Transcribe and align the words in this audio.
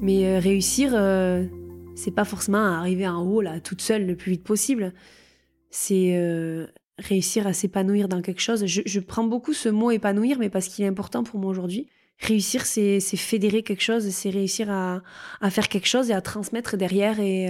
Mais 0.00 0.26
euh, 0.26 0.38
réussir, 0.38 0.92
euh, 0.94 1.46
c'est 1.94 2.10
pas 2.10 2.24
forcément 2.24 2.58
arriver 2.58 3.08
en 3.08 3.24
haut, 3.24 3.40
là, 3.40 3.60
toute 3.60 3.80
seule, 3.80 4.06
le 4.06 4.14
plus 4.14 4.32
vite 4.32 4.44
possible. 4.44 4.92
C'est 5.70 6.16
euh, 6.16 6.66
réussir 6.98 7.46
à 7.46 7.52
s'épanouir 7.52 8.08
dans 8.08 8.20
quelque 8.20 8.42
chose. 8.42 8.66
Je, 8.66 9.00
prends 9.00 9.24
beaucoup 9.24 9.54
ce 9.54 9.68
mot 9.68 9.90
épanouir, 9.90 10.38
mais 10.38 10.50
parce 10.50 10.68
qu'il 10.68 10.84
est 10.84 10.88
important 10.88 11.24
pour 11.24 11.40
moi 11.40 11.50
aujourd'hui. 11.50 11.88
Réussir, 12.18 12.64
c'est 12.64 13.00
fédérer 13.00 13.62
quelque 13.62 13.82
chose, 13.82 14.08
c'est 14.08 14.30
réussir 14.30 14.70
à, 14.70 15.02
faire 15.50 15.68
quelque 15.68 15.86
chose 15.86 16.10
et 16.10 16.14
à 16.14 16.22
transmettre 16.22 16.78
derrière 16.78 17.20
et 17.20 17.48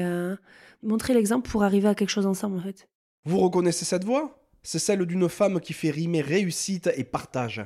montrer 0.83 1.15
l'exemple 1.15 1.49
pour 1.49 1.63
arriver 1.63 1.87
à 1.87 1.95
quelque 1.95 2.11
chose 2.11 2.27
ensemble, 2.27 2.59
en 2.59 2.63
fait. 2.63 2.89
Vous 3.25 3.39
reconnaissez 3.39 3.85
cette 3.85 4.03
voix? 4.03 4.43
C'est 4.65 4.81
celle 4.81 5.07
d'une 5.07 5.29
femme 5.29 5.61
qui 5.61 5.73
fait 5.73 5.91
rimer 5.91 6.21
réussite 6.21 6.91
et 6.97 7.05
partage. 7.05 7.65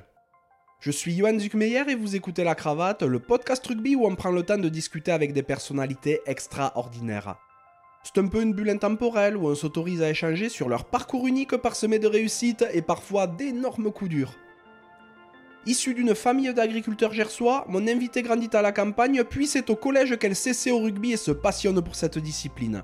Je 0.82 0.90
suis 0.90 1.14
Johan 1.14 1.38
Zuckmeyer 1.38 1.82
et 1.90 1.94
vous 1.94 2.16
écoutez 2.16 2.42
La 2.42 2.54
Cravate, 2.54 3.02
le 3.02 3.18
podcast 3.18 3.66
rugby 3.66 3.96
où 3.96 4.06
on 4.06 4.14
prend 4.14 4.30
le 4.30 4.42
temps 4.44 4.56
de 4.56 4.70
discuter 4.70 5.12
avec 5.12 5.34
des 5.34 5.42
personnalités 5.42 6.22
extraordinaires. 6.24 7.36
C'est 8.02 8.16
un 8.16 8.26
peu 8.28 8.40
une 8.40 8.54
bulle 8.54 8.70
intemporelle 8.70 9.36
où 9.36 9.48
on 9.48 9.54
s'autorise 9.54 10.00
à 10.00 10.08
échanger 10.08 10.48
sur 10.48 10.70
leur 10.70 10.86
parcours 10.86 11.26
unique 11.26 11.54
parsemé 11.58 11.98
de 11.98 12.06
réussites 12.06 12.64
et 12.72 12.80
parfois 12.80 13.26
d'énormes 13.26 13.92
coups 13.92 14.08
durs. 14.08 14.32
Issue 15.66 15.92
d'une 15.92 16.14
famille 16.14 16.54
d'agriculteurs 16.54 17.12
gersois, 17.12 17.66
mon 17.68 17.86
invité 17.86 18.22
grandit 18.22 18.48
à 18.54 18.62
la 18.62 18.72
campagne, 18.72 19.22
puis 19.24 19.46
c'est 19.46 19.68
au 19.68 19.76
collège 19.76 20.16
qu'elle 20.16 20.34
s'essaie 20.34 20.70
au 20.70 20.78
rugby 20.78 21.12
et 21.12 21.18
se 21.18 21.30
passionne 21.30 21.82
pour 21.82 21.94
cette 21.94 22.16
discipline. 22.16 22.82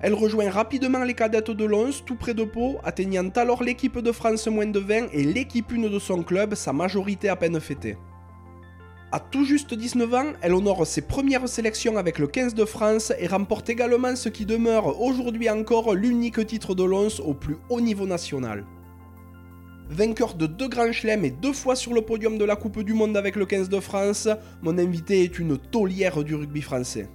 Elle 0.00 0.14
rejoint 0.14 0.50
rapidement 0.50 1.04
les 1.04 1.14
cadettes 1.14 1.50
de 1.50 1.64
Lons, 1.64 2.02
tout 2.04 2.16
près 2.16 2.34
de 2.34 2.44
Pau, 2.44 2.78
atteignant 2.84 3.30
alors 3.36 3.62
l'équipe 3.62 3.98
de 3.98 4.12
France 4.12 4.46
moins 4.48 4.66
de 4.66 4.78
20 4.78 5.08
et 5.12 5.24
l'équipe 5.24 5.72
1 5.72 5.88
de 5.88 5.98
son 5.98 6.22
club, 6.22 6.54
sa 6.54 6.72
majorité 6.72 7.28
à 7.28 7.36
peine 7.36 7.60
fêtée. 7.60 7.96
À 9.12 9.20
tout 9.20 9.44
juste 9.44 9.72
19 9.72 10.14
ans, 10.14 10.32
elle 10.42 10.54
honore 10.54 10.84
ses 10.86 11.02
premières 11.02 11.48
sélections 11.48 11.96
avec 11.96 12.18
le 12.18 12.26
15 12.26 12.54
de 12.54 12.64
France 12.64 13.12
et 13.18 13.28
remporte 13.28 13.70
également 13.70 14.16
ce 14.16 14.28
qui 14.28 14.44
demeure 14.44 15.00
aujourd'hui 15.00 15.48
encore 15.48 15.94
l'unique 15.94 16.44
titre 16.46 16.74
de 16.74 16.82
Lons 16.82 17.20
au 17.24 17.32
plus 17.32 17.56
haut 17.70 17.80
niveau 17.80 18.06
national. 18.06 18.66
Vainqueur 19.88 20.34
de 20.34 20.46
deux 20.46 20.68
grands 20.68 20.92
chelems 20.92 21.24
et 21.24 21.30
deux 21.30 21.52
fois 21.52 21.76
sur 21.76 21.94
le 21.94 22.00
podium 22.00 22.38
de 22.38 22.44
la 22.44 22.56
Coupe 22.56 22.82
du 22.82 22.92
Monde 22.92 23.16
avec 23.16 23.36
le 23.36 23.46
15 23.46 23.68
de 23.68 23.78
France, 23.78 24.28
mon 24.62 24.78
invité 24.78 25.22
est 25.22 25.38
une 25.38 25.58
taulière 25.58 26.24
du 26.24 26.34
rugby 26.34 26.62
français. 26.62 27.08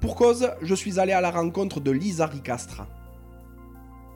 Pour 0.00 0.14
cause, 0.14 0.50
je 0.60 0.74
suis 0.74 1.00
allé 1.00 1.12
à 1.12 1.20
la 1.20 1.30
rencontre 1.30 1.80
de 1.80 1.90
Lisa 1.90 2.26
Ricastre. 2.26 2.86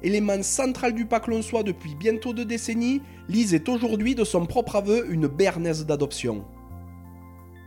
Élément 0.03 0.43
central 0.43 0.95
du 0.95 1.07
pack 1.07 1.27
lonsois 1.27 1.63
depuis 1.63 1.95
bientôt 1.95 2.33
deux 2.33 2.45
décennies, 2.45 3.03
Lise 3.29 3.55
est 3.55 3.69
aujourd'hui 3.69 4.15
de 4.15 4.25
son 4.25 4.47
propre 4.47 4.77
aveu 4.77 5.11
une 5.11 5.27
béarnaise 5.27 5.87
d'adoption. 5.87 6.45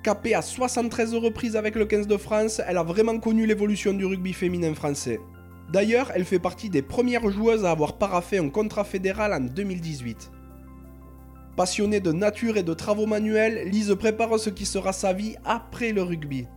Capée 0.03 0.35
à 0.35 0.41
73 0.41 1.15
reprises 1.15 1.55
avec 1.55 1.75
le 1.75 1.85
15 1.85 2.07
de 2.07 2.17
France, 2.17 2.61
elle 2.67 2.77
a 2.77 2.83
vraiment 2.83 3.17
connu 3.19 3.45
l'évolution 3.45 3.93
du 3.93 4.05
rugby 4.05 4.33
féminin 4.33 4.73
français. 4.73 5.19
D'ailleurs, 5.71 6.11
elle 6.13 6.25
fait 6.25 6.39
partie 6.39 6.69
des 6.69 6.81
premières 6.81 7.29
joueuses 7.29 7.65
à 7.65 7.71
avoir 7.71 7.97
paraffé 7.97 8.37
un 8.37 8.49
contrat 8.49 8.83
fédéral 8.83 9.33
en 9.33 9.39
2018. 9.39 10.31
Passionnée 11.55 11.99
de 11.99 12.11
nature 12.11 12.57
et 12.57 12.63
de 12.63 12.73
travaux 12.73 13.05
manuels, 13.05 13.69
Lise 13.69 13.95
prépare 13.97 14.37
ce 14.39 14.49
qui 14.49 14.65
sera 14.65 14.91
sa 14.91 15.13
vie 15.13 15.35
après 15.45 15.93
le 15.93 16.03
rugby. 16.03 16.47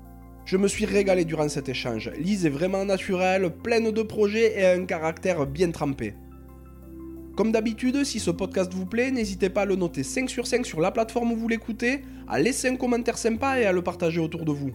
Je 0.47 0.57
me 0.57 0.69
suis 0.69 0.85
régalé 0.85 1.25
durant 1.25 1.49
cet 1.49 1.69
échange. 1.69 2.09
Lise 2.21 2.47
est 2.47 2.51
vraiment 2.51 2.85
naturelle, 2.85 3.51
pleine 3.51 3.91
de 3.91 4.03
projets 4.03 4.57
et 4.57 4.65
a 4.65 4.75
un 4.75 4.85
caractère 4.85 5.45
bien 5.45 5.73
trempé. 5.73 6.15
Comme 7.37 7.51
d'habitude, 7.51 8.05
si 8.05 8.21
ce 8.21 8.31
podcast 8.31 8.73
vous 8.73 8.87
plaît, 8.87 9.11
n'hésitez 9.11 9.51
pas 9.51 9.63
à 9.63 9.65
le 9.65 9.75
noter 9.75 10.05
5 10.05 10.31
sur 10.31 10.47
5 10.47 10.65
sur 10.65 10.81
la 10.81 10.93
plateforme 10.93 11.33
où 11.33 11.37
vous 11.37 11.49
l'écoutez, 11.49 12.03
à 12.29 12.39
laisser 12.39 12.69
un 12.69 12.77
commentaire 12.77 13.19
sympa 13.19 13.59
et 13.59 13.67
à 13.67 13.73
le 13.73 13.83
partager 13.83 14.21
autour 14.21 14.45
de 14.45 14.53
vous. 14.53 14.71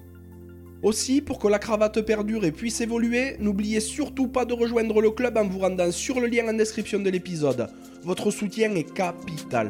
Aussi, 0.84 1.22
pour 1.22 1.40
que 1.40 1.48
la 1.48 1.58
cravate 1.58 2.02
perdure 2.02 2.44
et 2.44 2.52
puisse 2.52 2.82
évoluer, 2.82 3.38
n'oubliez 3.40 3.80
surtout 3.80 4.28
pas 4.28 4.44
de 4.44 4.54
rejoindre 4.54 5.02
le 5.02 5.12
club 5.12 5.38
en 5.38 5.48
vous 5.48 5.60
rendant 5.60 5.92
sur 5.92 6.20
le 6.20 6.28
lien 6.28 6.50
en 6.50 6.54
description 6.54 7.00
de 7.00 7.10
l'épisode. 7.10 7.70
Votre 8.04 8.30
soutien 8.30 8.76
est 8.76 8.94
capital. 8.94 9.70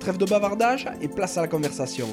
Trêve 0.00 0.18
de 0.18 0.26
bavardage 0.26 0.86
et 1.00 1.08
place 1.08 1.38
à 1.38 1.40
la 1.40 1.48
conversation. 1.48 2.08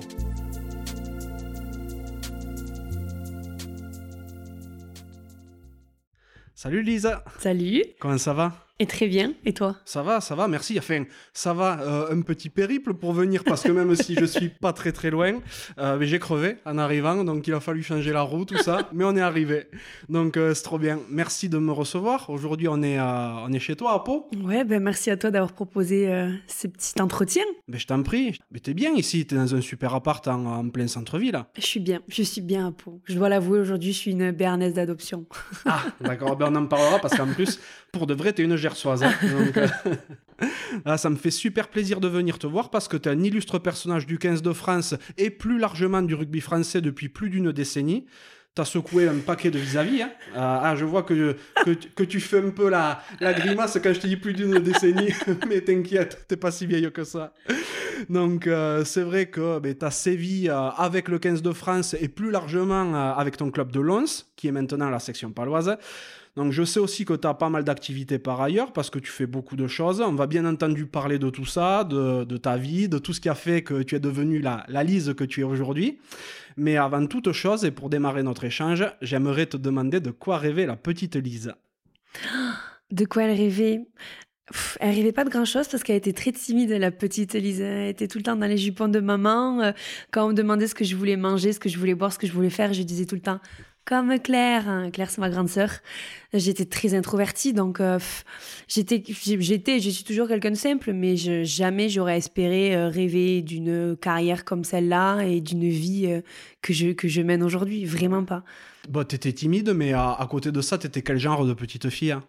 Salut 6.62 6.84
Lisa, 6.84 7.24
Salut. 7.40 7.82
Comment 8.00 8.20
ça 8.20 8.34
va? 8.34 8.54
Et 8.82 8.88
très 8.88 9.06
bien, 9.08 9.34
et 9.46 9.54
toi? 9.54 9.76
Ça 9.86 10.02
va, 10.02 10.22
ça 10.22 10.34
va, 10.34 10.48
merci. 10.48 10.80
Enfin, 10.80 11.04
ça 11.34 11.54
va, 11.54 11.80
euh, 11.82 12.16
un 12.16 12.22
petit 12.22 12.50
périple 12.50 12.96
pour 12.96 13.14
venir 13.14 13.44
parce 13.44 13.62
que 13.62 13.72
même 13.72 13.94
si 13.96 14.16
je 14.16 14.26
suis 14.26 14.50
pas 14.66 14.74
très 14.74 14.92
très 14.92 15.12
loin, 15.12 15.34
euh, 15.78 16.00
j'ai 16.02 16.18
crevé 16.18 16.58
en 16.66 16.80
arrivant, 16.80 17.24
donc 17.24 17.46
il 17.48 17.54
a 17.54 17.60
fallu 17.60 17.84
changer 17.84 18.12
la 18.12 18.24
roue, 18.24 18.44
tout 18.44 18.58
ça, 18.58 18.90
mais 18.92 19.04
on 19.04 19.16
est 19.16 19.22
arrivé. 19.22 19.68
Donc 20.10 20.36
euh, 20.36 20.56
c'est 20.56 20.64
trop 20.64 20.80
bien. 20.80 20.98
Merci 21.12 21.48
de 21.48 21.60
me 21.60 21.72
recevoir. 21.72 22.28
Aujourd'hui, 22.32 22.68
on 22.70 22.82
est 22.82 22.98
à- 22.98 23.44
on 23.48 23.54
est 23.54 23.60
chez 23.60 23.76
toi 23.76 23.94
à 23.94 24.00
Pau. 24.00 24.28
Ouais, 24.44 24.64
ben 24.64 24.82
merci 24.82 25.12
à 25.12 25.18
toi 25.18 25.30
d'avoir 25.30 25.54
proposé 25.54 26.12
euh, 26.12 26.32
ce 26.48 26.66
petit 26.68 27.00
entretien. 27.00 27.44
Mais 27.68 27.78
je 27.78 27.86
t'en 27.86 28.02
prie. 28.02 28.40
Mais 28.52 28.60
t'es 28.60 28.74
bien 28.74 28.94
ici, 28.96 29.28
t'es 29.28 29.36
dans 29.36 29.54
un 29.54 29.62
super 29.62 29.94
appart 29.94 30.28
en, 30.28 30.44
en 30.46 30.70
plein 30.70 30.88
centre-ville. 30.88 31.40
Je 31.56 31.62
suis 31.68 31.80
bien, 31.80 32.00
je 32.08 32.24
suis 32.24 32.42
bien 32.42 32.70
à 32.70 32.72
Pau. 32.72 33.00
Je 33.06 33.14
dois 33.14 33.30
l'avouer, 33.30 33.60
aujourd'hui, 33.60 33.94
je 33.94 33.98
suis 34.00 34.12
une 34.12 34.32
béarnaise 34.32 34.74
d'adoption. 34.74 35.28
Ah, 35.66 35.84
d'accord, 36.02 36.36
ben 36.36 36.48
on 36.52 36.56
en 36.56 36.66
parlera 36.66 36.98
parce 36.98 37.16
qu'en 37.16 37.28
plus, 37.28 37.60
pour 37.92 38.08
de 38.08 38.14
vrai, 38.14 38.34
t'es 38.34 38.44
une 38.44 38.56
gersoise. 38.56 39.04
hein. 39.04 39.12
Donc, 39.22 39.58
euh, 39.58 39.68
ah, 40.86 40.98
ça 40.98 41.10
me 41.10 41.16
fait 41.16 41.32
super 41.32 41.68
plaisir 41.68 42.00
de 42.00 42.08
venir 42.08 42.40
te 42.40 42.48
voir 42.48 42.70
parce 42.70 42.88
que 42.88 42.98
t'es 42.98 43.10
un 43.10 43.22
illustre 43.24 43.60
personnage 43.60 44.06
du 44.08 44.18
15 44.18 44.42
de 44.42 44.54
France 44.54 44.96
et 45.18 45.30
plus 45.30 45.60
largement 45.60 46.02
du 46.02 46.16
rugby 46.16 46.42
français 46.42 46.82
depuis 46.82 47.10
plus 47.10 47.30
d'une 47.30 47.52
décennie. 47.52 48.06
T'as 48.54 48.66
secoué 48.66 49.08
un 49.08 49.20
paquet 49.20 49.50
de 49.50 49.58
vis-à-vis. 49.58 50.02
hein. 50.02 50.12
Euh, 50.36 50.60
ah, 50.64 50.76
je 50.76 50.84
vois 50.84 51.04
que, 51.04 51.38
que, 51.66 51.72
que 51.72 52.04
tu 52.04 52.20
fais 52.20 52.40
un 52.40 52.50
peu 52.50 52.70
la, 52.70 53.02
la 53.22 53.32
grimace 53.34 53.80
quand 53.82 53.94
je 53.94 54.00
te 54.02 54.08
dis 54.08 54.18
plus 54.18 54.34
d'une 54.34 54.60
décennie. 54.60 55.14
Mais 55.48 55.62
t'inquiète, 55.62 56.26
t'es 56.28 56.36
pas 56.36 56.52
si 56.52 56.66
vieille 56.66 56.92
que 56.92 57.06
ça. 57.06 57.34
Donc, 58.10 58.48
euh, 58.48 58.84
c'est 58.84 59.04
vrai 59.04 59.28
que 59.28 59.60
ben, 59.60 59.74
tu 59.78 59.86
as 59.86 59.92
sévi 59.92 60.50
euh, 60.50 60.54
avec 60.72 61.08
le 61.08 61.18
15 61.18 61.42
de 61.42 61.54
France 61.54 61.96
et 61.98 62.10
plus 62.10 62.30
largement 62.30 62.94
euh, 62.94 63.14
avec 63.14 63.38
ton 63.38 63.52
club 63.52 63.72
de 63.72 63.80
Lons, 63.80 64.26
qui 64.36 64.50
est 64.50 64.52
maintenant 64.52 64.90
la 64.90 65.00
section 65.00 65.32
paloise. 65.32 65.78
Donc, 66.38 66.54
je 66.54 66.64
sais 66.64 66.80
aussi 66.80 67.04
que 67.04 67.14
tu 67.14 67.28
as 67.28 67.34
pas 67.34 67.50
mal 67.50 67.64
d'activités 67.64 68.18
par 68.18 68.40
ailleurs 68.42 68.72
parce 68.72 68.90
que 68.90 69.00
tu 69.00 69.12
fais 69.12 69.26
beaucoup 69.26 69.56
de 69.58 69.68
choses. 69.68 70.00
On 70.02 70.14
va 70.14 70.28
bien 70.28 70.46
entendu 70.46 70.86
parler 70.86 71.20
de 71.20 71.30
tout 71.30 71.46
ça, 71.46 71.84
de, 71.84 72.24
de 72.24 72.38
ta 72.38 72.56
vie, 72.58 72.88
de 72.88 73.00
tout 73.00 73.12
ce 73.14 73.20
qui 73.20 73.28
a 73.30 73.36
fait 73.36 73.64
que 73.64 73.84
tu 73.84 73.96
es 73.96 74.00
devenue 74.00 74.40
la, 74.40 74.64
la 74.70 74.84
Lise 74.84 75.14
que 75.16 75.26
tu 75.26 75.42
es 75.42 75.44
aujourd'hui. 75.44 76.00
Mais 76.56 76.78
avant 76.78 77.06
toute 77.06 77.32
chose, 77.34 77.66
et 77.66 77.72
pour 77.72 77.90
démarrer 77.90 78.24
notre 78.24 78.46
échange, 78.46 78.86
j'aimerais 79.02 79.46
te 79.46 79.58
demander 79.58 80.00
de 80.00 80.12
quoi 80.12 80.38
rêvait 80.38 80.66
la 80.66 80.76
petite 80.76 81.16
Lise. 81.16 81.54
De 82.92 83.06
quoi 83.06 83.24
elle 83.24 83.38
rêvait? 83.38 83.86
Elle 84.82 84.96
rêvait 84.96 85.14
pas 85.14 85.24
de 85.24 85.30
grand 85.30 85.46
chose 85.46 85.70
parce 85.70 85.82
qu'elle 85.82 85.96
était 85.96 86.12
très 86.12 86.34
timide, 86.34 86.72
la 86.72 86.92
petite 86.92 87.36
Elise. 87.36 87.62
Elle 87.62 87.88
était 87.88 88.10
tout 88.10 88.18
le 88.18 88.24
temps 88.24 88.36
dans 88.36 88.48
les 88.48 88.58
jupons 88.58 88.90
de 88.90 89.00
maman. 89.00 89.62
Euh, 89.62 89.72
Quand 90.12 90.26
on 90.26 90.30
me 90.30 90.34
demandait 90.34 90.68
ce 90.68 90.76
que 90.76 90.84
je 90.84 90.96
voulais 90.98 91.16
manger, 91.16 91.54
ce 91.54 91.60
que 91.62 91.70
je 91.70 91.78
voulais 91.80 91.96
boire, 91.96 92.12
ce 92.12 92.20
que 92.20 92.28
je 92.28 92.34
voulais 92.34 92.50
faire, 92.50 92.74
je 92.74 92.84
disais 92.84 93.06
tout 93.06 93.16
le 93.16 93.22
temps 93.22 93.40
comme 93.86 94.20
Claire. 94.20 94.70
hein. 94.70 94.92
Claire, 94.92 95.10
c'est 95.10 95.22
ma 95.22 95.30
grande 95.30 95.50
sœur. 95.50 95.70
J'étais 96.34 96.66
très 96.66 96.94
introvertie, 96.94 97.54
donc 97.54 97.80
euh, 97.80 98.00
j'étais, 98.68 99.04
j'étais, 99.08 99.80
je 99.80 99.90
suis 99.90 100.04
toujours 100.04 100.28
quelqu'un 100.28 100.52
de 100.52 100.56
simple, 100.56 100.94
mais 100.94 101.18
je, 101.18 101.44
jamais 101.44 101.90
j'aurais 101.90 102.18
espéré 102.18 102.76
euh, 102.76 102.88
rêver 102.88 103.42
d'une 103.42 103.98
carrière 103.98 104.46
comme 104.46 104.64
celle-là 104.64 105.24
et 105.24 105.42
d'une 105.42 105.68
vie 105.68 106.06
euh, 106.08 106.22
que 106.62 106.74
je 106.74 106.92
que 106.94 107.08
je 107.08 107.22
mène 107.22 107.44
aujourd'hui. 107.44 107.84
Vraiment 107.86 108.24
pas. 108.24 108.44
Bon, 108.90 109.04
t'étais 109.04 109.34
timide, 109.34 109.74
mais 109.76 109.94
à, 109.94 110.12
à 110.14 110.26
côté 110.28 110.52
de 110.52 110.62
ça, 110.62 110.78
t'étais 110.78 111.02
quel 111.02 111.18
genre 111.18 111.46
de 111.46 111.54
petite 111.54 111.90
fille 111.90 112.12
hein? 112.12 112.24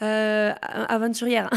Euh, 0.00 0.52
aventurière. 0.88 1.48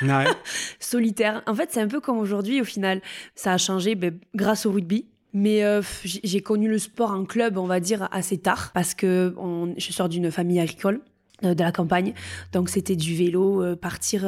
Ouais. 0.00 0.24
solitaire. 0.80 1.42
En 1.46 1.54
fait, 1.54 1.68
c'est 1.70 1.80
un 1.80 1.86
peu 1.86 2.00
comme 2.00 2.18
aujourd'hui, 2.18 2.60
au 2.60 2.64
final. 2.64 3.00
Ça 3.36 3.52
a 3.52 3.58
changé 3.58 3.94
ben, 3.94 4.18
grâce 4.34 4.66
au 4.66 4.72
rugby. 4.72 5.06
Mais 5.32 5.64
euh, 5.64 5.80
j'ai 6.04 6.40
connu 6.40 6.68
le 6.68 6.78
sport 6.78 7.10
en 7.10 7.24
club, 7.24 7.56
on 7.56 7.66
va 7.66 7.80
dire, 7.80 8.08
assez 8.12 8.38
tard, 8.38 8.70
parce 8.72 8.94
que 8.94 9.34
je 9.76 9.92
sors 9.92 10.08
d'une 10.08 10.30
famille 10.30 10.60
agricole 10.60 11.00
euh, 11.44 11.54
de 11.54 11.62
la 11.62 11.72
campagne. 11.72 12.12
Donc 12.52 12.68
c'était 12.68 12.96
du 12.96 13.14
vélo, 13.14 13.62
euh, 13.62 13.74
partir 13.74 14.26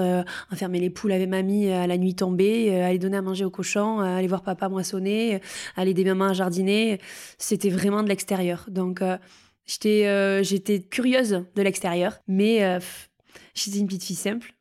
enfermer 0.51 0.81
les 0.81 0.91
poules 0.91 1.13
avec 1.13 1.29
mamie 1.29 1.71
à 1.71 1.87
la 1.87 1.99
nuit 1.99 2.15
tombée, 2.15 2.81
aller 2.81 2.99
donner 2.99 3.19
à 3.19 3.23
manger 3.23 3.45
aux 3.45 3.51
cochons, 3.51 4.01
aller 4.01 4.29
voir 4.29 4.43
papa 4.43 4.69
moissonner, 4.69 5.41
aller 5.77 5.91
aider 5.91 6.05
maman 6.05 6.27
à 6.27 6.33
jardiner. 6.33 7.01
C'était 7.37 7.71
vraiment 7.71 8.03
de 8.03 8.09
l'extérieur. 8.09 8.65
Donc 8.69 9.03
j'étais 9.67 10.81
curieuse 10.91 11.45
de 11.55 11.63
l'extérieur, 11.63 12.19
mais 12.29 12.79
j'étais 13.55 13.79
une 13.79 13.87
petite 13.87 14.05
fille 14.05 14.17
simple. 14.17 14.55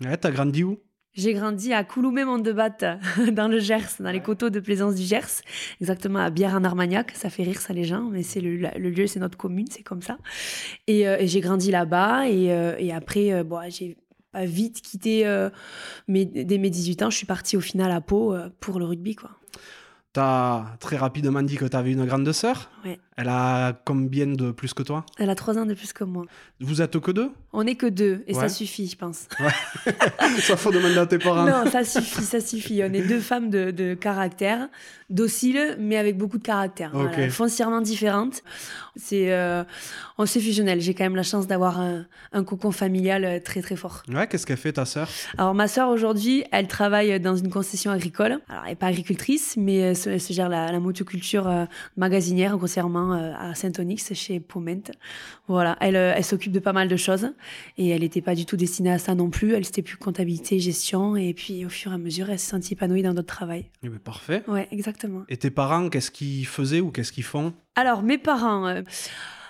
Ouais, 0.00 0.16
t'as 0.16 0.30
grandi 0.30 0.64
où? 0.64 0.78
J'ai 1.14 1.34
grandi 1.34 1.74
à 1.74 1.84
Couloumé 1.84 2.24
Mondebatte, 2.24 2.86
dans 3.32 3.46
le 3.46 3.58
Gers, 3.58 4.00
dans 4.00 4.10
les 4.10 4.20
coteaux 4.20 4.48
de 4.48 4.60
plaisance 4.60 4.94
du 4.94 5.02
Gers, 5.02 5.42
exactement 5.80 6.20
à 6.20 6.30
Bière 6.30 6.54
en 6.54 6.64
Armagnac. 6.64 7.12
Ça 7.14 7.28
fait 7.28 7.42
rire 7.42 7.60
ça 7.60 7.74
les 7.74 7.84
gens, 7.84 8.08
mais 8.10 8.22
c'est 8.22 8.40
le, 8.40 8.56
lieu, 8.56 9.06
c'est 9.06 9.20
notre 9.20 9.36
commune, 9.36 9.66
c'est 9.70 9.82
comme 9.82 10.00
ça. 10.00 10.16
Et, 10.86 11.06
euh, 11.06 11.18
et 11.18 11.26
j'ai 11.26 11.40
grandi 11.40 11.70
là-bas 11.70 12.28
et, 12.28 12.50
euh, 12.50 12.76
et 12.78 12.94
après, 12.94 13.30
euh, 13.30 13.44
bon, 13.44 13.60
j'ai 13.68 13.98
pas 14.32 14.46
vite 14.46 14.80
quitté, 14.80 15.26
mes, 16.08 16.24
dès 16.24 16.56
mes 16.56 16.70
18 16.70 17.02
ans, 17.02 17.10
je 17.10 17.18
suis 17.18 17.26
partie 17.26 17.58
au 17.58 17.60
final 17.60 17.90
à 17.90 18.00
Pau 18.00 18.34
pour 18.60 18.78
le 18.78 18.86
rugby, 18.86 19.14
quoi. 19.14 19.32
T'as 20.14 20.76
très 20.78 20.96
rapidement 20.96 21.42
dit 21.42 21.56
que 21.56 21.66
tu 21.66 21.76
avais 21.76 21.92
une 21.92 22.04
grande 22.06 22.30
sœur? 22.32 22.70
Ouais. 22.84 22.98
Elle 23.16 23.28
a 23.28 23.74
combien 23.84 24.26
de 24.26 24.52
plus 24.52 24.72
que 24.72 24.82
toi 24.82 25.04
Elle 25.18 25.28
a 25.28 25.34
trois 25.34 25.58
ans 25.58 25.66
de 25.66 25.74
plus 25.74 25.92
que 25.92 26.02
moi. 26.04 26.24
Vous 26.60 26.80
êtes 26.80 26.98
que 26.98 27.10
deux 27.10 27.30
On 27.52 27.62
n'est 27.64 27.74
que 27.74 27.86
deux, 27.86 28.24
et 28.26 28.34
Ouais. 28.34 28.40
ça 28.40 28.48
suffit, 28.48 28.86
je 28.88 28.96
pense. 28.96 29.28
Ça 30.40 30.56
faut 30.56 30.70
demander 30.72 30.96
à 30.98 31.06
tes 31.06 31.18
parents. 31.26 31.44
Non, 31.44 31.70
ça 31.70 31.84
suffit, 31.84 32.22
ça 32.22 32.40
suffit. 32.40 32.82
On 32.82 32.92
est 32.92 33.02
deux 33.06 33.20
femmes 33.20 33.50
de, 33.50 33.70
de 33.70 33.94
caractère, 33.94 34.68
dociles, 35.10 35.76
mais 35.78 35.96
avec 35.96 36.16
beaucoup 36.16 36.38
de 36.38 36.42
caractère. 36.42 36.92
Ok. 36.94 37.08
Voilà, 37.12 37.30
foncièrement 37.30 37.80
différentes. 37.80 38.42
C'est, 38.96 39.32
euh, 39.32 39.64
on 40.18 40.26
s'est 40.26 40.40
fusionnel. 40.40 40.80
J'ai 40.80 40.94
quand 40.94 41.04
même 41.04 41.16
la 41.16 41.22
chance 41.22 41.46
d'avoir 41.46 41.80
un, 41.80 42.06
un 42.32 42.44
cocon 42.44 42.70
familial 42.72 43.24
euh, 43.24 43.38
très 43.40 43.60
très 43.62 43.76
fort. 43.76 44.02
Ouais, 44.08 44.26
qu'est-ce 44.26 44.46
qu'elle 44.46 44.56
fait 44.58 44.72
ta 44.72 44.84
sœur? 44.84 45.08
Alors 45.38 45.54
ma 45.54 45.68
sœur 45.68 45.88
aujourd'hui, 45.88 46.44
elle 46.52 46.68
travaille 46.68 47.18
dans 47.20 47.36
une 47.36 47.50
concession 47.50 47.90
agricole. 47.90 48.38
Alors 48.48 48.62
elle 48.64 48.70
n'est 48.70 48.76
pas 48.76 48.86
agricultrice, 48.86 49.54
mais 49.58 49.76
elle 49.76 49.96
se, 49.96 50.08
elle 50.10 50.20
se 50.20 50.32
gère 50.32 50.48
la, 50.48 50.70
la 50.72 50.80
motoculture 50.80 51.48
euh, 51.48 51.64
magasinière 51.96 52.56
grossièrement 52.56 53.01
euh, 53.10 53.32
à 53.36 53.54
Saint-Onyx 53.56 54.14
chez 54.14 54.38
Poment. 54.38 54.82
Voilà, 55.48 55.76
elle, 55.80 55.96
euh, 55.96 56.12
elle 56.16 56.24
s'occupe 56.24 56.52
de 56.52 56.60
pas 56.60 56.72
mal 56.72 56.86
de 56.86 56.96
choses 56.96 57.32
et 57.78 57.88
elle 57.88 58.02
n'était 58.02 58.20
pas 58.20 58.36
du 58.36 58.46
tout 58.46 58.56
destinée 58.56 58.92
à 58.92 58.98
ça 58.98 59.14
non 59.16 59.30
plus. 59.30 59.54
Elle 59.54 59.64
c'était 59.64 59.82
plus 59.82 59.96
comptabilité, 59.96 60.60
gestion 60.60 61.16
et 61.16 61.34
puis 61.34 61.66
au 61.66 61.68
fur 61.68 61.90
et 61.90 61.94
à 61.94 61.98
mesure, 61.98 62.30
elle 62.30 62.38
s'est 62.38 62.50
sentie 62.50 62.74
épanouie 62.74 63.02
dans 63.02 63.14
d'autres 63.14 63.26
travail. 63.34 63.70
Eh 63.82 63.88
ben, 63.88 63.98
Parfait. 63.98 64.42
Ouais, 64.46 64.68
exactement. 64.70 65.22
Et 65.28 65.36
tes 65.36 65.50
parents, 65.50 65.88
qu'est-ce 65.88 66.10
qu'ils 66.10 66.46
faisaient 66.46 66.80
ou 66.80 66.90
qu'est-ce 66.90 67.12
qu'ils 67.12 67.24
font? 67.24 67.52
Alors, 67.74 68.02
mes 68.02 68.18
parents. 68.18 68.66
euh, 68.66 68.82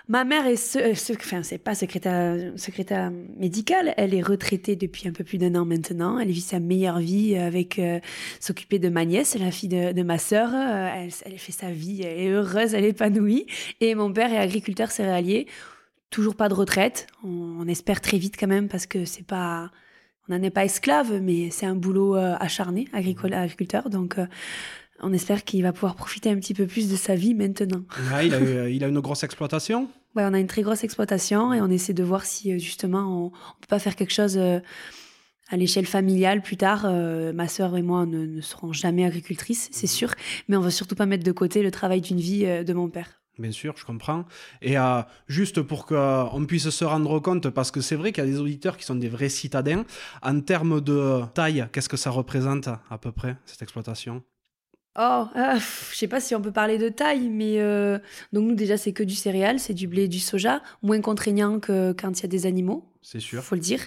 ma 0.08 0.25
mère 0.25 0.46
est, 0.46 0.56
se- 0.56 0.78
euh, 0.78 1.16
enfin, 1.16 1.43
c'est 1.43 1.58
pas 1.58 1.75
secrétaire, 1.75 2.52
secrétaire 2.56 3.10
médicale. 3.37 3.94
Elle 3.96 4.14
est 4.14 4.22
retraitée 4.22 4.76
depuis 4.76 5.08
un 5.08 5.12
peu 5.12 5.25
plus 5.25 5.38
d'un 5.38 5.54
an 5.54 5.64
maintenant. 5.64 6.19
Elle 6.19 6.31
vit 6.31 6.40
sa 6.40 6.60
meilleure 6.60 6.99
vie 6.99 7.37
avec 7.37 7.78
euh, 7.78 8.00
s'occuper 8.40 8.78
de 8.78 8.88
ma 8.88 9.04
nièce, 9.04 9.37
la 9.38 9.50
fille 9.50 9.69
de, 9.69 9.93
de 9.93 10.02
ma 10.02 10.19
sœur. 10.19 10.50
Euh, 10.54 11.08
elle, 11.25 11.38
fait 11.38 11.52
sa 11.52 11.70
vie, 11.70 12.02
elle 12.02 12.20
est 12.20 12.28
heureuse, 12.31 12.75
elle 12.75 12.84
est 12.84 12.90
épanouie. 12.90 13.46
Et 13.81 13.94
mon 13.94 14.12
père 14.12 14.32
est 14.32 14.38
agriculteur 14.38 14.90
céréalier. 14.90 15.46
Toujours 16.10 16.37
pas 16.37 16.48
de 16.48 16.55
retraite. 16.55 17.06
On, 17.25 17.66
espère 17.69 18.00
très 18.00 18.19
vite 18.19 18.37
quand 18.38 18.48
même 18.48 18.69
parce 18.69 18.87
que 18.87 19.05
c'est 19.05 19.26
pas. 19.26 19.70
On 20.28 20.37
n'en 20.37 20.43
est 20.43 20.50
pas 20.50 20.64
esclave, 20.64 21.20
mais 21.20 21.50
c'est 21.50 21.66
un 21.66 21.75
boulot 21.75 22.16
euh, 22.16 22.37
acharné, 22.38 22.87
agriculteur. 22.93 23.90
Donc, 23.90 24.19
euh, 24.19 24.26
on 25.02 25.12
espère 25.12 25.44
qu'il 25.44 25.62
va 25.62 25.72
pouvoir 25.72 25.94
profiter 25.96 26.31
un 26.31 26.37
petit 26.37 26.54
peu 26.54 26.66
plus 26.66 26.90
de 26.90 26.96
sa 26.96 27.14
vie 27.14 27.34
maintenant. 27.34 27.82
Ouais, 28.14 28.26
il, 28.26 28.34
a, 28.34 28.40
eu- 28.40 28.72
il 28.72 28.84
a 28.84 28.88
une 28.88 29.00
grosse 29.00 29.22
exploitation 29.25 29.88
Ouais, 30.14 30.25
on 30.25 30.34
a 30.34 30.38
une 30.40 30.46
très 30.46 30.62
grosse 30.62 30.84
exploitation 30.84 31.52
et 31.54 31.60
on 31.60 31.69
essaie 31.70 31.94
de 31.94 32.02
voir 32.04 32.25
si 32.25 32.52
euh, 32.52 32.58
justement 32.58 33.00
on, 33.00 33.26
on 33.26 33.60
peut 33.60 33.66
pas 33.69 33.78
faire 33.78 33.96
quelque 33.96 34.12
chose 34.12 34.37
euh, 34.37 34.60
à 35.49 35.56
l'échelle 35.56 35.87
familiale 35.87 36.43
plus 36.43 36.56
tard. 36.56 36.82
Euh, 36.84 37.32
ma 37.32 37.49
sœur 37.49 37.76
et 37.76 37.82
moi 37.82 38.04
ne, 38.06 38.26
ne 38.26 38.40
serons 38.40 38.72
jamais 38.72 39.04
agricultrices, 39.04 39.69
c'est 39.72 39.87
sûr, 39.87 40.10
mais 40.49 40.56
on 40.56 40.60
va 40.60 40.70
surtout 40.70 40.94
pas 40.94 41.06
mettre 41.06 41.25
de 41.25 41.32
côté 41.32 41.62
le 41.62 41.70
travail 41.70 42.00
d'une 42.02 42.20
vie 42.20 42.44
euh, 42.46 42.62
de 42.64 42.72
mon 42.75 42.88
père. 42.90 43.20
Bien 43.38 43.50
sûr, 43.52 43.75
je 43.78 43.87
comprends. 43.87 44.26
Et 44.60 44.76
euh, 44.78 45.00
juste 45.26 45.62
pour 45.62 45.87
qu'on 45.87 46.44
puisse 46.46 46.69
se 46.69 46.84
rendre 46.84 47.19
compte, 47.19 47.48
parce 47.48 47.70
que 47.70 47.81
c'est 47.81 47.96
vrai 47.96 48.12
qu'il 48.12 48.22
y 48.22 48.26
a 48.26 48.31
des 48.31 48.38
auditeurs 48.38 48.76
qui 48.76 48.84
sont 48.84 48.94
des 48.94 49.08
vrais 49.08 49.31
citadins, 49.31 49.84
en 50.22 50.40
termes 50.43 50.82
de 50.82 51.22
taille, 51.32 51.66
qu'est-ce 51.72 51.88
que 51.88 51.96
ça 51.96 52.10
représente 52.10 52.69
à 52.69 52.98
peu 52.98 53.10
près, 53.10 53.37
cette 53.46 53.62
exploitation? 53.62 54.22
Oh, 54.99 55.25
euh, 55.37 55.55
pff, 55.55 55.91
je 55.93 55.99
sais 55.99 56.09
pas 56.09 56.21
si 56.21 56.35
on 56.35 56.43
peut 56.43 56.53
parler 56.53 56.77
de 56.77 56.91
taille, 56.91 57.31
mais 57.31 57.55
euh, 57.61 57.99
donc 58.35 58.44
nous 58.44 58.55
déjà 58.55 58.77
c'est 58.77 58.93
que 58.93 59.03
du 59.03 59.15
céréal, 59.15 59.59
c'est 59.59 59.73
du 59.73 59.89
blé, 59.89 60.03
et 60.03 60.09
du 60.09 60.19
soja, 60.19 60.61
moins 60.83 61.00
contraignant 61.00 61.61
que 61.61 61.93
quand 61.93 62.19
il 62.19 62.23
y 62.23 62.27
a 62.27 62.29
des 62.29 62.44
animaux. 62.44 62.87
C'est 63.00 63.19
sûr. 63.19 63.43
faut 63.43 63.56
le 63.56 63.61
dire, 63.61 63.81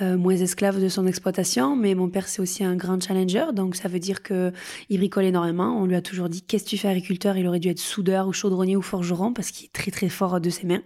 euh, 0.00 0.16
moins 0.16 0.36
esclave 0.36 0.80
de 0.80 0.88
son 0.88 1.06
exploitation. 1.06 1.74
Mais 1.74 1.94
mon 1.94 2.08
père, 2.08 2.28
c'est 2.28 2.40
aussi 2.40 2.62
un 2.62 2.76
grand 2.76 3.02
challenger, 3.02 3.46
donc 3.52 3.74
ça 3.74 3.88
veut 3.88 3.98
dire 3.98 4.22
que 4.22 4.52
il 4.90 4.98
bricole 4.98 5.24
énormément. 5.24 5.76
On 5.80 5.86
lui 5.86 5.96
a 5.96 6.02
toujours 6.02 6.28
dit 6.28 6.42
qu'est-ce 6.42 6.64
que 6.64 6.68
tu 6.68 6.78
fais 6.78 6.88
agriculteur? 6.88 7.38
Il 7.38 7.48
aurait 7.48 7.58
dû 7.58 7.70
être 7.70 7.80
soudeur 7.80 8.28
ou 8.28 8.34
chaudronnier 8.34 8.76
ou 8.76 8.82
forgeron 8.82 9.32
parce 9.32 9.50
qu'il 9.50 9.64
est 9.64 9.72
très 9.72 9.90
très 9.90 10.10
fort 10.10 10.40
de 10.42 10.50
ses 10.50 10.66
mains. 10.66 10.82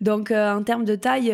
Donc 0.00 0.32
euh, 0.32 0.52
en 0.52 0.64
termes 0.64 0.84
de 0.84 0.96
taille, 0.96 1.32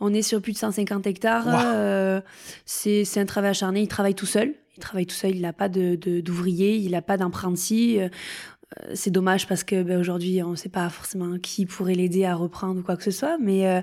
on 0.00 0.12
est 0.12 0.22
sur 0.22 0.42
plus 0.42 0.52
de 0.52 0.58
150 0.58 1.06
hectares. 1.06 1.46
Wow. 1.46 2.22
C'est 2.66 3.06
c'est 3.06 3.20
un 3.20 3.26
travail 3.26 3.50
acharné. 3.52 3.80
Il 3.80 3.88
travaille 3.88 4.14
tout 4.14 4.26
seul. 4.26 4.54
Il 4.78 4.80
travaille 4.80 5.06
tout 5.06 5.14
seul. 5.14 5.34
Il 5.34 5.42
n'a 5.42 5.52
pas 5.52 5.68
de 5.68 5.96
de- 5.96 6.20
d'ouvrier. 6.20 6.76
il 6.76 6.92
n'a 6.92 7.02
pas 7.02 7.16
d'apprenti. 7.16 7.98
Euh, 8.00 8.08
c'est 8.94 9.10
dommage 9.10 9.46
parce 9.48 9.64
que 9.64 9.82
ben, 9.82 9.98
aujourd'hui, 9.98 10.42
on 10.42 10.50
ne 10.50 10.56
sait 10.56 10.68
pas 10.68 10.88
forcément 10.90 11.38
qui 11.38 11.66
pourrait 11.66 11.94
l'aider 11.94 12.24
à 12.26 12.34
reprendre 12.34 12.80
ou 12.80 12.82
quoi 12.82 12.96
que 12.96 13.02
ce 13.02 13.10
soit, 13.10 13.38
mais 13.40 13.66
euh, 13.66 13.80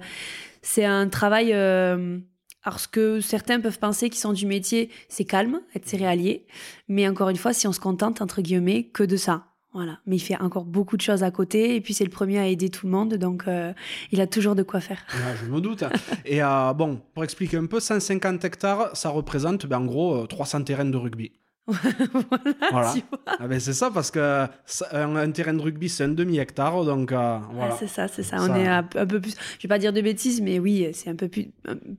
c'est 0.62 0.86
un 0.86 1.08
travail. 1.10 1.52
euh, 1.54 2.20
alors, 2.64 2.80
ce 2.80 2.88
que 2.88 3.20
certains 3.20 3.60
peuvent 3.60 3.78
penser 3.80 4.10
qui 4.10 4.18
sont 4.20 4.34
du 4.34 4.46
métier, 4.48 4.90
c'est 5.10 5.26
calme, 5.26 5.62
être 5.76 5.88
céréalier. 5.88 6.48
Mais 6.88 7.08
encore 7.08 7.30
une 7.30 7.36
fois, 7.36 7.54
si 7.54 7.68
on 7.68 7.72
se 7.72 7.80
contente, 7.80 8.22
entre 8.22 8.42
guillemets, 8.42 8.86
que 8.86 9.04
de 9.04 9.18
ça. 9.18 9.46
Voilà. 9.76 10.00
Mais 10.06 10.16
il 10.16 10.20
fait 10.20 10.38
encore 10.40 10.64
beaucoup 10.64 10.96
de 10.96 11.02
choses 11.02 11.22
à 11.22 11.32
côté. 11.32 11.76
Et 11.76 11.82
puis, 11.82 11.94
c'est 11.94 12.06
le 12.06 12.10
premier 12.10 12.40
à 12.40 12.48
aider 12.48 12.70
tout 12.70 12.86
le 12.86 12.94
monde. 12.94 13.16
Donc, 13.16 13.44
euh, 13.48 13.74
il 14.14 14.22
a 14.22 14.26
toujours 14.26 14.56
de 14.56 14.64
quoi 14.64 14.80
faire. 14.80 15.04
Ouais, 15.14 15.36
je 15.46 15.52
me 15.52 15.60
doute. 15.60 15.84
Et 16.24 16.42
euh, 16.42 16.74
bon, 16.74 17.02
pour 17.14 17.26
expliquer 17.26 17.58
un 17.58 17.66
peu, 17.66 17.82
150 17.82 18.46
hectares, 18.46 18.96
ça 18.96 19.10
représente 19.10 19.66
ben, 19.66 19.80
en 19.80 19.86
gros 19.86 20.24
euh, 20.24 20.28
300 20.28 20.64
terrains 20.64 20.86
de 20.86 20.96
rugby. 20.96 21.34
voilà. 21.68 22.44
Voilà. 22.72 22.94
tu 22.94 23.02
vois. 23.10 23.20
Ah 23.40 23.48
ben, 23.48 23.60
c'est 23.60 23.74
ça, 23.74 23.90
parce 23.92 24.12
que 24.12 24.46
un, 24.92 25.16
un 25.16 25.32
terrain 25.32 25.54
de 25.54 25.62
rugby, 25.62 25.90
c'est 25.90 26.04
un 26.04 26.10
demi-hectare, 26.10 26.86
donc 26.86 27.12
euh, 27.12 27.38
voilà. 27.54 27.72
Ouais, 27.74 27.78
c'est 27.80 27.88
ça, 27.88 28.08
c'est 28.08 28.24
ça. 28.24 28.38
Ça- 28.38 28.44
On 28.50 28.56
est 28.56 28.68
à 28.68 28.78
un 28.96 29.06
peu 29.06 29.20
plus. 29.20 29.34
Je 29.58 29.64
vais 29.64 29.70
pas 29.70 29.80
dire 29.80 29.92
de 29.94 30.02
bêtises, 30.02 30.42
mais 30.42 30.60
oui, 30.60 30.88
c'est 30.94 31.10
un 31.10 31.16
peu 31.16 31.28
plus, 31.28 31.48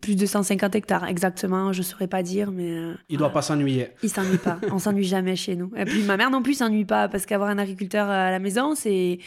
plus 0.00 0.14
de 0.16 0.24
150 0.26 0.74
hectares. 0.74 1.04
Exactement, 1.06 1.72
je 1.72 1.82
saurais 1.82 2.06
pas 2.06 2.22
dire, 2.22 2.50
mais. 2.52 2.70
euh, 2.70 2.94
Il 3.08 3.18
doit 3.18 3.32
pas 3.32 3.42
s'ennuyer. 3.42 3.88
Il 4.02 4.10
s'ennuie 4.10 4.38
pas. 4.38 4.58
On 4.70 4.78
s'ennuie 4.78 5.04
jamais 5.04 5.36
chez 5.36 5.56
nous. 5.56 5.72
Et 5.76 5.84
puis 5.84 6.02
ma 6.02 6.16
mère 6.16 6.30
non 6.30 6.42
plus 6.42 6.54
s'ennuie 6.54 6.84
pas 6.84 7.08
parce 7.08 7.26
qu'avoir 7.26 7.48
un 7.50 7.58
agriculteur 7.58 8.08
à 8.08 8.30
la 8.30 8.38
maison, 8.38 8.74
c'est 8.74 9.18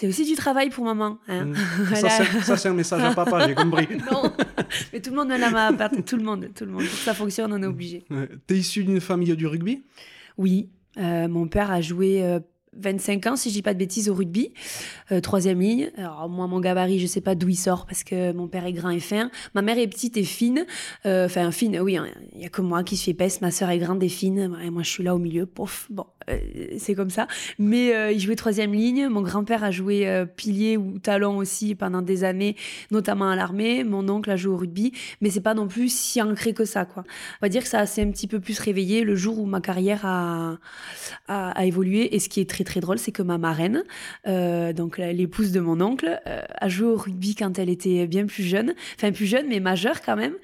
c'est 0.00 0.08
aussi 0.08 0.24
du 0.24 0.34
travail 0.34 0.70
pour 0.70 0.82
maman. 0.82 1.18
hein. 1.28 1.44
Mm. 1.44 1.54
Ça, 2.42 2.56
c'est 2.56 2.70
un 2.70 2.72
message 2.72 3.02
à 3.02 3.12
papa, 3.12 3.46
j'ai 3.46 3.54
compris. 3.54 3.86
non, 4.10 4.32
mais 4.94 5.00
tout 5.00 5.10
le 5.10 5.16
monde 5.16 5.28
me 5.28 5.36
l'a 5.36 5.50
ma 5.50 5.74
part. 5.74 5.90
Tout 6.06 6.16
le 6.16 6.22
monde, 6.22 6.48
tout 6.54 6.64
le 6.64 6.70
monde. 6.70 6.84
Pour 6.84 6.90
que 6.90 6.96
ça 7.04 7.12
fonctionne, 7.12 7.52
on 7.52 7.62
est 7.62 7.66
obligé. 7.66 8.02
Ouais. 8.08 8.26
T'es 8.46 8.56
issu 8.56 8.82
d'une 8.82 9.00
famille 9.02 9.36
du 9.36 9.46
rugby? 9.46 9.84
Oui, 10.38 10.70
euh, 10.96 11.28
mon 11.28 11.48
père 11.48 11.70
a 11.70 11.82
joué 11.82 12.24
euh, 12.24 12.40
25 12.76 13.26
ans, 13.26 13.36
si 13.36 13.48
je 13.48 13.54
dis 13.54 13.62
pas 13.62 13.74
de 13.74 13.78
bêtises, 13.78 14.08
au 14.08 14.14
rugby. 14.14 14.52
Euh, 15.10 15.20
troisième 15.20 15.60
ligne. 15.60 15.90
Alors, 15.96 16.28
moi, 16.28 16.46
mon 16.46 16.60
gabarit, 16.60 17.00
je 17.00 17.06
sais 17.06 17.20
pas 17.20 17.34
d'où 17.34 17.48
il 17.48 17.56
sort 17.56 17.86
parce 17.86 18.04
que 18.04 18.32
mon 18.32 18.48
père 18.48 18.64
est 18.64 18.72
grand 18.72 18.90
et 18.90 19.00
fin. 19.00 19.30
Ma 19.54 19.62
mère 19.62 19.78
est 19.78 19.88
petite 19.88 20.16
et 20.16 20.24
fine. 20.24 20.66
Euh, 21.06 21.26
Enfin, 21.26 21.50
fine, 21.52 21.78
oui, 21.80 21.96
hein, 21.96 22.06
il 22.34 22.40
y 22.40 22.44
a 22.44 22.48
que 22.48 22.62
moi 22.62 22.82
qui 22.82 22.96
suis 22.96 23.10
épaisse. 23.12 23.40
Ma 23.40 23.50
sœur 23.50 23.70
est 23.70 23.78
grande 23.78 24.02
et 24.02 24.08
fine. 24.08 24.56
Et 24.64 24.70
moi, 24.70 24.82
je 24.82 24.90
suis 24.90 25.02
là 25.02 25.14
au 25.14 25.18
milieu. 25.18 25.46
Pof, 25.46 25.86
bon, 25.90 26.06
euh, 26.28 26.38
c'est 26.78 26.94
comme 26.94 27.10
ça. 27.10 27.26
Mais 27.58 28.14
il 28.14 28.20
jouait 28.20 28.36
troisième 28.36 28.72
ligne. 28.72 29.08
Mon 29.08 29.22
grand-père 29.22 29.64
a 29.64 29.70
joué 29.70 30.24
pilier 30.36 30.76
ou 30.76 30.98
talon 30.98 31.36
aussi 31.38 31.74
pendant 31.74 32.02
des 32.02 32.24
années, 32.24 32.56
notamment 32.90 33.28
à 33.28 33.36
l'armée. 33.36 33.84
Mon 33.84 34.08
oncle 34.08 34.30
a 34.30 34.36
joué 34.36 34.54
au 34.54 34.56
rugby. 34.56 34.92
Mais 35.20 35.30
c'est 35.30 35.40
pas 35.40 35.54
non 35.54 35.68
plus 35.68 35.92
si 35.92 36.22
ancré 36.22 36.54
que 36.54 36.64
ça, 36.64 36.84
quoi. 36.84 37.04
On 37.40 37.46
va 37.46 37.48
dire 37.48 37.62
que 37.62 37.68
ça 37.68 37.84
s'est 37.86 38.02
un 38.02 38.10
petit 38.10 38.26
peu 38.26 38.40
plus 38.40 38.58
réveillé 38.58 39.02
le 39.02 39.14
jour 39.14 39.38
où 39.38 39.46
ma 39.46 39.60
carrière 39.60 40.04
a, 40.04 40.58
a, 41.28 41.64
évolué. 41.66 42.14
Et 42.14 42.18
ce 42.18 42.28
qui 42.28 42.40
est 42.40 42.48
très 42.64 42.80
drôle, 42.80 42.98
c'est 42.98 43.12
que 43.12 43.22
ma 43.22 43.38
marraine, 43.38 43.84
euh, 44.26 44.72
donc 44.72 44.98
l'épouse 44.98 45.52
de 45.52 45.60
mon 45.60 45.80
oncle, 45.80 46.20
euh, 46.26 46.42
a 46.50 46.68
joué 46.68 46.88
au 46.88 46.96
rugby 46.96 47.34
quand 47.34 47.58
elle 47.58 47.68
était 47.68 48.06
bien 48.06 48.26
plus 48.26 48.42
jeune, 48.42 48.74
enfin 48.96 49.12
plus 49.12 49.26
jeune 49.26 49.46
mais 49.48 49.60
majeure 49.60 50.00
quand 50.00 50.16
même. 50.16 50.34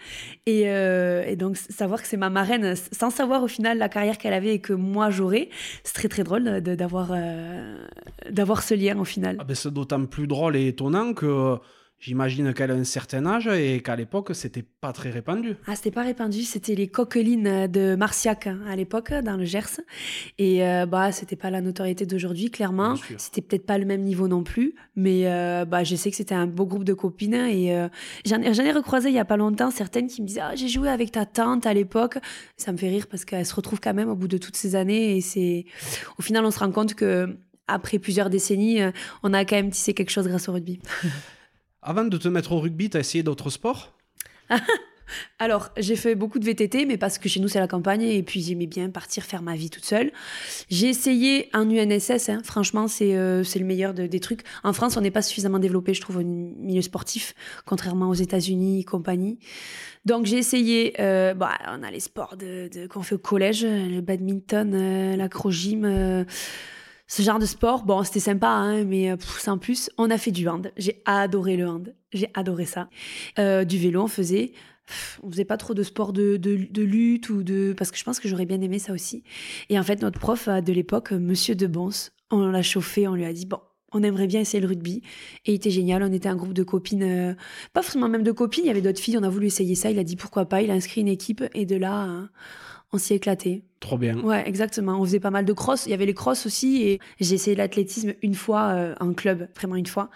Et, 0.47 0.65
euh, 0.67 1.35
donc 1.37 1.57
savoir 1.57 2.01
que 2.01 2.09
c'est 2.09 2.17
ma 2.17 2.31
marraine, 2.31 2.75
sans 2.93 3.11
savoir 3.11 3.43
au 3.43 3.49
final 3.49 3.79
la 3.79 3.89
carrière 3.89 4.19
qu'elle 4.19 4.33
avait 4.33 4.55
et 4.55 4.61
que 4.61 4.73
moi 4.73 5.11
j'aurais, 5.11 5.49
c'est 5.85 5.95
très 5.95 6.09
très 6.09 6.25
drôle 6.25 6.61
d'avoir 6.61 7.11
euh, 7.13 7.77
d'avoir 8.31 8.63
ce 8.63 8.75
lien 8.75 8.99
au 8.99 9.05
final. 9.05 9.37
Ah 9.41 9.45
ben, 9.45 9.55
C'est 9.55 9.73
d'autant 9.73 10.05
plus 10.07 10.27
drôle 10.27 10.57
et 10.57 10.69
étonnant 10.69 11.15
que 11.15 11.57
j'imagine 12.07 12.55
qu'elle 12.55 12.71
a 12.71 12.75
un 12.75 12.85
certain 12.85 13.27
âge 13.27 13.49
et 13.49 13.81
qu'à 13.81 13.97
l'époque, 13.97 14.31
c'était 14.33 14.63
pas 14.63 14.93
très 14.93 15.11
répandu. 15.11 15.57
Ah, 15.67 15.75
c'était 15.75 15.91
pas 15.91 16.03
répandu, 16.03 16.43
c'était 16.43 16.77
les 16.77 16.87
coquelines 16.87 17.67
de 17.67 17.97
Marciac 17.97 18.47
hein, 18.47 18.61
à 18.69 18.77
l'époque, 18.77 19.13
dans 19.13 19.37
le 19.37 19.45
Gers. 19.45 19.81
Et 20.39 20.65
euh, 20.65 20.87
bah, 20.87 21.11
c'était 21.11 21.35
pas 21.35 21.51
la 21.51 21.61
notoriété 21.61 22.07
d'aujourd'hui, 22.07 22.53
clairement. 22.53 22.95
C'était 23.17 23.43
peut-être 23.43 23.67
pas 23.67 23.77
le 23.79 23.87
même 23.87 24.03
niveau 24.03 24.29
non 24.29 24.45
plus, 24.45 24.77
mais 24.95 25.23
euh, 25.25 25.65
bah, 25.65 25.83
je 25.83 25.97
sais 25.97 26.11
que 26.11 26.17
c'était 26.17 26.37
un 26.37 26.47
beau 26.47 26.65
groupe 26.65 26.85
de 26.85 26.95
copines. 26.95 27.35
Et 27.35 27.75
euh, 27.75 27.89
j'en 28.25 28.41
ai, 28.41 28.55
j'en 28.55 28.63
ai 28.63 28.73
recroisé 28.73 29.09
il 29.09 29.15
y 29.15 29.19
a 29.19 29.25
pas 29.25 29.37
longtemps 29.37 29.73
certaines 29.73 30.07
qui 30.07 30.23
me 30.23 30.29
disaient 30.29 30.43
Ah, 30.43 30.55
j'ai 30.55 30.69
joué 30.69 30.89
avec 30.89 31.11
ta 31.11 31.27
tante 31.27 31.67
à 31.67 31.75
l'époque. 31.75 32.19
Ça 32.57 32.71
me 32.71 32.77
fait 32.77 32.89
rire 32.89 33.09
parce 33.11 33.25
qu'elle 33.25 33.45
se 33.45 33.55
retrouve 33.55 33.81
quand 33.81 33.95
même 33.95 34.09
au 34.09 34.15
bout 34.15 34.29
de 34.29 34.39
toutes 34.39 34.57
ces 34.57 34.77
années. 34.77 35.17
Et 35.17 35.21
c'est 35.21 35.65
au 36.19 36.23
final, 36.23 36.45
on 36.45 36.53
se 36.53 36.61
rend 36.61 36.71
compte 36.71 36.95
que 36.95 37.37
après 37.69 37.99
plusieurs 37.99 38.31
décennies, 38.31 38.81
euh, 38.81 38.91
on 39.23 39.33
a 39.33 39.45
quand 39.45 39.57
même 39.57 39.71
tissé 39.71 39.95
quelque 39.95 40.11
chose 40.11 40.29
grâce 40.29 40.49
au 40.49 40.53
rugby. 40.53 40.81
Avant 41.89 42.03
de 42.03 42.17
te 42.17 42.27
mettre 42.27 42.51
au 42.51 42.59
rugby, 42.59 42.91
t'as 42.91 42.99
essayé 42.99 43.23
d'autres 43.23 43.49
sports? 43.49 43.93
Alors, 45.39 45.71
j'ai 45.77 45.95
fait 45.95 46.17
beaucoup 46.17 46.41
de 46.41 46.45
VTT, 46.45 46.85
mais 46.85 46.97
parce 46.97 47.17
que 47.17 47.29
chez 47.29 47.39
nous, 47.39 47.47
c'est 47.47 47.61
la 47.61 47.69
campagne, 47.69 48.03
et 48.03 48.25
puis 48.25 48.43
j'aimais 48.43 48.67
bien 48.67 48.91
partir 48.91 49.23
faire 49.23 49.41
ma 49.41 49.55
vie 49.55 49.71
toute 49.71 49.85
seule. 49.85 50.11
J'ai 50.69 50.89
essayé 50.89 51.49
un 51.53 51.71
UNSS, 51.71 52.29
hein. 52.29 52.41
franchement, 52.43 52.89
c'est 52.89 53.15
euh, 53.15 53.45
c'est 53.45 53.61
le 53.61 53.67
meilleur 53.67 53.95
des 53.95 54.19
trucs. 54.19 54.41
En 54.65 54.73
France, 54.73 54.97
on 54.97 55.01
n'est 55.01 55.13
pas 55.13 55.23
suffisamment 55.23 55.61
développé, 55.61 55.95
je 55.95 56.01
trouve, 56.01 56.17
au 56.17 56.25
milieu 56.25 56.83
sportif, 56.83 57.35
contrairement 57.67 58.09
aux 58.09 58.15
États-Unis 58.15 58.81
et 58.81 58.85
compagnie. 58.85 59.39
Donc, 60.07 60.27
j'ai 60.27 60.39
essayé, 60.39 60.95
euh, 60.99 61.35
bah, 61.35 61.53
on 61.69 61.85
a 61.85 61.91
les 61.93 62.01
sports 62.01 62.37
de, 62.37 62.69
de 62.69 62.89
qu'on 62.89 63.03
fait 63.03 63.15
au 63.15 63.19
collège, 63.19 63.65
le 63.65 64.01
badminton, 64.01 64.75
euh, 64.75 65.29
euh, 65.85 66.25
ce 67.07 67.23
genre 67.23 67.39
de 67.39 67.47
sport. 67.47 67.85
Bon, 67.85 68.03
c'était 68.03 68.21
sympa, 68.21 68.49
hein, 68.49 68.85
mais 68.85 69.11
euh, 69.11 69.17
pff, 69.17 69.39
sans 69.39 69.59
plus. 69.59 69.91
On 69.99 70.11
a 70.11 70.19
fait 70.19 70.33
du 70.33 70.49
hand. 70.49 70.73
J'ai 70.77 71.03
adoré 71.05 71.57
le 71.57 71.67
hand. 71.67 71.95
J'ai 72.13 72.31
adoré 72.35 72.65
ça. 72.65 72.89
Euh, 73.39 73.65
du 73.65 73.79
vélo, 73.79 74.03
on 74.03 74.09
faisait. 74.09 74.53
Pff, 74.87 75.21
On 75.23 75.31
faisait 75.31 75.45
pas 75.45 75.57
trop 75.57 75.75
de 75.75 75.83
sport 75.83 76.13
de, 76.13 76.37
de, 76.37 76.83
lutte 76.83 77.31
ou 77.31 77.43
de. 77.43 77.75
Parce 77.77 77.91
que 77.91 77.99
je 77.99 78.05
pense 78.05 78.21
que 78.21 78.29
j'aurais 78.29 78.47
bien 78.47 78.61
aimé 78.61 78.79
ça 78.79 78.93
aussi. 78.93 79.23
Et 79.69 79.79
en 79.79 79.83
fait, 79.83 80.03
notre 80.03 80.19
prof 80.19 80.49
euh, 80.49 80.61
de 80.61 80.73
l'époque, 80.73 81.13
Monsieur 81.13 81.55
de 81.55 81.67
Bons, 81.67 82.11
on 82.31 82.47
l'a 82.47 82.63
chauffé, 82.63 83.07
on 83.07 83.15
lui 83.15 83.25
a 83.25 83.33
dit 83.33 83.47
bon. 83.47 83.61
On 83.93 84.03
aimerait 84.03 84.27
bien 84.27 84.41
essayer 84.41 84.61
le 84.61 84.67
rugby. 84.67 85.03
Et 85.47 85.53
il 85.53 85.55
était 85.55 85.71
génial. 85.71 86.03
On 86.03 86.13
était 86.13 86.29
un 86.29 86.35
groupe 86.35 86.53
de 86.53 86.65
copines, 86.65 87.37
pas 87.73 87.83
forcément 87.83 88.09
même 88.09 88.25
de 88.25 88.33
copines, 88.33 88.65
il 88.65 88.67
y 88.67 88.71
avait 88.71 88.83
d'autres 88.83 89.01
filles. 89.01 89.17
On 89.17 89.23
a 89.23 89.29
voulu 89.29 89.47
essayer 89.47 89.77
ça. 89.77 89.91
Il 89.91 89.99
a 89.99 90.05
dit 90.05 90.17
pourquoi 90.17 90.45
pas. 90.45 90.61
Il 90.61 90.71
a 90.71 90.75
inscrit 90.75 91.01
une 91.01 91.09
équipe. 91.09 91.45
Et 91.55 91.67
de 91.67 91.77
là, 91.77 92.07
euh, 92.07 92.27
on 92.93 92.99
s'y 92.99 93.15
éclatait. 93.15 93.63
Trop 93.81 93.99
bien. 93.99 94.19
Ouais, 94.21 94.49
exactement. 94.49 94.99
On 95.01 95.05
faisait 95.05 95.21
pas 95.21 95.31
mal 95.31 95.45
de 95.45 95.53
cross. 95.53 95.87
Il 95.87 95.91
y 95.91 95.95
avait 95.95 96.07
les 96.07 96.15
cross 96.15 96.47
aussi. 96.47 96.83
Et 96.83 97.01
j'ai 97.21 97.35
essayé 97.35 97.57
l'athlétisme 97.57 98.15
une 98.23 98.35
fois 98.35 98.69
euh, 98.69 98.95
en 99.01 99.13
club, 99.13 99.49
vraiment 99.57 99.77
une 99.77 99.87
fois. 99.87 100.09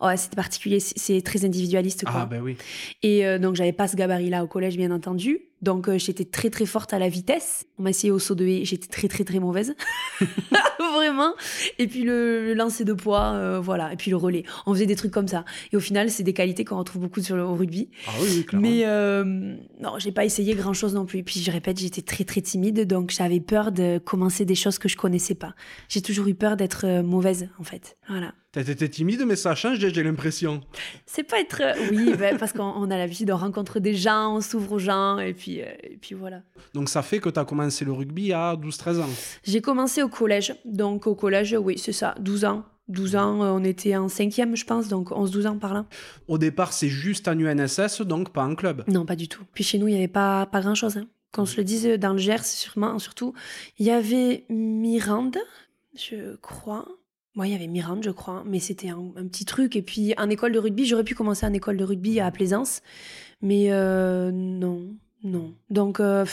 Ouais, 0.00 0.16
c'était 0.16 0.36
particulier. 0.36 0.78
C'est 0.78 0.98
c'est 0.98 1.20
très 1.22 1.44
individualiste, 1.44 2.04
quoi. 2.04 2.20
Ah, 2.22 2.26
ben 2.26 2.40
oui. 2.40 2.56
Et 3.02 3.26
euh, 3.26 3.38
donc, 3.38 3.56
j'avais 3.56 3.72
pas 3.72 3.88
ce 3.88 3.96
gabarit-là 3.96 4.44
au 4.44 4.46
collège, 4.46 4.76
bien 4.76 4.90
entendu. 4.90 5.47
Donc, 5.60 5.88
euh, 5.88 5.98
j'étais 5.98 6.24
très, 6.24 6.50
très 6.50 6.66
forte 6.66 6.92
à 6.92 6.98
la 6.98 7.08
vitesse. 7.08 7.66
On 7.78 7.82
m'a 7.82 7.90
essayé 7.90 8.10
au 8.10 8.18
saut 8.18 8.34
de 8.34 8.46
haie. 8.46 8.64
J'étais 8.64 8.86
très, 8.86 9.08
très, 9.08 9.24
très 9.24 9.40
mauvaise. 9.40 9.74
Vraiment. 10.94 11.34
Et 11.78 11.86
puis, 11.86 12.04
le, 12.04 12.44
le 12.46 12.54
lancer 12.54 12.84
de 12.84 12.92
poids, 12.92 13.32
euh, 13.34 13.60
voilà. 13.60 13.92
Et 13.92 13.96
puis, 13.96 14.10
le 14.10 14.16
relais. 14.16 14.44
On 14.66 14.74
faisait 14.74 14.86
des 14.86 14.96
trucs 14.96 15.10
comme 15.10 15.28
ça. 15.28 15.44
Et 15.72 15.76
au 15.76 15.80
final, 15.80 16.10
c'est 16.10 16.22
des 16.22 16.32
qualités 16.32 16.64
qu'on 16.64 16.78
retrouve 16.78 17.02
beaucoup 17.02 17.20
sur 17.20 17.36
le 17.36 17.42
au 17.42 17.54
rugby. 17.54 17.90
Ah 18.06 18.12
oui, 18.20 18.44
clairement. 18.44 18.68
Mais 18.68 18.82
euh, 18.86 19.24
non, 19.80 19.98
j'ai 19.98 20.12
pas 20.12 20.24
essayé 20.24 20.54
grand 20.54 20.72
chose 20.72 20.94
non 20.94 21.06
plus. 21.06 21.20
Et 21.20 21.22
puis 21.22 21.40
je 21.40 21.50
répète, 21.50 21.78
j'étais 21.78 22.02
très 22.02 22.24
très 22.24 22.40
timide, 22.40 22.86
donc 22.86 23.10
j'avais 23.10 23.40
peur 23.40 23.72
de 23.72 23.98
commencer 23.98 24.44
des 24.44 24.54
choses 24.54 24.78
que 24.78 24.88
je 24.88 24.96
connaissais 24.96 25.34
pas. 25.34 25.54
J'ai 25.88 26.02
toujours 26.02 26.26
eu 26.28 26.34
peur 26.34 26.56
d'être 26.56 27.02
mauvaise 27.02 27.48
en 27.58 27.64
fait. 27.64 27.96
Voilà. 28.08 28.34
T'as 28.50 28.62
été 28.62 28.88
timide, 28.88 29.24
mais 29.26 29.36
ça 29.36 29.54
change, 29.54 29.78
j'ai 29.78 30.02
l'impression. 30.02 30.62
C'est 31.04 31.22
pas 31.22 31.38
être. 31.38 31.60
euh, 31.62 31.74
oui, 31.90 32.14
ben, 32.18 32.38
parce 32.38 32.54
qu'on 32.54 32.62
on 32.64 32.90
a 32.90 32.96
l'habitude 32.96 33.26
de 33.28 33.32
rencontrer 33.32 33.80
des 33.80 33.94
gens, 33.94 34.36
on 34.36 34.40
s'ouvre 34.40 34.72
aux 34.72 34.78
gens, 34.78 35.18
et 35.18 35.34
puis, 35.34 35.60
euh, 35.60 35.66
et 35.82 35.98
puis 36.00 36.14
voilà. 36.14 36.40
Donc 36.72 36.88
ça 36.88 37.02
fait 37.02 37.18
que 37.18 37.28
t'as 37.28 37.44
commencé 37.44 37.84
le 37.84 37.92
rugby 37.92 38.32
à 38.32 38.56
12-13 38.56 39.00
ans. 39.02 39.08
J'ai 39.44 39.60
commencé 39.60 40.02
au 40.02 40.08
collège. 40.08 40.54
Donc 40.64 41.06
au 41.06 41.14
collège, 41.14 41.54
oui, 41.60 41.76
c'est 41.78 41.92
ça, 41.92 42.14
12 42.20 42.46
ans. 42.46 42.64
12 42.88 43.16
ans, 43.16 43.42
euh, 43.44 43.50
on 43.50 43.62
était 43.64 43.94
en 43.96 44.08
cinquième, 44.08 44.56
je 44.56 44.64
pense, 44.64 44.88
donc 44.88 45.10
11-12 45.10 45.46
ans 45.46 45.58
par 45.58 45.74
là. 45.74 45.84
Au 46.26 46.38
départ, 46.38 46.72
c'est 46.72 46.88
juste 46.88 47.28
en 47.28 47.38
UNSS, 47.38 48.00
donc 48.00 48.32
pas 48.32 48.44
en 48.44 48.54
club. 48.54 48.82
Non, 48.88 49.04
pas 49.04 49.14
du 49.16 49.28
tout. 49.28 49.42
Puis 49.52 49.62
chez 49.62 49.76
nous, 49.78 49.88
il 49.88 49.92
n'y 49.92 49.98
avait 49.98 50.08
pas, 50.08 50.46
pas 50.46 50.62
grand-chose. 50.62 50.96
hein. 50.96 51.06
Qu'on 51.32 51.44
se 51.44 51.58
le 51.58 51.64
dise, 51.64 51.86
dans 51.98 52.12
le 52.14 52.18
Gers, 52.18 52.46
sûrement, 52.46 52.98
surtout, 52.98 53.34
il 53.78 53.84
y 53.84 53.90
avait 53.90 54.46
Mirande, 54.48 55.36
je 55.94 56.36
crois. 56.36 56.88
Moi, 57.38 57.46
il 57.46 57.52
y 57.52 57.54
avait 57.54 57.68
Mirande, 57.68 58.02
je 58.02 58.10
crois, 58.10 58.42
mais 58.44 58.58
c'était 58.58 58.88
un, 58.88 59.12
un 59.14 59.28
petit 59.28 59.44
truc. 59.44 59.76
Et 59.76 59.82
puis, 59.82 60.12
en 60.18 60.28
école 60.28 60.50
de 60.50 60.58
rugby, 60.58 60.86
j'aurais 60.86 61.04
pu 61.04 61.14
commencer 61.14 61.46
en 61.46 61.52
école 61.52 61.76
de 61.76 61.84
rugby 61.84 62.18
à 62.18 62.32
Plaisance, 62.32 62.82
mais 63.42 63.70
euh, 63.70 64.32
non, 64.32 64.88
non. 65.22 65.54
Donc, 65.70 66.00
euh, 66.00 66.26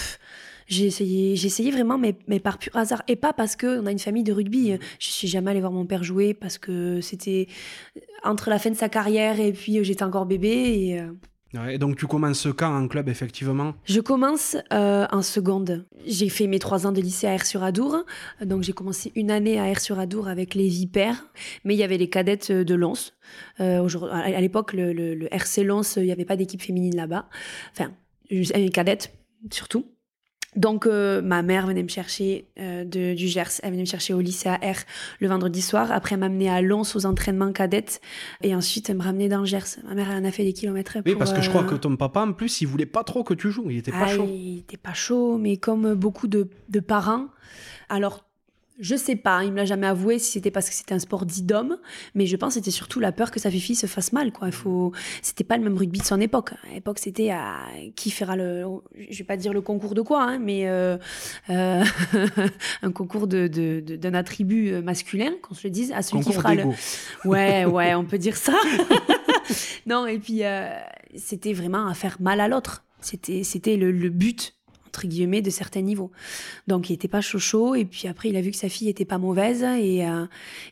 j'ai 0.66 0.88
essayé, 0.88 1.36
j'ai 1.36 1.46
essayé 1.46 1.70
vraiment, 1.70 2.00
mais, 2.00 2.16
mais 2.28 2.40
par 2.40 2.58
pur 2.58 2.76
hasard. 2.76 3.04
Et 3.08 3.16
pas 3.16 3.34
parce 3.34 3.56
qu'on 3.56 3.86
a 3.86 3.92
une 3.92 4.00
famille 4.00 4.24
de 4.24 4.34
rugby. 4.34 4.80
Je 4.98 5.08
suis 5.12 5.28
jamais 5.28 5.52
allée 5.52 5.60
voir 5.60 5.72
mon 5.72 5.86
père 5.86 6.04
jouer 6.04 6.34
parce 6.34 6.58
que 6.58 7.00
c'était 7.02 7.50
entre 8.24 8.50
la 8.50 8.58
fin 8.58 8.72
de 8.72 8.76
sa 8.76 8.90
carrière 8.90 9.40
et 9.40 9.54
puis 9.54 9.78
euh, 9.78 9.84
j'étais 9.84 10.04
encore 10.04 10.26
bébé. 10.26 10.50
Et, 10.50 11.02
Et 11.70 11.78
donc 11.78 11.96
tu 11.98 12.08
commences 12.08 12.48
quand 12.58 12.76
en 12.76 12.88
club, 12.88 13.08
effectivement? 13.10 13.74
Je 13.86 14.02
commence 14.02 14.58
euh, 14.74 15.06
en 15.12 15.22
seconde. 15.22 15.86
J'ai 16.06 16.30
fait 16.30 16.48
mes 16.48 16.60
trois 16.60 16.86
ans 16.86 16.92
de 16.92 17.02
lycée 17.02 17.28
à 17.28 17.34
Air-sur-Adour. 17.34 18.04
Donc 18.44 18.64
j'ai 18.64 18.74
commencé 18.74 19.12
une 19.16 19.32
année 19.32 19.60
à 19.60 19.68
Air-sur-Adour 19.68 20.28
avec 20.28 20.54
les 20.56 20.68
Vipères. 20.68 21.26
Mais 21.64 21.74
il 21.76 21.78
y 21.78 21.84
avait 21.84 21.98
les 21.98 22.10
cadettes 22.10 22.52
de 22.52 22.76
Lons. 22.76 22.94
Euh, 23.60 23.88
à 24.12 24.42
l'époque, 24.42 24.74
le, 24.74 24.94
le- 24.94 25.34
RC 25.34 25.64
Lons, 25.64 25.82
il 25.98 26.04
n'y 26.04 26.12
avait 26.12 26.26
pas 26.26 26.36
d'équipe 26.36 26.62
féminine 26.62 26.96
là-bas. 26.96 27.28
Enfin, 27.72 27.92
les 28.30 28.70
cadettes 28.70 29.14
surtout. 29.52 29.86
Donc 30.56 30.86
euh, 30.86 31.22
ma 31.22 31.42
mère 31.42 31.68
venait 31.68 31.84
me 31.84 31.90
chercher 31.90 32.48
euh, 32.60 32.86
de, 32.86 33.14
du 33.14 33.28
Gers, 33.28 33.60
elle 33.62 33.72
venait 33.72 33.84
me 33.84 33.88
chercher 33.88 34.14
au 34.14 34.22
lycée 34.22 34.50
à 34.50 34.56
R 34.56 34.78
le 35.20 35.28
vendredi 35.28 35.62
soir. 35.62 35.92
Après 35.92 36.16
elle 36.16 36.48
à 36.48 36.62
Lons 36.62 36.84
aux 36.96 37.06
entraînements 37.06 37.52
cadettes 37.52 38.02
et 38.42 38.56
ensuite 38.56 38.90
elle 38.90 38.98
me 38.98 39.04
ramenait 39.04 39.30
dans 39.30 39.40
le 39.40 39.46
Gers. 39.46 39.80
Ma 39.88 39.96
mère 39.96 40.12
elle 40.12 40.24
en 40.24 40.28
a 40.28 40.32
fait 40.32 40.44
des 40.44 40.54
kilomètres. 40.54 40.98
Oui, 41.06 41.12
pour, 41.12 41.20
parce 41.20 41.34
que 41.34 41.42
je 41.42 41.50
crois 41.50 41.64
euh, 41.64 41.68
que 41.68 41.76
ton 41.76 41.96
papa, 41.96 42.22
en 42.22 42.34
plus, 42.34 42.62
il 42.62 42.68
voulait 42.68 42.86
pas 42.86 43.04
trop 43.04 43.24
que 43.24 43.34
tu 43.34 43.52
joues. 43.52 43.70
Il 43.70 43.78
était 43.78 43.92
pas 43.92 44.06
ah, 44.06 44.08
chaud. 44.08 44.28
Il 44.30 44.60
était 44.60 44.78
pas 44.78 44.94
chaud, 44.94 45.38
mais 45.38 45.58
comme 45.58 45.94
beaucoup 45.94 46.28
de, 46.28 46.48
de 46.70 46.80
parents. 46.80 47.28
Alors, 47.90 48.25
je 48.80 48.96
sais 48.96 49.16
pas, 49.16 49.44
il 49.44 49.52
me 49.52 49.58
l'a 49.58 49.66
jamais 49.66 49.88
avoué 49.88 50.20
si 50.20 50.32
c'était 50.34 50.52
parce 50.52 50.68
que 50.70 50.76
c'était 50.76 50.94
un 50.94 51.00
sport 51.00 51.26
dit 51.26 51.44
d'homme, 51.44 51.78
mais 52.14 52.26
je 52.26 52.36
pense 52.36 52.50
que 52.56 52.60
c'était 52.60 52.72
surtout 52.72 53.00
la 53.00 53.12
peur 53.12 53.32
que 53.32 53.40
sa 53.40 53.50
fille 53.50 53.76
se 53.76 53.88
fasse 53.88 54.12
mal. 54.12 54.32
Quoi. 54.34 54.48
Il 54.50 54.54
faut... 54.54 54.92
C'était 55.22 55.44
pas 55.46 55.58
le 55.58 55.64
même 55.64 55.78
rugby 55.78 56.00
de 56.00 56.04
son 56.06 56.20
époque. 56.20 56.52
À 56.70 56.74
l'époque, 56.74 57.00
c'était 57.00 57.30
à 57.30 57.56
qui 57.96 58.12
fera 58.12 58.36
le. 58.36 58.66
Je 59.10 59.18
vais 59.18 59.24
pas 59.24 59.38
dire 59.38 59.54
le 59.54 59.62
concours 59.62 59.94
de 59.96 60.02
quoi, 60.02 60.24
hein, 60.24 60.40
mais 60.40 60.68
euh, 60.68 60.98
euh, 61.50 61.84
un 62.82 62.92
concours 62.92 63.28
de, 63.28 63.48
de- 63.48 63.80
de- 63.80 63.96
d'un 63.96 64.14
attribut 64.14 64.72
euh, 64.74 64.82
masculin, 64.82 65.32
qu'on 65.42 65.54
se 65.56 65.66
le 65.66 65.72
dise, 65.72 65.92
à 65.92 66.02
celui 66.02 66.24
qui 66.24 66.34
fera 66.34 66.54
le. 66.56 66.64
Ouais, 67.26 67.66
ouais, 67.66 67.96
on 67.96 68.04
peut 68.06 68.18
dire 68.18 68.36
ça. 68.38 68.54
non, 69.86 70.06
et 70.06 70.20
puis 70.20 70.44
euh, 70.44 70.68
c'était 71.16 71.54
vraiment 71.54 71.88
à 71.88 71.94
faire 71.94 72.18
mal 72.20 72.40
à 72.40 72.48
l'autre. 72.48 72.84
C'était, 73.02 73.44
c'était 73.44 73.78
le, 73.78 73.92
le 73.92 74.10
but, 74.10 74.54
entre 74.96 75.08
guillemets, 75.08 75.42
de 75.42 75.50
certains 75.50 75.82
niveaux. 75.82 76.12
Donc 76.68 76.90
il 76.90 76.94
était 76.94 77.10
pas 77.10 77.22
chaud 77.22 77.40
chaud, 77.40 77.76
et 77.76 77.84
puis 77.84 78.08
après 78.08 78.30
il 78.30 78.38
a 78.38 78.42
vu 78.42 78.52
que 78.52 78.58
sa 78.58 78.70
fille 78.70 78.88
était 78.88 79.04
pas 79.06 79.18
mauvaise, 79.18 79.62
et, 79.64 80.08
euh, 80.08 80.24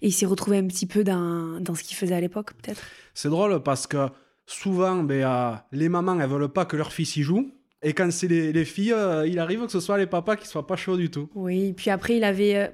et 0.02 0.08
il 0.08 0.14
s'est 0.14 0.26
retrouvé 0.26 0.58
un 0.58 0.68
petit 0.68 0.86
peu 0.86 1.04
dans, 1.04 1.60
dans 1.60 1.76
ce 1.76 1.84
qu'il 1.84 1.98
faisait 1.98 2.16
à 2.16 2.22
l'époque, 2.22 2.54
peut-être. 2.54 2.82
C'est 3.14 3.30
drôle 3.30 3.62
parce 3.62 3.86
que 3.86 4.08
souvent, 4.46 5.04
ben, 5.04 5.24
euh, 5.24 5.52
les 5.74 5.90
mamans, 5.90 6.18
elles 6.20 6.30
veulent 6.30 6.48
pas 6.48 6.66
que 6.66 6.78
leur 6.78 6.94
fils 6.94 7.18
y 7.18 7.24
joue. 7.24 7.52
Et 7.86 7.92
quand 7.92 8.10
c'est 8.14 8.30
les, 8.30 8.54
les 8.54 8.64
filles, 8.64 8.94
euh, 8.94 9.28
il 9.28 9.40
arrive 9.40 9.66
que 9.66 9.72
ce 9.74 9.82
soit 9.82 9.98
les 9.98 10.08
papas 10.08 10.38
qui 10.38 10.48
soient 10.48 10.66
pas 10.66 10.78
chauds 10.78 10.96
du 10.96 11.10
tout. 11.12 11.28
Oui, 11.36 11.74
puis 11.74 11.90
après, 11.90 12.16
il 12.16 12.24
avait. 12.24 12.56
euh, 12.56 12.70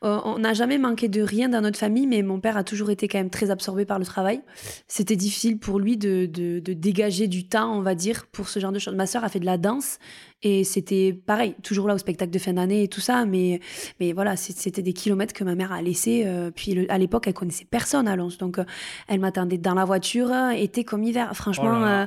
on 0.00 0.38
n'a 0.38 0.54
jamais 0.54 0.78
manqué 0.78 1.08
de 1.08 1.20
rien 1.20 1.50
dans 1.50 1.60
notre 1.60 1.78
famille, 1.78 2.06
mais 2.06 2.22
mon 2.22 2.40
père 2.40 2.56
a 2.56 2.64
toujours 2.64 2.88
été 2.88 3.06
quand 3.06 3.18
même 3.18 3.28
très 3.28 3.50
absorbé 3.50 3.84
par 3.84 3.98
le 3.98 4.06
travail. 4.06 4.40
C'était 4.88 5.16
difficile 5.16 5.58
pour 5.58 5.78
lui 5.78 5.98
de, 5.98 6.24
de, 6.24 6.60
de 6.60 6.72
dégager 6.72 7.28
du 7.28 7.46
temps, 7.46 7.76
on 7.76 7.82
va 7.82 7.94
dire, 7.94 8.24
pour 8.32 8.48
ce 8.48 8.58
genre 8.58 8.72
de 8.72 8.78
choses. 8.78 8.94
Ma 8.94 9.06
sœur 9.06 9.22
a 9.22 9.28
fait 9.28 9.40
de 9.40 9.44
la 9.44 9.58
danse 9.58 9.98
et 10.44 10.62
c'était 10.62 11.12
pareil, 11.12 11.54
toujours 11.62 11.88
là 11.88 11.94
au 11.94 11.98
spectacle 11.98 12.30
de 12.30 12.38
fin 12.38 12.52
d'année 12.52 12.84
et 12.84 12.88
tout 12.88 13.00
ça, 13.00 13.24
mais, 13.24 13.60
mais 13.98 14.12
voilà, 14.12 14.36
c'était 14.36 14.82
des 14.82 14.92
kilomètres 14.92 15.32
que 15.34 15.42
ma 15.42 15.54
mère 15.54 15.72
a 15.72 15.82
laissés. 15.82 16.22
euh, 16.26 16.50
puis 16.54 16.74
le- 16.74 16.90
à 16.92 16.98
l'époque, 16.98 17.26
elle 17.26 17.34
connaissait 17.34 17.64
personne 17.64 18.06
à 18.06 18.14
Lons, 18.14 18.28
donc 18.38 18.58
euh, 18.58 18.64
elle 19.08 19.20
m'attendait 19.20 19.58
dans 19.58 19.74
la 19.74 19.84
voiture, 19.84 20.30
euh, 20.30 20.50
été 20.50 20.84
comme 20.84 21.02
hiver. 21.02 21.34
Franchement, 21.34 21.64
Oh 21.78 21.80
là 21.80 21.80
là. 21.80 22.02
euh, 22.02 22.06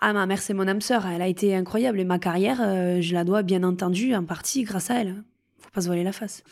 ah, 0.00 0.12
ma 0.12 0.26
mère, 0.26 0.42
c'est 0.42 0.52
mon 0.54 0.66
âme 0.68 0.80
sœur, 0.80 1.06
elle 1.06 1.22
a 1.22 1.28
été 1.28 1.54
incroyable 1.54 2.00
et 2.00 2.04
ma 2.04 2.18
carrière, 2.18 2.58
je 3.00 3.14
la 3.14 3.24
dois 3.24 3.42
bien 3.42 3.62
entendu 3.62 4.14
en 4.14 4.24
partie 4.24 4.62
grâce 4.64 4.90
à 4.90 5.00
elle. 5.00 5.14
Faut 5.60 5.70
pas 5.72 5.80
se 5.80 5.86
voiler 5.86 6.04
la 6.04 6.12
face. 6.12 6.42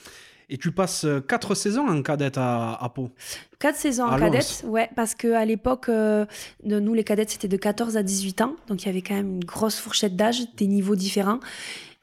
Et 0.50 0.58
tu 0.58 0.72
passes 0.72 1.04
euh, 1.04 1.20
quatre 1.20 1.54
saisons 1.54 1.86
en 1.86 2.02
cadette 2.02 2.38
à, 2.38 2.74
à 2.74 2.88
Pau. 2.88 3.10
Quatre 3.58 3.76
saisons 3.76 4.04
en 4.04 4.18
cadette, 4.18 4.62
ouais, 4.66 4.90
parce 4.94 5.14
que 5.14 5.32
à 5.32 5.44
l'époque, 5.44 5.88
euh, 5.88 6.26
nous 6.64 6.92
les 6.92 7.04
cadettes 7.04 7.30
c'était 7.30 7.48
de 7.48 7.56
14 7.56 7.96
à 7.96 8.02
18 8.02 8.42
ans, 8.42 8.56
donc 8.68 8.82
il 8.82 8.86
y 8.86 8.88
avait 8.88 9.02
quand 9.02 9.14
même 9.14 9.36
une 9.36 9.44
grosse 9.44 9.78
fourchette 9.78 10.16
d'âge, 10.16 10.52
des 10.56 10.66
niveaux 10.66 10.96
différents. 10.96 11.40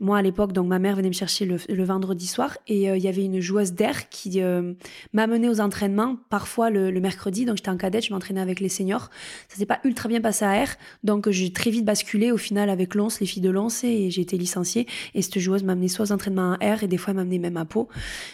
Moi 0.02 0.18
à 0.18 0.22
l'époque, 0.22 0.52
donc 0.52 0.68
ma 0.68 0.80
mère 0.80 0.96
venait 0.96 1.08
me 1.08 1.14
chercher 1.14 1.46
le, 1.46 1.58
le 1.70 1.84
vendredi 1.84 2.28
soir 2.28 2.58
et 2.68 2.90
euh, 2.90 2.98
il 2.98 3.04
y 3.04 3.08
avait 3.08 3.24
une 3.24 3.40
joueuse 3.40 3.72
d'air 3.74 4.10
qui 4.10 4.42
euh, 4.42 4.74
m'amenait 5.14 5.48
aux 5.48 5.62
entraînements, 5.62 6.18
parfois 6.30 6.70
le, 6.70 6.92
le 6.92 7.00
mercredi, 7.00 7.46
donc 7.46 7.58
j'étais 7.58 7.70
en 7.70 7.78
cadette, 7.78 8.06
je 8.06 8.14
m'entraînais 8.14 8.42
avec 8.42 8.60
les 8.60 8.68
seniors. 8.68 9.10
Ça 9.48 9.58
s'est 9.58 9.66
pas 9.66 9.80
ultra 9.84 10.10
bien 10.10 10.20
passé 10.20 10.44
à 10.44 10.66
R, 10.66 10.70
donc 11.04 11.30
j'ai 11.30 11.54
très 11.54 11.70
vite 11.70 11.86
basculé 11.86 12.32
au 12.32 12.38
final 12.38 12.70
avec 12.70 12.96
Lons, 12.96 13.10
les 13.20 13.28
filles 13.28 13.44
de 13.44 13.52
Lons 13.52 13.70
et 13.84 14.10
j'ai 14.10 14.22
été 14.22 14.38
licenciée. 14.38 14.88
Et 15.14 15.22
cette 15.22 15.40
joueuse 15.40 15.64
m'amenait 15.64 15.88
soit 15.88 16.06
aux 16.06 16.12
entraînements 16.12 16.58
à 16.60 16.76
R 16.76 16.84
et 16.84 16.88
des 16.88 16.98
fois 16.98 17.12
elle 17.12 17.18
m'amenait 17.18 17.40
même 17.40 17.58
à 17.58 17.66
Pau. 17.66 17.88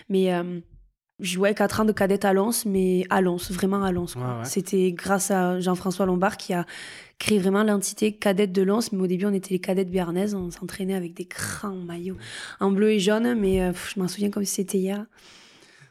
Mais 0.10 0.34
euh, 0.34 0.62
je 1.20 1.34
jouais 1.34 1.54
4 1.54 1.82
ans 1.82 1.86
de 1.86 1.92
cadette 1.92 2.26
à 2.26 2.34
Lens, 2.34 2.66
mais 2.66 3.06
à 3.10 3.22
Lens, 3.22 3.52
vraiment 3.52 3.84
à 3.84 3.92
Lens. 3.92 4.16
Ouais, 4.16 4.22
ouais. 4.22 4.46
C'était 4.46 4.92
grâce 4.92 5.32
à 5.32 5.60
Jean-François 5.60 6.06
Lombard 6.06 6.38
qui 6.38 6.54
a 6.54 6.66
créé 7.20 7.40
vraiment 7.40 7.64
l'entité 7.64 8.14
cadette 8.14 8.52
de 8.52 8.62
Lens. 8.62 8.92
Mais 8.92 9.02
au 9.04 9.08
début, 9.08 9.26
on 9.26 9.34
était 9.34 9.52
les 9.52 9.60
cadettes 9.60 9.92
béarnaises. 9.92 10.36
On 10.36 10.52
s'entraînait 10.52 10.96
avec 10.96 11.14
des 11.14 11.26
grands 11.26 11.76
maillots 11.76 12.18
en 12.60 12.72
bleu 12.72 12.92
et 12.92 13.00
jaune. 13.00 13.36
Mais 13.40 13.62
euh, 13.62 13.74
je 13.74 14.00
m'en 14.00 14.08
souviens 14.08 14.30
comme 14.30 14.46
si 14.46 14.56
c'était 14.56 14.78
hier. 14.78 15.06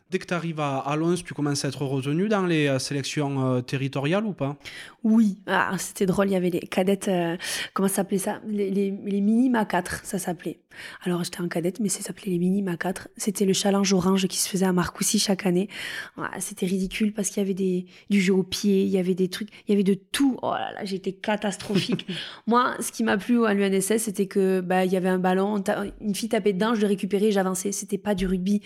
Dès 0.09 0.21
que 0.21 0.27
tu 0.27 0.35
arrives 0.35 0.61
à, 0.61 0.79
à 0.79 0.95
Lons, 0.95 1.17
tu 1.17 1.35
commences 1.35 1.65
à 1.65 1.69
être 1.69 1.85
retenu 1.85 2.29
dans 2.29 2.47
les 2.47 2.69
euh, 2.69 2.79
sélections 2.79 3.57
euh, 3.57 3.61
territoriales 3.61 4.25
ou 4.25 4.33
pas? 4.33 4.57
Oui, 5.03 5.39
ah, 5.49 5.75
c'était 5.79 6.07
drôle, 6.07 6.29
il 6.29 6.33
y 6.33 6.37
avait 6.37 6.51
les 6.51 6.61
cadettes, 6.61 7.09
euh, 7.09 7.37
comment 7.75 7.89
ça 7.89 7.97
s'appelait 7.97 8.19
ça? 8.19 8.41
Les, 8.47 8.71
les, 8.71 8.95
les 9.05 9.21
minimes 9.21 9.57
A4, 9.57 10.05
ça 10.05 10.21
s'appelait. 10.21 10.61
Alors 11.03 11.25
j'étais 11.25 11.41
en 11.41 11.49
cadette, 11.49 11.81
mais 11.81 11.89
ça 11.89 12.03
s'appelait 12.03 12.31
les 12.31 12.39
minimes 12.39 12.69
A4. 12.69 13.07
C'était 13.17 13.45
le 13.45 13.53
challenge 13.53 13.93
orange 13.93 14.29
qui 14.29 14.39
se 14.39 14.49
faisait 14.49 14.67
à 14.67 14.73
Marcoussis 14.73 15.19
chaque 15.19 15.45
année. 15.45 15.69
Ah, 16.17 16.31
c'était 16.39 16.67
ridicule 16.67 17.13
parce 17.13 17.31
qu'il 17.31 17.43
y 17.43 17.45
avait 17.45 17.55
des, 17.55 17.87
du 18.09 18.21
jeu 18.21 18.35
au 18.35 18.45
pied, 18.45 18.85
il 18.85 18.91
y 18.91 18.99
avait 18.99 19.15
des 19.15 19.29
trucs, 19.29 19.49
il 19.67 19.73
y 19.73 19.75
avait 19.75 19.83
de 19.83 19.95
tout. 19.95 20.39
Oh 20.43 20.53
là 20.53 20.71
là, 20.73 20.85
j'étais 20.85 21.13
catastrophique. 21.13 22.07
Moi, 22.47 22.77
ce 22.79 22.93
qui 22.93 23.03
m'a 23.03 23.19
plu 23.19 23.45
à 23.45 23.55
l'UNSS, 23.55 23.99
c'était 23.99 24.27
que 24.27 24.61
bah, 24.61 24.85
il 24.85 24.93
y 24.93 24.97
avait 24.97 25.09
un 25.09 25.19
ballon, 25.19 25.65
une 26.01 26.15
fille 26.15 26.29
tapait 26.29 26.53
dedans, 26.53 26.77
je 26.77 26.83
le 26.83 26.87
récupérais, 26.87 27.33
j'avançais. 27.33 27.73
C'était 27.73 27.99
pas 27.99 28.15
du 28.15 28.29
rugby. 28.29 28.63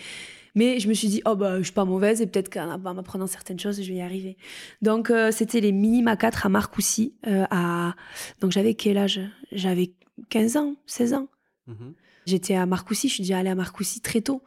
Mais 0.54 0.80
je 0.80 0.88
me 0.88 0.94
suis 0.94 1.08
dit, 1.08 1.22
oh 1.26 1.36
bah, 1.36 1.58
je 1.58 1.64
suis 1.64 1.72
pas 1.72 1.84
mauvaise 1.84 2.20
et 2.20 2.26
peut-être 2.26 2.52
qu'en 2.52 2.78
m'apprenant 2.78 3.26
certaines 3.26 3.58
choses, 3.58 3.82
je 3.82 3.88
vais 3.88 3.98
y 3.98 4.00
arriver. 4.00 4.36
Donc, 4.82 5.10
euh, 5.10 5.30
c'était 5.30 5.60
les 5.60 5.72
mini 5.72 6.06
à 6.08 6.16
4 6.16 6.46
à 6.46 6.48
Marcoussis. 6.48 7.14
Euh, 7.26 7.44
à... 7.50 7.94
Donc, 8.40 8.52
j'avais 8.52 8.74
quel 8.74 8.98
âge? 8.98 9.20
J'avais 9.52 9.92
15 10.28 10.56
ans, 10.56 10.74
16 10.86 11.14
ans. 11.14 11.28
Mhm. 11.66 11.94
J'étais 12.26 12.54
à 12.54 12.66
Marcoussis, 12.66 13.08
je 13.08 13.14
suis 13.14 13.22
déjà 13.22 13.38
allée 13.38 13.50
à 13.50 13.54
Marcoussis 13.54 14.00
très 14.00 14.20
tôt. 14.20 14.42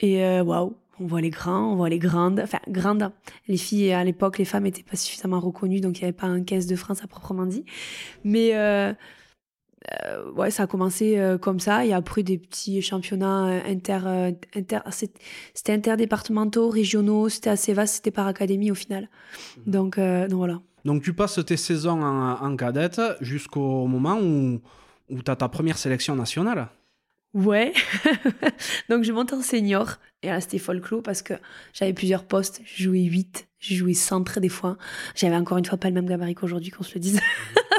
Et 0.00 0.24
euh, 0.24 0.42
waouh, 0.42 0.76
on 1.00 1.06
voit 1.06 1.20
les 1.20 1.30
grands, 1.30 1.72
on 1.72 1.76
voit 1.76 1.88
les 1.88 1.98
grandes. 1.98 2.40
Enfin, 2.40 2.60
grandes. 2.68 3.10
Les 3.48 3.56
filles, 3.56 3.92
à 3.92 4.04
l'époque, 4.04 4.38
les 4.38 4.44
femmes 4.44 4.64
n'étaient 4.64 4.82
pas 4.82 4.96
suffisamment 4.96 5.40
reconnues, 5.40 5.80
donc 5.80 5.98
il 5.98 6.02
n'y 6.02 6.08
avait 6.08 6.16
pas 6.16 6.26
un 6.26 6.42
caisse 6.42 6.66
de 6.66 6.76
France 6.76 7.02
à 7.02 7.06
proprement 7.06 7.46
dit. 7.46 7.64
Mais 8.24 8.52
euh, 9.92 10.30
ouais, 10.32 10.50
ça 10.50 10.64
a 10.64 10.66
commencé 10.66 11.18
euh, 11.18 11.38
comme 11.38 11.60
ça. 11.60 11.84
Et 11.84 11.92
après, 11.92 12.22
des 12.22 12.38
petits 12.38 12.80
championnats 12.82 13.48
euh, 13.48 13.60
inter. 13.66 14.32
inter 14.54 14.78
c'était 14.90 15.72
interdépartementaux, 15.72 16.70
régionaux, 16.70 17.28
c'était 17.28 17.50
assez 17.50 17.72
vaste, 17.72 17.96
c'était 17.96 18.10
par 18.10 18.26
académie 18.26 18.70
au 18.70 18.74
final. 18.74 19.08
Mhm. 19.58 19.72
Donc, 19.72 19.98
donc 19.98 20.38
voilà. 20.38 20.60
Donc 20.84 21.02
tu 21.02 21.14
passes 21.14 21.40
tes 21.44 21.56
saisons 21.56 22.02
en, 22.02 22.42
en 22.42 22.56
cadette 22.56 23.00
jusqu'au 23.20 23.86
moment 23.86 24.18
où, 24.20 24.60
où 25.10 25.22
tu 25.22 25.30
as 25.30 25.36
ta 25.36 25.48
première 25.48 25.78
sélection 25.78 26.14
nationale. 26.14 26.68
Ouais. 27.32 27.72
donc 28.88 29.02
je 29.02 29.12
monte 29.12 29.32
en 29.32 29.42
senior. 29.42 29.96
Et 30.22 30.28
là, 30.28 30.40
c'était 30.40 30.58
folklore 30.58 31.02
parce 31.02 31.20
que 31.20 31.34
j'avais 31.72 31.92
plusieurs 31.92 32.24
postes. 32.24 32.62
Je 32.64 32.84
jouais 32.84 33.02
8, 33.02 33.48
je 33.64 33.74
jouais 33.74 33.94
centre 33.94 34.40
des 34.40 34.48
fois. 34.48 34.76
J'avais 35.14 35.36
encore 35.36 35.58
une 35.58 35.64
fois 35.64 35.78
pas 35.78 35.88
le 35.88 35.94
même 35.94 36.06
gabarit 36.06 36.34
qu'aujourd'hui, 36.34 36.70
qu'on 36.70 36.84
se 36.84 36.94
le 36.94 37.00
dise. 37.00 37.20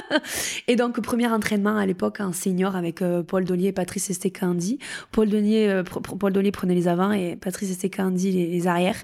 et 0.67 0.75
donc, 0.75 0.99
premier 1.01 1.27
entraînement 1.27 1.77
à 1.77 1.85
l'époque 1.85 2.19
en 2.19 2.33
senior 2.33 2.75
avec 2.75 3.01
euh, 3.01 3.23
Paul 3.23 3.45
Dollier 3.45 3.67
et 3.67 3.71
Patrice 3.71 4.09
Estécandi. 4.09 4.79
Paul 5.11 5.29
euh, 5.33 5.83
Paul 5.83 6.33
Dollier 6.33 6.51
prenait 6.51 6.75
les 6.75 6.87
avants 6.87 7.11
et 7.11 7.35
Patrice 7.35 7.69
Estécandi 7.69 8.31
les, 8.31 8.47
les 8.47 8.67
arrières. 8.67 8.97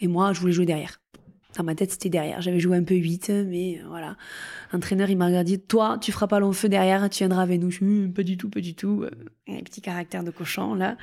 Et 0.00 0.08
moi, 0.08 0.32
je 0.32 0.40
voulais 0.40 0.52
jouer 0.52 0.66
derrière. 0.66 1.00
Dans 1.56 1.62
ma 1.62 1.76
tête, 1.76 1.92
c'était 1.92 2.08
derrière. 2.08 2.40
J'avais 2.40 2.58
joué 2.58 2.76
un 2.76 2.82
peu 2.82 2.96
8, 2.96 3.30
mais 3.46 3.78
euh, 3.78 3.86
voilà. 3.88 4.16
L'entraîneur, 4.72 5.08
il 5.08 5.16
m'a 5.16 5.26
regardé 5.26 5.56
Toi, 5.58 5.98
tu 6.00 6.10
feras 6.10 6.26
pas 6.26 6.40
long 6.40 6.52
feu 6.52 6.68
derrière, 6.68 7.08
tu 7.10 7.18
viendras 7.18 7.42
avec 7.42 7.60
nous. 7.60 7.70
Je 7.70 7.76
suis 7.76 8.08
pas 8.08 8.24
du 8.24 8.36
tout, 8.36 8.50
pas 8.50 8.60
du 8.60 8.74
tout. 8.74 9.04
Un 9.46 9.62
petit 9.62 9.80
caractère 9.80 10.24
de 10.24 10.32
cochon, 10.32 10.74
là. 10.74 10.96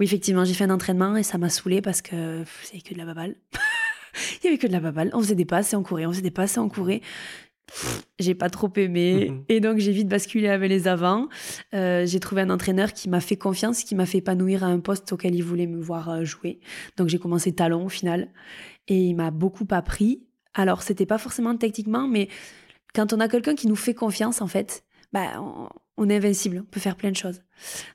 Oui, 0.00 0.06
effectivement, 0.06 0.44
j'ai 0.44 0.54
fait 0.54 0.64
un 0.64 0.70
entraînement 0.70 1.16
et 1.16 1.22
ça 1.22 1.38
m'a 1.38 1.48
saoulé 1.48 1.80
parce 1.80 2.02
que 2.02 2.42
c'est 2.64 2.80
que 2.80 2.92
de 2.92 2.98
la 2.98 3.04
baballe. 3.04 3.36
il 4.42 4.46
y 4.46 4.48
avait 4.48 4.58
que 4.58 4.66
de 4.66 4.72
la 4.72 4.80
baballe. 4.80 5.10
On 5.12 5.20
faisait 5.20 5.34
des 5.34 5.44
passes 5.44 5.72
et 5.72 5.76
on 5.76 5.82
courait, 5.82 6.06
on 6.06 6.10
faisait 6.10 6.22
des 6.22 6.30
passes 6.30 6.56
et 6.56 6.60
on 6.60 6.68
courait 6.68 7.02
j'ai 8.18 8.34
pas 8.34 8.50
trop 8.50 8.70
aimé. 8.76 9.30
Mhm. 9.30 9.44
Et 9.48 9.60
donc, 9.60 9.78
j'ai 9.78 9.92
vite 9.92 10.08
basculé 10.08 10.48
avec 10.48 10.68
les 10.68 10.86
avants. 10.88 11.28
Euh, 11.74 12.06
j'ai 12.06 12.20
trouvé 12.20 12.42
un 12.42 12.50
entraîneur 12.50 12.92
qui 12.92 13.08
m'a 13.08 13.20
fait 13.20 13.36
confiance, 13.36 13.84
qui 13.84 13.94
m'a 13.94 14.06
fait 14.06 14.18
épanouir 14.18 14.64
à 14.64 14.68
un 14.68 14.80
poste 14.80 15.12
auquel 15.12 15.34
il 15.34 15.42
voulait 15.42 15.66
me 15.66 15.80
voir 15.80 16.08
euh, 16.10 16.24
jouer. 16.24 16.60
Donc, 16.96 17.08
j'ai 17.08 17.18
commencé 17.18 17.52
talon 17.52 17.86
au 17.86 17.88
final. 17.88 18.28
Et 18.88 18.98
il 18.98 19.14
m'a 19.14 19.30
beaucoup 19.30 19.66
appris. 19.70 20.22
Alors, 20.54 20.82
c'était 20.82 21.06
pas 21.06 21.18
forcément 21.18 21.56
techniquement, 21.56 22.06
mais 22.06 22.28
quand 22.94 23.12
on 23.12 23.20
a 23.20 23.28
quelqu'un 23.28 23.54
qui 23.54 23.66
nous 23.66 23.76
fait 23.76 23.94
confiance, 23.94 24.40
en 24.40 24.46
fait, 24.46 24.84
bah, 25.12 25.40
on, 25.40 25.68
est 26.08 26.16
invincible, 26.16 26.62
on 26.62 26.70
peut 26.70 26.80
faire 26.80 26.96
plein 26.96 27.10
de 27.10 27.16
choses. 27.16 27.40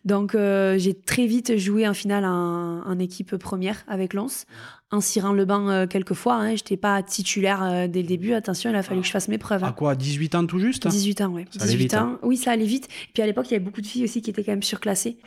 Donc 0.06 0.34
euh, 0.34 0.77
j'ai 0.77 0.94
très 0.94 1.27
vite 1.27 1.58
joué 1.58 1.88
en 1.88 1.94
finale 1.94 2.25
en, 2.25 2.98
équipe 3.00 3.36
première 3.38 3.84
avec 3.88 4.13
Lens, 4.13 4.46
en 4.91 5.01
cirant 5.01 5.34
le 5.34 5.46
banc 5.46 5.70
euh, 5.70 5.86
quelques 5.86 6.13
fois. 6.13 6.36
Hein. 6.36 6.50
Je 6.50 6.63
n'étais 6.63 6.77
pas 6.77 7.03
titulaire 7.03 7.63
euh, 7.63 7.88
dès 7.88 8.01
le 8.01 8.08
début, 8.08 8.34
attention, 8.34 8.70
il 8.70 8.75
a 8.75 8.84
fallu 8.84 9.01
que 9.01 9.08
je 9.08 9.12
fasse 9.12 9.27
mes 9.27 9.38
preuves. 9.38 9.63
À 9.63 9.68
hein. 9.68 9.72
quoi 9.74 9.96
18 9.96 10.36
ans 10.36 10.46
tout 10.46 10.60
juste 10.60 10.88
18 10.88 11.22
ans, 11.22 11.32
oui. 11.34 11.46
18 11.53 11.94
ans, 11.94 11.98
hein. 11.98 12.20
oui, 12.24 12.38
ça 12.38 12.51
allait 12.51 12.65
vite. 12.65 12.86
Et 12.86 13.12
puis 13.13 13.24
à 13.24 13.25
l'époque, 13.25 13.48
il 13.50 13.53
y 13.53 13.56
avait 13.56 13.65
beaucoup 13.65 13.82
de 13.82 13.88
filles 13.88 14.06
aussi 14.06 14.22
qui 14.22 14.29
étaient 14.29 14.44
quand 14.44 14.53
même 14.53 14.63
surclassées. 14.63 15.18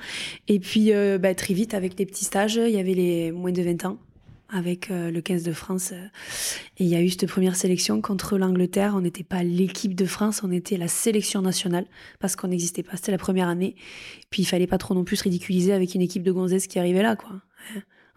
Et 0.49 0.59
puis 0.59 0.93
bah, 1.21 1.35
très 1.35 1.55
vite, 1.55 1.75
avec 1.75 1.95
des 1.95 2.07
petits 2.07 2.25
stages, 2.25 2.57
il 2.57 2.73
y 2.73 2.79
avait 2.79 2.95
les 2.95 3.33
moins 3.33 3.53
de 3.53 3.63
20 3.63 3.85
ans 3.85 3.99
avec 4.53 4.91
euh, 4.91 5.11
le 5.11 5.21
15 5.21 5.43
de 5.43 5.53
France. 5.53 5.93
Euh, 5.93 6.07
et 6.79 6.85
il 6.85 6.89
y 6.89 6.95
a 6.95 7.03
eu 7.03 7.09
cette 7.09 7.27
première 7.27 7.57
sélection 7.57 8.01
contre 8.01 8.39
l'Angleterre. 8.39 8.93
On 8.95 9.01
n'était 9.01 9.25
pas 9.25 9.43
l'équipe 9.43 9.95
de 9.95 10.05
France, 10.05 10.43
on 10.45 10.53
était 10.53 10.77
la 10.77 10.89
sélection 10.89 11.43
nationale 11.43 11.87
parce 12.21 12.37
qu'on 12.37 12.49
n'existait 12.49 12.83
pas. 12.83 12.97
C'était 12.97 13.13
la 13.13 13.19
première 13.19 13.49
année. 13.49 13.75
Puis 14.31 14.43
il 14.43 14.45
fallait 14.45 14.67
pas 14.67 14.79
trop 14.79 14.95
non 14.95 15.05
plus 15.05 15.17
se 15.17 15.25
ridiculiser 15.25 15.73
avec 15.73 15.95
une 15.95 16.03
équipe 16.03 16.23
de 16.23 16.33
gonzesses 16.33 16.67
qui 16.67 16.79
arrivait 16.79 17.03
là, 17.03 17.17
quoi. 17.17 17.41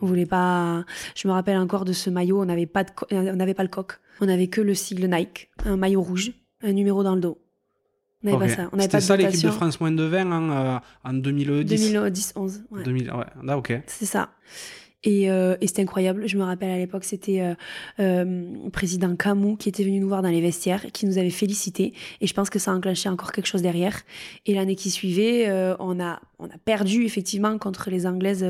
On 0.01 0.07
voulait 0.07 0.25
pas. 0.25 0.83
Je 1.15 1.27
me 1.27 1.33
rappelle 1.33 1.57
encore 1.57 1.85
de 1.85 1.93
ce 1.93 2.09
maillot. 2.09 2.41
On 2.41 2.45
n'avait 2.45 2.65
pas 2.65 2.83
de, 2.83 2.91
on 3.11 3.35
n'avait 3.35 3.53
pas 3.53 3.63
le 3.63 3.69
coq. 3.69 3.93
On 4.19 4.27
avait 4.27 4.47
que 4.47 4.59
le 4.59 4.73
sigle 4.73 5.07
Nike, 5.07 5.49
un 5.63 5.77
maillot 5.77 6.01
rouge, 6.01 6.33
un 6.61 6.73
numéro 6.73 7.01
dans 7.01 7.15
le 7.15 7.21
dos. 7.21 7.41
On 8.23 8.31
n'avait 8.31 8.47
pas 8.47 8.53
ça. 8.53 8.69
C'était 8.79 9.01
ça 9.01 9.15
l'équipe 9.15 9.41
de 9.41 9.51
France 9.51 9.79
moins 9.79 9.91
de 9.91 10.03
20 10.03 10.31
hein, 10.31 10.51
euh, 10.51 11.09
en 11.09 11.13
2010. 11.13 11.65
2010, 11.65 12.33
11. 12.35 12.63
Ouais. 12.71 12.83
2000, 12.83 13.11
ouais. 13.11 13.25
Ah, 13.47 13.57
ok. 13.57 13.81
C'est 13.87 14.05
ça. 14.05 14.31
Euh, 15.07 15.57
et, 15.61 15.67
c'était 15.67 15.81
incroyable. 15.81 16.27
Je 16.27 16.37
me 16.37 16.43
rappelle 16.43 16.69
à 16.69 16.77
l'époque, 16.77 17.03
c'était 17.03 17.41
euh, 17.41 17.53
euh, 17.99 18.69
président 18.71 19.15
Camus 19.15 19.57
qui 19.57 19.69
était 19.69 19.83
venu 19.83 19.99
nous 19.99 20.07
voir 20.07 20.21
dans 20.21 20.29
les 20.29 20.41
vestiaires, 20.41 20.91
qui 20.91 21.05
nous 21.05 21.17
avait 21.17 21.29
félicité. 21.29 21.93
Et 22.21 22.27
je 22.27 22.33
pense 22.33 22.49
que 22.49 22.59
ça 22.59 22.71
a 22.71 22.75
enclenché 22.75 23.09
encore 23.09 23.31
quelque 23.31 23.47
chose 23.47 23.61
derrière. 23.61 24.01
Et 24.45 24.53
l'année 24.53 24.75
qui 24.75 24.89
suivait, 24.89 25.49
on, 25.79 25.99
a, 25.99 26.19
on 26.39 26.45
a 26.45 26.57
perdu 26.63 27.05
effectivement 27.05 27.57
contre 27.57 27.89
les 27.89 28.05
Anglaises 28.05 28.45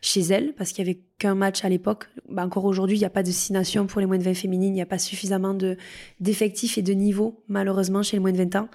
chez 0.00 0.20
elles, 0.20 0.54
parce 0.54 0.72
qu'il 0.72 0.86
y 0.86 0.90
avait 0.90 1.00
qu'un 1.18 1.34
match 1.34 1.64
à 1.64 1.68
l'époque. 1.68 2.08
Bah, 2.28 2.44
encore 2.44 2.64
aujourd'hui, 2.64 2.96
il 2.96 3.00
n'y 3.00 3.06
a 3.06 3.10
pas 3.10 3.22
de 3.22 3.30
six 3.30 3.52
nations 3.52 3.86
pour 3.86 4.00
les 4.00 4.06
moins 4.06 4.18
de 4.18 4.24
20 4.24 4.34
féminines. 4.34 4.72
Il 4.72 4.76
n'y 4.76 4.82
a 4.82 4.86
pas 4.86 4.98
suffisamment 4.98 5.54
de, 5.54 5.76
d'effectifs 6.20 6.78
et 6.78 6.82
de 6.82 6.92
niveaux, 6.92 7.42
malheureusement, 7.48 8.02
chez 8.02 8.16
les 8.16 8.20
moins 8.20 8.32
de 8.32 8.38
20 8.38 8.56
ans, 8.56 8.68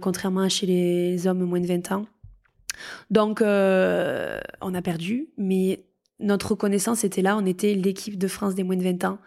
contrairement 0.00 0.42
à 0.42 0.48
chez 0.48 0.66
les 0.66 1.26
hommes 1.26 1.44
moins 1.44 1.60
de 1.60 1.66
20 1.66 1.92
ans. 1.92 2.06
Donc, 3.10 3.40
on 3.40 4.74
a 4.74 4.82
perdu, 4.82 5.28
mais 5.38 5.84
notre 6.20 6.52
reconnaissance 6.52 7.04
était 7.04 7.22
là. 7.22 7.36
On 7.36 7.46
était 7.46 7.74
l'équipe 7.74 8.18
de 8.18 8.28
France 8.28 8.54
des 8.54 8.62
moins 8.62 8.76
de 8.76 8.82
20 8.82 9.04
ans. 9.04 9.18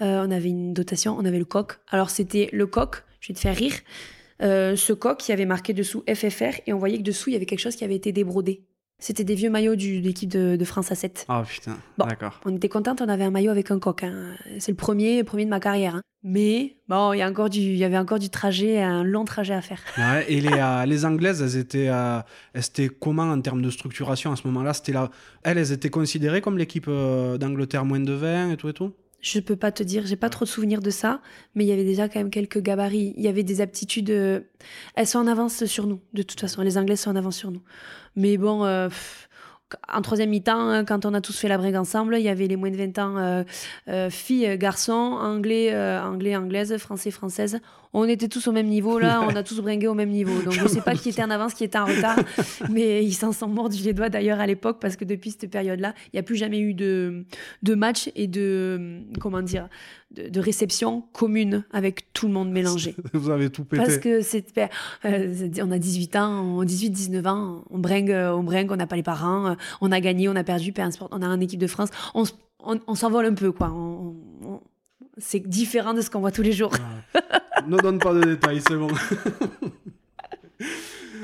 Euh, 0.00 0.24
on 0.26 0.30
avait 0.30 0.48
une 0.48 0.72
dotation, 0.72 1.16
on 1.18 1.24
avait 1.24 1.38
le 1.38 1.44
coq. 1.44 1.78
Alors 1.88 2.10
c'était 2.10 2.48
le 2.52 2.66
coq, 2.66 3.04
je 3.20 3.28
vais 3.28 3.34
te 3.34 3.40
faire 3.40 3.56
rire. 3.56 3.74
Euh, 4.42 4.76
ce 4.76 4.92
coq 4.92 5.18
qui 5.18 5.32
avait 5.32 5.46
marqué 5.46 5.72
dessous 5.72 6.02
FFR 6.12 6.60
et 6.66 6.72
on 6.72 6.78
voyait 6.78 6.98
que 6.98 7.02
dessous 7.02 7.30
il 7.30 7.34
y 7.34 7.36
avait 7.36 7.46
quelque 7.46 7.60
chose 7.60 7.76
qui 7.76 7.84
avait 7.84 7.94
été 7.94 8.12
débrodé. 8.12 8.62
C'était 9.04 9.24
des 9.24 9.34
vieux 9.34 9.50
maillots 9.50 9.76
de 9.76 10.00
l'équipe 10.00 10.30
de, 10.30 10.64
France 10.64 10.90
à 10.90 10.94
7. 10.94 11.26
Ah 11.28 11.42
putain, 11.46 11.76
d'accord. 11.98 12.40
On 12.46 12.56
était 12.56 12.70
contente, 12.70 13.02
on 13.02 13.08
avait 13.10 13.24
un 13.24 13.30
maillot 13.30 13.50
avec 13.50 13.70
un 13.70 13.78
coq. 13.78 14.02
Hein. 14.02 14.32
C'est 14.58 14.72
le 14.72 14.78
premier, 14.78 15.22
premier 15.24 15.44
de 15.44 15.50
ma 15.50 15.60
carrière. 15.60 15.96
Hein. 15.96 16.00
Mais 16.22 16.78
bon, 16.88 17.12
il 17.12 17.18
y, 17.18 17.22
a 17.22 17.28
encore 17.28 17.50
du, 17.50 17.58
il 17.58 17.76
y 17.76 17.84
avait 17.84 17.98
encore 17.98 18.18
du 18.18 18.30
trajet, 18.30 18.80
un 18.80 19.04
long 19.04 19.26
trajet 19.26 19.52
à 19.52 19.60
faire. 19.60 19.82
Ouais, 19.98 20.24
et 20.32 20.40
les, 20.40 20.54
euh, 20.54 20.86
les 20.86 21.04
Anglaises, 21.04 21.42
elles 21.42 21.60
étaient, 21.60 21.90
euh, 21.90 22.20
étaient 22.54 22.88
comment 22.88 23.24
en 23.24 23.38
termes 23.42 23.60
de 23.60 23.68
structuration 23.68 24.32
à 24.32 24.36
ce 24.36 24.46
moment-là? 24.46 24.72
C'était 24.72 24.92
là, 24.92 25.10
elles, 25.42 25.58
elles 25.58 25.72
étaient 25.72 25.90
considérées 25.90 26.40
comme 26.40 26.56
l'équipe 26.56 26.86
euh, 26.88 27.36
d'Angleterre 27.36 27.84
moins 27.84 28.00
de 28.00 28.12
20 28.14 28.52
et 28.52 28.56
tout 28.56 28.70
et 28.70 28.72
tout? 28.72 28.94
Je 29.24 29.40
peux 29.40 29.56
pas 29.56 29.72
te 29.72 29.82
dire, 29.82 30.04
j'ai 30.06 30.16
pas 30.16 30.28
trop 30.28 30.44
de 30.44 30.50
souvenirs 30.50 30.82
de 30.82 30.90
ça, 30.90 31.22
mais 31.54 31.64
il 31.64 31.66
y 31.66 31.72
avait 31.72 31.84
déjà 31.84 32.10
quand 32.10 32.20
même 32.20 32.30
quelques 32.30 32.60
gabarits. 32.60 33.14
Il 33.16 33.22
y 33.22 33.28
avait 33.28 33.42
des 33.42 33.62
aptitudes. 33.62 34.10
elles 34.10 35.06
sont 35.06 35.18
en 35.18 35.26
avance 35.26 35.64
sur 35.64 35.86
nous, 35.86 36.00
de 36.12 36.22
toute 36.22 36.38
façon. 36.38 36.60
Les 36.60 36.76
Anglais 36.76 36.96
sont 36.96 37.10
en 37.10 37.16
avance 37.16 37.36
sur 37.36 37.50
nous. 37.50 37.62
Mais 38.16 38.36
bon, 38.36 38.66
euh, 38.66 38.90
en 39.90 40.02
troisième 40.02 40.28
mi-temps, 40.28 40.68
hein, 40.68 40.84
quand 40.84 41.06
on 41.06 41.14
a 41.14 41.22
tous 41.22 41.38
fait 41.38 41.48
la 41.48 41.56
brigue 41.56 41.76
ensemble, 41.76 42.16
il 42.18 42.22
y 42.22 42.28
avait 42.28 42.46
les 42.46 42.56
moins 42.56 42.70
de 42.70 42.76
20 42.76 42.98
ans, 42.98 43.16
euh, 43.16 43.44
euh, 43.88 44.10
filles, 44.10 44.58
garçons, 44.58 44.92
anglais, 44.92 45.74
anglais, 45.74 46.36
anglaises, 46.36 46.76
français, 46.76 47.10
françaises 47.10 47.60
on 47.94 48.04
était 48.04 48.28
tous 48.28 48.46
au 48.48 48.52
même 48.52 48.66
niveau 48.66 48.98
là, 48.98 49.22
on 49.22 49.34
a 49.34 49.42
tous 49.42 49.60
bringué 49.60 49.86
au 49.86 49.94
même 49.94 50.10
niveau. 50.10 50.42
Donc 50.42 50.52
je 50.54 50.66
sais 50.66 50.80
pas 50.80 50.94
qui 50.94 51.10
était 51.10 51.22
en 51.22 51.30
avance, 51.30 51.54
qui 51.54 51.64
était 51.64 51.78
en 51.78 51.86
retard, 51.86 52.18
mais 52.70 53.04
ils 53.04 53.14
s'en 53.14 53.32
sont 53.32 53.46
mordus 53.46 53.82
les 53.84 53.92
doigts 53.92 54.08
d'ailleurs 54.08 54.40
à 54.40 54.46
l'époque 54.46 54.78
parce 54.80 54.96
que 54.96 55.04
depuis 55.04 55.30
cette 55.30 55.50
période-là, 55.50 55.94
il 56.06 56.16
n'y 56.16 56.18
a 56.18 56.22
plus 56.22 56.36
jamais 56.36 56.58
eu 56.58 56.74
de, 56.74 57.24
de 57.62 57.74
match 57.74 58.10
et 58.16 58.26
de 58.26 59.00
comment 59.20 59.42
dire 59.42 59.68
de, 60.10 60.40
réception 60.40 61.02
commune 61.12 61.64
avec 61.72 62.12
tout 62.12 62.26
le 62.26 62.32
monde 62.32 62.50
mélangé. 62.50 62.94
Vous 63.14 63.30
avez 63.30 63.50
tout 63.50 63.64
pété. 63.64 63.82
Parce 63.82 63.98
que 63.98 64.20
c'est 64.22 64.44
euh, 65.04 65.48
on 65.62 65.70
a 65.70 65.78
18 65.78 66.16
ans, 66.16 66.64
18 66.64 66.90
19 66.90 67.26
ans, 67.26 67.64
on 67.70 67.78
bringue 67.78 68.10
on 68.10 68.42
bringue, 68.42 68.70
on 68.72 68.76
n'a 68.76 68.86
pas 68.86 68.96
les 68.96 69.02
parents, 69.02 69.56
on 69.80 69.92
a 69.92 70.00
gagné, 70.00 70.28
on 70.28 70.36
a 70.36 70.44
perdu, 70.44 70.74
on 71.10 71.22
a 71.22 71.26
une 71.26 71.42
équipe 71.42 71.60
de 71.60 71.66
France, 71.66 71.90
on, 72.14 72.24
on, 72.64 72.94
s'envole 72.94 73.26
un 73.26 73.34
peu 73.34 73.52
quoi. 73.52 73.72
C'est 75.18 75.40
différent 75.40 75.94
de 75.94 76.00
ce 76.00 76.10
qu'on 76.10 76.20
voit 76.20 76.32
tous 76.32 76.42
les 76.42 76.52
jours 76.52 76.72
ne 77.66 77.76
donne 77.78 77.98
pas 77.98 78.14
de 78.14 78.22
détails, 78.22 78.60
c'est 78.66 78.76
bon. 78.76 78.88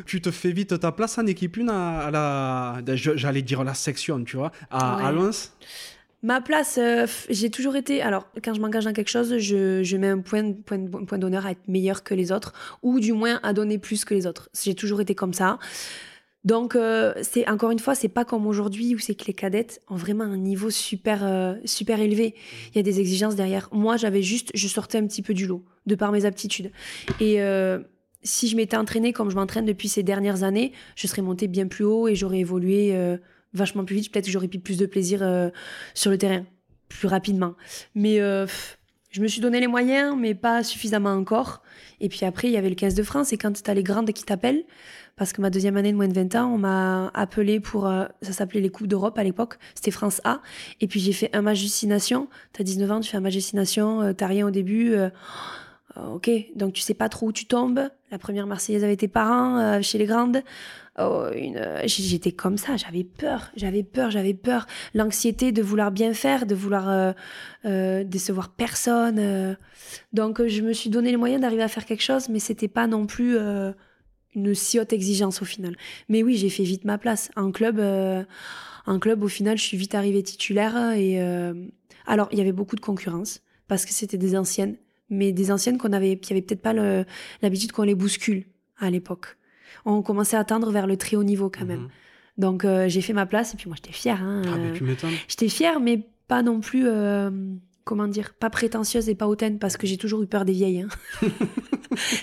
tu 0.06 0.20
te 0.20 0.30
fais 0.30 0.52
vite 0.52 0.78
ta 0.78 0.92
place 0.92 1.18
en 1.18 1.26
équipe 1.26 1.56
une 1.56 1.70
à, 1.70 2.10
la. 2.10 2.96
J'allais 2.96 3.42
dire 3.42 3.64
la 3.64 3.74
section, 3.74 4.22
tu 4.24 4.36
vois, 4.36 4.52
à, 4.70 5.10
Lens 5.12 5.52
Ma 6.22 6.42
place, 6.42 6.76
euh, 6.78 7.06
j'ai 7.30 7.48
toujours 7.48 7.76
été. 7.76 8.02
Alors, 8.02 8.26
quand 8.44 8.52
je 8.52 8.60
m'engage 8.60 8.84
dans 8.84 8.92
quelque 8.92 9.08
chose, 9.08 9.38
je, 9.38 9.82
je 9.82 9.96
mets 9.96 10.08
un 10.08 10.18
point, 10.18 10.52
point, 10.52 10.78
point 10.86 11.18
d'honneur 11.18 11.46
à 11.46 11.52
être 11.52 11.66
meilleur 11.66 12.04
que 12.04 12.12
les 12.12 12.30
autres, 12.30 12.52
ou 12.82 13.00
du 13.00 13.14
moins 13.14 13.40
à 13.42 13.54
donner 13.54 13.78
plus 13.78 14.04
que 14.04 14.12
les 14.12 14.26
autres. 14.26 14.50
J'ai 14.62 14.74
toujours 14.74 15.00
été 15.00 15.14
comme 15.14 15.32
ça. 15.32 15.58
Donc, 16.44 16.74
euh, 16.74 17.12
c'est 17.22 17.48
encore 17.48 17.70
une 17.70 17.78
fois, 17.78 17.94
c'est 17.94 18.08
pas 18.08 18.24
comme 18.24 18.46
aujourd'hui 18.46 18.94
où 18.94 18.98
c'est 18.98 19.14
que 19.14 19.26
les 19.26 19.34
cadettes 19.34 19.82
ont 19.88 19.96
vraiment 19.96 20.24
un 20.24 20.38
niveau 20.38 20.70
super, 20.70 21.24
euh, 21.24 21.54
super 21.64 22.00
élevé. 22.00 22.34
Il 22.70 22.76
y 22.76 22.78
a 22.78 22.82
des 22.82 22.98
exigences 23.00 23.36
derrière. 23.36 23.68
Moi, 23.72 23.96
j'avais 23.96 24.22
juste, 24.22 24.50
je 24.54 24.66
sortais 24.66 24.98
un 24.98 25.06
petit 25.06 25.22
peu 25.22 25.34
du 25.34 25.46
lot 25.46 25.64
de 25.86 25.94
par 25.94 26.12
mes 26.12 26.24
aptitudes. 26.24 26.70
Et 27.20 27.42
euh, 27.42 27.80
si 28.22 28.48
je 28.48 28.56
m'étais 28.56 28.76
entraînée 28.76 29.12
comme 29.12 29.30
je 29.30 29.36
m'entraîne 29.36 29.66
depuis 29.66 29.88
ces 29.88 30.02
dernières 30.02 30.42
années, 30.42 30.72
je 30.96 31.06
serais 31.06 31.22
montée 31.22 31.46
bien 31.46 31.66
plus 31.66 31.84
haut 31.84 32.08
et 32.08 32.14
j'aurais 32.14 32.40
évolué 32.40 32.94
vachement 33.54 33.84
plus 33.84 33.96
vite. 33.96 34.12
Peut-être 34.12 34.26
que 34.26 34.30
j'aurais 34.30 34.48
pris 34.48 34.58
plus 34.58 34.76
de 34.76 34.84
plaisir 34.84 35.20
sur 35.94 36.10
le 36.10 36.18
terrain, 36.18 36.44
plus 36.88 37.08
rapidement. 37.08 37.54
Mais 37.94 38.20
je 39.10 39.20
me 39.20 39.26
suis 39.26 39.40
donné 39.40 39.60
les 39.60 39.66
moyens, 39.66 40.16
mais 40.18 40.34
pas 40.34 40.62
suffisamment 40.62 41.10
encore. 41.10 41.62
Et 42.00 42.08
puis 42.08 42.24
après, 42.24 42.48
il 42.48 42.52
y 42.52 42.56
avait 42.56 42.68
le 42.68 42.74
15 42.76 42.94
de 42.94 43.02
France. 43.02 43.32
Et 43.32 43.38
quand 43.38 43.52
tu 43.52 43.70
as 43.70 43.74
les 43.74 43.82
grandes 43.82 44.10
qui 44.12 44.24
t'appellent, 44.24 44.64
parce 45.16 45.32
que 45.32 45.42
ma 45.42 45.50
deuxième 45.50 45.76
année 45.76 45.92
de 45.92 45.96
moins 45.96 46.08
de 46.08 46.14
20 46.14 46.34
ans, 46.36 46.52
on 46.54 46.58
m'a 46.58 47.08
appelé 47.12 47.60
pour. 47.60 47.86
euh, 47.86 48.06
ça 48.22 48.32
s'appelait 48.32 48.60
les 48.60 48.70
Coupes 48.70 48.86
d'Europe 48.86 49.18
à 49.18 49.24
l'époque. 49.24 49.58
C'était 49.74 49.90
France 49.90 50.20
A. 50.24 50.40
Et 50.80 50.86
puis 50.86 51.00
j'ai 51.00 51.12
fait 51.12 51.28
un 51.34 51.42
match. 51.42 51.60
T'as 52.52 52.64
19 52.64 52.90
ans, 52.90 53.00
tu 53.00 53.10
fais 53.10 53.16
un 53.16 53.20
match 53.20 53.36
euh, 53.78 54.12
t'as 54.12 54.26
rien 54.26 54.46
au 54.46 54.50
début. 54.50 54.94
euh, 54.94 55.10
ok, 55.96 56.30
donc 56.54 56.72
tu 56.72 56.80
sais 56.80 56.94
pas 56.94 57.08
trop 57.08 57.26
où 57.26 57.32
tu 57.32 57.46
tombes. 57.46 57.80
La 58.10 58.18
première 58.18 58.46
Marseillaise 58.46 58.84
avec 58.84 59.00
tes 59.00 59.08
parents, 59.08 59.82
chez 59.82 59.98
les 59.98 60.06
grandes. 60.06 60.42
Oh, 60.98 61.22
euh, 61.32 61.82
j'étais 61.86 62.32
comme 62.32 62.58
ça, 62.58 62.76
j'avais 62.76 63.04
peur, 63.04 63.50
j'avais 63.54 63.84
peur, 63.84 64.10
j'avais 64.10 64.34
peur. 64.34 64.66
L'anxiété 64.92 65.52
de 65.52 65.62
vouloir 65.62 65.92
bien 65.92 66.12
faire, 66.14 66.46
de 66.46 66.54
vouloir 66.54 66.88
euh, 66.88 67.12
euh, 67.64 68.02
décevoir 68.04 68.50
personne. 68.50 69.56
Donc 70.12 70.44
je 70.44 70.62
me 70.62 70.72
suis 70.72 70.90
donné 70.90 71.10
les 71.10 71.16
moyens 71.16 71.40
d'arriver 71.40 71.62
à 71.62 71.68
faire 71.68 71.86
quelque 71.86 72.02
chose, 72.02 72.28
mais 72.28 72.40
c'était 72.40 72.68
pas 72.68 72.86
non 72.88 73.06
plus 73.06 73.38
une 74.34 74.54
si 74.54 74.80
haute 74.80 74.92
exigence 74.92 75.42
au 75.42 75.44
final. 75.44 75.76
Mais 76.08 76.22
oui, 76.22 76.36
j'ai 76.36 76.50
fait 76.50 76.64
vite 76.64 76.84
ma 76.84 76.98
place. 76.98 77.30
En 77.36 77.52
club, 77.52 77.76
club, 79.00 79.22
au 79.22 79.28
final, 79.28 79.58
je 79.58 79.62
suis 79.62 79.76
vite 79.76 79.94
arrivée 79.94 80.22
titulaire. 80.24 80.92
Et 80.92 81.20
alors, 82.06 82.28
il 82.32 82.38
y 82.38 82.40
avait 82.40 82.52
beaucoup 82.52 82.76
de 82.76 82.80
concurrence 82.80 83.42
parce 83.68 83.86
que 83.86 83.92
c'était 83.92 84.18
des 84.18 84.36
anciennes, 84.36 84.76
mais 85.08 85.30
des 85.30 85.52
anciennes 85.52 85.78
qu'on 85.78 85.92
avait, 85.92 86.18
qui 86.18 86.32
avaient 86.32 86.42
peut-être 86.42 86.62
pas 86.62 86.74
l'habitude 87.42 87.70
qu'on 87.70 87.84
les 87.84 87.94
bouscule 87.94 88.44
à 88.78 88.90
l'époque. 88.90 89.36
On 89.84 90.02
commençait 90.02 90.36
à 90.36 90.44
tendre 90.44 90.70
vers 90.70 90.86
le 90.86 90.96
très 90.96 91.16
haut 91.16 91.24
niveau 91.24 91.50
quand 91.50 91.64
même. 91.66 91.80
Mhm. 91.82 91.88
Donc 92.38 92.64
euh, 92.64 92.88
j'ai 92.88 93.00
fait 93.02 93.12
ma 93.12 93.26
place 93.26 93.54
et 93.54 93.56
puis 93.56 93.68
moi 93.68 93.76
j'étais 93.76 93.92
fière. 93.92 94.22
hein, 94.22 94.42
Ah, 94.46 94.56
mais 94.56 94.72
tu 94.72 94.84
m'étonnes. 94.84 95.10
J'étais 95.28 95.48
fière, 95.48 95.80
mais 95.80 96.06
pas 96.28 96.42
non 96.42 96.60
plus, 96.60 96.84
euh, 96.86 97.30
comment 97.84 98.06
dire, 98.06 98.32
pas 98.34 98.50
prétentieuse 98.50 99.08
et 99.08 99.14
pas 99.14 99.26
hautaine, 99.26 99.58
parce 99.58 99.76
que 99.76 99.86
j'ai 99.86 99.96
toujours 99.96 100.22
eu 100.22 100.26
peur 100.26 100.44
des 100.44 100.52
vieilles. 100.52 100.82
hein. 100.82 100.88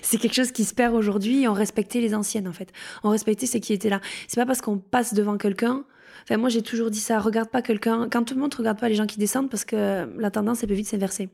c'est 0.01 0.17
quelque 0.17 0.33
chose 0.33 0.51
qui 0.51 0.63
se 0.63 0.73
perd 0.73 0.95
aujourd'hui. 0.95 1.47
On 1.47 1.53
respectait 1.53 1.99
les 1.99 2.15
anciennes, 2.15 2.47
en 2.47 2.53
fait. 2.53 2.71
On 3.03 3.10
respectait 3.10 3.45
ceux 3.45 3.60
qui 3.60 3.73
étaient 3.73 3.89
là. 3.89 3.99
C'est 4.27 4.39
pas 4.39 4.45
parce 4.45 4.62
qu'on 4.62 4.77
passe 4.77 5.13
devant 5.13 5.38
quelqu'un. 5.38 5.83
Enfin, 6.23 6.38
moi, 6.38 6.49
j'ai 6.49 6.62
toujours 6.62 6.89
dit 6.89 6.99
ça. 6.99 7.19
Regarde 7.19 7.49
pas 7.49 7.62
quelqu'un. 7.62 8.07
Quand 8.10 8.23
tout 8.23 8.33
le 8.36 8.39
monde 8.41 8.53
regarde 8.53 8.79
pas 8.79 8.89
les 8.89 8.95
gens 8.95 9.05
qui 9.07 9.19
descendent, 9.19 9.49
parce 9.49 9.65
que 9.65 10.07
la 10.17 10.31
tendance, 10.31 10.63
elle 10.63 10.69
peut 10.69 10.75
vite 10.75 10.88
s'inverser. 10.88 11.29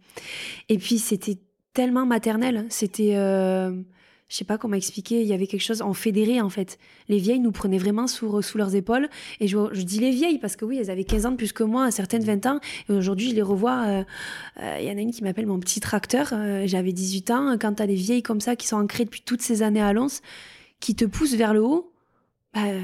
Et 0.70 0.78
puis, 0.78 0.98
c'était 1.00 1.38
tellement 1.74 2.06
maternel. 2.06 2.66
C'était. 2.70 3.14
euh, 3.16 3.72
je 4.30 4.38
sais 4.38 4.46
pas 4.46 4.58
comment 4.58 4.76
expliquer, 4.76 5.22
il 5.22 5.28
y 5.28 5.34
avait 5.34 5.46
quelque 5.48 5.62
chose, 5.62 5.82
on 5.84 5.94
fédérait 5.94 6.42
en 6.42 6.50
fait. 6.50 6.80
Les 7.08 7.20
vieilles 7.20 7.40
nous 7.40 7.52
prenaient 7.52 7.78
vraiment 7.78 8.08
sous, 8.08 8.42
sous 8.42 8.58
leurs 8.58 8.74
épaules. 8.76 9.08
Et 9.40 9.48
je, 9.48 9.58
je 9.74 9.82
dis 9.84 10.00
les 10.00 10.10
vieilles 10.12 10.40
parce 10.40 10.56
que 10.56 10.66
oui, 10.66 10.78
elles 10.80 10.90
avaient 10.90 11.04
15 11.04 11.26
ans 11.28 11.32
de 11.32 11.36
plus 11.36 11.54
que 11.54 11.64
moi, 11.64 11.92
certaines 11.92 12.24
20 12.24 12.46
ans. 12.48 12.60
Et 12.90 12.94
aujourd'hui, 12.94 13.30
je 13.30 13.36
les 13.36 13.42
revois. 13.44 13.84
euh, 13.88 14.04
euh, 14.62 14.78
Il 14.82 14.88
y 14.88 14.92
en 14.92 14.98
a 14.98 15.02
une 15.02 15.12
qui 15.12 15.24
m'appelle 15.24 15.46
mon 15.46 15.60
petit 15.60 15.80
tracteur. 15.80 16.30
euh, 16.34 16.64
J'avais 16.66 16.94
18 16.94 17.32
ans. 17.32 17.58
Quand 17.60 17.74
t'as 17.76 17.86
des 17.88 17.96
vieilles 17.96 18.24
comme 18.24 18.42
ça 18.42 18.56
qui 18.56 18.66
sont 18.68 18.78
ancrées 18.78 19.06
depuis 19.06 19.22
toutes 19.22 19.42
ces 19.42 19.62
années 19.62 19.82
à 19.82 19.94
Lons, 19.94 20.08
qui 20.80 20.96
te 20.96 21.06
poussent 21.06 21.36
vers 21.36 21.54
le 21.54 21.62
haut, 21.62 21.94
bah, 22.54 22.62
euh, 22.66 22.80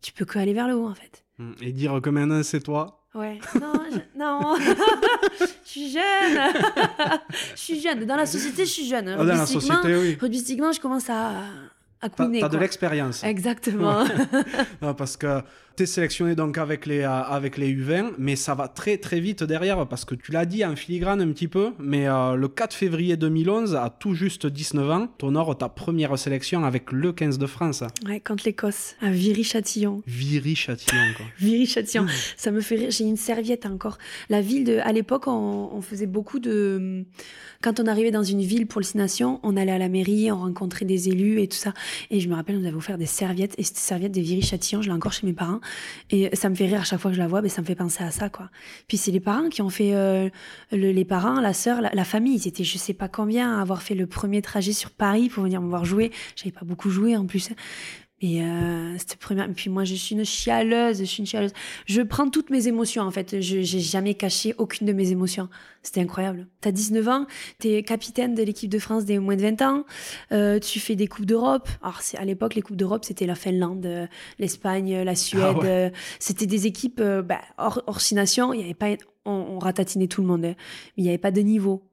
tu 0.00 0.12
peux 0.12 0.24
que 0.24 0.38
aller 0.38 0.52
vers 0.52 0.68
le 0.68 0.76
haut 0.76 0.86
en 0.88 0.94
fait. 0.94 1.24
Mm. 1.38 1.52
Et 1.62 1.72
dire 1.72 2.00
que 2.00 2.10
maintenant 2.10 2.42
c'est 2.44 2.60
toi. 2.62 2.97
Ouais. 3.14 3.38
Non, 3.60 3.72
je, 3.90 4.18
non. 4.18 4.56
je 5.40 5.46
suis 5.64 5.90
jeune. 5.90 6.40
je 7.54 7.60
suis 7.60 7.80
jeune. 7.80 8.04
Dans 8.04 8.16
la 8.16 8.26
société, 8.26 8.66
je 8.66 8.70
suis 8.70 8.86
jeune. 8.86 9.08
Ah, 9.08 9.16
dans 9.16 9.24
la 9.24 9.46
société, 9.46 9.96
oui. 9.96 10.16
je 10.72 10.80
commence 10.80 11.08
à, 11.08 11.32
à 12.00 12.08
couiner. 12.08 12.40
t'as 12.40 12.48
de 12.48 12.58
l'expérience. 12.58 13.24
Exactement. 13.24 14.04
Non, 14.82 14.94
parce 14.94 15.16
que 15.16 15.42
tu 15.78 15.84
es 15.84 15.86
sélectionné 15.86 16.34
donc 16.34 16.58
avec 16.58 16.86
les, 16.86 17.02
euh, 17.02 17.22
avec 17.22 17.56
les 17.56 17.72
U20, 17.72 18.14
mais 18.18 18.34
ça 18.34 18.56
va 18.56 18.66
très 18.66 18.98
très 18.98 19.20
vite 19.20 19.44
derrière, 19.44 19.86
parce 19.86 20.04
que 20.04 20.16
tu 20.16 20.32
l'as 20.32 20.44
dit 20.44 20.64
en 20.64 20.74
filigrane 20.74 21.20
un 21.20 21.28
petit 21.30 21.46
peu, 21.46 21.70
mais 21.78 22.08
euh, 22.08 22.34
le 22.34 22.48
4 22.48 22.74
février 22.74 23.16
2011, 23.16 23.76
à 23.76 23.88
tout 23.88 24.12
juste 24.12 24.48
19 24.48 24.90
ans, 24.90 25.08
tu 25.18 25.26
honores 25.26 25.56
ta 25.56 25.68
première 25.68 26.18
sélection 26.18 26.64
avec 26.64 26.90
le 26.90 27.12
15 27.12 27.38
de 27.38 27.46
France. 27.46 27.84
ouais, 28.08 28.18
contre 28.18 28.42
l'Écosse, 28.46 28.96
à 29.00 29.10
Viry-Châtillon. 29.10 30.02
Viry-Châtillon, 30.08 31.14
quoi. 31.16 31.26
Viry-Châtillon. 31.38 32.06
Ça 32.36 32.50
me 32.50 32.60
fait 32.60 32.74
rire. 32.74 32.90
J'ai 32.90 33.04
une 33.04 33.16
serviette 33.16 33.64
encore. 33.64 33.98
La 34.30 34.40
ville 34.40 34.64
de, 34.64 34.78
à 34.78 34.92
l'époque, 34.92 35.28
on, 35.28 35.70
on 35.72 35.80
faisait 35.80 36.06
beaucoup 36.06 36.40
de. 36.40 37.04
Quand 37.62 37.78
on 37.78 37.86
arrivait 37.86 38.10
dans 38.10 38.24
une 38.24 38.40
ville 38.40 38.66
pour 38.66 38.80
le 38.80 38.86
Nations, 38.94 39.38
on 39.42 39.56
allait 39.56 39.72
à 39.72 39.78
la 39.78 39.88
mairie, 39.88 40.32
on 40.32 40.38
rencontrait 40.38 40.86
des 40.86 41.08
élus 41.08 41.40
et 41.40 41.46
tout 41.46 41.56
ça. 41.56 41.72
Et 42.10 42.20
je 42.20 42.28
me 42.28 42.34
rappelle, 42.34 42.56
on 42.56 42.60
nous 42.60 42.66
avait 42.66 42.76
offert 42.76 42.98
des 42.98 43.06
serviettes. 43.06 43.54
Et 43.58 43.62
cette 43.62 43.76
serviette 43.76 44.12
des 44.12 44.22
Viry-Châtillon, 44.22 44.82
je 44.82 44.88
l'ai 44.88 44.94
encore 44.94 45.12
chez 45.12 45.26
mes 45.26 45.34
parents. 45.34 45.60
Et 46.10 46.34
ça 46.34 46.48
me 46.48 46.54
fait 46.54 46.66
rire 46.66 46.80
à 46.80 46.84
chaque 46.84 47.00
fois 47.00 47.10
que 47.10 47.16
je 47.16 47.20
la 47.20 47.28
vois, 47.28 47.42
mais 47.42 47.48
ça 47.48 47.60
me 47.62 47.66
fait 47.66 47.74
penser 47.74 48.02
à 48.04 48.10
ça, 48.10 48.28
quoi. 48.28 48.50
Puis 48.88 48.96
c'est 48.96 49.10
les 49.10 49.20
parents 49.20 49.48
qui 49.48 49.62
ont 49.62 49.70
fait. 49.70 49.94
euh, 49.94 50.28
le- 50.72 50.92
les 50.92 51.04
parents, 51.04 51.40
la 51.40 51.52
sœur, 51.52 51.80
la, 51.80 51.90
la 51.94 52.04
famille. 52.04 52.36
Ils 52.36 52.48
étaient, 52.48 52.64
je 52.64 52.78
sais 52.78 52.94
pas 52.94 53.08
combien, 53.08 53.58
à 53.58 53.60
avoir 53.60 53.82
fait 53.82 53.94
le 53.94 54.06
premier 54.06 54.42
trajet 54.42 54.72
sur 54.72 54.90
Paris 54.90 55.28
pour 55.28 55.44
venir 55.44 55.60
me 55.60 55.68
voir 55.68 55.84
jouer. 55.84 56.10
J'avais 56.36 56.52
pas 56.52 56.64
beaucoup 56.64 56.90
joué 56.90 57.16
en 57.16 57.26
plus. 57.26 57.50
Mais 58.20 58.42
euh, 58.42 58.98
c'était 58.98 59.16
première. 59.16 59.48
Et 59.48 59.52
puis 59.52 59.70
moi, 59.70 59.84
je 59.84 59.94
suis 59.94 60.14
une 60.16 60.24
chialeuse, 60.24 60.98
je 60.98 61.04
suis 61.04 61.20
une 61.20 61.26
chialeuse. 61.26 61.52
Je 61.86 62.02
prends 62.02 62.28
toutes 62.28 62.50
mes 62.50 62.66
émotions 62.66 63.02
en 63.04 63.10
fait. 63.12 63.40
Je 63.40 63.60
j'ai 63.62 63.80
jamais 63.80 64.14
caché 64.14 64.54
aucune 64.58 64.86
de 64.88 64.92
mes 64.92 65.12
émotions. 65.12 65.48
C'était 65.82 66.00
incroyable. 66.00 66.48
T'as 66.60 66.72
19 66.72 67.08
ans, 67.08 67.26
t'es 67.60 67.82
capitaine 67.84 68.34
de 68.34 68.42
l'équipe 68.42 68.70
de 68.70 68.78
France 68.80 69.04
des 69.04 69.18
moins 69.20 69.36
de 69.36 69.42
20 69.42 69.62
ans. 69.62 69.84
euh, 70.32 70.58
tu 70.58 70.80
fais 70.80 70.96
des 70.96 71.06
coupes 71.06 71.26
d'Europe. 71.26 71.68
Alors 71.80 72.00
c'est 72.02 72.18
à 72.18 72.24
l'époque 72.24 72.56
les 72.56 72.62
coupes 72.62 72.76
d'Europe, 72.76 73.04
c'était 73.04 73.26
la 73.26 73.36
Finlande, 73.36 73.86
euh, 73.86 74.06
l'Espagne, 74.40 75.02
la 75.02 75.14
Suède. 75.14 75.42
Ah 75.44 75.52
ouais. 75.58 75.66
euh, 75.68 75.90
c'était 76.18 76.46
des 76.46 76.66
équipes 76.66 77.00
euh, 77.00 77.22
bah, 77.22 77.40
hors, 77.56 77.82
hors 77.86 78.00
six 78.00 78.16
nations. 78.16 78.52
Il 78.52 78.60
y 78.60 78.64
avait 78.64 78.74
pas, 78.74 78.88
on, 79.24 79.30
on 79.30 79.58
ratatinait 79.60 80.08
tout 80.08 80.22
le 80.22 80.26
monde, 80.26 80.44
hein. 80.44 80.54
mais 80.96 81.02
il 81.02 81.04
n'y 81.04 81.08
avait 81.10 81.18
pas 81.18 81.30
de 81.30 81.40
niveau. 81.40 81.84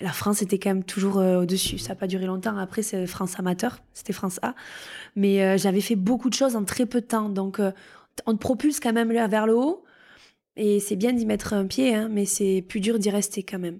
La 0.00 0.12
France 0.12 0.42
était 0.42 0.58
quand 0.58 0.70
même 0.70 0.82
toujours 0.84 1.18
euh, 1.18 1.42
au-dessus. 1.42 1.78
Ça 1.78 1.90
n'a 1.90 1.94
pas 1.94 2.08
duré 2.08 2.26
longtemps. 2.26 2.56
Après, 2.56 2.82
c'est 2.82 3.06
France 3.06 3.38
amateur, 3.38 3.78
c'était 3.94 4.12
France 4.12 4.40
A. 4.42 4.54
Mais 5.16 5.42
euh, 5.42 5.56
j'avais 5.58 5.80
fait 5.80 5.96
beaucoup 5.96 6.30
de 6.30 6.34
choses 6.34 6.56
en 6.56 6.64
très 6.64 6.86
peu 6.86 7.00
de 7.00 7.06
temps. 7.06 7.28
Donc, 7.28 7.60
euh, 7.60 7.72
on 8.26 8.32
te 8.32 8.38
propulse 8.38 8.80
quand 8.80 8.92
même 8.92 9.12
vers 9.12 9.46
le 9.46 9.54
haut. 9.54 9.84
Et 10.56 10.80
c'est 10.80 10.96
bien 10.96 11.12
d'y 11.12 11.24
mettre 11.24 11.54
un 11.54 11.66
pied, 11.66 11.94
hein, 11.94 12.08
mais 12.10 12.26
c'est 12.26 12.62
plus 12.66 12.80
dur 12.80 12.98
d'y 12.98 13.10
rester 13.10 13.42
quand 13.42 13.58
même. 13.58 13.78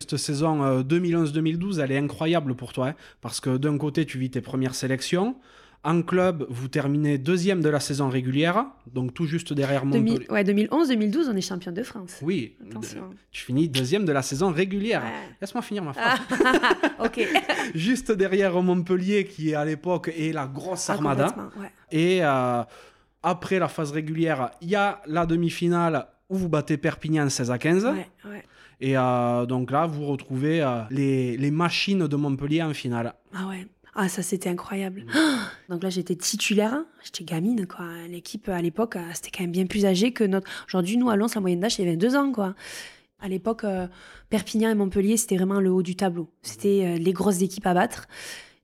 Cette 0.00 0.16
saison 0.16 0.62
euh, 0.62 0.82
2011-2012, 0.82 1.80
elle 1.80 1.92
est 1.92 1.98
incroyable 1.98 2.54
pour 2.54 2.72
toi, 2.72 2.88
hein, 2.88 2.94
parce 3.20 3.40
que 3.40 3.56
d'un 3.56 3.76
côté, 3.76 4.06
tu 4.06 4.18
vis 4.18 4.30
tes 4.30 4.40
premières 4.40 4.74
sélections. 4.74 5.36
En 5.88 6.02
club, 6.02 6.44
vous 6.50 6.66
terminez 6.66 7.16
deuxième 7.16 7.60
de 7.62 7.68
la 7.68 7.78
saison 7.78 8.08
régulière, 8.08 8.66
donc 8.92 9.14
tout 9.14 9.24
juste 9.26 9.52
derrière 9.52 9.84
Montpellier. 9.84 10.26
2000 10.26 10.30
ouais, 10.32 10.42
2011-2012, 10.42 11.28
on 11.30 11.36
est 11.36 11.40
champion 11.40 11.70
de 11.70 11.82
France. 11.84 12.18
Oui, 12.22 12.56
Attention. 12.68 13.08
de- 13.10 13.14
tu 13.30 13.44
finis 13.44 13.68
deuxième 13.68 14.04
de 14.04 14.10
la 14.10 14.22
saison 14.22 14.50
régulière. 14.50 15.02
Ouais. 15.02 15.34
Laisse-moi 15.40 15.62
finir 15.62 15.84
ma 15.84 15.92
phrase. 15.92 16.18
Ah, 16.44 16.58
ok. 17.04 17.20
Juste 17.76 18.10
derrière 18.10 18.60
Montpellier, 18.60 19.26
qui 19.26 19.54
à 19.54 19.64
l'époque 19.64 20.10
est 20.16 20.32
la 20.32 20.46
grosse 20.46 20.90
Ah, 20.90 20.94
armada. 20.94 21.34
ouais. 21.60 21.70
Et 21.92 22.18
euh, 22.24 22.64
après 23.22 23.60
la 23.60 23.68
phase 23.68 23.92
régulière, 23.92 24.50
il 24.60 24.68
y 24.70 24.74
a 24.74 25.00
la 25.06 25.24
demi-finale 25.24 26.08
où 26.28 26.36
vous 26.36 26.48
battez 26.48 26.76
Perpignan 26.78 27.28
16 27.28 27.50
à 27.52 27.58
15. 27.58 27.84
Ouais, 27.84 28.08
ouais. 28.28 28.42
Et 28.80 28.98
euh, 28.98 29.46
donc 29.46 29.70
là, 29.70 29.86
vous 29.86 30.04
retrouvez 30.04 30.60
euh, 30.62 30.80
les, 30.90 31.36
les 31.36 31.50
machines 31.52 32.06
de 32.08 32.16
Montpellier 32.16 32.62
en 32.62 32.74
finale. 32.74 33.14
Ah 33.32 33.46
ouais. 33.48 33.66
Ah, 33.98 34.08
ça, 34.10 34.22
c'était 34.22 34.50
incroyable. 34.50 35.06
Mm. 35.06 35.10
Donc 35.72 35.82
là, 35.82 35.88
j'étais 35.88 36.16
titulaire. 36.16 36.74
hein. 36.74 36.86
J'étais 37.02 37.24
gamine, 37.24 37.66
quoi. 37.66 37.86
L'équipe, 38.08 38.48
à 38.48 38.60
l'époque, 38.60 38.96
euh, 38.96 39.00
c'était 39.14 39.30
quand 39.30 39.42
même 39.44 39.52
bien 39.52 39.66
plus 39.66 39.86
âgé 39.86 40.12
que 40.12 40.22
notre... 40.22 40.46
Aujourd'hui, 40.68 40.98
nous, 40.98 41.08
à 41.08 41.16
Lons, 41.16 41.28
la 41.34 41.40
moyenne 41.40 41.60
d'âge, 41.60 41.76
c'est 41.76 41.84
22 41.86 42.14
ans, 42.14 42.30
quoi. 42.32 42.54
À 43.20 43.28
l'époque, 43.28 43.64
euh, 43.64 43.86
Perpignan 44.28 44.68
et 44.70 44.74
Montpellier, 44.74 45.16
c'était 45.16 45.36
vraiment 45.36 45.60
le 45.60 45.72
haut 45.72 45.82
du 45.82 45.96
tableau. 45.96 46.30
C'était 46.42 46.84
euh, 46.84 46.98
les 46.98 47.12
grosses 47.14 47.40
équipes 47.40 47.66
à 47.66 47.72
battre. 47.72 48.06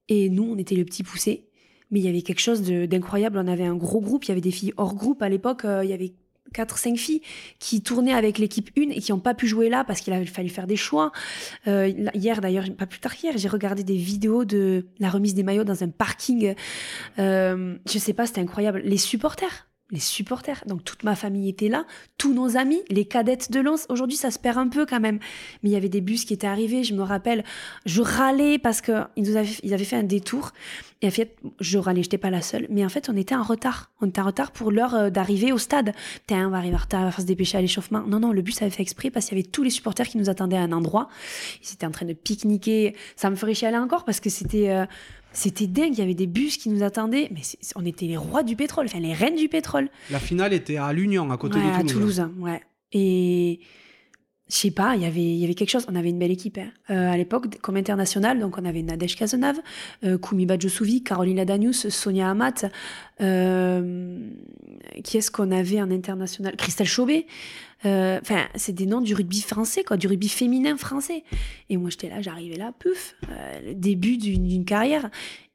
Et 0.09 0.29
nous, 0.29 0.45
on 0.45 0.59
était 0.59 0.75
le 0.75 0.85
petit 0.85 1.03
poussé. 1.03 1.49
Mais 1.91 2.01
il 2.01 2.05
y 2.05 2.09
avait 2.09 2.23
quelque 2.23 2.41
chose 2.41 2.61
de- 2.63 2.85
d'incroyable. 2.85 3.39
On 3.39 3.47
avait 3.49 3.65
un 3.65 3.77
gros 3.77 4.01
groupe. 4.03 4.25
Il 4.27 4.29
y 4.29 4.33
avait 4.33 4.41
des 4.43 4.51
filles 4.51 4.75
hors 4.77 4.95
groupe. 4.95 5.23
À 5.23 5.31
l'époque, 5.31 5.65
euh, 5.65 5.83
il 5.85 5.89
y 5.91 5.95
avait 5.95 6.13
4-5 6.53 6.97
filles 6.97 7.23
qui 7.59 7.83
tournaient 7.83 8.13
avec 8.13 8.39
l'équipe 8.39 8.71
1 8.77 8.91
et 8.91 9.01
qui 9.01 9.13
n'ont 9.13 9.21
pas 9.21 9.35
pu 9.35 9.47
jouer 9.47 9.69
là 9.69 9.85
parce 9.85 10.01
qu'il 10.01 10.13
a 10.13 10.25
fallu 10.27 10.49
faire 10.49 10.67
des 10.67 10.77
choix. 10.77 11.13
Euh, 11.67 11.93
hier, 12.15 12.41
d'ailleurs, 12.41 12.65
pas 12.77 12.87
plus 12.87 13.01
tard 13.01 13.15
qu'hier, 13.15 13.37
j'ai 13.37 13.49
regardé 13.49 13.85
des 13.85 13.97
vidéos 13.97 14.45
de 14.45 14.87
la 14.99 15.11
remise 15.11 15.35
des 15.35 15.43
maillots 15.43 15.65
dans 15.65 15.83
un 15.83 15.89
parking. 15.89 16.55
Euh, 17.19 17.77
je 17.91 17.99
sais 17.99 18.13
pas, 18.13 18.27
c'était 18.27 18.41
incroyable. 18.41 18.83
Les 18.85 18.99
supporters, 18.99 19.69
les 19.93 20.01
supporters. 20.01 20.65
Donc 20.67 20.85
toute 20.85 21.05
ma 21.05 21.15
famille 21.15 21.49
était 21.49 21.69
là, 21.69 21.85
tous 22.19 22.35
nos 22.35 22.57
amis, 22.57 22.83
les 22.89 23.05
cadettes 23.05 23.53
de 23.53 23.61
Lens. 23.61 23.87
Aujourd'hui, 23.89 24.17
ça 24.17 24.31
se 24.31 24.39
perd 24.39 24.59
un 24.59 24.69
peu 24.69 24.87
quand 24.87 25.01
même. 25.01 25.21
Mais 25.63 25.71
il 25.71 25.73
y 25.73 25.77
avait 25.77 25.89
des 25.89 26.01
bus 26.01 26.25
qui 26.25 26.35
étaient 26.35 26.47
arrivés, 26.47 26.83
je 26.83 26.95
me 26.95 27.03
rappelle, 27.03 27.45
je 27.87 28.01
râlais 28.03 28.59
parce 28.59 28.81
qu'ils 28.81 29.37
avaient, 29.37 29.49
ils 29.63 29.75
avaient 29.75 29.85
fait 29.85 29.97
un 29.97 30.03
détour. 30.03 30.53
Et 31.03 31.09
en 31.09 31.11
fait, 31.11 31.37
je 31.61 31.79
râlais, 31.79 32.03
j'étais 32.03 32.19
pas 32.19 32.31
la 32.31 32.41
seule. 32.41 32.67
Mais 32.71 32.85
en 32.85 32.89
fait, 32.89 33.09
on 33.09 33.17
était 33.17 33.35
en 33.35 33.43
retard. 33.43 33.91
On 34.01 34.09
était 34.09 34.21
en 34.21 34.27
retard 34.27 34.53
pour 34.53 34.71
l'heure 34.71 34.95
euh, 34.95 35.11
d'arriver 35.11 35.53
au 35.53 35.59
stade. 35.59 35.93
Putain, 36.15 36.47
on 36.47 36.51
va 36.51 36.59
arriver 36.59 36.77
en 36.77 36.79
retard, 36.79 37.03
on 37.03 37.11
va 37.11 37.17
se 37.17 37.23
dépêcher 37.23 37.59
à 37.59 37.61
l'échauffement. 37.61 38.03
Non, 38.07 38.21
non, 38.21 38.33
le 38.33 38.41
bus 38.41 38.63
avait 38.63 38.71
fait 38.71 38.83
exprès 38.83 39.11
parce 39.11 39.27
qu'il 39.27 39.37
y 39.37 39.41
avait 39.41 39.51
tous 39.51 39.65
les 39.65 39.71
supporters 39.71 40.09
qui 40.09 40.17
nous 40.17 40.31
attendaient 40.31 40.57
à 40.57 40.63
un 40.63 40.73
endroit. 40.73 41.09
Ils 41.63 41.73
étaient 41.75 41.87
en 41.87 41.91
train 41.91 42.07
de 42.07 42.13
pique-niquer. 42.13 42.95
Ça 43.17 43.31
me 43.31 43.37
ferait 43.37 43.55
chialer 43.55 43.79
encore 43.79 44.05
parce 44.05 44.21
que 44.21 44.31
c'était... 44.31 44.71
Euh, 44.71 44.87
c'était 45.35 45.67
dingue, 45.67 45.95
il 45.95 45.99
y 45.99 46.03
avait 46.03 46.13
des 46.13 46.27
bus 46.27 46.59
qui 46.59 46.69
nous 46.69 46.83
attendaient, 46.83 47.31
mais 47.31 47.41
on 47.75 47.87
était 47.87 48.05
les 48.05 48.19
rois 48.19 48.43
du 48.43 48.55
pétrole, 48.55 48.85
enfin 48.85 49.01
les 49.01 49.15
reines 49.15 49.35
du 49.35 49.49
pétrole. 49.49 49.89
La 50.11 50.19
finale 50.19 50.53
était 50.53 50.77
à 50.77 50.93
l'Union, 50.93 51.31
à 51.31 51.39
côté 51.39 51.59
de 51.59 51.89
Toulouse. 51.89 52.21
À 52.21 52.25
Toulouse, 52.25 52.31
ouais. 52.41 52.61
Et 52.93 53.61
je 54.53 54.59
sais 54.59 54.71
pas, 54.71 54.97
il 54.97 55.03
y 55.03 55.45
avait 55.45 55.55
quelque 55.55 55.71
chose. 55.71 55.87
On 55.89 55.97
avait 55.97 56.11
une 56.11 56.19
belle 56.19 56.31
équipe 56.31 56.59
hein. 56.59 56.69
euh, 56.91 57.11
à 57.11 57.17
l'époque, 57.17 57.59
comme 57.63 57.77
international. 57.77 58.39
Donc, 58.39 58.59
on 58.59 58.67
avait 58.67 58.83
Nadège 58.83 59.17
Kazenave, 59.17 59.59
euh, 60.05 60.19
Koumi 60.19 60.45
Badjosouvi, 60.45 61.03
Carolina 61.03 61.47
Danius, 61.47 61.89
Sonia 61.89 62.29
Amat. 62.29 62.67
Euh, 63.23 64.29
qui 65.05 65.17
est-ce 65.17 65.31
qu'on 65.31 65.51
avait 65.53 65.81
en 65.81 65.91
international? 65.91 66.55
Christelle 66.57 66.87
Chaubet. 66.87 67.27
Euh, 67.87 68.19
enfin, 68.21 68.43
c'est 68.55 68.75
des 68.75 68.85
noms 68.85 69.01
du 69.01 69.15
rugby 69.15 69.41
français, 69.41 69.85
quoi, 69.85 69.97
du 69.97 70.07
rugby 70.07 70.29
féminin 70.29 70.77
français. 70.77 71.25
Et 71.71 71.79
moi, 71.79 71.89
j'étais 71.89 72.11
là, 72.11 72.21
j'arrivais 72.21 72.57
là, 72.57 72.75
pouf, 72.79 73.17
le 73.65 73.73
début 73.73 74.19
d'une 74.19 74.67
carrière. 74.67 75.09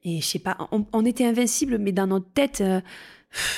Et 0.06 0.22
je 0.22 0.26
sais 0.26 0.40
pas, 0.40 0.58
on, 0.72 0.88
on, 0.92 1.06
était 1.06 1.26
invincible, 1.26 1.78
mais 1.78 1.92
dans 1.92 2.08
notre 2.08 2.30
tête 2.34 2.64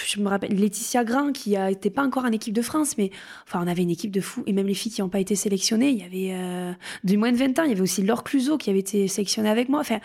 je 0.05 0.19
me 0.19 0.27
rappelle 0.27 0.53
Laetitia 0.53 1.03
Grand 1.03 1.31
qui 1.31 1.57
n'était 1.57 1.89
pas 1.89 2.03
encore 2.03 2.25
en 2.25 2.31
équipe 2.31 2.53
de 2.53 2.61
France, 2.61 2.97
mais 2.97 3.11
enfin 3.47 3.61
on 3.63 3.67
avait 3.67 3.83
une 3.83 3.89
équipe 3.89 4.11
de 4.11 4.21
fous 4.21 4.43
et 4.45 4.53
même 4.53 4.67
les 4.67 4.73
filles 4.73 4.91
qui 4.91 5.01
n'ont 5.01 5.09
pas 5.09 5.19
été 5.19 5.35
sélectionnées, 5.35 5.89
il 5.89 5.97
y 5.97 6.03
avait 6.03 6.37
euh, 6.37 6.73
du 7.03 7.17
moins 7.17 7.31
de 7.31 7.37
20 7.37 7.59
ans, 7.59 7.63
il 7.63 7.69
y 7.69 7.73
avait 7.73 7.81
aussi 7.81 8.03
Laure 8.03 8.23
qui 8.23 8.69
avait 8.69 8.79
été 8.79 9.07
sélectionnée 9.07 9.49
avec 9.49 9.69
moi. 9.69 9.79
Enfin, 9.79 9.99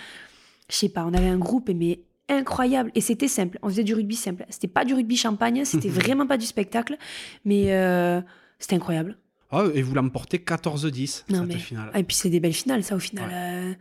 je 0.71 0.77
sais 0.77 0.89
pas, 0.89 1.05
on 1.05 1.15
avait 1.15 1.29
un 1.29 1.39
groupe 1.39 1.71
mais 1.75 2.01
incroyable 2.29 2.91
et 2.95 3.01
c'était 3.01 3.29
simple. 3.29 3.59
On 3.63 3.69
faisait 3.69 3.85
du 3.85 3.95
rugby 3.95 4.17
simple. 4.17 4.45
C'était 4.49 4.69
pas 4.69 4.85
du 4.85 4.95
rugby 4.95 5.17
champagne, 5.17 5.65
c'était 5.65 5.89
vraiment 5.91 6.27
pas 6.27 6.37
du 6.37 6.47
spectacle, 6.47 6.97
mais 7.45 7.73
euh, 7.73 8.21
c'était 8.59 8.77
incroyable. 8.77 9.17
Ah, 9.51 9.65
et 9.73 9.83
vous 9.83 9.95
l'emportez 9.95 10.39
14-10 10.39 11.25
cette 11.29 11.53
finale. 11.59 11.91
Ah, 11.93 12.01
et 12.01 12.03
puis 12.03 12.17
c'est 12.17 12.31
des 12.31 12.41
belles 12.41 12.55
finales, 12.55 12.83
ça 12.83 12.97
au 12.97 12.99
final. 12.99 13.31
Euh, 13.33 13.75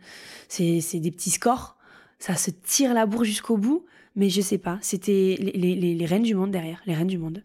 c'est 0.48 1.00
des 1.00 1.10
petits 1.10 1.30
scores, 1.30 1.76
ça 2.18 2.36
se 2.36 2.50
tire 2.50 2.94
la 2.94 3.06
bourre 3.06 3.24
jusqu'au 3.24 3.56
bout. 3.56 3.84
Mais 4.16 4.28
je 4.28 4.40
sais 4.40 4.58
pas, 4.58 4.78
c'était 4.80 5.36
les, 5.40 5.74
les, 5.74 5.94
les, 5.94 6.06
reines 6.06 6.22
du 6.22 6.34
monde 6.34 6.52
derrière, 6.52 6.80
les 6.86 6.94
reines 6.94 7.08
du 7.08 7.18
monde. 7.18 7.42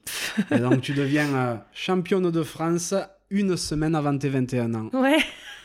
Et 0.51 0.59
donc 0.59 0.81
tu 0.81 0.93
deviens 0.93 1.33
euh, 1.33 1.55
championne 1.73 2.29
de 2.29 2.43
France 2.43 2.93
une 3.31 3.57
semaine 3.57 3.95
avant 3.95 4.15
tes 4.17 4.29
21 4.29 4.73
ans. 4.75 4.89
Ouais. 4.93 5.17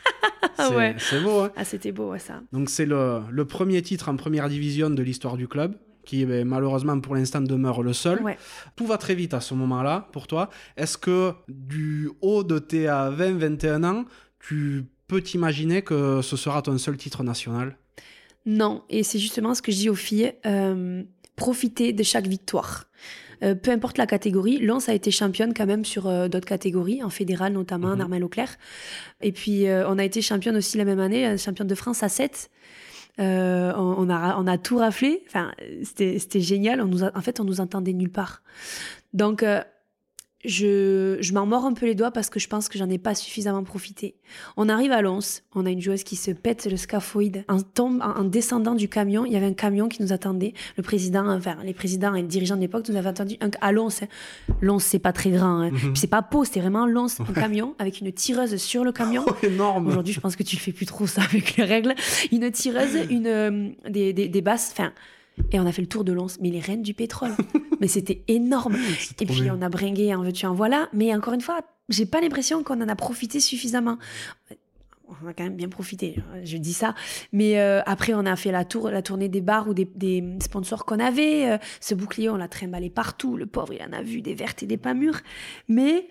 c'est, 0.57 0.75
ouais. 0.75 0.97
beau, 1.23 1.41
hein 1.41 1.53
Ah, 1.57 1.65
c'était 1.65 1.93
beau, 1.93 2.17
ça. 2.19 2.41
Donc 2.53 2.71
c'est 2.71 2.87
le, 2.87 3.21
le, 3.31 3.45
premier 3.45 3.83
titre 3.83 4.09
en 4.09 4.17
première 4.17 4.49
division 4.49 4.89
de 4.89 5.03
l'histoire 5.03 5.37
du 5.37 5.47
club 5.47 5.77
qui 6.05 6.25
ben, 6.25 6.47
malheureusement 6.47 6.99
pour 7.01 7.15
l'instant 7.15 7.41
demeure 7.41 7.83
le 7.83 7.93
seul. 7.93 8.23
Ouais. 8.23 8.39
Tout 8.77 8.87
va 8.87 8.99
très 8.99 9.15
vite 9.15 9.35
à 9.35 9.41
ce 9.41 9.55
moment-là 9.55 10.09
pour 10.13 10.27
toi. 10.27 10.51
Est-ce 10.77 10.97
que 10.97 11.33
du 11.49 12.11
haut 12.21 12.45
de 12.45 12.59
tes 12.59 12.87
20-21 12.87 13.85
ans, 13.85 14.05
tu 14.39 14.85
peux 15.09 15.21
t'imaginer 15.21 15.83
que 15.83 16.23
ce 16.23 16.37
sera 16.37 16.63
ton 16.63 16.79
seul 16.79 16.97
titre 16.97 17.23
national? 17.25 17.77
Non, 18.47 18.83
et 18.91 19.03
c'est 19.03 19.19
justement 19.19 19.55
ce 19.55 19.63
que 19.63 19.73
je 19.73 19.79
dis 19.79 19.89
aux 19.89 19.95
filles, 19.95 20.35
euh, 20.45 21.03
profitez 21.37 21.93
de 21.93 22.03
chaque 22.03 22.27
victoire. 22.27 22.87
Euh, 23.43 23.55
peu 23.55 23.71
importe 23.71 23.99
la 23.99 24.07
catégorie, 24.07 24.59
Lens 24.59 24.89
a 24.89 24.95
été 24.95 25.11
championne 25.11 25.55
quand 25.55 25.67
même 25.67 25.85
sur 25.85 26.07
euh, 26.07 26.29
d'autres 26.29 26.47
catégories, 26.47 27.03
en 27.03 27.11
fédéral 27.11 27.53
notamment, 27.53 27.89
en 27.89 27.97
mhm. 27.97 28.03
Armel 28.03 28.25
Auclair. 28.25 28.57
Et 29.21 29.33
puis 29.33 29.67
on 29.69 29.99
a 29.99 30.05
été 30.05 30.23
championne 30.23 30.57
aussi 30.57 30.77
la 30.77 30.85
même 30.85 31.01
année, 31.01 31.37
championne 31.39 31.67
de 31.67 31.75
France 31.75 32.03
à 32.03 32.09
7. 32.09 32.51
On, 33.19 33.25
on, 33.25 34.11
a, 34.11 34.37
on 34.39 34.47
a 34.47 34.59
tout 34.59 34.77
raflé, 34.77 35.23
enfin, 35.27 35.53
c'était 35.83 36.41
génial. 36.41 36.81
On 36.81 36.87
nous 36.87 37.03
en 37.03 37.21
fait, 37.21 37.41
on 37.41 37.45
nous 37.45 37.61
entendait 37.61 37.93
nulle 37.93 38.11
part. 38.11 38.43
Donc, 39.13 39.45
je, 40.45 41.17
je 41.21 41.33
m'en 41.33 41.47
mords 41.47 41.65
un 41.65 41.73
peu 41.73 41.87
les 41.87 41.95
doigts 41.95 42.11
parce 42.11 42.31
que 42.31 42.39
je 42.39 42.49
pense 42.49 42.69
que 42.69 42.79
j'en 42.79 42.89
ai 42.91 42.99
pas 42.99 43.15
suffisamment 43.15 43.65
profité. 43.65 44.15
On 44.57 44.69
arrive 44.69 44.93
à 44.93 45.03
Lons, 45.03 45.43
on 45.55 45.67
a 45.67 45.71
une 45.71 45.81
joueuse 45.81 46.05
qui 46.05 46.17
se 46.17 46.31
pète 46.31 46.67
le 46.71 46.77
scaphoïde. 46.77 47.45
En, 47.49 47.61
tombe, 47.61 48.01
en, 48.03 48.25
descendant 48.25 48.75
du 48.75 48.89
camion, 48.89 49.25
il 49.25 49.33
y 49.33 49.37
avait 49.37 49.47
un 49.47 49.55
camion 49.55 49.89
qui 49.89 50.03
nous 50.03 50.13
attendait. 50.13 50.55
Le 50.77 50.83
président, 50.83 51.29
enfin, 51.29 51.57
les 51.65 51.75
présidents 51.75 52.15
et 52.15 52.23
les 52.23 52.29
dirigeants 52.29 52.57
de 52.57 52.61
l'époque 52.61 52.89
nous 52.89 52.97
avaient 52.97 53.09
attendu 53.09 53.37
un, 53.41 53.51
à 53.61 53.73
Lons. 53.73 53.89
Hein. 54.03 54.07
Lons, 54.61 54.79
c'est 54.79 54.99
pas 54.99 55.13
très 55.13 55.31
grand. 55.31 55.63
Hein. 55.63 55.71
Mhm. 55.71 55.97
c'est 55.97 56.07
pas 56.07 56.23
Pau, 56.23 56.45
c'était 56.45 56.61
vraiment 56.61 56.87
Lons, 56.87 57.07
un 57.21 57.33
camion 57.33 57.75
avec 57.79 58.01
une 58.01 58.13
tireuse 58.13 58.57
sur 58.57 58.85
le 58.85 58.93
camion. 58.93 59.25
Oh, 59.35 59.47
énorme. 59.47 59.89
Aujourd'hui, 59.89 60.13
je 60.13 60.21
pense 60.21 60.37
que 60.37 60.43
tu 60.43 60.57
fais 60.57 60.73
plus 60.73 60.85
trop 60.85 61.07
ça 61.07 61.23
avec 61.23 61.57
les 61.57 61.65
règles. 61.65 61.95
Une 62.31 62.51
tireuse, 62.51 62.99
une, 63.09 63.27
euh, 63.27 63.69
des, 63.89 64.13
des, 64.13 64.29
des 64.29 64.43
basses, 64.43 64.71
enfin, 64.73 64.93
et 65.53 65.61
on 65.61 65.67
a 65.67 65.73
fait 65.73 65.83
le 65.83 65.89
tour 65.89 66.05
de 66.05 66.13
Lons, 66.13 66.27
mais 66.41 66.51
les 66.51 66.61
reines 66.61 66.83
du 66.83 66.95
pétrole. 66.95 67.33
mais 67.81 67.89
c'était 67.89 68.23
énorme. 68.29 68.77
Et 69.21 69.27
puis 69.27 69.51
on 69.51 69.63
a 69.63 69.69
bringué 69.69 70.15
en 70.15 70.23
veux-tu 70.23 70.47
en 70.47 70.55
voilà. 70.55 70.89
Mais 70.93 71.15
encore 71.15 71.35
une 71.35 71.41
fois, 71.41 71.61
j'ai 71.89 72.07
pas 72.07 72.21
l'impression 72.21 72.63
qu'on 72.63 72.81
en 72.81 72.89
a 72.89 72.97
profité 72.97 73.41
suffisamment. 73.41 73.99
On 75.23 75.29
a 75.29 75.35
quand 75.35 75.45
même 75.45 75.57
bien 75.57 75.69
profité, 75.69 76.17
je 76.45 76.57
dis 76.57 76.73
ça. 76.73 76.95
Mais 77.31 77.61
euh, 77.61 77.83
après, 77.85 78.15
on 78.15 78.25
a 78.25 78.37
fait 78.37 78.51
la, 78.51 78.65
tour, 78.65 78.91
la 78.91 79.03
tournée 79.03 79.29
des 79.29 79.43
bars 79.43 79.69
ou 79.69 79.75
des, 79.75 80.39
sponsors 80.41 80.87
qu'on 80.87 80.99
avait. 80.99 81.51
Euh, 81.51 81.59
ce 81.81 81.95
bouclier, 81.95 82.31
on 82.31 82.37
l'a 82.37 82.49
trimballé 82.49 82.89
partout. 82.89 83.37
Le 83.37 83.47
pauvre, 83.47 83.75
il 83.75 83.83
en 83.83 83.93
a 83.93 84.03
vu 84.03 84.23
des 84.23 84.35
vertes 84.35 84.63
et 84.63 84.67
des 84.67 84.79
pas 84.79 84.95
mûres. 84.95 85.21
Mais 85.69 86.09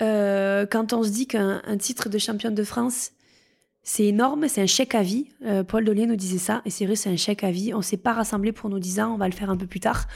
euh, 0.00 0.64
quand 0.64 0.92
on 0.92 1.02
se 1.02 1.10
dit 1.10 1.26
qu'un 1.26 1.60
titre 1.78 2.08
de 2.08 2.18
championne 2.18 2.54
de 2.54 2.64
France, 2.64 3.10
c'est 3.82 4.04
énorme, 4.04 4.46
c'est 4.48 4.60
un 4.60 4.66
chèque 4.66 4.94
à 4.94 5.02
vie. 5.02 5.28
Euh, 5.44 5.64
Paul 5.64 5.84
Dollier 5.84 6.06
nous 6.06 6.16
disait 6.16 6.38
ça, 6.38 6.62
et 6.64 6.70
c'est 6.70 6.84
vrai, 6.84 6.96
c'est 6.96 7.10
un 7.10 7.16
chèque 7.16 7.44
à 7.44 7.50
vie. 7.50 7.72
On 7.74 7.82
s'est 7.82 7.96
pas 7.96 8.12
rassemblé 8.12 8.52
pour 8.52 8.68
nos 8.68 8.78
10 8.78 9.00
ans, 9.00 9.14
on 9.14 9.16
va 9.16 9.26
le 9.26 9.34
faire 9.34 9.50
un 9.50 9.56
peu 9.56 9.66
plus 9.66 9.80
tard. 9.80 10.06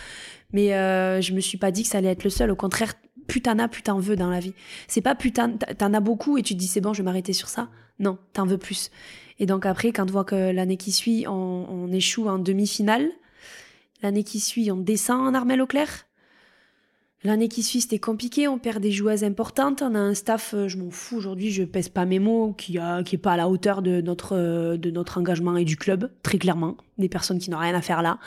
Mais 0.53 0.75
euh, 0.75 1.21
je 1.21 1.33
me 1.33 1.41
suis 1.41 1.59
pas 1.59 1.71
dit 1.71 1.83
que 1.83 1.89
ça 1.89 1.99
allait 1.99 2.11
être 2.11 2.25
le 2.25 2.31
seul. 2.31 2.51
Au 2.51 2.57
contraire, 2.57 2.95
plus 3.27 3.41
t'en 3.41 3.59
as, 3.59 3.69
plus 3.69 3.83
t'en 3.83 3.99
veux 3.99 4.17
dans 4.17 4.31
la 4.31 4.41
vie. 4.41 4.55
C'est 4.87 5.01
pas 5.01 5.15
plus 5.15 5.33
t'en 5.33 5.49
as 5.81 6.01
beaucoup 6.01 6.37
et 6.37 6.43
tu 6.43 6.55
te 6.55 6.59
dis 6.59 6.67
c'est 6.67 6.81
bon, 6.81 6.93
je 6.93 6.99
vais 6.99 7.05
m'arrêter 7.05 7.33
sur 7.33 7.49
ça. 7.49 7.69
Non, 7.99 8.19
t'en 8.33 8.45
veux 8.45 8.59
plus. 8.59 8.91
Et 9.39 9.47
donc 9.47 9.67
après, 9.67 9.93
quand 9.93 10.09
on 10.09 10.13
voit 10.13 10.25
que 10.25 10.53
l'année 10.53 10.77
qui 10.77 10.93
suit, 10.93 11.27
on, 11.27 11.33
on 11.33 11.91
échoue 11.91 12.29
en 12.29 12.39
demi-finale, 12.39 13.09
l'année 14.03 14.25
qui 14.25 14.41
suit, 14.41 14.71
on 14.71 14.77
descend 14.77 15.21
en 15.27 15.35
Armel 15.35 15.63
Auclair, 15.63 16.07
L'année 17.27 17.49
qui 17.49 17.63
suit, 17.63 17.81
c'était 17.81 17.99
compliqué. 17.99 18.49
On 18.49 18.59
perd 18.59 18.83
des 18.83 18.91
joueuses 18.91 19.25
importantes. 19.25 19.81
On 19.81 19.95
a 19.95 19.99
un 19.99 20.13
staff, 20.13 20.53
euh, 20.53 20.69
je 20.69 20.77
m'en 20.77 20.91
fous 20.91 21.17
aujourd'hui, 21.17 21.51
je 21.51 21.65
pèse 21.65 21.89
pas 21.89 22.05
mes 22.05 22.19
mots, 22.19 22.53
qui, 22.53 22.77
qui 23.07 23.15
est 23.15 23.19
pas 23.19 23.33
à 23.33 23.37
la 23.39 23.49
hauteur 23.49 23.81
de 23.81 24.03
notre, 24.03 24.37
euh, 24.37 24.77
de 24.77 24.91
notre 24.91 25.17
engagement 25.17 25.57
et 25.57 25.65
du 25.65 25.79
club, 25.79 26.11
très 26.23 26.37
clairement. 26.37 26.77
Des 26.99 27.09
personnes 27.09 27.39
qui 27.39 27.49
n'ont 27.49 27.57
rien 27.57 27.75
à 27.75 27.81
faire 27.81 28.03
là, 28.03 28.19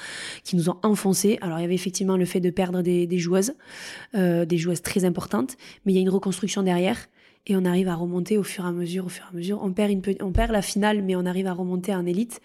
qui 0.43 0.55
nous 0.55 0.71
ont 0.71 0.77
enfoncés. 0.81 1.37
Alors, 1.41 1.59
il 1.59 1.61
y 1.61 1.65
avait 1.65 1.75
effectivement 1.75 2.17
le 2.17 2.25
fait 2.25 2.39
de 2.39 2.49
perdre 2.49 2.81
des, 2.81 3.19
joueuses, 3.19 3.53
euh, 4.15 4.45
des 4.45 4.57
joueuses 4.57 4.81
très 4.81 5.05
importantes, 5.05 5.57
mais 5.85 5.93
il 5.93 5.95
y 5.95 5.99
a 5.99 6.01
une 6.01 6.09
reconstruction 6.09 6.63
derrière. 6.63 6.97
Et 7.45 7.55
on 7.55 7.65
arrive 7.65 7.89
à 7.89 7.95
remonter 7.95 8.39
au 8.39 8.43
fur 8.43 8.65
et 8.65 8.67
à 8.67 8.71
mesure, 8.71 9.05
au 9.05 9.09
fur 9.09 9.25
et 9.25 9.35
à 9.35 9.37
mesure. 9.37 9.59
On 9.61 9.71
perd, 9.73 9.91
on 10.21 10.31
perd 10.31 10.51
la 10.51 10.63
finale, 10.63 11.03
mais 11.03 11.15
on 11.15 11.27
arrive 11.27 11.45
à 11.45 11.53
remonter 11.53 11.93
en 11.93 12.05
élite. 12.07 12.41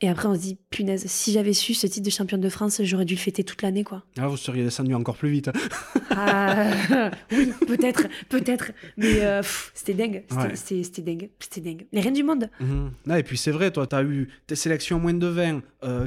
Et 0.00 0.08
après, 0.08 0.28
on 0.28 0.34
se 0.34 0.40
dit, 0.40 0.58
punaise, 0.70 1.04
si 1.06 1.32
j'avais 1.32 1.52
su 1.52 1.74
ce 1.74 1.88
titre 1.88 2.06
de 2.06 2.10
championne 2.10 2.40
de 2.40 2.48
France, 2.48 2.80
j'aurais 2.84 3.04
dû 3.04 3.14
le 3.14 3.18
fêter 3.20 3.42
toute 3.42 3.62
l'année, 3.62 3.82
quoi. 3.82 4.04
Ah, 4.16 4.28
vous 4.28 4.36
seriez 4.36 4.62
descendu 4.62 4.94
encore 4.94 5.16
plus 5.16 5.28
vite. 5.30 5.50
ah, 6.10 6.70
oui, 7.32 7.52
peut-être, 7.66 8.06
peut-être. 8.28 8.70
Mais 8.96 9.24
euh, 9.24 9.42
c'était 9.74 9.94
dingue. 9.94 10.22
C'était 10.54 11.02
dingue. 11.02 11.30
C'était 11.40 11.60
dingue. 11.60 11.86
Les 11.92 12.00
reines 12.00 12.14
du 12.14 12.22
monde. 12.22 12.48
Mhm. 12.60 12.92
Ah, 13.10 13.18
et 13.18 13.24
puis 13.24 13.36
c'est 13.36 13.50
vrai, 13.50 13.72
toi, 13.72 13.88
tu 13.88 13.96
as 13.96 14.02
eu 14.04 14.28
tes 14.46 14.54
sélections 14.54 15.00
moins 15.00 15.14
de 15.14 15.26
20, 15.26 15.62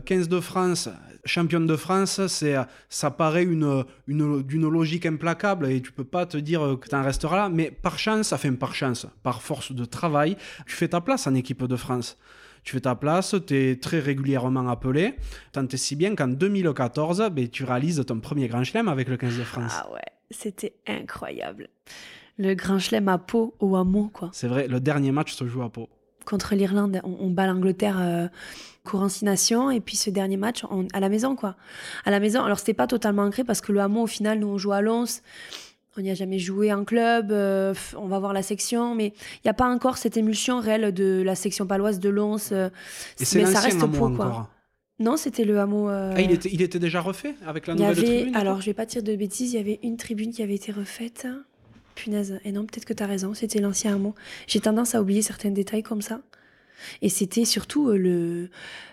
15 0.05 0.29
de 0.29 0.39
France, 0.39 0.87
championne 1.25 1.67
de 1.67 1.75
France, 1.75 2.25
c'est, 2.27 2.55
ça 2.89 3.11
paraît 3.11 3.43
une, 3.43 3.83
une, 4.07 4.41
d'une 4.43 4.69
logique 4.69 5.05
implacable 5.05 5.69
et 5.69 5.81
tu 5.81 5.91
peux 5.91 6.03
pas 6.03 6.25
te 6.25 6.37
dire 6.37 6.77
que 6.81 6.87
tu 6.89 6.95
en 6.95 7.03
resteras 7.03 7.37
là. 7.37 7.49
Mais 7.49 7.71
par 7.71 7.99
chance, 7.99 8.33
enfin 8.33 8.53
par 8.53 8.75
chance, 8.75 9.07
par 9.23 9.41
force 9.41 9.71
de 9.71 9.85
travail, 9.85 10.37
tu 10.65 10.75
fais 10.75 10.87
ta 10.87 11.01
place 11.01 11.27
en 11.27 11.35
équipe 11.35 11.63
de 11.63 11.75
France 11.75 12.17
tu 12.63 12.73
fais 12.73 12.81
ta 12.81 12.95
place, 12.95 13.35
tu 13.47 13.55
es 13.55 13.75
très 13.75 13.99
régulièrement 13.99 14.67
appelé. 14.69 15.15
Tant 15.51 15.67
et 15.67 15.77
si 15.77 15.95
bien 15.95 16.15
qu'en 16.15 16.27
2014, 16.27 17.29
ben, 17.31 17.47
tu 17.47 17.63
réalises 17.63 18.03
ton 18.05 18.19
premier 18.19 18.47
Grand 18.47 18.63
Chelem 18.63 18.87
avec 18.87 19.07
le 19.07 19.17
15 19.17 19.37
de 19.37 19.43
France. 19.43 19.73
Ah 19.75 19.91
ouais, 19.91 19.99
c'était 20.29 20.75
incroyable. 20.87 21.69
Le 22.37 22.53
Grand 22.53 22.79
Chelem 22.79 23.07
à 23.07 23.17
Pau 23.17 23.55
ou 23.59 23.75
à 23.75 23.83
Meaux, 23.83 24.09
quoi. 24.09 24.29
C'est 24.33 24.47
vrai, 24.47 24.67
le 24.67 24.79
dernier 24.79 25.11
match 25.11 25.33
se 25.33 25.47
joue 25.47 25.63
à 25.63 25.69
Pau. 25.69 25.89
Contre 26.25 26.53
l'Irlande, 26.53 27.01
on, 27.03 27.31
bat 27.31 27.47
l'Angleterre 27.47 27.99
euh, 27.99 28.27
courant 28.83 29.09
6 29.09 29.25
nations, 29.25 29.69
et 29.71 29.79
puis 29.79 29.95
ce 29.95 30.09
dernier 30.09 30.37
match 30.37 30.63
à 30.93 30.99
la 30.99 31.09
maison, 31.09 31.35
quoi. 31.35 31.55
À 32.05 32.11
la 32.11 32.19
maison, 32.19 32.43
alors 32.43 32.59
c'était 32.59 32.73
pas 32.73 32.87
totalement 32.87 33.23
ancré 33.23 33.43
parce 33.43 33.61
que 33.61 33.71
le 33.71 33.79
Hameau, 33.79 34.03
au 34.03 34.07
final, 34.07 34.39
nous 34.39 34.47
on 34.47 34.57
joue 34.57 34.71
à 34.71 34.81
Lons 34.81 35.05
on 35.97 36.01
n'y 36.01 36.09
a 36.09 36.13
jamais 36.13 36.39
joué 36.39 36.71
en 36.71 36.85
club, 36.85 37.31
euh, 37.31 37.73
on 37.97 38.07
va 38.07 38.17
voir 38.19 38.31
la 38.33 38.43
section, 38.43 38.95
mais 38.95 39.07
il 39.07 39.41
n'y 39.45 39.49
a 39.51 39.53
pas 39.53 39.67
encore 39.67 39.97
cette 39.97 40.15
émulsion 40.15 40.59
réelle 40.59 40.93
de 40.93 41.21
la 41.21 41.35
section 41.35 41.67
paloise 41.67 41.99
de 41.99 42.09
Lons. 42.09 42.37
Euh, 42.51 42.69
Et 43.19 43.25
mais 43.35 43.45
ça 43.45 43.59
reste 43.59 43.85
pro, 43.91 44.09
quoi. 44.09 44.49
Non, 44.99 45.17
c'était 45.17 45.43
le 45.45 45.59
hameau. 45.59 45.89
euh, 45.89 46.13
Ah, 46.15 46.21
il 46.21 46.31
était, 46.31 46.49
il 46.51 46.61
était 46.61 46.79
déjà 46.79 47.01
refait 47.01 47.35
avec 47.45 47.67
la 47.67 47.73
y 47.73 47.77
nouvelle 47.77 47.97
avait, 47.97 48.17
tribune 48.17 48.35
alors 48.35 48.61
je 48.61 48.67
vais 48.67 48.73
pas 48.73 48.85
dire 48.85 49.01
de 49.01 49.15
bêtises, 49.15 49.51
il 49.53 49.57
y 49.57 49.59
avait 49.59 49.79
une 49.83 49.97
tribune 49.97 50.31
qui 50.31 50.43
avait 50.43 50.55
été 50.55 50.71
refaite. 50.71 51.27
Punaise, 51.95 52.39
et 52.45 52.51
non, 52.53 52.65
peut-être 52.65 52.85
que 52.85 52.93
tu 52.93 53.03
as 53.03 53.07
raison, 53.07 53.33
c'était 53.33 53.59
l'ancien 53.59 53.95
hameau. 53.95 54.15
J'ai 54.47 54.61
tendance 54.61 54.95
à 54.95 55.01
oublier 55.01 55.21
certains 55.21 55.49
détails 55.49 55.83
comme 55.83 56.01
ça. 56.01 56.21
Et 57.01 57.09
c'était 57.09 57.45
surtout 57.45 57.89
euh, 57.89 57.97
le, 57.97 58.49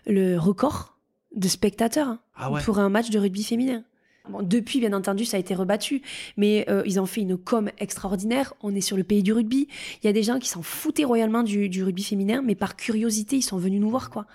le 0.07 0.37
record 0.39 0.97
de 1.35 1.49
spectateurs 1.49 2.09
hein, 2.09 2.21
Ah 2.37 2.51
ouais. 2.51 2.63
pour 2.63 2.79
un 2.79 2.89
match 2.89 3.11
de 3.11 3.19
rugby 3.19 3.45
féminin. 3.45 3.85
Bon, 4.31 4.43
depuis, 4.43 4.79
bien 4.81 4.93
entendu, 4.93 5.25
ça 5.25 5.39
a 5.39 5.41
été 5.41 5.55
rebattu, 5.55 6.03
mais 6.37 6.67
euh, 6.69 6.83
ils 6.85 7.01
ont 7.01 7.07
fait 7.07 7.23
une 7.23 7.39
com 7.39 7.71
extraordinaire. 7.79 8.53
On 8.63 8.75
est 8.75 8.83
sur 8.83 8.99
le 8.99 9.03
pays 9.05 9.23
du 9.23 9.33
rugby. 9.33 9.69
Il 10.03 10.07
y 10.07 10.11
a 10.11 10.13
des 10.13 10.23
gens 10.23 10.39
qui 10.39 10.51
s'en 10.51 10.61
foutaient 10.61 11.05
royalement 11.05 11.43
du, 11.43 11.71
du 11.71 11.83
rugby 11.83 12.03
féminin, 12.03 12.43
mais 12.45 12.55
par 12.55 12.77
curiosité, 12.77 13.37
ils 13.37 13.43
sont 13.43 13.57
venus 13.57 13.81
nous 13.81 13.89
voir, 13.89 14.11
quoi. 14.11 14.27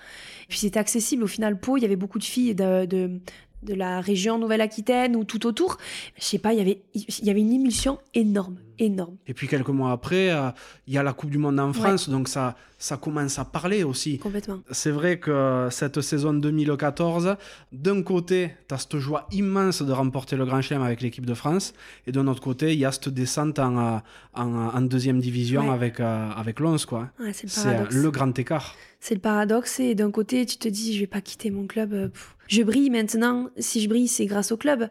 Et 0.46 0.48
puis 0.50 0.58
c'était 0.58 0.80
accessible. 0.80 1.24
Au 1.24 1.28
final, 1.28 1.60
Pau, 1.60 1.78
il 1.78 1.82
y 1.82 1.86
avait 1.86 1.96
beaucoup 1.96 2.18
de 2.18 2.24
filles 2.24 2.56
de, 2.56 2.86
de, 2.86 3.20
de 3.62 3.74
la 3.76 4.02
région 4.02 4.40
Nouvelle-Aquitaine 4.40 5.16
ou 5.16 5.26
tout 5.26 5.46
autour. 5.46 5.78
Je 6.18 6.24
sais 6.26 6.40
pas, 6.40 6.54
il 6.54 6.58
y 6.58 6.62
avait, 6.62 6.82
il 6.96 7.26
y 7.26 7.30
avait 7.30 7.42
une 7.42 7.54
émulsion 7.54 8.00
énorme, 8.16 8.58
énorme. 8.84 9.16
Et 9.28 9.34
puis 9.34 9.48
quelques 9.48 9.70
mois 9.70 9.92
après, 9.92 10.30
euh, 10.32 10.50
il 10.88 10.94
y 10.94 10.98
a 10.98 11.04
la 11.04 11.14
Coupe 11.14 11.30
du 11.32 11.38
Monde 11.38 11.60
en 11.60 11.74
France, 11.74 12.10
donc 12.10 12.28
ça, 12.28 12.56
ça 12.78 12.98
commence 12.98 13.40
à 13.40 13.46
parler 13.46 13.84
aussi. 13.84 14.20
Complètement. 14.20 14.60
C'est 14.72 14.92
vrai 14.92 15.20
que 15.20 15.68
cette 15.72 16.02
saison 16.02 16.34
2014, 16.34 17.36
d'un 17.72 18.02
côté, 18.04 18.52
tu 18.68 18.74
as 18.76 18.78
cette 18.78 18.98
joie 18.98 19.28
immense 19.32 19.82
de 19.82 19.92
remporter 19.92 20.36
le 20.36 20.46
Grand 20.46 20.62
Chelem 20.62 20.82
avec 20.84 21.02
l'équipe 21.02 21.26
de 21.26 21.34
France, 21.34 21.74
et 22.08 22.12
de 22.12 22.20
l'autre 22.22 22.42
côté, 22.42 22.74
il 22.74 22.80
y 22.80 22.86
a 22.86 22.92
cette 22.92 23.10
descente 23.10 23.60
en, 23.60 23.78
euh, 23.78 23.98
en, 24.34 24.54
en 24.54 24.82
deuxième 24.82 25.20
division 25.20 25.64
Ouais. 25.64 25.70
avec, 25.74 26.00
euh, 26.00 26.30
avec 26.36 26.60
Lens. 26.60 26.86
Quoi. 26.86 27.10
Ouais, 27.20 27.32
c'est 27.34 27.48
le 27.92 28.06
euh, 28.08 28.12
grand 28.12 28.38
écart. 28.38 28.76
C'est 29.00 29.16
le 29.16 29.22
paradoxe. 29.22 29.80
Et 29.80 29.96
d'un 29.96 30.12
côté, 30.12 30.46
tu 30.46 30.58
te 30.58 30.68
dis, 30.68 30.94
je 30.96 31.00
vais 31.02 31.08
pas 31.08 31.22
quitter 31.22 31.52
mon 31.52 31.68
club. 31.68 31.94
euh, 31.94 32.08
pff. 32.10 32.36
Je 32.48 32.62
brille 32.62 32.90
maintenant. 32.90 33.50
Si 33.58 33.82
je 33.82 33.88
brille, 33.88 34.08
c'est 34.10 34.26
grâce 34.26 34.52
au 34.52 34.58
club. 34.58 34.90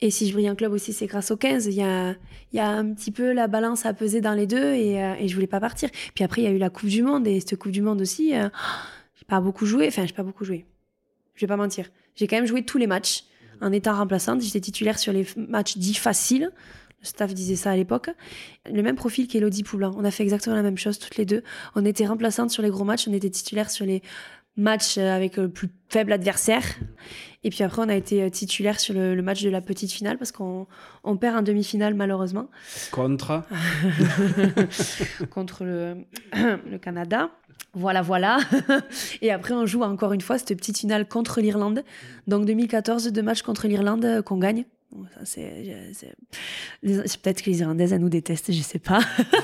Et 0.00 0.10
si 0.10 0.26
je 0.28 0.32
brille 0.32 0.50
en 0.50 0.54
club 0.54 0.72
aussi, 0.72 0.92
c'est 0.94 1.06
grâce 1.06 1.30
au 1.30 1.36
15. 1.36 1.66
Il 1.66 1.74
y 1.74 1.82
a, 1.82 2.10
il 2.10 2.56
y 2.56 2.58
a 2.60 2.68
un 2.68 2.92
petit 2.94 3.10
peu 3.10 3.33
la 3.34 3.46
balance 3.46 3.86
à 3.86 3.94
peser 3.94 4.20
dans 4.20 4.34
les 4.34 4.46
deux 4.46 4.74
et, 4.74 5.02
euh, 5.02 5.14
et 5.18 5.28
je 5.28 5.34
voulais 5.34 5.46
pas 5.46 5.60
partir. 5.60 5.90
Puis 6.14 6.24
après, 6.24 6.42
il 6.42 6.44
y 6.44 6.48
a 6.48 6.50
eu 6.50 6.58
la 6.58 6.70
Coupe 6.70 6.88
du 6.88 7.02
Monde. 7.02 7.26
Et 7.26 7.40
cette 7.40 7.56
Coupe 7.56 7.72
du 7.72 7.82
Monde 7.82 8.00
aussi, 8.00 8.34
euh, 8.34 8.48
j'ai 9.18 9.24
pas 9.26 9.40
beaucoup 9.40 9.66
joué. 9.66 9.86
Enfin, 9.88 10.06
j'ai 10.06 10.14
pas 10.14 10.22
beaucoup 10.22 10.44
joué. 10.44 10.66
Je 11.34 11.40
vais 11.42 11.48
pas 11.48 11.56
mentir. 11.56 11.90
J'ai 12.14 12.26
quand 12.26 12.36
même 12.36 12.46
joué 12.46 12.64
tous 12.64 12.78
les 12.78 12.86
matchs 12.86 13.24
en 13.60 13.72
étant 13.72 13.94
remplaçante. 13.94 14.40
J'étais 14.40 14.60
titulaire 14.60 14.98
sur 14.98 15.12
les 15.12 15.26
matchs 15.36 15.76
dits 15.76 15.94
faciles. 15.94 16.50
Le 17.00 17.06
staff 17.06 17.34
disait 17.34 17.56
ça 17.56 17.70
à 17.70 17.76
l'époque. 17.76 18.08
Le 18.70 18.82
même 18.82 18.96
profil 18.96 19.28
qu'Elodie 19.28 19.62
Poulain. 19.62 19.92
On 19.96 20.04
a 20.04 20.10
fait 20.10 20.22
exactement 20.22 20.56
la 20.56 20.62
même 20.62 20.78
chose 20.78 20.98
toutes 20.98 21.16
les 21.16 21.26
deux. 21.26 21.42
On 21.74 21.84
était 21.84 22.06
remplaçantes 22.06 22.50
sur 22.50 22.62
les 22.62 22.70
gros 22.70 22.84
matchs, 22.84 23.08
on 23.08 23.12
était 23.12 23.28
titulaire 23.28 23.70
sur 23.70 23.84
les 23.84 24.02
matchs 24.56 24.98
euh, 24.98 25.14
avec 25.14 25.36
le 25.36 25.48
plus 25.48 25.68
faible 25.88 26.12
adversaire. 26.12 26.64
Et 27.42 27.50
puis 27.50 27.62
après, 27.62 27.82
on 27.82 27.88
a 27.88 27.94
été 27.94 28.22
euh, 28.22 28.30
titulaire 28.30 28.80
sur 28.80 28.94
le, 28.94 29.14
le 29.14 29.22
match 29.22 29.42
de 29.42 29.50
la 29.50 29.60
petite 29.60 29.92
finale 29.92 30.16
parce 30.16 30.32
qu'on 30.32 30.66
on 31.04 31.16
perd 31.16 31.36
en 31.36 31.42
demi-finale 31.42 31.94
malheureusement 31.94 32.48
Contre. 32.90 33.42
contre 35.30 35.64
le, 35.64 35.96
le 36.34 36.78
Canada. 36.78 37.30
Voilà, 37.74 38.02
voilà. 38.02 38.38
Et 39.22 39.30
après, 39.32 39.52
on 39.52 39.66
joue 39.66 39.82
encore 39.82 40.12
une 40.12 40.20
fois 40.20 40.38
cette 40.38 40.56
petite 40.56 40.78
finale 40.78 41.06
contre 41.06 41.40
l'Irlande. 41.40 41.82
Donc 42.26 42.46
2014, 42.46 43.08
deux 43.08 43.22
matchs 43.22 43.42
contre 43.42 43.66
l'Irlande 43.66 44.04
euh, 44.04 44.22
qu'on 44.22 44.38
gagne. 44.38 44.64
Bon, 44.94 45.04
ça, 45.12 45.24
c'est, 45.24 46.14
peut-être 46.82 47.42
que 47.42 47.50
les 47.50 47.60
Irlandaises, 47.60 47.92
elles 47.92 48.00
nous 48.00 48.08
détestent, 48.08 48.52
je 48.52 48.62
sais 48.62 48.78
pas. 48.78 49.00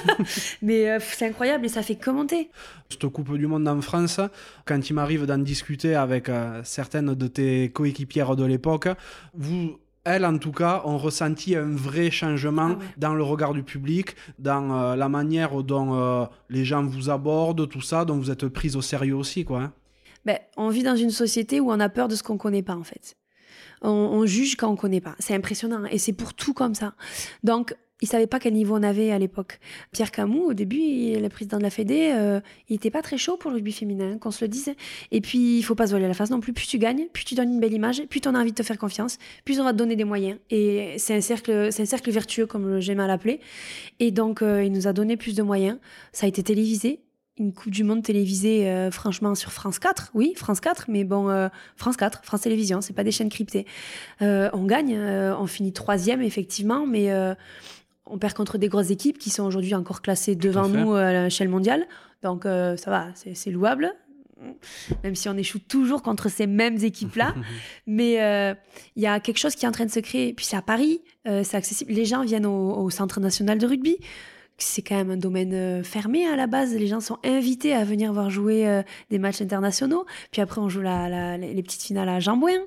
Mais 0.63 0.89
euh, 0.89 0.99
c'est 1.01 1.27
incroyable 1.27 1.67
et 1.67 1.69
ça 1.69 1.83
fait 1.83 1.97
commenter. 1.97 2.51
Cette 2.89 3.07
Coupe 3.09 3.37
du 3.37 3.49
Monde 3.49 3.67
en 3.67 3.81
France, 3.81 4.21
quand 4.65 4.89
il 4.89 4.93
m'arrive 4.93 5.27
d'en 5.27 5.39
discuter 5.39 5.97
avec 5.97 6.29
euh, 6.29 6.61
certaines 6.63 7.15
de 7.15 7.27
tes 7.27 7.71
coéquipières 7.71 8.37
de 8.37 8.45
l'époque, 8.45 8.89
vous, 9.35 9.77
elles 10.05 10.25
en 10.25 10.39
tout 10.39 10.53
cas, 10.53 10.83
ont 10.85 10.99
ressenti 10.99 11.57
un 11.57 11.75
vrai 11.75 12.13
changement 12.13 12.71
Ah 12.71 12.79
ouais. 12.79 12.85
dans 12.97 13.15
le 13.15 13.23
regard 13.25 13.53
du 13.53 13.65
public, 13.65 14.15
dans 14.39 14.73
euh, 14.73 14.95
la 14.97 15.09
manière 15.09 15.63
dont 15.65 15.95
euh, 15.95 16.27
les 16.49 16.65
gens 16.65 16.85
vous 16.85 17.11
abordent, 17.11 17.69
tout 17.69 17.81
ça, 17.81 18.05
dont 18.05 18.17
vous 18.19 18.31
êtes 18.31 18.47
prise 18.47 18.77
au 18.77 18.83
sérieux 18.83 19.17
aussi, 19.17 19.45
quoi. 19.45 19.63
hein. 19.63 19.73
Ben, 20.25 20.39
on 20.57 20.69
vit 20.69 20.83
dans 20.83 20.97
une 20.97 21.11
société 21.11 21.61
où 21.61 21.73
on 21.73 21.81
a 21.81 21.89
peur 21.89 22.07
de 22.07 22.15
ce 22.15 22.23
qu'on 22.23 22.37
connaît 22.37 22.63
pas, 22.63 22.77
en 22.77 22.85
fait. 22.85 23.17
On, 23.83 23.91
on 23.91 24.27
juge 24.27 24.57
quand 24.57 24.69
on 24.71 24.77
connaît 24.77 25.01
pas. 25.01 25.17
C'est 25.19 25.35
impressionnant. 25.35 25.85
Et 25.91 25.99
c'est 25.99 26.13
pour 26.13 26.35
tout 26.35 26.53
comme 26.55 26.75
ça. 26.75 26.95
Donc, 27.45 27.75
ils 28.03 28.09
savaient 28.09 28.27
pas 28.27 28.39
quel 28.39 28.55
niveau 28.55 28.77
on 28.77 28.83
avait 28.83 29.11
à 29.11 29.19
l'époque. 29.19 29.59
Pierre 29.93 30.11
Camus, 30.11 30.41
au 30.47 30.55
début, 30.55 30.79
il- 30.79 31.21
le 31.21 31.29
président 31.29 31.59
de 31.59 31.63
la 31.63 31.69
Fédé, 31.69 32.13
euh, 32.15 32.41
il 32.71 32.77
était 32.77 32.91
pas 32.91 33.03
très 33.03 33.19
chaud 33.19 33.37
pour 33.37 33.51
le 33.51 33.57
rugby 33.57 33.73
féminin, 33.73 34.17
qu'on 34.17 34.31
se 34.31 34.43
le 34.43 34.49
dise. 34.49 34.73
Et 35.11 35.21
puis, 35.21 35.59
il 35.59 35.63
faut 35.63 35.75
pas 35.75 35.87
se 35.87 35.91
voiler 35.91 36.09
la 36.09 36.15
face 36.15 36.31
non 36.31 36.41
plus. 36.41 36.55
Plus 36.55 36.67
tu 36.67 36.79
gagnes, 36.79 37.09
plus 37.13 37.25
tu 37.25 37.35
donnes 37.35 37.53
une 37.53 37.61
belle 37.61 37.75
image, 37.75 38.03
plus 38.07 38.23
on 38.27 38.35
a 38.35 38.41
envie 38.41 38.53
de 38.53 38.57
te 38.57 38.63
faire 38.63 38.79
confiance, 38.79 39.19
plus 39.45 39.61
on 39.61 39.65
va 39.65 39.73
te 39.73 39.77
donner 39.77 39.97
des 39.97 40.05
moyens. 40.05 40.39
Et 40.51 40.95
c'est 40.97 41.15
un 41.15 41.21
cercle, 41.21 41.69
c'est 41.73 41.83
un 41.83 41.87
cercle 41.87 42.11
vertueux, 42.11 42.47
comme 42.47 42.81
j'aime 42.81 43.01
à 43.01 43.07
l'appeler. 43.07 43.41
Et 43.99 44.11
donc, 44.13 44.41
euh, 44.41 44.65
il 44.65 44.73
nous 44.73 44.87
a 44.87 44.95
donné 44.95 45.19
plus 45.19 45.35
de 45.35 45.43
moyens. 45.43 45.77
Ça 46.13 46.25
a 46.25 46.29
été 46.31 46.43
télévisé. 46.43 47.01
Une 47.39 47.53
Coupe 47.55 47.73
du 47.73 47.85
Monde 47.85 48.03
télévisée, 48.03 48.69
euh, 48.69 48.91
franchement, 48.91 49.35
sur 49.35 49.53
France 49.53 49.79
4. 49.79 50.11
Oui, 50.15 50.35
France 50.37 50.61
4, 50.61 50.87
mais 50.89 51.05
bon, 51.05 51.31
euh, 51.31 51.49
France 51.77 51.97
4, 51.97 52.23
France 52.23 52.43
Télévisions, 52.43 52.81
c'est 52.81 52.93
pas 52.93 53.05
des 53.05 53.13
chaînes 53.13 53.31
cryptées. 53.31 53.67
Euh, 54.21 54.51
on 54.53 54.65
gagne, 54.65 54.99
on 54.99 55.47
finit 55.47 55.73
troisième, 55.73 56.21
effectivement, 56.23 56.87
mais 56.87 57.11
on 58.07 58.19
perd 58.19 58.35
contre 58.35 58.59
des 58.59 58.69
grosses 58.69 58.91
équipes 58.91 59.19
qui 59.19 59.31
sont 59.31 59.45
aujourd'hui 59.45 59.75
encore 59.75 60.03
classées 60.03 60.35
devant 60.35 60.69
nous 60.69 60.95
à 60.95 61.25
l'échelle 61.25 61.49
mondiale. 61.49 61.87
Donc, 62.23 62.45
ça 62.45 62.91
va, 62.91 63.09
c'est 63.15 63.51
louable. 63.51 63.95
Même 65.05 65.15
si 65.15 65.29
on 65.29 65.37
échoue 65.37 65.59
toujours 65.59 66.03
contre 66.03 66.31
ces 66.31 66.47
mêmes 66.47 66.83
équipes-là. 66.83 67.35
Mais 67.87 68.23
euh, 68.23 68.55
il 68.97 69.03
y 69.03 69.07
a 69.07 69.21
quelque 69.21 69.39
chose 69.39 69.55
qui 69.55 69.65
est 69.65 69.69
en 69.69 69.73
train 69.73 69.87
de 69.87 69.91
se 69.91 70.01
créer. 70.01 70.33
Puis 70.33 70.47
c'est 70.47 70.57
à 70.57 70.63
Paris, 70.63 71.03
euh, 71.29 71.43
c'est 71.45 71.57
accessible. 71.57 71.93
Les 71.93 72.05
gens 72.05 72.23
viennent 72.23 72.47
au, 72.47 72.75
au 72.77 72.91
Centre 72.91 73.21
national 73.21 73.59
de 73.59 73.67
rugby. 73.67 73.99
C'est 74.63 74.83
quand 74.83 74.97
même 74.97 75.11
un 75.11 75.17
domaine 75.17 75.55
euh, 75.55 75.83
fermé 75.83 76.27
à 76.27 76.37
la 76.37 76.47
base. 76.47 76.75
Les 76.75 76.87
gens 76.87 77.01
sont 77.01 77.19
invités 77.25 77.75
à 77.75 77.85
venir 77.85 78.13
voir 78.13 78.31
jouer 78.31 78.69
euh, 78.69 78.83
des 79.11 79.19
matchs 79.19 79.41
internationaux. 79.41 80.05
Puis 80.31 80.43
après, 80.43 80.61
on 80.61 80.69
joue 80.69 80.83
les 80.83 81.63
petites 81.63 81.83
finales 81.83 82.09
à 82.09 82.21
Jambouin. 82.21 82.61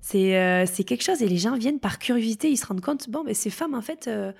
C'est 0.00 0.38
euh, 0.38 0.64
c'est 0.64 0.84
quelque 0.84 1.02
chose. 1.02 1.20
Et 1.22 1.28
les 1.28 1.36
gens 1.36 1.56
viennent 1.56 1.80
par 1.80 1.98
curiosité. 1.98 2.50
Ils 2.50 2.56
se 2.56 2.64
rendent 2.66 2.80
compte, 2.80 3.10
bon, 3.10 3.24
mais 3.24 3.34
ces 3.34 3.50
femmes, 3.50 3.74
en 3.74 3.82
fait, 3.82 4.08
en 4.08 4.32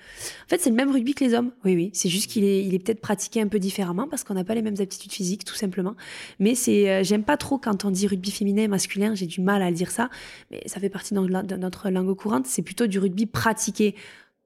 fait 0.47 0.61
c'est 0.61 0.69
le 0.69 0.75
même 0.75 0.91
rugby 0.91 1.13
que 1.13 1.23
les 1.23 1.33
hommes. 1.33 1.51
Oui, 1.65 1.75
oui. 1.75 1.91
C'est 1.93 2.09
juste 2.09 2.31
qu'il 2.31 2.43
est, 2.43 2.79
peut-être 2.79 3.01
pratiqué 3.01 3.41
un 3.41 3.47
peu 3.47 3.59
différemment 3.59 4.07
parce 4.07 4.23
qu'on 4.23 4.33
n'a 4.33 4.43
pas 4.43 4.55
les 4.55 4.61
mêmes 4.61 4.79
aptitudes 4.79 5.11
physiques, 5.11 5.45
tout 5.45 5.55
simplement. 5.55 5.95
Mais 6.39 6.55
c'est, 6.55 7.03
j'aime 7.03 7.23
pas 7.23 7.37
trop 7.37 7.57
quand 7.57 7.85
on 7.85 7.91
dit 7.91 8.07
rugby 8.07 8.31
féminin 8.31 8.63
et 8.63 8.67
masculin. 8.67 9.13
J'ai 9.15 9.27
du 9.27 9.41
mal 9.41 9.61
à 9.61 9.69
le 9.69 9.75
dire 9.75 9.91
ça. 9.91 10.09
Mais 10.49 10.61
ça 10.65 10.79
fait 10.79 10.89
partie 10.89 11.13
de 11.13 11.19
notre 11.19 11.89
langue 11.89 12.15
courante. 12.15 12.47
C'est 12.47 12.63
plutôt 12.63 12.87
du 12.87 12.97
rugby 12.97 13.25
pratiqué 13.25 13.95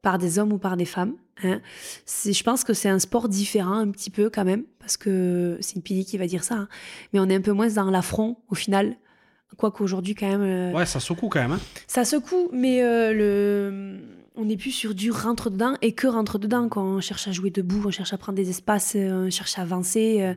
par 0.01 0.17
des 0.17 0.39
hommes 0.39 0.53
ou 0.53 0.57
par 0.57 0.77
des 0.77 0.85
femmes. 0.85 1.13
hein. 1.43 1.59
Je 2.05 2.43
pense 2.43 2.63
que 2.63 2.73
c'est 2.73 2.89
un 2.89 2.99
sport 2.99 3.27
différent 3.29 3.73
un 3.77 3.89
petit 3.91 4.09
peu 4.09 4.29
quand 4.29 4.45
même, 4.45 4.63
parce 4.79 4.97
que 4.97 5.57
c'est 5.61 5.75
une 5.75 5.81
pili 5.81 6.05
qui 6.05 6.17
va 6.17 6.27
dire 6.27 6.43
ça. 6.43 6.55
hein. 6.55 6.67
Mais 7.13 7.19
on 7.19 7.25
est 7.29 7.35
un 7.35 7.41
peu 7.41 7.51
moins 7.51 7.67
dans 7.67 7.89
l'affront 7.89 8.37
au 8.49 8.55
final. 8.55 8.95
Quoique 9.57 9.81
aujourd'hui 9.81 10.13
quand 10.13 10.27
même, 10.27 10.41
euh, 10.43 10.71
Ouais, 10.73 10.85
ça 10.85 10.99
secoue 10.99 11.29
quand 11.29 11.39
même. 11.39 11.53
hein. 11.53 11.59
ça 11.87 12.05
secoue, 12.05 12.49
mais 12.53 12.83
euh, 12.83 13.11
le... 13.13 13.99
on 14.35 14.45
n'est 14.45 14.57
plus 14.57 14.71
sur 14.71 14.93
du 14.93 15.09
rentre 15.09 15.49
dedans 15.49 15.73
et 15.81 15.93
que 15.93 16.05
rentre 16.05 16.37
dedans. 16.37 16.69
Quand 16.69 16.83
on 16.83 17.01
cherche 17.01 17.27
à 17.27 17.31
jouer 17.31 17.49
debout, 17.49 17.81
on 17.85 17.89
cherche 17.91 18.13
à 18.13 18.17
prendre 18.17 18.35
des 18.35 18.49
espaces, 18.49 18.93
euh, 18.95 19.25
on 19.27 19.29
cherche 19.31 19.57
à 19.57 19.61
avancer. 19.63 20.17
euh. 20.21 20.33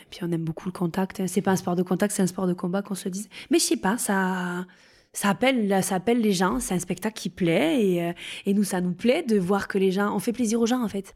Et 0.00 0.04
puis 0.10 0.20
on 0.22 0.32
aime 0.32 0.42
beaucoup 0.44 0.66
le 0.66 0.72
contact. 0.72 1.22
C'est 1.28 1.42
pas 1.42 1.52
un 1.52 1.56
sport 1.56 1.76
de 1.76 1.82
contact, 1.82 2.12
c'est 2.14 2.22
un 2.22 2.26
sport 2.26 2.46
de 2.48 2.54
combat, 2.54 2.82
qu'on 2.82 2.94
se 2.96 3.08
dise. 3.08 3.28
Mais 3.50 3.58
je 3.58 3.64
sais 3.64 3.76
pas, 3.76 3.98
ça, 3.98 4.64
ça, 5.14 5.30
appelle, 5.30 5.82
ça 5.82 5.94
appelle 5.94 6.20
les 6.20 6.32
gens. 6.32 6.60
C'est 6.60 6.74
un 6.74 6.78
spectacle 6.78 7.18
qui 7.18 7.30
plaît 7.30 7.82
et, 7.82 8.02
euh, 8.02 8.12
et 8.44 8.52
nous, 8.52 8.64
ça 8.64 8.80
nous 8.82 8.92
plaît 8.92 9.22
de 9.22 9.38
voir 9.38 9.66
que 9.68 9.78
les 9.78 9.90
gens. 9.90 10.14
On 10.14 10.18
fait 10.18 10.32
plaisir 10.32 10.60
aux 10.60 10.66
gens 10.66 10.82
en 10.84 10.88
fait. 10.88 11.14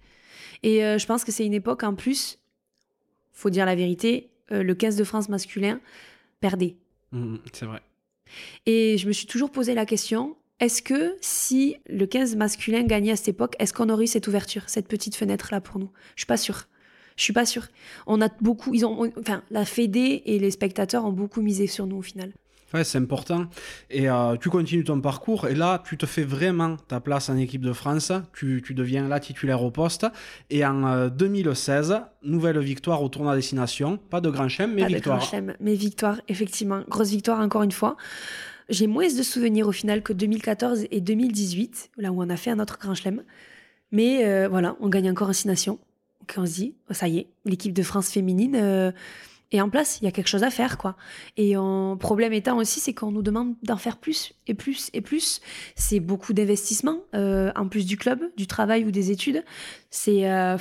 Et 0.62 0.82
euh, 0.84 0.96
je 0.98 1.06
pense 1.06 1.24
que 1.24 1.32
c'est 1.32 1.44
une 1.44 1.54
époque 1.54 1.82
en 1.82 1.94
plus, 1.94 2.38
faut 3.32 3.50
dire 3.50 3.66
la 3.66 3.74
vérité, 3.74 4.30
euh, 4.52 4.62
le 4.62 4.74
15 4.74 4.96
de 4.96 5.04
France 5.04 5.28
masculin 5.28 5.80
perdait. 6.40 6.76
Mhm, 7.12 7.40
c'est 7.52 7.66
vrai. 7.66 7.82
Et 8.66 8.96
je 8.98 9.06
me 9.06 9.12
suis 9.12 9.26
toujours 9.26 9.50
posé 9.50 9.74
la 9.74 9.86
question 9.86 10.36
est-ce 10.60 10.82
que 10.82 11.14
si 11.20 11.76
le 11.88 12.04
15 12.06 12.34
masculin 12.34 12.82
gagnait 12.82 13.12
à 13.12 13.16
cette 13.16 13.28
époque, 13.28 13.54
est-ce 13.60 13.72
qu'on 13.72 13.88
aurait 13.90 14.04
eu 14.04 14.08
cette 14.08 14.26
ouverture, 14.26 14.64
cette 14.66 14.88
petite 14.88 15.14
fenêtre-là 15.14 15.60
pour 15.60 15.78
nous? 15.78 15.90
Je 16.16 16.22
suis 16.22 16.26
pas 16.26 16.36
sûre. 16.36 16.64
Je 17.16 17.22
suis 17.22 17.32
pas 17.32 17.46
sûre. 17.46 17.68
On 18.08 18.20
a 18.20 18.28
beaucoup, 18.40 18.74
ils 18.74 18.84
ont, 18.84 19.04
on- 19.04 19.12
enfin, 19.20 19.44
la 19.50 19.64
Fédé 19.64 20.22
et 20.26 20.40
les 20.40 20.50
spectateurs 20.50 21.04
ont 21.04 21.12
beaucoup 21.12 21.42
misé 21.42 21.68
sur 21.68 21.86
nous 21.86 21.96
au 21.98 22.02
final. 22.02 22.32
Ouais, 22.74 22.84
c'est 22.84 22.98
important. 22.98 23.46
Et 23.90 24.10
euh, 24.10 24.36
tu 24.36 24.50
continues 24.50 24.84
ton 24.84 25.00
parcours 25.00 25.48
et 25.48 25.54
là, 25.54 25.82
tu 25.86 25.96
te 25.96 26.04
fais 26.04 26.24
vraiment 26.24 26.76
ta 26.76 27.00
place 27.00 27.30
en 27.30 27.36
équipe 27.36 27.62
de 27.62 27.72
France. 27.72 28.12
Tu, 28.34 28.62
tu 28.64 28.74
deviens 28.74 29.08
là 29.08 29.20
titulaire 29.20 29.62
au 29.62 29.70
poste. 29.70 30.06
Et 30.50 30.64
en 30.66 30.86
euh, 30.86 31.08
2016, 31.08 32.00
nouvelle 32.22 32.58
victoire 32.58 33.02
au 33.02 33.08
tournoi 33.08 33.34
destination. 33.36 33.96
Pas 33.96 34.20
de 34.20 34.28
grand 34.28 34.48
chelem, 34.48 34.74
mais 34.74 34.82
Pas 34.82 34.88
de 34.90 34.98
grand 34.98 35.20
chelem, 35.20 35.54
mais 35.60 35.74
victoire, 35.74 36.20
effectivement. 36.28 36.82
Grosse 36.88 37.10
victoire 37.10 37.40
encore 37.40 37.62
une 37.62 37.72
fois. 37.72 37.96
J'ai 38.68 38.86
moins 38.86 39.08
de 39.08 39.22
souvenirs 39.22 39.66
au 39.66 39.72
final 39.72 40.02
que 40.02 40.12
2014 40.12 40.88
et 40.90 41.00
2018, 41.00 41.92
là 41.96 42.12
où 42.12 42.22
on 42.22 42.28
a 42.28 42.36
fait 42.36 42.50
un 42.50 42.58
autre 42.58 42.78
grand 42.78 42.94
chelem. 42.94 43.22
Mais 43.92 44.26
euh, 44.26 44.46
voilà, 44.46 44.76
on 44.80 44.90
gagne 44.90 45.10
encore 45.10 45.30
en 45.30 45.32
Six 45.32 45.48
Nations. 45.48 45.78
Donc 46.20 46.34
on 46.36 46.44
se 46.44 46.52
dit, 46.52 46.74
oh, 46.90 46.92
ça 46.92 47.08
y 47.08 47.16
est, 47.16 47.28
l'équipe 47.46 47.72
de 47.72 47.82
France 47.82 48.10
féminine, 48.10 48.92
Et 49.50 49.62
en 49.62 49.70
place, 49.70 49.98
il 50.00 50.04
y 50.04 50.08
a 50.08 50.10
quelque 50.10 50.28
chose 50.28 50.42
à 50.42 50.50
faire, 50.50 50.76
quoi. 50.76 50.96
Et 51.36 51.56
en 51.56 51.96
problème 51.96 52.34
étant 52.34 52.58
aussi, 52.58 52.80
c'est 52.80 52.92
qu'on 52.92 53.12
nous 53.12 53.22
demande 53.22 53.54
d'en 53.62 53.78
faire 53.78 53.96
plus 53.96 54.34
et 54.46 54.54
plus 54.54 54.90
et 54.92 55.00
plus. 55.00 55.40
C'est 55.74 56.00
beaucoup 56.00 56.34
d'investissement, 56.34 57.00
euh, 57.14 57.50
en 57.56 57.66
plus 57.66 57.86
du 57.86 57.96
club, 57.96 58.20
du 58.36 58.46
travail 58.46 58.84
ou 58.84 58.90
des 58.90 59.10
études. 59.10 59.42
C'est 59.90 60.30
euh, 60.30 60.58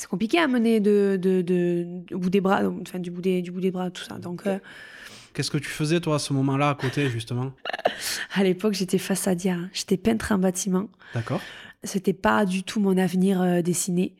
c'est 0.00 0.08
compliqué 0.08 0.38
à 0.38 0.48
mener 0.48 0.80
de, 0.80 1.18
de, 1.20 1.42
de, 1.42 2.02
bout 2.12 2.30
des 2.30 2.40
bras, 2.40 2.62
enfin 2.80 2.98
du 2.98 3.10
bout 3.10 3.20
des, 3.20 3.42
du 3.42 3.50
bout 3.50 3.60
des 3.60 3.70
bras, 3.70 3.90
tout 3.90 4.02
ça. 4.02 4.18
Donc, 4.18 4.46
euh, 4.46 4.58
Qu'est-ce 5.34 5.50
que 5.50 5.58
tu 5.58 5.68
faisais, 5.68 6.00
toi, 6.00 6.16
à 6.16 6.18
ce 6.18 6.32
moment-là, 6.32 6.70
à 6.70 6.74
côté, 6.74 7.08
justement? 7.08 7.52
À 8.32 8.42
l'époque, 8.42 8.74
j'étais 8.74 8.98
façadière. 8.98 9.68
J'étais 9.72 9.96
peintre 9.96 10.32
en 10.32 10.38
bâtiment. 10.38 10.88
D'accord. 11.14 11.40
C'était 11.84 12.14
pas 12.14 12.44
du 12.46 12.62
tout 12.62 12.80
mon 12.80 12.96
avenir 12.96 13.42
euh, 13.42 13.62
dessiné. 13.62 14.16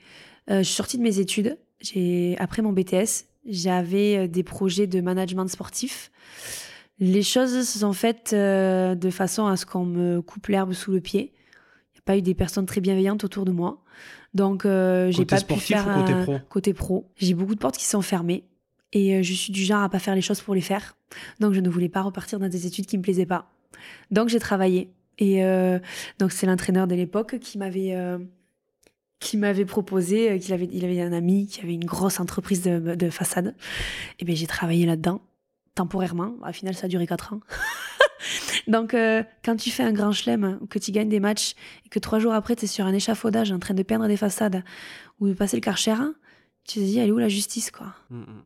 Euh, 0.50 0.58
je 0.58 0.64
suis 0.64 0.74
sortie 0.74 0.98
de 0.98 1.02
mes 1.02 1.18
études. 1.18 1.58
J'ai 1.80 2.36
après 2.38 2.62
mon 2.62 2.72
BTS, 2.72 3.26
j'avais 3.46 4.18
euh, 4.18 4.28
des 4.28 4.42
projets 4.42 4.86
de 4.86 5.00
management 5.00 5.48
sportif. 5.48 6.10
Les 6.98 7.22
choses 7.22 7.66
se 7.66 7.78
sont 7.78 7.92
faites 7.92 8.32
euh, 8.32 8.94
de 8.94 9.10
façon 9.10 9.46
à 9.46 9.56
ce 9.56 9.64
qu'on 9.64 9.86
me 9.86 10.20
coupe 10.20 10.48
l'herbe 10.48 10.72
sous 10.72 10.92
le 10.92 11.00
pied. 11.00 11.32
Il 11.94 11.96
n'y 11.96 12.00
a 12.00 12.02
pas 12.04 12.18
eu 12.18 12.22
des 12.22 12.34
personnes 12.34 12.66
très 12.66 12.80
bienveillantes 12.80 13.24
autour 13.24 13.44
de 13.44 13.52
moi. 13.52 13.82
Donc, 14.34 14.64
euh, 14.64 15.10
j'ai 15.10 15.24
pas 15.24 15.36
pu 15.36 15.42
sportif 15.42 15.76
faire 15.76 15.88
ou 15.88 16.00
côté 16.00 16.14
pro 16.22 16.38
côté 16.48 16.74
pro. 16.74 17.10
J'ai 17.16 17.34
beaucoup 17.34 17.54
de 17.54 17.60
portes 17.60 17.76
qui 17.76 17.86
sont 17.86 18.02
fermées. 18.02 18.44
Et 18.92 19.16
euh, 19.16 19.22
je 19.22 19.32
suis 19.32 19.52
du 19.52 19.62
genre 19.62 19.82
à 19.82 19.88
pas 19.88 19.98
faire 19.98 20.14
les 20.14 20.20
choses 20.20 20.40
pour 20.40 20.54
les 20.54 20.60
faire. 20.60 20.96
Donc, 21.40 21.52
je 21.52 21.60
ne 21.60 21.68
voulais 21.68 21.88
pas 21.88 22.02
repartir 22.02 22.38
dans 22.38 22.48
des 22.48 22.66
études 22.66 22.86
qui 22.86 22.98
me 22.98 23.02
plaisaient 23.02 23.26
pas. 23.26 23.50
Donc, 24.10 24.28
j'ai 24.28 24.40
travaillé. 24.40 24.92
Et 25.18 25.44
euh, 25.44 25.78
donc, 26.18 26.32
c'est 26.32 26.46
l'entraîneur 26.46 26.86
de 26.86 26.94
l'époque 26.94 27.38
qui 27.40 27.58
m'avait 27.58 27.94
qui 29.20 29.36
m'avait 29.36 29.66
proposé, 29.66 30.30
euh, 30.30 30.38
qu'il 30.38 30.52
avait, 30.52 30.68
il 30.72 30.84
avait 30.84 31.00
un 31.00 31.12
ami 31.12 31.46
qui 31.46 31.60
avait 31.60 31.74
une 31.74 31.84
grosse 31.84 32.18
entreprise 32.18 32.62
de, 32.62 32.94
de 32.94 33.10
façade. 33.10 33.54
Et 34.18 34.24
bien, 34.24 34.34
j'ai 34.34 34.46
travaillé 34.46 34.86
là-dedans, 34.86 35.20
temporairement. 35.74 36.34
Au 36.46 36.52
final, 36.52 36.74
ça 36.74 36.86
a 36.86 36.88
duré 36.88 37.06
4 37.06 37.34
ans. 37.34 37.40
Donc, 38.66 38.94
euh, 38.94 39.22
quand 39.44 39.56
tu 39.56 39.70
fais 39.70 39.82
un 39.82 39.92
grand 39.92 40.12
chelem, 40.12 40.58
que 40.68 40.78
tu 40.78 40.90
gagnes 40.90 41.08
des 41.08 41.20
matchs, 41.20 41.54
et 41.86 41.88
que 41.88 41.98
trois 41.98 42.18
jours 42.18 42.32
après, 42.32 42.56
tu 42.56 42.64
es 42.64 42.68
sur 42.68 42.86
un 42.86 42.92
échafaudage 42.92 43.52
en 43.52 43.58
train 43.58 43.74
de 43.74 43.82
peindre 43.82 44.08
des 44.08 44.16
façades 44.16 44.62
ou 45.20 45.28
de 45.28 45.34
passer 45.34 45.56
le 45.56 45.62
karcher, 45.62 45.94
tu 46.66 46.80
te 46.80 46.84
dis, 46.84 46.98
elle 46.98 47.08
est 47.08 47.12
où 47.12 47.18
la 47.18 47.28
justice, 47.28 47.70
quoi? 47.70 47.94
Mm, 48.10 48.20
mm. 48.20 48.44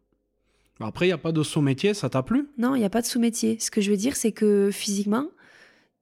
Après, 0.80 1.06
il 1.06 1.08
n'y 1.08 1.14
a 1.14 1.18
pas 1.18 1.32
de 1.32 1.42
sous-métier, 1.42 1.94
ça 1.94 2.10
t'a 2.10 2.22
plu? 2.22 2.48
Non, 2.58 2.74
il 2.74 2.80
n'y 2.80 2.84
a 2.84 2.90
pas 2.90 3.00
de 3.00 3.06
sous-métier. 3.06 3.58
Ce 3.60 3.70
que 3.70 3.80
je 3.80 3.90
veux 3.90 3.96
dire, 3.96 4.16
c'est 4.16 4.32
que 4.32 4.70
physiquement, 4.72 5.28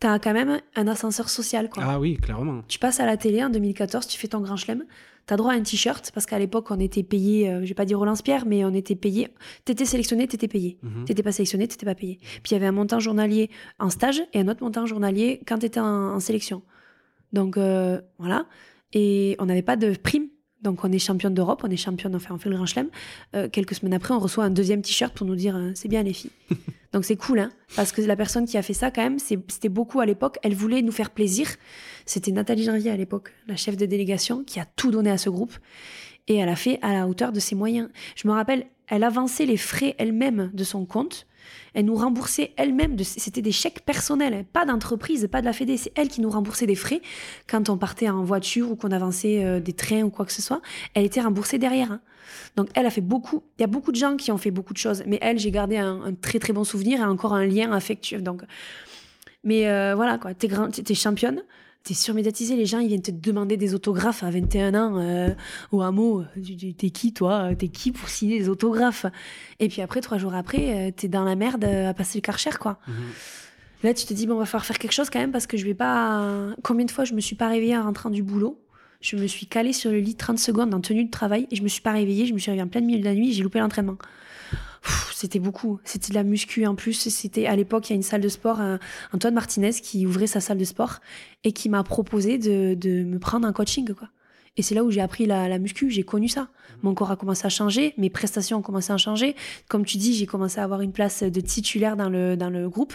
tu 0.03 0.09
as 0.09 0.19
quand 0.19 0.33
même 0.33 0.61
un 0.75 0.87
ascenseur 0.89 1.29
social, 1.29 1.71
quoi. 1.71 1.85
Ah 1.87 2.01
oui, 2.01 2.17
clairement. 2.17 2.63
Tu 2.67 2.79
passes 2.79 2.99
à 2.99 3.07
la 3.07 3.17
télé 3.17 3.43
en 3.45 3.51
2014, 3.51 4.07
tu 4.09 4.19
fais 4.19 4.29
ton 4.29 4.41
grand 4.41 4.57
chelem, 4.57 4.85
t'as 5.27 5.37
droit 5.37 5.53
à 5.53 5.55
un 5.55 5.63
t-shirt, 5.63 6.11
parce 6.13 6.27
qu'à 6.27 6.39
l'époque, 6.41 6.71
on 6.71 6.81
était 6.81 7.05
payé, 7.05 7.49
euh, 7.49 7.63
je 7.63 7.69
vais 7.69 7.75
pas 7.75 7.85
dire 7.85 7.99
Roland 7.99 8.15
Pierre, 8.17 8.45
mais 8.45 8.65
on 8.65 8.75
était 8.75 8.97
payé. 8.97 9.29
T'étais 9.65 9.85
sélectionné, 9.85 10.27
t'étais 10.27 10.49
payé. 10.49 10.79
Mhm. 10.83 11.05
T'étais 11.05 11.23
pas 11.23 11.31
sélectionné, 11.31 11.69
t'étais 11.69 11.87
pas 11.87 11.95
payé. 11.95 12.19
Puis 12.43 12.51
il 12.51 12.53
y 12.55 12.57
avait 12.57 12.67
un 12.67 12.73
montant 12.73 12.99
journalier 12.99 13.49
en 13.79 13.91
stage 13.91 14.23
et 14.33 14.41
un 14.41 14.49
autre 14.49 14.63
montant 14.65 14.87
journalier 14.87 15.41
quand 15.47 15.59
t'étais 15.59 15.81
en, 15.81 16.15
en 16.15 16.21
sélection. 16.21 16.63
Donc 17.33 17.57
euh, 17.57 18.01
voilà. 18.19 18.47
Et 18.93 19.37
on 19.39 19.47
n'avait 19.47 19.63
pas 19.63 19.77
de 19.77 19.95
prime. 19.95 20.27
Donc 20.63 20.85
on 20.85 20.93
est 20.93 20.99
championne 20.99 21.35
d'Europe, 21.35 21.63
on 21.65 21.71
est 21.71 21.77
championne, 21.77 22.15
enfin 22.15 22.35
on 22.35 22.39
fait 22.39 22.49
le 22.49 22.57
grand 22.57 22.67
chelem. 22.67 22.89
Euh, 23.35 23.49
quelques 23.49 23.75
semaines 23.75 23.95
après, 23.95 24.15
on 24.15 24.19
reçoit 24.19 24.45
un 24.45 24.51
deuxième 24.51 24.83
t-shirt 24.83 25.13
pour 25.13 25.27
nous 25.27 25.35
dire 25.35 25.57
euh, 25.57 25.73
c'est 25.75 25.89
bien 25.89 26.03
les 26.03 26.13
filles. 26.13 26.31
Donc 26.93 27.05
c'est 27.05 27.17
cool, 27.17 27.41
hein, 27.41 27.51
parce 27.75 27.91
que 27.91 28.03
la 28.03 28.17
personne 28.17 28.47
qui 28.47 28.57
a 28.59 28.63
fait 28.63 28.75
ça 28.75 28.91
quand 28.91 29.03
même, 29.03 29.19
c'était 29.19 29.69
beaucoup 29.69 30.01
à 30.01 30.07
l'époque. 30.07 30.39
Elle 30.43 30.55
voulait 30.55 30.83
nous 30.83 30.93
faire 30.93 31.11
plaisir. 31.11 31.49
C'était 32.05 32.33
Nathalie 32.33 32.65
Janvier 32.65 32.91
à 32.91 32.97
l'époque, 32.97 33.33
la 33.49 33.57
chef 33.57 33.77
de 33.77 33.87
délégation, 33.87 34.45
qui 34.45 34.61
a 34.61 34.67
tout 34.67 34.91
donné 34.91 35.11
à 35.11 35.19
ce 35.19 35.31
groupe. 35.31 35.55
Et 36.29 36.37
elle 36.37 36.51
a 36.51 36.57
fait 36.57 36.79
à 36.83 36.93
la 36.93 37.09
hauteur 37.09 37.33
de 37.33 37.41
ses 37.41 37.55
moyens. 37.55 37.89
Je 38.15 38.29
me 38.29 38.33
rappelle, 38.33 38.67
elle 38.89 39.05
avançait 39.05 39.47
les 39.47 39.57
frais 39.57 39.95
elle-même 39.99 40.51
de 40.53 40.65
son 40.65 40.85
compte. 40.85 41.27
Elle 41.75 41.87
nous 41.87 41.95
remboursait 41.95 42.53
elle-même. 42.57 42.97
de- 42.97 43.05
C'était 43.05 43.43
des 43.43 43.53
chèques 43.53 43.85
personnels, 43.85 44.35
hein, 44.35 44.45
pas 44.53 44.65
d'entreprise, 44.65 45.27
pas 45.31 45.41
de 45.41 45.47
la 45.47 45.53
Fédé. 45.53 45.77
C'est 45.77 45.93
elle 45.97 46.09
qui 46.09 46.21
nous 46.21 46.31
remboursait 46.31 46.67
des 46.67 46.75
frais 46.75 47.01
quand 47.49 47.69
on 47.69 47.77
partait 47.79 48.09
en 48.09 48.23
voiture 48.25 48.71
ou 48.71 48.77
qu'on 48.77 48.91
avançait 48.91 49.45
euh, 49.45 49.61
des 49.61 49.73
trains 49.73 50.03
ou 50.03 50.11
quoi 50.11 50.25
que 50.27 50.33
ce 50.33 50.43
soit. 50.43 50.61
Elle 50.95 51.05
était 51.05 51.21
remboursée 51.21 51.59
derrière. 51.59 51.93
hein. 51.93 52.01
Donc 52.57 52.69
elle 52.75 52.87
a 52.87 52.91
fait 52.91 53.01
beaucoup. 53.01 53.43
Il 53.59 53.63
y 53.63 53.65
a 53.65 53.69
beaucoup 53.69 53.91
de 53.93 53.97
gens 53.97 54.17
qui 54.17 54.31
ont 54.33 54.39
fait 54.39 54.51
beaucoup 54.51 54.73
de 54.73 54.79
choses, 54.79 55.03
mais 55.07 55.19
elle, 55.23 55.39
j'ai 55.39 55.51
gardé 55.51 55.77
un, 55.77 56.15
très 56.21 56.39
très 56.39 56.53
bon 56.53 56.65
souvenir 56.65 57.01
et 57.01 57.05
encore 57.05 57.35
un 57.35 57.45
lien 57.47 57.73
affectueux. 57.73 58.21
Donc, 58.23 58.43
mais 59.45 59.69
euh, 59.69 59.95
voilà 59.95 60.19
quoi. 60.19 60.35
T'es 60.35 60.49
t'es 60.49 60.95
championne. 60.95 61.43
T'es 61.85 61.95
surmédiatisé, 61.95 62.55
les 62.55 62.67
gens 62.67 62.79
ils 62.79 62.87
viennent 62.89 63.03
te 63.03 63.11
demander 63.11 63.57
des 63.57 63.75
autographes 63.75 64.23
à 64.23 64.31
21 64.31 64.75
ans 64.75 64.99
euh, 64.99 65.31
au 65.73 65.83
hameau. 65.83 66.23
Tu- 66.45 66.75
T'es 66.75 66.91
qui 66.91 67.13
toi? 67.13 67.51
T'es 67.59 67.69
qui 67.69 67.91
pour 67.91 68.09
signer 68.09 68.39
des 68.39 68.49
autographes? 68.49 69.07
Et 69.59 69.69
puis 69.69 69.83
après, 69.83 70.01
trois 70.01 70.17
jours 70.19 70.35
après, 70.35 70.89
euh, 70.89 70.91
t'es 70.95 71.09
dans 71.09 71.25
la 71.25 71.35
merde 71.35 71.65
euh, 71.65 71.89
à 71.91 71.95
passer 71.95 72.19
le 72.19 72.23
karcher 72.23 72.51
quoi. 72.61 72.79
Mhm. 72.87 72.95
Là, 73.83 73.95
tu 73.95 74.07
te 74.07 74.15
dis, 74.15 74.29
bon, 74.29 74.35
on 74.35 74.39
va 74.39 74.45
falloir 74.47 74.65
faire 74.65 74.79
quelque 74.79 74.93
chose 74.93 75.11
quand 75.11 75.19
même 75.19 75.33
parce 75.33 75.49
que 75.49 75.57
je 75.57 75.65
vais 75.65 75.75
pas. 75.75 76.51
Combien 76.63 76.85
de 76.87 76.91
fois 76.93 77.05
je 77.05 77.15
me 77.15 77.21
suis 77.21 77.35
pas 77.35 77.49
réveillée 77.49 77.77
en 77.77 77.83
rentrant 77.83 78.11
du 78.11 78.23
boulot? 78.23 78.61
Je 79.01 79.17
me 79.17 79.27
suis 79.27 79.47
calée 79.47 79.73
sur 79.73 79.91
le 79.91 79.99
lit 79.99 80.15
30 80.15 80.39
secondes 80.39 80.73
en 80.73 80.81
tenue 80.81 81.05
de 81.05 81.11
travail 81.11 81.49
et 81.51 81.57
je 81.57 81.65
me 81.65 81.69
suis 81.69 81.83
pas 81.83 81.91
réveillée. 81.91 82.27
Je 82.27 82.33
me 82.33 82.39
suis 82.39 82.53
réveillée 82.53 82.63
en 82.65 82.69
pleine 82.69 82.85
milieu 82.87 83.01
de 83.01 83.05
la 83.05 83.15
nuit 83.15 83.31
et 83.31 83.33
j'ai 83.33 83.43
loupé 83.43 83.59
l'entraînement. 83.59 83.97
C'était 85.23 85.39
beaucoup. 85.39 85.79
C'était 85.85 86.09
de 86.09 86.15
la 86.15 86.25
muscu 86.25 86.67
en 86.67 86.75
plus. 86.75 86.95
C'était 86.95 87.47
à 87.47 87.55
l'époque, 87.55 87.89
il 87.89 87.93
y 87.93 87.95
a 87.95 87.97
une 87.97 88.03
salle 88.03 88.23
de 88.23 88.29
sport, 88.29 88.61
Antoine 89.13 89.35
Martinez, 89.35 89.71
qui 89.71 90.05
ouvrait 90.05 90.27
sa 90.27 90.41
salle 90.41 90.59
de 90.59 90.65
sport 90.65 90.99
et 91.45 91.53
qui 91.53 91.69
m'a 91.69 91.85
proposé 91.85 92.39
de, 92.39 93.05
me 93.05 93.19
prendre 93.21 93.47
un 93.47 93.53
coaching. 93.53 93.89
Et 94.57 94.63
c'est 94.63 94.75
là 94.75 94.85
où 94.85 94.91
j'ai 94.91 95.01
appris 95.01 95.25
la, 95.25 95.49
la 95.49 95.59
muscu. 95.59 95.91
J'ai 95.91 96.03
connu 96.03 96.29
ça. 96.29 96.49
Mon 96.83 96.95
corps 96.95 97.11
a 97.11 97.17
commencé 97.17 97.47
à 97.47 97.49
changer, 97.49 97.95
mes 97.97 98.11
prestations 98.11 98.59
ont 98.59 98.63
commencé 98.63 98.93
à 98.93 98.97
changer. 98.99 99.35
Comme 99.69 99.85
tu 99.85 99.97
dis, 99.97 100.15
j'ai 100.15 100.27
commencé 100.27 100.59
à 100.61 100.65
avoir 100.65 100.81
une 100.83 100.93
place 100.93 101.23
de 101.23 101.41
titulaire 101.41 101.97
dans 101.97 102.11
le, 102.11 102.37
dans 102.37 102.51
le 102.51 102.69
groupe. 102.69 102.95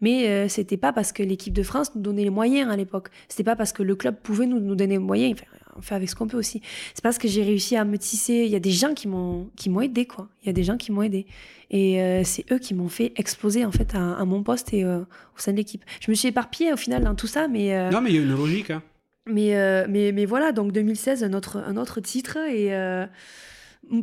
Mais 0.00 0.28
euh, 0.28 0.48
c'était 0.48 0.76
pas 0.76 0.92
parce 0.92 1.12
que 1.12 1.22
l'équipe 1.22 1.54
de 1.54 1.62
France 1.62 1.94
nous 1.94 2.02
donnait 2.02 2.24
les 2.24 2.30
moyens 2.30 2.70
à 2.70 2.76
l'époque. 2.76 3.08
C'était 3.28 3.42
pas 3.44 3.56
parce 3.56 3.72
que 3.72 3.82
le 3.82 3.96
club 3.96 4.16
pouvait 4.22 4.46
nous, 4.46 4.60
nous 4.60 4.74
donner 4.76 4.94
les 4.94 4.98
moyens. 4.98 5.32
Enfin, 5.32 5.46
on 5.76 5.80
fait 5.80 5.94
avec 5.94 6.08
ce 6.10 6.14
qu'on 6.14 6.26
peut 6.26 6.36
aussi. 6.36 6.60
C'est 6.94 7.02
parce 7.02 7.18
que 7.18 7.26
j'ai 7.26 7.42
réussi 7.42 7.76
à 7.76 7.84
me 7.84 7.96
tisser. 7.98 8.42
Il 8.44 8.50
y 8.50 8.56
a 8.56 8.60
des 8.60 8.70
gens 8.70 8.94
qui 8.94 9.08
m'ont 9.08 9.48
qui 9.56 9.70
m'ont 9.70 9.80
aidé 9.80 10.04
quoi. 10.06 10.28
Il 10.42 10.46
y 10.46 10.50
a 10.50 10.52
des 10.52 10.64
gens 10.64 10.76
qui 10.76 10.92
m'ont 10.92 11.02
aidé. 11.02 11.26
Et 11.70 12.02
euh, 12.02 12.22
c'est 12.24 12.44
eux 12.52 12.58
qui 12.58 12.74
m'ont 12.74 12.90
fait 12.90 13.12
exploser 13.16 13.64
en 13.64 13.72
fait 13.72 13.94
à, 13.94 14.14
à 14.14 14.24
mon 14.26 14.42
poste 14.42 14.74
et 14.74 14.84
euh, 14.84 14.98
au 15.00 15.38
sein 15.38 15.52
de 15.52 15.56
l'équipe. 15.56 15.82
Je 16.00 16.10
me 16.10 16.14
suis 16.14 16.28
éparpillée 16.28 16.72
au 16.72 16.76
final 16.76 17.02
dans 17.02 17.14
tout 17.14 17.26
ça, 17.26 17.48
mais 17.48 17.74
euh, 17.74 17.90
Non, 17.90 18.02
mais 18.02 18.10
il 18.10 18.16
y 18.16 18.18
a 18.18 18.22
une 18.22 18.36
logique. 18.36 18.70
Hein. 18.70 18.82
Mais, 19.26 19.56
euh, 19.56 19.86
mais, 19.88 20.12
mais 20.12 20.26
voilà, 20.26 20.52
donc 20.52 20.72
2016, 20.72 21.24
un 21.24 21.32
autre, 21.32 21.58
un 21.58 21.76
autre 21.76 22.00
titre 22.00 22.38
et 22.48 22.74
euh, 22.74 23.06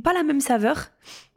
pas 0.04 0.14
la 0.14 0.24
même 0.24 0.42
saveur. 0.42 0.90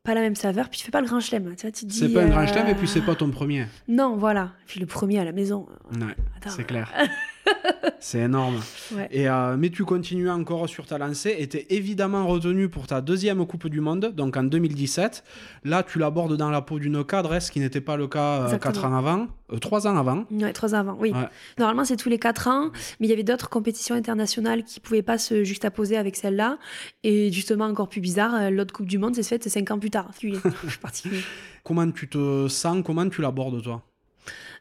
Pas 0.04 0.14
la 0.14 0.20
même 0.20 0.34
saveur, 0.34 0.68
puis 0.68 0.80
tu 0.80 0.84
fais 0.84 0.90
pas 0.90 1.00
le 1.00 1.06
grand 1.06 1.20
chelem. 1.20 1.54
Tu 1.54 1.70
tu 1.70 1.84
dis, 1.84 1.98
C'est 1.98 2.08
pas 2.08 2.22
un 2.22 2.28
grand 2.28 2.42
euh, 2.42 2.46
chelem 2.46 2.66
et 2.66 2.74
puis 2.74 2.88
c'est 2.88 3.02
pas 3.02 3.14
ton 3.14 3.30
premier. 3.30 3.66
Non, 3.86 4.16
voilà. 4.16 4.50
Puis 4.66 4.80
le 4.80 4.86
premier 4.86 5.20
à 5.20 5.24
la 5.24 5.30
maison. 5.30 5.68
Ouais, 5.92 6.16
c'est 6.48 6.64
clair. 6.64 6.92
c'est 8.00 8.20
énorme. 8.20 8.60
Ouais. 8.94 9.08
Et, 9.10 9.28
euh, 9.28 9.56
mais 9.56 9.70
tu 9.70 9.84
continues 9.84 10.30
encore 10.30 10.68
sur 10.68 10.86
ta 10.86 10.98
lancée 10.98 11.34
et 11.38 11.48
t'es 11.48 11.66
évidemment 11.70 12.26
retenu 12.26 12.68
pour 12.68 12.86
ta 12.86 13.00
deuxième 13.00 13.44
Coupe 13.46 13.68
du 13.68 13.80
Monde, 13.80 14.12
donc 14.14 14.36
en 14.36 14.44
2017. 14.44 15.24
Là, 15.64 15.82
tu 15.82 15.98
l'abordes 15.98 16.36
dans 16.36 16.50
la 16.50 16.62
peau 16.62 16.78
d'une 16.78 17.04
cadre, 17.04 17.38
ce 17.40 17.50
qui 17.50 17.60
n'était 17.60 17.80
pas 17.80 17.96
le 17.96 18.08
cas 18.08 18.48
euh, 18.52 18.82
ans 18.82 18.94
avant, 18.96 19.26
euh, 19.52 19.58
trois 19.58 19.86
ans 19.86 19.96
avant. 19.96 20.24
Ouais, 20.30 20.52
trois 20.52 20.74
ans 20.74 20.78
avant, 20.78 20.96
oui. 20.98 21.12
Ouais. 21.12 21.28
Normalement, 21.58 21.84
c'est 21.84 21.96
tous 21.96 22.08
les 22.08 22.18
quatre 22.18 22.48
ans, 22.48 22.70
mais 23.00 23.06
il 23.06 23.10
y 23.10 23.12
avait 23.12 23.22
d'autres 23.22 23.48
compétitions 23.48 23.94
internationales 23.94 24.64
qui 24.64 24.80
pouvaient 24.80 25.02
pas 25.02 25.18
se 25.18 25.44
juxtaposer 25.44 25.96
avec 25.96 26.16
celle-là. 26.16 26.58
Et 27.02 27.30
justement, 27.32 27.64
encore 27.64 27.88
plus 27.88 28.00
bizarre, 28.00 28.34
euh, 28.34 28.50
l'autre 28.50 28.72
Coupe 28.72 28.86
du 28.86 28.98
Monde 28.98 29.14
s'est 29.14 29.22
faite 29.22 29.48
cinq 29.48 29.70
ans 29.70 29.78
plus 29.78 29.90
tard. 29.90 30.10
Particulier. 30.82 31.20
Comment 31.64 31.90
tu 31.90 32.08
te 32.08 32.48
sens? 32.48 32.82
Comment 32.84 33.08
tu 33.08 33.22
l'abordes, 33.22 33.62
toi? 33.62 33.82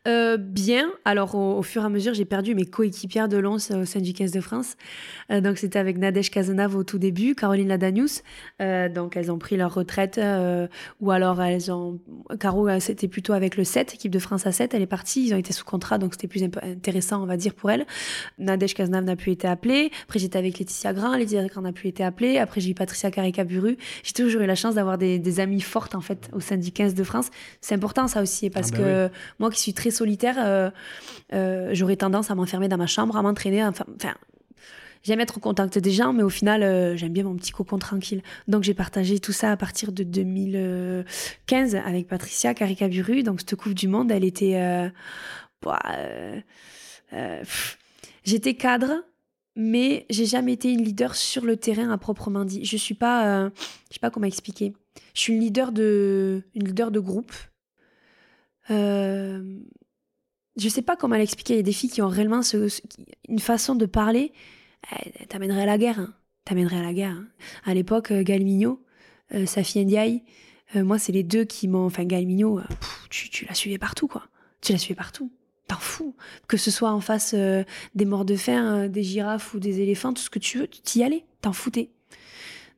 Euh, 0.07 0.37
bien. 0.37 0.89
Alors, 1.05 1.35
au, 1.35 1.59
au 1.59 1.61
fur 1.61 1.83
et 1.83 1.85
à 1.85 1.89
mesure, 1.89 2.15
j'ai 2.15 2.25
perdu 2.25 2.55
mes 2.55 2.65
coéquipières 2.65 3.29
de 3.29 3.37
Lons 3.37 3.57
euh, 3.69 3.83
au 3.83 3.85
sein 3.85 3.99
du 3.99 4.13
15 4.13 4.31
de 4.31 4.41
France. 4.41 4.75
Euh, 5.31 5.41
donc, 5.41 5.59
c'était 5.59 5.77
avec 5.77 5.99
Nadège 5.99 6.31
Cazenave 6.31 6.75
au 6.75 6.83
tout 6.83 6.97
début, 6.97 7.35
Caroline 7.35 7.67
Ladanius. 7.67 8.23
Euh, 8.63 8.89
donc, 8.89 9.15
elles 9.15 9.31
ont 9.31 9.37
pris 9.37 9.57
leur 9.57 9.71
retraite. 9.75 10.19
ou 11.01 11.11
alors, 11.11 11.39
elles 11.41 11.71
ont. 11.71 11.99
Caro, 12.39 12.67
c'était 12.79 13.07
plutôt 13.07 13.33
avec 13.33 13.57
le 13.57 13.63
7, 13.63 13.93
équipe 13.93 14.11
de 14.11 14.17
France 14.17 14.47
à 14.47 14.51
7. 14.51 14.73
Elle 14.73 14.81
est 14.81 14.87
partie. 14.87 15.27
Ils 15.27 15.35
ont 15.35 15.37
été 15.37 15.53
sous 15.53 15.65
contrat, 15.65 15.99
donc 15.99 16.13
c'était 16.15 16.27
plus 16.27 16.43
intéressant, 16.43 17.21
on 17.21 17.27
va 17.27 17.37
dire, 17.37 17.53
pour 17.53 17.69
elle. 17.69 17.85
Nadège 18.39 18.73
Cazenave 18.73 19.03
n'a 19.03 19.15
plus 19.15 19.33
été 19.33 19.47
appelée. 19.47 19.91
Après, 20.03 20.17
j'étais 20.17 20.39
avec 20.39 20.57
Laetitia 20.57 20.93
Grand. 20.93 21.15
Laetitia 21.15 21.45
Grand 21.45 21.61
n'a 21.61 21.73
plus 21.73 21.89
été 21.89 22.03
appelée. 22.03 22.39
Après, 22.39 22.59
j'ai 22.59 22.71
eu 22.71 22.73
Patricia 22.73 23.11
Caricaburu. 23.11 23.77
J'ai 24.01 24.13
toujours 24.13 24.41
eu 24.41 24.47
la 24.47 24.55
chance 24.55 24.73
d'avoir 24.75 24.97
des, 24.97 25.19
des 25.19 25.39
amies 25.39 25.61
fortes, 25.61 25.93
en 25.93 26.01
fait, 26.01 26.31
au 26.33 26.39
sein 26.39 26.57
du 26.57 26.71
15 26.71 26.95
de 26.95 27.03
France. 27.03 27.29
C'est 27.59 27.75
important, 27.75 28.07
ça 28.07 28.23
aussi, 28.23 28.49
parce 28.49 28.69
Ah 28.73 28.77
bah 28.77 28.83
que 28.83 29.09
moi 29.37 29.51
qui 29.51 29.59
suis 29.59 29.73
très 29.73 29.90
solitaire, 29.91 30.35
euh, 30.39 30.69
euh, 31.33 31.69
j'aurais 31.73 31.95
tendance 31.95 32.31
à 32.31 32.35
m'enfermer 32.35 32.67
dans 32.67 32.77
ma 32.77 32.87
chambre, 32.87 33.15
à 33.17 33.21
m'entraîner. 33.21 33.63
Enfin, 33.63 33.85
j'aime 35.03 35.19
être 35.19 35.37
au 35.37 35.39
contact 35.39 35.77
des 35.77 35.91
gens, 35.91 36.13
mais 36.13 36.23
au 36.23 36.29
final, 36.29 36.63
euh, 36.63 36.95
j'aime 36.95 37.13
bien 37.13 37.23
mon 37.23 37.35
petit 37.35 37.51
cocon 37.51 37.77
tranquille. 37.77 38.21
Donc 38.47 38.63
j'ai 38.63 38.73
partagé 38.73 39.19
tout 39.19 39.31
ça 39.31 39.51
à 39.51 39.57
partir 39.57 39.91
de 39.91 40.03
2015 40.03 41.75
avec 41.75 42.07
Patricia 42.07 42.53
Caricaburu. 42.53 43.23
Donc 43.23 43.41
cette 43.41 43.55
Coupe 43.55 43.73
du 43.73 43.87
Monde, 43.87 44.11
elle 44.11 44.23
était... 44.23 44.91
J'étais 48.23 48.53
cadre, 48.53 49.03
mais 49.55 50.05
j'ai 50.09 50.25
jamais 50.25 50.53
été 50.53 50.71
une 50.71 50.83
leader 50.83 51.15
sur 51.15 51.43
le 51.43 51.57
terrain 51.57 51.89
à 51.91 51.97
proprement 51.97 52.45
dit. 52.45 52.63
Je 52.65 52.77
suis 52.77 52.93
pas... 52.93 53.49
je 53.89 53.93
sais 53.93 53.99
pas 53.99 54.09
comment 54.09 54.27
expliquer. 54.27 54.73
Je 55.13 55.21
suis 55.21 55.33
une 55.33 55.39
leader 55.39 55.71
de, 55.71 56.43
une 56.55 56.65
leader 56.65 56.91
de 56.91 56.99
groupe. 56.99 57.33
Je 60.57 60.67
sais 60.69 60.81
pas 60.81 60.95
comment 60.95 61.15
l'expliquer. 61.15 61.53
Il 61.53 61.57
y 61.57 61.59
a 61.59 61.63
des 61.63 61.71
filles 61.71 61.89
qui 61.89 62.01
ont 62.01 62.07
réellement 62.09 62.41
une 63.29 63.39
façon 63.39 63.75
de 63.75 63.85
parler. 63.85 64.33
Eh, 64.91 65.25
t'amènerait 65.27 65.63
à 65.63 65.65
la 65.65 65.77
guerre. 65.77 65.99
Hein. 65.99 66.13
T'amènerait 66.45 66.79
à 66.79 66.83
la 66.83 66.93
guerre. 66.93 67.11
Hein. 67.11 67.27
À 67.65 67.73
l'époque, 67.73 68.11
euh, 68.11 68.23
Galmigno, 68.23 68.83
euh, 69.33 69.45
Safi 69.45 69.83
Ndiaye, 69.85 70.23
euh, 70.75 70.83
moi, 70.83 70.99
c'est 70.99 71.11
les 71.11 71.23
deux 71.23 71.45
qui 71.45 71.67
m'ont. 71.67 71.85
Enfin, 71.85 72.03
Galmigno, 72.03 72.59
euh, 72.59 72.63
tu, 73.09 73.29
tu 73.29 73.45
la 73.45 73.53
suivais 73.53 73.77
partout, 73.77 74.07
quoi. 74.07 74.23
Tu 74.61 74.71
la 74.71 74.77
suivais 74.77 74.97
partout. 74.97 75.31
T'en 75.67 75.77
fous. 75.77 76.15
Que 76.47 76.57
ce 76.57 76.69
soit 76.69 76.91
en 76.91 76.99
face 76.99 77.33
des 77.33 78.05
morts 78.05 78.25
de 78.25 78.35
faim, 78.35 78.89
des 78.89 79.03
girafes 79.03 79.53
ou 79.53 79.59
des 79.59 79.79
éléphants, 79.79 80.13
tout 80.13 80.21
ce 80.21 80.29
que 80.29 80.39
tu 80.39 80.59
veux, 80.59 80.67
tu 80.67 80.99
y 80.99 81.03
allais. 81.03 81.23
T'en 81.39 81.53
foutais. 81.53 81.91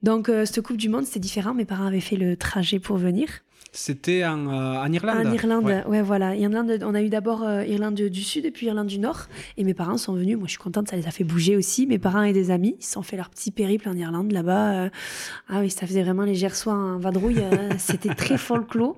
Donc, 0.04 0.28
cette 0.28 0.62
Coupe 0.62 0.78
du 0.78 0.90
Monde, 0.90 1.06
c'était 1.06 1.20
différent. 1.20 1.56
Mes 1.56 1.66
parents 1.66 1.88
avaient 1.88 2.00
fait 2.00 2.18
le 2.18 2.38
trajet 2.38 2.80
pour 2.80 2.98
venir. 2.98 3.30
C'était 3.76 4.24
en, 4.24 4.48
euh, 4.50 4.88
Irlande. 4.88 5.26
En 5.26 5.32
Irlande, 5.32 5.84
ouais, 5.88 6.04
voilà. 6.04 6.36
Irlande, 6.36 6.78
on 6.84 6.94
a 6.94 7.02
eu 7.02 7.10
d'abord 7.10 7.42
euh, 7.42 7.66
Irlande 7.66 7.96
du 7.96 8.22
Sud 8.22 8.46
et 8.46 8.52
puis 8.52 8.68
Irlande 8.68 8.86
du 8.86 9.00
Nord. 9.00 9.22
Et 9.58 9.64
mes 9.64 9.74
parents 9.74 9.98
sont 9.98 10.14
venus. 10.14 10.38
Moi, 10.38 10.46
je 10.46 10.52
suis 10.52 10.60
contente, 10.60 10.90
ça 10.90 10.96
les 10.96 11.08
a 11.08 11.12
fait 11.12 11.24
bouger 11.24 11.58
aussi. 11.58 11.88
Mes 11.88 11.98
parents 11.98 12.22
et 12.22 12.34
des 12.34 12.52
amis, 12.52 12.76
ils 12.80 12.86
se 12.86 12.92
sont 12.92 13.02
fait 13.02 13.18
leur 13.18 13.32
petit 13.32 13.50
périple 13.50 13.90
en 13.90 13.98
Irlande 13.98 14.32
là-bas. 14.32 14.74
Euh. 14.74 14.90
ah 15.50 15.62
oui, 15.62 15.72
ça 15.72 15.88
faisait 15.88 16.04
vraiment 16.04 16.22
les 16.22 16.36
gersois 16.36 16.76
en 16.76 17.00
vadrouille. 17.00 17.44
C'était 17.80 18.14
très 18.14 18.38
folklore. 18.38 18.96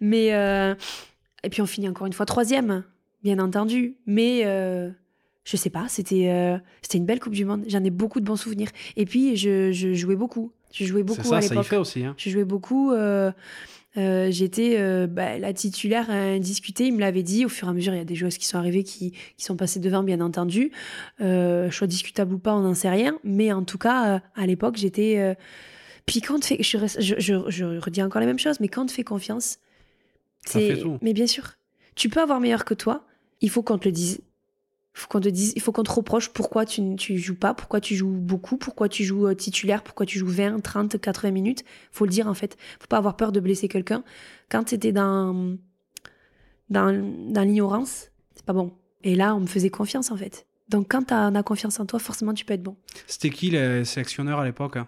Mais 0.00 0.28
et 0.28 1.48
puis 1.50 1.60
on 1.60 1.66
finit 1.66 1.88
encore 1.88 2.06
une 2.06 2.12
fois 2.12 2.24
troisième, 2.24 2.84
bien 3.24 3.40
entendu. 3.40 3.96
Mais 4.06 4.42
je 4.44 5.56
sais 5.56 5.70
pas, 5.70 5.86
c'était 5.88 6.60
c'était 6.80 6.98
une 6.98 7.06
belle 7.06 7.18
Coupe 7.18 7.34
du 7.34 7.44
Monde. 7.44 7.64
J'en 7.66 7.82
ai 7.82 7.90
beaucoup 7.90 8.20
de 8.20 8.24
bons 8.24 8.36
souvenirs. 8.36 8.68
Et 8.96 9.04
puis 9.04 9.36
je, 9.36 9.72
jouais 9.72 10.16
beaucoup. 10.16 10.52
Je 10.72 10.84
jouais 10.84 11.02
beaucoup 11.02 11.24
ça, 11.24 11.38
à 11.38 11.40
l'époque. 11.40 11.56
Ça 11.56 11.62
y 11.62 11.64
fait 11.64 11.76
aussi. 11.76 12.04
Hein. 12.04 12.14
Je 12.16 12.30
jouais 12.30 12.44
beaucoup. 12.44 12.92
Euh, 12.92 13.32
j'étais 13.94 14.76
euh, 14.78 15.06
bah, 15.06 15.38
la 15.38 15.52
titulaire 15.52 16.10
indiscutée. 16.10 16.86
Il 16.86 16.94
me 16.94 17.00
l'avait 17.00 17.22
dit. 17.22 17.44
Au 17.44 17.48
fur 17.48 17.68
et 17.68 17.70
à 17.70 17.74
mesure, 17.74 17.94
il 17.94 17.98
y 17.98 18.00
a 18.00 18.04
des 18.04 18.14
joueuses 18.14 18.38
qui 18.38 18.46
sont 18.46 18.58
arrivées, 18.58 18.84
qui, 18.84 19.12
qui 19.36 19.44
sont 19.44 19.56
passées 19.56 19.80
devant, 19.80 20.02
bien 20.02 20.20
entendu. 20.20 20.72
Euh, 21.20 21.70
choix 21.70 21.86
discutable 21.86 22.34
ou 22.34 22.38
pas, 22.38 22.54
on 22.54 22.60
n'en 22.60 22.74
sait 22.74 22.90
rien. 22.90 23.18
Mais 23.24 23.52
en 23.52 23.64
tout 23.64 23.78
cas, 23.78 24.16
euh, 24.16 24.18
à 24.34 24.46
l'époque, 24.46 24.76
j'étais. 24.76 25.36
Puis 26.06 26.20
quand 26.20 26.44
fait, 26.44 26.62
je, 26.62 26.78
je, 26.98 27.14
je, 27.18 27.50
je, 27.50 27.64
redis 27.78 28.02
encore 28.02 28.20
la 28.20 28.26
même 28.26 28.38
chose, 28.38 28.60
mais 28.60 28.68
quand 28.68 28.82
on 28.82 28.86
te 28.86 28.92
fait 28.92 29.04
confiance, 29.04 29.58
c'est. 30.44 30.82
Mais 31.02 31.12
bien 31.12 31.26
sûr, 31.26 31.52
tu 31.94 32.08
peux 32.08 32.20
avoir 32.20 32.40
meilleur 32.40 32.64
que 32.64 32.74
toi. 32.74 33.06
Il 33.40 33.50
faut 33.50 33.62
qu'on 33.62 33.78
te 33.78 33.86
le 33.86 33.92
dise 33.92 34.20
faut 34.94 35.08
qu'on 35.08 35.20
te 35.20 35.28
dise, 35.28 35.52
il 35.56 35.62
faut 35.62 35.72
qu'on 35.72 35.82
te 35.82 35.90
reproche 35.90 36.28
pourquoi 36.28 36.66
tu 36.66 36.82
ne 36.82 36.96
joues 36.96 37.34
pas, 37.34 37.54
pourquoi 37.54 37.80
tu 37.80 37.96
joues 37.96 38.10
beaucoup, 38.10 38.56
pourquoi 38.58 38.88
tu 38.88 39.04
joues 39.04 39.26
euh, 39.26 39.34
titulaire, 39.34 39.82
pourquoi 39.82 40.04
tu 40.04 40.18
joues 40.18 40.28
20, 40.28 40.60
30, 40.60 41.00
80 41.00 41.30
minutes. 41.30 41.64
Faut 41.90 42.04
le 42.04 42.10
dire 42.10 42.28
en 42.28 42.34
fait. 42.34 42.56
Faut 42.78 42.88
pas 42.88 42.98
avoir 42.98 43.16
peur 43.16 43.32
de 43.32 43.40
blesser 43.40 43.68
quelqu'un. 43.68 44.04
Quand 44.50 44.64
tu 44.64 44.74
étais 44.74 44.92
dans, 44.92 45.56
dans, 46.68 46.92
dans 47.30 47.42
l'ignorance, 47.42 48.10
c'est 48.34 48.44
pas 48.44 48.52
bon. 48.52 48.72
Et 49.02 49.14
là, 49.14 49.34
on 49.34 49.40
me 49.40 49.46
faisait 49.46 49.70
confiance 49.70 50.10
en 50.10 50.16
fait. 50.16 50.46
Donc 50.68 50.88
quand 50.90 51.04
tu 51.04 51.14
as, 51.14 51.42
confiance 51.42 51.80
en 51.80 51.86
toi, 51.86 51.98
forcément 51.98 52.34
tu 52.34 52.44
peux 52.44 52.54
être 52.54 52.62
bon. 52.62 52.76
C'était 53.06 53.30
qui 53.30 53.50
les 53.50 53.84
sélectionneurs 53.84 54.40
à 54.40 54.44
l'époque 54.44 54.76
hein? 54.76 54.86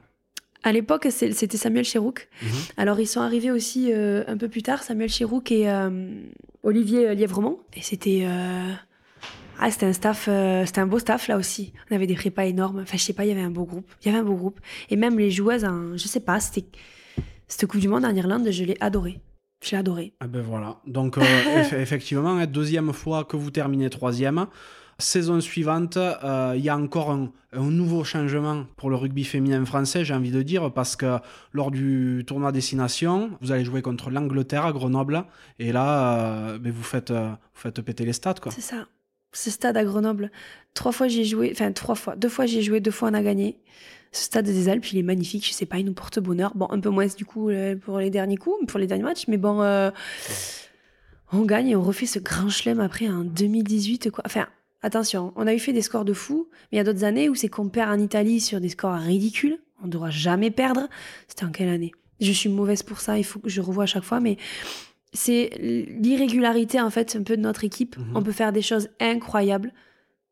À 0.67 0.73
l'époque, 0.73 1.09
c'était 1.11 1.59
Samuel 1.59 1.85
Chirouk. 1.85 2.27
Mhm. 2.41 2.49
Alors, 2.79 2.99
ils 2.99 3.07
sont 3.07 3.21
arrivés 3.21 3.51
aussi 3.51 3.93
euh, 3.93 4.25
un 4.27 4.39
peu 4.39 4.49
plus 4.49 4.63
tard, 4.63 4.83
Samuel 4.83 5.11
Chirouk 5.11 5.53
et 5.53 5.69
euh, 5.69 6.09
Olivier 6.63 7.15
Lièvremont. 7.15 7.59
Et 7.75 7.83
c'était 7.83 8.27
ah, 9.61 9.71
c'était 9.71 9.87
un 9.87 9.93
staff, 9.93 10.27
euh, 10.29 10.67
c'était 10.67 10.81
un 10.81 10.87
beau 10.87 10.99
staff 10.99 11.29
là 11.29 11.37
aussi. 11.37 11.73
On 11.91 11.95
avait 11.95 12.07
des 12.07 12.15
prépas 12.15 12.45
énormes. 12.45 12.81
Enfin, 12.81 12.97
je 12.97 13.03
sais 13.03 13.13
pas, 13.13 13.25
il 13.25 13.29
y 13.29 13.33
avait 13.33 13.41
un 13.41 13.51
beau 13.51 13.65
groupe. 13.65 13.91
Il 14.03 14.07
y 14.07 14.09
avait 14.11 14.19
un 14.19 14.25
beau 14.25 14.35
groupe. 14.35 14.61
Et 14.91 14.97
même 14.97 15.19
les 15.19 15.31
joueuses, 15.31 15.65
hein, 15.65 15.93
je 15.97 16.07
sais 16.09 16.21
pas, 16.21 16.41
c'était 16.41 16.67
cette 17.47 17.67
Coupe 17.69 17.81
du 17.81 17.89
Monde 17.89 18.05
en 18.05 18.15
Irlande, 18.15 18.51
je 18.51 18.65
l'ai 18.65 18.77
adoré. 18.81 19.21
Je 19.63 19.71
l'ai 19.71 19.79
adoré. 19.79 20.15
Ah 20.21 20.27
ben 20.27 20.43
voilà. 20.43 20.81
Donc, 20.87 21.19
euh, 21.19 21.23
effectivement, 21.73 22.37
hein, 22.37 22.47
deuxième 22.47 22.93
fois 22.93 23.25
que 23.25 23.37
vous 23.37 23.51
terminez 23.51 23.91
troisième. 23.91 24.47
Saison 24.99 25.41
suivante, 25.41 25.97
euh, 25.97 26.55
il 26.57 26.63
y 26.63 26.69
a 26.69 26.77
encore 26.77 27.11
un, 27.11 27.33
nouveau 27.53 28.05
changement 28.05 28.65
pour 28.77 28.91
le 28.91 28.97
rugby 28.97 29.25
féminin 29.25 29.65
français, 29.65 30.05
j'ai 30.05 30.15
envie 30.15 30.31
de 30.31 30.43
dire, 30.43 30.73
parce 30.73 30.97
que 30.97 31.19
lors 31.53 31.71
du 31.71 32.25
tournoi 32.27 32.53
destination, 32.53 33.31
vous 33.41 33.53
allez 33.53 33.65
jouer 33.65 33.83
contre 33.83 34.11
l'Angleterre 34.11 34.67
à 34.67 34.73
Grenoble, 34.73 35.25
et 35.59 35.73
là, 35.73 36.59
ben 36.59 36.73
vous, 36.73 36.83
faites, 36.83 37.13
vous 37.13 37.37
faites 37.55 37.81
péter 37.81 38.05
les 38.05 38.13
stats. 38.13 38.35
C'est 38.51 38.61
ça 38.61 38.87
ce 39.35 39.51
stade 39.51 39.77
à 39.77 39.85
Grenoble. 39.85 40.31
Trois 40.73 40.93
fois 40.93 41.09
j'ai 41.09 41.25
joué, 41.25 41.51
enfin 41.53 41.73
trois 41.73 41.95
fois, 41.95 42.17
deux 42.17 42.29
fois 42.29 42.47
j'ai 42.47 42.63
joué, 42.63 42.81
deux 42.81 42.91
fois 42.91 43.11
on 43.11 43.15
a 43.15 43.23
gagné. 43.23 43.59
Ce 44.13 44.25
stade 44.25 44.45
des 44.45 44.69
Alpes, 44.69 44.93
il 44.93 44.99
est 44.99 45.03
magnifique, 45.03 45.45
je 45.45 45.53
sais 45.53 45.67
pas, 45.67 45.79
il 45.79 45.85
nous 45.85 45.93
porte 45.93 46.21
bonheur. 46.21 46.53
Bon, 46.55 46.69
un 46.71 46.79
peu 46.79 46.89
moins 46.89 47.07
du 47.07 47.25
coup 47.25 47.51
euh, 47.51 47.75
pour 47.75 47.99
les 47.99 48.11
derniers 48.11 48.37
coups, 48.37 48.65
pour 48.67 48.79
les 48.79 48.87
derniers 48.87 49.03
matchs, 49.03 49.27
mais 49.27 49.39
bon, 49.39 49.61
euh, 49.63 49.91
on 51.33 51.43
gagne 51.43 51.69
et 51.71 51.77
on 51.77 51.83
refait 51.83 52.07
ce 52.07 52.21
grand 52.21 52.49
chelem 52.49 52.79
après 52.79 53.09
en 53.09 53.25
2018, 53.25 54.11
quoi. 54.13 54.23
Enfin, 54.25 54.47
attention, 54.83 55.33
on 55.35 55.49
a 55.49 55.55
eu 55.55 55.59
fait 55.59 55.73
des 55.73 55.83
scores 55.83 56.05
de 56.05 56.13
fou, 56.13 56.49
mais 56.71 56.77
il 56.77 56.79
y 56.79 56.81
a 56.81 56.85
d'autres 56.85 57.05
années 57.05 57.29
où 57.29 57.35
c'est 57.35 57.49
qu'on 57.49 57.69
perd 57.69 57.91
en 57.91 57.99
Italie 58.01 58.41
sur 58.41 58.61
des 58.61 58.69
scores 58.69 58.95
ridicules. 58.95 59.59
On 59.83 59.87
ne 59.87 59.93
doit 59.93 60.11
jamais 60.11 60.53
perdre. 60.53 60.89
C'était 61.27 61.45
en 61.45 61.51
quelle 61.51 61.69
année? 61.69 61.93
Je 62.21 62.31
suis 62.31 62.49
mauvaise 62.49 62.85
pour 62.85 63.01
ça, 63.01 63.19
il 63.19 63.25
faut 63.25 63.41
que 63.41 63.49
je 63.49 63.61
revoie 63.61 63.85
à 63.85 63.87
chaque 63.87 64.05
fois, 64.05 64.21
mais 64.21 64.37
c'est 65.15 65.51
l'irrégularité 65.59 66.81
en 66.81 66.91
fait 66.91 67.17
un 67.17 67.23
peu 67.23 67.37
de 67.37 67.43
notre 67.43 67.65
équipe. 67.65 67.97
Mhm. 67.97 68.17
On 68.17 68.23
peut 68.23 68.33
faire 68.33 68.53
des 68.53 68.63
choses 68.63 68.89
incroyables 69.01 69.73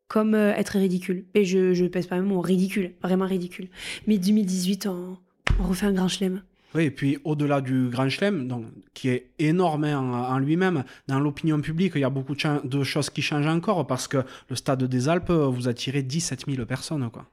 comme 0.09 0.35
euh, 0.35 0.53
être 0.55 0.77
ridicule. 0.79 1.25
Et 1.35 1.45
je 1.45 1.73
je 1.73 1.87
pèse 1.87 2.07
pas 2.07 2.17
même 2.17 2.27
mon 2.27 2.41
ridicule, 2.41 2.93
vraiment 3.03 3.27
ridicule. 3.27 3.69
Mais 4.07 4.19
2018 4.19 4.87
on, 4.87 5.17
on 5.61 5.65
refait 5.65 5.87
un 5.87 5.93
grand 5.93 6.09
chelem. 6.09 6.43
Oui, 6.75 6.85
et 6.85 6.91
puis 6.91 7.19
au-delà 7.25 7.61
du 7.61 7.89
Grand 7.91 8.09
Chelem, 8.09 8.49
donc, 8.49 8.65
qui 8.95 9.11
est 9.11 9.31
énorme 9.39 9.85
hein, 9.85 9.99
en, 9.99 10.39
lui-même, 10.39 10.85
dans 11.07 11.21
l'opinion 11.21 11.61
publique, 11.61 11.93
il 11.97 12.01
y 12.01 12.05
a 12.05 12.11
beaucoup 12.11 12.35
de, 12.35 12.83
choses 12.83 13.11
qui 13.11 13.21
changent 13.21 13.47
encore 13.47 13.87
parce 13.87 14.09
que 14.09 14.19
le 14.49 14.57
stade 14.57 14.83
des 14.85 15.09
Alpes, 15.09 15.31
vous 15.31 15.69
attirez 15.69 16.03
17 16.03 16.47
000 16.49 16.65
personnes. 16.65 17.11
Quoi. 17.11 17.27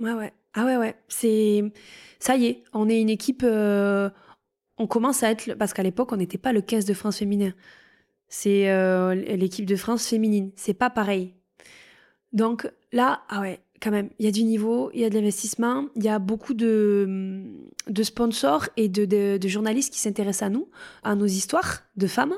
Ouais, 0.00 0.12
ouais. 0.12 0.32
Ah 0.54 0.64
ouais, 0.64 0.76
ouais. 0.76 0.96
C'est... 1.06 1.62
Ça 2.18 2.36
y 2.36 2.46
est, 2.46 2.64
on 2.72 2.88
est 2.88 3.00
une 3.00 3.10
équipe. 3.10 3.42
Euh, 3.44 4.10
on 4.80 4.86
commence 4.86 5.22
à 5.22 5.30
être, 5.30 5.54
parce 5.54 5.74
qu'à 5.74 5.82
l'époque, 5.82 6.10
on 6.10 6.16
n'était 6.16 6.38
pas 6.38 6.54
le 6.54 6.62
15 6.62 6.86
de 6.86 6.94
France 6.94 7.18
féminin. 7.18 7.52
C'est 8.28 8.70
euh, 8.70 9.14
l'équipe 9.14 9.66
de 9.66 9.76
France 9.76 10.06
féminine. 10.06 10.52
C'est 10.56 10.74
pas 10.74 10.88
pareil. 10.88 11.34
Donc 12.32 12.66
là, 12.90 13.20
ah 13.28 13.42
ouais, 13.42 13.60
quand 13.82 13.90
même, 13.90 14.08
il 14.18 14.24
y 14.24 14.28
a 14.28 14.32
du 14.32 14.42
niveau, 14.42 14.90
il 14.94 15.00
y 15.00 15.04
a 15.04 15.10
de 15.10 15.14
l'investissement, 15.14 15.86
il 15.96 16.04
y 16.04 16.08
a 16.08 16.18
beaucoup 16.18 16.54
de, 16.54 17.44
sponsors 18.02 18.68
et 18.78 18.88
de, 18.88 19.04
de, 19.04 19.48
journalistes 19.48 19.92
qui 19.92 20.00
s'intéressent 20.00 20.46
à 20.46 20.50
nous, 20.50 20.68
à 21.02 21.14
nos 21.14 21.26
histoires 21.26 21.82
de 21.96 22.06
femmes, 22.06 22.34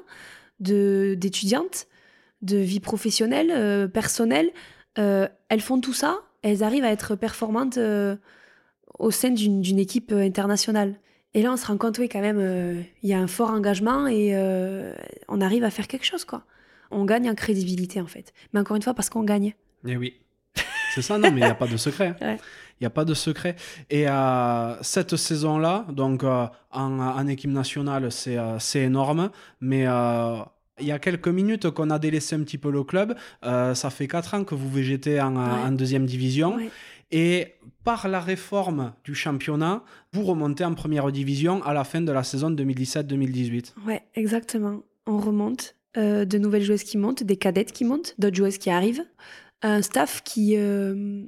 d'étudiantes, 0.59 1.86
de, 2.40 2.57
vie 2.57 2.80
professionnelle, 2.80 3.53
euh, 3.53 3.86
personnelle. 3.86 4.51
Euh, 4.99 5.28
elles 5.49 5.61
font 5.61 5.80
tout 5.80 5.95
ça, 5.95 6.18
elles 6.43 6.64
arrivent 6.64 6.84
à 6.84 6.90
être 6.90 7.14
performantes 7.14 7.78
au 8.99 9.11
sein 9.12 9.30
d'une 9.30 9.78
équipe 9.78 10.11
internationale. 10.11 10.99
Et 11.35 11.43
là, 11.43 11.53
on 11.53 11.57
se 11.57 11.66
rend 11.66 11.78
compte, 11.78 11.99
oui, 11.99 12.09
quand 12.09 12.20
même, 12.20 12.39
euh, 12.39 12.83
il 13.03 13.09
y 13.09 13.14
a 13.14 13.18
un 13.18 13.26
fort 13.26 13.51
engagement 13.51 14.07
et 14.07 14.33
euh, 14.35 14.95
on 15.28 15.41
arrive 15.41 15.64
à 15.64 15.70
faire 15.70 15.89
quelque 15.89 16.05
chose, 16.05 16.24
quoi. 16.24 16.45
On 16.91 17.07
gagne 17.07 17.30
en 17.30 17.35
crédibilité, 17.35 18.01
en 18.03 18.07
fait. 18.07 18.35
Mais 18.53 18.61
encore 18.61 18.76
une 18.76 18.83
fois, 18.83 18.93
parce 18.93 19.09
qu'on 19.09 19.22
gagne. 19.22 19.55
Eh 19.87 19.97
oui. 19.97 20.14
C'est 20.95 21.01
ça, 21.01 21.16
non, 21.16 21.30
mais 21.30 21.41
il 21.41 21.45
n'y 21.45 21.51
a 21.51 21.55
pas 21.55 21.66
de 21.66 21.76
secret. 21.76 22.14
Il 22.80 22.85
n'y 22.85 22.87
a 22.87 22.91
pas 22.91 23.05
de 23.05 23.14
secret. 23.14 23.55
Et 23.91 24.09
euh, 24.09 24.83
cette 24.83 25.14
saison-là, 25.14 25.87
donc 25.89 26.24
en, 26.24 26.51
en, 26.72 27.26
équipe 27.28 27.53
nationale, 27.53 28.11
c'est 28.11 28.80
énorme. 28.80 29.30
Mais 29.61 29.83
il 29.83 30.87
y 30.87 30.91
a 30.91 30.99
quelques 30.99 31.28
minutes 31.28 31.70
qu'on 31.70 31.91
a 31.91 32.01
délaissé 32.01 32.35
un 32.35 32.41
petit 32.41 32.59
peu 32.59 32.72
le 32.72 32.83
club. 32.83 33.14
ça 33.43 33.91
fait 33.91 34.09
4 34.09 34.35
ans 34.35 34.43
que 34.43 34.57
vous 34.57 34.68
végétez 34.68 35.20
en, 35.20 35.37
en 35.37 35.70
deuxième 35.70 36.07
division. 36.07 36.59
Et 37.13 37.55
par 37.85 38.09
la 38.09 38.21
réforme 38.21 38.95
du 39.05 39.15
championnat, 39.15 39.85
vous 40.13 40.25
remontez 40.25 40.65
en 40.65 40.75
première 40.75 41.13
division 41.13 41.63
à 41.63 41.75
la 41.75 41.85
fin 41.85 42.01
de 42.01 42.11
la 42.11 42.25
saison 42.25 42.51
2017-2018. 42.51 43.75
Ouais, 43.87 44.03
exactement. 44.15 44.83
On 45.07 45.19
remonte. 45.19 45.77
Euh, 45.99 46.25
de 46.25 46.39
nouvelles 46.39 46.63
joueuses 46.63 46.85
qui 46.85 46.97
montent, 46.97 47.23
des 47.23 47.37
cadettes 47.37 47.71
qui 47.71 47.85
montent, 47.85 48.15
d'autres 48.19 48.37
joueuses 48.37 48.57
qui 48.57 48.71
arrivent. 48.71 49.05
Un 49.61 49.83
staff 49.83 50.23
qui, 50.25 50.57
euh, 50.57 51.23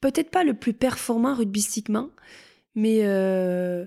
peut-être 0.00 0.30
pas 0.30 0.42
le 0.42 0.54
plus 0.54 0.72
performant 0.72 1.34
rugbystiquement, 1.34 2.08
mais 2.74 3.00
euh, 3.02 3.84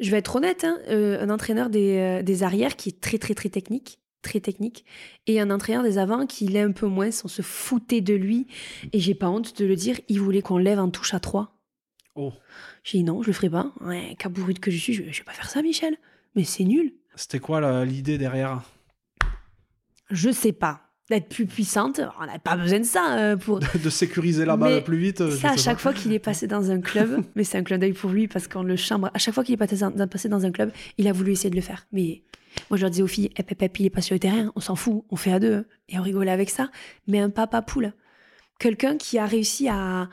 je 0.00 0.10
vais 0.10 0.18
être 0.18 0.36
honnête, 0.36 0.64
hein, 0.64 0.78
un 0.88 1.30
entraîneur 1.30 1.70
des 1.70 2.42
arrières 2.42 2.76
qui 2.76 2.90
est 2.90 3.00
très 3.00 3.16
très 3.16 3.32
très 3.32 3.48
technique, 3.48 3.98
très 4.26 4.40
technique, 4.40 4.84
et 5.26 5.40
un 5.40 5.50
entraîneur 5.50 5.82
des 5.82 5.98
avants 5.98 6.26
qui 6.26 6.46
l'est 6.48 6.60
un 6.62 6.72
peu 6.72 6.86
moins, 6.86 7.08
on 7.24 7.28
se 7.28 7.42
foutait 7.42 8.00
de 8.00 8.14
lui, 8.14 8.46
et 8.92 9.00
j'ai 9.00 9.14
pas 9.14 9.28
honte 9.30 9.56
de 9.58 9.64
le 9.64 9.76
dire, 9.76 9.98
il 10.08 10.20
voulait 10.20 10.42
qu'on 10.42 10.58
lève 10.58 10.78
en 10.78 10.90
touche 10.90 11.14
à 11.14 11.20
trois. 11.20 11.52
Oh. 12.14 12.32
J'ai 12.84 12.98
dit 12.98 13.04
non, 13.04 13.22
je 13.22 13.28
le 13.28 13.32
ferai 13.32 13.50
pas. 13.50 13.72
Ouais, 13.82 14.14
cabourute 14.18 14.58
que 14.60 14.70
je 14.70 14.78
suis, 14.78 14.92
je, 14.94 15.02
je 15.10 15.18
vais 15.18 15.24
pas 15.24 15.32
faire 15.32 15.50
ça, 15.50 15.62
Michel. 15.62 15.96
Mais 16.34 16.44
c'est 16.44 16.64
nul. 16.64 16.92
C'était 17.14 17.38
quoi 17.40 17.84
l'idée 17.84 18.18
derrière? 18.18 18.62
Je 20.10 20.30
sais 20.30 20.52
pas. 20.52 20.80
d'être 21.10 21.28
plus 21.28 21.46
puissante. 21.46 22.00
On 22.20 22.26
n'a 22.26 22.38
pas 22.38 22.56
besoin 22.56 22.80
de 22.80 22.84
ça 22.84 23.18
euh, 23.18 23.36
pour. 23.36 23.60
de 23.60 23.90
sécuriser 23.90 24.44
la 24.44 24.56
balle 24.56 24.82
plus 24.84 24.98
vite. 24.98 25.20
euh, 25.20 25.30
Ça, 25.30 25.50
à 25.50 25.56
chaque 25.56 25.76
pas. 25.76 25.82
fois 25.82 25.92
qu'il 25.94 26.12
est 26.12 26.18
passé 26.18 26.46
dans 26.46 26.70
un 26.70 26.80
club, 26.80 27.22
mais 27.36 27.44
c'est 27.44 27.58
un 27.58 27.62
clin 27.62 27.78
d'œil 27.78 27.92
pour 27.92 28.10
lui 28.10 28.28
parce 28.28 28.48
qu'on 28.48 28.62
le 28.62 28.76
chambre. 28.76 29.10
À 29.14 29.18
chaque 29.18 29.34
fois 29.34 29.44
qu'il 29.44 29.54
est 29.54 29.58
passé 29.58 29.76
dans, 29.76 30.08
passé 30.08 30.28
dans 30.28 30.44
un 30.44 30.50
club, 30.50 30.72
il 30.98 31.06
a 31.08 31.12
voulu 31.12 31.32
essayer 31.32 31.50
de 31.50 31.56
le 31.56 31.60
faire. 31.62 31.86
Mais 31.92 32.22
moi, 32.70 32.76
je 32.76 32.82
leur 32.82 32.90
disais 32.90 33.02
aux 33.02 33.08
filles, 33.08 33.30
hep, 33.36 33.60
hep, 33.60 33.78
il 33.78 33.86
est 33.86 33.90
pas 33.90 34.00
sur 34.00 34.14
le 34.14 34.20
terrain, 34.20 34.52
on 34.56 34.60
s'en 34.60 34.76
fout, 34.76 35.04
on 35.10 35.16
fait 35.16 35.32
à 35.32 35.38
deux. 35.38 35.66
Et 35.88 35.98
on 35.98 36.02
rigolait 36.02 36.30
avec 36.30 36.50
ça. 36.50 36.70
Mais 37.06 37.20
un 37.20 37.30
papa 37.30 37.62
poule, 37.62 37.92
quelqu'un 38.58 38.96
qui 38.96 39.18
a 39.18 39.26
réussi 39.26 39.68
à, 39.68 40.08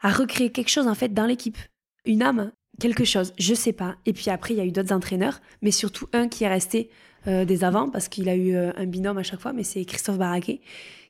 à 0.00 0.10
recréer 0.10 0.50
quelque 0.50 0.70
chose 0.70 0.86
en 0.86 0.94
fait 0.94 1.12
dans 1.12 1.26
l'équipe, 1.26 1.58
une 2.04 2.22
âme, 2.22 2.52
quelque 2.80 3.04
chose, 3.04 3.32
je 3.38 3.54
sais 3.54 3.72
pas. 3.72 3.96
Et 4.06 4.12
puis 4.12 4.30
après, 4.30 4.54
il 4.54 4.56
y 4.56 4.60
a 4.60 4.64
eu 4.64 4.72
d'autres 4.72 4.92
entraîneurs, 4.92 5.40
mais 5.62 5.70
surtout 5.70 6.08
un 6.12 6.28
qui 6.28 6.44
est 6.44 6.48
resté 6.48 6.90
euh, 7.26 7.44
des 7.44 7.64
avant 7.64 7.90
parce 7.90 8.08
qu'il 8.08 8.28
a 8.28 8.36
eu 8.36 8.54
euh, 8.54 8.72
un 8.76 8.86
binôme 8.86 9.18
à 9.18 9.22
chaque 9.22 9.40
fois, 9.40 9.52
mais 9.52 9.64
c'est 9.64 9.84
Christophe 9.84 10.18
Barraquet 10.18 10.60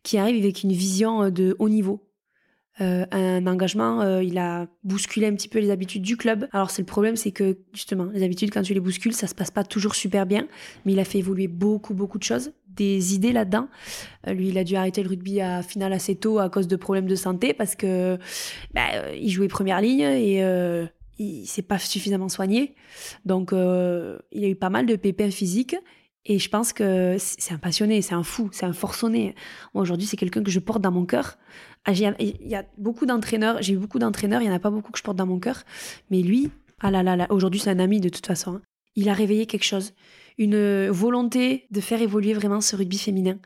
qui 0.02 0.16
arrive 0.16 0.42
avec 0.42 0.62
une 0.62 0.72
vision 0.72 1.24
euh, 1.24 1.30
de 1.30 1.54
haut 1.58 1.68
niveau. 1.68 2.07
Euh, 2.80 3.06
un 3.10 3.46
engagement, 3.46 4.02
euh, 4.02 4.22
il 4.22 4.38
a 4.38 4.66
bousculé 4.84 5.26
un 5.26 5.34
petit 5.34 5.48
peu 5.48 5.58
les 5.58 5.70
habitudes 5.70 6.02
du 6.02 6.16
club. 6.16 6.48
Alors 6.52 6.70
c'est 6.70 6.82
le 6.82 6.86
problème, 6.86 7.16
c'est 7.16 7.32
que 7.32 7.58
justement, 7.72 8.04
les 8.12 8.22
habitudes, 8.22 8.52
quand 8.52 8.62
tu 8.62 8.74
les 8.74 8.80
bouscules, 8.80 9.12
ça 9.12 9.26
se 9.26 9.34
passe 9.34 9.50
pas 9.50 9.64
toujours 9.64 9.94
super 9.94 10.26
bien, 10.26 10.46
mais 10.84 10.92
il 10.92 11.00
a 11.00 11.04
fait 11.04 11.18
évoluer 11.18 11.48
beaucoup, 11.48 11.94
beaucoup 11.94 12.18
de 12.18 12.22
choses, 12.22 12.52
des 12.68 13.14
idées 13.14 13.32
là-dedans. 13.32 13.68
Euh, 14.26 14.32
lui, 14.32 14.48
il 14.48 14.58
a 14.58 14.64
dû 14.64 14.76
arrêter 14.76 15.02
le 15.02 15.08
rugby 15.08 15.40
à 15.40 15.62
finale 15.62 15.92
assez 15.92 16.14
tôt 16.14 16.38
à 16.38 16.48
cause 16.50 16.68
de 16.68 16.76
problèmes 16.76 17.06
de 17.06 17.16
santé 17.16 17.52
parce 17.52 17.74
que 17.74 18.18
bah, 18.74 19.12
il 19.14 19.30
jouait 19.30 19.48
première 19.48 19.80
ligne 19.80 20.02
et 20.02 20.42
il 21.18 21.46
s'est 21.46 21.62
pas 21.62 21.78
suffisamment 21.78 22.28
soigné. 22.28 22.74
Donc 23.24 23.50
il 23.52 24.44
a 24.44 24.48
eu 24.48 24.56
pas 24.56 24.70
mal 24.70 24.86
de 24.86 24.94
pépins 24.94 25.30
physiques. 25.30 25.76
Et 26.30 26.38
je 26.38 26.50
pense 26.50 26.74
que 26.74 27.16
c'est 27.18 27.54
un 27.54 27.58
passionné, 27.58 28.02
c'est 28.02 28.14
un 28.14 28.22
fou, 28.22 28.50
c'est 28.52 28.66
un 28.66 28.74
forçonné. 28.74 29.34
Aujourd'hui, 29.72 30.06
c'est 30.06 30.18
quelqu'un 30.18 30.42
que 30.42 30.50
je 30.50 30.58
porte 30.58 30.82
dans 30.82 30.90
mon 30.90 31.06
cœur. 31.06 31.38
Ah, 31.84 31.92
Il 31.92 32.46
y 32.48 32.54
a 32.54 32.64
beaucoup 32.76 33.06
d'entraîneurs, 33.06 33.62
j'ai 33.62 33.72
eu 33.74 33.78
beaucoup 33.78 33.98
d'entraîneurs, 33.98 34.42
il 34.42 34.46
n'y 34.46 34.50
en 34.50 34.56
a 34.56 34.58
pas 34.58 34.70
beaucoup 34.70 34.92
que 34.92 34.98
je 34.98 35.02
porte 35.02 35.16
dans 35.16 35.26
mon 35.26 35.38
cœur. 35.38 35.62
Mais 36.10 36.20
lui, 36.22 36.50
ah 36.80 36.90
là 36.90 37.02
là 37.02 37.16
là, 37.16 37.26
aujourd'hui, 37.30 37.60
c'est 37.60 37.70
un 37.70 37.78
ami 37.78 38.00
de 38.00 38.08
toute 38.08 38.26
façon. 38.26 38.56
hein. 38.56 38.62
Il 38.96 39.08
a 39.08 39.12
réveillé 39.14 39.46
quelque 39.46 39.64
chose, 39.64 39.94
une 40.38 40.88
volonté 40.90 41.66
de 41.70 41.80
faire 41.80 42.02
évoluer 42.02 42.34
vraiment 42.34 42.60
ce 42.60 42.76
rugby 42.76 42.98
féminin. 42.98 43.38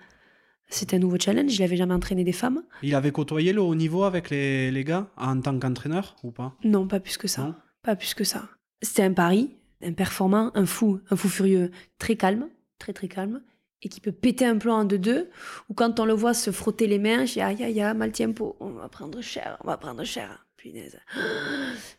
C'est 0.71 0.95
un 0.95 0.99
nouveau 0.99 1.19
challenge, 1.21 1.55
il 1.55 1.61
n'avait 1.61 1.77
jamais 1.77 1.93
entraîné 1.95 2.25
des 2.25 2.33
femmes. 2.33 2.63
Il 2.83 2.95
avait 2.95 3.13
côtoyé 3.13 3.53
le 3.53 3.61
haut 3.61 3.75
niveau 3.75 4.05
avec 4.05 4.31
les, 4.31 4.71
les 4.71 4.85
gars 4.85 5.11
en 5.19 5.39
tant 5.41 5.59
qu'entraîneur 5.59 6.17
ou 6.23 6.31
pas? 6.31 6.55
Non, 6.65 6.87
pas 6.89 6.99
plus 7.01 7.19
que 7.19 7.29
ça. 7.29 7.43
Non 7.43 7.55
Pas 7.83 7.95
plus 7.97 8.15
que 8.15 8.25
ça. 8.25 8.49
C'était 8.81 9.03
un 9.03 9.13
pari, 9.13 9.51
un 9.85 9.93
performant, 9.93 10.51
un 10.55 10.65
fou, 10.65 11.01
un 11.11 11.17
fou 11.17 11.29
furieux, 11.29 11.71
très 11.99 12.17
calme, 12.17 12.49
très 12.79 12.95
très 12.95 13.09
calme, 13.09 13.43
et 13.83 13.89
qui 13.89 14.01
peut 14.01 14.13
péter 14.13 14.45
un 14.45 14.59
plan 14.59 14.81
en 14.81 14.85
deux-deux, 14.85 15.29
ou 15.69 15.75
quand 15.75 15.99
on 16.01 16.05
le 16.05 16.13
voit 16.13 16.35
se 16.35 16.51
frotter 16.51 16.87
les 16.87 16.99
mains, 16.99 17.25
dis 17.25 17.41
aïe 17.41 17.63
aïe 17.63 17.81
aïe, 17.81 17.97
mal 17.97 18.13
tempo, 18.13 18.57
on 18.61 18.71
va 18.71 18.89
prendre 18.89 19.21
cher, 19.21 19.59
on 19.63 19.67
va 19.67 19.77
prendre 19.77 20.05
cher. 20.05 20.47
Punaise. 20.57 20.97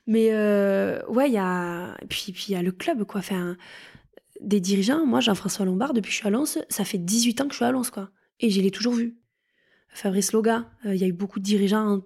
Mais 0.07 0.29
euh, 0.31 1.05
ouais, 1.07 1.29
il 1.29 1.34
y 1.34 1.38
a. 1.38 1.97
Puis 2.07 2.31
puis 2.31 2.45
il 2.47 2.51
y 2.53 2.55
a 2.55 2.61
le 2.61 2.71
club, 2.71 3.03
quoi. 3.03 3.19
Enfin, 3.19 3.57
des 4.39 4.61
dirigeants, 4.61 5.05
moi, 5.05 5.19
Jean-François 5.19 5.65
Lombard, 5.65 5.93
depuis 5.93 6.09
que 6.09 6.13
je 6.13 6.19
suis 6.19 6.27
à 6.27 6.31
Lens, 6.31 6.59
ça 6.69 6.86
fait 6.86 6.97
18 6.97 7.41
ans 7.41 7.43
que 7.45 7.51
je 7.51 7.57
suis 7.57 7.65
à 7.65 7.71
Lens, 7.71 7.89
quoi. 7.89 8.09
Et 8.39 8.49
je 8.49 8.61
l'ai 8.61 8.71
toujours 8.71 8.93
vu. 8.93 9.17
Fabrice 9.89 10.31
Loga, 10.31 10.69
euh, 10.86 10.95
il 10.95 11.01
y 11.01 11.03
a 11.03 11.07
eu 11.07 11.13
beaucoup 11.13 11.39
de 11.39 11.43
dirigeants 11.43 12.01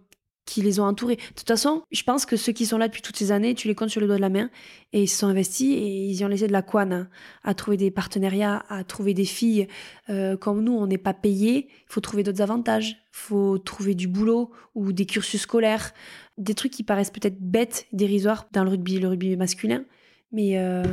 qui 0.47 0.61
les 0.63 0.79
ont 0.79 0.85
entourés. 0.85 1.17
De 1.17 1.35
toute 1.35 1.47
façon, 1.47 1.83
je 1.91 2.01
pense 2.01 2.25
que 2.25 2.35
ceux 2.35 2.53
qui 2.53 2.65
sont 2.65 2.79
là 2.79 2.87
depuis 2.87 3.03
toutes 3.03 3.17
ces 3.17 3.31
années, 3.31 3.53
tu 3.53 3.67
les 3.67 3.75
comptes 3.75 3.89
sur 3.89 4.01
le 4.01 4.07
doigt 4.07 4.15
de 4.15 4.21
la 4.21 4.29
main, 4.29 4.49
et 4.93 5.03
ils 5.03 5.07
se 5.07 5.17
sont 5.17 5.27
investis 5.27 5.75
et 5.75 6.07
ils 6.07 6.15
y 6.15 6.25
ont 6.25 6.29
laissé 6.29 6.47
de 6.47 6.53
la 6.53 6.63
couane 6.63 6.93
hein, 6.93 7.09
à 7.43 7.53
trouver 7.53 7.77
des 7.77 7.91
partenariats, 7.91 8.63
à 8.69 8.83
trouver 8.83 9.13
des 9.13 9.25
filles. 9.25 9.67
Euh, 10.09 10.37
comme 10.37 10.63
nous, 10.63 10.73
on 10.73 10.87
n'est 10.87 10.97
pas 10.97 11.13
payé, 11.13 11.67
il 11.69 11.93
faut 11.93 12.01
trouver 12.01 12.23
d'autres 12.23 12.41
avantages. 12.41 12.91
Il 12.91 13.19
faut 13.19 13.57
trouver 13.57 13.93
du 13.93 14.07
boulot 14.07 14.51
ou 14.73 14.93
des 14.93 15.05
cursus 15.05 15.41
scolaires, 15.41 15.93
des 16.37 16.53
trucs 16.53 16.71
qui 16.71 16.83
paraissent 16.83 17.11
peut-être 17.11 17.39
bêtes, 17.39 17.87
dérisoires 17.91 18.47
dans 18.53 18.63
le 18.63 18.69
rugby, 18.69 18.99
le 18.99 19.09
rugby 19.09 19.35
masculin, 19.35 19.83
mais 20.31 20.57
euh, 20.57 20.83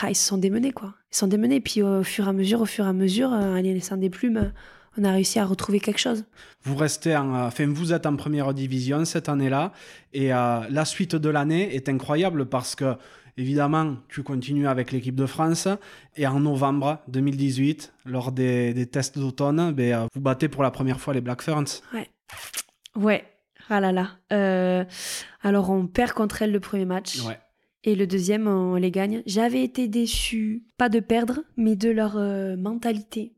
ah, 0.00 0.10
ils 0.10 0.16
se 0.16 0.26
sont 0.26 0.38
démenés, 0.38 0.72
quoi. 0.72 0.94
Ils 1.10 1.14
se 1.14 1.20
sont 1.20 1.28
démenés, 1.28 1.60
puis 1.60 1.82
au 1.82 2.02
fur 2.02 2.26
et 2.26 2.28
à 2.28 2.32
mesure, 2.32 2.60
au 2.60 2.66
fur 2.66 2.84
et 2.84 2.88
à 2.88 2.92
mesure, 2.92 3.32
euh, 3.32 3.56
en 3.58 3.62
laissant 3.62 3.96
des 3.96 4.10
plumes, 4.10 4.52
on 4.98 5.04
a 5.04 5.12
réussi 5.12 5.38
à 5.38 5.46
retrouver 5.46 5.80
quelque 5.80 6.00
chose. 6.00 6.24
Vous 6.64 6.76
restez 6.76 7.16
en, 7.16 7.34
euh, 7.34 7.46
enfin, 7.46 7.66
vous 7.66 7.92
êtes 7.92 8.06
en 8.06 8.16
première 8.16 8.52
division 8.54 9.04
cette 9.04 9.28
année-là, 9.28 9.72
et 10.12 10.32
euh, 10.32 10.60
la 10.68 10.84
suite 10.84 11.16
de 11.16 11.28
l'année 11.28 11.74
est 11.74 11.88
incroyable 11.88 12.46
parce 12.46 12.74
que 12.74 12.96
évidemment, 13.36 13.96
tu 14.08 14.22
continues 14.22 14.68
avec 14.68 14.92
l'équipe 14.92 15.14
de 15.14 15.26
France, 15.26 15.68
et 16.16 16.26
en 16.26 16.40
novembre 16.40 16.98
2018, 17.08 17.92
lors 18.06 18.32
des, 18.32 18.74
des 18.74 18.86
tests 18.86 19.18
d'automne, 19.18 19.72
ben, 19.72 19.92
euh, 19.92 20.06
vous 20.14 20.20
battez 20.20 20.48
pour 20.48 20.62
la 20.62 20.70
première 20.70 21.00
fois 21.00 21.14
les 21.14 21.20
Black 21.20 21.42
Ferns. 21.42 21.82
Ouais, 22.94 23.24
ah 23.68 23.80
là 23.80 23.92
là. 23.92 24.10
Euh, 24.32 24.84
alors 25.42 25.70
on 25.70 25.86
perd 25.86 26.12
contre 26.12 26.42
elle 26.42 26.52
le 26.52 26.60
premier 26.60 26.84
match. 26.84 27.20
Ouais. 27.22 27.38
Et 27.84 27.96
le 27.96 28.06
deuxième, 28.06 28.46
on 28.46 28.76
les 28.76 28.90
gagne. 28.92 29.22
J'avais 29.26 29.64
été 29.64 29.88
déçue, 29.88 30.62
pas 30.76 30.88
de 30.88 31.00
perdre, 31.00 31.40
mais 31.56 31.74
de 31.74 31.90
leur 31.90 32.16
euh, 32.16 32.56
mentalité. 32.56 33.32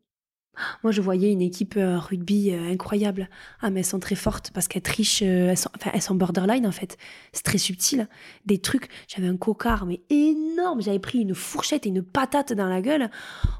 Moi, 0.82 0.92
je 0.92 1.00
voyais 1.00 1.30
une 1.30 1.42
équipe 1.42 1.76
euh, 1.76 1.98
rugby 1.98 2.50
euh, 2.52 2.70
incroyable. 2.70 3.28
Ah, 3.60 3.70
mais 3.70 3.80
elles 3.80 3.86
sont 3.86 4.00
très 4.00 4.14
fortes 4.14 4.50
parce 4.52 4.68
qu'elles 4.68 4.82
trichent, 4.82 5.22
euh, 5.22 5.50
elles, 5.50 5.58
sont, 5.58 5.70
enfin, 5.76 5.90
elles 5.94 6.02
sont 6.02 6.14
borderline 6.14 6.66
en 6.66 6.72
fait. 6.72 6.96
C'est 7.32 7.44
très 7.44 7.58
subtil. 7.58 8.08
Des 8.46 8.58
trucs, 8.58 8.88
j'avais 9.08 9.28
un 9.28 9.36
cocard, 9.36 9.86
mais 9.86 10.02
énorme. 10.10 10.82
J'avais 10.82 10.98
pris 10.98 11.20
une 11.20 11.34
fourchette 11.34 11.86
et 11.86 11.88
une 11.88 12.02
patate 12.02 12.52
dans 12.52 12.68
la 12.68 12.80
gueule. 12.80 13.10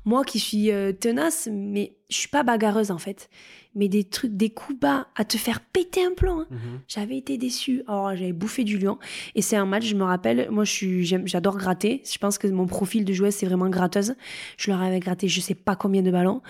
Moi 0.05 0.25
qui 0.25 0.39
suis 0.39 0.71
tenace, 1.01 1.49
mais 1.51 1.97
je 2.11 2.17
suis 2.17 2.29
pas 2.29 2.43
bagarreuse 2.43 2.91
en 2.91 2.99
fait. 2.99 3.29
Mais 3.77 3.89
des 3.89 4.05
trucs, 4.05 4.37
des 4.37 4.51
coups 4.51 4.79
bas 4.79 5.09
à 5.17 5.25
te 5.25 5.37
faire 5.37 5.61
péter 5.61 6.05
un 6.05 6.13
plomb. 6.15 6.41
hein. 6.43 6.47
Mhm. 6.51 6.81
J'avais 6.87 7.17
été 7.17 7.39
déçue. 7.39 7.83
Oh, 7.89 8.09
j'avais 8.15 8.33
bouffé 8.33 8.63
du 8.63 8.79
lion. 8.79 8.99
Et 9.35 9.43
c'est 9.43 9.57
un 9.57 9.67
match, 9.67 9.85
je 9.87 9.97
me 9.97 10.05
rappelle, 10.05 10.49
moi 10.51 10.63
j'adore 10.65 11.57
gratter. 11.57 12.03
Je 12.11 12.19
pense 12.19 12.39
que 12.39 12.47
mon 12.47 12.67
profil 12.67 13.05
de 13.05 13.13
joueuse, 13.13 13.35
c'est 13.35 13.47
vraiment 13.47 13.69
gratteuse. 13.69 14.15
Je 14.59 14.71
leur 14.71 14.81
avais 14.81 15.01
gratté 15.01 15.27
je 15.29 15.41
sais 15.41 15.55
pas 15.57 15.75
combien 15.75 16.03
de 16.03 16.11
ballons. 16.13 16.41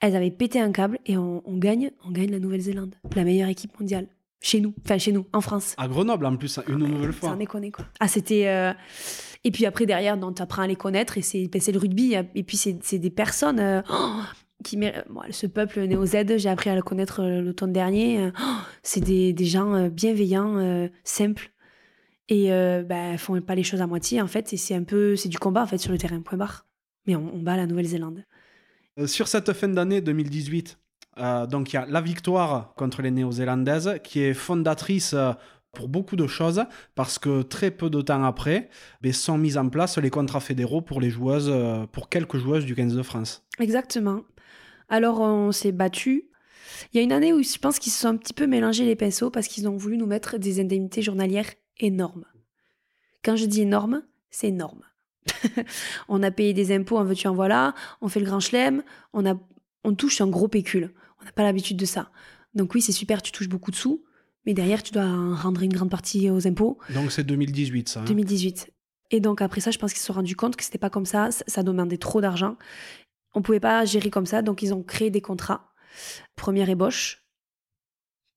Elles 0.00 0.16
avaient 0.16 0.30
pété 0.32 0.60
un 0.60 0.72
câble 0.72 0.98
et 1.06 1.16
on, 1.16 1.42
on 1.46 1.56
gagne, 1.56 1.92
on 2.04 2.10
gagne 2.10 2.30
la 2.32 2.40
Nouvelle-Zélande. 2.40 2.94
La 3.14 3.22
meilleure 3.24 3.48
équipe 3.48 3.78
mondiale. 3.78 4.08
Chez 4.44 4.60
nous. 4.60 4.74
Enfin, 4.84 4.98
chez 4.98 5.12
nous, 5.12 5.24
en 5.32 5.40
France. 5.40 5.74
À 5.76 5.86
Grenoble, 5.86 6.26
en 6.26 6.36
plus, 6.36 6.58
une 6.68 6.78
nouvelle 6.78 7.12
fois. 7.12 7.28
Sans 7.28 7.36
déconner, 7.36 7.70
quoi. 7.70 7.84
Ah, 8.00 8.08
c'était. 8.08 8.48
euh, 8.48 8.72
Et 9.44 9.52
puis 9.52 9.66
après, 9.66 9.86
derrière, 9.86 10.18
tu 10.34 10.42
apprends 10.42 10.62
à 10.62 10.66
les 10.66 10.74
connaître 10.74 11.16
et 11.16 11.22
c'est 11.22 11.46
ben, 11.46 11.62
le 11.72 11.78
rugby. 11.78 12.16
Et 12.34 12.42
puis, 12.42 12.56
c'est 12.56 12.76
c'est 12.82 12.98
des 12.98 13.10
personnes 13.10 13.60
euh, 13.60 13.82
oh, 13.88 14.20
qui. 14.62 14.76
bon, 14.76 15.22
ce 15.30 15.46
peuple 15.46 15.80
néo-Z, 15.82 16.38
j'ai 16.38 16.48
appris 16.48 16.70
à 16.70 16.74
le 16.74 16.82
connaître 16.82 17.20
euh, 17.22 17.40
l'automne 17.40 17.72
dernier. 17.72 18.20
euh, 18.20 18.30
oh, 18.40 18.56
c'est 18.82 19.00
des, 19.00 19.32
des 19.32 19.44
gens 19.44 19.74
euh, 19.74 19.88
bienveillants, 19.88 20.56
euh, 20.58 20.88
simples. 21.04 21.50
Et 22.28 22.52
euh, 22.52 22.82
ben, 22.82 23.18
font 23.18 23.40
pas 23.40 23.54
les 23.54 23.62
choses 23.64 23.82
à 23.82 23.86
moitié, 23.86 24.20
en 24.22 24.26
fait. 24.28 24.52
Et 24.52 24.56
c'est 24.56 24.74
un 24.74 24.84
peu. 24.84 25.16
C'est 25.16 25.28
du 25.28 25.38
combat, 25.38 25.62
en 25.62 25.66
fait, 25.66 25.78
sur 25.78 25.92
le 25.92 25.98
terrain, 25.98 26.20
point 26.20 26.38
barre. 26.38 26.66
Mais 27.06 27.16
on, 27.16 27.34
on 27.34 27.38
bat 27.40 27.56
la 27.56 27.66
Nouvelle-Zélande. 27.66 28.24
Euh, 28.98 29.06
Sur 29.06 29.26
cette 29.28 29.52
fin 29.52 29.68
d'année 29.68 30.00
2018, 30.00 30.78
euh, 31.18 31.46
donc 31.46 31.72
il 31.72 31.76
y 31.76 31.78
a 31.78 31.86
la 31.86 32.00
victoire 32.00 32.74
contre 32.76 33.02
les 33.02 33.10
Néo-Zélandaises 33.10 33.98
qui 34.04 34.20
est 34.20 34.34
fondatrice 34.34 35.14
euh, 35.14 35.32
pour 35.72 35.88
beaucoup 35.88 36.16
de 36.16 36.26
choses 36.26 36.62
parce 36.94 37.18
que 37.18 37.40
très 37.42 37.70
peu 37.70 37.88
de 37.88 38.02
temps 38.02 38.22
après, 38.24 38.68
ben, 39.00 39.12
sont 39.12 39.38
mis 39.38 39.56
en 39.56 39.68
place 39.70 39.96
les 39.98 40.10
contrats 40.10 40.40
fédéraux 40.40 40.82
pour 40.82 41.00
les 41.00 41.08
joueuses, 41.10 41.48
euh, 41.50 41.86
pour 41.86 42.08
quelques 42.10 42.36
joueuses 42.36 42.66
du 42.66 42.74
15 42.74 42.94
de 42.94 43.02
France. 43.02 43.42
Exactement. 43.58 44.20
Alors, 44.92 45.20
on 45.20 45.52
s'est 45.52 45.72
battu. 45.72 46.28
Il 46.92 46.96
y 46.98 47.00
a 47.00 47.02
une 47.02 47.12
année 47.12 47.32
où 47.32 47.42
je 47.42 47.58
pense 47.58 47.78
qu'ils 47.78 47.92
se 47.92 48.00
sont 48.00 48.08
un 48.08 48.16
petit 48.16 48.34
peu 48.34 48.46
mélangés 48.46 48.84
les 48.84 48.94
pinceaux 48.94 49.30
parce 49.30 49.48
qu'ils 49.48 49.66
ont 49.66 49.76
voulu 49.76 49.96
nous 49.96 50.06
mettre 50.06 50.36
des 50.38 50.60
indemnités 50.60 51.00
journalières 51.00 51.50
énormes. 51.80 52.26
Quand 53.24 53.34
je 53.36 53.46
dis 53.46 53.62
énorme, 53.62 54.02
c'est 54.30 54.48
énorme. 54.48 54.82
on 56.08 56.22
a 56.22 56.30
payé 56.30 56.52
des 56.52 56.74
impôts, 56.74 56.98
en 56.98 57.04
veux-tu, 57.04 57.26
en 57.26 57.34
voilà. 57.34 57.74
On 58.02 58.08
fait 58.08 58.20
le 58.20 58.26
grand 58.26 58.40
chelem. 58.40 58.82
On, 59.14 59.24
a, 59.24 59.34
on 59.84 59.94
touche 59.94 60.20
un 60.20 60.28
gros 60.28 60.48
pécule. 60.48 60.92
On 61.20 61.24
n'a 61.24 61.32
pas 61.32 61.42
l'habitude 61.42 61.78
de 61.78 61.86
ça. 61.86 62.10
Donc, 62.54 62.74
oui, 62.74 62.82
c'est 62.82 62.92
super, 62.92 63.22
tu 63.22 63.32
touches 63.32 63.48
beaucoup 63.48 63.70
de 63.70 63.76
sous. 63.76 64.04
Mais 64.44 64.52
derrière, 64.54 64.82
tu 64.82 64.92
dois 64.92 65.04
en 65.04 65.34
rendre 65.34 65.62
une 65.62 65.72
grande 65.72 65.90
partie 65.90 66.28
aux 66.28 66.46
impôts. 66.46 66.76
Donc 66.92 67.12
c'est 67.12 67.24
2018 67.24 67.88
ça. 67.88 68.00
hein. 68.00 68.04
2018. 68.04 68.72
Et 69.12 69.20
donc 69.20 69.40
après 69.42 69.60
ça, 69.60 69.70
je 69.70 69.78
pense 69.78 69.92
qu'ils 69.92 70.00
se 70.00 70.06
sont 70.06 70.14
rendus 70.14 70.34
compte 70.34 70.56
que 70.56 70.64
c'était 70.64 70.78
pas 70.78 70.90
comme 70.90 71.04
ça, 71.04 71.30
ça, 71.30 71.44
ça 71.46 71.62
demandait 71.62 71.98
trop 71.98 72.20
d'argent. 72.20 72.56
On 73.34 73.42
pouvait 73.42 73.60
pas 73.60 73.84
gérer 73.84 74.10
comme 74.10 74.26
ça, 74.26 74.42
donc 74.42 74.62
ils 74.62 74.74
ont 74.74 74.82
créé 74.82 75.10
des 75.10 75.20
contrats. 75.20 75.72
Première 76.36 76.68
ébauche, 76.68 77.22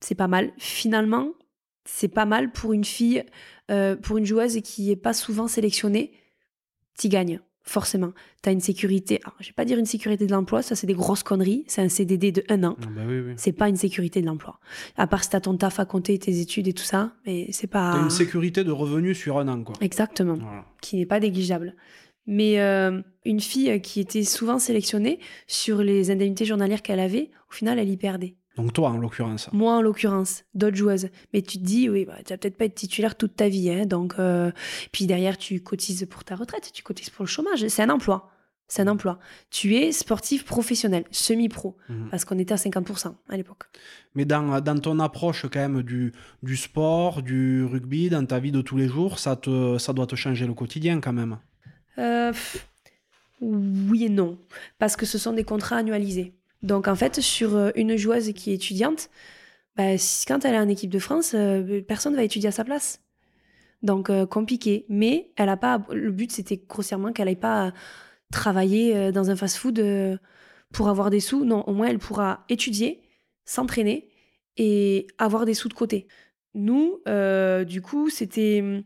c'est 0.00 0.14
pas 0.14 0.28
mal. 0.28 0.52
Finalement, 0.58 1.28
c'est 1.84 2.08
pas 2.08 2.26
mal 2.26 2.52
pour 2.52 2.72
une 2.72 2.84
fille, 2.84 3.24
euh, 3.70 3.96
pour 3.96 4.18
une 4.18 4.26
joueuse 4.26 4.60
qui 4.62 4.90
est 4.90 4.96
pas 4.96 5.12
souvent 5.12 5.48
sélectionnée. 5.48 6.12
Tu 6.98 7.08
gagnes, 7.08 7.40
forcément. 7.62 8.12
Tu 8.42 8.48
as 8.48 8.52
une 8.52 8.60
sécurité. 8.60 9.20
Alors, 9.24 9.36
je 9.40 9.48
vais 9.48 9.52
pas 9.52 9.64
dire 9.66 9.78
une 9.78 9.86
sécurité 9.86 10.26
de 10.26 10.32
l'emploi, 10.32 10.62
ça 10.62 10.74
c'est 10.74 10.86
des 10.86 10.94
grosses 10.94 11.22
conneries. 11.22 11.64
C'est 11.68 11.82
un 11.82 11.88
CDD 11.88 12.32
de 12.32 12.42
un 12.48 12.64
an. 12.64 12.76
Ah 12.82 12.86
bah 12.90 13.02
oui, 13.06 13.20
oui. 13.20 13.32
C'est 13.36 13.52
pas 13.52 13.68
une 13.68 13.76
sécurité 13.76 14.20
de 14.22 14.26
l'emploi. 14.26 14.58
À 14.96 15.06
part 15.06 15.22
si 15.24 15.30
t'as 15.30 15.40
ton 15.40 15.56
taf 15.56 15.78
à 15.78 15.84
compter, 15.84 16.18
tes 16.18 16.40
études 16.40 16.68
et 16.68 16.72
tout 16.72 16.84
ça, 16.84 17.12
mais 17.26 17.48
c'est 17.52 17.66
pas. 17.66 17.92
T'as 17.94 18.02
une 18.02 18.10
sécurité 18.10 18.64
de 18.64 18.72
revenus 18.72 19.18
sur 19.18 19.38
un 19.38 19.48
an 19.48 19.62
quoi. 19.62 19.74
Exactement 19.80 20.36
Voilà. 20.36 20.64
qui 20.80 20.96
n'est 20.96 21.06
pas 21.06 21.20
négligeable. 21.20 21.74
Mais 22.26 22.60
euh, 22.60 23.00
une 23.24 23.40
fille 23.40 23.80
qui 23.80 24.00
était 24.00 24.24
souvent 24.24 24.58
sélectionnée 24.58 25.20
sur 25.46 25.82
les 25.82 26.10
indemnités 26.10 26.44
journalières 26.44 26.82
qu'elle 26.82 27.00
avait, 27.00 27.30
au 27.50 27.54
final, 27.54 27.78
elle 27.78 27.88
y 27.88 27.96
perdait. 27.96 28.36
Donc 28.56 28.72
toi, 28.72 28.90
en 28.90 28.96
l'occurrence. 28.96 29.50
Moi, 29.52 29.74
en 29.74 29.82
l'occurrence, 29.82 30.44
d'autres 30.54 30.76
joueuses. 30.76 31.08
Mais 31.32 31.42
tu 31.42 31.58
te 31.58 31.62
dis, 31.62 31.90
oui, 31.90 32.06
bah, 32.06 32.16
tu 32.24 32.32
vas 32.32 32.38
peut-être 32.38 32.56
pas 32.56 32.64
être 32.64 32.74
titulaire 32.74 33.14
toute 33.16 33.36
ta 33.36 33.48
vie. 33.48 33.70
Hein, 33.70 33.84
donc, 33.84 34.14
euh, 34.18 34.50
Puis 34.92 35.06
derrière, 35.06 35.36
tu 35.36 35.60
cotises 35.60 36.06
pour 36.08 36.24
ta 36.24 36.36
retraite, 36.36 36.70
tu 36.72 36.82
cotises 36.82 37.10
pour 37.10 37.24
le 37.24 37.28
chômage. 37.28 37.66
C'est 37.68 37.82
un 37.82 37.90
emploi. 37.90 38.30
C'est 38.68 38.82
un 38.82 38.88
emploi. 38.88 39.20
Tu 39.50 39.76
es 39.76 39.92
sportif 39.92 40.44
professionnel, 40.44 41.04
semi-pro, 41.12 41.76
mhm. 41.88 42.08
parce 42.10 42.24
qu'on 42.24 42.38
était 42.38 42.54
à 42.54 42.56
50% 42.56 43.14
à 43.28 43.36
l'époque. 43.36 43.64
Mais 44.14 44.24
dans, 44.24 44.60
dans, 44.60 44.80
ton 44.80 44.98
approche 44.98 45.42
quand 45.42 45.60
même 45.60 45.82
du, 45.82 46.12
du 46.42 46.56
sport, 46.56 47.22
du 47.22 47.64
rugby, 47.64 48.08
dans 48.08 48.26
ta 48.26 48.40
vie 48.40 48.50
de 48.50 48.62
tous 48.62 48.76
les 48.76 48.88
jours, 48.88 49.20
ça, 49.20 49.36
te, 49.36 49.78
ça 49.78 49.92
doit 49.92 50.06
te 50.06 50.16
changer 50.16 50.46
le 50.46 50.54
quotidien 50.54 51.00
quand 51.00 51.12
même 51.12 51.38
euh, 51.98 52.32
Oui 53.40 54.04
et 54.04 54.08
non, 54.08 54.38
parce 54.78 54.96
que 54.96 55.06
ce 55.06 55.18
sont 55.18 55.32
des 55.32 55.44
contrats 55.44 55.76
annualisés. 55.76 56.34
Donc 56.62 56.88
en 56.88 56.94
fait, 56.94 57.20
sur 57.20 57.56
euh, 57.56 57.70
une 57.76 57.96
joueuse 57.96 58.32
qui 58.32 58.50
est 58.50 58.54
étudiante, 58.54 59.10
bah, 59.76 59.96
quand 60.26 60.44
elle 60.44 60.54
est 60.54 60.58
en 60.58 60.68
équipe 60.68 60.90
de 60.90 60.98
France, 60.98 61.32
euh, 61.34 61.82
personne 61.82 62.12
ne 62.12 62.16
va 62.16 62.24
étudier 62.24 62.48
à 62.48 62.52
sa 62.52 62.64
place. 62.64 63.00
Donc 63.82 64.10
compliqué. 64.28 64.86
Mais 64.88 65.32
elle 65.36 65.50
a 65.50 65.56
pas. 65.56 65.86
Le 65.90 66.10
but 66.10 66.32
c'était 66.32 66.60
grossièrement 66.68 67.12
qu'elle 67.12 67.26
n'aille 67.26 67.36
pas 67.36 67.72
travailler 68.32 69.12
dans 69.12 69.30
un 69.30 69.36
fast-food 69.36 70.18
pour 70.72 70.88
avoir 70.88 71.10
des 71.10 71.20
sous. 71.20 71.44
Non, 71.44 71.62
au 71.68 71.74
moins 71.74 71.88
elle 71.88 71.98
pourra 71.98 72.44
étudier, 72.48 73.02
s'entraîner 73.44 74.08
et 74.56 75.06
avoir 75.18 75.44
des 75.44 75.52
sous 75.54 75.68
de 75.68 75.74
côté. 75.74 76.08
Nous, 76.54 77.00
du 77.66 77.82
coup, 77.82 78.08
c'était 78.08 78.60
hum, 78.62 78.82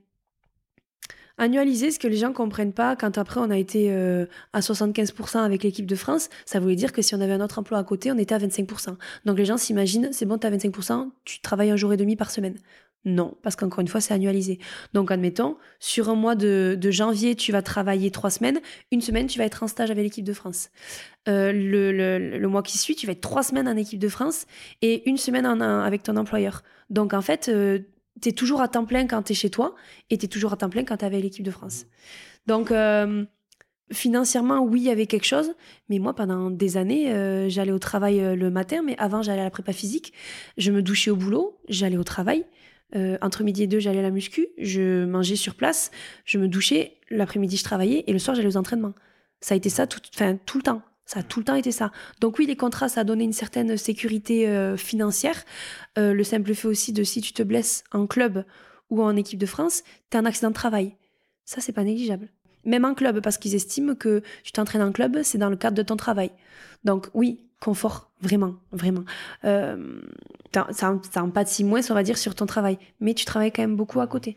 Annualiser, 1.40 1.90
ce 1.90 1.98
que 1.98 2.06
les 2.06 2.18
gens 2.18 2.34
comprennent 2.34 2.74
pas, 2.74 2.96
quand 2.96 3.16
après 3.16 3.40
on 3.40 3.48
a 3.48 3.56
été 3.56 3.90
euh, 3.90 4.26
à 4.52 4.60
75% 4.60 5.38
avec 5.38 5.62
l'équipe 5.62 5.86
de 5.86 5.96
France, 5.96 6.28
ça 6.44 6.60
voulait 6.60 6.76
dire 6.76 6.92
que 6.92 7.00
si 7.00 7.14
on 7.14 7.20
avait 7.22 7.32
un 7.32 7.40
autre 7.40 7.58
emploi 7.58 7.78
à 7.78 7.82
côté, 7.82 8.12
on 8.12 8.18
était 8.18 8.34
à 8.34 8.38
25%. 8.38 8.96
Donc 9.24 9.38
les 9.38 9.46
gens 9.46 9.56
s'imaginent, 9.56 10.10
c'est 10.12 10.26
bon, 10.26 10.36
tu 10.36 10.46
as 10.46 10.50
25%, 10.50 11.10
tu 11.24 11.40
travailles 11.40 11.70
un 11.70 11.76
jour 11.76 11.94
et 11.94 11.96
demi 11.96 12.14
par 12.14 12.30
semaine. 12.30 12.56
Non, 13.06 13.34
parce 13.42 13.56
qu'encore 13.56 13.80
une 13.80 13.88
fois, 13.88 14.02
c'est 14.02 14.12
annualisé. 14.12 14.58
Donc, 14.92 15.10
admettons, 15.10 15.56
sur 15.78 16.10
un 16.10 16.14
mois 16.14 16.34
de, 16.34 16.78
janvier, 16.90 17.34
tu 17.34 17.52
vas 17.52 17.62
travailler 17.62 18.10
trois 18.10 18.28
semaines. 18.28 18.60
Une 18.92 19.00
semaine, 19.00 19.26
tu 19.26 19.38
vas 19.38 19.46
être 19.46 19.62
en 19.62 19.68
stage 19.68 19.90
avec 19.90 20.04
l'équipe 20.04 20.24
de 20.24 20.34
France. 20.34 20.68
Euh, 21.26 21.50
le, 21.54 22.46
mois 22.48 22.62
qui 22.62 22.76
suit, 22.76 22.96
tu 22.96 23.06
vas 23.06 23.12
être 23.12 23.22
trois 23.22 23.42
semaines 23.42 23.68
en 23.68 23.76
équipe 23.76 23.98
de 23.98 24.08
France 24.10 24.44
et 24.82 25.08
une 25.08 25.16
semaine 25.16 25.46
avec 25.46 26.02
ton 26.02 26.16
employeur. 26.16 26.62
Donc, 26.90 27.14
en 27.14 27.22
fait, 27.22 27.48
euh, 27.48 27.78
tu 28.20 28.28
es 28.28 28.32
toujours 28.32 28.60
à 28.60 28.68
temps 28.68 28.84
plein 28.84 29.06
quand 29.06 29.22
tu 29.22 29.32
es 29.32 29.34
chez 29.34 29.50
toi 29.50 29.74
et 30.10 30.18
tu 30.18 30.26
es 30.26 30.28
toujours 30.28 30.52
à 30.52 30.56
temps 30.56 30.70
plein 30.70 30.84
quand 30.84 30.98
tu 30.98 31.04
avec 31.04 31.22
l'équipe 31.22 31.44
de 31.44 31.50
France. 31.50 31.86
Donc, 32.46 32.70
euh, 32.70 33.24
financièrement, 33.92 34.60
oui, 34.60 34.80
il 34.80 34.84
y 34.84 34.90
avait 34.90 35.06
quelque 35.06 35.26
chose. 35.26 35.52
Mais 35.88 35.98
moi, 35.98 36.14
pendant 36.14 36.50
des 36.50 36.76
années, 36.76 37.12
euh, 37.12 37.48
j'allais 37.48 37.72
au 37.72 37.78
travail 37.78 38.20
euh, 38.20 38.34
le 38.34 38.50
matin, 38.50 38.82
mais 38.84 38.96
avant, 38.98 39.22
j'allais 39.22 39.40
à 39.40 39.44
la 39.44 39.50
prépa 39.50 39.72
physique. 39.72 40.12
Je 40.56 40.72
me 40.72 40.82
douchais 40.82 41.10
au 41.10 41.16
boulot, 41.16 41.58
j'allais 41.68 41.96
au 41.96 42.04
travail. 42.04 42.44
entre 43.22 43.44
midi 43.44 43.62
et 43.62 43.66
deux, 43.68 43.78
j'allais 43.78 44.00
à 44.00 44.02
la 44.02 44.10
muscu, 44.10 44.48
je 44.58 45.04
mangeais 45.04 45.36
sur 45.36 45.54
place, 45.54 45.92
je 46.24 46.38
me 46.38 46.48
douchais, 46.48 46.98
l'après-midi, 47.08 47.56
je 47.56 47.62
travaillais 47.62 48.02
et 48.08 48.12
le 48.12 48.18
soir, 48.18 48.34
j'allais 48.34 48.48
aux 48.48 48.56
entraînements. 48.56 48.94
Ça 49.40 49.54
a 49.54 49.56
été 49.56 49.70
ça 49.70 49.86
tout 49.86 50.00
le 50.58 50.62
temps. 50.62 50.82
Ça 51.12 51.20
a 51.20 51.22
tout 51.24 51.40
le 51.40 51.44
temps 51.44 51.56
été 51.56 51.72
ça. 51.72 51.90
Donc 52.20 52.38
oui, 52.38 52.46
les 52.46 52.54
contrats, 52.54 52.88
ça 52.88 53.00
a 53.00 53.04
donné 53.04 53.24
une 53.24 53.32
certaine 53.32 53.76
sécurité 53.76 54.48
euh, 54.48 54.76
financière. 54.76 55.44
Euh, 55.98 56.14
le 56.14 56.22
simple 56.22 56.54
fait 56.54 56.68
aussi 56.68 56.92
de 56.92 57.02
si 57.02 57.20
tu 57.20 57.32
te 57.32 57.42
blesses 57.42 57.82
en 57.90 58.06
club 58.06 58.44
ou 58.90 59.02
en 59.02 59.16
équipe 59.16 59.40
de 59.40 59.46
France, 59.46 59.82
tu 60.12 60.16
un 60.16 60.24
accident 60.24 60.50
de 60.50 60.54
travail. 60.54 60.94
Ça, 61.44 61.60
c'est 61.60 61.72
pas 61.72 61.82
négligeable. 61.82 62.28
Même 62.64 62.84
en 62.84 62.94
club, 62.94 63.20
parce 63.22 63.38
qu'ils 63.38 63.56
estiment 63.56 63.96
que 63.96 64.22
tu 64.44 64.52
t'entraînes 64.52 64.82
en 64.82 64.92
club, 64.92 65.22
c'est 65.24 65.36
dans 65.38 65.50
le 65.50 65.56
cadre 65.56 65.76
de 65.76 65.82
ton 65.82 65.96
travail. 65.96 66.30
Donc 66.84 67.08
oui, 67.12 67.40
confort, 67.60 68.12
vraiment, 68.22 68.54
vraiment. 68.70 69.02
Euh, 69.44 70.00
ça 70.70 70.96
pas 71.34 71.42
de 71.42 71.48
six 71.48 71.64
mois, 71.64 71.80
on 71.90 71.94
va 71.94 72.04
dire, 72.04 72.18
sur 72.18 72.36
ton 72.36 72.46
travail. 72.46 72.78
Mais 73.00 73.14
tu 73.14 73.24
travailles 73.24 73.50
quand 73.50 73.62
même 73.62 73.74
beaucoup 73.74 74.00
à 74.00 74.06
côté. 74.06 74.36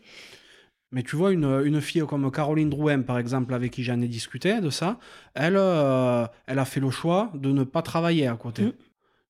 Mais 0.94 1.02
tu 1.02 1.16
vois, 1.16 1.32
une, 1.32 1.60
une, 1.64 1.80
fille 1.80 2.04
comme 2.08 2.30
Caroline 2.30 2.70
Drouin, 2.70 3.02
par 3.02 3.18
exemple, 3.18 3.52
avec 3.52 3.72
qui 3.72 3.82
j'en 3.82 4.00
ai 4.00 4.06
discuté 4.06 4.60
de 4.60 4.70
ça, 4.70 5.00
elle, 5.34 5.56
euh, 5.56 6.24
elle 6.46 6.60
a 6.60 6.64
fait 6.64 6.78
le 6.78 6.88
choix 6.90 7.32
de 7.34 7.50
ne 7.50 7.64
pas 7.64 7.82
travailler 7.82 8.28
à 8.28 8.36
côté. 8.36 8.62
Mm. 8.62 8.72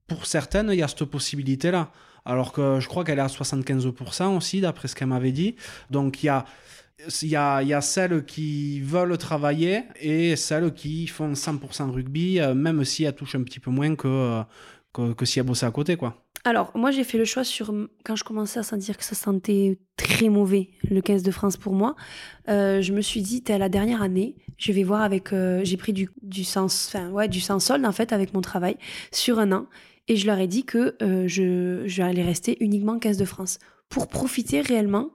Pour 0.07 0.27
certaines, 0.27 0.69
il 0.69 0.79
y 0.79 0.83
a 0.83 0.89
cette 0.89 1.07
possibilité-là. 1.07 1.91
Alors 2.27 2.53
que 2.53 2.81
je 2.81 2.87
crois 2.87 3.03
qu'elle 3.03 3.19
est 3.19 3.23
à 3.23 3.29
75% 3.29 4.37
aussi, 4.37 4.61
d'après 4.61 4.89
ce 4.89 4.95
qu'elle 4.95 5.09
m'avait 5.09 5.33
dit. 5.33 5.57
Donc 5.89 6.23
il 6.23 6.27
y 6.27 6.29
a, 6.29 6.45
y, 7.23 7.35
a, 7.35 7.62
y 7.62 7.73
a 7.73 7.81
celles 7.81 8.27
qui 8.27 8.81
veulent 8.83 9.17
travailler 9.17 9.85
et 9.99 10.37
celles 10.37 10.75
qui 10.75 11.07
font 11.07 11.33
100% 11.33 11.91
rugby, 11.91 12.41
euh, 12.41 12.53
même 12.53 12.85
si 12.85 13.05
elles 13.05 13.15
touchent 13.15 13.37
un 13.37 13.43
petit 13.43 13.61
peu 13.61 13.71
moins 13.71 13.97
que, 13.97 14.43
que, 14.95 15.12
que 15.12 15.24
si 15.26 15.38
elles 15.38 15.45
bossaient 15.47 15.66
à 15.66 15.70
côté. 15.70 15.97
quoi. 15.97 16.24
Alors, 16.45 16.70
moi, 16.74 16.90
j'ai 16.90 17.05
fait 17.05 17.16
le 17.16 17.24
choix 17.24 17.42
sur. 17.42 17.74
Quand 18.05 18.16
je 18.16 18.24
commençais 18.24 18.61
à 18.61 18.62
sentir 18.62 18.99
que 18.99 19.05
ça 19.05 19.14
sentait 19.14 19.78
très 19.97 20.28
mauvais, 20.28 20.68
le 20.90 21.01
15 21.01 21.22
de 21.22 21.30
France 21.30 21.57
pour 21.57 21.72
moi, 21.72 21.97
euh, 22.49 22.82
je 22.82 22.92
me 22.92 23.01
suis 23.01 23.22
dit, 23.22 23.42
t'es 23.42 23.55
à 23.55 23.59
la 23.59 23.70
dernière 23.70 24.03
année, 24.03 24.36
je 24.59 24.72
vais 24.72 24.82
voir 24.82 25.03
avec. 25.03 25.32
Euh, 25.32 25.61
j'ai 25.64 25.78
pris 25.78 25.95
du, 25.95 26.11
du 26.22 26.45
sens. 26.45 26.88
Enfin, 26.88 27.11
ouais, 27.11 27.28
du 27.28 27.40
sens 27.40 27.64
solde, 27.64 27.86
en 27.86 27.92
fait, 27.92 28.12
avec 28.12 28.34
mon 28.34 28.42
travail, 28.42 28.76
sur 29.11 29.38
un 29.38 29.53
an. 29.53 29.66
Et 30.07 30.16
je 30.16 30.26
leur 30.26 30.38
ai 30.38 30.47
dit 30.47 30.64
que 30.64 30.97
euh, 31.01 31.26
je, 31.26 31.84
je 31.86 32.03
allais 32.03 32.22
rester 32.22 32.59
uniquement 32.62 32.99
15 32.99 33.16
de 33.16 33.24
France. 33.24 33.59
Pour 33.88 34.09
profiter 34.09 34.61
réellement, 34.61 35.12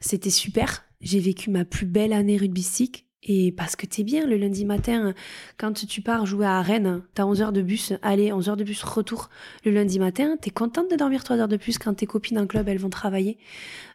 c'était 0.00 0.30
super. 0.30 0.84
J'ai 1.02 1.20
vécu 1.20 1.50
ma 1.50 1.66
plus 1.66 1.84
belle 1.84 2.14
année 2.14 2.38
rugbystique. 2.38 3.06
Et 3.26 3.52
parce 3.52 3.74
que 3.74 3.86
t'es 3.86 4.02
bien 4.02 4.26
le 4.26 4.36
lundi 4.36 4.66
matin, 4.66 5.14
quand 5.56 5.86
tu 5.86 6.02
pars 6.02 6.26
jouer 6.26 6.44
à 6.44 6.60
Rennes, 6.60 7.02
t'as 7.14 7.24
11 7.24 7.40
heures 7.40 7.52
de 7.52 7.62
bus, 7.62 7.94
allez, 8.02 8.32
11 8.32 8.50
heures 8.50 8.56
de 8.56 8.64
bus 8.64 8.82
retour 8.82 9.30
le 9.64 9.70
lundi 9.70 9.98
matin, 9.98 10.36
t'es 10.38 10.50
contente 10.50 10.90
de 10.90 10.96
dormir 10.96 11.24
3 11.24 11.38
heures 11.38 11.48
de 11.48 11.56
plus 11.56 11.78
quand 11.78 11.94
tes 11.94 12.06
copines 12.06 12.38
en 12.38 12.46
club, 12.46 12.68
elles 12.68 12.78
vont 12.78 12.90
travailler. 12.90 13.38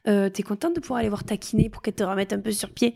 Euh, 0.08 0.30
t'es 0.30 0.42
contente 0.42 0.76
de 0.76 0.80
pouvoir 0.80 1.02
aller 1.02 1.10
voir 1.10 1.24
ta 1.24 1.38
kiné 1.38 1.70
pour 1.70 1.84
qu'elle 1.84 1.94
te 1.94 2.04
remette 2.04 2.34
un 2.34 2.40
peu 2.40 2.52
sur 2.52 2.72
pied. 2.72 2.96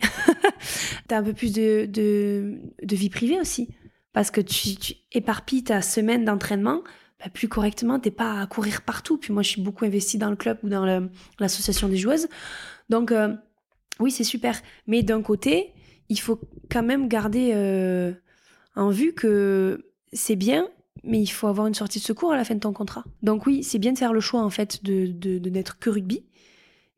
t'as 1.08 1.20
un 1.20 1.24
peu 1.24 1.34
plus 1.34 1.54
de, 1.54 1.86
de, 1.86 2.58
de, 2.82 2.96
vie 2.96 3.10
privée 3.10 3.40
aussi. 3.40 3.70
Parce 4.12 4.32
que 4.32 4.42
tu, 4.42 4.76
tu 4.76 4.96
éparpilles 5.12 5.64
ta 5.64 5.84
semaine 5.84 6.26
d'entraînement 6.26 6.82
bah, 7.20 7.30
plus 7.32 7.48
correctement, 7.48 8.00
t'es 8.00 8.12
pas 8.12 8.42
à 8.42 8.48
courir 8.48 8.82
partout. 8.82 9.18
Puis 9.18 9.34
moi, 9.34 9.44
je 9.44 9.50
suis 9.50 9.62
beaucoup 9.62 9.86
investie 9.86 10.18
dans 10.18 10.32
le 10.32 10.36
club 10.36 10.58
ou 10.64 10.70
dans 10.70 11.10
l'association 11.40 11.90
des 11.90 11.98
joueuses. 11.98 12.28
Donc, 12.90 13.12
euh, 13.12 13.36
oui, 14.00 14.10
c'est 14.10 14.24
super. 14.24 14.60
Mais 14.88 15.04
d'un 15.04 15.22
côté, 15.22 15.74
il 16.10 16.20
faut 16.20 16.40
quand 16.70 16.84
même 16.84 17.08
garder 17.08 17.52
euh, 17.54 18.14
en 18.76 18.90
vue 18.90 19.14
que 19.14 19.92
c'est 20.12 20.36
bien, 20.36 20.68
mais 21.04 21.20
il 21.22 21.28
faut 21.28 21.48
avoir 21.48 21.68
une 21.68 21.74
sortie 21.74 22.00
de 22.00 22.04
secours 22.04 22.32
à 22.32 22.38
la 22.38 22.44
fin 22.44 22.56
de 22.56 22.60
ton 22.60 22.74
contrat. 22.74 23.04
Donc 23.22 23.46
oui, 23.46 23.64
c'est 23.64 23.80
bien 23.80 23.94
de 23.94 23.98
faire 23.98 24.14
le 24.14 24.20
choix 24.20 24.42
en 24.42 24.50
fait 24.50 24.84
de, 24.84 25.08
de, 25.08 25.50
n'être 25.50 25.80
que 25.80 25.90
rugby. 25.90 26.26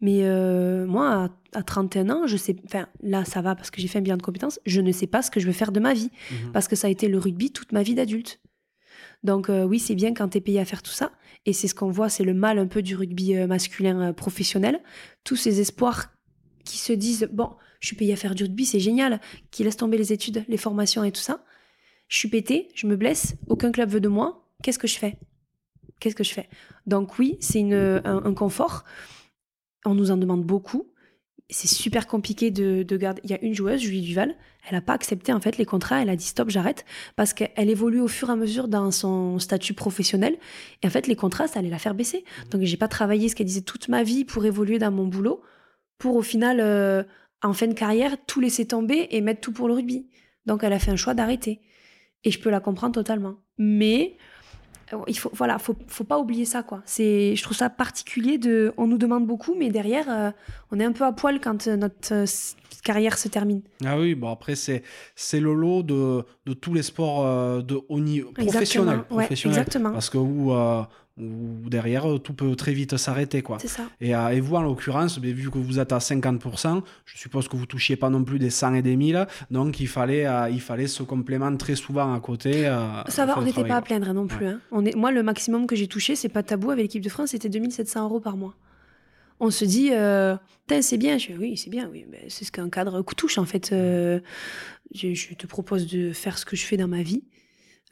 Mais 0.02 0.20
euh, 0.24 0.86
moi, 0.86 1.30
à, 1.54 1.64
31 1.64 2.10
ans, 2.10 2.28
je 2.28 2.36
sais, 2.36 2.56
enfin 2.66 2.88
là 3.02 3.24
ça 3.24 3.42
va 3.42 3.56
parce 3.56 3.72
que 3.72 3.80
j'ai 3.80 3.88
fait 3.88 4.00
un 4.00 4.02
bilan 4.02 4.18
de 4.18 4.22
compétences, 4.22 4.60
je 4.66 4.82
ne 4.82 4.92
sais 4.92 5.08
pas 5.08 5.22
ce 5.22 5.32
que 5.32 5.40
je 5.40 5.48
veux 5.48 5.54
faire 5.54 5.72
de 5.72 5.80
ma 5.80 5.94
vie 5.94 6.12
mhm. 6.32 6.52
parce 6.52 6.68
que 6.68 6.76
ça 6.76 6.88
a 6.88 6.90
été 6.90 7.08
le 7.08 7.18
rugby 7.18 7.52
toute 7.52 7.72
ma 7.72 7.82
vie 7.82 7.96
d'adulte. 7.96 8.42
Donc 9.24 9.50
euh, 9.50 9.64
oui, 9.64 9.80
c'est 9.80 9.96
bien 9.96 10.14
quand 10.14 10.30
tu 10.30 10.38
es 10.38 10.42
payé 10.42 10.60
à 10.60 10.66
faire 10.66 10.84
tout 10.84 10.92
ça. 10.92 11.12
Et 11.46 11.54
c'est 11.54 11.68
ce 11.68 11.76
qu'on 11.76 11.90
voit, 11.90 12.10
c'est 12.10 12.24
le 12.24 12.34
mal 12.34 12.60
un 12.60 12.68
peu 12.68 12.82
du 12.82 12.96
rugby 12.96 13.36
masculin 13.48 14.14
professionnel. 14.14 14.82
Tous 15.24 15.36
ces 15.36 15.62
espoirs 15.62 16.12
qui 16.66 16.78
se 16.78 16.92
disent, 16.92 17.30
bon, 17.32 17.52
je 17.80 17.88
suis 17.88 17.96
payé 17.96 18.14
à 18.14 18.16
faire 18.16 18.36
du 18.36 18.44
rugby, 18.44 18.66
c'est 18.66 18.80
génial, 18.80 19.20
qui 19.52 19.64
laisse 19.64 19.78
tomber 19.78 19.98
les 19.98 20.14
études, 20.14 20.46
les 20.48 20.58
formations 20.58 21.04
et 21.04 21.12
tout 21.12 21.22
ça. 21.22 21.44
Je 22.08 22.18
suis 22.18 22.30
pété, 22.30 22.70
je 22.76 22.88
me 22.88 22.96
blesse, 22.96 23.36
aucun 23.48 23.72
club 23.72 23.90
veut 23.90 24.00
de 24.00 24.08
moi. 24.08 24.48
Qu'est-ce 24.64 24.80
que 24.80 24.88
je 24.88 24.98
fais? 24.98 25.18
Qu'est-ce 26.00 26.16
que 26.16 26.24
je 26.24 26.34
fais? 26.34 26.50
Donc 26.86 27.18
oui, 27.18 27.38
c'est 27.40 27.62
un, 27.62 28.34
confort. 28.34 28.84
On 29.86 29.96
nous 29.96 30.12
en 30.12 30.18
demande 30.18 30.44
beaucoup. 30.44 30.92
C'est 31.50 31.68
super 31.68 32.08
compliqué 32.08 32.52
de, 32.52 32.84
garder. 32.98 33.22
Il 33.24 33.30
y 33.30 33.34
a 33.34 33.42
une 33.44 33.54
joueuse, 33.54 33.80
Julie 33.80 34.02
Duval, 34.02 34.36
elle 34.68 34.76
n'a 34.76 34.82
pas 34.82 34.94
accepté 34.94 35.32
en 35.32 35.40
fait 35.40 35.58
les 35.58 35.66
contrats. 35.66 36.02
Elle 36.02 36.10
a 36.10 36.16
dit 36.16 36.26
stop, 36.26 36.50
j'arrête 36.50 36.86
parce 37.16 37.34
qu'elle 37.34 37.70
évolue 37.70 38.02
au 38.02 38.08
fur 38.08 38.30
et 38.30 38.32
à 38.32 38.36
mesure 38.36 38.68
dans 38.68 38.92
son 38.92 39.38
statut 39.40 39.74
professionnel. 39.74 40.38
Et 40.82 40.88
en 40.88 40.90
fait, 40.90 41.08
les 41.08 41.16
contrats, 41.16 41.48
ça 41.48 41.60
allait 41.60 41.70
la 41.70 41.80
faire 41.80 41.94
baisser. 41.94 42.24
Donc 42.50 42.64
j'ai 42.64 42.78
pas 42.78 42.88
travaillé 42.88 43.30
ce 43.30 43.36
qu'elle 43.36 43.48
disait 43.48 43.62
toute 43.62 43.90
ma 43.90 44.04
vie 44.04 44.26
pour 44.26 44.46
évoluer 44.46 44.80
dans 44.80 44.92
mon 44.92 45.06
boulot, 45.06 45.42
pour 46.00 46.16
au 46.16 46.24
final 46.24 46.60
euh, 46.60 47.04
en 47.44 47.54
fin 47.54 47.68
de 47.68 47.74
carrière, 47.74 48.18
tout 48.26 48.40
laisser 48.40 48.66
tomber 48.66 49.08
et 49.12 49.22
mettre 49.22 49.42
tout 49.42 49.52
pour 49.52 49.68
le 49.68 49.76
rugby. 49.76 50.08
Donc 50.46 50.64
elle 50.64 50.74
a 50.74 50.80
fait 50.80 50.92
un 50.92 50.96
choix 50.96 51.14
d'arrêter. 51.14 51.62
Et 52.24 52.32
je 52.32 52.40
peux 52.40 52.50
la 52.50 52.60
comprendre 52.60 52.94
totalement. 52.94 53.36
Mais 53.58 54.18
euh, 54.94 54.98
il 55.08 55.18
faut 55.18 55.30
voilà, 55.34 55.58
faut, 55.60 55.76
faut 55.88 56.04
pas 56.04 56.20
oublier 56.20 56.46
ça 56.46 56.64
quoi. 56.64 56.82
C'est 56.86 57.36
je 57.36 57.44
trouve 57.44 57.58
ça 57.58 57.70
particulier 57.70 58.38
de 58.38 58.74
on 58.78 58.88
nous 58.88 58.98
demande 58.98 59.26
beaucoup 59.26 59.56
mais 59.56 59.70
derrière 59.70 60.10
euh, 60.10 60.32
on 60.72 60.80
est 60.80 60.86
un 60.86 60.92
peu 60.92 61.06
à 61.06 61.12
poil 61.12 61.40
quand 61.40 61.68
euh, 61.68 61.76
notre 61.76 62.26
carrière 62.84 63.18
se 63.18 63.28
termine. 63.28 63.62
Ah 63.84 64.00
oui, 64.00 64.14
bon 64.16 64.30
après 64.30 64.56
c'est 64.56 64.84
c'est 65.16 65.40
le 65.40 65.54
lot 65.54 65.82
de, 65.84 66.24
de 66.46 66.54
tous 66.54 66.74
les 66.74 66.84
sports 66.84 67.26
euh, 67.26 67.62
de 67.62 67.80
haut 67.90 68.00
niveau 68.00 68.32
professionnel, 68.32 69.04
Exactement, 69.10 69.92
parce 69.92 70.10
que 70.10 70.18
où, 70.18 70.54
où 71.18 71.70
derrière 71.70 72.06
tout 72.22 72.34
peut 72.34 72.56
très 72.58 72.74
vite 72.74 72.98
s'arrêter 72.98 73.42
quoi. 73.42 73.58
C'est 73.60 73.70
ça. 73.70 73.84
Et, 74.02 74.14
euh, 74.14 74.30
et 74.30 74.42
vous 74.42 74.56
en 74.56 74.62
l'occurrence, 74.62 75.18
ben, 75.20 75.34
vu 75.34 75.50
que 75.50 75.58
vous 75.58 75.80
êtes 75.80 75.94
à 75.94 76.00
50%, 76.00 76.82
je 77.06 77.18
suppose 77.18 77.48
que 77.48 77.56
vous 77.56 77.66
touchiez 77.66 77.96
pas 77.96 78.10
non 78.10 78.24
plus 78.26 78.38
des 78.38 78.50
100 78.50 78.74
et 78.76 78.82
des 78.82 78.98
1000, 78.98 79.26
donc 79.50 79.80
il 79.80 79.88
fallait 79.88 80.26
euh, 80.28 80.50
il 80.50 80.60
fallait 80.60 80.88
ce 80.88 81.04
complément 81.04 81.56
très 81.56 81.76
souvent 81.76 82.14
à 82.14 82.20
côté. 82.20 82.68
euh, 82.68 83.02
Ça 83.08 83.26
va, 83.26 83.40
on 83.40 83.44
n'était 83.44 83.64
pas 83.64 83.78
à 83.78 83.82
plaindre 83.82 84.14
non 84.14 84.28
plus. 84.28 84.46
hein. 84.46 84.60
On 84.72 84.84
est... 84.86 84.96
Moi, 84.96 85.12
le 85.12 85.24
maximum 85.24 85.68
que 85.68 85.76
j'ai 85.78 85.88
touché, 85.88 86.16
c'est 86.18 86.28
pas 86.30 86.44
tabou 86.44 86.72
avec 86.72 86.84
l'équipe 86.84 87.04
de 87.04 87.10
France, 87.10 87.30
c'était 87.32 87.50
2700 87.50 88.04
euros 88.04 88.20
par 88.20 88.36
mois. 88.36 88.56
On 89.40 89.52
se 89.52 89.66
dit, 89.66 89.90
euh, 89.94 90.36
c'est 90.82 90.98
bien. 90.98 91.18
Je 91.18 91.32
oui, 91.34 91.58
c'est 91.58 91.70
bien, 91.70 91.90
oui. 91.92 92.06
mais 92.10 92.26
c'est 92.30 92.46
ce 92.46 92.52
qu'un 92.52 92.70
cadre 92.70 93.02
touche, 93.04 93.38
en 93.38 93.46
fait. 93.46 93.70
Je, 93.72 95.14
je 95.14 95.34
te 95.34 95.48
propose 95.48 95.88
de 95.88 96.14
faire 96.14 96.38
ce 96.38 96.46
que 96.46 96.56
je 96.56 96.64
fais 96.66 96.78
dans 96.78 96.88
ma 96.88 97.04
vie. 97.04 97.24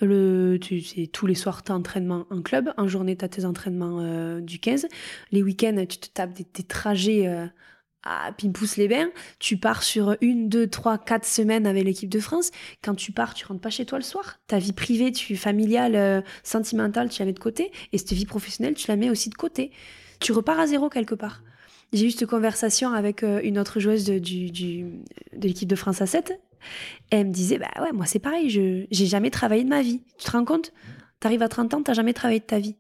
Le, 0.02 0.58
tu, 0.60 0.82
tous 1.10 1.28
les 1.28 1.36
soirs, 1.36 1.64
tu 1.64 1.72
as 1.72 1.76
entraînement 1.76 2.26
en 2.30 2.42
club. 2.42 2.74
En 2.78 2.88
journée, 2.88 3.16
tu 3.16 3.24
as 3.24 3.30
tes 3.30 3.46
entraînements 3.46 4.00
euh, 4.02 4.42
du 4.42 4.60
15. 4.60 4.88
Les 5.32 5.44
week-ends, 5.44 5.86
tu 5.88 5.98
te 5.98 6.08
tapes 6.08 6.34
des, 6.34 6.46
des 6.52 6.64
trajets 6.64 7.28
euh, 7.28 7.46
à 8.04 8.32
Pimpous-les-Bains. 8.34 9.10
Tu 9.40 9.58
pars 9.58 9.84
sur 9.84 10.16
une, 10.20 10.50
deux, 10.50 10.68
trois, 10.68 10.98
quatre 10.98 11.26
semaines 11.26 11.68
avec 11.68 11.84
l'équipe 11.86 12.10
de 12.10 12.20
France. 12.20 12.52
Quand 12.84 12.96
tu 12.96 13.12
pars, 13.12 13.34
tu 13.34 13.46
rentres 13.46 13.62
pas 13.62 13.70
chez 13.70 13.86
toi 13.86 14.00
le 14.00 14.04
soir. 14.04 14.40
Ta 14.48 14.58
vie 14.60 14.74
privée, 14.74 15.12
tu 15.12 15.38
familiale, 15.38 15.96
euh, 15.96 16.22
sentimentale, 16.44 17.10
tu 17.10 17.20
la 17.22 17.28
mets 17.28 17.34
de 17.34 17.40
côté. 17.40 17.72
Et 17.94 17.98
cette 17.98 18.14
vie 18.14 18.26
professionnelle, 18.26 18.74
tu 18.74 18.88
la 18.88 18.96
mets 18.98 19.10
aussi 19.12 19.30
de 19.30 19.36
côté. 19.36 19.72
Tu 20.20 20.32
repars 20.32 20.60
à 20.60 20.68
zéro 20.68 20.90
quelque 20.90 21.16
part. 21.16 21.44
J'ai 21.94 22.08
eu 22.08 22.12
cette 22.12 22.28
conversation 22.28 22.92
avec 22.92 23.22
euh, 23.24 23.40
une 23.44 23.60
autre 23.60 23.80
joueuse 23.80 24.06
de, 24.06 24.18
du, 24.18 24.50
du- 24.50 25.02
de 25.38 25.48
l'équipe 25.48 25.70
de 25.70 25.76
France 25.76 26.02
à 26.02 26.08
7. 26.08 26.32
Et 26.32 26.38
elle 27.10 27.28
me 27.28 27.32
disait, 27.34 27.58
bah 27.58 27.72
ouais, 27.82 27.92
moi 27.92 28.06
c'est 28.06 28.20
pareil, 28.20 28.50
je 28.50 28.86
j'ai 28.92 29.06
jamais 29.06 29.30
travaillé 29.30 29.64
de 29.64 29.70
ma 29.70 29.82
vie. 29.82 30.02
Tu 30.18 30.26
te 30.26 30.32
rends 30.32 30.46
compte? 30.46 30.72
T'arrives 31.20 31.42
à 31.42 31.50
30 31.50 31.74
ans, 31.74 31.84
t'as 31.84 31.94
jamais 31.94 32.14
travaillé 32.14 32.40
de 32.40 32.46
ta 32.46 32.60
vie. 32.60 32.76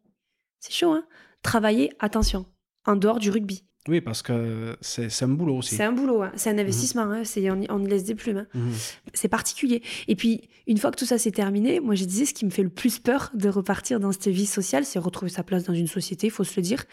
C'est 0.59 0.73
chaud, 0.73 0.91
hein? 0.91 1.05
Travailler, 1.41 1.91
attention, 1.99 2.45
en 2.85 2.95
dehors 2.95 3.19
du 3.19 3.29
rugby. 3.29 3.63
Oui, 3.89 3.99
parce 3.99 4.21
que 4.21 4.77
c'est 4.79 5.09
un 5.23 5.27
boulot 5.27 5.57
aussi. 5.57 5.75
C'est 5.75 5.83
un 5.83 5.91
boulot, 5.91 6.21
hein. 6.21 6.31
c'est 6.35 6.49
un 6.49 6.57
investissement, 6.57 7.01
hein. 7.01 7.25
c'est, 7.25 7.51
on, 7.51 7.59
y, 7.59 7.67
on 7.69 7.79
laisse 7.79 8.05
des 8.05 8.15
plumes. 8.15 8.37
hein. 8.37 8.47
Mhm. 8.53 8.71
C'est 9.13 9.27
particulier. 9.27 9.81
Et 10.07 10.15
puis, 10.15 10.49
une 10.67 10.77
fois 10.77 10.89
que 10.91 10.95
tout 10.95 11.05
ça 11.05 11.17
s'est 11.17 11.31
terminé, 11.31 11.81
moi 11.81 11.93
je 11.95 12.05
disais, 12.05 12.23
ce 12.23 12.33
qui 12.33 12.45
me 12.45 12.49
fait 12.49 12.63
le 12.63 12.69
plus 12.69 12.99
peur 12.99 13.29
de 13.33 13.49
repartir 13.49 13.99
dans 13.99 14.13
cette 14.13 14.29
vie 14.29 14.45
sociale, 14.45 14.85
c'est 14.85 14.99
retrouver 14.99 15.29
sa 15.29 15.43
place 15.43 15.65
dans 15.65 15.73
une 15.73 15.87
société, 15.87 16.27
il 16.27 16.31
faut 16.31 16.45
se 16.45 16.53
le 16.55 16.61
dire. 16.61 16.85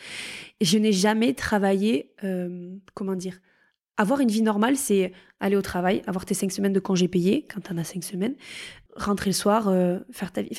Et 0.58 0.64
je 0.64 0.78
n'ai 0.78 0.90
jamais 0.90 1.32
travaillé, 1.34 2.12
euh, 2.24 2.74
comment 2.94 3.14
dire, 3.14 3.38
avoir 4.00 4.20
une 4.20 4.30
vie 4.30 4.40
normale, 4.40 4.76
c'est 4.78 5.12
aller 5.40 5.56
au 5.56 5.62
travail, 5.62 6.02
avoir 6.06 6.24
tes 6.24 6.32
cinq 6.32 6.50
semaines 6.52 6.72
de 6.72 6.80
congés 6.80 7.06
payés, 7.06 7.46
quand 7.52 7.60
tu 7.60 7.70
en 7.70 7.76
as 7.76 7.84
cinq 7.84 8.02
semaines, 8.02 8.34
rentrer 8.96 9.28
le 9.28 9.34
soir, 9.34 9.68
euh, 9.68 9.98
faire 10.10 10.32
ta 10.32 10.40
vie. 10.40 10.56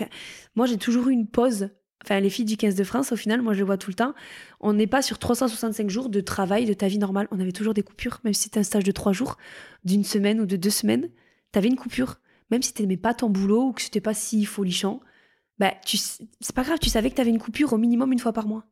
Moi, 0.56 0.68
j'ai 0.68 0.78
toujours 0.78 1.08
eu 1.08 1.12
une 1.12 1.28
pause. 1.28 1.70
Enfin, 2.04 2.20
les 2.20 2.30
filles 2.30 2.46
du 2.46 2.56
15 2.56 2.76
de 2.76 2.84
France, 2.84 3.12
au 3.12 3.16
final, 3.16 3.42
moi, 3.42 3.54
je 3.54 3.60
le 3.60 3.66
vois 3.66 3.78
tout 3.78 3.90
le 3.90 3.96
temps. 3.96 4.14
On 4.60 4.74
n'est 4.74 4.86
pas 4.86 5.02
sur 5.02 5.18
365 5.18 5.90
jours 5.90 6.10
de 6.10 6.22
travail, 6.22 6.66
de 6.66 6.74
ta 6.74 6.88
vie 6.88 7.00
normale. 7.00 7.28
On 7.32 7.40
avait 7.40 7.52
toujours 7.52 7.74
des 7.74 7.82
coupures, 7.82 8.20
même 8.24 8.34
si 8.34 8.44
c'était 8.44 8.60
un 8.60 8.64
stage 8.64 8.84
de 8.84 8.92
trois 8.92 9.12
jours, 9.12 9.38
d'une 9.86 10.04
semaine 10.04 10.40
ou 10.40 10.46
de 10.46 10.56
deux 10.56 10.70
semaines. 10.70 11.10
Tu 11.52 11.58
avais 11.58 11.68
une 11.68 11.76
coupure. 11.76 12.20
Même 12.52 12.62
si 12.62 12.74
tu 12.74 12.84
n'aimais 12.84 12.98
pas 12.98 13.16
ton 13.16 13.30
boulot 13.30 13.70
ou 13.70 13.74
que 13.74 13.82
c'était 13.82 14.02
pas 14.02 14.14
si 14.14 14.46
folichon, 14.46 15.00
bah, 15.58 15.74
tu... 15.84 15.98
c'est 15.98 16.56
pas 16.56 16.64
grave, 16.64 16.78
tu 16.80 16.90
savais 16.90 17.10
que 17.10 17.16
tu 17.16 17.22
avais 17.22 17.32
une 17.32 17.40
coupure 17.40 17.74
au 17.74 17.78
minimum 17.80 18.12
une 18.12 18.20
fois 18.20 18.34
par 18.34 18.48
mois. 18.48 18.66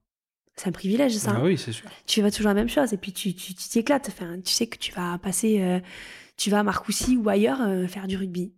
C'est 0.60 0.68
un 0.68 0.72
privilège, 0.74 1.14
ça. 1.14 1.36
Ah 1.38 1.42
oui, 1.44 1.58
c'est 1.58 1.72
sûr. 1.72 1.86
tu 2.06 2.22
vas 2.22 2.32
toujours 2.32 2.50
la 2.50 2.54
même 2.54 2.68
chose 2.68 2.92
et 2.92 2.98
puis 2.98 3.14
tu 3.14 3.34
tu 3.34 3.54
tu 3.54 3.70
t'éclates. 3.70 4.10
Enfin, 4.10 4.40
tu 4.44 4.52
sais 4.52 4.68
que 4.68 4.78
tu 4.78 4.92
vas 4.92 5.18
passer, 5.18 5.62
euh, 5.62 5.80
tu 6.36 6.50
vas 6.50 6.60
à 6.60 6.64
Marcoussis 6.64 7.16
ou 7.16 7.30
ailleurs 7.30 7.62
euh, 7.62 7.88
faire 7.88 8.08
du 8.08 8.18
rugby. 8.18 8.52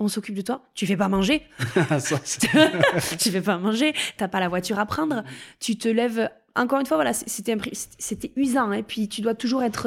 On 0.00 0.08
s'occupe 0.08 0.34
de 0.34 0.42
toi. 0.42 0.68
Tu 0.74 0.84
fais 0.84 0.96
pas 0.96 1.06
manger. 1.08 1.42
Ça, 2.00 2.18
c'est- 2.24 2.48
tu 3.18 3.30
fais 3.30 3.40
pas 3.40 3.58
manger. 3.58 3.94
T'as 4.16 4.26
pas 4.26 4.40
la 4.40 4.48
voiture 4.48 4.80
à 4.80 4.86
prendre. 4.86 5.22
Tu 5.60 5.76
te 5.78 5.86
lèves. 5.88 6.28
Encore 6.56 6.80
une 6.80 6.86
fois, 6.86 6.96
voilà, 6.96 7.12
c'était 7.12 7.54
impri- 7.54 7.70
c'était- 7.74 7.96
c'était 8.00 8.32
usant. 8.34 8.72
Et 8.72 8.82
puis 8.82 9.08
tu 9.08 9.20
dois 9.20 9.34
toujours 9.34 9.62
être 9.62 9.86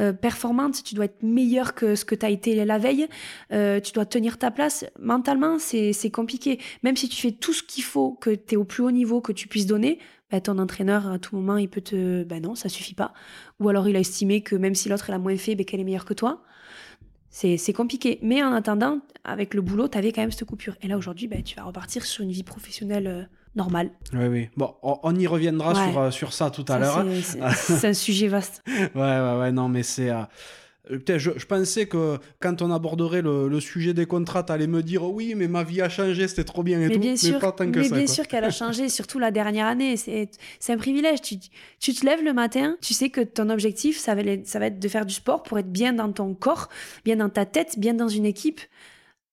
euh, 0.00 0.12
performante. 0.12 0.82
Tu 0.82 0.96
dois 0.96 1.04
être 1.04 1.22
meilleure 1.22 1.74
que 1.76 1.94
ce 1.94 2.04
que 2.04 2.16
tu 2.16 2.26
as 2.26 2.30
été 2.30 2.64
la 2.64 2.78
veille. 2.78 3.06
Tu 3.50 3.92
dois 3.92 4.06
tenir 4.06 4.38
ta 4.38 4.50
place. 4.50 4.84
Mentalement, 4.98 5.60
c'est 5.60 5.92
c'est 5.92 6.10
compliqué. 6.10 6.58
Même 6.82 6.96
si 6.96 7.08
tu 7.08 7.20
fais 7.22 7.30
tout 7.30 7.52
ce 7.52 7.62
qu'il 7.62 7.84
faut, 7.84 8.14
que 8.14 8.30
tu 8.30 8.54
es 8.54 8.56
au 8.56 8.64
plus 8.64 8.82
haut 8.82 8.90
niveau 8.90 9.20
que 9.20 9.30
tu 9.30 9.46
puisses 9.46 9.66
donner, 9.66 10.00
bah, 10.34 10.40
ton 10.40 10.58
entraîneur, 10.58 11.06
à 11.08 11.18
tout 11.18 11.36
moment, 11.36 11.56
il 11.56 11.68
peut 11.68 11.80
te. 11.80 12.24
Ben 12.24 12.42
non, 12.42 12.54
ça 12.56 12.68
suffit 12.68 12.94
pas. 12.94 13.12
Ou 13.60 13.68
alors 13.68 13.86
il 13.88 13.94
a 13.96 14.00
estimé 14.00 14.40
que 14.42 14.56
même 14.56 14.74
si 14.74 14.88
l'autre 14.88 15.04
elle 15.08 15.14
a 15.14 15.18
moins 15.18 15.36
fait, 15.36 15.54
qu'elle 15.64 15.80
est 15.80 15.84
meilleure 15.84 16.04
que 16.04 16.14
toi. 16.14 16.42
C'est 17.30 17.56
c'est 17.56 17.72
compliqué. 17.72 18.18
Mais 18.22 18.42
en 18.42 18.52
attendant, 18.52 18.98
avec 19.24 19.54
le 19.54 19.60
boulot, 19.60 19.88
tu 19.88 19.98
avais 19.98 20.12
quand 20.12 20.20
même 20.22 20.30
cette 20.32 20.44
coupure. 20.44 20.76
Et 20.82 20.88
là, 20.88 20.96
aujourd'hui, 20.96 21.26
ben, 21.28 21.42
tu 21.42 21.56
vas 21.56 21.62
repartir 21.64 22.04
sur 22.04 22.22
une 22.24 22.30
vie 22.32 22.42
professionnelle 22.44 23.06
euh, 23.06 23.22
normale. 23.56 23.90
Oui, 24.12 24.26
oui. 24.26 24.48
Bon, 24.56 24.74
on, 24.82 24.98
on 25.02 25.14
y 25.16 25.26
reviendra 25.26 25.72
Ouais. 25.74 25.90
sur, 25.92 25.98
euh, 26.00 26.10
sur 26.10 26.32
ça 26.32 26.50
tout 26.50 26.64
à 26.68 26.78
l'heure. 26.78 27.04
c'est- 27.22 27.40
C'est 27.54 27.76
c'est 27.78 27.88
un 27.88 27.92
sujet 28.06 28.28
vaste. 28.28 28.62
Ouais, 28.66 28.80
ouais, 28.94 29.38
ouais, 29.40 29.52
non, 29.52 29.68
mais 29.68 29.82
c'est. 29.82 30.10
euh, 30.10 30.22
euh, 30.90 30.98
je, 31.18 31.30
je 31.36 31.46
pensais 31.46 31.86
que 31.86 32.18
quand 32.40 32.60
on 32.62 32.70
aborderait 32.70 33.22
le, 33.22 33.48
le 33.48 33.60
sujet 33.60 33.94
des 33.94 34.06
contrats, 34.06 34.42
t'allais 34.42 34.66
me 34.66 34.82
dire 34.82 35.04
oui, 35.04 35.34
mais 35.34 35.48
ma 35.48 35.62
vie 35.64 35.80
a 35.80 35.88
changé, 35.88 36.28
c'était 36.28 36.44
trop 36.44 36.62
bien 36.62 36.80
et 36.80 36.88
Mais 36.88 36.94
tout. 36.94 37.00
bien 37.00 37.16
sûr, 37.16 37.34
mais 37.34 37.38
pas 37.40 37.52
tant 37.52 37.70
que 37.70 37.78
mais 37.78 37.84
ça. 37.88 37.94
bien 37.94 38.04
quoi. 38.04 38.14
sûr 38.14 38.28
qu'elle 38.28 38.44
a 38.44 38.50
changé, 38.50 38.88
surtout 38.98 39.18
la 39.18 39.30
dernière 39.30 39.66
année. 39.66 39.96
C'est 39.96 40.28
un 40.72 40.76
privilège. 40.76 41.22
Tu, 41.22 41.36
tu 41.80 41.94
te 41.94 42.04
lèves 42.04 42.22
le 42.22 42.32
matin, 42.32 42.76
tu 42.82 42.92
sais 42.94 43.08
que 43.10 43.20
ton 43.22 43.48
objectif, 43.50 43.98
ça 43.98 44.14
va, 44.14 44.22
être- 44.22 44.46
ça 44.46 44.58
va 44.58 44.66
être 44.66 44.78
de 44.78 44.88
faire 44.88 45.06
du 45.06 45.14
sport 45.14 45.42
pour 45.42 45.58
être 45.58 45.70
bien 45.72 45.92
dans 45.92 46.12
ton 46.12 46.34
corps, 46.34 46.68
bien 47.04 47.16
dans 47.16 47.28
ta 47.30 47.46
tête, 47.46 47.78
bien 47.78 47.94
dans 47.94 48.08
une 48.08 48.26
équipe. 48.26 48.60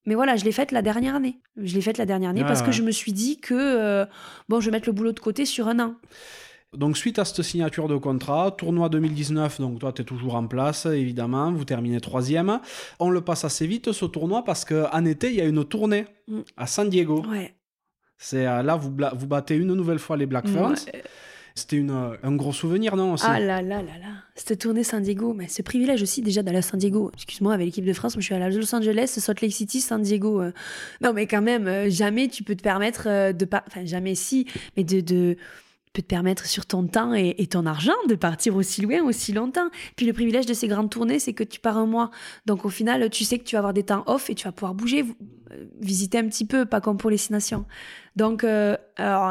Mais 0.07 0.15
voilà, 0.15 0.35
je 0.35 0.45
l'ai 0.45 0.51
faite 0.51 0.71
la 0.71 0.81
dernière 0.81 1.15
année. 1.15 1.37
Je 1.57 1.75
l'ai 1.75 1.81
faite 1.81 1.99
la 1.99 2.07
dernière 2.07 2.31
année 2.31 2.41
Ouais, 2.41 2.47
parce 2.47 2.63
que 2.63 2.71
je 2.71 2.81
me 2.81 2.89
suis 2.91 3.13
dit 3.13 3.39
que, 3.39 3.53
euh, 3.53 4.05
bon, 4.49 4.59
je 4.59 4.65
vais 4.65 4.71
mettre 4.71 4.87
le 4.89 4.93
boulot 4.93 5.11
de 5.11 5.19
côté 5.19 5.45
sur 5.45 5.67
un 5.67 5.79
an. 5.79 5.95
Donc, 6.77 6.97
suite 6.97 7.19
à 7.19 7.25
cette 7.25 7.41
signature 7.41 7.89
de 7.89 7.97
contrat, 7.97 8.51
tournoi 8.57 8.87
2019, 8.87 9.59
donc 9.59 9.79
toi, 9.79 9.91
tu 9.91 10.03
es 10.03 10.05
toujours 10.05 10.35
en 10.35 10.47
place, 10.47 10.85
évidemment, 10.85 11.51
vous 11.51 11.65
terminez 11.65 11.99
troisième. 11.99 12.59
On 12.99 13.09
le 13.09 13.19
passe 13.19 13.43
assez 13.43 13.67
vite, 13.67 13.91
ce 13.91 14.05
tournoi, 14.05 14.45
parce 14.45 14.63
qu'en 14.63 15.03
été, 15.03 15.27
il 15.29 15.35
y 15.35 15.41
a 15.41 15.45
une 15.45 15.65
tournée 15.65 16.05
Mm. 16.29 16.39
à 16.55 16.67
San 16.67 16.89
Diego. 16.89 17.25
Ouais. 17.27 17.53
C'est 18.17 18.47
euh, 18.47 18.61
là, 18.63 18.77
vous, 18.77 18.89
vous 19.15 19.27
battez 19.27 19.55
une 19.55 19.73
nouvelle 19.73 19.99
fois 19.99 20.15
les 20.15 20.25
Black 20.27 20.47
Ferns. 20.47 20.75
Ouais. 20.93 21.03
C'était 21.55 21.75
une, 21.75 21.91
euh, 21.91 22.15
un 22.23 22.35
gros 22.37 22.53
souvenir, 22.53 22.95
non 22.95 23.13
aussi? 23.13 23.25
Ah 23.27 23.37
là 23.39 23.61
là 23.61 23.81
là 23.81 23.97
là. 23.99 24.13
Cette 24.35 24.59
tournée 24.59 24.85
San 24.85 25.03
Diego, 25.03 25.33
mais 25.33 25.49
ce 25.49 25.61
privilège 25.61 26.01
aussi 26.01 26.21
déjà 26.21 26.41
d'aller 26.41 26.59
à 26.59 26.61
San 26.61 26.79
Diego. 26.79 27.11
Excuse-moi, 27.15 27.53
avec 27.53 27.65
l'équipe 27.65 27.83
de 27.83 27.91
France, 27.91 28.15
moi, 28.15 28.21
je 28.21 28.25
suis 28.27 28.33
allée 28.35 28.45
à 28.45 28.49
Los 28.49 28.73
Angeles, 28.73 29.07
Salt 29.17 29.41
Lake 29.41 29.51
City, 29.51 29.81
San 29.81 30.01
Diego. 30.01 30.41
euh. 30.41 30.53
Non, 31.01 31.11
mais 31.11 31.27
quand 31.27 31.41
même, 31.41 31.89
jamais 31.89 32.29
tu 32.29 32.43
peux 32.43 32.55
te 32.55 32.63
permettre 32.63 33.33
de 33.33 33.43
pas. 33.45 33.65
Enfin, 33.67 33.83
jamais 33.85 34.15
si, 34.15 34.47
mais 34.77 34.85
de. 34.85 35.01
de 35.01 35.35
peut 35.93 36.01
te 36.01 36.07
permettre 36.07 36.45
sur 36.45 36.65
ton 36.65 36.87
temps 36.87 37.13
et, 37.13 37.47
ton 37.47 37.65
argent 37.65 37.95
de 38.07 38.15
partir 38.15 38.55
aussi 38.55 38.81
loin, 38.81 39.03
aussi 39.03 39.33
longtemps. 39.33 39.69
Puis 39.95 40.05
le 40.05 40.13
privilège 40.13 40.45
de 40.45 40.53
ces 40.53 40.67
grandes 40.67 40.89
tournées, 40.89 41.19
c'est 41.19 41.33
que 41.33 41.43
tu 41.43 41.59
pars 41.59 41.77
un 41.77 41.85
mois. 41.85 42.11
Donc 42.45 42.65
au 42.65 42.69
final, 42.69 43.09
tu 43.09 43.25
sais 43.25 43.37
que 43.37 43.43
tu 43.43 43.55
vas 43.55 43.59
avoir 43.59 43.73
des 43.73 43.83
temps 43.83 44.03
off 44.05 44.29
et 44.29 44.35
tu 44.35 44.45
vas 44.45 44.51
pouvoir 44.51 44.73
bouger, 44.73 45.03
euh, 45.51 45.65
visiter 45.79 46.17
un 46.17 46.27
petit 46.27 46.45
peu, 46.45 46.65
pas 46.65 46.79
comme 46.79 46.97
pour 46.97 47.09
les 47.09 47.17
Six 47.17 47.31
Nations. 47.33 47.65
Donc, 48.15 48.43
euh, 48.43 48.77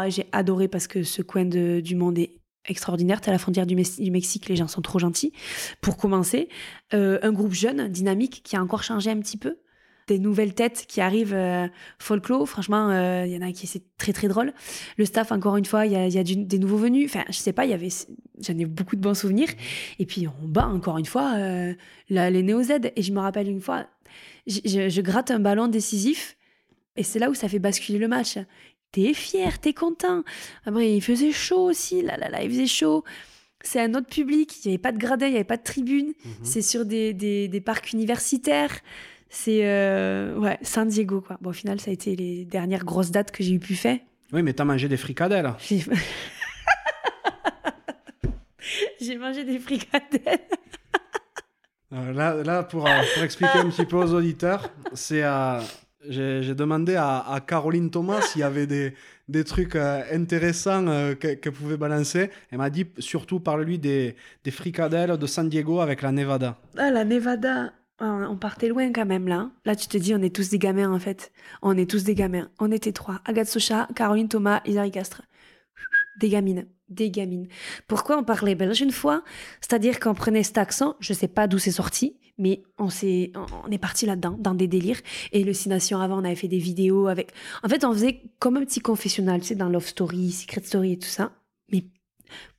j'ai 0.09 0.27
adoré 0.33 0.69
parce 0.69 0.87
que 0.87 1.03
ce 1.03 1.23
coin 1.23 1.45
de- 1.45 1.81
du 1.81 1.95
monde 1.95 2.19
est 2.19 2.41
extraordinaire. 2.67 3.21
T'es 3.21 3.31
à 3.31 3.33
la 3.33 3.39
frontière 3.39 3.67
du 3.67 3.75
Mexique, 3.77 4.49
les 4.49 4.57
gens 4.57 4.69
sont 4.69 4.83
trop 4.83 4.99
gentils. 4.99 5.33
Pour 5.81 5.97
commencer, 5.97 6.49
euh, 6.95 7.19
un 7.23 7.33
groupe 7.33 7.53
jeune, 7.53 7.89
dynamique, 7.89 8.43
qui 8.45 8.57
a 8.57 8.63
encore 8.63 8.83
changé 8.83 9.11
un 9.11 9.19
petit 9.19 9.37
peu. 9.37 9.57
Des 10.11 10.19
nouvelles 10.19 10.55
têtes 10.55 10.87
qui 10.89 11.01
arrivent, 11.01 11.35
euh, 11.35 11.69
folklore, 12.01 12.49
franchement, 12.49 12.91
euh, 12.91 13.25
il 13.27 13.33
y 13.33 13.37
en 13.37 13.43
a 13.43 13.53
qui 13.53 13.69
c'est 13.69 13.83
très 13.97 14.13
très 14.13 14.27
drôle. 14.27 14.53
Le 14.97 15.05
staff, 15.05 15.31
encore 15.31 15.57
une 15.57 15.65
fois, 15.65 15.87
il 15.87 15.93
y 15.93 15.97
a, 15.97 16.09
il 16.09 16.13
y 16.13 16.19
a 16.19 16.25
du- 16.25 16.35
des 16.45 16.59
nouveaux 16.59 16.79
venus. 16.79 17.09
Enfin, 17.09 17.25
je 17.29 17.37
sais 17.37 17.53
pas, 17.53 17.65
il 17.65 17.71
y 17.71 17.75
avait, 17.75 17.91
j'en 18.41 18.59
ai 18.59 18.67
beaucoup 18.67 18.97
de 18.97 19.01
bons 19.01 19.15
souvenirs. 19.15 19.51
Et 20.01 20.07
puis 20.07 20.27
on 20.27 20.49
bat 20.49 20.67
encore 20.67 20.99
une 20.99 21.07
fois 21.07 21.35
euh, 21.37 21.75
la- 22.09 22.29
les 22.29 22.43
Néo 22.43 22.61
Z. 22.61 22.73
Et 22.97 23.03
je 23.03 23.13
me 23.13 23.21
rappelle 23.21 23.49
une 23.49 23.61
fois, 23.61 23.87
je, 24.49 25.01
gratte 25.01 25.31
un 25.31 25.39
ballon 25.39 25.69
décisif 25.69 26.37
et 26.97 27.05
c'est 27.05 27.21
là 27.21 27.31
où 27.31 27.35
ça 27.35 27.49
fait 27.49 27.61
basculer 27.61 27.99
le 27.99 28.09
match. 28.09 28.37
T'es 28.91 29.15
fier, 29.15 29.61
t'es 29.61 29.73
content. 29.75 30.25
Après, 30.67 30.93
il 30.93 31.01
faisait 31.01 31.31
chaud 31.31 31.71
aussi, 31.71 32.03
là, 32.03 32.17
là, 32.17 32.29
là, 32.29 32.43
il 32.43 32.51
faisait 32.51 32.67
chaud. 32.67 33.05
C'est 33.63 33.79
un 33.81 33.95
autre 33.95 34.09
public, 34.09 34.65
il 34.65 34.69
n'y 34.69 34.75
avait 34.75 34.83
pas 34.83 34.91
de 34.91 34.99
gradin, 34.99 35.27
il 35.27 35.31
n'y 35.31 35.37
avait 35.37 35.45
pas 35.45 35.59
de 35.59 35.63
tribune. 35.63 36.09
Mhm. 36.25 36.33
C'est 36.43 36.63
sur 36.63 36.85
des, 36.85 37.13
des, 37.15 37.47
des 37.47 37.61
parcs 37.61 37.93
universitaires. 37.93 38.81
C'est 39.31 39.61
euh, 39.63 40.37
ouais, 40.37 40.59
San 40.63 40.89
Diego, 40.89 41.21
quoi. 41.21 41.39
Bon, 41.41 41.51
au 41.51 41.53
final, 41.53 41.81
ça 41.81 41.91
a 41.91 41.95
été 41.95 42.17
les 42.17 42.45
dernières 42.45 42.85
grosses 42.85 43.11
dates 43.13 43.31
que 43.31 43.43
j'ai 43.43 43.55
eu 43.55 43.61
pu 43.61 43.75
faire. 43.75 43.99
Oui, 44.33 44.43
mais 44.43 44.53
t'as 44.53 44.65
mangé 44.65 44.89
des 44.89 44.97
fricadelles. 44.97 45.55
J'ai 45.61 45.85
J'ai 49.01 49.17
mangé 49.17 49.45
des 49.45 49.59
fricadelles. 49.59 50.41
Euh, 51.93 52.13
là, 52.13 52.35
là 52.45 52.63
pour, 52.63 52.87
euh, 52.87 53.01
pour 53.15 53.23
expliquer 53.23 53.59
un 53.59 53.71
petit 53.71 53.85
peu 53.85 53.97
aux 53.97 54.13
auditeurs, 54.15 54.71
c'est 54.93 55.25
j'ai 56.09 56.43
j'ai 56.43 56.55
demandé 56.55 56.95
à, 56.97 57.19
à 57.19 57.41
Caroline 57.41 57.91
Thomas 57.91 58.23
s'il 58.23 58.41
y 58.41 58.45
avait 58.45 58.67
des, 58.67 58.95
des 59.31 59.45
trucs 59.45 59.77
euh, 59.77 60.03
intéressants 60.13 60.87
euh, 60.89 61.15
qu'elle 61.15 61.53
pouvait 61.53 61.77
balancer. 61.77 62.31
Elle 62.51 62.59
m'a 62.59 62.71
dit 62.71 62.87
surtout, 62.99 63.41
parle-lui 63.41 63.79
des, 63.79 64.17
des 64.45 64.51
fricadelles 64.51 65.17
de 65.17 65.27
San 65.27 65.49
Diego 65.49 65.81
avec 65.81 66.03
la 66.03 66.13
Nevada. 66.13 66.57
Ah, 66.77 66.91
la 66.91 67.05
Nevada 67.05 67.73
on 68.01 68.37
partait 68.37 68.69
loin 68.69 68.93
quand 68.93 69.07
même 69.07 69.29
là. 69.29 69.51
Là, 69.65 69.77
tu 69.77 69.87
te 69.87 69.99
dis, 69.99 70.15
on 70.15 70.23
est 70.23 70.35
tous 70.35 70.51
des 70.51 70.59
gamins 70.59 70.93
en 70.93 70.99
fait. 70.99 71.33
On 71.63 71.77
est 71.77 71.89
tous 71.89 72.05
des 72.05 72.15
gamins. 72.15 72.49
On 72.59 72.73
était 72.73 72.93
trois. 72.93 73.21
Agathe 73.25 73.49
Socha, 73.49 73.89
Caroline 73.95 74.29
Thomas, 74.29 74.63
Isari 74.67 74.91
Castre. 74.91 75.23
Des 76.19 76.29
gamines. 76.29 76.67
Des 76.89 77.11
gamines. 77.11 77.47
Pourquoi 77.87 78.19
on 78.19 78.25
parlait 78.25 78.55
belge 78.55 78.81
une 78.81 78.91
fois? 78.91 79.23
C'est-à-dire 79.61 80.01
qu'on 80.01 80.15
prenait 80.15 80.43
cet 80.43 80.59
accent, 80.59 80.97
je 80.99 81.13
sais 81.13 81.29
pas 81.29 81.47
d'où 81.47 81.59
c'est 81.59 81.71
sorti, 81.71 82.17
mais 82.37 82.63
on, 82.79 82.89
est, 83.03 83.33
on 83.37 83.71
est 83.71 83.79
parti 83.79 84.07
là-dedans, 84.07 84.37
dans 84.39 84.55
des 84.55 84.67
délires. 84.67 85.01
Et 85.33 85.43
hallucinations 85.43 86.01
avant, 86.01 86.21
on 86.21 86.25
avait 86.25 86.35
fait 86.35 86.49
des 86.49 86.59
vidéos 86.59 87.07
avec. 87.07 87.33
En 87.63 87.69
fait, 87.69 87.85
on 87.85 87.93
faisait 87.93 88.23
comme 88.39 88.57
un 88.57 88.65
petit 88.65 88.81
confessionnal, 88.81 89.41
tu 89.41 89.49
sais, 89.49 89.55
dans 89.55 89.69
Love 89.69 89.87
Story, 89.87 90.33
Secret 90.33 90.63
Story 90.63 90.93
et 90.93 90.99
tout 90.99 91.09
ça. 91.09 91.33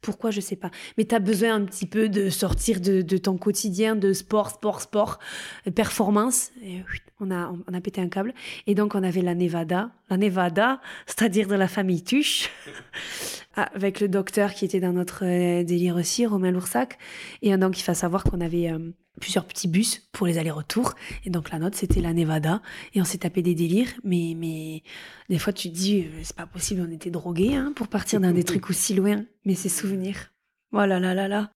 Pourquoi, 0.01 0.32
je 0.32 0.41
sais 0.41 0.55
pas. 0.55 0.72
Mais 0.97 1.05
tu 1.05 1.15
as 1.15 1.19
besoin 1.19 1.55
un 1.55 1.65
petit 1.65 1.86
peu 1.86 2.09
de 2.09 2.30
sortir 2.30 2.80
de, 2.82 3.01
ton 3.17 3.38
quotidien 3.38 3.95
de 3.95 4.13
sport, 4.13 4.49
sport, 4.51 4.82
sport, 4.82 5.19
euh, 5.67 5.72
performance. 5.72 6.51
Et, 6.63 6.82
on, 7.19 7.32
a, 7.32 7.53
on 7.67 7.74
a 7.74 7.82
pété 7.82 8.01
un 8.01 8.09
câble. 8.09 8.34
Et 8.67 8.76
donc, 8.76 8.95
on 8.95 9.03
avait 9.03 9.22
la 9.22 9.36
Nevada. 9.36 9.91
La 10.09 10.17
Nevada, 10.17 10.82
c'est-à-dire 11.05 11.47
de 11.47 11.55
la 11.55 11.67
famille 11.67 12.03
Tuche. 12.03 12.49
Avec 13.55 13.99
le 13.99 14.07
docteur 14.07 14.53
qui 14.53 14.63
était 14.63 14.80
dans 14.80 14.93
notre 14.93 15.26
euh, 15.26 15.63
délire 15.63 15.97
aussi, 15.97 16.26
Romain 16.26 16.51
Loursac. 16.51 16.97
Et 17.41 17.55
donc, 17.57 17.80
il 17.80 17.84
faut 17.84 17.93
savoir 17.93 18.24
qu'on 18.24 18.39
avait 18.39 18.72
euh, 18.72 18.80
plusieurs 19.22 19.45
petits 19.45 19.69
bus 19.69 20.09
pour 20.11 20.28
les 20.28 20.38
allers-retours. 20.38 20.95
Et 21.24 21.30
donc, 21.30 21.51
la 21.51 21.59
note, 21.59 21.76
c'était 21.76 22.01
la 22.01 22.13
Nevada. 22.13 22.61
Et 22.93 22.99
on 22.99 23.05
s'est 23.05 23.19
tapé 23.19 23.41
des 23.41 23.55
délires. 23.55 23.93
Mais, 24.03 24.36
mais 24.38 24.84
des 25.30 25.39
fois, 25.39 25.53
tu 25.53 25.69
te 25.69 25.76
dis, 25.76 26.01
euh, 26.01 26.19
c'est 26.24 26.36
pas 26.36 26.45
possible, 26.45 26.86
on 26.86 26.91
était 26.91 27.09
drogués 27.09 27.55
hein, 27.55 27.72
pour 27.74 27.88
partir 27.88 28.19
dans 28.19 28.34
des 28.34 28.43
trucs 28.43 28.69
aussi 28.69 28.93
loin. 28.93 29.24
Mais 29.45 29.55
c'est 29.55 29.69
souvenirs. 29.69 30.34
Voilà, 30.74 30.97
oh 30.97 30.99
là 30.99 31.13
là 31.13 31.28
là. 31.30 31.51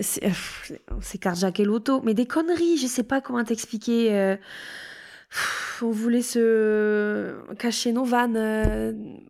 C'est 0.00 1.18
carjack 1.18 1.60
et 1.60 1.64
l'auto. 1.64 2.00
Mais 2.02 2.14
des 2.14 2.26
conneries, 2.26 2.78
je 2.78 2.86
sais 2.86 3.02
pas 3.02 3.20
comment 3.20 3.44
t'expliquer. 3.44 4.36
on 5.82 5.90
voulait 5.90 6.22
se 6.22 7.34
cacher 7.58 7.92
nos 7.92 8.04
vannes 8.04 9.20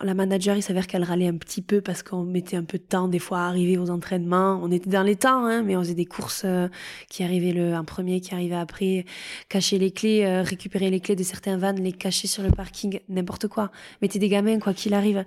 la 0.00 0.14
manager, 0.14 0.56
il 0.56 0.62
s'avère 0.62 0.86
qu'elle 0.86 1.04
râlait 1.04 1.28
un 1.28 1.36
petit 1.36 1.60
peu 1.60 1.80
parce 1.80 2.02
qu'on 2.02 2.24
mettait 2.24 2.56
un 2.56 2.64
peu 2.64 2.78
de 2.78 2.82
temps 2.82 3.08
des 3.08 3.18
fois 3.18 3.40
à 3.40 3.48
arriver 3.48 3.76
aux 3.76 3.90
entraînements. 3.90 4.58
On 4.62 4.70
était 4.70 4.88
dans 4.88 5.02
les 5.02 5.16
temps, 5.16 5.44
hein, 5.44 5.62
mais 5.62 5.76
on 5.76 5.80
faisait 5.80 5.94
des 5.94 6.06
courses 6.06 6.42
euh, 6.44 6.68
qui 7.10 7.22
arrivaient 7.22 7.52
le 7.52 7.74
un 7.74 7.84
premier, 7.84 8.20
qui 8.20 8.34
arrivait 8.34 8.54
après, 8.54 9.04
cacher 9.48 9.78
les 9.78 9.90
clés, 9.90 10.24
euh, 10.24 10.42
récupérer 10.42 10.90
les 10.90 11.00
clés 11.00 11.16
de 11.16 11.22
certains 11.22 11.58
vannes, 11.58 11.82
les 11.82 11.92
cacher 11.92 12.28
sur 12.28 12.42
le 12.42 12.50
parking, 12.50 13.00
n'importe 13.08 13.48
quoi. 13.48 13.70
Mettez 14.00 14.18
des 14.18 14.28
gamins, 14.28 14.58
quoi 14.58 14.72
qu'il 14.72 14.94
arrive. 14.94 15.24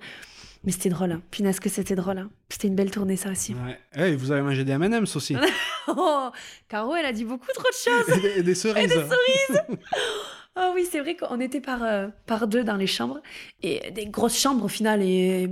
Mais 0.64 0.72
c'était 0.72 0.88
drôle. 0.88 1.12
Hein. 1.12 1.22
Punaise 1.30 1.60
que 1.60 1.68
c'était 1.68 1.94
drôle. 1.94 2.18
Hein. 2.18 2.30
C'était 2.48 2.66
une 2.66 2.74
belle 2.74 2.90
tournée, 2.90 3.16
ça 3.16 3.30
aussi. 3.30 3.54
Ouais. 3.96 4.16
vous 4.16 4.32
avez 4.32 4.42
mangé 4.42 4.64
des 4.64 4.72
M&M's 4.72 5.14
aussi. 5.14 5.36
oh, 5.88 6.30
Caro, 6.68 6.96
elle 6.96 7.06
a 7.06 7.12
dit 7.12 7.24
beaucoup 7.24 7.46
trop 7.54 7.68
de 7.68 8.08
choses. 8.08 8.24
et, 8.36 8.42
des, 8.42 8.54
cerises. 8.56 8.84
Et 8.84 8.88
des 8.88 8.94
cerises. 8.94 9.62
Oh 10.60 10.72
oui, 10.74 10.86
c'est 10.90 11.00
vrai 11.00 11.16
qu'on 11.16 11.38
était 11.38 11.60
par, 11.60 11.84
euh, 11.84 12.08
par 12.26 12.48
deux 12.48 12.64
dans 12.64 12.76
les 12.76 12.88
chambres. 12.88 13.20
Et 13.62 13.92
des 13.92 14.06
grosses 14.06 14.36
chambres 14.36 14.64
au 14.64 14.68
final. 14.68 15.02
Et 15.02 15.48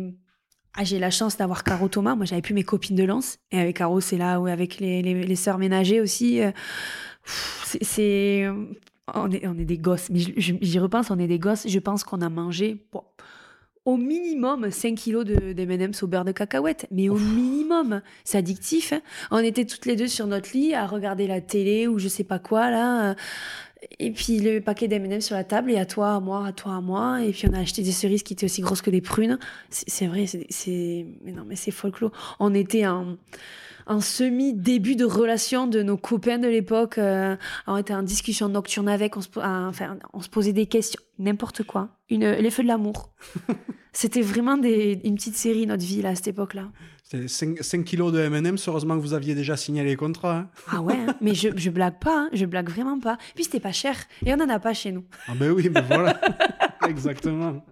ah, 0.74 0.82
j'ai 0.82 0.98
la 0.98 1.10
chance 1.10 1.36
d'avoir 1.36 1.62
Caro 1.62 1.88
Thomas. 1.88 2.16
Moi, 2.16 2.26
j'avais 2.26 2.42
plus 2.42 2.54
mes 2.54 2.64
copines 2.64 2.96
de 2.96 3.04
lance. 3.04 3.38
Et 3.52 3.60
avec 3.60 3.76
Caro, 3.76 4.00
c'est 4.00 4.18
là 4.18 4.40
où, 4.40 4.46
avec 4.46 4.78
les, 4.78 5.02
les, 5.02 5.22
les 5.22 5.36
sœurs 5.36 5.58
ménagées 5.58 6.00
aussi. 6.00 6.42
Euh, 6.42 6.50
c'est. 7.24 8.48
On 9.14 9.30
est, 9.30 9.46
on 9.46 9.56
est 9.56 9.64
des 9.64 9.78
gosses. 9.78 10.10
Mais 10.10 10.18
j'y 10.18 10.78
repense, 10.80 11.10
on 11.12 11.18
est 11.20 11.28
des 11.28 11.38
gosses. 11.38 11.68
Je 11.68 11.78
pense 11.78 12.02
qu'on 12.02 12.20
a 12.20 12.28
mangé. 12.28 12.84
au 13.84 13.96
minimum 13.96 14.72
5 14.72 14.96
kilos 14.96 15.24
de, 15.24 15.54
M&M's 15.56 16.02
au 16.02 16.08
beurre 16.08 16.24
de 16.24 16.32
cacahuète. 16.32 16.88
Mais 16.90 17.08
au 17.08 17.16
minimum, 17.16 18.02
c'est 18.24 18.38
addictif. 18.38 18.92
Hein. 18.92 19.00
On 19.30 19.38
était 19.38 19.64
toutes 19.64 19.86
les 19.86 19.94
deux 19.94 20.08
sur 20.08 20.26
notre 20.26 20.50
lit 20.52 20.74
à 20.74 20.86
regarder 20.86 21.28
la 21.28 21.40
télé 21.40 21.86
ou 21.86 22.00
je 22.00 22.08
sais 22.08 22.24
pas 22.24 22.40
quoi 22.40 22.70
là. 22.72 23.14
Et 23.98 24.10
puis 24.10 24.40
le 24.40 24.60
paquet 24.60 24.88
d'M&M 24.88 25.20
sur 25.20 25.36
la 25.36 25.44
table, 25.44 25.70
et 25.70 25.78
à 25.78 25.86
toi, 25.86 26.14
à 26.14 26.20
moi, 26.20 26.46
à 26.46 26.52
toi, 26.52 26.76
à 26.76 26.80
moi. 26.80 27.22
Et 27.22 27.32
puis 27.32 27.48
on 27.48 27.52
a 27.52 27.60
acheté 27.60 27.82
des 27.82 27.92
cerises 27.92 28.22
qui 28.22 28.32
étaient 28.32 28.46
aussi 28.46 28.62
grosses 28.62 28.82
que 28.82 28.90
des 28.90 29.00
prunes. 29.00 29.38
C'est 29.70 30.06
vrai, 30.06 30.26
c'est. 30.26 31.06
Non, 31.24 31.44
mais 31.46 31.56
c'est 31.56 31.70
folklore. 31.70 32.12
On 32.40 32.54
était 32.54 32.86
en, 32.86 33.16
en 33.86 34.00
semi-début 34.00 34.96
de 34.96 35.04
relation 35.04 35.66
de 35.66 35.82
nos 35.82 35.96
copains 35.96 36.38
de 36.38 36.48
l'époque. 36.48 36.98
Euh, 36.98 37.36
on 37.66 37.76
était 37.76 37.94
en 37.94 38.02
discussion 38.02 38.48
nocturne 38.48 38.88
avec, 38.88 39.16
on 39.16 39.20
se, 39.20 39.28
enfin, 39.36 39.98
on 40.12 40.20
se 40.20 40.28
posait 40.28 40.52
des 40.52 40.66
questions, 40.66 41.00
n'importe 41.18 41.62
quoi. 41.62 41.88
Une, 42.10 42.30
les 42.30 42.50
feux 42.50 42.62
de 42.62 42.68
l'amour. 42.68 43.12
C'était 43.92 44.20
vraiment 44.20 44.58
des, 44.58 45.00
une 45.04 45.14
petite 45.14 45.36
série, 45.36 45.66
notre 45.66 45.84
vie, 45.84 46.02
là, 46.02 46.10
à 46.10 46.14
cette 46.14 46.28
époque-là. 46.28 46.68
C'était 47.02 47.28
5, 47.28 47.84
kilos 47.84 48.12
de 48.12 48.18
M&M, 48.18 48.56
heureusement 48.66 48.96
que 48.96 49.00
vous 49.00 49.14
aviez 49.14 49.34
déjà 49.34 49.56
signé 49.56 49.84
les 49.84 49.96
contrats. 49.96 50.38
Hein. 50.38 50.50
Ah 50.70 50.82
ouais, 50.82 50.94
hein. 50.94 51.14
mais 51.22 51.34
je, 51.34 51.48
je 51.56 51.70
blague 51.70 51.98
pas, 51.98 52.24
hein. 52.24 52.28
je 52.32 52.44
blague 52.44 52.68
vraiment 52.68 52.98
pas. 52.98 53.16
Puis 53.34 53.44
c'était 53.44 53.60
pas 53.60 53.72
cher, 53.72 53.96
et 54.24 54.34
on 54.34 54.40
en 54.40 54.48
a 54.50 54.58
pas 54.58 54.74
chez 54.74 54.92
nous. 54.92 55.04
Ah 55.28 55.32
ben 55.34 55.50
oui, 55.50 55.68
ben 55.68 55.82
voilà, 55.88 56.20
exactement. 56.88 57.64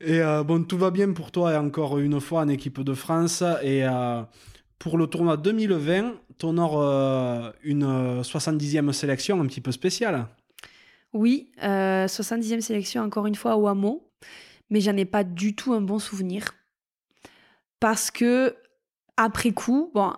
Et 0.00 0.20
euh, 0.20 0.42
bon, 0.42 0.64
tout 0.64 0.78
va 0.78 0.90
bien 0.90 1.12
pour 1.12 1.30
toi, 1.30 1.52
et 1.52 1.56
encore 1.56 1.98
une 1.98 2.20
fois 2.20 2.40
en 2.40 2.48
équipe 2.48 2.80
de 2.80 2.94
France. 2.94 3.42
Et 3.62 3.84
euh, 3.84 4.22
pour 4.84 4.98
le 4.98 5.06
tournoi 5.06 5.38
2020, 5.38 6.12
tu 6.36 6.44
honores 6.44 6.78
euh, 6.78 7.50
une 7.62 8.20
70e 8.20 8.92
sélection 8.92 9.40
un 9.40 9.46
petit 9.46 9.62
peu 9.62 9.72
spéciale. 9.72 10.26
Oui, 11.14 11.50
70e 11.62 12.60
sélection 12.60 13.02
encore 13.02 13.26
une 13.26 13.34
fois 13.34 13.56
au 13.56 13.66
hameau, 13.66 14.10
mais 14.68 14.82
j'en 14.82 14.94
ai 14.98 15.06
pas 15.06 15.24
du 15.24 15.54
tout 15.54 15.72
un 15.72 15.80
bon 15.80 15.98
souvenir 15.98 16.44
parce 17.80 18.10
que 18.10 18.56
après 19.16 19.52
coup, 19.52 19.90
bon, 19.94 20.12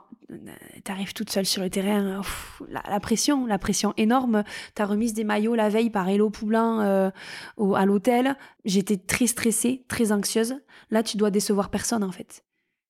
t'arrives 0.83 1.13
toute 1.13 1.31
seule 1.31 1.47
sur 1.47 1.63
le 1.63 1.71
terrain, 1.71 2.23
la, 2.69 2.99
pression, 2.99 3.47
la 3.47 3.59
pression 3.59 3.95
énorme. 3.97 4.43
T'as 4.75 4.87
remise 4.87 5.15
des 5.15 5.23
maillots 5.23 5.55
la 5.55 5.69
veille 5.69 5.91
par 5.91 6.09
Hello 6.09 6.29
Poulain 6.29 6.85
euh, 6.85 7.73
à 7.75 7.87
l'hôtel. 7.87 8.37
J'étais 8.65 8.97
très 8.97 9.29
stressée, 9.29 9.85
très 9.87 10.11
anxieuse. 10.11 10.57
Là, 10.91 11.05
tu 11.05 11.19
dois 11.19 11.31
décevoir 11.31 11.71
personne 11.71 12.03
en 12.03 12.11
fait. 12.11 12.46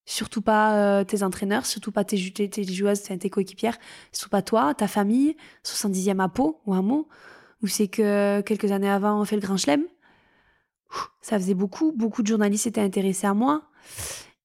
Surtout 0.09 0.41
pas 0.41 0.77
euh, 0.77 1.05
tes 1.05 1.25
entraîneurs, 1.25 1.67
surtout 1.67 1.91
pas 1.91 2.05
tes, 2.05 2.31
tes, 2.33 2.65
joueuses, 2.65 3.03
tes 3.03 3.29
coéquipières, 3.29 3.77
surtout 4.13 4.31
pas 4.31 4.41
toi, 4.41 4.73
ta 4.73 4.87
famille, 4.87 5.37
70e 5.65 6.23
à 6.23 6.29
Pau 6.29 6.63
ou 6.65 6.75
un 6.75 6.83
mot, 6.83 7.09
où 7.63 7.67
c'est 7.67 7.89
que 7.89 8.41
quelques 8.43 8.71
années 8.71 8.89
avant 8.89 9.21
on 9.21 9.25
fait 9.25 9.35
le 9.35 9.43
Grand 9.43 9.57
Chelem. 9.57 9.83
Ça 11.21 11.39
faisait 11.39 11.55
beaucoup, 11.55 11.91
beaucoup 11.91 12.23
de 12.23 12.29
journalistes 12.29 12.69
étaient 12.69 12.81
intéressés 12.81 13.27
à 13.27 13.35
moi. 13.35 13.63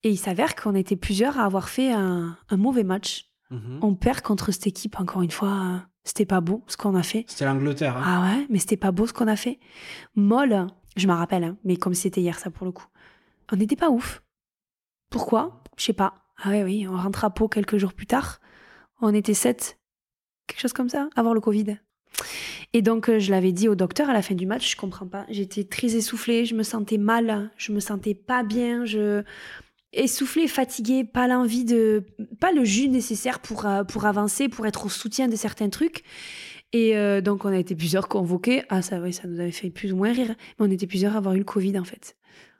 Et 0.03 0.09
il 0.09 0.18
s'avère 0.18 0.55
qu'on 0.55 0.74
était 0.74 0.95
plusieurs 0.95 1.39
à 1.39 1.45
avoir 1.45 1.70
fait 1.70 1.91
un, 1.91 2.36
mauvais 2.51 2.84
match. 2.84 3.30
Mhm. 3.51 3.80
On 3.84 3.93
perd 3.93 4.22
contre 4.22 4.51
cette 4.51 4.66
équipe, 4.66 4.99
encore 4.99 5.22
une 5.22 5.32
fois. 5.32 5.84
C'était 6.03 6.26
pas 6.26 6.41
beau 6.41 6.64
ce 6.66 6.76
qu'on 6.76 6.95
a 6.95 7.03
fait. 7.03 7.26
C'était 7.28 7.45
l'Angleterre. 7.45 7.97
Hein. 7.97 8.03
Ah 8.03 8.22
ouais, 8.24 8.47
mais 8.49 8.57
c'était 8.57 8.78
pas 8.78 8.91
beau 8.91 9.05
ce 9.05 9.14
qu'on 9.14 9.28
a 9.28 9.36
fait. 9.36 9.59
Molle, 10.16 10.66
je 10.95 11.05
m'en 11.05 11.18
rappelle, 11.18 11.43
hein, 11.43 11.57
mais 11.64 11.78
comme 11.78 11.93
c'était 11.93 12.22
hier, 12.22 12.39
ça 12.39 12.49
pour 12.49 12.66
le 12.66 12.72
coup. 12.72 12.88
On 13.51 13.57
n'était 13.57 13.76
pas 13.76 13.91
ouf. 13.91 14.24
Pourquoi? 15.12 15.62
Je 15.78 15.84
sais 15.84 15.93
pas. 15.93 16.16
Ah 16.41 16.49
oui, 16.64 16.88
on 16.88 16.97
rentre 16.97 17.24
à 17.24 17.30
Pau 17.30 17.47
quelques 17.47 17.78
jours 17.78 17.93
plus 17.93 18.07
tard. 18.07 18.39
On 19.01 19.14
était 19.14 19.36
sept. 19.36 19.78
Quelque 20.47 20.62
chose 20.62 20.74
comme 20.74 20.89
ça, 20.89 21.09
avoir 21.16 21.36
le 21.36 21.41
Covid. 21.41 21.78
Et 22.74 22.82
donc, 22.82 23.09
euh, 23.09 23.20
je 23.20 23.30
l'avais 23.30 23.51
dit 23.51 23.68
au 23.68 23.76
docteur 23.76 24.09
à 24.09 24.14
la 24.14 24.22
fin 24.22 24.34
du 24.34 24.45
match, 24.45 24.72
je 24.72 24.78
comprends 24.78 25.05
pas. 25.05 25.26
J'étais 25.30 25.66
très 25.66 25.95
essoufflée, 25.95 26.45
je 26.45 26.55
me 26.55 26.64
sentais 26.64 26.97
mal, 26.97 27.51
je 27.57 27.74
me 27.74 27.80
sentais 27.80 28.16
pas 28.16 28.43
bien, 28.43 28.86
je 28.86 29.24
essoufflé, 29.93 30.47
fatigué, 30.47 31.03
pas 31.03 31.28
l'envie 31.28 31.66
de, 31.66 32.05
pas 32.39 32.53
le 32.53 32.64
jus 32.64 32.88
nécessaire 32.88 33.39
pour, 33.39 33.66
euh, 33.66 33.84
pour 33.84 34.05
avancer, 34.05 34.47
pour 34.47 34.66
être 34.66 34.86
au 34.86 34.89
soutien 34.89 35.28
de 35.28 35.36
certains 35.36 35.70
trucs. 35.70 36.03
Et 36.72 36.95
euh, 36.95 37.20
donc, 37.20 37.43
on 37.43 37.49
a 37.49 37.57
été 37.57 37.76
plusieurs 37.76 38.07
convoqués. 38.07 38.64
Ah, 38.70 38.82
ça, 38.82 39.01
oui, 39.01 39.12
ça 39.12 39.28
nous 39.28 39.41
avait 39.41 39.51
fait 39.51 39.70
plus 39.70 39.91
ou 39.91 39.97
moins 39.97 40.14
rire. 40.14 40.30
Mais 40.57 40.66
on 40.68 40.72
était 40.72 40.88
plusieurs 40.88 41.16
à 41.16 41.18
avoir 41.18 41.36
eu 41.36 41.39
le 41.39 41.43
Covid, 41.43 41.78
en 41.78 41.84
fait. 41.84 42.16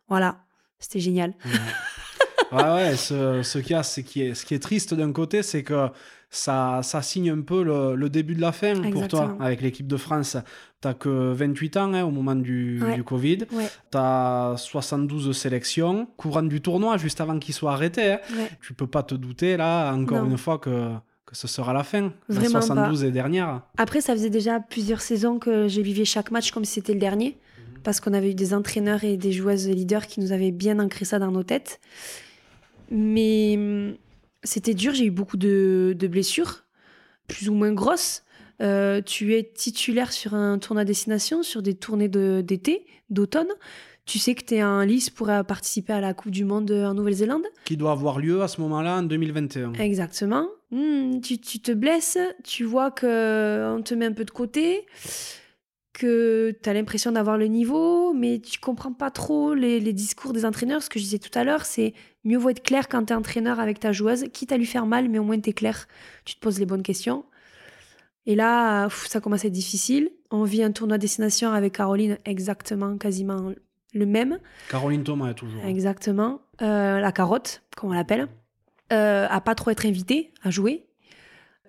Voilà. 0.10 0.44
C'était 0.80 1.00
génial. 1.00 1.34
ouais, 2.52 2.64
ouais. 2.64 2.96
Ce, 2.96 3.42
ce, 3.44 3.60
qui 3.60 3.74
est, 3.74 3.84
ce 3.84 4.46
qui 4.46 4.54
est 4.54 4.60
triste 4.60 4.94
d'un 4.94 5.12
côté, 5.12 5.44
c'est 5.44 5.64
que 5.64 5.90
ça, 6.34 6.80
ça 6.82 7.02
signe 7.02 7.30
un 7.30 7.42
peu 7.42 7.62
le, 7.62 8.10
début 8.10 8.36
de 8.36 8.42
la 8.42 8.54
fin 8.54 8.74
pour 8.90 9.08
toi 9.10 9.36
avec 9.42 9.62
l'équipe 9.62 9.88
de 9.88 9.98
France. 9.98 10.38
Tu 10.82 10.88
n'as 10.88 10.94
que 10.94 11.34
28 11.34 11.78
ans 11.78 11.94
hein, 11.94 12.04
au 12.04 12.10
moment 12.10 12.36
du, 12.36 12.82
du 12.96 13.04
Covid. 13.04 13.40
Tu 13.40 13.98
as 13.98 14.56
72 14.58 15.38
sélections. 15.38 16.08
Courant 16.16 16.44
du 16.44 16.62
tournoi, 16.62 16.98
juste 16.98 17.20
avant 17.20 17.38
qu'il 17.38 17.54
soit 17.54 17.74
arrêté, 17.74 18.14
hein. 18.14 18.20
tu 18.62 18.74
peux 18.74 18.88
pas 18.88 19.04
te 19.04 19.14
douter, 19.14 19.58
là, 19.58 19.92
encore 19.94 20.24
une 20.24 20.38
fois, 20.38 20.58
que, 20.58 20.94
que 21.26 21.36
ce 21.36 21.50
sera 21.50 21.74
la 21.74 21.84
fin. 21.84 22.14
Vraiment 22.30 22.60
la 22.60 22.62
72 22.62 23.04
et 23.04 23.12
dernière. 23.12 23.62
Après, 23.78 24.00
ça 24.00 24.14
faisait 24.14 24.30
déjà 24.30 24.62
plusieurs 24.62 25.02
saisons 25.02 25.38
que 25.38 25.68
je 25.68 25.82
vivais 25.82 26.06
chaque 26.06 26.32
match 26.32 26.52
comme 26.52 26.64
si 26.64 26.76
c'était 26.76 26.94
le 26.94 27.00
dernier. 27.00 27.38
Mhm. 27.58 27.82
Parce 27.84 28.00
qu'on 28.00 28.14
avait 28.14 28.32
eu 28.32 28.36
des 28.36 28.54
entraîneurs 28.54 29.04
et 29.04 29.18
des 29.18 29.34
joueuses 29.34 29.68
leaders 29.68 30.08
qui 30.08 30.22
nous 30.22 30.32
avaient 30.32 30.52
bien 30.52 30.80
ancré 30.80 31.04
ça 31.04 31.20
dans 31.20 31.32
nos 31.32 31.44
têtes. 31.44 31.82
Mais 32.92 33.98
c'était 34.44 34.74
dur, 34.74 34.94
j'ai 34.94 35.06
eu 35.06 35.12
beaucoup 35.12 35.38
de, 35.38 35.96
blessures, 36.10 36.66
plus 37.28 37.50
ou 37.50 37.54
moins 37.54 37.72
grosses. 37.72 38.24
Euh, 38.62 39.02
tu 39.02 39.34
es 39.34 39.44
titulaire 39.44 40.12
sur 40.12 40.36
un 40.36 40.60
tournoi 40.60 40.82
à 40.82 40.86
destination, 40.86 41.42
sur 41.42 41.62
des 41.64 41.74
tournées 41.74 42.10
d'été, 42.10 42.86
d'automne. 43.10 43.48
Tu 44.06 44.20
sais 44.20 44.36
que 44.36 44.44
tu 44.44 44.56
es 44.56 44.64
en 44.64 44.82
lice 44.82 45.10
pour 45.10 45.30
euh, 45.30 45.44
participer 45.44 45.94
à 45.94 46.02
la 46.02 46.14
Coupe 46.14 46.32
du 46.32 46.44
Monde 46.44 46.72
en 46.72 46.94
Nouvelle-Zélande? 46.94 47.44
Qui 47.66 47.78
doit 47.78 47.92
avoir 47.92 48.20
lieu 48.20 48.42
à 48.42 48.48
ce 48.48 48.60
moment-là 48.62 48.98
en 48.98 49.04
2021. 49.04 49.74
Exactement. 49.74 50.48
Hmm, 50.72 51.22
tu, 51.22 51.38
tu 51.38 51.60
te 51.60 51.72
blesses, 51.72 52.18
tu 52.44 52.64
vois 52.64 52.92
qu'on 52.92 53.82
te 53.84 53.94
met 53.94 54.06
un 54.06 54.12
peu 54.12 54.26
de 54.26 54.32
côté, 54.32 54.86
que 55.94 56.56
tu 56.62 56.70
as 56.70 56.74
l'impression 56.74 57.12
d'avoir 57.12 57.38
le 57.38 57.46
niveau, 57.46 58.14
mais 58.14 58.40
tu 58.40 58.60
comprends 58.60 58.94
pas 58.94 59.12
trop 59.12 59.54
les, 59.54 59.80
les 59.80 59.94
discours 59.94 60.34
des 60.34 60.46
entraîneurs. 60.46 60.82
Ce 60.82 60.90
que 60.90 61.00
je 61.00 61.04
disais 61.04 61.20
tout 61.20 61.38
à 61.38 61.44
l'heure, 61.44 61.66
c'est 61.66 61.94
mieux 62.24 62.38
vaut 62.38 62.50
être 62.50 62.64
clair 62.64 62.88
quand 62.88 63.06
tu 63.06 63.14
es 63.14 63.16
entraîneur 63.16 63.60
avec 63.60 63.80
ta 63.80 63.92
joueuse, 63.92 64.26
quitte 64.34 64.52
à 64.52 64.58
lui 64.58 64.66
faire 64.66 64.86
mal, 64.86 65.10
mais 65.10 65.20
au 65.20 65.24
moins 65.24 65.40
tu 65.40 65.50
es 65.50 65.54
clair, 65.54 65.88
tu 66.26 66.36
te 66.36 66.40
poses 66.40 66.60
les 66.60 66.66
bonnes 66.66 66.84
questions. 66.84 67.26
Et 68.26 68.36
là, 68.36 68.88
ça 69.08 69.20
commence 69.20 69.44
à 69.46 69.48
être 69.48 69.54
difficile. 69.54 70.12
On 70.30 70.44
vit 70.44 70.64
un 70.64 70.72
tournoi 70.72 70.98
destination 70.98 71.52
avec 71.52 71.74
Caroline 71.74 72.18
exactement, 72.26 72.98
quasiment 72.98 73.52
le 73.94 74.06
même. 74.06 74.40
Caroline 74.70 75.04
Thomas, 75.04 75.34
toujours. 75.34 75.64
Exactement. 75.66 76.42
Euh, 76.62 77.00
la 77.00 77.12
carotte, 77.12 77.64
comme 77.76 77.90
on 77.90 77.94
l'appelle. 77.94 78.28
Euh, 78.94 79.26
à 79.30 79.42
pas 79.42 79.56
trop 79.56 79.72
être 79.72 79.86
invitée 79.86 80.34
à 80.44 80.50
jouer. 80.50 80.86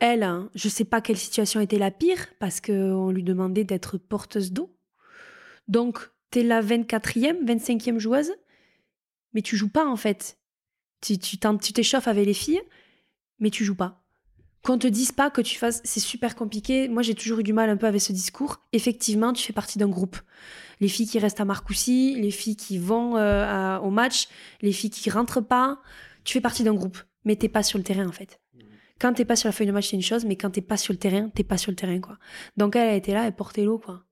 Elle, 0.00 0.24
hein, 0.24 0.50
je 0.56 0.68
sais 0.68 0.84
pas 0.84 1.00
quelle 1.00 1.16
situation 1.16 1.60
était 1.60 1.78
la 1.78 1.92
pire 1.92 2.26
parce 2.40 2.60
qu'on 2.60 3.10
lui 3.10 3.22
demandait 3.22 3.64
d'être 3.64 3.96
porteuse 3.96 4.52
d'eau. 4.52 4.76
Donc, 5.68 6.10
tu 6.32 6.40
es 6.40 6.42
la 6.42 6.60
24e, 6.60 7.44
25e 7.44 7.98
joueuse, 7.98 8.32
mais 9.32 9.42
tu 9.42 9.56
joues 9.56 9.70
pas 9.70 9.86
en 9.86 9.96
fait. 9.96 10.38
Tu 11.02 11.18
t'échauffes 11.18 12.08
avec 12.08 12.24
les 12.24 12.34
filles, 12.34 12.62
mais 13.38 13.50
tu 13.50 13.64
joues 13.64 13.74
pas. 13.74 14.02
Qu'on 14.62 14.78
te 14.78 14.86
dise 14.86 15.10
pas 15.10 15.28
que 15.28 15.40
tu 15.40 15.58
fasses, 15.58 15.80
c'est 15.82 16.00
super 16.00 16.36
compliqué. 16.36 16.88
Moi, 16.88 17.02
j'ai 17.02 17.14
toujours 17.14 17.40
eu 17.40 17.42
du 17.42 17.52
mal 17.52 17.68
un 17.68 17.76
peu 17.76 17.86
avec 17.86 18.00
ce 18.00 18.12
discours. 18.12 18.60
Effectivement, 18.72 19.32
tu 19.32 19.42
fais 19.44 19.52
partie 19.52 19.78
d'un 19.78 19.88
groupe. 19.88 20.16
Les 20.78 20.88
filles 20.88 21.08
qui 21.08 21.18
restent 21.18 21.40
à 21.40 21.44
Marcoussis, 21.44 22.14
les 22.14 22.30
filles 22.30 22.56
qui 22.56 22.78
vont 22.78 23.16
euh, 23.16 23.78
au 23.80 23.90
match, 23.90 24.28
les 24.60 24.72
filles 24.72 24.90
qui 24.90 25.10
rentrent 25.10 25.40
pas, 25.40 25.80
tu 26.22 26.34
fais 26.34 26.40
partie 26.40 26.62
d'un 26.62 26.74
groupe, 26.74 26.98
mais 27.24 27.34
t'es 27.34 27.48
pas 27.48 27.64
sur 27.64 27.78
le 27.78 27.84
terrain 27.84 28.06
en 28.06 28.12
fait. 28.12 28.40
Quand 29.00 29.12
t'es 29.14 29.24
pas 29.24 29.34
sur 29.34 29.48
la 29.48 29.52
feuille 29.52 29.66
de 29.66 29.72
match, 29.72 29.90
c'est 29.90 29.96
une 29.96 30.02
chose, 30.02 30.24
mais 30.24 30.36
quand 30.36 30.50
t'es 30.50 30.60
pas 30.60 30.76
sur 30.76 30.92
le 30.92 30.98
terrain, 30.98 31.28
t'es 31.28 31.42
pas 31.42 31.58
sur 31.58 31.72
le 31.72 31.76
terrain 31.76 32.00
quoi. 32.00 32.18
Donc 32.56 32.76
elle, 32.76 32.88
elle 32.88 32.98
était 32.98 33.14
là, 33.14 33.26
elle 33.26 33.34
portait 33.34 33.64
l'eau 33.64 33.78
quoi. 33.78 34.04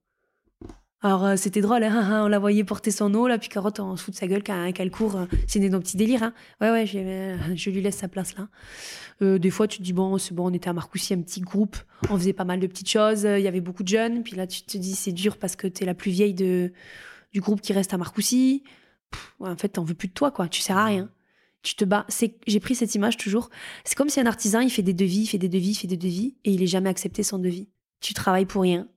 Alors 1.02 1.24
euh, 1.24 1.36
c'était 1.36 1.62
drôle, 1.62 1.82
hein, 1.82 2.24
on 2.24 2.28
la 2.28 2.38
voyait 2.38 2.62
porter 2.62 2.90
son 2.90 3.14
eau, 3.14 3.26
là, 3.26 3.38
puis 3.38 3.48
Carotte, 3.48 3.80
on 3.80 3.96
fout 3.96 4.12
de 4.12 4.18
sa 4.18 4.26
gueule 4.26 4.42
quand, 4.44 4.70
elle 4.78 4.90
court. 4.90 5.16
euh, 5.16 5.24
C'est 5.46 5.58
des 5.58 5.70
petits 5.70 5.96
délires. 5.96 6.22
Hein. 6.22 6.34
Ouais, 6.60 6.70
ouais, 6.70 6.90
euh, 6.94 7.36
je 7.54 7.70
lui 7.70 7.80
laisse 7.80 7.96
sa 7.96 8.08
place 8.08 8.34
là. 8.36 8.48
Des 9.38 9.50
fois, 9.50 9.68
tu 9.68 9.78
te 9.78 9.82
dis, 9.82 9.92
bon, 9.92 10.16
c'est 10.16 10.32
bon, 10.34 10.50
on 10.50 10.54
était 10.54 10.70
à 10.70 10.72
Marcoussis, 10.72 11.12
un 11.12 11.20
petit 11.20 11.42
groupe, 11.42 11.76
on 12.08 12.16
faisait 12.16 12.32
pas 12.32 12.44
mal 12.44 12.58
de 12.58 12.66
petites 12.66 12.88
choses, 12.88 13.24
il 13.24 13.42
y 13.42 13.48
avait 13.48 13.60
beaucoup 13.60 13.82
de 13.82 13.88
jeunes, 13.88 14.22
puis 14.22 14.34
là, 14.34 14.46
tu 14.46 14.62
te 14.62 14.78
dis, 14.78 14.94
c'est 14.94 15.12
dur 15.12 15.36
parce 15.36 15.56
que 15.56 15.66
t'es 15.66 15.84
la 15.84 15.92
plus 15.92 16.10
vieille 16.10 16.32
de, 16.32 16.72
du 17.34 17.42
groupe 17.42 17.60
qui 17.60 17.74
reste 17.74 17.92
à 17.92 17.98
Marcoussis. 17.98 18.62
En 19.38 19.56
fait, 19.56 19.68
t'en 19.70 19.84
veux 19.84 19.92
plus 19.92 20.08
de 20.08 20.14
toi, 20.14 20.30
quoi, 20.30 20.48
tu 20.48 20.62
sers 20.62 20.78
à 20.78 20.86
rien. 20.86 21.10
Tu 21.62 21.74
te 21.74 21.84
bats. 21.84 22.06
J'ai 22.46 22.60
pris 22.60 22.74
cette 22.74 22.94
image 22.94 23.18
toujours. 23.18 23.50
C'est 23.84 23.94
comme 23.94 24.08
si 24.08 24.20
un 24.20 24.26
artisan, 24.26 24.60
il 24.60 24.70
fait 24.70 24.80
des 24.80 24.94
devis, 24.94 25.24
il 25.24 25.26
fait 25.26 25.36
des 25.36 25.50
devis, 25.50 25.72
il 25.72 25.74
fait 25.74 25.86
des 25.86 25.98
devis, 25.98 26.36
et 26.44 26.52
il 26.52 26.62
est 26.62 26.66
jamais 26.66 26.88
accepté 26.88 27.22
son 27.22 27.38
devis. 27.38 27.68
Tu 28.00 28.14
travailles 28.14 28.46
pour 28.46 28.62
rien. 28.62 28.88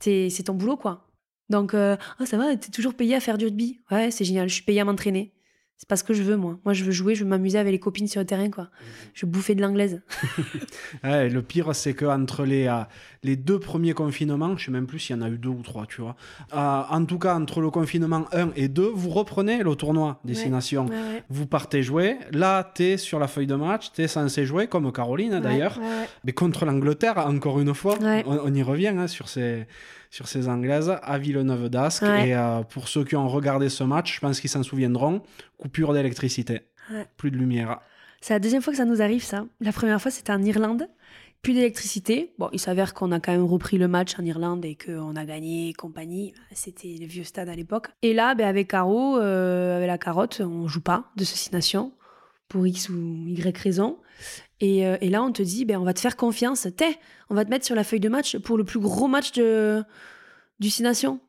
C'est 0.00 0.44
ton 0.44 0.54
boulot, 0.54 0.76
quoi. 0.76 1.06
Donc, 1.48 1.74
euh, 1.74 1.96
ah, 2.18 2.26
ça 2.26 2.36
va, 2.36 2.56
t'es 2.56 2.70
toujours 2.70 2.94
payé 2.94 3.14
à 3.14 3.20
faire 3.20 3.38
du 3.38 3.44
rugby? 3.46 3.80
Ouais, 3.90 4.10
c'est 4.10 4.24
génial, 4.24 4.48
je 4.48 4.54
suis 4.54 4.64
payé 4.64 4.80
à 4.80 4.84
m'entraîner. 4.84 5.32
C'est 5.78 5.88
pas 5.88 5.96
ce 5.96 6.04
que 6.04 6.14
je 6.14 6.22
veux, 6.22 6.36
moi. 6.36 6.58
Moi, 6.64 6.72
je 6.72 6.84
veux 6.84 6.90
jouer, 6.90 7.14
je 7.14 7.22
veux 7.22 7.28
m'amuser 7.28 7.58
avec 7.58 7.70
les 7.70 7.78
copines 7.78 8.08
sur 8.08 8.20
le 8.20 8.26
terrain, 8.26 8.48
quoi. 8.50 8.68
Je 9.12 9.26
veux 9.26 9.30
bouffer 9.30 9.54
de 9.54 9.60
l'anglaise. 9.60 10.00
Ouais, 11.04 11.28
le 11.28 11.42
pire, 11.42 11.74
c'est 11.74 11.94
qu'entre 11.94 12.44
les, 12.44 12.66
euh, 12.66 12.82
les 13.22 13.36
deux 13.36 13.58
premiers 13.58 13.92
confinements, 13.92 14.56
je 14.56 14.66
sais 14.66 14.70
même 14.70 14.86
plus 14.86 14.98
s'il 14.98 15.16
y 15.16 15.18
en 15.18 15.22
a 15.22 15.28
eu 15.28 15.36
deux 15.36 15.50
ou 15.50 15.62
trois, 15.62 15.84
tu 15.86 16.00
vois. 16.00 16.16
Euh, 16.54 16.82
en 16.88 17.04
tout 17.04 17.18
cas, 17.18 17.34
entre 17.34 17.60
le 17.60 17.70
confinement 17.70 18.24
1 18.32 18.50
et 18.56 18.68
2, 18.68 18.90
vous 18.94 19.10
reprenez 19.10 19.62
le 19.62 19.74
tournoi 19.74 20.20
Destination. 20.24 20.86
Ouais, 20.86 20.94
ouais. 20.94 21.24
Vous 21.28 21.46
partez 21.46 21.82
jouer. 21.82 22.16
Là, 22.32 22.64
t'es 22.64 22.96
sur 22.96 23.18
la 23.18 23.28
feuille 23.28 23.46
de 23.46 23.54
match, 23.56 23.92
t'es 23.92 24.08
censé 24.08 24.46
jouer, 24.46 24.68
comme 24.68 24.90
Caroline 24.92 25.40
d'ailleurs. 25.40 25.78
Mais 26.24 26.32
contre 26.32 26.64
l'Angleterre, 26.64 27.18
encore 27.18 27.60
une 27.60 27.74
fois, 27.74 27.96
on, 28.00 28.38
on 28.44 28.54
y 28.54 28.62
revient 28.62 28.88
hein, 28.96 29.08
sur, 29.08 29.28
ces, 29.28 29.66
sur 30.10 30.28
ces 30.28 30.48
Anglaises 30.48 30.94
à 31.02 31.18
Villeneuve 31.18 31.68
d'Ascq. 31.68 32.04
Et 32.04 32.34
euh, 32.34 32.62
pour 32.62 32.88
ceux 32.88 33.04
qui 33.04 33.16
ont 33.16 33.28
regardé 33.28 33.68
ce 33.68 33.84
match, 33.84 34.14
je 34.16 34.20
pense 34.20 34.40
qu'ils 34.40 34.50
s'en 34.50 34.62
souviendront, 34.62 35.22
coupure 35.66 35.92
d'électricité. 35.92 36.60
Ouais. 36.92 37.06
Plus 37.16 37.32
de 37.32 37.36
lumière. 37.36 37.80
C'est 38.20 38.34
la 38.34 38.38
deuxième 38.38 38.62
fois 38.62 38.72
que 38.72 38.76
ça 38.76 38.84
nous 38.84 39.02
arrive, 39.02 39.22
ça. 39.22 39.46
La 39.60 39.72
première 39.72 40.00
fois, 40.00 40.10
c'était 40.10 40.32
en 40.32 40.42
Irlande. 40.42 40.88
Plus 41.42 41.54
d'électricité. 41.54 42.32
Bon, 42.38 42.48
il 42.52 42.60
s'avère 42.60 42.94
qu'on 42.94 43.10
a 43.12 43.20
quand 43.20 43.32
même 43.32 43.44
repris 43.44 43.78
le 43.78 43.88
match 43.88 44.18
en 44.18 44.24
Irlande 44.24 44.64
et 44.64 44.76
qu'on 44.76 45.16
a 45.16 45.24
gagné 45.24 45.68
et 45.70 45.72
compagnie. 45.72 46.34
C'était 46.52 46.96
le 46.98 47.06
vieux 47.06 47.24
stade 47.24 47.48
à 47.48 47.54
l'époque. 47.54 47.88
Et 48.02 48.14
là, 48.14 48.34
ben, 48.34 48.46
avec 48.46 48.68
Caro, 48.68 49.18
euh, 49.18 49.76
avec 49.76 49.88
la 49.88 49.98
carotte, 49.98 50.40
on 50.40 50.66
joue 50.68 50.80
pas 50.80 51.10
de 51.16 51.24
Six 51.24 51.52
Nations 51.52 51.92
pour 52.48 52.66
X 52.66 52.88
ou 52.88 53.26
Y 53.26 53.58
raison. 53.58 53.98
Et, 54.60 54.86
euh, 54.86 54.96
et 55.00 55.10
là, 55.10 55.22
on 55.22 55.32
te 55.32 55.42
dit, 55.42 55.64
ben, 55.64 55.78
on 55.78 55.84
va 55.84 55.94
te 55.94 56.00
faire 56.00 56.16
confiance. 56.16 56.66
T'es, 56.76 56.96
on 57.28 57.34
va 57.34 57.44
te 57.44 57.50
mettre 57.50 57.66
sur 57.66 57.74
la 57.74 57.84
feuille 57.84 58.00
de 58.00 58.08
match 58.08 58.38
pour 58.38 58.56
le 58.56 58.64
plus 58.64 58.80
gros 58.80 59.08
match 59.08 59.32
de, 59.32 59.82
du 60.60 60.70
Six 60.70 60.82
Nations. 60.82 61.20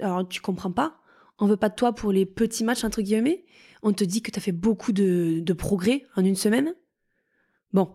Alors, 0.00 0.26
tu 0.26 0.40
comprends 0.40 0.72
pas. 0.72 0.96
On 1.38 1.46
veut 1.46 1.56
pas 1.56 1.68
de 1.68 1.74
toi 1.74 1.92
pour 1.94 2.12
les 2.12 2.26
petits 2.26 2.64
matchs, 2.64 2.84
entre 2.84 3.02
guillemets. 3.02 3.44
On 3.82 3.92
te 3.92 4.04
dit 4.04 4.22
que 4.22 4.30
tu 4.30 4.38
as 4.38 4.42
fait 4.42 4.52
beaucoup 4.52 4.92
de, 4.92 5.40
de 5.40 5.52
progrès 5.52 6.06
en 6.16 6.24
une 6.24 6.36
semaine. 6.36 6.74
Bon, 7.72 7.90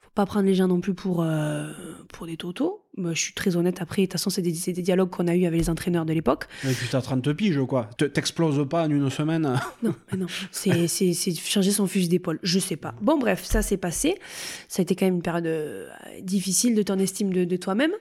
faut 0.00 0.10
pas 0.14 0.26
prendre 0.26 0.46
les 0.46 0.54
gens 0.54 0.66
non 0.68 0.80
plus 0.80 0.92
pour, 0.94 1.22
euh, 1.22 1.72
pour 2.12 2.26
des 2.26 2.36
totos. 2.36 2.84
Moi, 2.96 3.14
je 3.14 3.20
suis 3.20 3.32
très 3.34 3.56
honnête 3.56 3.80
après. 3.80 4.02
De 4.02 4.06
toute 4.06 4.12
façon, 4.14 4.28
c'est 4.30 4.42
des, 4.42 4.52
des 4.52 4.82
dialogues 4.82 5.08
qu'on 5.10 5.28
a 5.28 5.34
eu 5.34 5.46
avec 5.46 5.58
les 5.60 5.70
entraîneurs 5.70 6.04
de 6.04 6.12
l'époque. 6.12 6.46
Et 6.68 6.72
puis 6.74 6.88
t'as 6.90 7.00
30 7.00 7.32
piges, 7.32 7.64
quoi. 7.66 7.88
Te- 7.96 8.04
T'exploses 8.04 8.68
pas 8.68 8.84
en 8.86 8.90
une 8.90 9.08
semaine. 9.10 9.58
Non, 9.82 9.94
mais 10.12 10.18
non. 10.18 10.26
C'est, 10.50 10.88
c'est, 10.88 11.14
c'est 11.14 11.34
changer 11.34 11.70
son 11.70 11.86
fusil 11.86 12.08
d'épaule. 12.08 12.40
Je 12.42 12.58
sais 12.58 12.76
pas. 12.76 12.94
Bon, 13.00 13.16
bref, 13.16 13.44
ça 13.44 13.62
s'est 13.62 13.78
passé. 13.78 14.18
Ça 14.68 14.80
a 14.80 14.82
été 14.82 14.96
quand 14.96 15.06
même 15.06 15.14
une 15.14 15.22
période 15.22 15.46
euh, 15.46 15.88
difficile 16.20 16.74
de 16.74 16.82
ton 16.82 16.98
estime 16.98 17.32
de, 17.32 17.44
de 17.44 17.56
toi-même. 17.56 17.92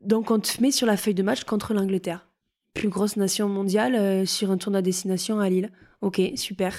Donc, 0.00 0.30
on 0.30 0.38
te 0.38 0.62
met 0.62 0.70
sur 0.70 0.86
la 0.86 0.96
feuille 0.96 1.14
de 1.14 1.22
match 1.22 1.44
contre 1.44 1.74
l'Angleterre. 1.74 2.28
Plus 2.74 2.88
grosse 2.88 3.16
nation 3.16 3.48
mondiale 3.48 3.94
euh, 3.94 4.24
sur 4.26 4.50
un 4.50 4.56
tournoi 4.58 4.82
destination 4.82 5.40
à 5.40 5.48
Lille. 5.48 5.70
Ok, 6.00 6.20
super. 6.36 6.74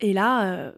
Et 0.00 0.12
là, 0.12 0.72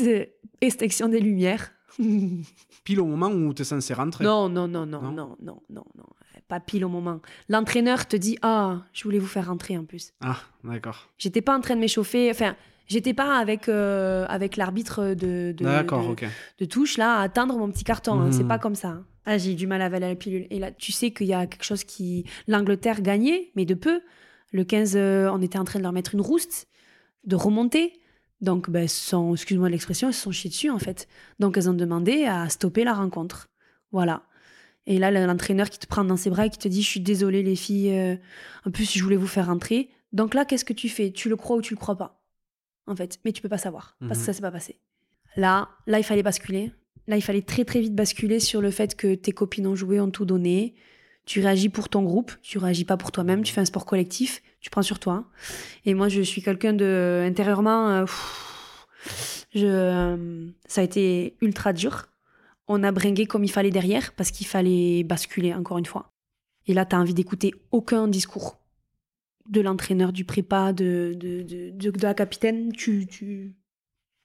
euh, 0.00 0.24
extinction 0.60 1.08
des 1.08 1.20
lumières. 1.20 1.72
Pile 2.84 3.00
au 3.00 3.04
moment 3.06 3.28
où 3.28 3.52
t'es 3.52 3.64
censé 3.64 3.92
rentrer. 3.94 4.24
Non, 4.24 4.48
non, 4.48 4.66
non, 4.66 4.86
non, 4.86 5.02
Non 5.02 5.12
non, 5.12 5.36
non, 5.42 5.62
non, 5.70 5.84
non. 5.96 6.04
Pas 6.48 6.60
pile 6.60 6.84
au 6.84 6.88
moment. 6.88 7.20
L'entraîneur 7.48 8.06
te 8.06 8.16
dit 8.16 8.36
Ah, 8.42 8.82
je 8.92 9.04
voulais 9.04 9.18
vous 9.18 9.26
faire 9.26 9.46
rentrer 9.46 9.78
en 9.78 9.84
plus. 9.84 10.12
Ah, 10.20 10.36
d'accord. 10.64 11.08
J'étais 11.16 11.40
pas 11.40 11.56
en 11.56 11.60
train 11.60 11.76
de 11.76 11.80
m'échauffer. 11.80 12.30
Enfin, 12.30 12.56
j'étais 12.88 13.14
pas 13.14 13.38
avec, 13.38 13.68
euh, 13.68 14.26
avec 14.28 14.56
l'arbitre 14.56 15.14
de, 15.14 15.52
de, 15.56 15.64
de, 16.58 16.64
touche 16.66 16.98
là 16.98 17.18
à 17.18 17.22
attendre 17.22 17.56
mon 17.56 17.70
petit 17.70 17.84
carton. 17.84 18.20
hein. 18.20 18.26
Mhm. 18.26 18.32
C'est 18.32 18.44
pas 18.48 18.58
comme 18.58 18.74
ça. 18.74 18.88
hein. 18.88 19.04
Ah, 19.24 19.38
j'ai 19.38 19.54
du 19.54 19.66
mal 19.66 19.80
à 19.82 19.86
avaler 19.86 20.08
la 20.08 20.14
pilule. 20.16 20.46
Et 20.50 20.58
là, 20.58 20.72
tu 20.72 20.90
sais 20.92 21.12
qu'il 21.12 21.26
y 21.28 21.34
a 21.34 21.46
quelque 21.46 21.64
chose 21.64 21.84
qui. 21.84 22.24
L'Angleterre 22.48 23.00
gagnait, 23.02 23.50
mais 23.54 23.64
de 23.64 23.74
peu. 23.74 24.00
Le 24.52 24.64
15, 24.64 24.96
euh, 24.96 25.30
on 25.32 25.40
était 25.40 25.58
en 25.58 25.64
train 25.64 25.78
de 25.78 25.84
leur 25.84 25.92
mettre 25.92 26.14
une 26.14 26.20
rouste, 26.20 26.66
de 27.24 27.36
remonter. 27.36 27.92
Donc, 28.40 28.68
ben, 28.68 28.88
sans, 28.88 29.32
excuse-moi 29.34 29.68
l'expression, 29.70 30.08
elles 30.08 30.14
se 30.14 30.22
sont 30.22 30.32
chiées 30.32 30.50
dessus 30.50 30.68
en 30.70 30.78
fait. 30.80 31.06
Donc, 31.38 31.56
elles 31.56 31.70
ont 31.70 31.74
demandé 31.74 32.24
à 32.24 32.48
stopper 32.48 32.82
la 32.84 32.92
rencontre. 32.94 33.48
Voilà. 33.92 34.24
Et 34.86 34.98
là, 34.98 35.12
l'entraîneur 35.12 35.70
qui 35.70 35.78
te 35.78 35.86
prend 35.86 36.02
dans 36.04 36.16
ses 36.16 36.28
bras 36.28 36.46
et 36.46 36.50
qui 36.50 36.58
te 36.58 36.66
dit 36.66 36.82
Je 36.82 36.88
suis 36.88 37.00
désolée, 37.00 37.44
les 37.44 37.54
filles, 37.54 37.96
euh, 37.96 38.16
en 38.66 38.70
plus, 38.72 38.92
je 38.92 39.02
voulais 39.04 39.14
vous 39.16 39.28
faire 39.28 39.46
rentrer. 39.46 39.90
Donc 40.12 40.34
là, 40.34 40.44
qu'est-ce 40.44 40.64
que 40.64 40.72
tu 40.72 40.88
fais? 40.88 41.12
Tu 41.12 41.28
le 41.28 41.36
crois 41.36 41.56
ou 41.56 41.62
tu 41.62 41.72
le 41.74 41.78
crois 41.78 41.96
pas? 41.96 42.20
En 42.88 42.96
fait. 42.96 43.20
Mais 43.24 43.30
tu 43.32 43.40
peux 43.40 43.48
pas 43.48 43.58
savoir 43.58 43.96
parce 44.00 44.18
Mhm. 44.18 44.18
que 44.18 44.26
ça 44.26 44.32
s'est 44.32 44.40
pas 44.42 44.50
passé. 44.50 44.80
Là, 45.36 45.68
là, 45.86 45.98
il 46.00 46.02
fallait 46.04 46.24
basculer. 46.24 46.72
Là, 47.08 47.16
il 47.16 47.22
fallait 47.22 47.42
très 47.42 47.64
très 47.64 47.80
vite 47.80 47.94
basculer 47.94 48.40
sur 48.40 48.60
le 48.60 48.70
fait 48.70 48.94
que 48.96 49.14
tes 49.14 49.32
copines 49.32 49.66
ont 49.66 49.74
joué, 49.74 50.00
ont 50.00 50.10
tout 50.10 50.24
donné. 50.24 50.74
Tu 51.24 51.40
réagis 51.40 51.68
pour 51.68 51.88
ton 51.88 52.02
groupe, 52.02 52.32
tu 52.42 52.58
réagis 52.58 52.84
pas 52.84 52.96
pour 52.96 53.12
toi-même, 53.12 53.42
tu 53.42 53.52
fais 53.52 53.60
un 53.60 53.64
sport 53.64 53.86
collectif, 53.86 54.42
tu 54.60 54.70
prends 54.70 54.82
sur 54.82 54.98
toi. 54.98 55.24
Et 55.84 55.94
moi, 55.94 56.08
je 56.08 56.20
suis 56.20 56.42
quelqu'un 56.42 56.72
de 56.72 57.24
intérieurement, 57.24 57.88
euh, 57.90 58.06
je, 59.54 59.66
euh, 59.66 60.46
ça 60.66 60.80
a 60.80 60.84
été 60.84 61.36
ultra 61.40 61.72
dur. 61.72 62.06
On 62.68 62.82
a 62.82 62.92
bringué 62.92 63.26
comme 63.26 63.44
il 63.44 63.50
fallait 63.50 63.70
derrière 63.70 64.12
parce 64.14 64.30
qu'il 64.30 64.46
fallait 64.46 65.04
basculer 65.04 65.54
encore 65.54 65.78
une 65.78 65.86
fois. 65.86 66.12
Et 66.66 66.74
là, 66.74 66.86
tu 66.86 66.94
as 66.96 67.00
envie 67.00 67.14
d'écouter 67.14 67.52
aucun 67.70 68.08
discours 68.08 68.58
de 69.48 69.60
l'entraîneur, 69.60 70.12
du 70.12 70.24
prépa, 70.24 70.72
de, 70.72 71.12
de, 71.16 71.42
de, 71.42 71.70
de- 71.70 71.90
de 71.90 72.02
la 72.02 72.14
capitaine. 72.14 72.72
Tu, 72.72 73.06
tu, 73.06 73.54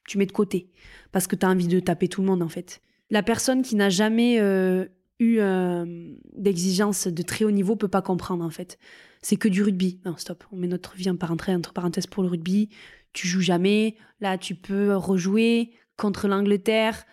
tu 0.08 0.18
mets 0.18 0.26
de 0.26 0.32
côté 0.32 0.71
parce 1.12 1.28
que 1.28 1.36
tu 1.36 1.46
as 1.46 1.50
envie 1.50 1.67
de 1.67 1.79
taper 1.79 2.08
tout 2.08 2.21
le 2.21 2.28
monde 2.28 2.42
en 2.42 2.50
fait. 2.50 2.82
La 3.12 3.21
personne 3.21 3.62
qui 3.62 3.75
n'a 3.75 3.89
jamais 3.89 4.39
euh, 4.39 4.86
eu 5.20 5.38
euh, 5.39 5.86
d'exigence 6.36 7.08
de 7.08 7.21
très 7.21 7.46
haut 7.46 7.51
niveau 7.51 7.75
peut 7.75 7.88
pas 7.88 8.01
comprendre 8.01 8.43
en 8.43 8.50
fait. 8.50 8.79
C'est 9.21 9.38
que 9.38 9.47
du 9.47 9.62
rugby. 9.62 10.00
Non, 10.05 10.16
stop, 10.17 10.43
on 10.51 10.58
met 10.58 10.67
notre 10.67 10.96
vie 10.96 11.09
en 11.09 11.16
parenthèse, 11.16 11.55
entre 11.55 11.74
parenthèses 11.74 12.08
pour 12.08 12.24
le 12.24 12.29
rugby. 12.29 12.70
Tu 13.13 13.28
joues 13.28 13.42
jamais. 13.42 13.96
Là, 14.20 14.38
tu 14.38 14.55
peux 14.55 14.96
rejouer 14.96 15.71
contre 15.96 16.28
l'Angleterre. 16.28 17.05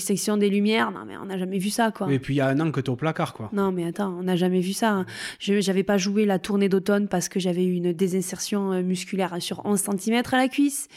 Section 0.00 0.36
des 0.36 0.50
lumières, 0.50 0.90
non 0.90 1.04
mais 1.06 1.16
on 1.16 1.26
n'a 1.26 1.38
jamais 1.38 1.58
vu 1.58 1.70
ça 1.70 1.92
quoi. 1.92 2.12
Et 2.12 2.18
puis 2.18 2.34
il 2.34 2.38
y 2.38 2.40
a 2.40 2.48
un 2.48 2.58
an 2.58 2.72
que 2.72 2.80
t'es 2.80 2.90
au 2.90 2.96
placard 2.96 3.32
quoi. 3.32 3.50
Non 3.52 3.70
mais 3.70 3.86
attends, 3.86 4.12
on 4.18 4.24
n'a 4.24 4.34
jamais 4.34 4.58
vu 4.58 4.72
ça. 4.72 5.06
Je 5.38 5.60
j'avais 5.60 5.84
pas 5.84 5.96
joué 5.96 6.26
la 6.26 6.40
tournée 6.40 6.68
d'automne 6.68 7.06
parce 7.06 7.28
que 7.28 7.38
j'avais 7.38 7.64
eu 7.64 7.74
une 7.74 7.92
désinsertion 7.92 8.72
euh, 8.72 8.82
musculaire 8.82 9.40
sur 9.40 9.64
11 9.64 9.80
cm 9.96 10.22
à 10.32 10.38
la 10.38 10.48
cuisse. 10.48 10.88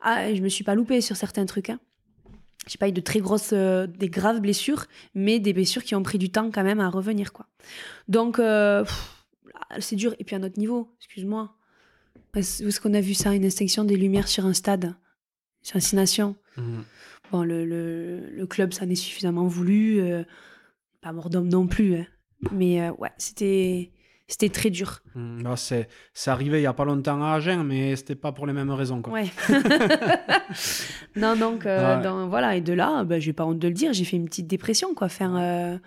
Ah, 0.00 0.32
je 0.34 0.40
me 0.40 0.48
suis 0.48 0.64
pas 0.64 0.74
loupée 0.74 1.00
sur 1.00 1.16
certains 1.16 1.46
trucs. 1.46 1.70
Hein. 1.70 1.80
J'ai 2.66 2.78
pas 2.78 2.88
eu 2.88 2.92
de 2.92 3.00
très 3.00 3.20
grosses, 3.20 3.52
euh, 3.52 3.86
des 3.86 4.08
graves 4.08 4.40
blessures, 4.40 4.86
mais 5.14 5.38
des 5.40 5.52
blessures 5.52 5.82
qui 5.82 5.94
ont 5.94 6.02
pris 6.02 6.18
du 6.18 6.30
temps 6.30 6.50
quand 6.50 6.64
même 6.64 6.80
à 6.80 6.90
revenir 6.90 7.32
quoi. 7.32 7.46
Donc 8.08 8.38
euh, 8.38 8.84
c'est 9.78 9.96
dur. 9.96 10.14
Et 10.18 10.24
puis 10.24 10.36
à 10.36 10.38
notre 10.38 10.58
niveau, 10.58 10.94
excuse-moi. 10.98 11.54
Où 12.34 12.38
est-ce 12.38 12.80
qu'on 12.80 12.94
a 12.94 13.00
vu 13.00 13.14
ça 13.14 13.34
Une 13.34 13.44
extinction 13.44 13.84
des 13.84 13.96
lumières 13.96 14.28
sur 14.28 14.46
un 14.46 14.52
stade 14.52 14.94
C'est 15.62 15.76
Incination. 15.76 16.36
Mmh. 16.56 16.80
Bon, 17.32 17.42
le, 17.42 17.64
le, 17.64 18.46
club, 18.46 18.72
ça 18.72 18.86
n'est 18.86 18.94
suffisamment 18.94 19.46
voulu. 19.46 20.00
Euh, 20.00 20.22
pas 21.00 21.12
mort 21.12 21.30
d'homme 21.30 21.48
non 21.48 21.66
plus. 21.66 21.96
Hein. 21.96 22.06
Mais 22.52 22.88
ouais, 22.90 23.10
c'était. 23.18 23.92
C'était 24.28 24.50
très 24.50 24.70
dur. 24.70 25.00
Mmh, 25.14 25.56
c'est, 25.56 25.88
c'est 26.12 26.30
arrivé 26.30 26.58
il 26.58 26.60
n'y 26.60 26.66
a 26.66 26.74
pas 26.74 26.84
longtemps 26.84 27.22
à 27.22 27.36
Agen, 27.36 27.64
mais 27.64 27.96
c'était 27.96 28.14
pas 28.14 28.30
pour 28.30 28.46
les 28.46 28.52
mêmes 28.52 28.70
raisons. 28.70 29.00
Quoi. 29.02 29.14
Ouais. 29.14 29.26
non, 31.16 31.34
donc, 31.34 31.64
euh, 31.64 32.26
voilà. 32.28 32.54
Et 32.54 32.60
de 32.60 32.74
là, 32.74 33.04
bah, 33.04 33.18
j'ai 33.18 33.32
pas 33.32 33.46
honte 33.46 33.58
de 33.58 33.68
le 33.68 33.74
dire, 33.74 33.92
j'ai 33.92 34.04
fait 34.04 34.16
une 34.16 34.26
petite 34.26 34.46
dépression. 34.46 34.94
quoi. 34.94 35.08
Faire, 35.08 35.78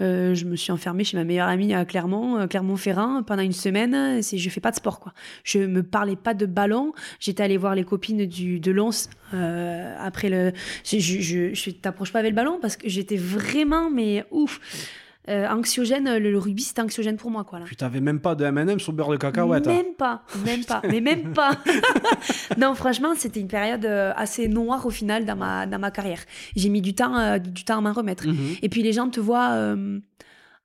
euh, 0.00 0.34
je 0.34 0.46
me 0.46 0.56
suis 0.56 0.72
enfermée 0.72 1.04
chez 1.04 1.16
ma 1.16 1.24
meilleure 1.24 1.48
amie 1.48 1.74
à 1.74 1.84
Clermont, 1.84 2.38
euh, 2.38 2.46
Clermont-Ferrand, 2.46 3.22
pendant 3.22 3.42
une 3.42 3.52
semaine. 3.52 4.22
C'est, 4.22 4.38
je 4.38 4.50
fais 4.50 4.60
pas 4.60 4.70
de 4.70 4.76
sport, 4.76 4.98
quoi. 4.98 5.12
Je 5.44 5.58
me 5.58 5.82
parlais 5.82 6.16
pas 6.16 6.32
de 6.32 6.46
ballon. 6.46 6.92
J'étais 7.18 7.42
allée 7.42 7.58
voir 7.58 7.74
les 7.74 7.84
copines 7.84 8.24
du, 8.26 8.60
de 8.60 8.72
Lons 8.72 8.90
euh, 9.34 9.94
après 9.98 10.30
le. 10.30 10.52
Je, 10.84 10.98
je, 10.98 11.52
je, 11.52 11.70
t'approche 11.70 12.12
pas 12.12 12.20
avec 12.20 12.30
le 12.30 12.36
ballon 12.36 12.58
parce 12.60 12.76
que 12.76 12.88
j'étais 12.88 13.16
vraiment, 13.16 13.90
mais 13.90 14.24
ouf. 14.30 14.60
Anxiogène, 15.30 16.18
le, 16.18 16.38
rugby 16.38 16.62
c'était 16.62 16.82
anxiogène 16.82 17.16
pour 17.16 17.30
moi 17.30 17.44
quoi 17.44 17.58
là. 17.58 17.66
T'avais 17.76 18.00
même 18.00 18.20
pas 18.20 18.34
de 18.34 18.44
M&M 18.44 18.80
sur 18.80 18.92
beurre 18.92 19.10
de 19.10 19.16
cacahuète. 19.16 19.66
Hein. 19.66 19.74
Même 19.74 19.94
pas, 19.96 20.22
même 20.44 20.64
pas, 20.64 20.82
mais 20.88 21.00
même 21.00 21.32
pas. 21.32 21.52
non 22.58 22.74
franchement 22.74 23.14
c'était 23.16 23.40
une 23.40 23.48
période 23.48 23.84
assez 23.84 24.48
noire 24.48 24.84
au 24.86 24.90
final 24.90 25.24
dans 25.24 25.36
ma 25.36 25.66
dans 25.66 25.78
ma 25.78 25.90
carrière. 25.90 26.20
J'ai 26.56 26.68
mis 26.68 26.82
du 26.82 26.94
temps 26.94 27.38
du 27.38 27.64
temps 27.64 27.78
à 27.78 27.80
m'en 27.80 27.92
remettre. 27.92 28.26
Mhm. 28.26 28.56
Et 28.62 28.68
puis 28.68 28.82
les 28.82 28.92
gens 28.92 29.08
te 29.08 29.20
voient 29.20 29.74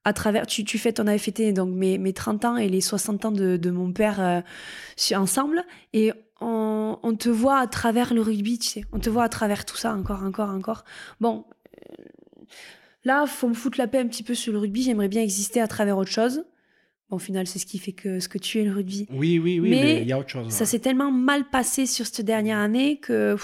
à 0.05 0.13
travers, 0.13 0.45
tu, 0.45 0.63
tu 0.63 0.77
fêtes, 0.77 0.99
on 0.99 1.07
avait 1.07 1.17
fêté 1.17 1.51
donc 1.51 1.73
mes, 1.75 1.97
mes 1.97 2.13
30 2.13 2.45
ans 2.45 2.57
et 2.57 2.69
les 2.69 2.79
60 2.79 3.25
ans 3.25 3.31
de, 3.31 3.57
de 3.57 3.71
mon 3.71 3.91
père 3.91 4.21
euh, 4.21 4.41
ensemble, 5.15 5.63
et 5.93 6.13
on, 6.39 6.99
on, 7.01 7.15
te 7.15 7.27
voit 7.27 7.57
à 7.57 7.65
travers 7.65 8.13
le 8.13 8.21
rugby, 8.21 8.59
tu 8.59 8.69
sais, 8.69 8.85
on 8.93 8.99
te 8.99 9.09
voit 9.09 9.23
à 9.23 9.29
travers 9.29 9.65
tout 9.65 9.75
ça, 9.75 9.93
encore, 9.95 10.23
encore, 10.23 10.49
encore. 10.49 10.83
Bon, 11.19 11.45
euh, 11.89 12.03
là, 13.05 13.25
faut 13.25 13.47
me 13.47 13.53
foutre 13.53 13.77
la 13.77 13.87
paix 13.87 13.99
un 13.99 14.07
petit 14.07 14.23
peu 14.23 14.35
sur 14.35 14.51
le 14.51 14.59
rugby, 14.59 14.83
j'aimerais 14.83 15.07
bien 15.07 15.21
exister 15.21 15.61
à 15.61 15.67
travers 15.67 15.97
autre 15.97 16.11
chose. 16.11 16.43
Bon, 17.09 17.17
au 17.17 17.19
final, 17.19 17.47
c'est 17.47 17.59
ce 17.59 17.65
qui 17.65 17.77
fait 17.77 17.93
que 17.93 18.19
ce 18.19 18.27
que 18.27 18.37
tu 18.37 18.59
es 18.59 18.63
le 18.63 18.73
rugby. 18.73 19.07
Oui, 19.11 19.39
oui, 19.39 19.59
oui, 19.59 19.69
mais 19.69 20.01
il 20.01 20.07
y 20.07 20.11
a 20.11 20.19
autre 20.19 20.29
chose. 20.29 20.51
Ça 20.51 20.65
s'est 20.65 20.79
tellement 20.79 21.11
mal 21.11 21.49
passé 21.49 21.85
sur 21.85 22.05
cette 22.05 22.25
dernière 22.25 22.57
année 22.57 22.97
que 22.97 23.37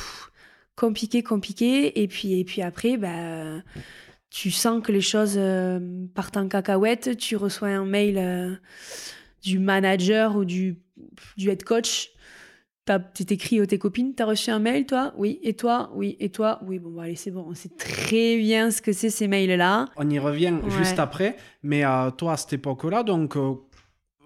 compliqué, 0.75 1.21
compliqué, 1.21 2.01
et 2.01 2.07
puis, 2.07 2.39
et 2.39 2.43
puis 2.43 2.61
après, 2.61 2.97
bah 2.97 3.61
tu 4.31 4.49
sens 4.49 4.81
que 4.81 4.91
les 4.91 5.01
choses 5.01 5.35
euh, 5.37 5.79
partent 6.15 6.37
en 6.37 6.47
cacahuète, 6.47 7.17
tu 7.17 7.35
reçois 7.35 7.67
un 7.67 7.85
mail 7.85 8.17
euh, 8.17 8.55
du 9.43 9.59
manager 9.59 10.37
ou 10.37 10.45
du, 10.45 10.77
du 11.37 11.49
head 11.49 11.63
coach, 11.63 12.09
tu 13.13 13.25
t'écris 13.25 13.59
à 13.59 13.67
tes 13.67 13.77
copines, 13.77 14.13
t'as 14.13 14.25
reçu 14.25 14.51
un 14.51 14.59
mail, 14.59 14.85
toi? 14.85 15.13
Oui. 15.17 15.39
Et 15.43 15.53
toi? 15.53 15.91
Oui. 15.93 16.17
Et 16.19 16.29
toi? 16.29 16.59
Oui. 16.65 16.79
Bon, 16.79 16.89
bah, 16.91 17.03
allez, 17.03 17.15
c'est 17.15 17.31
bon. 17.31 17.45
On 17.47 17.53
sait 17.53 17.69
très 17.69 18.37
bien 18.37 18.71
ce 18.71 18.81
que 18.81 18.91
c'est 18.91 19.09
ces 19.09 19.27
mails-là. 19.27 19.85
On 19.97 20.09
y 20.09 20.19
revient 20.19 20.55
juste 20.69 20.99
après. 20.99 21.35
Mais 21.63 21.85
euh, 21.85 22.11
toi, 22.11 22.33
à 22.33 22.37
cette 22.37 22.53
époque-là, 22.53 23.03
donc 23.03 23.35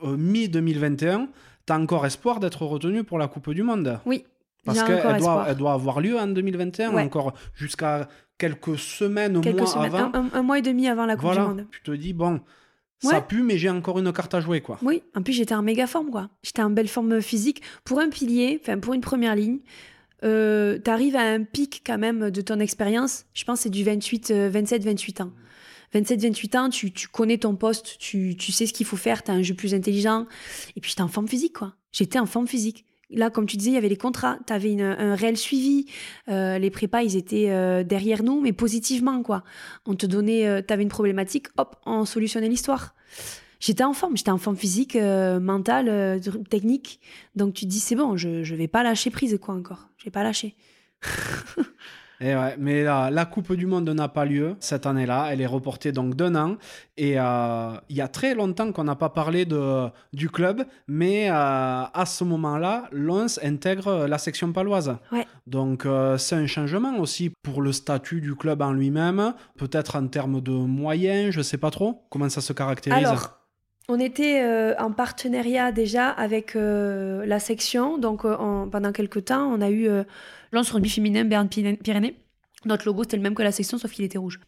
mi-2021, 0.03 1.27
t'as 1.65 1.79
encore 1.79 2.05
espoir 2.05 2.39
d'être 2.39 2.63
retenu 2.63 3.03
pour 3.03 3.17
la 3.17 3.27
Coupe 3.27 3.51
du 3.51 3.63
Monde? 3.63 3.99
Oui. 4.05 4.25
Parce 4.65 4.81
qu'elle 4.83 5.19
doit, 5.19 5.45
elle 5.47 5.57
doit 5.57 5.73
avoir 5.73 6.01
lieu 6.01 6.17
en 6.17 6.27
2021, 6.27 6.97
encore 6.97 7.33
jusqu'à 7.53 8.07
quelques 8.37 8.77
semaines, 8.79 9.39
quelques 9.41 9.59
mois 9.59 9.67
semaines. 9.67 9.95
avant. 9.95 10.25
Un, 10.33 10.41
mois 10.41 10.57
et 10.57 10.63
demi 10.63 10.87
avant 10.87 11.05
la 11.05 11.15
Coupe 11.15 11.33
du 11.33 11.39
Monde. 11.39 11.67
Tu 11.71 11.81
te 11.81 11.91
dis, 11.91 12.13
bon, 12.13 12.41
ça 13.09 13.21
pue, 13.21 13.43
mais 13.43 13.57
j'ai 13.57 13.69
encore 13.69 13.99
une 13.99 14.11
carte 14.11 14.33
à 14.33 14.41
jouer, 14.41 14.61
quoi. 14.61 14.79
Oui, 14.81 15.03
en 15.15 15.21
plus, 15.21 15.33
j'étais 15.33 15.55
en 15.55 15.61
méga 15.61 15.87
forme, 15.87 16.09
quoi. 16.09 16.29
J'étais 16.43 16.61
en 16.61 16.69
belle 16.69 16.87
forme 16.87 17.21
physique. 17.21 17.61
Pour 17.83 17.99
un 17.99 18.09
pilier, 18.09 18.59
enfin, 18.61 18.79
pour 18.79 18.93
une 18.93 19.01
première 19.01 19.35
ligne, 19.35 19.59
euh, 20.23 20.79
tu 20.83 20.89
arrives 20.89 21.15
à 21.15 21.21
un 21.21 21.43
pic, 21.43 21.83
quand 21.85 21.97
même, 21.97 22.31
de 22.31 22.41
ton 22.41 22.59
expérience. 22.59 23.25
Je 23.33 23.43
pense 23.43 23.61
c'est 23.61 23.69
du 23.69 23.83
28, 23.83 24.31
27, 24.31 24.83
28 24.83 25.21
ans. 25.21 25.31
27, 25.93 26.21
28 26.21 26.55
ans, 26.55 26.69
tu, 26.69 26.91
tu 26.91 27.07
connais 27.07 27.37
ton 27.37 27.55
poste, 27.55 27.97
tu, 27.99 28.35
tu 28.35 28.51
sais 28.51 28.65
ce 28.65 28.73
qu'il 28.73 28.85
faut 28.85 28.97
faire, 28.97 29.23
tu 29.23 29.31
as 29.31 29.33
un 29.33 29.43
jeu 29.43 29.53
plus 29.53 29.73
intelligent. 29.73 30.25
Et 30.75 30.81
puis, 30.81 30.89
j'étais 30.89 31.03
en 31.03 31.07
forme 31.07 31.27
physique, 31.27 31.53
quoi. 31.53 31.75
J'étais 31.91 32.19
en 32.19 32.25
forme 32.25 32.47
physique. 32.47 32.85
Là, 33.11 33.29
comme 33.29 33.45
tu 33.45 33.57
disais, 33.57 33.71
il 33.71 33.75
y 33.75 33.77
avait 33.77 33.89
les 33.89 33.97
contrats, 33.97 34.39
tu 34.47 34.53
avais 34.53 34.81
un 34.81 35.15
réel 35.15 35.37
suivi. 35.37 35.85
Euh, 36.27 36.57
les 36.57 36.71
prépas, 36.71 37.03
ils 37.03 37.15
étaient 37.15 37.51
euh, 37.51 37.83
derrière 37.83 38.23
nous, 38.23 38.41
mais 38.41 38.51
positivement, 38.51 39.21
quoi. 39.21 39.43
On 39.85 39.95
te 39.95 40.05
donnait, 40.05 40.47
euh, 40.47 40.61
tu 40.65 40.73
avais 40.73 40.83
une 40.83 40.89
problématique, 40.89 41.47
hop, 41.57 41.75
on 41.85 42.05
solutionnait 42.05 42.49
l'histoire. 42.49 42.95
J'étais 43.59 43.83
en 43.83 43.93
forme, 43.93 44.17
j'étais 44.17 44.31
en 44.31 44.37
forme 44.37 44.57
physique, 44.57 44.95
mentale, 44.95 46.19
technique. 46.49 46.99
Donc 47.35 47.53
tu 47.53 47.65
te 47.65 47.69
dis, 47.69 47.79
c'est 47.79 47.95
bon, 47.95 48.17
je 48.17 48.29
ne 48.29 48.55
vais 48.55 48.67
pas 48.67 48.83
lâcher 48.83 49.09
prise, 49.09 49.37
quoi, 49.41 49.55
encore. 49.55 49.87
Je 49.97 50.05
vais 50.05 50.11
pas 50.11 50.23
lâcher. 50.23 50.55
Et 52.21 52.29
eh 52.29 52.35
ouais, 52.35 52.55
mais 52.57 52.83
la, 52.83 53.25
Coupe 53.25 53.53
du 53.53 53.65
Monde 53.65 53.89
n'a 53.89 54.07
pas 54.07 54.23
lieu 54.23 54.55
cette 54.61 54.85
année-là. 54.85 55.27
Elle 55.31 55.41
est 55.41 55.45
reportée 55.45 55.91
donc 55.91 56.15
d'un 56.15 56.35
an. 56.35 56.55
Et 56.95 57.19
euh, 57.19 57.73
il 57.89 57.97
y 57.97 58.01
a 58.01 58.07
très 58.07 58.35
longtemps 58.35 58.71
qu'on 58.71 58.85
n'a 58.85 58.95
pas 58.95 59.09
parlé 59.09 59.45
de, 59.45 59.87
du 60.13 60.29
club, 60.29 60.63
mais 60.87 61.29
euh, 61.29 61.33
à 61.33 62.05
ce 62.05 62.23
moment-là, 62.23 62.87
Lons 62.91 63.37
intègre 63.43 64.07
la 64.07 64.17
section 64.17 64.53
paloise. 64.53 64.95
Ouais. 65.11 65.27
Donc 65.45 65.85
euh, 65.85 66.17
c'est 66.17 66.35
un 66.35 66.47
changement 66.47 66.97
aussi 66.99 67.31
pour 67.43 67.61
le 67.61 67.73
statut 67.73 68.21
du 68.21 68.35
club 68.35 68.61
en 68.61 68.71
lui-même, 68.71 69.33
peut-être 69.57 69.97
en 69.97 70.07
termes 70.07 70.39
de 70.39 70.51
moyens, 70.51 71.33
je 71.33 71.39
ne 71.39 71.43
sais 71.43 71.57
pas 71.57 71.71
trop. 71.71 72.05
Comment 72.09 72.29
ça 72.29 72.39
se 72.39 72.53
caractérise 72.53 73.05
Alors, 73.05 73.39
on 73.89 73.99
était 73.99 74.75
en 74.79 74.91
partenariat 74.91 75.71
déjà 75.71 76.09
avec 76.09 76.55
la 76.55 77.39
section. 77.39 77.99
Donc 77.99 78.23
pendant 78.23 78.91
quelques 78.91 79.25
temps, 79.25 79.47
on 79.53 79.61
a 79.61 79.69
eu 79.69 79.87
Lance 80.51 80.71
rugby 80.71 80.89
féminin 80.89 81.25
Berne 81.25 81.49
Pyrénées. 81.49 82.19
Notre 82.65 82.85
logo, 82.85 83.03
c'était 83.03 83.17
le 83.17 83.23
même 83.23 83.35
que 83.35 83.43
la 83.43 83.51
section, 83.51 83.77
sauf 83.77 83.91
qu'il 83.91 84.05
était 84.05 84.17
rouge. 84.17 84.39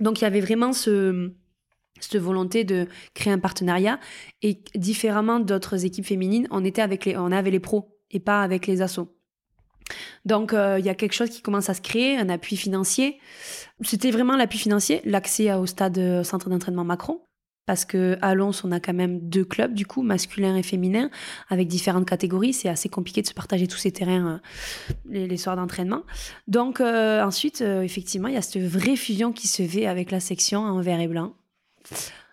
Donc 0.00 0.20
il 0.20 0.24
y 0.24 0.26
avait 0.26 0.40
vraiment 0.40 0.72
ce, 0.72 1.32
cette 2.00 2.20
volonté 2.20 2.64
de 2.64 2.86
créer 3.14 3.32
un 3.32 3.38
partenariat. 3.38 3.98
Et 4.42 4.62
différemment 4.74 5.40
d'autres 5.40 5.84
équipes 5.84 6.06
féminines, 6.06 6.48
on, 6.50 6.64
était 6.64 6.82
avec 6.82 7.04
les, 7.04 7.16
on 7.16 7.32
avait 7.32 7.50
les 7.50 7.60
pros 7.60 7.96
et 8.10 8.20
pas 8.20 8.42
avec 8.42 8.66
les 8.66 8.82
assos. 8.82 9.16
Donc 10.24 10.52
euh, 10.52 10.78
il 10.78 10.84
y 10.84 10.88
a 10.88 10.94
quelque 10.94 11.12
chose 11.12 11.30
qui 11.30 11.42
commence 11.42 11.68
à 11.68 11.74
se 11.74 11.80
créer, 11.80 12.16
un 12.16 12.28
appui 12.28 12.56
financier. 12.56 13.18
C'était 13.82 14.10
vraiment 14.10 14.36
l'appui 14.36 14.58
financier, 14.58 15.00
l'accès 15.04 15.52
au 15.52 15.66
stade 15.66 15.98
euh, 15.98 16.22
centre 16.22 16.48
d'entraînement 16.48 16.84
Macron 16.84 17.20
parce 17.66 17.84
que 17.84 18.18
à 18.22 18.34
Lons, 18.34 18.52
on 18.64 18.72
a 18.72 18.80
quand 18.80 18.92
même 18.92 19.20
deux 19.28 19.44
clubs, 19.44 19.72
du 19.72 19.86
coup, 19.86 20.02
masculin 20.02 20.56
et 20.56 20.62
féminin, 20.62 21.10
avec 21.48 21.68
différentes 21.68 22.08
catégories. 22.08 22.52
C'est 22.52 22.68
assez 22.68 22.88
compliqué 22.88 23.22
de 23.22 23.26
se 23.26 23.34
partager 23.34 23.68
tous 23.68 23.76
ces 23.76 23.92
terrains 23.92 24.40
euh, 25.08 25.26
les, 25.26 25.36
soirs 25.36 25.56
d'entraînement. 25.56 26.02
Donc, 26.48 26.80
euh, 26.80 27.22
ensuite, 27.22 27.62
euh, 27.62 27.82
effectivement, 27.82 28.28
il 28.28 28.34
y 28.34 28.38
a 28.38 28.42
cette 28.42 28.62
vraie 28.62 28.96
fusion 28.96 29.32
qui 29.32 29.46
se 29.46 29.62
fait 29.62 29.86
avec 29.86 30.10
la 30.10 30.18
section 30.18 30.60
en 30.60 30.80
vert 30.80 31.00
et 31.00 31.06
blanc. 31.06 31.34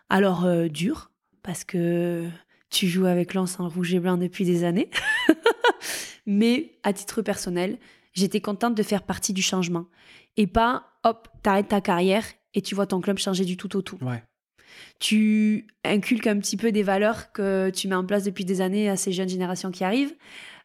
Alors, 0.10 0.47
dur, 0.69 1.11
parce 1.43 1.64
que 1.64 2.27
tu 2.72 2.88
joues 2.88 3.06
avec 3.06 3.35
Lens 3.35 3.60
en 3.60 3.69
rouge 3.69 3.93
et 3.93 3.99
blanc 3.99 4.18
depuis 4.18 4.45
des 4.45 4.64
années. 4.64 4.89
Mais 6.26 6.72
à 6.84 6.93
titre 6.93 7.22
personnel, 7.22 7.77
j'étais 8.14 8.41
contente 8.41 8.76
de 8.76 8.84
faire 8.84 9.03
partie 9.03 9.34
du 9.34 9.43
changement. 9.43 9.85
Et 10.38 10.47
pas, 10.47 10.85
hop, 11.03 11.27
t'arrêtes 11.43 11.68
ta 11.68 11.81
carrière 11.81 12.26
et 12.56 12.61
tu 12.61 12.73
vois 12.73 12.88
ton 12.88 13.01
club 13.01 13.19
changer 13.19 13.45
du 13.45 13.57
tout 13.57 13.76
au 13.76 13.81
tout. 13.84 13.97
Ouais 14.01 14.23
tu 14.99 15.68
inculques 15.84 16.27
un 16.27 16.38
petit 16.39 16.57
peu 16.57 16.72
des 16.72 16.84
valeurs 16.84 17.31
que 17.31 17.69
tu 17.69 17.88
mets 17.88 17.95
en 17.95 18.06
place 18.06 18.23
depuis 18.23 18.45
des 18.45 18.61
années 18.61 18.89
à 18.89 18.97
ces 18.97 19.11
jeunes 19.11 19.30
générations 19.30 19.72
qui 19.72 19.84
arrivent. 19.84 20.15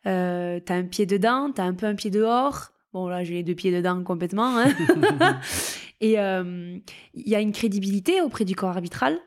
Euh, 0.06 0.60
tu 0.64 0.72
as 0.72 0.76
un 0.76 0.84
pied 0.84 1.06
dedans, 1.06 1.50
tu 1.54 1.60
as 1.60 1.64
un 1.64 1.74
peu 1.74 1.86
un 1.86 1.94
pied 1.94 2.10
dehors. 2.10 2.72
Bon, 2.92 3.08
là, 3.08 3.24
j'ai 3.24 3.34
les 3.34 3.42
deux 3.42 3.54
pieds 3.54 3.72
dedans 3.72 4.02
complètement. 4.02 4.58
Hein. 4.58 4.72
Et 6.00 6.18
euh, 6.18 6.78
il 7.14 7.28
y 7.28 7.34
a 7.34 7.40
une 7.40 7.52
crédibilité 7.52 8.20
auprès 8.20 8.44
du 8.44 8.54
corps 8.54 8.70
arbitral. 8.70 9.18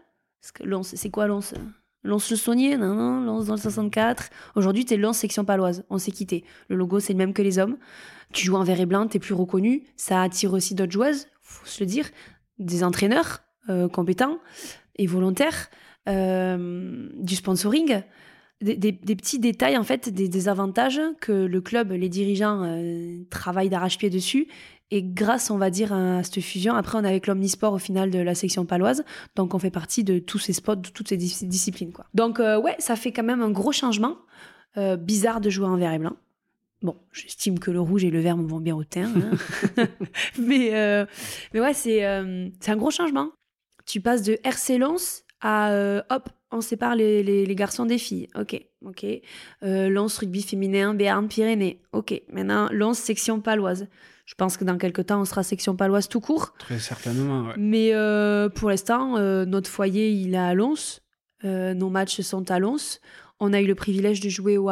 C'est 0.42 1.10
quoi 1.10 1.28
Lons 1.28 1.42
Lons 2.04 2.22
le 2.30 2.36
Saunier 2.36 2.78
Non, 2.78 2.94
non, 2.94 3.22
Lons 3.22 3.46
dans 3.46 3.56
le 3.56 3.60
64. 3.60 4.30
Aujourd'hui, 4.56 4.86
tu 4.86 4.94
es 4.94 4.98
Lons 4.98 5.14
section 5.14 5.44
paloise. 5.44 5.84
On 5.90 5.98
s'est 5.98 6.12
quitté. 6.12 6.44
Le 6.70 6.76
logo, 6.76 7.00
c'est 7.00 7.14
le 7.14 7.18
même 7.18 7.34
que 7.34 7.42
les 7.42 7.60
hommes. 7.60 7.78
Tu 8.34 8.46
joues 8.46 8.56
en 8.56 8.64
vert 8.64 8.80
et 8.80 8.86
blanc, 8.86 9.08
tu 9.08 9.18
es 9.18 9.20
plus 9.20 9.34
reconnu. 9.34 9.84
Ça 9.96 10.22
attire 10.22 10.54
aussi 10.54 10.76
d'autres 10.76 10.92
joueuses, 10.92 11.28
faut 11.42 11.66
se 11.66 11.84
le 11.84 11.88
dire. 11.88 12.10
Des 12.60 12.84
entraîneurs 12.84 13.40
compétents 13.92 14.40
et 14.98 15.08
volontaires, 15.08 15.70
euh, 16.08 17.10
du 17.16 17.36
sponsoring, 17.36 18.02
des, 18.62 18.94
petits 18.94 19.40
détails 19.40 19.78
en 19.78 19.84
fait, 19.84 20.10
des, 20.10 20.48
avantages 20.48 21.02
que 21.20 21.32
le 21.32 21.62
club, 21.62 21.92
les 21.92 22.10
dirigeants 22.10 22.64
euh, 22.64 23.18
travaillent 23.30 23.70
d'arrache-pied 23.70 24.10
dessus 24.10 24.48
Et 24.90 25.04
grâce, 25.04 25.52
on 25.52 25.58
va 25.58 25.70
dire, 25.70 25.94
à 25.94 26.24
cette 26.24 26.42
fusion, 26.42 26.74
après, 26.74 26.98
on 26.98 27.04
est 27.04 27.10
avec 27.10 27.28
l'Omnisport 27.28 27.74
au 27.74 27.78
final 27.78 28.10
de 28.10 28.20
la 28.20 28.36
section 28.36 28.66
paloise. 28.66 29.04
Donc, 29.36 29.54
on 29.54 29.60
fait 29.60 29.70
partie 29.70 30.04
de 30.04 30.18
tous 30.18 30.40
ces 30.40 30.54
spots, 30.54 30.78
de 30.78 30.90
toutes 30.90 31.10
ces 31.10 31.18
disciplines. 31.18 31.92
Quoi. 31.92 32.06
Donc, 32.14 32.40
euh, 32.40 32.60
ouais, 32.60 32.76
ça 32.80 32.96
fait 32.96 33.12
quand 33.12 33.24
même 33.24 33.42
un 33.42 33.52
gros 33.52 33.72
changement. 33.72 34.18
Euh, 34.78 34.96
bizarre 34.96 35.42
de 35.42 35.50
jouer 35.50 35.68
en 35.68 35.76
vert 35.76 35.92
et 35.92 36.00
blanc. 36.00 36.16
Bon, 36.84 36.96
j'estime 37.12 37.58
que 37.58 37.72
le 37.72 37.82
rouge 37.82 38.04
et 38.04 38.12
le 38.12 38.20
vert 38.20 38.38
me 38.38 38.48
vont 38.48 38.60
bien 38.60 38.76
au 38.76 38.84
teint. 38.84 39.12
Hein. 39.78 39.88
mais, 40.40 40.76
euh, 40.76 41.06
mais 41.54 41.60
ouais, 41.60 41.74
c'est 41.74 42.02
c'est 42.60 42.72
un 42.72 42.78
gros 42.78 42.92
changement. 42.92 43.32
Tu 43.88 44.00
passes 44.00 44.22
de 44.22 44.38
RC 44.44 44.78
Lens 44.78 45.24
à 45.42 45.72
hop, 46.10 46.30
on 46.52 46.62
sépare 46.62 46.96
les, 46.96 47.24
les, 47.24 47.56
garçons 47.56 47.86
des 47.86 47.98
filles. 47.98 48.28
Ok, 48.36 48.60
ok. 48.86 49.06
Lens 49.62 50.18
rugby 50.18 50.42
féminin, 50.42 50.94
Béarn, 50.94 51.28
Pyrénées. 51.28 51.82
Ok, 51.94 52.22
maintenant 52.32 52.70
Lens 52.72 53.00
section 53.00 53.40
paloise. 53.42 53.88
Je 54.28 54.36
pense 54.36 54.58
que 54.58 54.66
dans 54.66 54.78
quelques 54.78 55.06
temps, 55.06 55.22
on 55.22 55.26
sera 55.26 55.42
section 55.42 55.78
paloise 55.78 56.10
tout 56.10 56.20
court. 56.20 56.54
Très 56.60 56.80
certainement, 56.80 57.48
ouais. 57.48 57.54
Mais 57.58 57.94
euh, 57.94 58.50
pour 58.50 58.70
l'instant, 58.70 59.16
euh, 59.16 59.46
notre 59.46 59.70
foyer, 59.70 60.12
il 60.12 60.36
est 60.36 60.38
à. 60.38 60.54
Euh, 61.46 61.74
nos 61.74 61.90
matchs 61.90 62.20
sont 62.22 62.52
à 62.52 62.60
Lons. 62.60 63.00
On 63.40 63.54
a 63.54 63.62
eu 63.62 63.68
le 63.68 63.76
privilège 63.76 64.20
de 64.20 64.28
jouer 64.28 64.58
au 64.58 64.70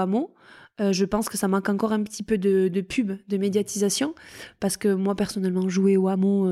hameau. 0.77 0.93
je 0.93 1.05
pense 1.05 1.29
que 1.29 1.37
ça 1.37 1.47
manque 1.47 1.69
encore 1.69 1.91
un 1.91 2.03
petit 2.03 2.23
peu 2.23 2.37
de, 2.37 2.81
pub, 2.81 3.13
de 3.27 3.37
médiatisation. 3.37 4.15
Parce 4.59 4.77
que 4.77 4.93
moi, 4.93 5.15
personnellement, 5.15 5.67
jouer 5.69 5.97
au 5.97 6.07
hameau, 6.07 6.47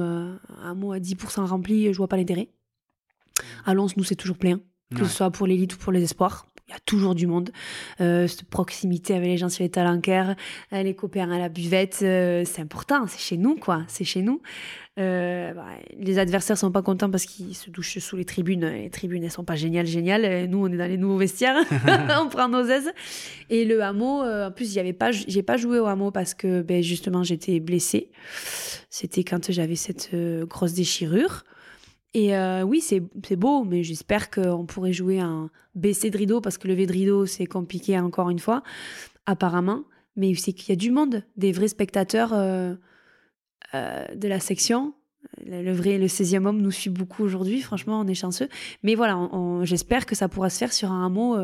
hameau 0.63 0.91
à 0.91 0.99
10% 0.99 1.45
rempli, 1.45 1.91
je 1.91 1.97
vois 1.97 2.07
pas 2.07 2.17
l'intérêt. 2.17 2.49
À 3.65 3.73
Lons, 3.73 3.87
nous, 3.97 4.03
c'est 4.03 4.15
toujours 4.15 4.37
plein. 4.37 4.59
Que 4.95 5.05
ce 5.05 5.11
soit 5.15 5.31
pour 5.31 5.47
l'élite 5.47 5.73
ou 5.73 5.77
pour 5.77 5.91
les 5.91 6.03
espoirs 6.03 6.45
il 6.67 6.71
y 6.71 6.75
a 6.75 6.79
toujours 6.85 7.13
du 7.13 7.27
monde. 7.27 7.51
Euh, 7.99 8.27
cette 8.27 8.45
proximité 8.45 9.15
avec 9.15 9.27
les 9.27 9.37
gens 9.37 9.49
sur 9.49 9.63
les 9.63 9.69
talencaires, 9.69 10.35
euh, 10.71 10.81
les 10.81 10.95
copains 10.95 11.29
à 11.29 11.37
la 11.37 11.49
buvette, 11.49 11.99
euh, 12.03 12.43
c'est 12.45 12.61
important, 12.61 13.05
c'est 13.07 13.19
chez 13.19 13.37
nous, 13.37 13.55
quoi. 13.55 13.83
C'est 13.87 14.05
chez 14.05 14.21
nous. 14.21 14.41
Euh, 14.99 15.53
bah, 15.53 15.65
les 15.97 16.19
adversaires 16.19 16.57
sont 16.57 16.71
pas 16.71 16.83
contents 16.83 17.09
parce 17.09 17.25
qu'ils 17.25 17.55
se 17.55 17.69
douchent 17.69 17.97
sous 17.97 18.15
les 18.15 18.25
tribunes. 18.25 18.65
Les 18.65 18.89
tribunes, 18.89 19.23
elles 19.23 19.31
sont 19.31 19.43
pas 19.43 19.55
géniales, 19.55 19.87
géniales. 19.87 20.47
Nous, 20.49 20.65
on 20.65 20.71
est 20.71 20.77
dans 20.77 20.87
les 20.87 20.97
nouveaux 20.97 21.17
vestiaires, 21.17 21.57
on 22.21 22.29
prend 22.29 22.47
nos 22.47 22.63
aises. 22.63 22.91
Et 23.49 23.65
le 23.65 23.81
hameau, 23.83 24.23
en 24.23 24.51
plus, 24.51 24.71
j'y 24.71 24.79
avais 24.79 24.93
pas, 24.93 25.11
j'ai 25.11 25.43
pas 25.43 25.57
joué 25.57 25.79
au 25.79 25.85
hameau 25.87 26.11
parce 26.11 26.33
que, 26.33 26.61
ben, 26.61 26.81
justement, 26.81 27.23
j'étais 27.23 27.59
blessée. 27.59 28.09
C'était 28.89 29.23
quand 29.23 29.51
j'avais 29.51 29.75
cette 29.75 30.15
grosse 30.47 30.73
déchirure. 30.73 31.43
Et 32.13 32.35
euh, 32.35 32.61
oui, 32.61 32.81
c'est 32.81 33.35
beau, 33.35 33.63
mais 33.63 33.83
j'espère 33.83 34.29
qu'on 34.29 34.65
pourrait 34.65 34.93
jouer 34.93 35.19
un 35.19 35.49
baisser 35.73 36.11
de 36.11 36.17
rideau, 36.17 36.41
parce 36.41 36.57
que 36.57 36.67
lever 36.67 36.85
de 36.85 36.93
rideau, 36.93 37.25
c'est 37.25 37.47
compliqué 37.47 37.97
encore 37.99 38.29
une 38.29 38.39
fois, 38.39 38.63
apparemment. 39.25 39.83
Mais 40.15 40.35
c'est 40.35 40.53
qu'il 40.53 40.69
y 40.69 40.73
a 40.73 40.75
du 40.75 40.91
monde, 40.91 41.23
des 41.37 41.51
vrais 41.51 41.67
spectateurs 41.67 42.33
euh, 42.33 42.75
euh, 43.73 44.05
de 44.13 44.27
la 44.27 44.39
section. 44.39 44.93
Le, 45.43 45.71
vrai, 45.71 45.97
le 45.97 46.05
16e 46.05 46.45
homme 46.45 46.61
nous 46.61 46.69
suit 46.69 46.91
beaucoup 46.91 47.23
aujourd'hui, 47.23 47.61
franchement, 47.61 47.99
on 47.99 48.07
est 48.07 48.13
chanceux. 48.13 48.49
Mais 48.83 48.93
voilà, 48.93 49.17
j'espère 49.63 50.05
que 50.05 50.13
ça 50.13 50.29
pourra 50.29 50.51
se 50.51 50.59
faire 50.59 50.73
sur 50.73 50.91
un 50.91 51.05
hameau 51.05 51.35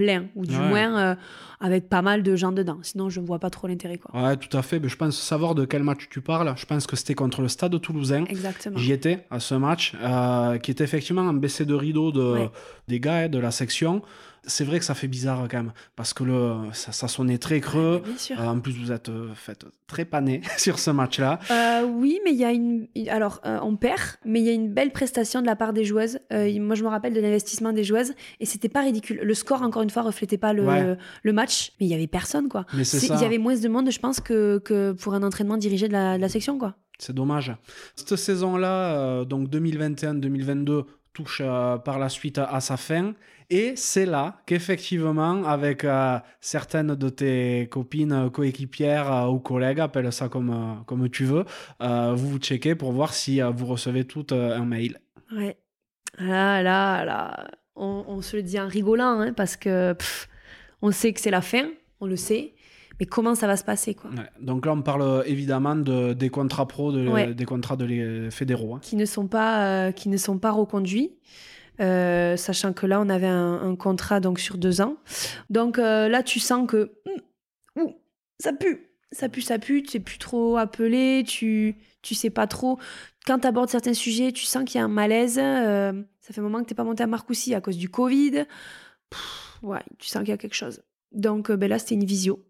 plein, 0.00 0.24
ou 0.34 0.46
du 0.46 0.56
moins 0.56 0.98
euh, 0.98 1.14
avec 1.60 1.88
pas 1.88 2.00
mal 2.00 2.22
de 2.22 2.36
gens 2.36 2.52
dedans. 2.52 2.78
Sinon, 2.82 3.10
je 3.10 3.20
ne 3.20 3.26
vois 3.26 3.38
pas 3.38 3.50
trop 3.50 3.66
l'intérêt. 3.68 3.98
Quoi. 3.98 4.18
Ouais, 4.18 4.36
tout 4.36 4.56
à 4.56 4.62
fait. 4.62 4.80
Mais 4.80 4.88
je 4.88 4.96
pense 4.96 5.18
savoir 5.18 5.54
de 5.54 5.66
quel 5.66 5.82
match 5.82 6.08
tu 6.10 6.22
parles. 6.22 6.52
Je 6.56 6.64
pense 6.64 6.86
que 6.86 6.96
c'était 6.96 7.14
contre 7.14 7.42
le 7.42 7.48
Stade 7.48 7.78
Toulousain. 7.80 8.24
Exactement. 8.24 8.78
J'y 8.78 8.92
étais 8.92 9.26
à 9.30 9.40
ce 9.40 9.54
match, 9.54 9.94
euh, 10.02 10.56
qui 10.58 10.70
était 10.70 10.84
effectivement 10.84 11.28
un 11.28 11.34
baissé 11.34 11.66
de 11.66 11.74
rideau 11.74 12.12
de, 12.12 12.48
des 12.88 12.98
gars 12.98 13.28
de 13.28 13.38
la 13.38 13.50
section 13.50 14.02
c'est 14.44 14.64
vrai 14.64 14.78
que 14.78 14.84
ça 14.84 14.94
fait 14.94 15.08
bizarre 15.08 15.46
quand 15.50 15.58
même, 15.58 15.72
parce 15.96 16.14
que 16.14 16.24
le, 16.24 16.54
ça, 16.72 17.08
sonnait 17.08 17.38
très 17.38 17.60
creux. 17.60 18.02
Euh, 18.30 18.36
en 18.46 18.58
plus, 18.60 18.72
vous 18.72 18.92
êtes 18.92 19.08
euh, 19.08 19.34
fait 19.34 19.66
très 19.86 20.04
pané 20.04 20.40
sur 20.56 20.78
ce 20.78 20.90
match-là. 20.90 21.38
Euh, 21.50 21.84
oui, 21.84 22.20
mais 22.24 22.32
il 22.32 22.38
y 22.38 22.44
a 22.44 22.52
une. 22.52 22.86
Alors, 23.08 23.40
on 23.44 23.76
perd, 23.76 24.00
mais 24.24 24.40
il 24.40 24.46
y 24.46 24.48
a 24.48 24.52
une 24.52 24.72
belle 24.72 24.92
prestation 24.92 25.40
de 25.40 25.46
la 25.46 25.56
part 25.56 25.72
des 25.72 25.84
joueuses. 25.84 26.18
moi, 26.30 26.74
je 26.74 26.82
me 26.82 26.88
rappelle 26.88 27.12
de 27.12 27.20
l'investissement 27.20 27.72
des 27.72 27.84
joueuses, 27.84 28.12
et 28.40 28.46
c'était 28.46 28.68
pas 28.68 28.82
ridicule. 28.82 29.20
Le 29.22 29.34
score, 29.34 29.62
encore 29.62 29.82
une 29.82 29.90
fois, 29.90 30.02
reflétait 30.02 30.38
pas 30.38 30.52
le, 30.52 30.96
le 31.22 31.32
match, 31.32 31.72
mais 31.80 31.86
il 31.86 31.90
y 31.90 31.94
avait 31.94 32.06
personne, 32.06 32.48
quoi. 32.48 32.66
Il 32.74 32.80
y 32.80 33.24
avait 33.24 33.38
moins 33.38 33.56
de 33.56 33.68
monde, 33.68 33.90
je 33.90 33.98
pense, 33.98 34.20
que, 34.20 34.58
que 34.58 34.92
pour 34.92 35.14
un 35.14 35.22
entraînement 35.22 35.56
dirigé 35.56 35.88
de 35.88 35.92
la, 35.92 36.16
de 36.16 36.20
la 36.20 36.28
section, 36.28 36.58
quoi. 36.58 36.76
C'est 36.98 37.14
dommage. 37.14 37.54
Cette 37.96 38.16
saison-là, 38.16 39.24
donc 39.24 39.48
2021-2022, 39.48 40.84
touche 41.12 41.42
par 41.84 41.98
la 41.98 42.08
suite 42.08 42.38
à 42.38 42.60
sa 42.60 42.76
fin. 42.76 43.12
Et 43.52 43.74
c'est 43.74 44.06
là 44.06 44.36
qu'effectivement, 44.46 45.44
avec 45.44 45.82
euh, 45.82 46.20
certaines 46.40 46.94
de 46.94 47.08
tes 47.08 47.66
copines, 47.68 48.30
coéquipières 48.30 49.12
euh, 49.12 49.26
ou 49.26 49.40
collègues, 49.40 49.80
appelle 49.80 50.12
ça 50.12 50.28
comme, 50.28 50.50
euh, 50.50 50.82
comme 50.86 51.10
tu 51.10 51.24
veux, 51.24 51.44
vous 51.80 52.28
vous 52.28 52.38
checkez 52.38 52.76
pour 52.76 52.92
voir 52.92 53.12
si 53.12 53.40
vous 53.40 53.66
recevez 53.66 54.04
toutes 54.04 54.32
un 54.32 54.64
mail. 54.64 55.00
Ouais. 55.32 55.58
Là, 56.18 56.62
là, 56.62 57.04
là, 57.04 57.48
on, 57.74 58.20
se 58.22 58.36
le 58.36 58.42
dit 58.42 58.60
en 58.60 58.68
rigolant, 58.68 59.20
hein, 59.20 59.32
parce 59.32 59.56
que 59.56 59.96
on 60.82 60.92
sait 60.92 61.12
que 61.12 61.20
c'est 61.20 61.30
la 61.30 61.40
fin, 61.40 61.70
on 61.98 62.06
le 62.06 62.16
sait. 62.16 62.54
Mais 63.00 63.06
comment 63.06 63.34
ça 63.34 63.46
va 63.46 63.56
se 63.56 63.64
passer 63.64 63.94
quoi 63.94 64.10
Donc 64.40 64.66
là, 64.66 64.72
on 64.72 64.82
parle 64.82 65.24
évidemment 65.26 65.74
de, 65.74 66.12
des 66.12 66.28
contrats 66.28 66.68
pro, 66.68 66.92
des 66.92 67.44
contrats 67.46 67.76
de 67.76 67.84
les 67.84 68.30
fédéraux. 68.30 68.74
Hein. 68.74 68.80
Qui, 68.82 68.96
ne 68.96 69.06
sont 69.06 69.26
pas, 69.26 69.90
qui 69.92 70.08
ne 70.08 70.16
sont 70.16 70.38
pas 70.38 70.52
reconduits. 70.52 71.12
Euh, 71.80 72.36
sachant 72.36 72.72
que 72.74 72.86
là, 72.86 73.00
on 73.00 73.08
avait 73.08 73.26
un, 73.26 73.74
contrat 73.76 74.20
donc 74.20 74.38
sur 74.38 74.58
deux 74.58 74.80
ans. 74.80 74.96
Donc 75.48 75.78
euh, 75.78 76.08
là, 76.08 76.22
tu 76.22 76.38
sens 76.38 76.68
que 76.68 76.92
hmm, 77.76 77.88
ça 78.38 78.52
pue, 78.52 78.90
ça 79.12 79.28
pue, 79.28 79.40
ça 79.40 79.58
pue. 79.58 79.82
Tu 79.82 79.92
sais 79.92 80.00
plus 80.00 80.18
trop 80.18 80.58
appelé, 80.58 81.24
tu 81.26 81.76
tu 82.02 82.14
sais 82.14 82.30
pas 82.30 82.46
trop. 82.46 82.78
Quand 83.26 83.38
tu 83.38 83.46
abordes 83.46 83.70
certains 83.70 83.94
sujets, 83.94 84.32
tu 84.32 84.44
sens 84.44 84.64
qu'il 84.64 84.78
y 84.78 84.82
a 84.82 84.84
un 84.84 84.88
malaise. 84.88 85.38
Euh, 85.38 85.92
ça 86.20 86.34
fait 86.34 86.40
un 86.40 86.44
moment 86.44 86.62
que 86.62 86.68
t'es 86.68 86.74
pas 86.74 86.84
monté 86.84 87.02
à 87.02 87.06
Marcoussis 87.06 87.54
à 87.54 87.60
cause 87.62 87.78
du 87.78 87.88
Covid. 87.88 88.44
ouais, 89.62 89.82
tu 89.98 90.08
sens 90.08 90.20
qu'il 90.20 90.30
y 90.30 90.32
a 90.32 90.38
quelque 90.38 90.54
chose. 90.54 90.82
Donc 91.12 91.50
ben 91.50 91.68
là, 91.68 91.78
c'était 91.78 91.94
une 91.94 92.04
visio, 92.04 92.44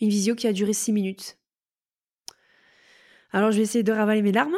une 0.00 0.08
visio 0.08 0.34
qui 0.34 0.46
a 0.46 0.52
duré 0.52 0.72
six 0.72 0.92
minutes. 0.92 1.36
Alors, 3.32 3.52
je 3.52 3.58
vais 3.58 3.62
essayer 3.62 3.84
de 3.84 3.92
ravaler 3.92 4.22
mes 4.22 4.32
larmes, 4.32 4.56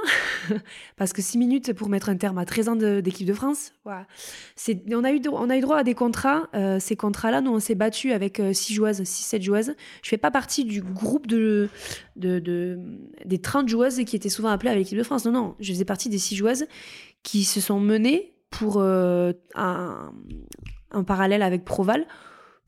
parce 0.96 1.12
que 1.12 1.20
6 1.20 1.36
minutes 1.36 1.72
pour 1.74 1.90
mettre 1.90 2.08
un 2.08 2.16
terme 2.16 2.38
à 2.38 2.46
13 2.46 2.68
ans 2.70 2.76
d'équipe 2.76 3.26
de, 3.26 3.34
France, 3.34 3.72
on, 3.84 5.04
a 5.04 5.12
eu, 5.12 5.20
on 5.30 5.50
a 5.50 5.56
eu 5.58 5.60
droit 5.60 5.76
à 5.76 5.82
des 5.84 5.94
contrats. 5.94 6.48
Euh, 6.54 6.78
ces 6.80 6.96
contrats-là, 6.96 7.42
nous, 7.42 7.52
on 7.52 7.60
s'est 7.60 7.74
battu 7.74 8.12
avec 8.12 8.38
6 8.38 8.72
euh, 8.72 8.74
joueuses, 8.74 9.00
6-7 9.02 9.42
joueuses. 9.42 9.74
Je 10.02 10.08
fais 10.08 10.16
pas 10.16 10.30
partie 10.30 10.64
du 10.64 10.80
groupe 10.80 11.26
de, 11.26 11.68
de, 12.16 12.78
des 13.26 13.38
30 13.38 13.68
joueuses 13.68 14.02
qui 14.06 14.16
étaient 14.16 14.30
souvent 14.30 14.48
appelées 14.48 14.70
avec 14.70 14.84
l'équipe 14.84 14.98
de 14.98 15.04
France. 15.04 15.26
Non, 15.26 15.32
non, 15.32 15.54
je 15.60 15.70
faisais 15.72 15.84
partie 15.84 16.08
des 16.08 16.18
6 16.18 16.36
joueuses 16.36 16.64
qui 17.22 17.44
se 17.44 17.60
sont 17.60 17.78
menées 17.78 18.32
pour 18.48 18.78
euh, 18.78 19.32
un, 19.54 20.12
un, 20.92 21.04
parallèle 21.04 21.42
avec 21.42 21.64
Proval 21.64 22.06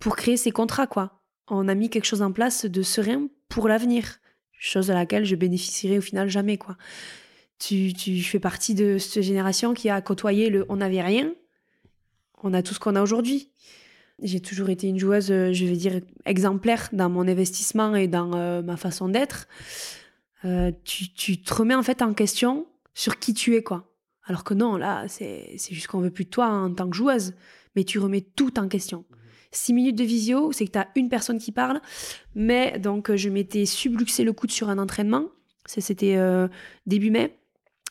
pour 0.01 0.16
créer 0.16 0.36
ces 0.36 0.51
contrats, 0.51 0.86
quoi. 0.86 1.23
On 1.48 1.68
a 1.68 1.74
mis 1.74 1.90
quelque 1.90 2.06
chose 2.06 2.22
en 2.22 2.32
place 2.32 2.64
de 2.66 2.82
serein 2.82 3.28
pour 3.48 3.68
l'avenir 3.68 4.18
chose 4.64 4.90
à 4.90 4.94
laquelle 4.94 5.24
je 5.24 5.36
bénéficierai 5.36 5.98
au 5.98 6.00
final 6.00 6.28
jamais 6.28 6.58
quoi. 6.58 6.76
Tu, 7.58 7.92
tu 7.92 8.20
fais 8.22 8.40
partie 8.40 8.74
de 8.74 8.98
cette 8.98 9.22
génération 9.22 9.74
qui 9.74 9.88
a 9.88 10.00
côtoyé 10.00 10.50
le 10.50 10.66
on 10.68 10.76
n'avait 10.76 11.02
rien, 11.02 11.32
on 12.42 12.52
a 12.52 12.62
tout 12.62 12.74
ce 12.74 12.80
qu'on 12.80 12.96
a 12.96 13.02
aujourd'hui. 13.02 13.50
J'ai 14.22 14.40
toujours 14.40 14.70
été 14.70 14.88
une 14.88 14.98
joueuse, 14.98 15.30
euh, 15.30 15.52
je 15.52 15.64
vais 15.64 15.76
dire, 15.76 16.00
exemplaire 16.24 16.88
dans 16.92 17.08
mon 17.08 17.26
investissement 17.26 17.94
et 17.96 18.06
dans 18.06 18.32
euh, 18.34 18.62
ma 18.62 18.76
façon 18.76 19.08
d'être. 19.08 19.48
Euh, 20.44 20.70
tu, 20.84 21.12
tu, 21.12 21.40
te 21.42 21.52
remets 21.52 21.74
en 21.74 21.82
fait 21.82 22.00
en 22.00 22.14
question 22.14 22.66
sur 22.92 23.18
qui 23.18 23.34
tu 23.34 23.56
es, 23.56 23.62
quoi. 23.62 23.92
Alors 24.24 24.44
que 24.44 24.54
non, 24.54 24.76
là, 24.76 25.06
c'est 25.08 25.56
juste 25.56 25.88
qu'on 25.88 26.00
veut 26.00 26.10
plus 26.10 26.24
de 26.24 26.30
toi 26.30 26.46
en 26.46 26.72
tant 26.72 26.88
que 26.88 26.96
joueuse, 26.96 27.34
mais 27.76 27.84
tu 27.84 27.98
remets 27.98 28.20
tout 28.20 28.58
en 28.58 28.68
question. 28.68 29.04
6 29.56 29.72
minutes 29.72 29.97
de 29.97 30.05
visio, 30.05 30.52
c'est 30.52 30.66
que 30.66 30.72
tu 30.72 30.78
as 30.78 30.89
une 30.97 31.09
personne 31.09 31.39
qui 31.39 31.52
parle. 31.52 31.81
Mais 32.35 32.78
donc, 32.78 33.10
euh, 33.10 33.16
je 33.16 33.28
m'étais 33.28 33.66
subluxé 33.66 34.24
le 34.24 34.32
coude 34.32 34.51
sur 34.51 34.68
un 34.68 34.78
entraînement. 34.78 35.26
C'était 35.66 36.16
euh, 36.16 36.48
début 36.86 37.10
mai. 37.10 37.39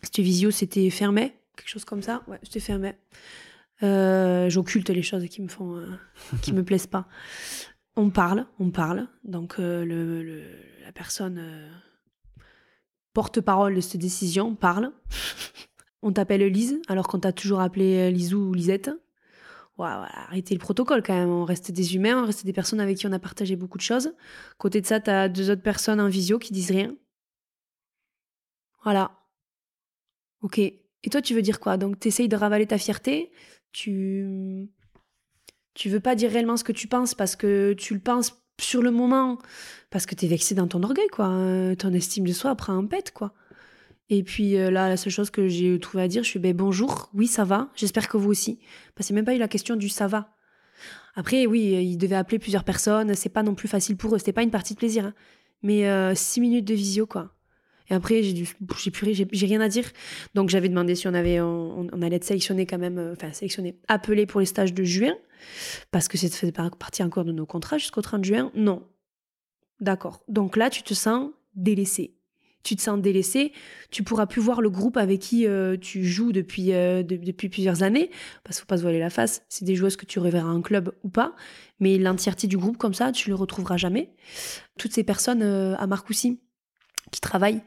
Cette 0.02 0.20
visio, 0.20 0.52
c'était 0.52 0.90
fermé, 0.90 1.34
quelque 1.56 1.70
chose 1.70 1.86
comme 1.86 2.02
ça. 2.02 2.24
Ouais, 2.28 2.40
c'était 2.44 2.60
fermé. 2.60 2.94
Euh, 3.82 4.50
j'occulte 4.50 4.90
les 4.90 5.02
choses 5.02 5.26
qui 5.28 5.42
me 5.42 5.48
font, 5.48 5.84
qui 6.42 6.54
me 6.54 6.64
plaisent 6.64 6.88
pas. 6.88 7.08
On 7.96 8.10
parle, 8.10 8.46
on 8.60 8.70
parle. 8.70 9.08
Donc, 9.24 9.58
le, 9.58 10.44
la 10.84 10.92
personne 10.92 11.42
porte-parole 13.14 13.76
de 13.76 13.82
cette 13.82 14.02
décision 14.02 14.56
parle. 14.56 14.92
On 16.06 16.12
t'appelle 16.12 16.46
Lise, 16.48 16.82
alors 16.90 17.08
qu'on 17.08 17.20
t'a 17.20 17.32
toujours 17.32 17.62
appelé 17.62 18.12
Lisou 18.12 18.50
ou 18.50 18.54
Lisette 18.54 18.92
ouais, 19.78 19.88
arrêtez 19.88 20.54
le 20.56 20.60
protocole 20.60 21.04
quand 21.04 21.14
même. 21.14 21.30
On 21.30 21.46
reste 21.46 21.72
des 21.72 21.96
humains, 21.96 22.24
on 22.24 22.26
reste 22.26 22.46
des 22.46 22.54
personnes 22.54 22.80
avec 22.80 22.98
qui 22.98 23.08
on 23.08 23.12
a 23.12 23.20
partagé 23.20 23.56
beaucoup 23.56 23.78
de 23.78 23.84
choses. 23.84 24.14
Côté 24.58 24.82
de 24.82 24.86
ça, 24.86 25.00
tu 25.00 25.10
as 25.10 25.30
deux 25.30 25.50
autres 25.50 25.62
personnes 25.62 26.00
en 26.00 26.10
visio 26.10 26.40
qui 26.40 26.54
disent 26.54 26.72
rien. 26.72 26.96
Voilà. 28.84 29.12
Ok. 30.42 30.60
Et 30.60 31.10
toi, 31.10 31.22
tu 31.22 31.34
veux 31.34 31.42
dire 31.42 31.60
quoi? 31.60 31.78
Donc, 31.78 32.00
tu 32.00 32.08
essayes 32.08 32.28
de 32.30 32.36
ravaler 32.36 32.68
ta 32.68 32.78
fierté? 32.78 33.32
Tu. 33.72 34.70
Tu 35.74 35.90
veux 35.90 36.00
pas 36.00 36.16
dire 36.16 36.32
réellement 36.32 36.58
ce 36.58 36.64
que 36.64 36.72
tu 36.72 36.88
penses 36.88 37.16
parce 37.16 37.36
que 37.36 37.74
tu 37.74 37.96
le 37.96 38.00
penses 38.00 38.44
sur 38.62 38.84
le 38.84 38.92
moment, 38.92 39.40
parce 39.90 40.06
que 40.06 40.14
t'es 40.16 40.28
vexé 40.28 40.54
dans 40.56 40.68
ton 40.68 40.84
orgueil, 40.84 41.08
quoi. 41.08 41.30
Euh, 41.30 41.76
ton 41.76 41.94
estime 41.94 42.28
de 42.28 42.34
soi 42.34 42.56
prend 42.56 42.78
un 42.78 42.86
pet, 42.86 43.12
quoi. 43.12 43.34
Et 44.10 44.24
puis 44.24 44.58
euh, 44.58 44.70
là, 44.70 44.90
la 44.90 44.98
seule 44.98 45.14
chose 45.14 45.30
que 45.30 45.48
j'ai 45.48 45.80
trouvé 45.80 46.04
à 46.04 46.08
dire, 46.08 46.24
je 46.24 46.30
suis 46.30 46.40
ben, 46.40 46.56
bonjour, 46.56 47.10
oui, 47.14 47.28
ça 47.28 47.44
va, 47.46 47.70
j'espère 47.76 48.08
que 48.08 48.18
vous 48.18 48.30
aussi. 48.30 48.60
Parce 48.96 49.10
que 49.10 49.14
même 49.14 49.26
pas 49.26 49.36
eu 49.36 49.40
la 49.40 49.48
question 49.48 49.76
du 49.76 49.90
ça 49.90 50.08
va. 50.08 50.30
Après, 51.16 51.46
oui, 51.46 51.62
ils 51.62 51.98
devaient 51.98 52.16
appeler 52.16 52.40
plusieurs 52.40 52.64
personnes, 52.64 53.14
c'est 53.16 53.30
pas 53.30 53.44
non 53.44 53.56
plus 53.56 53.68
facile 53.68 53.96
pour 53.98 54.16
eux, 54.16 54.18
c'était 54.18 54.34
pas 54.34 54.44
une 54.44 54.52
partie 54.52 54.74
de 54.74 54.80
plaisir. 54.80 55.06
hein. 55.06 55.14
Mais 55.62 55.88
euh, 55.88 56.14
six 56.16 56.42
minutes 56.42 56.66
de 56.66 56.74
visio, 56.74 57.06
quoi. 57.06 57.34
Et 57.90 57.94
après, 57.94 58.24
j'ai 58.24 58.92
plus, 58.92 59.14
j'ai, 59.14 59.46
rien 59.46 59.62
à 59.62 59.68
dire. 59.68 59.90
Donc 60.36 60.50
j'avais 60.50 60.70
demandé 60.70 60.96
si 60.96 61.08
on 61.08 61.14
avait, 61.14 61.42
on, 61.42 61.88
allait 62.02 62.18
être 62.18 62.24
sélectionné 62.24 62.66
quand 62.66 62.78
même, 62.78 62.98
euh, 62.98 63.14
enfin 63.14 63.32
sélectionné, 63.34 63.78
appelé 63.88 64.26
pour 64.26 64.40
les 64.40 64.46
stages 64.46 64.74
de 64.74 64.84
juin, 64.84 65.16
parce 65.92 66.08
que 66.08 66.18
c'est 66.18 66.52
partie 66.52 67.04
encore 67.04 67.26
de 67.26 67.32
nos 67.32 67.46
contrats 67.46 67.78
jusqu'au 67.78 68.02
30 68.02 68.24
juin. 68.24 68.52
Non. 68.56 68.88
D'accord. 69.80 70.24
Donc 70.28 70.56
là, 70.56 70.70
tu 70.70 70.84
te 70.84 70.94
sens 70.94 71.32
délaissé. 71.56 72.16
Tu 72.64 72.76
te 72.76 72.82
sens 72.82 73.00
délaissé. 73.02 73.52
Tu 73.92 74.04
pourras 74.04 74.26
plus 74.26 74.42
voir 74.42 74.62
le 74.62 74.70
groupe 74.70 74.96
avec 74.98 75.20
qui 75.20 75.46
euh, 75.48 75.76
tu 75.78 76.06
joues 76.06 76.32
depuis, 76.32 76.74
euh, 76.74 77.04
de- 77.04 77.18
depuis 77.18 77.50
plusieurs 77.50 77.84
années, 77.84 78.10
parce 78.44 78.56
qu'il 78.58 78.62
faut 78.62 78.68
pas 78.68 78.78
se 78.78 78.82
voiler 78.84 79.00
la 79.00 79.10
face. 79.10 79.44
C'est 79.50 79.66
des 79.66 79.76
joueuses 79.76 79.98
que 79.98 80.06
tu 80.06 80.20
reverras 80.20 80.50
en 80.52 80.62
club 80.62 80.92
ou 81.04 81.10
pas, 81.10 81.36
mais 81.80 81.98
l'entièreté 81.98 82.48
du 82.48 82.58
groupe 82.58 82.78
comme 82.78 82.94
ça, 82.94 83.12
tu 83.12 83.30
le 83.30 83.36
retrouveras 83.36 83.78
jamais. 83.78 84.14
Toutes 84.80 84.94
ces 84.94 85.04
personnes 85.04 85.44
euh, 85.44 85.76
à 85.78 85.88
Marcoussis 85.88 86.40
qui 87.12 87.20
travaillent, 87.22 87.62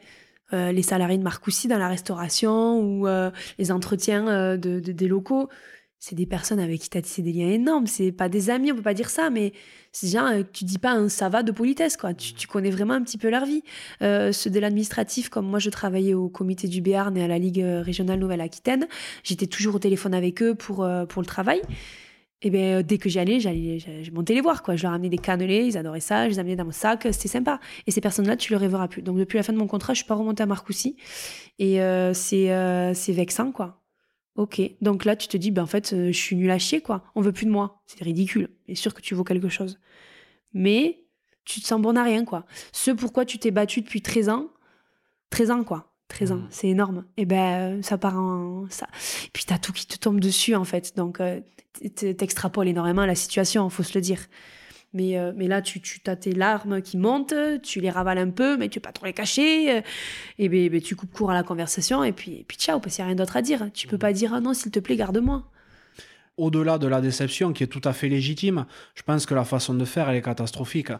les 0.53 0.83
salariés 0.83 1.19
de 1.19 1.25
Marcoussis 1.25 1.67
dans 1.67 1.77
la 1.79 1.89
restauration 1.89 2.79
ou 2.81 3.07
les 3.59 3.73
entretiens 3.73 4.57
de, 4.57 4.79
de- 4.79 4.93
des 4.93 5.09
locaux, 5.09 5.49
c'est 5.99 6.15
des 6.15 6.27
personnes 6.27 6.61
avec 6.61 6.81
qui 6.81 6.91
tu 6.91 6.99
as 6.99 7.03
tissé 7.03 7.23
des 7.23 7.33
liens 7.33 7.51
énormes. 7.51 7.87
C'est 7.87 8.13
pas 8.13 8.29
des 8.29 8.51
amis, 8.51 8.71
on 8.71 8.77
peut 8.77 8.83
pas 8.83 8.95
dire 8.95 9.11
ça, 9.11 9.31
mais 9.31 9.53
c'est 9.93 10.09
gens 10.09 10.27
euh, 10.27 10.43
tu 10.53 10.65
dis 10.65 10.79
pas 10.79 10.93
un 10.93 11.09
ça 11.09 11.29
va 11.29 11.43
de 11.43 11.53
politesse, 11.53 11.97
quoi. 11.97 12.15
Tu, 12.15 12.47
connais 12.47 12.71
vraiment 12.71 12.95
un 12.95 13.03
petit 13.03 13.19
peu 13.19 13.31
leur 13.31 13.47
vie. 13.47 13.63
Euh, 14.03 14.31
ceux 14.33 14.51
de 14.51 14.61
l'administratif, 14.61 15.29
comme 15.29 15.47
moi 15.47 15.59
je 15.59 15.71
travaillais 15.71 16.15
au 16.15 16.29
comité 16.29 16.69
du 16.69 16.81
Béarn 16.81 17.17
et 17.17 17.25
à 17.25 17.29
la 17.29 17.39
Ligue 17.39 17.63
euh, 17.63 17.83
régionale 17.83 18.19
Nouvelle-Aquitaine, 18.19 18.87
j'étais 19.25 19.47
toujours 19.47 19.77
au 19.77 19.79
téléphone 19.79 20.15
avec 20.15 20.43
eux 20.43 20.55
pour, 20.55 20.87
pour 21.09 21.23
le 21.23 21.27
travail. 21.27 21.61
Et 22.43 22.51
bien, 22.51 22.83
dès 22.83 22.99
que 22.99 23.09
j'y 23.09 23.19
allais, 23.19 23.41
j'allais, 23.41 23.79
je 23.79 24.11
montais 24.13 24.35
les 24.35 24.43
voir, 24.43 24.63
quoi. 24.63 24.77
Je 24.77 24.83
leur 24.83 24.93
amenais 24.93 25.09
des 25.09 25.19
cannelés, 25.19 25.65
ils 25.65 25.79
adoraient 25.79 26.01
ça, 26.01 26.27
je 26.27 26.35
les 26.35 26.39
amenais 26.39 26.57
dans 26.57 26.67
mon 26.67 26.71
sac, 26.71 27.09
c'était 27.11 27.29
sympa. 27.29 27.59
Et 27.87 27.91
ces 27.91 28.03
personnes-là, 28.03 28.37
tu 28.37 28.53
les 28.53 28.59
reverras 28.59 28.89
plus. 28.89 29.01
Donc, 29.01 29.17
depuis 29.17 29.39
la 29.39 29.43
fin 29.43 29.55
de 29.55 29.59
mon 29.59 29.67
contrat, 29.67 29.95
je 29.95 30.01
suis 30.01 30.07
pas 30.07 30.15
remontée 30.15 30.43
à 30.43 30.47
Marcoussis. 30.47 30.97
Et 31.59 31.79
c'est, 32.13 32.93
c'est 32.95 33.13
vexant, 33.13 33.53
quoi. 33.53 33.86
Ok. 34.37 34.61
Donc 34.81 35.05
là, 35.05 35.17
tu 35.17 35.29
te 35.29 35.37
dis, 35.37 35.51
ben, 35.51 35.63
en 35.63 35.67
fait, 35.67 35.93
euh, 35.93 36.09
je 36.13 36.19
suis 36.19 36.37
nulle 36.37 36.51
à 36.51 36.59
chier, 36.59 36.81
quoi. 36.81 37.05
On 37.15 37.21
veut 37.23 37.33
plus 37.33 37.47
de 37.47 37.51
moi. 37.51 37.81
C'est 37.87 38.03
ridicule. 38.05 38.49
Bien 38.67 38.75
sûr 38.75 38.93
que 38.95 39.01
tu 39.01 39.15
vaux 39.15 39.25
quelque 39.25 39.49
chose. 39.49 39.79
Mais 40.53 41.05
tu 41.45 41.61
te 41.61 41.67
sens 41.67 41.81
bon 41.81 41.97
à 41.97 42.03
rien, 42.03 42.25
quoi. 42.25 42.45
Ce 42.73 42.91
pourquoi 42.91 43.25
tu 43.25 43.39
t'es 43.39 43.51
battu 43.51 43.81
depuis 43.81 44.03
13 44.03 44.29
ans, 44.29 44.49
13 45.31 45.51
ans, 45.51 45.65
quoi. 45.65 45.93
13 46.09 46.33
ans, 46.33 46.37
Mhm. 46.37 46.47
c'est 46.51 46.69
énorme. 46.69 47.05
Et 47.17 47.25
ben, 47.25 47.79
euh, 47.79 47.83
ça 47.83 47.99
part 47.99 48.17
en. 48.19 48.67
Ça... 48.71 48.87
Et 49.27 49.31
puis, 49.33 49.45
t'as 49.45 49.59
tout 49.59 49.73
qui 49.73 49.87
te 49.87 49.97
tombe 49.97 50.21
dessus, 50.21 50.55
en 50.55 50.65
fait. 50.65 50.97
Donc, 50.97 51.21
euh, 51.21 51.41
t'extrapoles 51.95 52.69
énormément 52.69 53.05
la 53.07 53.15
situation, 53.15 53.69
faut 53.71 53.83
se 53.83 53.95
le 53.95 54.01
dire. 54.01 54.21
Mais, 54.97 55.19
euh, 55.19 55.33
mais 55.37 55.47
là, 55.47 55.61
tu, 55.63 55.81
tu 55.81 56.01
as 56.07 56.17
tes 56.17 56.33
larmes 56.33 56.81
qui 56.81 56.97
montent, 56.97 57.35
tu 57.63 57.81
les 57.81 57.91
ravales 57.91 58.19
un 58.19 58.31
peu, 58.31 58.57
mais 58.57 58.69
tu 58.71 58.79
veux 58.79 58.83
pas 58.83 58.93
trop 58.93 59.05
les 59.07 59.13
cacher. 59.13 59.71
euh, 59.77 59.81
Et 60.39 60.49
ben, 60.49 60.69
ben, 60.71 60.81
tu 60.81 60.97
coupes 60.97 61.13
court 61.13 61.31
à 61.31 61.35
la 61.35 61.43
conversation, 61.43 62.03
et 62.03 62.13
puis, 62.13 62.33
et 62.41 62.45
puis 62.49 62.57
ciao, 62.57 62.81
parce 62.81 62.97
qu'il 62.97 63.03
n'y 63.03 63.07
a 63.07 63.09
rien 63.09 63.17
d'autre 63.17 63.37
à 63.37 63.43
dire. 63.43 63.69
Tu 63.75 63.87
peux 63.87 63.99
pas 63.99 64.13
dire, 64.13 64.33
ah 64.35 64.41
non, 64.41 64.55
s'il 64.55 64.71
te 64.73 64.81
plaît, 64.81 64.97
garde-moi. 64.97 65.45
Au-delà 66.39 66.77
de 66.77 66.87
la 66.87 67.01
déception, 67.01 67.53
qui 67.55 67.63
est 67.63 67.67
tout 67.67 67.81
à 67.85 67.95
fait 67.95 68.09
légitime, 68.11 68.67
je 68.95 69.03
pense 69.03 69.25
que 69.25 69.35
la 69.35 69.45
façon 69.45 69.73
de 69.73 69.85
faire, 69.87 70.11
elle 70.11 70.17
est 70.17 70.23
catastrophique. 70.23 70.91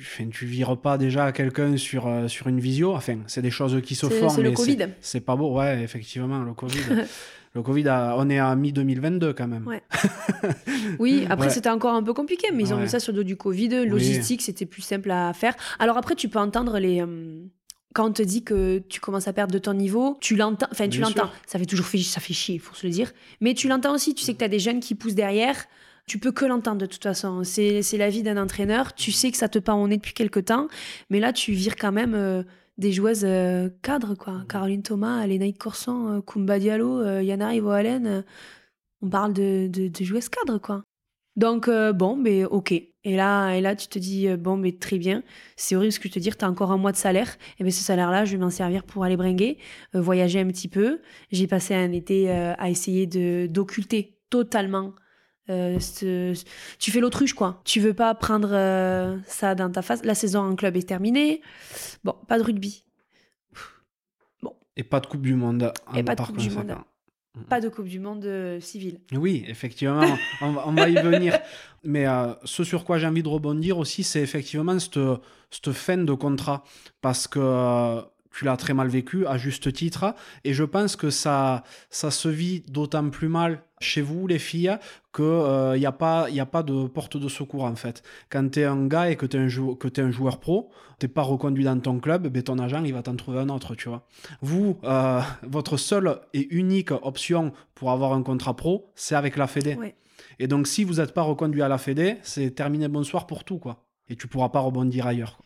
Enfin, 0.00 0.26
tu 0.30 0.46
vires 0.46 0.76
pas 0.78 0.96
déjà 0.96 1.32
quelqu'un 1.32 1.76
sur, 1.76 2.06
euh, 2.06 2.28
sur 2.28 2.46
une 2.48 2.60
visio. 2.60 2.94
Enfin, 2.94 3.18
c'est 3.26 3.42
des 3.42 3.50
choses 3.50 3.78
qui 3.82 3.94
se 3.94 4.06
font, 4.08 4.28
c'est 4.30 4.42
le 4.42 4.52
Covid. 4.52 4.76
c'est- 4.78 4.94
c'est 5.00 5.20
pas 5.20 5.36
beau. 5.36 5.54
Ouais, 5.58 5.82
effectivement, 5.82 6.42
le 6.42 6.54
Covid. 6.54 6.78
le 7.56 7.62
Covid, 7.62 7.88
a- 7.88 8.14
on 8.18 8.28
est 8.30 8.38
à 8.38 8.54
mi-2022 8.54 9.32
quand 9.34 9.48
même. 9.48 9.66
Ouais. 9.66 9.82
Oui, 10.98 11.26
après 11.28 11.46
Ouais. 11.46 11.52
c'était 11.52 11.68
encore 11.70 11.94
un 11.94 12.02
peu 12.02 12.12
compliqué, 12.14 12.48
mais 12.52 12.62
ils 12.64 12.72
ont 12.74 12.78
mis 12.78 12.88
ça 12.88 13.00
sur 13.00 13.12
le 13.12 13.18
dos 13.18 13.22
du 13.24 13.36
Covid. 13.36 13.86
Logistique, 13.86 14.42
c'était 14.42 14.66
plus 14.66 14.82
simple 14.82 15.10
à 15.10 15.32
faire. 15.32 15.54
Alors 15.78 15.96
après, 15.96 16.14
tu 16.14 16.28
peux 16.28 16.38
entendre 16.38 16.78
les. 16.78 17.00
euh, 17.02 17.42
quand 17.94 18.08
on 18.08 18.12
te 18.12 18.22
dit 18.22 18.44
que 18.44 18.78
tu 18.88 19.00
commences 19.00 19.26
à 19.26 19.32
perdre 19.32 19.52
de 19.52 19.58
ton 19.58 19.72
niveau, 19.74 20.18
tu 20.20 20.36
l'entends. 20.36 20.66
Enfin, 20.70 20.88
tu 20.88 21.00
l'entends. 21.00 21.30
Ça 21.46 21.58
fait 21.58 21.64
toujours 21.66 21.86
fait, 21.86 21.98
ça 21.98 22.20
fait 22.20 22.34
chier, 22.34 22.56
il 22.56 22.60
faut 22.60 22.74
se 22.74 22.86
le 22.86 22.92
dire. 22.92 23.10
Mais 23.40 23.54
tu 23.54 23.68
l'entends 23.68 23.94
aussi. 23.94 24.14
Tu 24.14 24.22
sais 24.24 24.34
que 24.34 24.38
tu 24.38 24.44
as 24.44 24.48
des 24.48 24.58
jeunes 24.58 24.80
qui 24.80 24.94
poussent 24.94 25.14
derrière. 25.14 25.56
Tu 26.06 26.18
peux 26.18 26.30
que 26.30 26.44
l'entendre 26.44 26.78
de 26.82 26.86
toute 26.86 27.02
façon. 27.02 27.42
C'est 27.42 27.82
c'est 27.82 27.96
la 27.98 28.10
vie 28.10 28.22
d'un 28.22 28.36
entraîneur. 28.40 28.94
Tu 28.94 29.12
sais 29.12 29.30
que 29.30 29.36
ça 29.36 29.48
te 29.48 29.58
pend 29.58 29.82
au 29.82 29.88
nez 29.88 29.96
depuis 29.96 30.12
quelque 30.14 30.40
temps. 30.40 30.68
Mais 31.10 31.20
là, 31.20 31.32
tu 31.32 31.52
vires 31.52 31.76
quand 31.76 31.90
même 31.92 32.14
euh, 32.14 32.42
des 32.78 32.92
joueuses 32.92 33.24
euh, 33.24 33.68
cadres, 33.82 34.14
quoi. 34.14 34.44
Caroline 34.48 34.82
Thomas, 34.82 35.26
Lénaïque 35.26 35.58
Corsan, 35.58 36.16
euh, 36.16 36.20
Koumba 36.20 36.58
Diallo, 36.58 37.00
euh, 37.00 37.22
Yana 37.22 37.54
euh, 37.54 38.22
on 39.02 39.08
parle 39.08 39.32
de, 39.32 39.68
de, 39.68 39.88
de 39.88 40.04
joueuses 40.04 40.28
cadres, 40.28 40.58
quoi. 40.58 40.82
Donc, 41.36 41.68
bon, 41.68 42.16
mais 42.16 42.46
ok. 42.46 42.72
Et 42.72 43.14
là, 43.14 43.52
et 43.52 43.60
là, 43.60 43.76
tu 43.76 43.88
te 43.88 43.98
dis, 43.98 44.26
bon, 44.38 44.56
mais 44.56 44.72
très 44.72 44.96
bien. 44.96 45.22
C'est 45.54 45.76
horrible 45.76 45.92
ce 45.92 46.00
que 46.00 46.08
je 46.08 46.14
te 46.14 46.18
dire, 46.18 46.34
tu 46.38 46.46
as 46.46 46.48
encore 46.48 46.72
un 46.72 46.78
mois 46.78 46.92
de 46.92 46.96
salaire. 46.96 47.36
Et 47.58 47.62
bien, 47.62 47.70
ce 47.70 47.84
salaire-là, 47.84 48.24
je 48.24 48.32
vais 48.32 48.38
m'en 48.38 48.48
servir 48.48 48.84
pour 48.84 49.04
aller 49.04 49.18
bringuer, 49.18 49.58
voyager 49.92 50.40
un 50.40 50.46
petit 50.46 50.68
peu. 50.68 51.02
J'ai 51.30 51.46
passé 51.46 51.74
un 51.74 51.92
été 51.92 52.30
à 52.30 52.70
essayer 52.70 53.06
de 53.06 53.48
d'occulter 53.48 54.18
totalement. 54.30 54.94
Euh, 55.50 55.78
Tu 56.78 56.90
fais 56.90 57.00
l'autruche, 57.00 57.34
quoi. 57.34 57.60
Tu 57.64 57.80
veux 57.80 57.94
pas 57.94 58.14
prendre 58.14 58.50
euh, 58.52 59.16
ça 59.26 59.54
dans 59.54 59.70
ta 59.70 59.82
face. 59.82 60.04
La 60.04 60.14
saison 60.14 60.40
en 60.40 60.56
club 60.56 60.76
est 60.76 60.88
terminée. 60.88 61.40
Bon, 62.04 62.14
pas 62.28 62.38
de 62.38 62.42
rugby. 62.44 62.82
Et 64.78 64.84
pas 64.84 65.00
de 65.00 65.06
Coupe 65.06 65.22
du 65.22 65.34
Monde. 65.34 65.72
Et 65.94 66.00
en- 66.00 66.04
pas 66.04 66.14
de 66.14 66.20
Coupe 66.22 66.36
du. 66.36 66.50
Monde. 66.50 66.74
Pas 67.48 67.60
de 67.62 67.68
Coupe 67.70 67.86
du 67.86 67.98
Monde 67.98 68.24
euh, 68.26 68.60
civile. 68.60 69.00
Oui, 69.12 69.44
effectivement, 69.48 70.02
on, 70.42 70.52
va- 70.52 70.64
on 70.68 70.72
va 70.72 70.88
y 70.90 70.94
venir. 70.94 71.38
Mais 71.82 72.06
euh, 72.06 72.34
ce 72.44 72.62
sur 72.64 72.84
quoi 72.84 72.98
j'ai 72.98 73.06
envie 73.06 73.22
de 73.22 73.28
rebondir 73.28 73.78
aussi, 73.78 74.02
c'est 74.02 74.20
effectivement 74.20 74.78
cette, 74.78 74.98
cette 75.50 75.72
fin 75.72 75.96
de 75.96 76.12
contrat. 76.12 76.62
Parce 77.00 77.26
que 77.26 77.38
euh, 77.40 78.02
tu 78.36 78.44
l'as 78.44 78.56
très 78.58 78.74
mal 78.74 78.88
vécu, 78.88 79.26
à 79.26 79.38
juste 79.38 79.72
titre. 79.72 80.14
Et 80.44 80.52
je 80.52 80.62
pense 80.62 80.94
que 80.94 81.08
ça, 81.08 81.62
ça 81.88 82.10
se 82.10 82.28
vit 82.28 82.60
d'autant 82.68 83.08
plus 83.08 83.28
mal 83.28 83.62
chez 83.80 84.02
vous, 84.02 84.26
les 84.26 84.38
filles, 84.38 84.76
qu'il 85.14 85.78
n'y 85.78 85.86
a, 85.86 85.92
pas- 85.92 86.28
y 86.28 86.40
a 86.40 86.46
pas 86.46 86.62
de 86.62 86.86
porte 86.86 87.16
de 87.16 87.28
secours, 87.28 87.64
en 87.64 87.76
fait. 87.76 88.02
Quand 88.30 88.50
tu 88.50 88.60
es 88.60 88.64
un 88.64 88.86
gars 88.86 89.10
et 89.10 89.16
que 89.16 89.24
tu 89.24 89.38
es, 89.38 90.00
un 90.00 90.10
joueur 90.10 90.38
pro, 90.38 90.70
tu 90.98 91.08
pas 91.08 91.22
reconduit 91.22 91.64
dans 91.64 91.78
ton 91.80 91.98
club, 91.98 92.28
ben 92.28 92.42
ton 92.42 92.58
agent, 92.58 92.84
il 92.84 92.92
va 92.92 93.02
t'en 93.02 93.16
trouver 93.16 93.38
un 93.38 93.48
autre, 93.48 93.74
tu 93.74 93.88
vois. 93.88 94.06
Vous, 94.42 94.78
euh, 94.84 95.20
votre 95.42 95.78
seule 95.78 96.20
et 96.34 96.46
unique 96.54 96.90
option 96.90 97.52
pour 97.74 97.90
avoir 97.90 98.12
un 98.12 98.22
contrat 98.22 98.54
pro, 98.54 98.90
c'est 98.94 99.14
avec 99.14 99.36
la 99.38 99.46
Fédé. 99.46 99.76
Ouais. 99.76 99.96
Et 100.38 100.46
donc, 100.46 100.66
si 100.66 100.84
vous 100.84 100.94
n'êtes 100.94 101.14
pas 101.14 101.22
reconduit 101.22 101.62
à 101.62 101.68
la 101.68 101.78
Fédé, 101.78 102.16
c'est 102.22 102.50
terminé 102.50 102.88
bonsoir 102.88 103.26
pour 103.26 103.44
tout, 103.44 103.58
quoi. 103.58 103.85
Et 104.08 104.16
tu 104.16 104.28
pourras 104.28 104.50
pas 104.50 104.60
rebondir 104.60 105.06
ailleurs. 105.06 105.38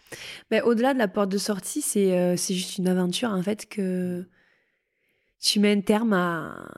Mais 0.50 0.60
au-delà 0.60 0.92
de 0.92 0.98
la 0.98 1.08
porte 1.08 1.30
de 1.30 1.38
sortie, 1.38 1.80
c'est 1.80 2.16
euh, 2.16 2.36
juste 2.36 2.78
une 2.78 2.88
aventure 2.88 3.30
en 3.30 3.42
fait 3.42 3.66
que 3.66 4.26
tu 5.40 5.60
mets 5.60 5.72
un 5.72 5.80
terme 5.80 6.12
à, 6.12 6.68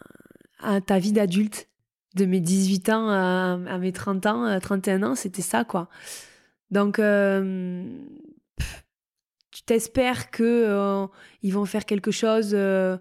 à 0.61 0.81
ta 0.81 0.99
vie 0.99 1.13
d'adulte. 1.13 1.69
De 2.15 2.27
mes 2.27 2.41
18 2.41 2.91
ans 2.91 3.09
à, 3.09 3.59
à 3.67 3.79
mes 3.79 3.91
30 3.91 4.27
ans, 4.27 4.45
à 4.45 4.61
31 4.61 5.03
ans, 5.03 5.15
c'était 5.15 5.41
ça 5.41 5.65
quoi. 5.65 5.89
Donc, 6.73 6.99
euh, 6.99 7.85
tu 9.51 9.63
t'espères 9.63 10.31
que 10.31 10.43
euh, 10.43 11.07
ils 11.43 11.53
vont 11.53 11.67
faire 11.67 11.85
quelque 11.85 12.11
chose 12.11 12.53
euh, 12.55 12.97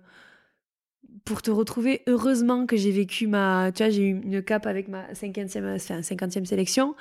pour 1.25 1.41
te 1.41 1.51
retrouver. 1.51 2.01
Heureusement 2.07 2.65
que 2.65 2.77
j'ai 2.77 2.91
vécu 2.91 3.27
ma. 3.27 3.71
Tu 3.73 3.83
vois, 3.83 3.89
j'ai 3.91 4.03
eu 4.03 4.21
une 4.21 4.41
cape 4.41 4.65
avec 4.67 4.87
ma 4.87 5.05
50e, 5.13 5.75
enfin, 5.75 6.01
50e 6.01 6.45
sélection. 6.45 6.95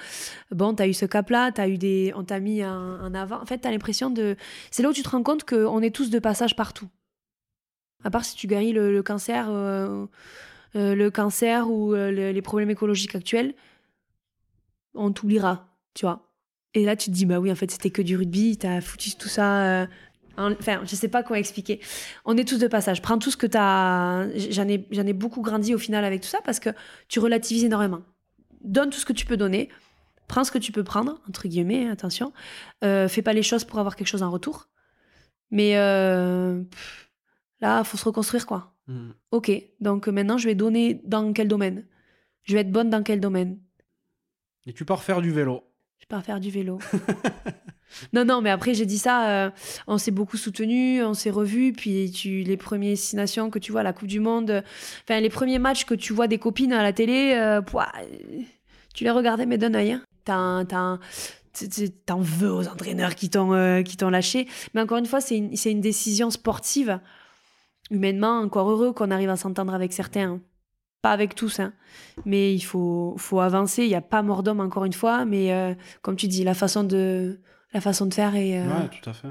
Bon, 0.53 0.75
t'as 0.75 0.89
eu 0.89 0.95
ce 0.95 1.07
cap-là, 1.07 1.53
eu 1.69 1.79
des, 1.79 2.13
on 2.17 2.25
t'a 2.25 2.41
mis 2.41 2.65
en, 2.65 3.15
avant. 3.15 3.41
En 3.43 3.47
fait, 3.47 3.59
t'as 3.59 3.71
l'impression 3.71 4.11
de. 4.11 4.37
C'est 4.71 4.83
là 4.83 4.91
où 4.91 4.93
tu 4.93 5.03
te 5.03 5.09
rends 5.11 5.23
compte 5.23 5.45
qu'on 5.45 5.81
est 5.83 5.95
tous 5.95 6.11
de 6.11 6.19
passage 6.19 6.57
partout. 6.57 6.89
À 8.05 8.11
part 8.11 8.25
si 8.25 8.35
tu 8.37 8.47
guéris 8.47 8.73
le, 8.73 9.03
cancer, 9.03 9.47
euh, 9.51 10.07
euh, 10.77 10.95
le 10.95 11.11
cancer 11.11 11.71
ou 11.71 11.95
euh, 11.95 12.11
le- 12.11 12.33
les 12.33 12.43
problèmes 12.43 12.71
écologiques 12.71 13.15
actuels, 13.15 13.55
on 14.95 15.13
t'oubliera, 15.13 15.69
tu 15.95 16.07
vois. 16.07 16.27
Et 16.75 16.85
là, 16.85 16.97
tu 16.97 17.11
te 17.11 17.15
dis, 17.15 17.27
bah 17.27 17.41
oui, 17.41 17.51
en 17.51 17.55
fait, 17.57 17.71
c'était 17.71 17.91
que 17.91 18.03
du 18.03 18.17
rugby, 18.17 18.57
t'as 18.57 18.81
foutu 18.81 19.15
tout 19.17 19.29
ça. 19.29 19.87
Euh, 20.41 20.49
en- 20.49 20.53
Enfin, 20.53 20.81
je 20.85 20.95
sais 20.97 21.09
pas 21.09 21.23
comment 21.23 21.39
expliquer. 21.39 21.81
On 22.25 22.37
est 22.37 22.45
tous 22.49 22.59
de 22.59 22.69
passage. 22.69 23.03
Prends 23.03 23.19
tout 23.19 23.31
ce 23.31 23.37
que 23.37 23.47
t'as. 23.47 24.29
J'en 24.37 24.67
ai, 24.69 24.87
j'en 24.91 25.07
ai 25.07 25.13
beaucoup 25.13 25.43
grandi 25.43 25.75
au 25.75 25.79
final 25.79 26.05
avec 26.05 26.23
tout 26.23 26.29
ça 26.29 26.39
parce 26.45 26.61
que 26.61 26.71
tu 27.09 27.19
relativises 27.21 27.65
énormément. 27.65 28.01
Donne 28.63 28.91
tout 28.91 28.99
ce 28.99 29.07
que 29.07 29.13
tu 29.13 29.27
peux 29.27 29.37
donner 29.37 29.69
prends 30.29 30.45
ce 30.45 30.53
que 30.53 30.59
tu 30.59 30.71
peux 30.71 30.85
prendre, 30.85 31.21
entre 31.29 31.49
guillemets, 31.49 31.89
attention. 31.89 32.33
Euh, 32.85 33.09
fais 33.09 33.21
pas 33.21 33.33
les 33.33 33.43
choses 33.43 33.65
pour 33.65 33.81
avoir 33.81 33.97
quelque 33.97 34.07
chose 34.07 34.23
en 34.23 34.31
retour. 34.31 34.69
Mais 35.51 35.77
euh, 35.77 36.63
pff, 36.63 37.11
là, 37.61 37.83
faut 37.83 37.97
se 37.97 38.05
reconstruire, 38.05 38.47
quoi. 38.47 38.73
Ok, 39.33 39.51
donc 39.81 40.07
maintenant, 40.07 40.39
je 40.39 40.47
vais 40.47 40.55
donner 40.55 41.01
dans 41.05 41.33
quel 41.33 41.49
domaine? 41.49 41.85
Je 42.45 42.55
vais 42.55 42.61
être 42.61 42.71
bonne 42.71 42.91
dans 42.91 43.03
quel 43.03 43.19
domaine? 43.19 43.59
Et 44.67 44.73
tu 44.73 44.85
pars 44.85 45.03
faire 45.03 45.21
du 45.21 45.33
vélo. 45.33 45.65
Pars 46.11 46.25
faire 46.25 46.41
du 46.41 46.51
vélo. 46.51 46.81
non, 48.13 48.25
non, 48.25 48.41
mais 48.43 48.51
après, 48.51 48.75
j'ai 48.75 48.85
dit 48.85 48.99
ça, 48.99 49.31
euh, 49.31 49.51
on 49.87 49.97
s'est 49.97 50.11
beaucoup 50.11 50.37
soutenu, 50.37 51.05
on 51.05 51.15
s'est 51.15 51.31
revus, 51.31 51.73
puis 51.73 52.13
les 52.45 52.57
premières 52.57 52.91
destinations 52.91 53.49
que 53.49 53.61
tu 53.61 53.71
vois, 53.71 53.85
la 53.85 53.93
Coupe 53.93 54.09
du 54.09 54.19
Monde, 54.19 54.65
enfin, 55.05 55.21
les 55.21 55.31
premiers 55.31 55.61
matchs 55.61 55.85
que 55.85 55.95
tu 55.95 56.13
vois 56.13 56.27
des 56.27 56.39
copines 56.39 56.73
à 56.73 56.83
la 56.83 56.93
télé, 56.93 57.35
euh, 57.37 57.61
tu 58.93 59.05
les 59.05 59.11
regardais, 59.11 59.47
mais 59.47 59.57
d'un 59.57 59.73
œil. 59.75 59.93
Hein. 59.93 60.03
T'en 60.67 62.21
veux 62.21 62.53
aux 62.53 62.67
entraîneurs 62.67 63.15
qui 63.15 63.31
t'ont 63.31 63.53
euh, 63.53 63.83
qui 63.83 63.97
t'ont 63.97 64.11
lâché. 64.11 64.49
Mais 64.75 64.81
encore 64.81 64.99
une 64.99 65.07
fois, 65.07 65.21
c'est 65.21 65.37
une, 65.37 65.53
une, 65.65 65.81
décision 65.81 66.31
sportive. 66.31 66.99
Humainement, 67.93 68.41
encore 68.41 68.69
heureux 68.69 68.93
qu'on 68.93 69.13
arrive 69.13 69.31
à 69.31 69.37
s'entendre 69.37 69.75
avec 69.75 69.93
certains. 69.93 70.33
Hein. 70.33 70.41
Pas 71.03 71.13
avec 71.13 71.35
tous, 71.35 71.61
hein. 71.61 71.73
mais 72.27 72.55
il 72.55 72.61
faut, 72.61 73.15
faut 73.19 73.41
avancer. 73.41 73.85
Il 73.85 73.89
n'y 73.89 73.95
a 73.95 74.03
pas 74.03 74.23
mort 74.23 74.43
d'homme, 74.43 74.61
encore 74.61 74.85
une 74.85 74.93
fois. 74.93 75.25
Mais 75.25 75.53
euh, 75.53 75.75
comme 76.03 76.17
tu 76.17 76.29
dis, 76.29 76.45
la 76.45 76.55
façon 76.55 76.85
de, 76.85 77.41
la 77.73 77.81
façon 77.81 78.07
de 78.07 78.15
faire 78.15 78.35
est. 78.35 78.61
Euh, 78.61 78.67
ouais, 78.67 78.89
tout 79.01 79.09
à 79.09 79.13
fait. 79.13 79.29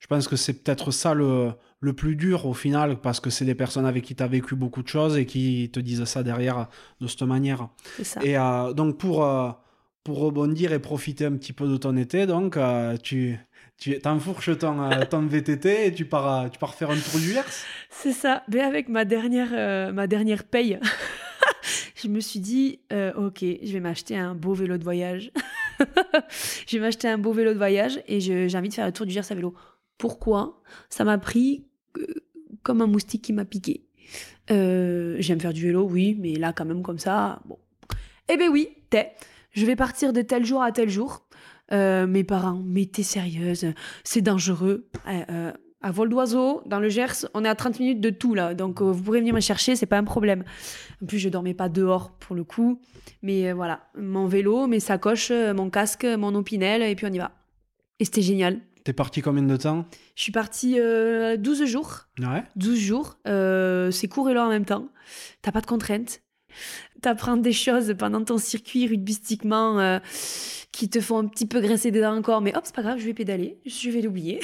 Je 0.00 0.06
pense 0.06 0.28
que 0.28 0.36
c'est 0.36 0.62
peut-être 0.62 0.90
ça 0.90 1.14
le, 1.14 1.52
le 1.80 1.92
plus 1.92 2.16
dur 2.16 2.46
au 2.46 2.52
final, 2.52 3.00
parce 3.00 3.20
que 3.20 3.30
c'est 3.30 3.44
des 3.44 3.54
personnes 3.54 3.86
avec 3.86 4.04
qui 4.04 4.14
tu 4.14 4.22
as 4.22 4.26
vécu 4.26 4.54
beaucoup 4.54 4.82
de 4.82 4.88
choses 4.88 5.16
et 5.16 5.24
qui 5.24 5.70
te 5.72 5.80
disent 5.80 6.04
ça 6.04 6.22
derrière 6.22 6.68
de 7.00 7.06
cette 7.06 7.22
manière. 7.22 7.68
C'est 7.96 8.04
ça. 8.04 8.20
Et 8.22 8.34
donc, 8.74 8.98
pour 8.98 9.24
pour 10.04 10.18
rebondir 10.18 10.72
et 10.72 10.78
profiter 10.78 11.24
un 11.24 11.32
petit 11.32 11.54
peu 11.54 11.66
de 11.66 11.78
ton 11.78 11.96
été, 11.96 12.26
donc 12.26 12.58
euh, 12.58 12.96
tu 13.02 13.40
tu 13.78 13.98
t'enfourches 13.98 14.56
ton, 14.58 14.82
euh, 14.82 15.04
ton 15.08 15.26
VTT 15.26 15.86
et 15.86 15.92
tu 15.92 16.04
pars, 16.04 16.50
tu 16.50 16.58
pars 16.58 16.74
faire 16.74 16.90
un 16.90 16.96
tour 16.96 17.18
du 17.20 17.32
Gers 17.32 17.44
C'est 17.90 18.12
ça. 18.12 18.42
Mais 18.48 18.60
avec 18.60 18.88
ma 18.88 19.04
dernière, 19.04 19.50
euh, 19.52 19.92
ma 19.92 20.06
dernière 20.06 20.44
paye, 20.44 20.78
je 21.96 22.08
me 22.08 22.20
suis 22.20 22.40
dit, 22.40 22.80
ok, 23.16 23.40
je 23.40 23.72
vais 23.72 23.80
m'acheter 23.80 24.16
un 24.16 24.34
beau 24.34 24.54
vélo 24.54 24.78
de 24.78 24.84
voyage. 24.84 25.32
je 26.66 26.76
vais 26.76 26.80
m'acheter 26.80 27.08
un 27.08 27.18
beau 27.18 27.32
vélo 27.32 27.52
de 27.52 27.58
voyage 27.58 28.00
et 28.06 28.20
j'ai 28.20 28.56
envie 28.56 28.68
de 28.68 28.74
faire 28.74 28.86
le 28.86 28.92
tour 28.92 29.06
du 29.06 29.12
Gers 29.12 29.30
à 29.30 29.34
vélo. 29.34 29.54
Pourquoi? 29.98 30.62
Ça 30.88 31.04
m'a 31.04 31.18
pris 31.18 31.66
comme 32.62 32.80
un 32.80 32.86
moustique 32.86 33.22
qui 33.22 33.32
m'a 33.32 33.44
piqué. 33.44 33.84
J'aime 34.48 35.40
faire 35.40 35.52
du 35.52 35.62
vélo, 35.62 35.88
oui, 35.90 36.16
mais 36.18 36.34
là, 36.34 36.52
quand 36.52 36.64
même, 36.64 36.82
comme 36.82 36.98
ça, 36.98 37.40
bon. 37.44 37.58
Eh 38.28 38.38
ben 38.38 38.48
oui, 38.48 38.68
t'es 38.88 39.12
je 39.54 39.64
vais 39.66 39.76
partir 39.76 40.12
de 40.12 40.20
tel 40.20 40.44
jour 40.44 40.62
à 40.62 40.72
tel 40.72 40.90
jour. 40.90 41.23
Euh, 41.72 42.06
mes 42.06 42.24
parents, 42.24 42.62
mais 42.64 42.86
t'es 42.86 43.02
sérieuse, 43.02 43.72
c'est 44.04 44.20
dangereux. 44.20 44.86
Euh, 45.08 45.22
euh, 45.30 45.52
à 45.80 45.90
vol 45.90 46.08
d'oiseau, 46.08 46.62
dans 46.66 46.78
le 46.78 46.88
Gers, 46.88 47.26
on 47.34 47.44
est 47.44 47.48
à 47.48 47.54
30 47.54 47.78
minutes 47.78 48.00
de 48.00 48.10
tout 48.10 48.34
là, 48.34 48.54
donc 48.54 48.80
vous 48.80 49.02
pourrez 49.02 49.20
venir 49.20 49.34
me 49.34 49.40
chercher, 49.40 49.76
c'est 49.76 49.86
pas 49.86 49.98
un 49.98 50.04
problème. 50.04 50.44
En 51.02 51.06
plus, 51.06 51.18
je 51.18 51.28
dormais 51.28 51.52
pas 51.52 51.68
dehors 51.68 52.10
pour 52.12 52.34
le 52.36 52.44
coup, 52.44 52.80
mais 53.22 53.52
voilà, 53.52 53.88
mon 53.98 54.26
vélo, 54.26 54.66
mes 54.66 54.80
sacoches, 54.80 55.30
mon 55.30 55.68
casque, 55.68 56.04
mon 56.04 56.34
opinel, 56.34 56.82
et 56.82 56.94
puis 56.94 57.06
on 57.06 57.12
y 57.12 57.18
va. 57.18 57.32
Et 58.00 58.06
c'était 58.06 58.22
génial. 58.22 58.60
T'es 58.82 58.94
parti 58.94 59.20
combien 59.20 59.42
de 59.42 59.56
temps? 59.56 59.84
Je 60.14 60.22
suis 60.22 60.32
partie 60.32 60.76
12 60.76 61.64
jours. 61.66 62.06
Ouais. 62.18 62.44
12 62.56 62.78
jours, 62.78 63.16
c'est 63.24 64.08
court 64.08 64.30
et 64.30 64.34
long 64.34 64.42
en 64.42 64.50
même 64.50 64.64
temps. 64.64 64.88
T'as 65.42 65.52
pas 65.52 65.60
de 65.60 65.66
contraintes 65.66 66.22
t'apprends 67.04 67.36
des 67.36 67.52
choses 67.52 67.94
pendant 67.98 68.24
ton 68.24 68.38
circuit 68.38 68.86
rugbystiquement 68.86 69.78
euh, 69.78 69.98
qui 70.72 70.88
te 70.88 71.00
font 71.02 71.18
un 71.18 71.26
petit 71.26 71.44
peu 71.44 71.60
grincer 71.60 71.90
des 71.90 72.00
dents 72.00 72.16
encore, 72.16 72.40
mais 72.40 72.56
hop, 72.56 72.62
c'est 72.64 72.74
pas 72.74 72.82
grave, 72.82 72.98
je 72.98 73.04
vais 73.04 73.12
pédaler, 73.12 73.58
je 73.66 73.90
vais 73.90 74.00
l'oublier. 74.00 74.40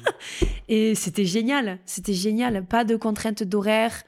et 0.68 0.94
c'était 0.94 1.26
génial, 1.26 1.78
c'était 1.84 2.14
génial. 2.14 2.64
Pas 2.64 2.84
de 2.84 2.96
contraintes 2.96 3.42
d'horaire. 3.42 4.02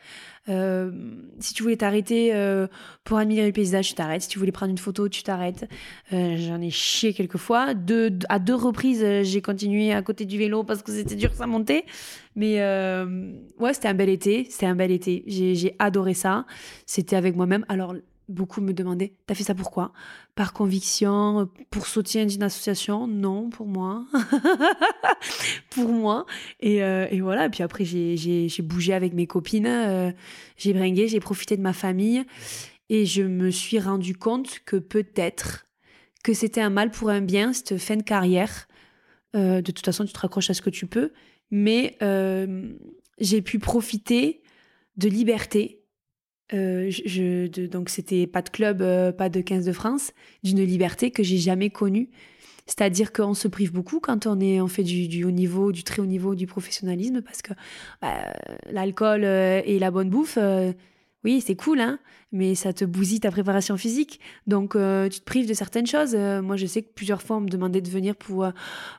Euh, 0.48 0.90
si 1.38 1.54
tu 1.54 1.62
voulais 1.62 1.76
t'arrêter 1.76 2.34
euh, 2.34 2.66
pour 3.04 3.18
admirer 3.18 3.46
le 3.46 3.52
paysage, 3.52 3.88
tu 3.88 3.94
t'arrêtes. 3.94 4.22
Si 4.22 4.28
tu 4.28 4.38
voulais 4.38 4.52
prendre 4.52 4.70
une 4.70 4.78
photo, 4.78 5.08
tu 5.08 5.22
t'arrêtes. 5.22 5.68
J'en 6.10 6.60
ai 6.60 6.70
chié 6.70 7.12
quelques 7.14 7.36
fois. 7.36 7.74
à 8.28 8.38
deux 8.38 8.54
reprises, 8.54 9.04
j'ai 9.22 9.42
continué 9.42 9.92
à 9.92 10.02
côté 10.02 10.24
du 10.24 10.38
vélo 10.38 10.64
parce 10.64 10.82
que 10.82 10.92
c'était 10.92 11.14
dur 11.14 11.32
ça 11.34 11.46
monter. 11.46 11.84
Mais 12.36 12.60
ouais, 13.58 13.74
c'était 13.74 13.88
un 13.88 13.94
bel 13.94 14.08
été. 14.08 14.46
C'était 14.50 14.66
un 14.66 14.74
bel 14.74 14.90
été. 14.90 15.24
J'ai 15.26 15.76
adoré 15.78 16.14
ça. 16.14 16.46
C'était 16.86 17.16
avec 17.16 17.36
moi-même. 17.36 17.64
Alors, 17.68 17.94
beaucoup 18.28 18.60
me 18.60 18.72
demandaient 18.72 19.14
T'as 19.26 19.34
fait 19.34 19.44
ça 19.44 19.54
pourquoi 19.54 19.92
Par 20.34 20.52
conviction 20.52 21.48
Pour 21.70 21.86
soutien 21.86 22.26
d'une 22.26 22.42
association? 22.42 23.06
Non, 23.06 23.50
pour 23.50 23.66
moi. 23.66 24.04
pour 25.70 25.88
moi. 25.88 26.26
Et, 26.60 26.82
euh, 26.82 27.06
et, 27.10 27.20
voilà. 27.20 27.48
Puis 27.48 27.62
après, 27.62 27.84
j'ai 27.84 28.62
bougé 28.62 28.94
avec 28.94 29.12
mes 29.14 29.26
copines. 29.26 29.66
Euh, 29.66 30.12
j'ai 30.56 30.72
bringué, 30.72 31.08
j'ai 31.08 31.20
profité 31.20 31.56
de 31.56 31.62
ma 31.62 31.72
famille. 31.72 32.24
Et 32.88 33.06
je 33.06 33.22
me 33.22 33.50
suis 33.50 33.78
rendu 33.78 34.16
compte 34.16 34.60
que 34.64 34.76
peut-être 34.76 35.66
que 36.24 36.34
c'était 36.34 36.60
un 36.60 36.70
mal 36.70 36.90
pour 36.90 37.10
un 37.10 37.20
bien, 37.20 37.52
cette 37.52 37.78
fin 37.78 37.96
de 37.96 38.02
carrière. 38.02 38.68
Euh, 39.34 39.62
de 39.62 39.72
toute 39.72 39.84
façon, 39.84 40.04
tu 40.04 40.12
te 40.12 40.18
raccroches 40.18 40.50
à 40.50 40.54
ce 40.54 40.62
que 40.62 40.70
tu 40.70 40.86
peux. 40.86 41.12
Mais 41.50 41.96
j'ai 43.18 43.42
pu 43.42 43.58
profiter 43.58 44.42
de 44.96 45.08
liberté 45.08 45.81
euh, 46.54 46.90
je, 46.90 47.46
donc 47.66 47.88
c'était 47.88 48.26
pas 48.26 48.42
de 48.42 48.50
club, 48.50 48.82
euh, 48.82 49.12
pas 49.12 49.28
de 49.28 49.40
15 49.40 49.64
de 49.64 49.72
France, 49.72 50.12
d'une 50.42 50.62
liberté 50.62 51.10
que 51.10 51.22
j'ai 51.22 51.38
jamais 51.38 51.70
connue. 51.70 52.08
C'est-à-dire 52.66 53.12
qu'on 53.12 53.34
se 53.34 53.48
prive 53.48 53.72
beaucoup 53.72 53.98
quand 53.98 54.26
on, 54.26 54.40
est, 54.40 54.60
on 54.60 54.68
fait 54.68 54.84
du, 54.84 55.24
haut 55.24 55.30
niveau, 55.30 55.72
du 55.72 55.82
très 55.82 56.00
haut 56.00 56.06
niveau, 56.06 56.34
du 56.34 56.46
professionnalisme, 56.46 57.20
parce 57.22 57.42
que 57.42 57.52
bah, 58.00 58.32
l'alcool 58.70 59.24
euh, 59.24 59.60
et 59.64 59.78
la 59.78 59.90
bonne 59.90 60.10
bouffe, 60.10 60.38
oui, 61.24 61.40
c'est 61.40 61.54
cool, 61.54 61.80
hein, 61.80 61.98
mais 62.32 62.54
ça 62.54 62.72
te 62.72 62.84
bousille 62.84 63.20
ta 63.20 63.30
préparation 63.30 63.76
physique. 63.76 64.18
Donc, 64.46 64.74
euh, 64.74 65.08
tu 65.08 65.20
te 65.20 65.24
prives 65.24 65.48
de 65.48 65.54
certaines 65.54 65.86
choses. 65.86 66.14
Euh, 66.14 66.42
moi, 66.42 66.56
je 66.56 66.66
sais 66.66 66.82
que 66.82 66.92
plusieurs 66.92 67.22
fois, 67.22 67.36
on 67.36 67.40
me 67.40 67.48
demandait 67.48 67.80
de 67.80 67.88
venir 67.88 68.16
pour 68.16 68.44
euh, 68.44 68.50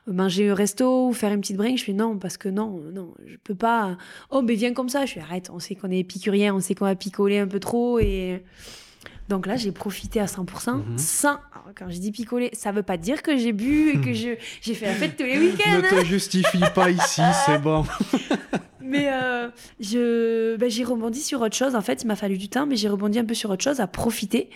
manger 0.06 0.50
au 0.50 0.54
resto 0.54 1.08
ou 1.08 1.12
faire 1.12 1.32
une 1.32 1.40
petite 1.40 1.58
brinque. 1.58 1.78
Je 1.78 1.84
fais 1.84 1.92
non, 1.92 2.18
parce 2.18 2.38
que 2.38 2.48
non, 2.48 2.80
non, 2.92 3.12
je 3.26 3.36
peux 3.44 3.54
pas. 3.54 3.98
Oh, 4.30 4.40
mais 4.40 4.54
viens 4.54 4.72
comme 4.72 4.88
ça. 4.88 5.04
Je 5.04 5.12
fais 5.12 5.20
arrête, 5.20 5.50
on 5.52 5.58
sait 5.58 5.74
qu'on 5.74 5.90
est 5.90 5.98
épicurien, 5.98 6.54
on 6.54 6.60
sait 6.60 6.74
qu'on 6.74 6.86
va 6.86 6.94
picoler 6.94 7.38
un 7.38 7.48
peu 7.48 7.60
trop. 7.60 7.98
Et 7.98 8.42
donc 9.28 9.46
là, 9.46 9.56
j'ai 9.56 9.72
profité 9.72 10.20
à 10.20 10.26
100%. 10.26 10.76
Mhm. 10.76 10.98
Sans, 10.98 11.38
quand 11.76 11.88
je 11.88 11.98
dis 11.98 12.12
picoler, 12.12 12.50
ça 12.52 12.72
veut 12.72 12.82
pas 12.82 12.96
dire 12.96 13.22
que 13.22 13.36
j'ai 13.36 13.52
bu 13.52 13.90
et 13.90 14.00
que 14.00 14.12
j'ai 14.12 14.74
fait 14.74 14.86
la 14.86 14.94
fête 14.94 15.16
tous 15.16 15.24
les 15.24 15.38
week-ends. 15.38 15.76
ne 15.76 16.02
te 16.02 16.04
justifie 16.04 16.62
pas 16.74 16.90
ici, 16.90 17.22
c'est 17.46 17.58
bon. 17.58 17.84
mais 18.80 19.08
euh, 19.10 19.48
je, 19.80 20.56
ben, 20.56 20.70
j'ai 20.70 20.84
rebondi 20.84 21.20
sur 21.20 21.40
autre 21.40 21.56
chose. 21.56 21.74
En 21.74 21.80
fait, 21.80 22.02
il 22.02 22.06
m'a 22.06 22.16
fallu 22.16 22.36
du 22.36 22.48
temps, 22.48 22.66
mais 22.66 22.76
j'ai 22.76 22.88
rebondi 22.88 23.18
un 23.18 23.24
peu 23.24 23.34
sur 23.34 23.50
autre 23.50 23.64
chose, 23.64 23.80
à 23.80 23.86
profiter. 23.86 24.50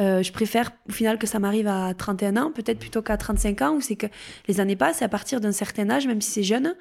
Euh, 0.00 0.22
je 0.22 0.32
préfère 0.32 0.72
au 0.88 0.92
final 0.92 1.18
que 1.18 1.26
ça 1.26 1.38
m'arrive 1.38 1.68
à 1.68 1.92
31 1.92 2.36
ans, 2.38 2.50
peut-être 2.50 2.78
plutôt 2.78 3.02
qu'à 3.02 3.16
35 3.16 3.62
ans, 3.62 3.74
où 3.74 3.80
c'est 3.80 3.96
que 3.96 4.06
les 4.48 4.60
années 4.60 4.76
passent 4.76 5.02
et 5.02 5.04
à 5.04 5.08
partir 5.08 5.40
d'un 5.40 5.52
certain 5.52 5.90
âge, 5.90 6.06
même 6.06 6.22
si 6.22 6.30
c'est 6.30 6.42
jeune, 6.42 6.74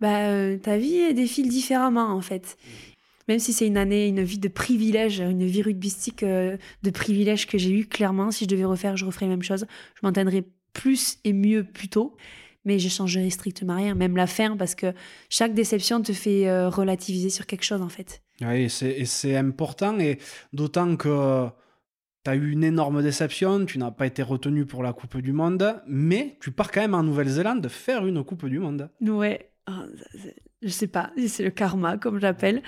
ben, 0.00 0.58
ta 0.60 0.76
vie 0.76 1.12
défile 1.14 1.48
différemment 1.48 2.10
en 2.10 2.20
fait 2.20 2.56
même 3.28 3.38
si 3.38 3.52
c'est 3.52 3.66
une 3.66 3.76
année, 3.76 4.06
une 4.06 4.22
vie 4.22 4.38
de 4.38 4.48
privilège, 4.48 5.20
une 5.20 5.44
vie 5.44 5.62
rugbystique 5.62 6.22
euh, 6.22 6.56
de 6.82 6.90
privilège 6.90 7.46
que 7.46 7.58
j'ai 7.58 7.70
eu, 7.70 7.86
clairement, 7.86 8.30
si 8.30 8.44
je 8.44 8.48
devais 8.48 8.64
refaire, 8.64 8.96
je 8.96 9.04
referais 9.04 9.26
la 9.26 9.30
même 9.30 9.42
chose. 9.42 9.66
Je 9.94 10.00
m'entendrais 10.06 10.44
plus 10.72 11.18
et 11.24 11.32
mieux 11.32 11.64
plus 11.64 11.88
tôt, 11.88 12.16
mais 12.64 12.78
je 12.78 12.88
changerais 12.88 13.30
strictement 13.30 13.76
rien, 13.76 13.94
même 13.94 14.16
la 14.16 14.26
fin, 14.26 14.56
parce 14.56 14.74
que 14.74 14.92
chaque 15.28 15.54
déception 15.54 16.02
te 16.02 16.12
fait 16.12 16.48
euh, 16.48 16.68
relativiser 16.68 17.30
sur 17.30 17.46
quelque 17.46 17.64
chose, 17.64 17.82
en 17.82 17.88
fait. 17.88 18.22
Oui, 18.42 18.68
et 18.82 19.04
c'est 19.04 19.36
important, 19.36 19.98
et 19.98 20.18
d'autant 20.52 20.96
que 20.96 21.48
tu 22.24 22.30
as 22.30 22.34
eu 22.34 22.50
une 22.50 22.64
énorme 22.64 23.02
déception, 23.02 23.64
tu 23.64 23.78
n'as 23.78 23.90
pas 23.90 24.06
été 24.06 24.22
retenu 24.22 24.66
pour 24.66 24.82
la 24.82 24.92
Coupe 24.92 25.16
du 25.18 25.32
Monde, 25.32 25.80
mais 25.86 26.36
tu 26.40 26.50
pars 26.50 26.70
quand 26.70 26.80
même 26.80 26.94
en 26.94 27.02
Nouvelle-Zélande 27.02 27.68
faire 27.68 28.04
une 28.06 28.22
Coupe 28.24 28.46
du 28.46 28.58
Monde. 28.58 28.90
Ouais. 29.00 29.50
Oh, 29.68 29.72
je 30.62 30.68
sais 30.68 30.86
pas, 30.86 31.10
c'est 31.28 31.44
le 31.44 31.50
karma 31.50 31.98
comme 31.98 32.20
j'appelle. 32.20 32.62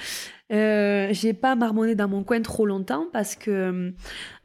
Euh, 0.51 1.09
j'ai 1.12 1.35
pas 1.35 1.56
marmonné 1.56 1.94
dans 1.94 2.09
mon 2.09 2.24
coin 2.24 2.40
trop 2.40 2.65
longtemps 2.65 3.06
parce 3.12 3.36
que 3.36 3.93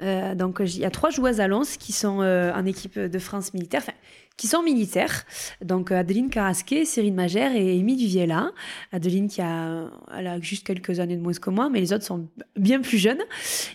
euh, 0.02 0.36
donc 0.36 0.60
il 0.60 0.80
y 0.80 0.86
a 0.86 0.92
trois 0.92 1.10
joueuses 1.12 1.40
à 1.40 1.48
Lens 1.48 1.78
qui 1.78 1.94
sont 1.94 2.22
euh, 2.22 2.52
en 2.54 2.66
équipe 2.66 3.00
de 3.00 3.20
France 3.20 3.54
militaire, 3.54 3.82
enfin 3.82 3.94
qui 4.36 4.48
sont 4.48 4.64
militaires. 4.64 5.24
Donc 5.64 5.92
Adeline 5.92 6.30
Carrasquet, 6.30 6.86
Cyrine 6.86 7.16
Magère 7.16 7.56
et 7.56 7.80
Amy 7.80 7.96
Duviella. 7.96 8.52
Adeline 8.92 9.28
qui 9.28 9.42
a, 9.42 9.90
elle 10.18 10.28
a 10.28 10.40
juste 10.42 10.66
quelques 10.66 11.00
années 11.00 11.16
de 11.16 11.22
moins 11.22 11.34
que 11.34 11.50
moi, 11.50 11.70
mais 11.70 11.80
les 11.80 11.94
autres 11.94 12.06
sont 12.06 12.28
bien 12.58 12.82
plus 12.82 12.98
jeunes. 12.98 13.22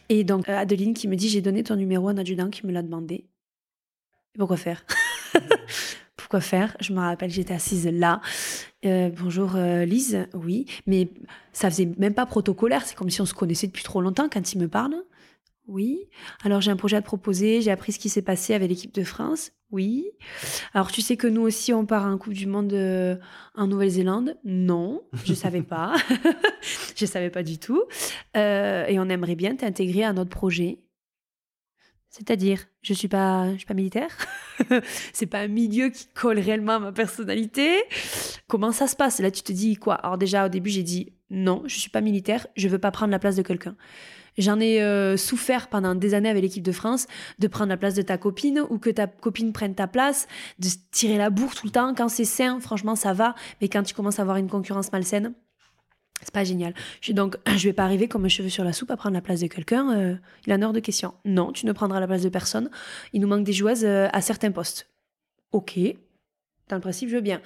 Et 0.09 0.25
donc 0.25 0.49
Adeline 0.49 0.95
qui 0.95 1.09
me 1.09 1.17
dit 1.17 1.29
j'ai 1.29 1.41
donné 1.43 1.63
ton 1.63 1.77
numéro 1.77 2.09
à 2.09 2.13
un 2.13 2.19
adjudant 2.19 2.51
qui 2.51 2.67
me 2.67 2.73
l'a 2.73 2.83
demandé. 2.83 3.25
pourquoi 4.37 4.57
faire? 4.57 4.85
Pourquoi 6.29 6.41
faire? 6.43 6.77
Je 6.81 6.93
me 6.93 6.99
rappelle, 6.99 7.31
j'étais 7.31 7.55
assise 7.55 7.87
là. 7.87 8.21
Euh, 8.85 9.11
bonjour 9.11 9.57
euh, 9.57 9.85
Lise, 9.85 10.29
oui, 10.35 10.67
mais 10.87 11.09
ça 11.53 11.69
faisait 11.69 11.91
même 11.99 12.15
pas 12.15 12.27
protocolaire, 12.27 12.85
c'est 12.85 12.95
comme 12.95 13.11
si 13.11 13.21
on 13.21 13.27
se 13.27 13.35
connaissait 13.35 13.67
depuis 13.67 13.83
trop 13.83 14.01
longtemps 14.01 14.29
quand 14.29 14.53
il 14.53 14.61
me 14.61 14.69
parle. 14.69 14.95
Oui. 15.67 16.09
Alors 16.45 16.61
j'ai 16.61 16.71
un 16.71 16.77
projet 16.77 16.97
à 16.97 17.03
te 17.03 17.07
proposer, 17.07 17.61
j'ai 17.61 17.71
appris 17.71 17.93
ce 17.93 17.99
qui 17.99 18.09
s'est 18.09 18.23
passé 18.23 18.55
avec 18.55 18.71
l'équipe 18.71 18.95
de 18.95 19.03
France. 19.03 19.51
Oui. 19.71 20.07
Alors 20.73 20.93
tu 20.93 21.03
sais 21.03 21.17
que 21.17 21.27
nous 21.27 21.43
aussi 21.43 21.75
on 21.75 21.85
part 21.87 22.07
à 22.07 22.09
un 22.09 22.17
Coupe 22.19 22.33
du 22.33 22.47
Monde 22.47 22.73
euh, 22.73 23.17
en 23.55 23.67
Nouvelle-Zélande? 23.67 24.39
Non, 24.45 25.03
je 25.25 25.35
savais 25.35 25.63
pas. 25.63 25.95
je 26.97 27.05
savais 27.05 27.31
pas 27.31 27.43
du 27.43 27.59
tout. 27.59 27.83
et 28.35 28.97
on 28.99 29.09
aimerait 29.09 29.35
bien 29.35 29.57
t'intégrer 29.57 30.05
à 30.05 30.13
notre 30.13 30.31
projet. 30.31 30.79
C'est-à-dire, 32.11 32.65
je 32.83 32.95
suis 32.95 33.09
pas, 33.09 33.53
je 33.53 33.59
suis 33.59 33.67
pas 33.67 33.75
militaire. 33.75 34.11
c'est 35.13 35.27
pas 35.27 35.41
un 35.41 35.49
milieu 35.49 35.91
qui 35.91 36.07
colle 36.15 36.39
réellement 36.39 36.77
à 36.77 36.79
ma 36.79 36.93
personnalité. 36.93 37.83
Comment 38.47 38.73
ça 38.73 38.87
se 38.87 38.97
passe? 38.97 39.21
Là, 39.21 39.31
tu 39.31 39.43
te 39.43 39.53
dis 39.53 39.77
quoi? 39.77 39.95
Alors 39.95 40.19
déjà, 40.19 40.47
au 40.47 40.49
début, 40.49 40.71
j'ai 40.71 40.83
dit 40.83 41.13
non, 41.31 41.63
je 41.67 41.79
suis 41.79 41.91
pas 41.91 42.01
militaire, 42.01 42.47
je 42.57 42.69
veux 42.69 42.79
pas 42.79 42.91
prendre 42.91 43.11
la 43.11 43.19
place 43.19 43.37
de 43.37 43.43
quelqu'un. 43.43 43.77
J'en 44.39 44.61
ai 44.61 44.81
euh, 44.83 45.17
souffert 45.17 45.69
pendant 45.69 45.97
des 45.97 46.15
années 46.15 46.29
avec 46.29 46.43
l'équipe 46.43 46.63
de 46.63 46.73
France 46.73 47.07
de 47.41 47.49
prendre 47.49 47.71
la 47.71 47.77
place 47.77 47.95
de 47.95 48.03
ta 48.03 48.19
copine 48.19 48.63
ou 48.71 48.79
que 48.79 48.89
ta 48.89 49.09
copine 49.09 49.53
prenne 49.53 49.75
ta 49.75 49.89
place, 49.89 50.29
de 50.61 50.69
tirer 50.93 51.19
la 51.19 51.29
bourre 51.29 51.55
tout 51.57 51.67
le 51.67 51.73
temps. 51.73 51.93
Quand 51.95 52.09
c'est 52.09 52.25
sain, 52.25 52.61
franchement, 52.61 52.95
ça 52.95 53.13
va. 53.13 53.35
Mais 53.61 53.69
quand 53.69 53.83
tu 53.83 53.95
commences 53.95 54.21
à 54.21 54.23
avoir 54.23 54.37
une 54.37 54.49
concurrence 54.49 54.93
malsaine, 54.93 55.35
c'est 56.23 56.35
pas 56.35 56.45
génial. 56.45 56.75
Je, 57.01 57.13
donc, 57.13 57.37
je 57.57 57.69
vais 57.69 57.73
pas 57.73 57.85
arriver 57.85 58.09
comme 58.09 58.25
un 58.25 58.29
cheveu 58.29 58.49
sur 58.49 58.65
la 58.65 58.73
soupe 58.73 58.91
à 58.91 58.97
prendre 58.97 59.15
la 59.15 59.21
place 59.21 59.41
de 59.41 59.47
quelqu'un. 59.47 59.97
Euh, 59.97 60.15
il 60.47 60.53
en 60.53 60.63
a 60.63 60.67
hors 60.67 60.73
de 60.73 60.81
question. 60.81 61.15
Non, 61.25 61.53
tu 61.53 61.67
ne 61.67 61.73
prendras 61.73 62.01
la 62.01 62.07
place 62.07 62.23
de 62.23 62.29
personne. 62.29 62.71
Il 63.13 63.21
nous 63.21 63.29
manque 63.29 63.45
des 63.45 63.53
joueuses 63.53 63.85
euh, 63.85 64.09
à 64.13 64.21
certains 64.21 64.51
postes. 64.51 64.89
Ok, 65.53 65.79
dans 66.69 66.77
le 66.77 66.83
principe, 66.83 67.09
je 67.09 67.15
veux 67.15 67.23
bien. 67.23 67.41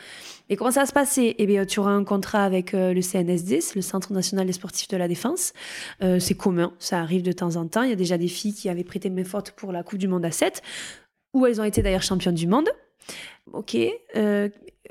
Et 0.49 0.57
comment 0.57 0.73
ça 0.73 0.81
va 0.81 0.87
se 0.87 0.93
passer? 0.93 1.37
Eh 1.39 1.47
bien, 1.47 1.65
tu 1.65 1.79
auras 1.79 1.93
un 1.93 2.03
contrat 2.03 2.45
avec 2.45 2.75
euh, 2.75 2.93
le 2.93 3.01
CNSD, 3.01 3.61
le 3.77 3.83
Centre 3.83 4.13
national 4.13 4.47
des 4.47 4.53
sportifs 4.53 4.89
de 4.89 4.97
la 4.97 5.07
défense. 5.07 5.53
C'est 6.01 6.35
commun, 6.35 6.73
ça 6.81 6.99
arrive 7.01 7.23
de 7.23 7.31
temps 7.31 7.55
en 7.55 7.69
temps. 7.69 7.83
Il 7.83 7.91
y 7.91 7.93
a 7.93 7.97
déjà 7.97 8.19
des 8.19 8.27
filles 8.27 8.55
qui 8.55 8.69
avaient 8.69 8.83
prêté 8.83 9.09
main 9.09 9.25
forte 9.25 9.53
pour 9.53 9.71
la 9.71 9.85
Coupe 9.85 10.01
du 10.01 10.09
Monde 10.09 10.25
à 10.25 10.33
7, 10.33 10.63
où 11.33 11.47
elles 11.47 11.61
ont 11.61 11.65
été 11.65 11.83
d'ailleurs 11.83 12.03
championnes 12.03 12.35
du 12.35 12.49
monde. 12.49 12.69
Ok, 13.53 13.77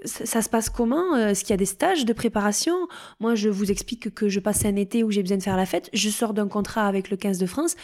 ça, 0.05 0.41
se 0.41 0.49
passe 0.49 0.69
comment 0.69 1.15
Est-ce 1.15 1.41
qu'il 1.41 1.51
y 1.51 1.53
a 1.53 1.57
des 1.57 1.65
stages 1.65 2.05
de 2.05 2.13
préparation? 2.13 2.75
Moi, 3.19 3.35
je 3.35 3.49
vous 3.49 3.71
explique 3.71 4.13
que 4.13 4.29
je 4.29 4.39
passe 4.39 4.65
un 4.65 4.75
été 4.75 5.03
où 5.03 5.11
j'ai 5.11 5.21
besoin 5.21 5.37
de 5.37 5.43
faire 5.43 5.57
la 5.57 5.65
fête. 5.65 5.89
Je 5.93 6.09
sors 6.09 6.33
d'un 6.33 6.47
contrat 6.47 6.87
avec 6.87 7.09
le 7.09 7.17
15 7.17 7.37
de 7.37 7.45
France. 7.45 7.75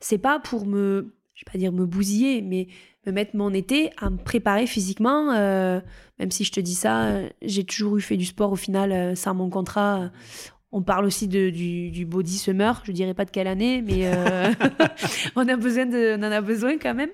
C'est 0.00 0.18
pas 0.18 0.38
pour 0.38 0.66
me, 0.66 1.14
je 1.34 1.44
vais 1.44 1.52
pas 1.52 1.58
dire 1.58 1.72
me 1.72 1.84
bousiller, 1.84 2.42
mais 2.42 2.68
me 3.06 3.12
mettre 3.12 3.36
mon 3.36 3.52
été 3.52 3.90
à 3.98 4.10
me 4.10 4.16
préparer 4.16 4.66
physiquement. 4.66 5.32
Euh, 5.32 5.80
même 6.18 6.30
si 6.30 6.44
je 6.44 6.52
te 6.52 6.60
dis 6.60 6.74
ça, 6.74 7.04
euh, 7.04 7.28
j'ai 7.42 7.64
toujours 7.64 7.96
eu 7.96 8.00
fait 8.00 8.16
du 8.16 8.24
sport 8.24 8.52
au 8.52 8.56
final 8.56 8.92
euh, 8.92 9.14
sans 9.14 9.34
mon 9.34 9.48
contrat. 9.48 10.10
On 10.72 10.82
parle 10.82 11.06
aussi 11.06 11.28
de, 11.28 11.50
du, 11.50 12.04
body 12.04 12.36
summer, 12.36 12.82
je 12.84 12.92
dirais 12.92 13.14
pas 13.14 13.24
de 13.24 13.30
quelle 13.30 13.46
année, 13.46 13.82
mais 13.82 14.10
on, 15.36 15.48
a 15.48 15.56
besoin 15.56 15.86
on 15.86 16.22
en 16.22 16.32
a 16.32 16.40
besoin 16.40 16.76
quand 16.76 16.92
même. 16.94 17.10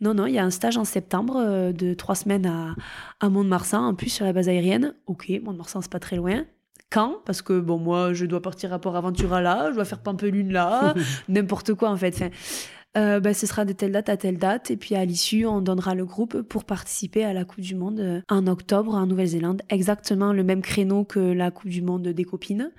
Non, 0.00 0.14
non, 0.14 0.26
il 0.26 0.34
y 0.34 0.38
a 0.38 0.44
un 0.44 0.50
stage 0.50 0.76
en 0.76 0.84
septembre 0.84 1.72
de 1.72 1.94
trois 1.94 2.14
semaines 2.14 2.46
à, 2.46 2.74
à 3.20 3.28
Mont-de-Marsan, 3.28 3.84
en 3.84 3.94
plus 3.94 4.10
sur 4.10 4.24
la 4.24 4.32
base 4.32 4.48
aérienne. 4.48 4.94
Ok, 5.06 5.30
Mont-de-Marsan, 5.42 5.80
c'est 5.80 5.90
pas 5.90 6.00
très 6.00 6.16
loin. 6.16 6.44
Quand? 6.90 7.22
Parce 7.24 7.40
que 7.40 7.58
bon, 7.58 7.78
moi, 7.78 8.12
je 8.12 8.26
dois 8.26 8.42
partir 8.42 8.72
à 8.72 8.78
Port-Aventura 8.78 9.40
là, 9.40 9.70
je 9.70 9.76
dois 9.76 9.86
faire 9.86 10.02
Pampelune 10.02 10.52
là, 10.52 10.94
n'importe 11.28 11.72
quoi 11.74 11.90
en 11.90 11.96
fait. 11.96 12.14
Enfin, 12.14 12.28
euh, 12.96 13.20
bah, 13.20 13.32
ce 13.32 13.46
sera 13.46 13.64
de 13.64 13.72
telle 13.72 13.92
date 13.92 14.08
à 14.08 14.16
telle 14.16 14.38
date. 14.38 14.70
Et 14.70 14.76
puis 14.76 14.94
à 14.94 15.04
l'issue, 15.04 15.46
on 15.46 15.60
donnera 15.60 15.94
le 15.94 16.04
groupe 16.04 16.42
pour 16.42 16.64
participer 16.64 17.24
à 17.24 17.32
la 17.32 17.44
Coupe 17.44 17.60
du 17.60 17.74
Monde 17.74 18.00
euh, 18.00 18.20
en 18.28 18.46
octobre 18.46 18.94
en 18.94 19.06
Nouvelle-Zélande. 19.06 19.62
Exactement 19.70 20.32
le 20.32 20.44
même 20.44 20.62
créneau 20.62 21.04
que 21.04 21.20
la 21.20 21.50
Coupe 21.50 21.70
du 21.70 21.82
Monde 21.82 22.08
des 22.08 22.24
copines. 22.24 22.70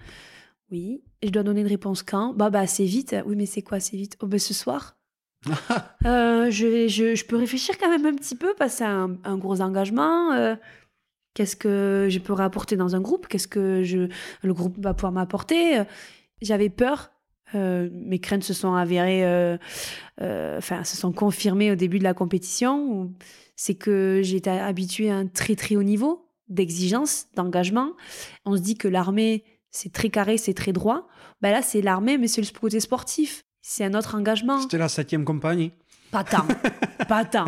Oui. 0.72 1.03
Et 1.22 1.27
je 1.27 1.31
dois 1.31 1.43
donner 1.43 1.61
une 1.61 1.68
réponse 1.68 2.03
quand? 2.03 2.34
Bah, 2.34 2.49
bah, 2.49 2.60
assez 2.60 2.85
vite. 2.85 3.15
Oui, 3.26 3.35
mais 3.35 3.45
c'est 3.45 3.61
quoi 3.61 3.77
assez 3.77 3.97
vite? 3.97 4.18
Oh, 4.22 4.27
bah, 4.27 4.39
ce 4.39 4.53
soir. 4.53 4.97
Euh, 6.05 6.49
je, 6.49 7.25
peux 7.25 7.37
réfléchir 7.37 7.77
quand 7.77 7.89
même 7.89 8.05
un 8.05 8.15
petit 8.15 8.35
peu 8.35 8.53
parce 8.57 8.73
c'est 8.75 8.85
un, 8.85 9.37
gros 9.37 9.61
engagement. 9.61 10.31
Euh, 10.33 10.55
Qu'est-ce 11.33 11.55
que 11.55 12.07
je 12.11 12.19
peux 12.19 12.33
apporter 12.33 12.75
dans 12.75 12.95
un 12.95 13.01
groupe 13.01 13.27
Qu'est-ce 13.27 13.47
que 13.47 13.83
le 14.43 14.53
groupe 14.53 14.77
va 14.79 14.93
pouvoir 14.93 15.11
m'apporter 15.11 15.81
J'avais 16.41 16.69
peur 16.69 17.09
euh, 17.55 17.89
mes 17.91 18.19
craintes 18.19 18.43
se 18.43 18.53
sont 18.53 18.73
avérées, 18.73 19.57
enfin, 20.19 20.83
se 20.83 20.95
sont 20.95 21.11
confirmées 21.11 21.71
au 21.71 21.75
début 21.75 21.97
de 21.97 22.03
la 22.03 22.13
compétition. 22.13 23.11
C'est 23.55 23.75
que 23.75 24.21
j'étais 24.23 24.51
habituée 24.51 25.09
à 25.09 25.15
un 25.15 25.25
très 25.25 25.55
très 25.55 25.75
haut 25.75 25.83
niveau 25.83 26.29
d'exigence, 26.49 27.27
d'engagement. 27.35 27.93
On 28.45 28.55
se 28.55 28.61
dit 28.61 28.75
que 28.75 28.87
l'armée, 28.87 29.43
c'est 29.71 29.91
très 29.91 30.09
carré, 30.09 30.37
c'est 30.37 30.53
très 30.53 30.73
droit. 30.73 31.07
Ben 31.41 31.51
là, 31.51 31.61
c'est 31.61 31.81
l'armée, 31.81 32.17
mais 32.17 32.27
c'est 32.27 32.41
le 32.41 32.59
côté 32.59 32.79
sportif. 32.79 33.43
C'est 33.65 33.85
un 33.85 33.94
autre 33.94 34.15
engagement. 34.15 34.60
C'était 34.60 34.77
la 34.77 34.90
septième 34.90 35.23
compagnie. 35.23 35.72
Pas 36.11 36.26
tant, 36.26 36.45
pas 37.07 37.23
tant, 37.23 37.45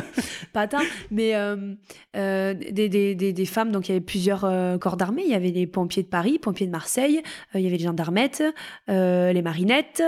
pas 0.52 0.66
tant. 0.66 0.82
Mais 1.12 1.36
euh, 1.36 1.74
euh, 2.16 2.52
des, 2.52 2.88
des, 2.90 3.14
des, 3.14 3.46
femmes, 3.46 3.70
donc 3.70 3.88
il 3.88 3.92
y 3.92 3.94
avait 3.94 4.04
plusieurs 4.04 4.44
euh, 4.44 4.76
corps 4.76 4.96
d'armée. 4.96 5.22
Il 5.24 5.30
y 5.30 5.34
avait 5.34 5.52
les 5.52 5.68
pompiers 5.68 6.02
de 6.02 6.08
Paris, 6.08 6.38
pompiers 6.40 6.66
de 6.66 6.72
Marseille, 6.72 7.22
il 7.54 7.60
y 7.60 7.66
avait 7.68 7.78
les 7.78 7.84
gendarmettes, 7.84 8.42
les 8.88 9.42
marinettes, 9.42 10.02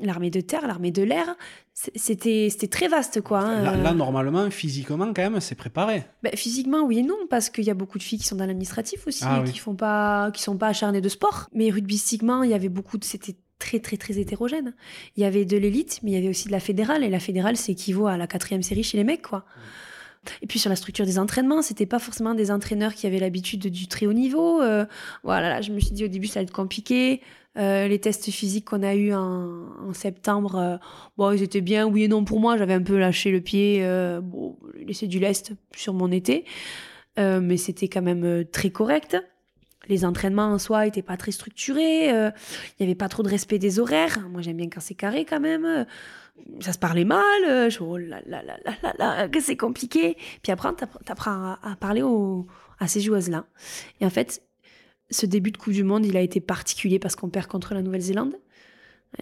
l'armée 0.00 0.30
de 0.30 0.40
terre, 0.40 0.66
l'armée 0.66 0.90
de 0.90 1.02
l'air. 1.02 1.36
C'était 1.74 2.48
très 2.70 2.88
vaste, 2.88 3.20
quoi. 3.20 3.40
Hein, 3.40 3.76
là, 3.76 3.92
normalement, 3.92 4.50
physiquement, 4.50 5.12
quand 5.14 5.30
même, 5.30 5.40
c'est 5.40 5.54
préparé. 5.54 6.04
Ben, 6.22 6.32
physiquement, 6.34 6.82
oui 6.82 7.00
et 7.00 7.02
non, 7.02 7.16
parce 7.28 7.48
qu'il 7.50 7.64
y 7.64 7.70
a 7.70 7.74
beaucoup 7.74 7.98
de 7.98 8.02
filles 8.02 8.18
qui 8.18 8.26
sont 8.26 8.36
dans 8.36 8.46
l'administratif 8.46 9.06
aussi, 9.06 9.24
ah 9.26 9.44
qui 9.46 9.58
font 9.58 9.76
pas, 9.76 10.30
qui 10.32 10.42
sont 10.42 10.56
pas 10.56 10.68
acharnées 10.68 11.00
de 11.00 11.08
sport. 11.08 11.48
Mais 11.54 11.70
rugbystiquement, 11.70 12.42
il 12.42 12.50
y 12.50 12.54
avait 12.54 12.68
beaucoup 12.68 12.98
de, 12.98 13.04
c'était 13.04 13.36
très 13.60 13.78
très 13.78 13.96
très 13.96 14.18
hétérogène. 14.18 14.74
Il 15.16 15.22
y 15.22 15.24
avait 15.24 15.44
de 15.44 15.56
l'élite, 15.56 16.00
mais 16.02 16.10
il 16.10 16.14
y 16.14 16.16
avait 16.16 16.28
aussi 16.28 16.48
de 16.48 16.52
la 16.52 16.58
fédérale, 16.58 17.04
et 17.04 17.08
la 17.08 17.20
fédérale, 17.20 17.56
c'est 17.56 17.72
équivaut 17.72 18.08
à 18.08 18.16
la 18.16 18.26
quatrième 18.26 18.64
série 18.64 18.82
chez 18.82 18.96
les 18.96 19.04
mecs, 19.04 19.22
quoi. 19.22 19.44
Et 20.42 20.46
puis 20.46 20.58
sur 20.58 20.68
la 20.68 20.76
structure 20.76 21.06
des 21.06 21.18
entraînements, 21.18 21.62
c'était 21.62 21.86
pas 21.86 21.98
forcément 21.98 22.34
des 22.34 22.50
entraîneurs 22.50 22.94
qui 22.94 23.06
avaient 23.06 23.18
l'habitude 23.18 23.68
du 23.68 23.88
très 23.88 24.06
haut 24.06 24.12
niveau. 24.12 24.60
Euh, 24.60 24.84
voilà, 25.22 25.48
là, 25.48 25.60
je 25.60 25.72
me 25.72 25.80
suis 25.80 25.92
dit 25.92 26.04
au 26.04 26.08
début 26.08 26.26
ça 26.26 26.40
allait 26.40 26.44
être 26.44 26.52
compliqué. 26.52 27.22
Euh, 27.58 27.88
les 27.88 27.98
tests 27.98 28.30
physiques 28.30 28.66
qu'on 28.66 28.82
a 28.82 28.94
eu 28.94 29.12
en, 29.12 29.92
septembre, 29.92 30.56
euh, 30.56 30.76
bon, 31.16 31.32
ils 31.32 31.42
étaient 31.42 31.62
bien, 31.62 31.86
oui 31.86 32.04
et 32.04 32.08
non 32.08 32.24
pour 32.24 32.38
moi. 32.38 32.56
J'avais 32.58 32.74
un 32.74 32.82
peu 32.82 32.98
lâché 32.98 33.30
le 33.30 33.40
pied, 33.40 33.82
bon, 34.22 34.58
laissé 34.76 35.06
du 35.06 35.18
lest 35.18 35.52
sur 35.74 35.94
mon 35.94 36.12
été, 36.12 36.44
mais 37.16 37.56
c'était 37.56 37.88
quand 37.88 38.02
même 38.02 38.44
très 38.52 38.70
correct 38.70 39.16
les 39.88 40.04
entraînements 40.04 40.52
en 40.52 40.58
soi 40.58 40.84
n'étaient 40.84 41.02
pas 41.02 41.16
très 41.16 41.32
structurés, 41.32 42.12
euh, 42.12 42.30
il 42.78 42.84
n'y 42.84 42.86
avait 42.86 42.96
pas 42.96 43.08
trop 43.08 43.22
de 43.22 43.28
respect 43.28 43.58
des 43.58 43.80
horaires. 43.80 44.20
Moi, 44.30 44.42
j'aime 44.42 44.56
bien 44.56 44.68
quand 44.68 44.80
c'est 44.80 44.94
carré 44.94 45.24
quand 45.24 45.40
même. 45.40 45.86
Ça 46.60 46.72
se 46.72 46.78
parlait 46.78 47.04
mal, 47.04 47.44
euh, 47.48 47.68
je, 47.68 47.80
oh 47.82 47.98
là 47.98 48.20
là 48.26 48.42
là 48.42 48.56
là 48.82 48.94
là, 48.98 49.28
que 49.28 49.40
c'est 49.40 49.56
compliqué. 49.56 50.16
Puis 50.42 50.52
après, 50.52 50.68
tu 50.76 51.12
apprends 51.12 51.56
à, 51.62 51.76
parler 51.78 52.02
à 52.78 52.88
ces 52.88 53.00
joueuses-là. 53.00 53.44
Et 54.00 54.06
en 54.06 54.10
fait, 54.10 54.42
ce 55.10 55.26
début 55.26 55.50
de 55.50 55.58
Coupe 55.58 55.72
du 55.72 55.84
Monde, 55.84 56.06
il 56.06 56.16
a 56.16 56.20
été 56.20 56.40
particulier 56.40 56.98
parce 56.98 57.16
qu'on 57.16 57.28
perd 57.28 57.46
contre 57.46 57.74
la 57.74 57.82
Nouvelle-Zélande. 57.82 58.34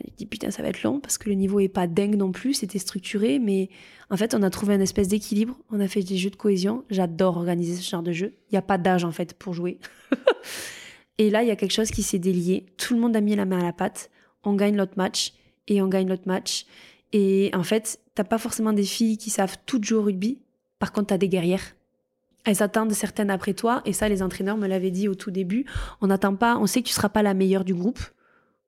Il 0.04 0.12
dit 0.14 0.26
putain, 0.26 0.50
ça 0.50 0.62
va 0.62 0.68
être 0.68 0.82
long 0.82 1.00
parce 1.00 1.18
que 1.18 1.28
le 1.28 1.34
niveau 1.34 1.60
est 1.60 1.68
pas 1.68 1.86
dingue 1.86 2.16
non 2.16 2.30
plus, 2.30 2.54
c'était 2.54 2.78
structuré, 2.78 3.38
mais 3.38 3.70
en 4.10 4.16
fait, 4.16 4.34
on 4.34 4.42
a 4.42 4.50
trouvé 4.50 4.74
un 4.74 4.80
espèce 4.80 5.08
d'équilibre. 5.08 5.56
On 5.70 5.80
a 5.80 5.88
fait 5.88 6.02
des 6.02 6.16
jeux 6.16 6.30
de 6.30 6.36
cohésion. 6.36 6.84
J'adore 6.90 7.36
organiser 7.36 7.76
ce 7.76 7.88
genre 7.88 8.02
de 8.02 8.12
jeu. 8.12 8.34
Il 8.50 8.54
n'y 8.54 8.58
a 8.58 8.62
pas 8.62 8.78
d'âge 8.78 9.04
en 9.04 9.12
fait 9.12 9.34
pour 9.34 9.52
jouer. 9.52 9.78
et 11.18 11.30
là, 11.30 11.42
il 11.42 11.48
y 11.48 11.50
a 11.50 11.56
quelque 11.56 11.72
chose 11.72 11.90
qui 11.90 12.02
s'est 12.02 12.18
délié. 12.18 12.66
Tout 12.76 12.94
le 12.94 13.00
monde 13.00 13.16
a 13.16 13.20
mis 13.20 13.36
la 13.36 13.44
main 13.44 13.60
à 13.60 13.64
la 13.64 13.72
pâte. 13.72 14.10
On 14.44 14.54
gagne 14.54 14.76
l'autre 14.76 14.94
match 14.96 15.34
et 15.66 15.82
on 15.82 15.88
gagne 15.88 16.08
l'autre 16.08 16.26
match. 16.26 16.66
Et 17.12 17.50
en 17.54 17.62
fait, 17.62 18.00
t'as 18.14 18.24
pas 18.24 18.38
forcément 18.38 18.72
des 18.72 18.84
filles 18.84 19.18
qui 19.18 19.30
savent 19.30 19.56
tout 19.66 19.80
jouer 19.82 19.98
au 19.98 20.02
rugby. 20.02 20.38
Par 20.78 20.92
contre, 20.92 21.08
t'as 21.08 21.18
des 21.18 21.28
guerrières. 21.28 21.74
Elles 22.44 22.62
attendent 22.62 22.92
certaines 22.92 23.30
après 23.30 23.52
toi. 23.52 23.82
Et 23.84 23.92
ça, 23.92 24.08
les 24.08 24.22
entraîneurs 24.22 24.56
me 24.56 24.66
l'avaient 24.66 24.90
dit 24.90 25.08
au 25.08 25.14
tout 25.14 25.30
début. 25.30 25.66
On 26.00 26.06
n'attend 26.06 26.34
pas. 26.34 26.56
On 26.56 26.66
sait 26.66 26.82
que 26.82 26.88
tu 26.88 26.94
seras 26.94 27.10
pas 27.10 27.22
la 27.22 27.34
meilleure 27.34 27.64
du 27.64 27.74
groupe. 27.74 28.00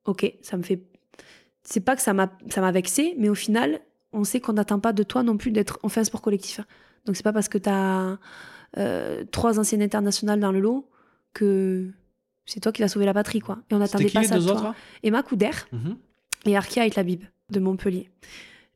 Ok, 0.05 0.33
ça 0.41 0.57
me 0.57 0.63
fait 0.63 0.81
c'est 1.63 1.81
pas 1.81 1.95
que 1.95 2.01
ça 2.01 2.13
m'a 2.13 2.31
ça 2.49 2.61
m'a 2.61 2.71
vexé, 2.71 3.15
mais 3.17 3.29
au 3.29 3.35
final, 3.35 3.81
on 4.13 4.23
sait 4.23 4.39
qu'on 4.39 4.53
n'attend 4.53 4.79
pas 4.79 4.93
de 4.93 5.03
toi 5.03 5.23
non 5.23 5.37
plus 5.37 5.51
d'être. 5.51 5.79
On 5.83 5.89
fait 5.89 5.99
un 5.99 6.05
sport 6.05 6.21
collectif. 6.21 6.59
Donc 7.05 7.15
c'est 7.15 7.23
pas 7.23 7.33
parce 7.33 7.49
que 7.49 7.57
tu 7.57 7.69
as 7.69 8.17
euh, 8.77 9.23
trois 9.31 9.59
anciennes 9.59 9.81
internationales 9.81 10.39
dans 10.39 10.51
le 10.51 10.59
lot 10.59 10.89
que 11.33 11.91
c'est 12.45 12.59
toi 12.59 12.71
qui 12.71 12.81
vas 12.81 12.87
sauver 12.87 13.05
la 13.05 13.13
patrie, 13.13 13.39
quoi. 13.39 13.59
Et 13.69 13.75
on 13.75 13.79
n'attendait 13.79 14.09
pas 14.09 14.23
ça 14.23 14.37
de 14.37 14.45
toi. 14.45 14.75
Emma 15.03 15.23
Couder 15.23 15.51
mhm. 15.71 15.97
et 16.45 16.57
Arkia 16.57 16.87
Labib 16.95 17.23
de 17.49 17.59
Montpellier. 17.59 18.09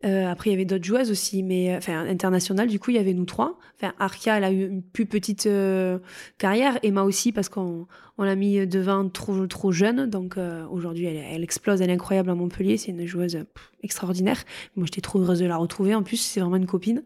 Euh, 0.06 0.28
après, 0.28 0.50
il 0.50 0.54
y 0.54 0.56
avait 0.56 0.66
d'autres 0.66 0.84
joueuses 0.84 1.10
aussi, 1.10 1.42
mais 1.42 1.74
euh, 1.74 1.78
enfin 1.78 2.06
internationales. 2.08 2.68
Du 2.68 2.80
coup, 2.80 2.92
il 2.92 2.98
y 2.98 3.00
avait 3.00 3.14
nous 3.14 3.26
trois. 3.26 3.58
Enfin, 3.76 3.94
Arkia, 4.00 4.38
elle 4.38 4.44
a 4.44 4.52
eu 4.52 4.68
une 4.68 4.84
plus 4.84 5.06
petite 5.06 5.48
euh, 5.48 5.98
carrière. 6.38 6.78
Emma 6.84 7.04
aussi, 7.04 7.32
parce 7.32 7.50
qu'on 7.50 7.88
on 8.18 8.24
l'a 8.24 8.36
mis 8.36 8.68
devant 8.68 9.10
trop 9.10 9.48
trop 9.48 9.72
jeune. 9.72 10.10
Donc 10.10 10.38
aujourd'hui, 10.70 11.06
elle, 11.06 11.44
explose, 11.44 11.82
elle 11.82 11.90
est 11.90 11.94
incroyable 11.94 12.30
à 12.30 12.36
Montpellier. 12.36 12.78
C'est 12.78 12.92
une 12.92 13.06
joueuse 13.06 13.40
extraordinaire. 13.84 14.44
Moi, 14.76 14.86
j'étais 14.86 15.02
trop 15.02 15.20
heureuse 15.20 15.40
de 15.40 15.46
la 15.46 15.58
retrouver. 15.58 15.96
En 15.96 16.04
plus, 16.04 16.18
c'est 16.18 16.40
vraiment 16.40 16.56
une 16.56 16.68
copine. 16.68 17.04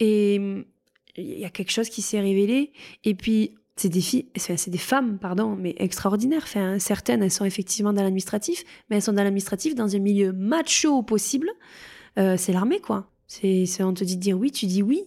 Et 0.00 0.34
il 1.16 1.38
y 1.38 1.44
a 1.44 1.50
quelque 1.50 1.70
chose 1.70 1.88
qui 1.88 2.02
s'est 2.02 2.20
révélé. 2.20 2.72
Et 3.04 3.14
puis 3.14 3.54
c'est 3.76 3.88
des 3.88 4.00
filles, 4.00 4.26
c'est 4.36 4.68
des 4.68 4.78
femmes, 4.78 5.18
pardon, 5.18 5.56
mais 5.56 5.74
extraordinaires. 5.78 6.42
Enfin, 6.44 6.78
certaines, 6.78 7.22
elles 7.22 7.30
sont 7.30 7.44
effectivement 7.44 7.92
dans 7.92 8.02
l'administratif, 8.02 8.64
mais 8.88 8.96
elles 8.96 9.02
sont 9.02 9.14
dans 9.14 9.24
l'administratif 9.24 9.74
dans 9.74 9.96
un 9.96 9.98
milieu 9.98 10.32
macho 10.32 11.02
possible. 11.02 11.50
Euh, 12.18 12.36
c'est 12.36 12.52
l'armée, 12.52 12.80
quoi. 12.80 13.10
C'est, 13.26 13.66
on 13.82 13.94
te 13.94 14.04
dit 14.04 14.16
de 14.16 14.20
dire 14.20 14.38
oui, 14.38 14.50
tu 14.50 14.66
dis 14.66 14.82
oui. 14.82 15.04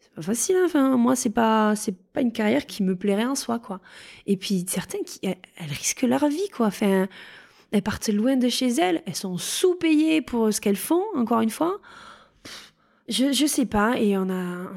C'est 0.00 0.12
pas 0.14 0.22
facile. 0.22 0.56
Hein. 0.56 0.64
Enfin, 0.66 0.96
moi, 0.96 1.16
c'est 1.16 1.30
pas, 1.30 1.76
c'est 1.76 1.96
pas 1.96 2.20
une 2.20 2.32
carrière 2.32 2.66
qui 2.66 2.82
me 2.82 2.96
plairait 2.96 3.26
en 3.26 3.34
soi, 3.34 3.58
quoi. 3.58 3.80
Et 4.26 4.36
puis 4.36 4.64
certaines, 4.68 5.04
qui, 5.04 5.20
elles, 5.22 5.36
risquent 5.58 6.02
leur 6.02 6.28
vie, 6.28 6.48
quoi. 6.54 6.66
Enfin, 6.66 7.08
elles 7.70 7.82
partent 7.82 8.08
loin 8.08 8.36
de 8.36 8.48
chez 8.48 8.68
elles, 8.68 9.02
elles 9.06 9.14
sont 9.14 9.38
sous-payées 9.38 10.22
pour 10.22 10.52
ce 10.52 10.60
qu'elles 10.60 10.76
font. 10.76 11.04
Encore 11.14 11.40
une 11.40 11.50
fois, 11.50 11.80
Je, 13.08 13.32
je 13.32 13.46
sais 13.46 13.66
pas, 13.66 13.98
et 13.98 14.16
on 14.16 14.28
a, 14.30 14.70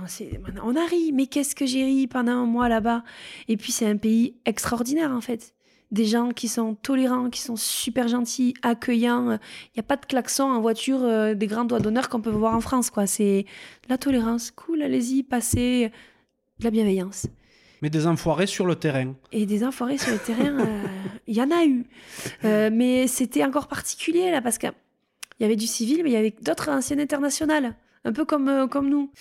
on, 0.64 0.72
on 0.72 0.76
a 0.76 0.86
ri, 0.88 1.12
mais 1.14 1.28
qu'est-ce 1.28 1.56
que 1.56 1.66
j'ai 1.66 1.84
ri 1.86 2.08
pendant 2.08 2.34
un 2.34 2.46
mois 2.46 2.70
là-bas? 2.70 3.04
Et 3.48 3.56
puis 3.58 3.72
c'est 3.72 3.86
un 3.88 3.98
pays 3.98 4.36
extraordinaire 4.46 5.12
en 5.12 5.22
fait. 5.22 5.55
Des 5.96 6.04
gens 6.04 6.32
qui 6.32 6.50
sont 6.50 6.76
tolérants, 6.76 7.30
qui 7.30 7.40
sont 7.40 7.56
super 7.56 8.10
gentils, 8.10 8.54
accueillants. 8.64 9.32
Il 9.32 9.78
n'y 9.78 9.80
a 9.80 9.84
pas 9.84 9.96
de 9.96 10.06
klaxon 10.06 10.44
en 10.44 10.60
voiture, 10.60 11.02
euh, 11.02 11.36
des 11.36 11.48
grands 11.48 11.64
doigts 11.64 11.80
d'honneur 11.80 12.10
qu'on 12.10 12.20
peut 12.20 12.32
voir 12.32 12.54
en 12.54 12.60
France. 12.60 12.90
quoi. 12.90 13.08
C'est 13.08 13.46
la 13.88 13.98
tolérance, 13.98 14.52
cool, 14.52 14.82
allez-y, 14.82 15.24
passez, 15.24 15.94
de 16.60 16.64
la 16.66 16.70
bienveillance. 16.70 17.28
Mais 17.82 17.90
des 17.90 18.08
enfoirés 18.08 18.46
sur 18.46 18.66
le 18.66 18.76
terrain. 18.76 19.14
Et 19.32 19.46
des 19.46 19.64
enfoirés 19.64 19.98
sur 19.98 20.12
le 20.12 20.20
terrain, 20.20 20.60
euh, 20.60 20.84
il 21.28 21.36
y 21.38 21.42
en 21.42 21.50
a 21.50 21.64
eu. 21.64 21.86
Euh, 22.44 22.70
mais 22.74 23.08
c'était 23.08 23.46
encore 23.46 23.70
particulier 23.70 24.32
là, 24.32 24.42
parce 24.42 24.58
qu'il 24.58 24.74
y 25.40 25.46
avait 25.46 25.56
du 25.56 25.68
civil, 25.68 26.04
mais 26.04 26.10
il 26.10 26.14
y 26.14 26.18
avait 26.18 26.36
d'autres 26.42 26.68
anciennes 26.68 27.00
internationales 27.00 27.74
un 28.04 28.12
peu 28.12 28.26
comme, 28.26 28.68
comme 28.70 28.90
nous. 28.90 29.12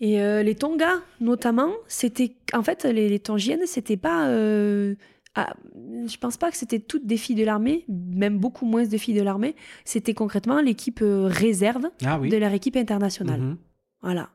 Et 0.00 0.16
les 0.42 0.54
Tonga, 0.54 0.94
notamment, 1.20 1.70
c'était. 1.86 2.32
En 2.54 2.62
fait, 2.62 2.84
les, 2.84 3.08
les 3.08 3.18
Tongiennes, 3.20 3.66
c'était 3.66 3.98
pas. 3.98 4.28
Euh, 5.38 5.42
ah, 5.42 5.54
je 6.06 6.16
pense 6.16 6.36
pas 6.36 6.50
que 6.50 6.56
c'était 6.56 6.80
toutes 6.80 7.06
des 7.06 7.16
filles 7.16 7.36
de 7.36 7.44
l'armée, 7.44 7.84
même 7.88 8.38
beaucoup 8.38 8.66
moins 8.66 8.84
de 8.84 8.98
filles 8.98 9.14
de 9.14 9.22
l'armée. 9.22 9.54
C'était 9.84 10.14
concrètement 10.14 10.60
l'équipe 10.60 11.00
réserve 11.02 11.86
ah 12.04 12.18
de 12.18 12.36
leur 12.36 12.52
équipe 12.52 12.76
internationale. 12.76 13.40
Mhm. 13.40 13.56
Voilà. 14.02 14.30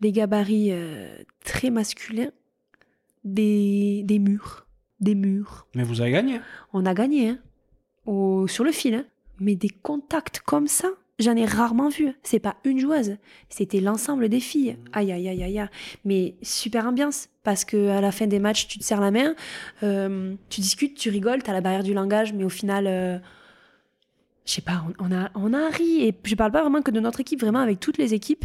Des 0.00 0.12
gabarits 0.12 0.72
très 1.44 1.70
masculins, 1.70 2.30
des, 3.24 4.02
des 4.04 4.18
murs. 4.18 4.66
Des 5.00 5.14
murs. 5.14 5.66
Mais 5.74 5.82
vous 5.82 6.00
avez 6.00 6.12
gagné 6.12 6.40
On 6.72 6.86
a 6.86 6.94
gagné, 6.94 7.30
hein. 7.30 7.38
Au, 8.06 8.46
sur 8.46 8.64
le 8.64 8.72
fil. 8.72 8.94
Hein. 8.94 9.04
Mais 9.40 9.56
des 9.56 9.70
contacts 9.70 10.40
comme 10.40 10.68
ça, 10.68 10.88
J'en 11.20 11.36
ai 11.36 11.44
rarement 11.44 11.88
vu. 11.88 12.12
C'est 12.24 12.40
pas 12.40 12.56
une 12.64 12.80
joueuse, 12.80 13.16
c'était 13.48 13.80
l'ensemble 13.80 14.28
des 14.28 14.40
filles. 14.40 14.72
Mmh. 14.72 14.88
Aïe, 14.94 15.12
aïe, 15.12 15.28
aïe, 15.28 15.42
aïe, 15.44 15.68
Mais 16.04 16.34
super 16.42 16.86
ambiance, 16.86 17.28
parce 17.44 17.64
que 17.64 17.88
à 17.90 18.00
la 18.00 18.10
fin 18.10 18.26
des 18.26 18.40
matchs, 18.40 18.66
tu 18.66 18.78
te 18.78 18.84
serres 18.84 19.00
la 19.00 19.12
main, 19.12 19.34
euh, 19.84 20.34
tu 20.48 20.60
discutes, 20.60 20.96
tu 20.96 21.10
rigoles, 21.10 21.42
t'as 21.42 21.52
la 21.52 21.60
barrière 21.60 21.84
du 21.84 21.94
langage, 21.94 22.32
mais 22.32 22.42
au 22.42 22.48
final, 22.48 22.86
euh, 22.88 23.18
je 24.44 24.52
sais 24.52 24.60
pas, 24.60 24.84
on, 24.98 25.12
a, 25.12 25.30
on 25.36 25.52
a 25.52 25.68
ri. 25.68 26.02
Et 26.02 26.14
je 26.24 26.34
parle 26.34 26.50
pas 26.50 26.62
vraiment 26.62 26.82
que 26.82 26.90
de 26.90 27.00
notre 27.00 27.20
équipe, 27.20 27.40
vraiment 27.40 27.60
avec 27.60 27.78
toutes 27.78 27.98
les 27.98 28.12
équipes. 28.12 28.44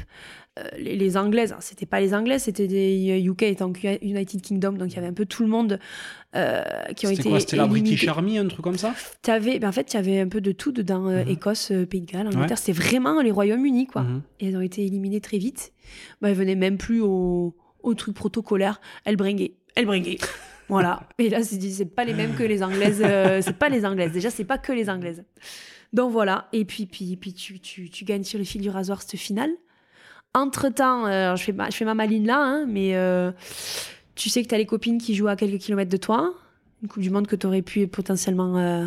Euh, 0.59 0.77
les, 0.77 1.17
Anglaises, 1.17 1.53
hein, 1.53 1.59
c'était 1.59 1.85
pas 1.85 1.99
les 1.99 2.13
Anglaises, 2.13 2.43
c'était 2.43 2.67
des 2.67 3.21
UK 3.23 3.43
étant 3.43 3.71
United 4.01 4.41
Kingdom, 4.41 4.73
donc 4.73 4.91
il 4.91 4.95
y 4.95 4.99
avait 4.99 5.07
un 5.07 5.13
peu 5.13 5.25
tout 5.25 5.43
le 5.43 5.49
monde 5.49 5.79
euh, 6.35 6.63
qui 6.95 7.07
ont 7.07 7.09
été. 7.09 7.17
C'était 7.17 7.29
quoi 7.29 7.39
C'était 7.39 7.57
la 7.57 7.67
British 7.67 8.07
Army, 8.07 8.37
un 8.37 8.47
truc 8.47 8.61
comme 8.61 8.77
ça? 8.77 8.93
Avais, 9.27 9.59
ben 9.59 9.69
en 9.69 9.71
fait, 9.71 9.93
il 9.93 9.95
y 9.95 9.99
avait 9.99 10.19
un 10.19 10.27
peu 10.27 10.41
de 10.41 10.51
tout 10.51 10.71
dedans 10.71 11.07
euh, 11.07 11.23
mhm. 11.23 11.31
Écosse, 11.31 11.71
Pays 11.89 12.01
de 12.01 12.11
Galles, 12.11 12.27
Angleterre. 12.27 12.57
C'est 12.57 12.73
vraiment 12.73 13.21
les 13.21 13.31
Royaumes-Unis, 13.31 13.87
quoi. 13.87 14.03
Mhm. 14.03 14.21
Et 14.39 14.47
elles 14.47 14.57
ont 14.57 14.61
été 14.61 14.85
éliminées 14.85 15.21
très 15.21 15.37
vite. 15.37 15.73
Ben, 16.21 16.29
elles 16.29 16.35
venaient 16.35 16.55
même 16.55 16.77
plus 16.77 17.01
au, 17.01 17.55
au 17.83 17.93
truc 17.93 18.15
protocolaire. 18.15 18.81
Elles 19.05 19.17
bringuaient. 19.17 19.53
Elles 19.75 19.85
bringuaient. 19.85 20.17
voilà. 20.69 21.01
Et 21.17 21.29
là, 21.29 21.43
c'est 21.43 21.85
pas 21.85 22.05
les 22.05 22.13
mêmes 22.13 22.35
que 22.35 22.43
les 22.43 22.63
Anglaises. 22.63 23.03
c'est 23.41 23.57
pas 23.57 23.69
les 23.69 23.85
Anglaises. 23.85 24.11
Déjà, 24.11 24.29
c'est 24.29 24.45
pas 24.45 24.57
que 24.57 24.71
les 24.71 24.89
Anglaises. 24.89 25.23
Donc 25.93 26.11
voilà. 26.11 26.47
Et 26.53 26.65
puis, 26.65 26.85
puis, 26.85 27.15
puis 27.15 27.33
tu, 27.33 27.59
tu, 27.59 27.89
tu 27.89 28.05
gagnes 28.05 28.23
sur 28.23 28.37
le 28.37 28.45
fil 28.45 28.61
du 28.61 28.69
rasoir 28.69 29.01
cette 29.01 29.19
finale. 29.19 29.51
Entre-temps, 30.35 31.07
euh, 31.07 31.35
je, 31.35 31.43
fais 31.43 31.53
ma, 31.53 31.69
je 31.69 31.75
fais 31.75 31.85
ma 31.85 31.95
maline 31.95 32.27
là, 32.27 32.39
hein, 32.39 32.65
mais 32.67 32.95
euh, 32.95 33.31
tu 34.15 34.29
sais 34.29 34.43
que 34.43 34.47
tu 34.47 34.53
as 34.53 34.59
les 34.59 34.67
copines 34.67 34.99
qui 34.99 35.15
jouent 35.15 35.27
à 35.27 35.35
quelques 35.35 35.59
kilomètres 35.59 35.91
de 35.91 35.97
toi. 35.97 36.35
Une 36.83 36.87
Coupe 36.87 37.01
du 37.01 37.09
Monde 37.09 37.27
que 37.27 37.35
tu 37.35 37.47
aurais 37.47 37.63
pu 37.63 37.87
potentiellement 37.87 38.57
euh, 38.57 38.85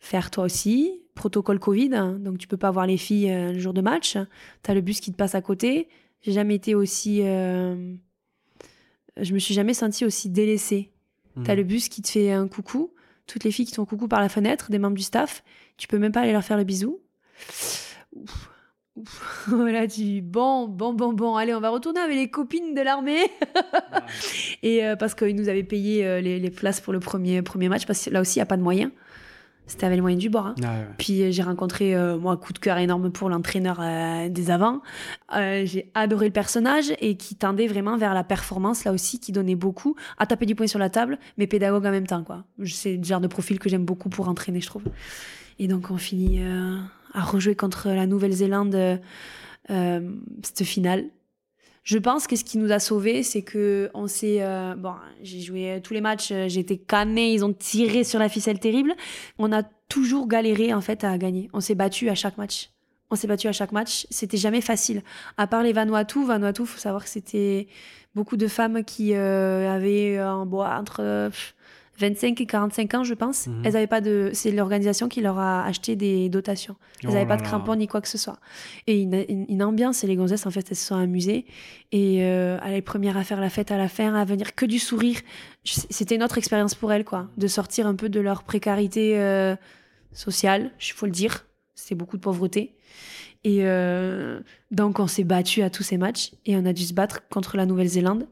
faire 0.00 0.30
toi 0.30 0.44
aussi. 0.44 1.00
Protocole 1.14 1.60
Covid, 1.60 1.94
hein, 1.94 2.18
donc 2.18 2.38
tu 2.38 2.48
peux 2.48 2.56
pas 2.56 2.70
voir 2.70 2.86
les 2.86 2.96
filles 2.96 3.28
le 3.28 3.58
jour 3.58 3.72
de 3.72 3.82
match. 3.82 4.16
Tu 4.62 4.70
as 4.70 4.74
le 4.74 4.80
bus 4.80 5.00
qui 5.00 5.12
te 5.12 5.16
passe 5.16 5.34
à 5.34 5.42
côté. 5.42 5.88
J'ai 6.22 6.32
jamais 6.32 6.54
été 6.54 6.74
aussi. 6.74 7.18
je 7.18 7.98
me 9.16 9.38
suis 9.38 9.54
jamais 9.54 9.74
sentie 9.74 10.04
aussi 10.04 10.30
délaissée. 10.30 10.90
Mmh. 11.36 11.44
Tu 11.44 11.50
as 11.50 11.54
le 11.54 11.64
bus 11.64 11.88
qui 11.88 12.00
te 12.02 12.08
fait 12.08 12.32
un 12.32 12.48
coucou. 12.48 12.94
Toutes 13.26 13.44
les 13.44 13.52
filles 13.52 13.66
qui 13.66 13.72
te 13.72 13.76
font 13.76 13.84
coucou 13.84 14.08
par 14.08 14.20
la 14.20 14.30
fenêtre, 14.30 14.70
des 14.70 14.78
membres 14.78 14.96
du 14.96 15.02
staff. 15.02 15.44
Tu 15.76 15.86
peux 15.86 15.98
même 15.98 16.12
pas 16.12 16.20
aller 16.20 16.32
leur 16.32 16.44
faire 16.44 16.56
le 16.56 16.64
bisou. 16.64 17.00
Ouf 18.16 18.51
voilà, 19.46 19.86
tu 19.86 20.20
bon, 20.20 20.68
bon, 20.68 20.92
bon, 20.92 21.12
bon, 21.12 21.36
allez, 21.36 21.54
on 21.54 21.60
va 21.60 21.70
retourner 21.70 22.00
avec 22.00 22.16
les 22.16 22.30
copines 22.30 22.74
de 22.74 22.82
l'armée. 22.82 23.30
et 24.62 24.84
euh, 24.84 24.96
parce 24.96 25.14
qu'ils 25.14 25.34
nous 25.34 25.48
avaient 25.48 25.62
payé 25.62 26.04
euh, 26.04 26.20
les, 26.20 26.50
places 26.50 26.80
pour 26.80 26.92
le 26.92 27.00
premier, 27.00 27.40
premier 27.40 27.68
match, 27.68 27.86
parce 27.86 28.04
que 28.04 28.10
là 28.10 28.20
aussi, 28.20 28.36
il 28.36 28.40
n'y 28.40 28.42
a 28.42 28.46
pas 28.46 28.58
de 28.58 28.62
moyens. 28.62 28.90
C'était 29.66 29.86
avec 29.86 29.96
les 29.96 30.02
moyens 30.02 30.20
du 30.20 30.28
bord. 30.28 30.48
Hein. 30.48 30.54
Ah 30.62 30.74
Puis 30.98 31.22
euh, 31.22 31.30
j'ai 31.30 31.42
rencontré, 31.42 31.96
moi, 32.18 32.32
un 32.32 32.36
coup 32.36 32.52
de 32.52 32.58
cœur 32.58 32.76
énorme 32.76 33.10
pour 33.10 33.30
l'entraîneur 33.30 33.80
des 34.28 34.50
avants. 34.50 34.82
j'ai 35.32 35.90
adoré 35.94 36.26
le 36.26 36.32
personnage 36.32 36.92
et 37.00 37.16
qui 37.16 37.36
tendait 37.36 37.68
vraiment 37.68 37.96
vers 37.96 38.12
la 38.12 38.24
performance, 38.24 38.84
là 38.84 38.92
aussi, 38.92 39.20
qui 39.20 39.32
donnait 39.32 39.54
beaucoup 39.54 39.96
à 40.18 40.26
taper 40.26 40.44
du 40.44 40.54
poing 40.54 40.66
sur 40.66 40.78
la 40.78 40.90
table, 40.90 41.18
mais 41.38 41.46
pédagogue 41.46 41.86
en 41.86 41.90
même 41.92 42.06
temps, 42.06 42.24
quoi. 42.24 42.44
C'est 42.66 42.96
le 42.96 43.04
genre 43.04 43.20
de 43.20 43.28
profil 43.28 43.58
que 43.58 43.70
j'aime 43.70 43.86
beaucoup 43.86 44.10
pour 44.10 44.28
entraîner, 44.28 44.60
je 44.60 44.66
trouve. 44.66 44.84
Et 45.58 45.68
donc, 45.68 45.90
on 45.90 45.96
finit 45.96 46.42
à 47.12 47.22
rejouer 47.22 47.54
contre 47.54 47.88
la 47.88 48.06
Nouvelle-Zélande 48.06 49.00
euh, 49.70 50.10
cette 50.42 50.64
finale. 50.64 51.04
Je 51.84 51.98
pense 51.98 52.26
que 52.26 52.36
ce 52.36 52.44
qui 52.44 52.58
nous 52.58 52.70
a 52.72 52.78
sauvés, 52.78 53.22
c'est 53.22 53.42
que 53.42 53.90
on 53.94 54.06
s'est 54.06 54.38
euh, 54.40 54.74
bon, 54.76 54.94
j'ai 55.22 55.40
joué 55.40 55.80
tous 55.82 55.94
les 55.94 56.00
matchs, 56.00 56.30
euh, 56.30 56.48
été 56.48 56.78
canné, 56.78 57.32
ils 57.32 57.44
ont 57.44 57.52
tiré 57.52 58.04
sur 58.04 58.18
la 58.18 58.28
ficelle 58.28 58.58
terrible. 58.58 58.94
On 59.38 59.52
a 59.52 59.62
toujours 59.88 60.28
galéré 60.28 60.72
en 60.74 60.80
fait 60.80 61.04
à 61.04 61.16
gagner. 61.18 61.48
On 61.52 61.60
s'est 61.60 61.74
battu 61.74 62.08
à 62.08 62.14
chaque 62.14 62.38
match. 62.38 62.70
On 63.10 63.16
s'est 63.16 63.26
battu 63.26 63.48
à 63.48 63.52
chaque 63.52 63.72
match. 63.72 64.06
C'était 64.10 64.36
jamais 64.36 64.60
facile. 64.60 65.02
À 65.36 65.46
part 65.46 65.62
les 65.62 65.72
Vanuatu, 65.72 66.24
Vanuatu, 66.24 66.66
faut 66.66 66.78
savoir 66.78 67.04
que 67.04 67.10
c'était 67.10 67.68
beaucoup 68.14 68.36
de 68.36 68.46
femmes 68.46 68.84
qui 68.84 69.14
avaient 69.14 70.18
un 70.18 70.46
bois 70.46 70.76
entre 70.78 71.30
25 71.98 72.40
et 72.40 72.46
45 72.46 72.94
ans, 72.94 73.04
je 73.04 73.14
pense. 73.14 73.46
Mhm. 73.46 73.62
Elles 73.64 73.76
avaient 73.76 73.86
pas 73.86 74.00
de. 74.00 74.30
C'est 74.32 74.50
l'organisation 74.50 75.08
qui 75.08 75.20
leur 75.20 75.38
a 75.38 75.64
acheté 75.64 75.94
des 75.94 76.28
dotations. 76.28 76.76
Elles 77.02 77.10
n'avaient 77.10 77.24
oh 77.24 77.28
pas 77.28 77.36
de 77.36 77.42
crampons 77.42 77.74
ni 77.74 77.86
quoi 77.86 78.00
que 78.00 78.08
ce 78.08 78.18
soit. 78.18 78.38
Et 78.86 79.02
une, 79.02 79.62
ambiance, 79.62 80.02
et 80.02 80.06
les 80.06 80.16
gonzesses, 80.16 80.46
en 80.46 80.50
fait, 80.50 80.66
elles 80.70 80.76
se 80.76 80.86
sont 80.86 80.96
amusées. 80.96 81.44
Et 81.92 82.24
euh, 82.24 82.58
à 82.62 82.70
les 82.70 82.82
premières 82.82 83.16
à 83.16 83.24
faire 83.24 83.40
la 83.40 83.50
fête 83.50 83.70
à 83.70 83.76
la 83.76 83.88
fin, 83.88 84.14
à 84.14 84.24
venir 84.24 84.54
que 84.54 84.64
du 84.64 84.78
sourire. 84.78 85.18
C'était 85.64 86.14
une 86.14 86.22
autre 86.22 86.38
expérience 86.38 86.74
pour 86.74 86.92
elles, 86.92 87.04
quoi. 87.04 87.28
De 87.36 87.46
sortir 87.46 87.86
un 87.86 87.94
peu 87.94 88.08
de 88.08 88.20
leur 88.20 88.42
précarité 88.42 89.18
euh, 89.18 89.54
sociale, 90.12 90.72
il 90.80 90.92
faut 90.92 91.06
le 91.06 91.12
dire. 91.12 91.46
C'est 91.74 91.94
beaucoup 91.94 92.16
de 92.16 92.22
pauvreté. 92.22 92.74
Et 93.44 93.60
euh, 93.62 94.40
donc, 94.70 94.98
on 94.98 95.06
s'est 95.06 95.24
battu 95.24 95.62
à 95.62 95.70
tous 95.70 95.82
ces 95.82 95.98
matchs 95.98 96.32
et 96.46 96.56
on 96.56 96.64
a 96.64 96.72
dû 96.72 96.84
se 96.84 96.94
battre 96.94 97.28
contre 97.28 97.56
la 97.56 97.66
Nouvelle-Zélande 97.66 98.26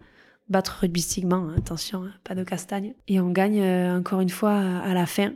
battre 0.50 0.78
rugbystiquement, 0.80 1.48
hein, 1.48 1.54
attention, 1.56 2.04
hein, 2.04 2.12
pas 2.24 2.34
de 2.34 2.44
castagne. 2.44 2.94
Et 3.08 3.20
on 3.20 3.30
gagne 3.30 3.60
euh, 3.62 3.98
encore 3.98 4.20
une 4.20 4.28
fois 4.28 4.52
à 4.52 4.92
la 4.92 5.06
fin. 5.06 5.32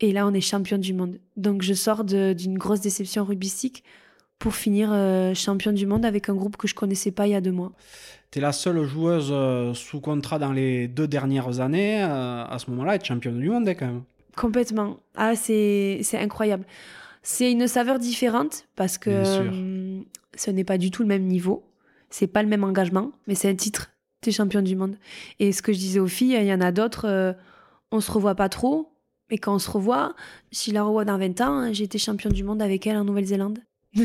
Et 0.00 0.12
là, 0.12 0.26
on 0.26 0.32
est 0.32 0.40
champion 0.40 0.78
du 0.78 0.94
monde. 0.94 1.18
Donc, 1.36 1.62
je 1.62 1.74
sors 1.74 2.04
d'une 2.04 2.56
grosse 2.56 2.80
déception 2.80 3.24
rugbystique 3.24 3.84
pour 4.38 4.54
finir 4.54 4.88
euh, 4.90 5.34
champion 5.34 5.72
du 5.72 5.86
monde 5.86 6.06
avec 6.06 6.30
un 6.30 6.34
groupe 6.34 6.56
que 6.56 6.66
je 6.66 6.74
connaissais 6.74 7.10
pas 7.10 7.26
il 7.26 7.32
y 7.32 7.34
a 7.34 7.42
deux 7.42 7.52
mois. 7.52 7.72
Tu 8.30 8.38
es 8.38 8.42
la 8.42 8.52
seule 8.52 8.82
joueuse 8.84 9.28
euh, 9.30 9.74
sous 9.74 10.00
contrat 10.00 10.38
dans 10.38 10.52
les 10.52 10.88
deux 10.88 11.06
dernières 11.06 11.60
années 11.60 12.00
à 12.00 12.56
ce 12.58 12.70
moment-là 12.70 12.94
être 12.94 13.04
championne 13.04 13.38
du 13.38 13.50
monde 13.50 13.68
quand 13.78 13.86
même. 13.86 14.02
Complètement. 14.36 14.96
Ah, 15.16 15.36
c'est 15.36 16.00
incroyable. 16.14 16.64
C'est 17.22 17.52
une 17.52 17.66
saveur 17.66 17.98
différente 17.98 18.64
parce 18.76 18.96
que 18.96 19.22
ce 20.34 20.50
n'est 20.50 20.64
pas 20.64 20.78
du 20.78 20.90
tout 20.90 21.02
le 21.02 21.08
même 21.08 21.24
niveau. 21.24 21.62
C'est 22.08 22.26
pas 22.26 22.42
le 22.42 22.48
même 22.48 22.64
engagement, 22.64 23.12
mais 23.26 23.34
c'est 23.34 23.50
un 23.50 23.54
titre 23.54 23.90
t'es 24.20 24.32
champion 24.32 24.62
du 24.62 24.76
monde. 24.76 24.96
Et 25.38 25.52
ce 25.52 25.62
que 25.62 25.72
je 25.72 25.78
disais 25.78 26.00
aux 26.00 26.06
filles, 26.06 26.36
il 26.40 26.46
y 26.46 26.52
en 26.52 26.60
a 26.60 26.72
d'autres, 26.72 27.06
euh, 27.06 27.32
on 27.90 28.00
se 28.00 28.10
revoit 28.10 28.34
pas 28.34 28.48
trop, 28.48 28.92
mais 29.30 29.38
quand 29.38 29.54
on 29.54 29.58
se 29.58 29.70
revoit, 29.70 30.14
si 30.50 30.72
la 30.72 30.82
revoit 30.82 31.04
dans 31.04 31.18
20 31.18 31.40
ans, 31.40 31.58
hein, 31.58 31.72
j'ai 31.72 31.84
été 31.84 31.98
champion 31.98 32.30
du 32.30 32.44
monde 32.44 32.62
avec 32.62 32.86
elle 32.86 32.96
en 32.96 33.04
Nouvelle-Zélande. 33.04 33.60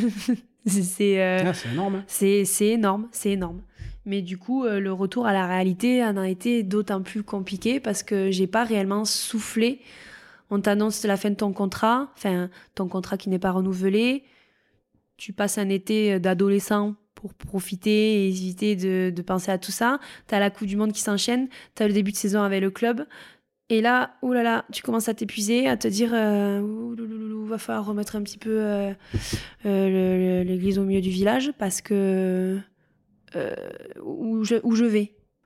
c'est 0.66 1.22
euh, 1.22 1.44
ah, 1.46 1.54
c'est 1.54 1.70
énorme. 1.70 1.96
Hein. 1.96 2.04
C'est 2.08 2.68
énorme, 2.68 3.08
c'est 3.12 3.32
énorme. 3.32 3.62
Mais 4.06 4.22
du 4.22 4.38
coup, 4.38 4.66
euh, 4.66 4.80
le 4.80 4.94
retour 4.94 5.26
à 5.26 5.34
la 5.34 5.48
réalité 5.48 6.04
en 6.04 6.18
a 6.18 6.30
été 6.30 6.64
d'autant 6.64 7.02
plus 7.02 7.24
compliqué 7.24 7.80
parce 7.80 8.04
que 8.04 8.30
j'ai 8.32 8.48
pas 8.48 8.64
réellement 8.64 9.04
soufflé. 9.04 9.82
On 10.52 10.62
t'annonce 10.62 11.04
la 11.06 11.18
fin 11.18 11.32
de 11.32 11.36
ton 11.36 11.54
contrat, 11.54 12.12
enfin 12.16 12.50
ton 12.76 12.88
contrat 12.88 13.18
qui 13.18 13.30
n'est 13.30 13.40
pas 13.40 13.52
renouvelé. 13.52 14.24
Tu 15.18 15.34
passes 15.34 15.58
un 15.58 15.70
été 15.70 16.20
d'adolescent 16.20 16.96
pour 17.34 17.48
profiter 17.48 18.26
et 18.26 18.28
éviter 18.28 18.76
de, 18.76 19.22
penser 19.22 19.52
à 19.52 19.58
tout 19.58 19.72
ça. 19.72 20.00
Tu 20.28 20.36
as 20.36 20.40
la 20.40 20.50
Coupe 20.50 20.68
du 20.68 20.76
Monde 20.76 20.92
qui 20.92 21.02
s'enchaîne, 21.02 21.48
tu 21.76 21.84
as 21.84 21.88
le 21.88 21.94
début 21.94 22.12
de 22.12 22.18
saison 22.18 22.42
avec 22.42 22.62
le 22.62 22.70
club. 22.70 23.06
Et 23.70 23.82
là, 23.82 24.16
oh 24.22 24.32
là 24.32 24.64
tu 24.72 24.84
commences 24.84 25.10
à 25.10 25.16
t'épuiser, 25.16 25.68
à 25.68 25.76
te 25.76 25.88
dire, 25.88 26.12
euh, 26.14 26.62
va 27.46 27.58
falloir 27.58 27.86
remettre 27.86 28.16
un 28.16 28.24
petit 28.24 28.38
peu 28.38 28.58
euh, 28.60 28.94
euh, 29.66 30.44
l'église 30.44 30.78
au 30.80 30.84
milieu 30.84 31.02
du 31.02 31.10
village 31.10 31.52
parce 31.58 31.82
que 31.82 32.60
euh, 33.36 33.56
où, 34.04 34.44
je, 34.44 34.56
vais, 34.56 34.62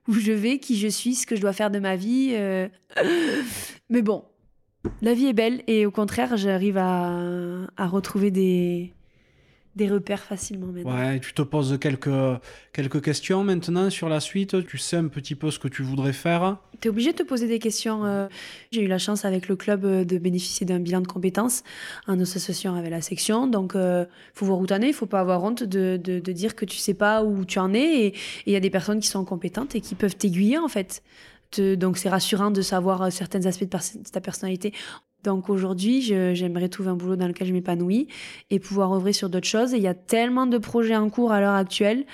où 0.07 0.13
je 0.13 0.31
vais, 0.31 0.59
qui 0.59 0.77
je 0.77 0.87
suis, 0.87 1.15
ce 1.15 1.25
que 1.25 1.35
je 1.35 1.41
dois 1.41 1.53
faire 1.53 1.71
de 1.71 1.79
ma 1.79 1.95
vie. 1.95 2.35
Mais 3.89 4.01
bon, 4.01 4.23
la 5.01 5.13
vie 5.13 5.27
est 5.27 5.33
belle 5.33 5.63
et 5.67 5.85
au 5.85 5.91
contraire, 5.91 6.37
j'arrive 6.37 6.77
à 6.77 7.87
retrouver 7.87 8.31
des, 8.31 8.93
des 9.79 9.89
repères 9.89 10.21
facilement 10.21 10.67
maintenant. 10.67 10.95
Ouais, 10.95 11.19
tu 11.19 11.33
te 11.33 11.41
poses 11.41 11.79
quelques, 11.79 12.09
quelques 12.73 13.01
questions 13.01 13.43
maintenant 13.43 13.89
sur 13.89 14.09
la 14.09 14.19
suite. 14.19 14.67
Tu 14.67 14.77
sais 14.77 14.97
un 14.97 15.07
petit 15.07 15.35
peu 15.35 15.49
ce 15.51 15.57
que 15.57 15.69
tu 15.69 15.81
voudrais 15.81 16.13
faire. 16.13 16.57
Tu 16.81 16.87
es 16.87 16.91
obligé 16.91 17.13
de 17.13 17.17
te 17.17 17.23
poser 17.23 17.47
des 17.47 17.59
questions. 17.59 18.05
Euh. 18.05 18.27
J'ai 18.71 18.81
eu 18.81 18.87
la 18.87 18.97
chance 18.97 19.23
avec 19.25 19.47
le 19.47 19.55
club 19.55 19.85
euh, 19.85 20.03
de 20.03 20.17
bénéficier 20.17 20.65
d'un 20.65 20.79
bilan 20.79 21.01
de 21.01 21.07
compétences 21.07 21.63
en 22.07 22.19
association 22.19 22.75
avec 22.75 22.91
la 22.91 23.01
section. 23.01 23.47
Donc, 23.47 23.71
il 23.75 23.79
euh, 23.79 24.05
faut 24.33 24.45
voir 24.45 24.59
où 24.59 24.67
tu 24.67 24.73
en 24.73 24.81
es. 24.81 24.89
Il 24.89 24.93
faut 24.93 25.05
pas 25.05 25.21
avoir 25.21 25.43
honte 25.43 25.63
de, 25.63 25.97
de, 25.97 26.31
dire 26.31 26.55
que 26.55 26.65
tu 26.65 26.77
sais 26.77 26.93
pas 26.93 27.23
où 27.23 27.45
tu 27.45 27.57
en 27.59 27.73
es. 27.73 28.07
Et 28.07 28.13
il 28.45 28.53
y 28.53 28.57
a 28.57 28.59
des 28.59 28.69
personnes 28.69 28.99
qui 28.99 29.07
sont 29.07 29.23
compétentes 29.23 29.75
et 29.75 29.81
qui 29.81 29.95
peuvent 29.95 30.15
t'aiguiller 30.15 30.57
en 30.57 30.67
fait. 30.67 31.01
donc, 31.57 31.97
c'est 31.97 32.09
rassurant 32.09 32.51
de 32.51 32.61
savoir 32.61 33.11
certains 33.11 33.45
aspects 33.45 33.63
de 33.63 34.09
ta 34.11 34.21
personnalité. 34.21 34.73
Donc 35.23 35.49
aujourd'hui, 35.49 36.01
j'aimerais 36.01 36.69
trouver 36.69 36.89
un 36.89 36.95
boulot 36.95 37.15
dans 37.15 37.27
lequel 37.27 37.47
je 37.47 37.53
m'épanouis 37.53 38.07
et 38.49 38.59
pouvoir 38.59 38.93
œuvrer 38.93 39.13
sur 39.13 39.29
d'autres 39.29 39.47
choses. 39.47 39.73
il 39.73 39.81
y 39.81 39.87
a 39.87 39.93
tellement 39.93 40.47
de 40.47 40.57
projets 40.57 40.95
en 40.95 41.09
cours 41.09 41.31
à 41.31 41.41
l'heure 41.41 41.55
actuelle. 41.55 42.05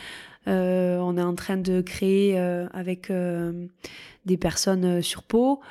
Euh, 0.48 0.98
on 1.00 1.18
est 1.18 1.22
en 1.22 1.36
train 1.36 1.58
de 1.58 1.82
créer 1.82 2.40
euh, 2.40 2.68
avec 2.74 3.10
euh, 3.10 3.68
des 4.26 4.38
personnes 4.38 5.02
sur 5.02 5.24
Pau 5.24 5.62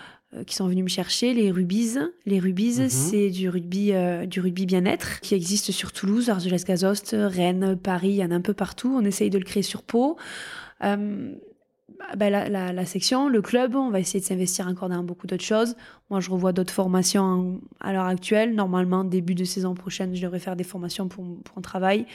qui 0.48 0.56
sont 0.56 0.66
venues 0.66 0.82
me 0.82 0.88
chercher 0.88 1.32
les 1.32 1.52
Rubies. 1.52 1.96
Les 2.26 2.40
Rubies, 2.40 2.80
mhm. 2.80 2.88
c'est 2.88 3.30
du 3.30 3.48
rugby, 3.48 3.92
du 4.26 4.40
rugby 4.40 4.66
bien-être 4.66 5.20
qui 5.20 5.36
existe 5.36 5.70
sur 5.70 5.92
Toulouse, 5.92 6.28
Argelès-Gazost, 6.28 7.14
Rennes, 7.16 7.78
Paris. 7.80 8.08
Il 8.08 8.16
y 8.16 8.24
en 8.24 8.32
a 8.32 8.34
un 8.34 8.40
peu 8.40 8.52
partout. 8.52 8.92
On 9.00 9.04
essaye 9.04 9.30
de 9.30 9.38
le 9.38 9.44
créer 9.44 9.62
sur 9.62 9.84
Pau. 9.84 10.16
Bah, 12.16 12.30
la, 12.30 12.86
section, 12.86 13.28
le 13.28 13.42
club, 13.42 13.74
on 13.74 13.90
va 13.90 14.00
essayer 14.00 14.20
de 14.20 14.24
s'investir 14.24 14.66
encore 14.66 14.88
dans 14.88 15.02
beaucoup 15.02 15.26
d'autres 15.26 15.44
choses. 15.44 15.76
Moi, 16.10 16.20
je 16.20 16.30
revois 16.30 16.52
d'autres 16.52 16.72
formations 16.72 17.60
à 17.80 17.92
l'heure 17.92 18.06
actuelle. 18.06 18.54
Normalement, 18.54 19.04
début 19.04 19.34
de 19.34 19.44
saison 19.44 19.74
prochaine, 19.74 20.14
je 20.14 20.22
devrais 20.22 20.38
faire 20.38 20.56
des 20.56 20.64
formations 20.64 21.08
pour, 21.08 21.24
pour 21.42 21.58
un 21.58 21.60
travail. 21.60 22.06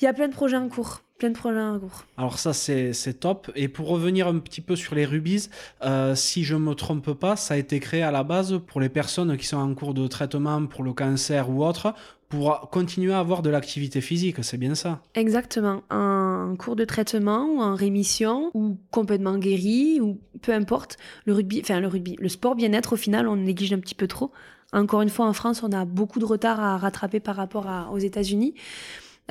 Il 0.00 0.04
y 0.04 0.06
a 0.06 0.12
plein 0.12 0.28
de 0.28 0.32
projets 0.32 0.56
en 0.56 0.68
cours. 0.68 1.02
Plein 1.18 1.30
de 1.30 1.36
projets 1.36 1.60
en 1.60 1.78
cours. 1.78 2.04
Alors 2.16 2.38
ça, 2.38 2.54
c'est 2.54 3.20
top. 3.20 3.50
Et 3.54 3.68
pour 3.68 3.88
revenir 3.88 4.28
un 4.28 4.38
petit 4.38 4.62
peu 4.62 4.76
sur 4.76 4.94
les 4.94 5.04
rubies, 5.04 5.48
euh, 5.82 6.14
si 6.14 6.44
je 6.44 6.54
ne 6.54 6.60
me 6.60 6.74
trompe 6.74 7.12
pas, 7.12 7.36
ça 7.36 7.54
a 7.54 7.56
été 7.58 7.80
créé 7.80 8.02
à 8.02 8.10
la 8.10 8.22
base 8.22 8.60
pour 8.66 8.80
les 8.80 8.88
personnes 8.88 9.36
qui 9.36 9.46
sont 9.46 9.58
en 9.58 9.74
cours 9.74 9.92
de 9.92 10.06
traitement 10.06 10.64
pour 10.66 10.84
le 10.84 10.94
cancer 10.94 11.50
ou 11.50 11.64
autre, 11.64 11.94
pour 12.30 12.70
continuer 12.70 13.12
à 13.12 13.18
avoir 13.18 13.42
de 13.42 13.50
l'activité 13.50 14.00
physique, 14.00 14.42
c'est 14.42 14.56
bien 14.56 14.76
ça 14.76 15.02
Exactement. 15.14 15.82
Un 15.90 16.54
cours 16.58 16.76
de 16.76 16.84
traitement 16.84 17.44
ou 17.46 17.60
en 17.60 17.74
rémission 17.74 18.52
ou 18.54 18.78
complètement 18.92 19.36
guéri 19.36 20.00
ou 20.00 20.20
peu 20.40 20.52
importe, 20.52 20.96
le 21.26 21.34
rugby, 21.34 21.60
enfin 21.60 21.80
le 21.80 21.88
rugby, 21.88 22.16
le 22.20 22.28
sport 22.28 22.54
bien-être 22.54 22.92
au 22.92 22.96
final, 22.96 23.26
on 23.26 23.34
néglige 23.36 23.72
un 23.72 23.80
petit 23.80 23.96
peu 23.96 24.06
trop. 24.06 24.30
Encore 24.72 25.02
une 25.02 25.08
fois, 25.08 25.26
en 25.26 25.32
France, 25.32 25.64
on 25.64 25.72
a 25.72 25.84
beaucoup 25.84 26.20
de 26.20 26.24
retard 26.24 26.60
à 26.60 26.78
rattraper 26.78 27.18
par 27.18 27.34
rapport 27.34 27.66
aux 27.92 27.98
États-Unis. 27.98 28.54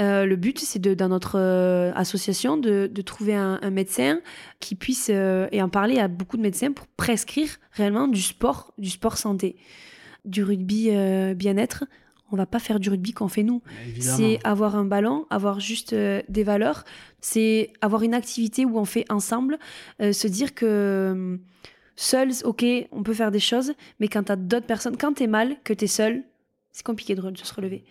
Euh, 0.01 0.25
le 0.25 0.35
but, 0.35 0.59
c'est 0.59 0.79
dans 0.79 1.07
notre 1.07 1.39
euh, 1.39 1.93
association 1.95 2.57
de, 2.57 2.87
trouver 3.01 3.35
un, 3.35 3.69
médecin 3.69 4.19
qui 4.59 4.75
puisse 4.75 5.09
euh, 5.09 5.47
et 5.53 5.61
en 5.61 5.69
parler 5.69 5.99
à 5.99 6.09
beaucoup 6.09 6.35
de 6.35 6.41
médecins 6.41 6.73
pour 6.73 6.87
prescrire 6.87 7.49
réellement 7.71 8.09
du 8.09 8.21
sport, 8.21 8.73
du 8.77 8.89
sport 8.89 9.17
santé, 9.17 9.55
du 10.25 10.43
rugby 10.43 10.91
bien-être 11.35 11.85
on 12.31 12.35
va 12.35 12.45
pas 12.45 12.59
faire 12.59 12.79
du 12.79 12.89
rugby 12.89 13.13
qu'on 13.13 13.27
fait 13.27 13.43
nous. 13.43 13.61
C'est 13.99 14.39
avoir 14.43 14.75
un 14.75 14.85
ballon, 14.85 15.25
avoir 15.29 15.59
juste 15.59 15.93
euh, 15.93 16.21
des 16.29 16.43
valeurs. 16.43 16.83
C'est 17.21 17.71
avoir 17.81 18.03
une 18.03 18.13
activité 18.13 18.65
où 18.65 18.77
on 18.77 18.85
fait 18.85 19.05
ensemble. 19.09 19.59
Euh, 20.01 20.13
se 20.13 20.27
dire 20.27 20.53
que 20.53 20.65
euh, 20.65 21.37
seul, 21.95 22.31
ok, 22.43 22.65
on 22.91 23.03
peut 23.03 23.13
faire 23.13 23.31
des 23.31 23.39
choses, 23.39 23.73
mais 23.99 24.07
quand 24.07 24.23
tu 24.23 24.31
as 24.31 24.35
d'autres 24.35 24.67
personnes, 24.67 24.97
quand 24.97 25.13
tu 25.13 25.23
es 25.23 25.27
mal, 25.27 25.57
que 25.63 25.73
tu 25.73 25.85
es 25.85 25.87
seul, 25.87 26.23
c'est 26.71 26.85
compliqué 26.85 27.15
de, 27.15 27.21
se 27.37 27.53
relever. 27.53 27.83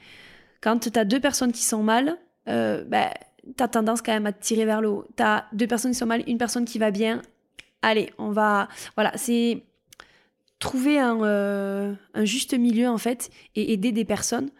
Quand 0.60 0.78
tu 0.78 0.98
as 0.98 1.04
deux 1.04 1.20
personnes 1.20 1.52
qui 1.52 1.62
sont 1.62 1.82
mal, 1.82 2.18
bah, 2.46 3.10
tu 3.56 3.62
as 3.62 3.68
tendance 3.68 4.02
quand 4.02 4.12
même 4.12 4.26
à 4.26 4.32
te 4.32 4.42
tirer 4.42 4.64
vers 4.64 4.80
le 4.80 4.88
haut. 4.88 5.06
Tu 5.16 5.22
as 5.22 5.46
deux 5.52 5.66
personnes 5.66 5.92
qui 5.92 5.98
sont 5.98 6.06
mal, 6.06 6.22
une 6.26 6.38
personne 6.38 6.64
qui 6.64 6.78
va 6.78 6.90
bien. 6.90 7.22
Allez, 7.82 8.10
on 8.18 8.30
va. 8.30 8.68
Voilà, 8.96 9.12
c'est 9.16 9.62
trouver 10.58 11.00
euh, 11.00 11.94
un, 12.14 12.24
juste 12.24 12.54
milieu 12.54 12.88
en 12.88 12.98
fait 12.98 13.30
et 13.54 13.72
aider 13.72 13.92
des 13.92 14.04
personnes. 14.04 14.50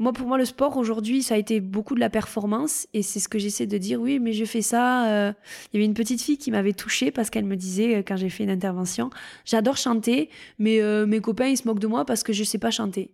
Moi, 0.00 0.12
pour 0.12 0.28
moi, 0.28 0.38
le 0.38 0.44
sport 0.44 0.76
aujourd'hui, 0.76 1.24
ça 1.24 1.34
a 1.34 1.38
été 1.38 1.58
beaucoup 1.58 1.96
de 1.96 2.00
la 2.00 2.08
performance 2.08 2.86
et 2.94 3.02
c'est 3.02 3.18
ce 3.18 3.28
que 3.28 3.38
j'essaie 3.38 3.66
de 3.66 3.78
dire. 3.78 4.00
Oui, 4.00 4.20
mais 4.20 4.32
je 4.32 4.44
fais 4.44 4.62
ça. 4.62 5.08
Euh. 5.08 5.32
Il 5.72 5.76
y 5.76 5.78
avait 5.78 5.86
une 5.86 5.94
petite 5.94 6.22
fille 6.22 6.38
qui 6.38 6.52
m'avait 6.52 6.72
touchée 6.72 7.10
parce 7.10 7.30
qu'elle 7.30 7.46
me 7.46 7.56
disait 7.56 7.96
euh, 7.96 8.02
quand 8.06 8.16
j'ai 8.16 8.28
fait 8.28 8.44
une 8.44 8.50
intervention, 8.50 9.10
j'adore 9.44 9.76
chanter, 9.76 10.30
mais 10.58 10.80
mes 11.06 11.20
copains 11.20 11.48
ils 11.48 11.56
se 11.56 11.66
moquent 11.66 11.80
de 11.80 11.88
moi 11.88 12.04
parce 12.04 12.22
que 12.22 12.32
je 12.32 12.44
sais 12.44 12.58
pas 12.58 12.70
chanter. 12.70 13.10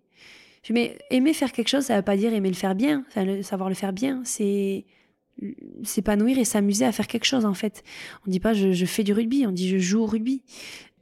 mais 0.69 0.99
aimer 1.11 1.33
faire 1.33 1.53
quelque 1.53 1.69
chose, 1.69 1.85
ça 1.85 1.97
veut 1.97 2.03
pas 2.03 2.19
dire 2.19 2.35
aimer 2.35 2.51
le 2.51 2.55
faire 2.55 2.75
bien, 2.75 3.05
savoir 3.43 3.71
le 3.71 3.75
faire 3.75 3.95
bien. 3.95 4.21
C'est 4.25 4.85
s'épanouir 5.83 6.39
et 6.39 6.45
s'amuser 6.45 6.85
à 6.85 6.93
faire 6.93 7.07
quelque 7.07 7.25
chose 7.25 7.47
en 7.47 7.55
fait. 7.55 7.83
On 8.27 8.31
dit 8.31 8.41
pas 8.41 8.53
je, 8.53 8.73
je, 8.73 8.87
fais 8.87 9.03
du 9.03 9.13
rugby, 9.13 9.47
on 9.47 9.53
dit 9.53 9.69
je 9.69 9.79
joue 9.79 10.03
au 10.03 10.07
rugby 10.07 10.43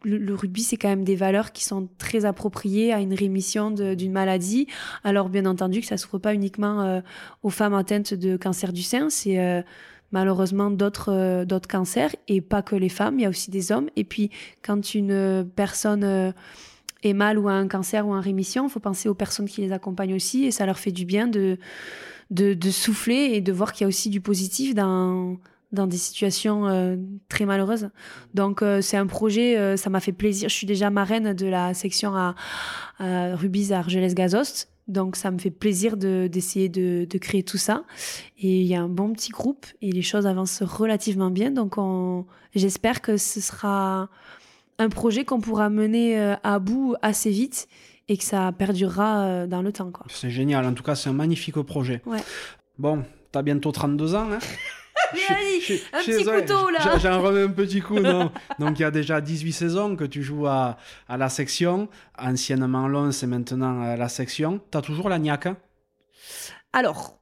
le, 0.04 0.34
rugby, 0.34 0.62
c'est 0.62 0.76
quand 0.76 0.88
même 0.88 1.04
des 1.04 1.16
valeurs 1.16 1.52
qui 1.52 1.64
sont 1.64 1.88
très 1.98 2.24
appropriées 2.24 2.92
à 2.92 3.00
une 3.00 3.14
rémission 3.14 3.70
d'une 3.70 4.12
maladie. 4.12 4.66
Alors, 5.04 5.28
bien 5.28 5.46
entendu, 5.46 5.80
que 5.80 5.86
ça 5.86 5.96
ne 5.96 6.00
s'ouvre 6.00 6.18
pas 6.18 6.34
uniquement 6.34 6.82
euh, 6.82 7.00
aux 7.42 7.50
femmes 7.50 7.74
atteintes 7.74 8.14
de 8.14 8.36
cancer 8.36 8.72
du 8.72 8.82
sein, 8.82 9.10
c'est 9.10 9.38
euh, 9.38 9.62
malheureusement 10.10 10.70
d'autres 10.70 11.12
euh, 11.12 11.44
d'autres 11.44 11.68
cancers, 11.68 12.14
et 12.28 12.40
pas 12.40 12.62
que 12.62 12.76
les 12.76 12.88
femmes, 12.88 13.18
il 13.18 13.22
y 13.22 13.26
a 13.26 13.28
aussi 13.28 13.50
des 13.50 13.72
hommes. 13.72 13.88
Et 13.96 14.04
puis, 14.04 14.30
quand 14.62 14.94
une 14.94 15.48
personne 15.54 16.34
est 17.02 17.14
mal 17.14 17.38
ou 17.38 17.48
a 17.48 17.52
un 17.52 17.68
cancer 17.68 18.06
ou 18.06 18.14
en 18.14 18.20
rémission, 18.20 18.66
il 18.66 18.70
faut 18.70 18.80
penser 18.80 19.08
aux 19.08 19.14
personnes 19.14 19.48
qui 19.48 19.60
les 19.60 19.72
accompagnent 19.72 20.14
aussi, 20.14 20.44
et 20.44 20.50
ça 20.50 20.66
leur 20.66 20.78
fait 20.78 20.92
du 20.92 21.04
bien 21.04 21.26
de, 21.26 21.58
de, 22.30 22.54
de 22.54 22.70
souffler 22.70 23.30
et 23.32 23.40
de 23.40 23.52
voir 23.52 23.72
qu'il 23.72 23.84
y 23.84 23.86
a 23.86 23.88
aussi 23.88 24.10
du 24.10 24.20
positif 24.20 24.74
dans 24.74 25.36
dans 25.72 25.86
des 25.86 25.96
situations 25.96 26.68
euh, 26.68 26.96
très 27.28 27.46
malheureuses. 27.46 27.88
Donc 28.34 28.62
euh, 28.62 28.80
c'est 28.82 28.96
un 28.96 29.06
projet, 29.06 29.58
euh, 29.58 29.76
ça 29.76 29.90
m'a 29.90 30.00
fait 30.00 30.12
plaisir. 30.12 30.48
Je 30.48 30.54
suis 30.54 30.66
déjà 30.66 30.90
marraine 30.90 31.32
de 31.32 31.46
la 31.46 31.74
section 31.74 32.14
à, 32.14 32.34
à 32.98 33.34
Rubis 33.34 33.72
à 33.72 33.78
Argelès-Gazost. 33.78 34.68
Donc 34.88 35.16
ça 35.16 35.30
me 35.30 35.38
fait 35.38 35.50
plaisir 35.50 35.96
d'essayer 35.96 36.68
de, 36.68 37.06
de, 37.08 37.18
créer 37.18 37.42
tout 37.42 37.56
ça. 37.56 37.84
Et 38.38 38.60
il 38.60 38.66
y 38.66 38.74
a 38.74 38.82
un 38.82 38.88
bon 38.88 39.12
petit 39.12 39.30
groupe 39.30 39.64
et 39.80 39.90
les 39.92 40.02
choses 40.02 40.26
avancent 40.26 40.62
relativement 40.62 41.30
bien. 41.30 41.50
Donc 41.52 41.76
j'espère 42.54 43.00
que 43.00 43.16
ce 43.16 43.40
sera 43.40 44.08
un 44.78 44.88
projet 44.88 45.24
qu'on 45.24 45.40
pourra 45.40 45.70
mener 45.70 46.34
à 46.42 46.58
bout 46.58 46.96
assez 47.00 47.30
vite 47.30 47.68
et 48.08 48.16
que 48.16 48.24
ça 48.24 48.50
perdurera 48.50 49.46
dans 49.46 49.62
le 49.62 49.72
temps. 49.72 49.92
C'est 50.08 50.30
génial. 50.30 50.66
En 50.66 50.74
tout 50.74 50.82
cas, 50.82 50.96
c'est 50.96 51.08
un 51.08 51.14
magnifique 51.14 51.62
projet. 51.62 52.02
Ouais. 52.04 52.22
Bon, 52.76 53.04
tu 53.32 53.38
as 53.38 53.42
bientôt 53.42 53.70
32 53.70 54.16
ans. 54.16 54.32
Hein 54.32 54.40
un 55.92 55.98
petit 55.98 56.24
couteau 56.24 56.70
là. 56.70 56.98
J'en 56.98 57.20
remets 57.22 57.42
un 57.42 57.48
petit 57.48 57.80
coup, 57.80 57.98
non. 57.98 58.30
Donc 58.58 58.78
il 58.78 58.82
y 58.82 58.84
a 58.84 58.90
déjà 58.90 59.20
18 59.20 59.52
saisons 59.52 59.96
que 59.96 60.04
tu 60.04 60.22
joues 60.22 60.46
à, 60.46 60.76
à 61.08 61.16
la 61.16 61.28
section, 61.28 61.88
anciennement 62.18 62.88
Lons 62.88 63.10
et 63.10 63.26
maintenant 63.26 63.82
à 63.82 63.96
la 63.96 64.08
section. 64.08 64.60
Tu 64.70 64.78
as 64.78 64.82
toujours 64.82 65.08
la 65.08 65.18
niaque 65.18 65.46
hein? 65.46 65.56
Alors, 66.72 67.20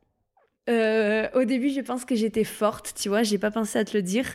euh, 0.68 1.28
au 1.34 1.44
début, 1.44 1.70
je 1.70 1.80
pense 1.80 2.04
que 2.04 2.14
j'étais 2.14 2.44
forte, 2.44 2.94
tu 2.96 3.08
vois, 3.08 3.22
j'ai 3.22 3.38
pas 3.38 3.50
pensé 3.50 3.78
à 3.78 3.84
te 3.84 3.96
le 3.96 4.02
dire. 4.02 4.26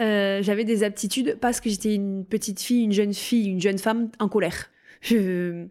Euh, 0.00 0.42
j'avais 0.42 0.64
des 0.64 0.82
aptitudes 0.84 1.38
parce 1.40 1.60
que 1.60 1.70
j'étais 1.70 1.94
une 1.94 2.24
petite 2.24 2.60
fille, 2.60 2.84
une 2.84 2.92
jeune 2.92 3.14
fille, 3.14 3.46
une 3.46 3.60
jeune 3.60 3.78
femme 3.78 4.10
en 4.18 4.28
colère. 4.28 4.70
Je, 5.00 5.66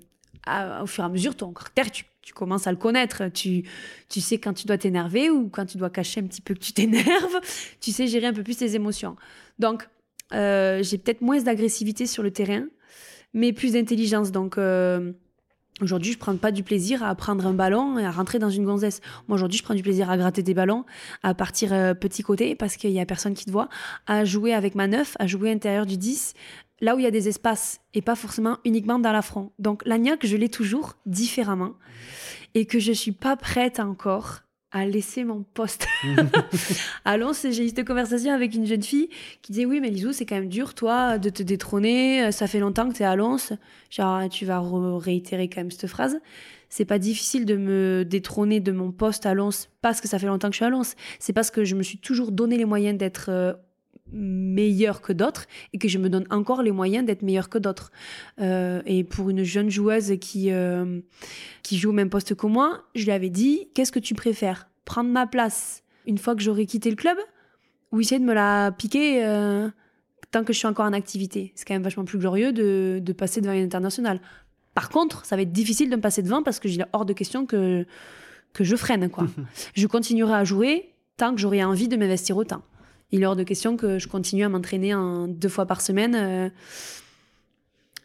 au 0.81 0.85
fur 0.87 1.03
et 1.03 1.07
à 1.07 1.09
mesure, 1.09 1.35
ton 1.35 1.53
caractère, 1.53 1.91
tu 1.91 2.05
tu 2.31 2.33
commences 2.33 2.65
à 2.65 2.71
le 2.71 2.77
connaître. 2.77 3.23
Tu, 3.33 3.63
tu 4.07 4.21
sais 4.21 4.37
quand 4.37 4.53
tu 4.53 4.65
dois 4.65 4.77
t'énerver 4.77 5.29
ou 5.29 5.49
quand 5.49 5.65
tu 5.65 5.77
dois 5.77 5.89
cacher 5.89 6.21
un 6.21 6.23
petit 6.23 6.41
peu 6.41 6.53
que 6.53 6.59
tu 6.59 6.71
t'énerves. 6.73 7.39
Tu 7.81 7.91
sais 7.91 8.07
gérer 8.07 8.27
un 8.27 8.33
peu 8.33 8.43
plus 8.43 8.57
tes 8.57 8.75
émotions. 8.75 9.15
Donc, 9.59 9.87
euh, 10.33 10.81
j'ai 10.81 10.97
peut-être 10.97 11.21
moins 11.21 11.41
d'agressivité 11.41 12.05
sur 12.05 12.23
le 12.23 12.31
terrain, 12.31 12.63
mais 13.33 13.51
plus 13.51 13.73
d'intelligence. 13.73 14.31
Donc, 14.31 14.57
euh, 14.57 15.11
aujourd'hui, 15.81 16.13
je 16.13 16.17
prends 16.17 16.35
pas 16.37 16.51
du 16.51 16.63
plaisir 16.63 17.03
à 17.03 17.13
prendre 17.15 17.45
un 17.45 17.53
ballon 17.53 17.99
et 17.99 18.05
à 18.05 18.11
rentrer 18.11 18.39
dans 18.39 18.49
une 18.49 18.65
gonzesse. 18.65 19.01
Moi, 19.27 19.35
aujourd'hui, 19.35 19.57
je 19.57 19.63
prends 19.63 19.75
du 19.75 19.83
plaisir 19.83 20.09
à 20.09 20.17
gratter 20.17 20.43
des 20.43 20.53
ballons, 20.53 20.85
à 21.23 21.33
partir 21.33 21.73
euh, 21.73 21.93
petit 21.93 22.23
côté 22.23 22.55
parce 22.55 22.77
qu'il 22.77 22.91
y 22.91 22.99
a 22.99 23.05
personne 23.05 23.33
qui 23.33 23.45
te 23.45 23.51
voit, 23.51 23.67
à 24.07 24.23
jouer 24.23 24.53
avec 24.53 24.75
ma 24.75 24.87
neuf, 24.87 25.15
à 25.19 25.27
jouer 25.27 25.49
à 25.49 25.53
l'intérieur 25.53 25.85
du 25.85 25.97
10, 25.97 26.33
là 26.81 26.95
où 26.95 26.99
il 26.99 27.03
y 27.03 27.07
a 27.07 27.11
des 27.11 27.27
espaces 27.27 27.79
et 27.93 28.01
pas 28.01 28.15
forcément 28.15 28.57
uniquement 28.65 28.99
dans 28.99 29.11
l'affront. 29.11 29.51
Donc 29.59 29.83
l'agnac, 29.85 30.25
je 30.25 30.35
l'ai 30.35 30.49
toujours 30.49 30.95
différemment 31.05 31.73
et 32.55 32.65
que 32.65 32.79
je 32.79 32.91
suis 32.91 33.11
pas 33.11 33.37
prête 33.37 33.79
encore 33.79 34.41
à 34.71 34.85
laisser 34.85 35.23
mon 35.23 35.43
poste. 35.43 35.87
Allons, 37.05 37.33
j'ai 37.33 37.65
eu 37.65 37.69
cette 37.69 37.85
conversation 37.85 38.33
avec 38.33 38.55
une 38.55 38.65
jeune 38.65 38.83
fille 38.83 39.09
qui 39.41 39.51
disait 39.51 39.65
Oui, 39.65 39.79
mais 39.81 39.89
Lisou, 39.89 40.13
c'est 40.13 40.25
quand 40.25 40.35
même 40.35 40.47
dur, 40.47 40.73
toi, 40.73 41.17
de 41.17 41.29
te 41.29 41.43
détrôner. 41.43 42.31
Ça 42.31 42.47
fait 42.47 42.59
longtemps 42.59 42.89
que 42.89 42.95
tu 42.95 43.03
es 43.03 43.05
à 43.05 43.15
Lons. 43.15 43.37
Genre, 43.89 44.29
tu 44.29 44.45
vas 44.45 44.61
réitérer 44.97 45.49
quand 45.49 45.61
même 45.61 45.71
cette 45.71 45.87
phrase. 45.87 46.19
C'est 46.69 46.85
pas 46.85 46.99
difficile 46.99 47.45
de 47.45 47.57
me 47.57 48.05
détrôner 48.05 48.61
de 48.61 48.71
mon 48.71 48.93
poste 48.93 49.25
à 49.25 49.33
Lons 49.33 49.67
parce 49.81 49.99
que 49.99 50.07
ça 50.07 50.19
fait 50.19 50.27
longtemps 50.27 50.47
que 50.47 50.53
je 50.53 50.59
suis 50.59 50.65
à 50.65 50.69
Lons. 50.69 50.95
C'est 51.19 51.33
parce 51.33 51.51
que 51.51 51.65
je 51.65 51.75
me 51.75 51.83
suis 51.83 51.97
toujours 51.97 52.31
donné 52.31 52.57
les 52.57 52.63
moyens 52.63 52.97
d'être 52.97 53.25
euh, 53.27 53.53
meilleure 54.11 55.01
que 55.01 55.13
d'autres 55.13 55.45
et 55.73 55.77
que 55.77 55.87
je 55.87 55.97
me 55.97 56.09
donne 56.09 56.25
encore 56.29 56.61
les 56.61 56.71
moyens 56.71 57.05
d'être 57.05 57.21
meilleure 57.21 57.49
que 57.49 57.57
d'autres. 57.57 57.91
Euh, 58.39 58.81
et 58.85 59.03
pour 59.03 59.29
une 59.29 59.43
jeune 59.43 59.69
joueuse 59.69 60.13
qui, 60.19 60.51
euh, 60.51 60.99
qui 61.63 61.77
joue 61.77 61.89
au 61.89 61.93
même 61.93 62.09
poste 62.09 62.35
que 62.35 62.47
moi, 62.47 62.83
je 62.95 63.05
lui 63.05 63.11
avais 63.11 63.29
dit 63.29 63.69
Qu'est-ce 63.73 63.91
que 63.91 63.99
tu 63.99 64.13
préfères? 64.13 64.69
Prendre 64.85 65.09
ma 65.09 65.27
place 65.27 65.83
une 66.07 66.17
fois 66.17 66.35
que 66.35 66.41
j'aurai 66.41 66.65
quitté 66.65 66.89
le 66.89 66.95
club 66.95 67.17
ou 67.91 68.01
essayer 68.01 68.19
de 68.19 68.25
me 68.25 68.33
la 68.33 68.71
piquer 68.71 69.25
euh, 69.25 69.69
tant 70.31 70.43
que 70.43 70.53
je 70.53 70.57
suis 70.57 70.67
encore 70.67 70.85
en 70.85 70.93
activité? 70.93 71.51
C'est 71.55 71.65
quand 71.65 71.75
même 71.75 71.83
vachement 71.83 72.05
plus 72.05 72.19
glorieux 72.19 72.51
de, 72.51 72.99
de 73.01 73.13
passer 73.13 73.41
devant 73.41 73.53
une 73.53 73.63
internationale. 73.63 74.19
Par 74.73 74.89
contre, 74.89 75.25
ça 75.25 75.35
va 75.35 75.41
être 75.41 75.51
difficile 75.51 75.89
de 75.89 75.95
me 75.95 76.01
passer 76.01 76.21
devant 76.21 76.43
parce 76.43 76.59
que 76.59 76.69
j'ai 76.69 76.81
hors 76.93 77.05
de 77.05 77.13
question 77.13 77.45
que, 77.45 77.85
que 78.53 78.63
je 78.63 78.75
freine. 78.75 79.09
Quoi. 79.09 79.27
je 79.73 79.87
continuerai 79.87 80.33
à 80.33 80.43
jouer 80.43 80.93
tant 81.17 81.35
que 81.35 81.41
j'aurai 81.41 81.63
envie 81.63 81.87
de 81.87 81.97
m'investir 81.97 82.37
autant 82.37 82.63
il 83.11 83.23
est 83.23 83.25
hors 83.25 83.35
de 83.35 83.43
question 83.43 83.77
que 83.77 83.99
je 83.99 84.07
continue 84.07 84.43
à 84.43 84.49
m'entraîner 84.49 84.93
deux 85.27 85.49
fois 85.49 85.65
par 85.65 85.81
semaine 85.81 86.15
euh, 86.15 86.49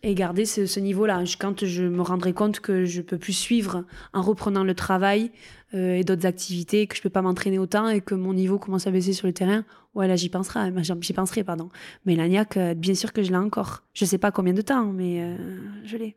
et 0.03 0.15
garder 0.15 0.45
ce, 0.45 0.81
niveau-là. 0.81 1.25
Quand 1.39 1.65
je 1.65 1.85
me 1.85 2.03
rendrai 2.03 2.33
compte 2.33 2.61
que 2.61 2.85
je 2.85 3.03
peux 3.03 3.19
plus 3.19 3.33
suivre 3.33 3.85
en 4.13 4.23
reprenant 4.23 4.65
le 4.65 4.75
travail 4.75 5.31
et 5.73 6.05
d'autres 6.05 6.27
activités, 6.27 6.87
que 6.87 6.97
je 6.97 7.03
peux 7.03 7.11
pas 7.11 7.23
m'entraîner 7.23 7.59
autant 7.59 7.89
et 7.89 8.01
que 8.01 8.15
mon 8.15 8.33
niveau 8.33 8.59
commence 8.59 8.87
à 8.87 8.91
baisser 8.91 9.13
sur 9.13 9.27
le 9.27 9.33
terrain, 9.33 9.65
ouais, 9.95 10.09
là, 10.09 10.17
j'y 10.17 10.29
penserai, 10.29 10.73
j'y 11.01 11.13
penserai, 11.13 11.45
pardon. 11.45 11.69
Mais 12.05 12.15
l'agnac, 12.15 12.57
euh, 12.57 12.75
bien 12.75 12.95
sûr 12.95 13.13
que 13.13 13.23
je 13.23 13.31
l'ai 13.31 13.37
encore. 13.37 13.83
Je 13.93 14.05
sais 14.05 14.19
pas 14.19 14.31
combien 14.31 14.53
de 14.53 14.63
temps, 14.63 14.93
mais 14.93 15.37
je 15.85 15.97
l'ai. 15.97 16.17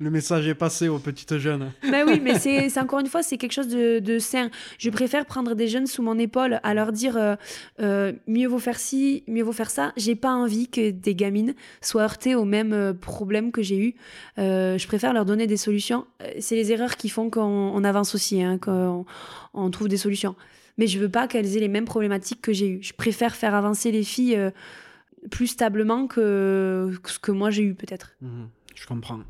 Le 0.00 0.10
message 0.10 0.48
est 0.48 0.54
passé 0.54 0.88
aux 0.88 0.98
petites 0.98 1.36
jeunes. 1.36 1.72
Ben 1.90 2.06
oui, 2.06 2.20
mais 2.22 2.38
c'est 2.38 2.78
encore 2.78 3.00
une 3.00 3.06
fois, 3.06 3.22
c'est 3.22 3.36
quelque 3.36 3.52
chose 3.52 3.68
de, 3.68 4.18
sain. 4.18 4.50
Je 4.78 4.88
préfère 4.88 5.26
prendre 5.26 5.54
des 5.54 5.68
jeunes 5.68 5.86
sous 5.86 6.02
mon 6.02 6.18
épaule, 6.18 6.60
à 6.62 6.72
leur 6.72 6.92
dire 6.92 7.16
euh, 7.16 7.34
euh, 7.80 8.12
mieux 8.26 8.48
vaut 8.48 8.58
faire 8.58 8.78
ci, 8.78 9.24
mieux 9.26 9.42
vaut 9.42 9.52
faire 9.52 9.70
ça. 9.70 9.92
J'ai 9.96 10.14
pas 10.14 10.32
envie 10.32 10.68
que 10.68 10.90
des 10.90 11.14
gamines 11.14 11.54
soient 11.82 12.02
heurtées 12.02 12.34
aux 12.34 12.46
mêmes 12.46 12.72
euh, 12.72 12.94
problèmes 12.94 13.52
que 13.52 13.60
j'ai 13.60 13.78
eu. 13.78 13.94
je 14.38 14.86
préfère 14.86 15.12
leur 15.12 15.26
donner 15.26 15.46
des 15.46 15.58
solutions. 15.58 16.06
C'est 16.38 16.54
les 16.54 16.72
erreurs 16.72 16.96
qui 16.96 17.08
font 17.08 17.28
qu'on 17.28 17.84
avance 17.84 18.14
aussi, 18.14 18.42
hein, 18.42 18.49
qu'on 18.58 19.04
on 19.54 19.70
trouve 19.70 19.88
des 19.88 19.96
solutions. 19.96 20.34
Mais 20.78 20.86
je 20.86 20.98
veux 20.98 21.08
pas 21.08 21.28
qu'elles 21.28 21.56
aient 21.56 21.60
les 21.60 21.68
mêmes 21.68 21.84
problématiques 21.84 22.40
que 22.40 22.52
j'ai 22.52 22.68
eues. 22.68 22.82
Je 22.82 22.92
préfère 22.92 23.34
faire 23.34 23.54
avancer 23.54 23.92
les 23.92 24.04
filles 24.04 24.38
plus 25.30 25.48
stablement 25.48 26.06
que, 26.06 26.92
ce 27.04 27.18
que 27.18 27.32
moi 27.32 27.50
j'ai 27.50 27.62
eu 27.62 27.74
peut-être. 27.74 28.12
Mmh 28.22 28.44
je 28.80 28.86
comprends. 28.86 29.20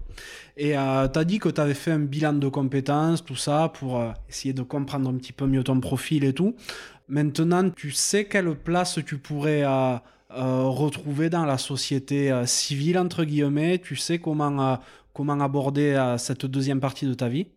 Et 0.57 0.79
euh, 0.79 1.09
tu 1.09 1.19
as 1.19 1.25
dit 1.25 1.39
que 1.39 1.49
tu 1.49 1.61
avais 1.61 1.75
fait 1.75 1.91
un 1.91 1.99
bilan 1.99 2.35
de 2.35 2.49
compétences, 2.49 3.25
tout 3.25 3.37
ça, 3.37 3.71
pour 3.75 3.99
euh, 3.99 4.11
essayer 4.29 4.55
de 4.55 4.63
comprendre 4.63 5.11
un 5.11 5.15
petit 5.15 5.33
peu 5.33 5.47
mieux 5.47 5.65
ton 5.65 5.81
profil 5.81 6.25
et 6.25 6.33
tout. 6.33 6.55
Maintenant, 7.09 7.69
tu 7.71 7.91
sais 7.91 8.27
quelle 8.27 8.55
place 8.55 9.01
tu 9.05 9.19
pourrais 9.19 9.65
euh, 9.65 9.97
euh, 10.31 10.63
retrouver 10.65 11.31
dans 11.31 11.45
la 11.45 11.59
société 11.59 12.33
civile, 12.47 12.99
entre 12.99 13.25
guillemets? 13.25 13.79
Tu 13.79 13.97
sais 13.97 14.19
comment, 14.21 14.79
comment 15.13 15.41
aborder 15.41 16.15
cette 16.19 16.47
deuxième 16.47 16.79
partie 16.79 17.07
de 17.07 17.15
ta 17.15 17.29
vie? 17.29 17.49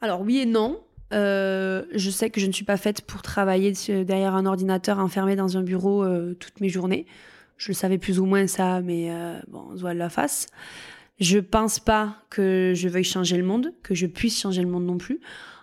Alors 0.00 0.20
oui 0.20 0.38
et 0.38 0.46
non. 0.46 0.80
je 1.10 2.10
sais 2.10 2.30
que 2.30 2.40
je 2.40 2.46
ne 2.46 2.52
suis 2.52 2.64
pas 2.64 2.76
faite 2.76 3.02
pour 3.02 3.22
travailler 3.22 3.72
derrière 4.04 4.34
un 4.34 4.46
ordinateur 4.46 4.98
enfermé 4.98 5.36
dans 5.36 5.56
un 5.56 5.62
bureau 5.62 6.06
toutes 6.34 6.60
mes 6.60 6.68
journées. 6.68 7.06
Je 7.58 7.68
le 7.68 7.74
savais 7.74 7.98
plus 7.98 8.20
ou 8.20 8.24
moins 8.24 8.46
ça, 8.46 8.80
mais 8.80 9.10
euh, 9.10 9.38
bon, 9.48 9.66
on 9.70 9.76
se 9.76 9.80
voit 9.80 9.92
la 9.92 10.08
face. 10.08 10.46
Je 11.18 11.40
pense 11.40 11.80
pas 11.80 12.16
que 12.30 12.72
je 12.74 12.88
veuille 12.88 13.04
changer 13.04 13.36
le 13.36 13.42
monde, 13.42 13.74
que 13.82 13.94
je 13.94 14.06
puisse 14.06 14.40
changer 14.40 14.62
le 14.62 14.68
monde 14.68 14.86
non 14.86 14.96
plus. 14.96 15.20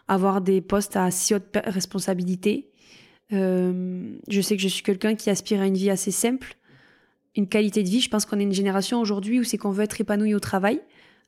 Avoir 0.09 0.41
des 0.41 0.61
postes 0.61 0.97
à 0.97 1.09
si 1.09 1.33
haute 1.33 1.57
responsabilité. 1.65 2.69
Euh, 3.31 4.13
je 4.27 4.41
sais 4.41 4.57
que 4.57 4.61
je 4.61 4.67
suis 4.67 4.83
quelqu'un 4.83 5.15
qui 5.15 5.29
aspire 5.29 5.61
à 5.61 5.65
une 5.65 5.75
vie 5.75 5.89
assez 5.89 6.11
simple, 6.11 6.57
une 7.35 7.47
qualité 7.47 7.81
de 7.81 7.89
vie. 7.89 8.01
Je 8.01 8.09
pense 8.09 8.25
qu'on 8.25 8.39
est 8.39 8.43
une 8.43 8.53
génération 8.53 8.99
aujourd'hui 8.99 9.39
où 9.39 9.45
c'est 9.45 9.57
qu'on 9.57 9.71
veut 9.71 9.85
être 9.85 9.99
épanoui 9.99 10.35
au 10.35 10.41
travail, 10.41 10.81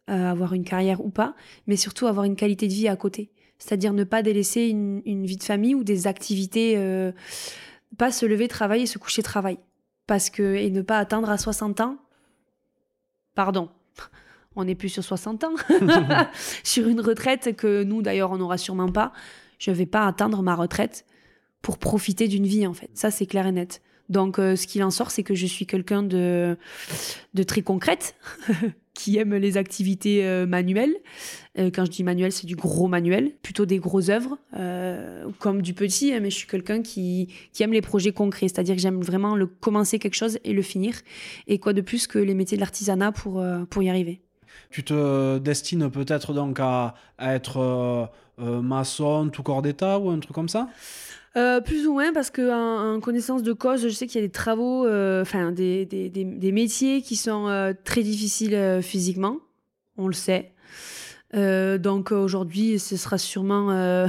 euh, 0.09 0.31
avoir 0.31 0.53
une 0.53 0.63
carrière 0.63 1.03
ou 1.03 1.09
pas, 1.09 1.35
mais 1.67 1.75
surtout 1.75 2.07
avoir 2.07 2.25
une 2.25 2.35
qualité 2.35 2.67
de 2.67 2.73
vie 2.73 2.88
à 2.88 2.95
côté. 2.95 3.31
C'est-à-dire 3.59 3.93
ne 3.93 4.03
pas 4.03 4.21
délaisser 4.21 4.67
une, 4.67 5.01
une, 5.05 5.25
vie 5.25 5.38
de 5.38 5.43
famille 5.43 5.73
ou 5.73 5.84
des 5.84 6.07
activités, 6.07 6.75
euh, 6.77 7.11
pas 7.97 8.11
se 8.11 8.25
lever, 8.25 8.47
travailler, 8.47 8.85
se 8.85 8.97
coucher, 8.99 9.23
travail 9.23 9.57
parce 10.07 10.29
que 10.29 10.55
et 10.55 10.71
ne 10.71 10.81
pas 10.81 10.97
attendre 10.97 11.29
à 11.29 11.38
60 11.38 11.81
ans. 11.81 11.97
Pardon. 13.35 13.69
On 14.55 14.63
n'est 14.63 14.75
plus 14.75 14.89
sur 14.89 15.03
60 15.03 15.43
ans, 15.43 15.53
sur 16.63 16.88
une 16.88 17.01
retraite 17.01 17.55
que 17.55 17.84
nous 17.84 18.01
d'ailleurs 18.01 18.31
on 18.31 18.38
n'aura 18.38 18.57
sûrement 18.57 18.91
pas. 18.91 19.13
Je 19.59 19.69
ne 19.69 19.75
vais 19.75 19.85
pas 19.85 20.07
attendre 20.07 20.41
ma 20.41 20.55
retraite 20.55 21.05
pour 21.61 21.77
profiter 21.77 22.27
d'une 22.27 22.47
vie 22.47 22.65
en 22.65 22.73
fait. 22.73 22.89
Ça 22.95 23.11
c'est 23.11 23.27
clair 23.27 23.45
et 23.45 23.51
net. 23.51 23.81
Donc 24.09 24.39
euh, 24.39 24.55
ce 24.55 24.67
qu'il 24.67 24.84
en 24.84 24.91
sort, 24.91 25.11
c'est 25.11 25.23
que 25.23 25.35
je 25.35 25.45
suis 25.45 25.65
quelqu'un 25.65 26.03
de, 26.03 26.57
très 27.45 27.61
concrète, 27.61 28.15
qui 28.93 29.17
aime 29.17 29.35
les 29.35 29.57
activités 29.57 30.25
euh, 30.25 30.45
manuelles. 30.45 30.95
Euh, 31.59 31.69
quand 31.73 31.85
je 31.85 31.91
dis 31.91 32.03
manuel, 32.03 32.31
c'est 32.31 32.47
du 32.47 32.55
gros 32.55 32.88
manuel, 32.88 33.34
plutôt 33.41 33.65
des 33.65 33.79
grosses 33.79 34.09
œuvres, 34.09 34.38
comme 35.39 35.61
du 35.61 35.73
petit, 35.73 36.13
hein, 36.13 36.19
mais 36.21 36.29
je 36.29 36.38
suis 36.38 36.47
quelqu'un 36.47 36.81
qui, 36.81 37.29
aime 37.59 37.73
les 37.73 37.81
projets 37.81 38.11
concrets, 38.11 38.47
c'est-à-dire 38.47 38.75
que 38.75 38.81
j'aime 38.81 39.01
vraiment 39.01 39.35
le 39.35 39.47
commencer 39.47 39.99
quelque 39.99 40.15
chose 40.15 40.39
et 40.43 40.53
le 40.53 40.61
finir. 40.61 40.95
Et 41.47 41.59
quoi 41.59 41.73
de 41.73 41.81
plus 41.81 42.07
que 42.07 42.19
les 42.19 42.34
métiers 42.34 42.57
de 42.57 42.61
l'artisanat 42.61 43.11
pour, 43.11 43.43
pour 43.69 43.84
y 43.84 43.89
arriver. 43.89 44.21
Tu 44.69 44.84
te 44.84 45.38
destines 45.38 45.89
peut-être 45.89 46.34
donc 46.34 46.59
à, 46.59 46.95
à 47.17 47.35
être 47.35 48.09
maçon, 48.38 49.29
tout 49.29 49.43
corps 49.43 49.61
d'état 49.61 49.99
ou 49.99 50.09
un 50.09 50.19
truc 50.19 50.34
comme 50.34 50.49
ça? 50.49 50.69
Euh, 51.38 51.61
plus 51.61 51.88
ou 51.88 51.93
moins, 51.93 52.14
parce 52.14 52.31
que 52.31 52.51
en, 52.51 52.99
connaissance 52.99 53.43
de 53.43 53.53
cause, 53.53 53.84
je 53.84 53.89
sais 53.89 54.07
qu'il 54.07 54.19
y 54.19 54.23
a 54.23 54.27
des 54.27 54.31
travaux, 54.31 54.85
euh, 54.85 55.22
enfin 55.22 55.51
des, 55.51 55.85
des, 55.85 56.09
des, 56.09 56.51
métiers 56.51 57.03
qui 57.03 57.15
sont 57.15 57.47
euh, 57.47 57.73
très 57.84 58.01
difficiles 58.01 58.80
physiquement, 58.81 59.38
on 59.97 60.07
le 60.07 60.14
sait. 60.14 60.51
donc 61.34 62.11
aujourd'hui, 62.11 62.80
ce 62.80 62.97
sera 62.97 63.19
sûrement 63.19 63.69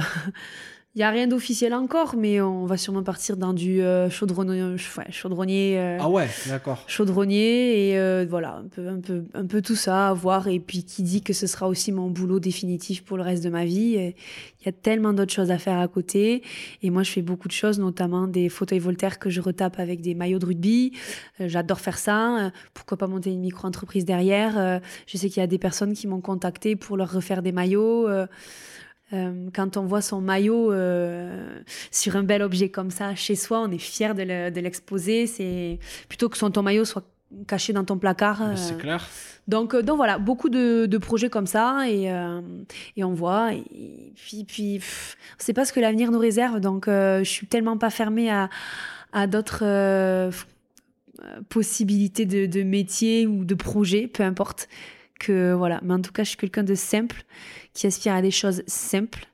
Il 0.95 0.97
n'y 0.97 1.03
a 1.03 1.11
rien 1.11 1.27
d'officiel 1.27 1.75
encore, 1.75 2.15
mais 2.17 2.41
on 2.41 2.65
va 2.65 2.75
sûrement 2.75 3.03
partir 3.03 3.37
dans 3.37 3.53
du 3.53 3.79
euh, 3.83 4.09
chaudronnier. 4.09 5.77
Euh, 5.77 5.97
ah 5.99 6.09
ouais, 6.09 6.27
d'accord. 6.47 6.83
Chaudronnier, 6.87 7.89
et 7.89 7.99
euh, 7.99 8.25
voilà, 8.27 8.55
un 8.55 8.67
peu, 8.67 8.87
un, 8.87 8.99
peu, 8.99 9.23
un 9.35 9.45
peu 9.45 9.61
tout 9.61 9.75
ça 9.75 10.09
à 10.09 10.13
voir. 10.13 10.47
Et 10.47 10.59
puis 10.59 10.83
qui 10.83 11.03
dit 11.03 11.21
que 11.21 11.31
ce 11.31 11.45
sera 11.45 11.67
aussi 11.67 11.91
mon 11.91 12.09
boulot 12.09 12.39
définitif 12.39 13.05
pour 13.05 13.17
le 13.17 13.23
reste 13.23 13.43
de 13.43 13.51
ma 13.51 13.65
vie? 13.65 14.13
Il 14.61 14.65
y 14.65 14.67
a 14.67 14.71
tellement 14.71 15.13
d'autres 15.13 15.31
choses 15.31 15.51
à 15.51 15.59
faire 15.59 15.77
à 15.77 15.87
côté. 15.87 16.41
Et 16.81 16.89
moi, 16.89 17.03
je 17.03 17.11
fais 17.11 17.21
beaucoup 17.21 17.47
de 17.47 17.53
choses, 17.53 17.77
notamment 17.77 18.25
des 18.25 18.49
fauteuils 18.49 18.79
Voltaire 18.79 19.19
que 19.19 19.29
je 19.29 19.41
retape 19.41 19.79
avec 19.79 20.01
des 20.01 20.15
maillots 20.15 20.39
de 20.39 20.47
rugby. 20.47 20.93
J'adore 21.39 21.81
faire 21.81 21.99
ça. 21.99 22.51
Pourquoi 22.73 22.97
pas 22.97 23.05
monter 23.05 23.29
une 23.29 23.41
micro-entreprise 23.41 24.05
derrière? 24.05 24.81
Je 25.05 25.17
sais 25.17 25.29
qu'il 25.29 25.39
y 25.39 25.43
a 25.43 25.47
des 25.47 25.59
personnes 25.59 25.93
qui 25.93 26.07
m'ont 26.07 26.21
contacté 26.21 26.75
pour 26.75 26.97
leur 26.97 27.11
refaire 27.11 27.43
des 27.43 27.51
maillots. 27.51 28.09
Euh, 29.13 29.49
quand 29.53 29.77
on 29.77 29.85
voit 29.85 30.01
son 30.01 30.21
maillot 30.21 30.71
euh, 30.71 31.59
sur 31.91 32.15
un 32.15 32.23
bel 32.23 32.41
objet 32.41 32.69
comme 32.69 32.91
ça 32.91 33.15
chez 33.15 33.35
soi, 33.35 33.61
on 33.61 33.71
est 33.71 33.79
fier 33.79 34.13
de 34.13 34.59
l'exposer. 34.59 35.27
C'est 35.27 35.79
plutôt 36.07 36.29
que 36.29 36.37
son 36.37 36.51
ton 36.51 36.61
maillot 36.61 36.85
soit 36.85 37.03
caché 37.47 37.73
dans 37.73 37.83
ton 37.83 37.97
placard. 37.97 38.41
C'est 38.55 38.73
euh. 38.73 38.77
clair. 38.77 39.07
Donc, 39.47 39.75
donc 39.75 39.97
voilà, 39.97 40.19
beaucoup 40.19 40.49
de, 40.49 40.85
de 40.85 40.97
projets 40.99 41.29
comme 41.29 41.47
ça 41.47 41.89
et, 41.89 42.03
et 42.97 43.03
on 43.03 43.13
voit. 43.13 43.53
Et 43.53 44.13
puis, 44.15 44.43
puis 44.43 44.79
on 45.39 45.43
sait 45.43 45.53
pas 45.53 45.65
ce 45.65 45.73
que 45.73 45.79
l'avenir 45.79 46.11
nous 46.11 46.19
réserve. 46.19 46.59
Donc, 46.59 46.85
je 46.87 47.23
suis 47.23 47.47
tellement 47.47 47.75
pas 47.75 47.89
fermée 47.89 48.29
à, 48.29 48.49
à 49.11 49.25
d'autres 49.25 50.29
possibilités 51.49 52.25
de, 52.25 52.45
de 52.45 52.61
métiers 52.61 53.25
ou 53.25 53.43
de 53.43 53.55
projets, 53.55 54.05
peu 54.05 54.21
importe. 54.21 54.69
Que 55.19 55.53
voilà, 55.53 55.79
mais 55.83 55.93
en 55.93 56.01
tout 56.01 56.11
cas, 56.11 56.23
je 56.23 56.29
suis 56.29 56.37
quelqu'un 56.37 56.63
de 56.63 56.75
simple 56.75 57.23
qui 57.73 57.87
aspire 57.87 58.13
à 58.13 58.21
des 58.21 58.31
choses 58.31 58.63
simples. 58.67 59.29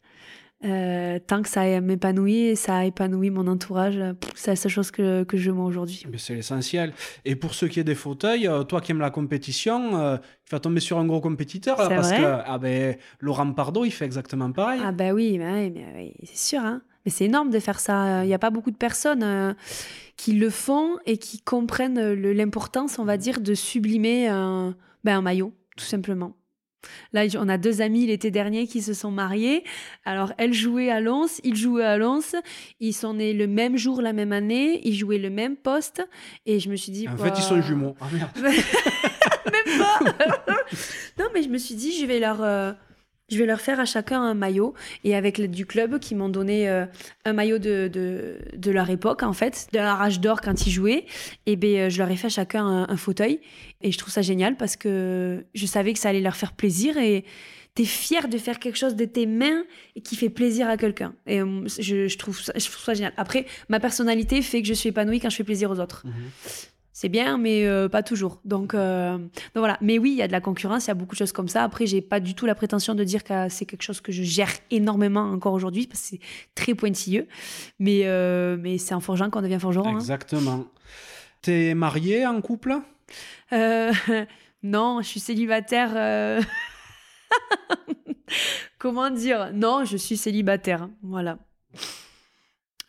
Euh, 0.64 1.20
tant 1.20 1.44
que 1.44 1.50
ça 1.50 1.80
m'épanouit 1.82 2.46
et 2.48 2.56
ça 2.56 2.86
épanouit 2.86 3.30
mon 3.30 3.46
entourage, 3.46 4.00
c'est 4.34 4.52
la 4.52 4.56
seule 4.56 4.72
chose 4.72 4.90
que, 4.90 5.24
que 5.24 5.38
je 5.38 5.52
vois 5.52 5.66
aujourd'hui. 5.66 6.04
C'est 6.18 6.34
l'essentiel. 6.34 6.94
Et 7.24 7.36
pour 7.36 7.54
ce 7.54 7.66
qui 7.66 7.80
est 7.80 7.84
des 7.84 7.94
fauteuils, 7.94 8.48
euh, 8.48 8.64
toi 8.64 8.82
qui 8.82 8.92
aimes 8.92 9.00
la 9.00 9.12
compétition, 9.12 10.00
euh, 10.00 10.18
tu 10.18 10.52
vas 10.52 10.60
tomber 10.60 10.80
sur 10.80 10.98
un 10.98 11.06
gros 11.06 11.22
compétiteur 11.22 11.76
parce 11.76 12.12
que 12.12 12.24
ah 12.24 12.58
ben, 12.58 12.96
Laurent 13.20 13.52
Pardo, 13.52 13.86
il 13.86 13.92
fait 13.92 14.06
exactement 14.06 14.52
pareil. 14.52 14.82
Ah 14.84 14.92
ben 14.92 15.14
oui, 15.14 15.38
mais, 15.38 15.70
mais 15.70 16.14
c'est 16.24 16.38
sûr. 16.38 16.62
Hein. 16.62 16.82
Mais 17.06 17.12
c'est 17.12 17.26
énorme 17.26 17.52
de 17.52 17.60
faire 17.60 17.80
ça. 17.80 18.24
Il 18.24 18.28
n'y 18.28 18.34
a 18.34 18.40
pas 18.40 18.50
beaucoup 18.50 18.72
de 18.72 18.78
personnes 18.78 19.56
qui 20.18 20.34
le 20.34 20.50
font 20.50 20.96
et 21.06 21.18
qui 21.18 21.42
comprennent 21.42 22.14
l'importance, 22.14 22.98
on 22.98 23.06
va 23.06 23.18
dire, 23.18 23.42
de 23.42 23.54
sublimer 23.54 24.30
un, 24.30 24.76
ben, 25.04 25.18
un 25.18 25.22
maillot, 25.22 25.54
tout 25.76 25.86
simplement. 25.86 26.36
Là, 27.14 27.26
on 27.40 27.50
a 27.50 27.58
deux 27.58 27.82
amis 27.82 28.06
l'été 28.06 28.32
dernier 28.32 28.68
qui 28.68 28.82
se 28.82 28.94
sont 28.94 29.12
mariés. 29.12 29.64
Alors, 30.06 30.34
elle 30.38 30.54
jouait 30.54 30.90
à 30.90 31.00
Lens, 31.00 31.42
il 31.44 31.56
jouait 31.56 31.84
à 31.84 31.98
Lens. 31.98 32.36
Ils 32.80 32.94
sont 32.94 33.16
nés 33.16 33.34
le 33.34 33.48
même 33.48 33.78
jour, 33.78 34.02
la 34.02 34.14
même 34.14 34.32
année. 34.32 34.82
Ils 34.88 34.96
jouaient 34.96 35.18
le 35.18 35.30
même 35.30 35.56
poste. 35.56 36.08
Et 36.46 36.60
je 36.60 36.70
me 36.70 36.76
suis 36.76 36.92
dit. 36.92 37.08
En 37.08 37.18
fait, 37.18 37.34
ils 37.38 37.44
sont 37.44 37.62
jumeaux. 37.62 37.96
Ah, 38.00 38.06
même 39.52 39.80
pas 39.80 40.00
Non, 41.20 41.26
mais 41.34 41.44
je 41.44 41.50
me 41.50 41.58
suis 41.58 41.76
dit, 41.76 41.98
je 42.00 42.06
vais 42.06 42.20
leur. 42.20 42.42
Euh, 42.42 42.74
Je 43.30 43.40
vais 43.40 43.46
leur 43.46 43.60
faire 43.60 43.80
à 43.80 43.86
chacun 43.86 44.22
un 44.22 44.36
maillot 44.36 44.76
et 45.04 45.16
avec 45.16 45.40
l'aide 45.40 45.52
du 45.52 45.66
club 45.66 45.98
qui 46.00 46.14
m'ont 46.14 46.30
donné 46.30 46.70
euh, 46.70 46.86
un 47.26 47.34
maillot 47.34 47.58
de, 47.58 47.90
de, 47.92 48.72
leur 48.72 48.90
époque 48.90 49.24
en 49.24 49.34
fait, 49.34 49.68
de 49.74 49.80
la 49.80 49.96
rage 49.96 50.20
d'or 50.20 50.42
quand 50.42 50.68
ils 50.68 50.72
jouaient. 50.72 51.06
Et 51.48 51.56
ben 51.56 51.76
euh, 51.76 51.90
je 51.90 51.98
leur 51.98 52.12
ai 52.12 52.18
fait 52.18 52.28
à 52.28 52.30
chacun 52.30 52.86
un, 52.88 52.98
fauteuil 52.98 53.42
et 53.82 53.92
je 53.92 53.98
trouve 53.98 54.14
ça 54.14 54.22
génial 54.22 54.58
parce 54.58 54.76
que 54.76 55.44
je 55.56 55.66
savais 55.66 55.94
que 55.94 56.00
ça 56.00 56.10
allait 56.10 56.22
leur 56.22 56.36
faire 56.36 56.54
plaisir 56.54 56.98
et 56.98 57.26
t'es 57.74 57.86
fier 57.86 58.28
de 58.28 58.38
faire 58.38 58.60
quelque 58.60 58.78
chose 58.78 58.96
de 58.96 59.06
tes 59.06 59.26
mains 59.26 59.64
et 59.96 60.02
qui 60.02 60.16
fait 60.16 60.30
plaisir 60.30 60.70
à 60.70 60.78
quelqu'un. 60.78 61.16
Et 61.26 61.42
euh, 61.42 61.68
je, 61.80 62.08
je, 62.08 62.18
trouve 62.20 62.40
ça, 62.40 62.54
je 62.56 62.70
trouve 62.70 62.84
ça 62.84 62.94
génial. 62.94 63.14
Après, 63.18 63.48
ma 63.70 63.80
personnalité 63.80 64.42
fait 64.44 64.62
que 64.62 64.68
je 64.68 64.74
suis 64.74 64.90
épanouie 64.90 65.20
quand 65.20 65.32
je 65.32 65.38
fais 65.38 65.44
plaisir 65.44 65.72
aux 65.72 65.80
autres. 65.80 66.04
Mhm 66.06 66.14
c'est 66.96 67.10
bien, 67.10 67.38
mais 67.38 67.68
euh, 67.68 67.90
pas 67.90 68.04
toujours. 68.04 68.40
Donc, 68.46 68.74
euh, 68.74 69.18
donc, 69.18 69.30
voilà. 69.56 69.78
Mais 69.82 70.00
oui, 70.00 70.12
il 70.12 70.16
y 70.16 70.22
a 70.22 70.28
de 70.28 70.32
la 70.32 70.40
concurrence, 70.40 70.86
il 70.86 70.88
y 70.88 70.92
a 70.92 70.94
beaucoup 70.94 71.14
de 71.14 71.18
choses 71.18 71.34
comme 71.34 71.50
ça. 71.50 71.62
Après, 71.62 71.86
j'ai 71.86 72.00
pas 72.00 72.22
du 72.22 72.36
tout 72.36 72.46
la 72.46 72.56
prétention 72.56 72.96
de 72.96 73.04
dire 73.04 73.26
que 73.26 73.50
c'est 73.50 73.66
quelque 73.66 73.82
chose 73.82 74.00
que 74.00 74.14
je 74.14 74.24
gère 74.24 74.54
énormément 74.72 75.30
encore 75.30 75.52
aujourd'hui, 75.52 75.88
parce 75.88 76.00
que 76.00 76.08
c'est 76.08 76.20
très 76.56 76.74
pointilleux. 76.74 77.28
Mais, 77.80 78.04
euh, 78.06 78.56
mais 78.58 78.78
c'est 78.78 78.94
en 78.94 79.02
forgeant 79.02 79.30
qu'on 79.30 79.42
devient 79.42 79.60
forgeron. 79.60 79.90
Hein. 79.90 79.96
Exactement. 79.96 80.68
T'es 81.42 81.74
marié 81.76 82.26
en 82.26 82.40
couple? 82.42 82.80
Non, 84.64 85.02
je 85.04 85.08
suis 85.08 85.20
célibataire. 85.20 85.92
Comment 88.80 89.12
dire? 89.12 89.52
Non, 89.54 89.86
je 89.86 89.96
suis 89.96 90.18
célibataire. 90.18 90.90
Voilà. 91.04 91.38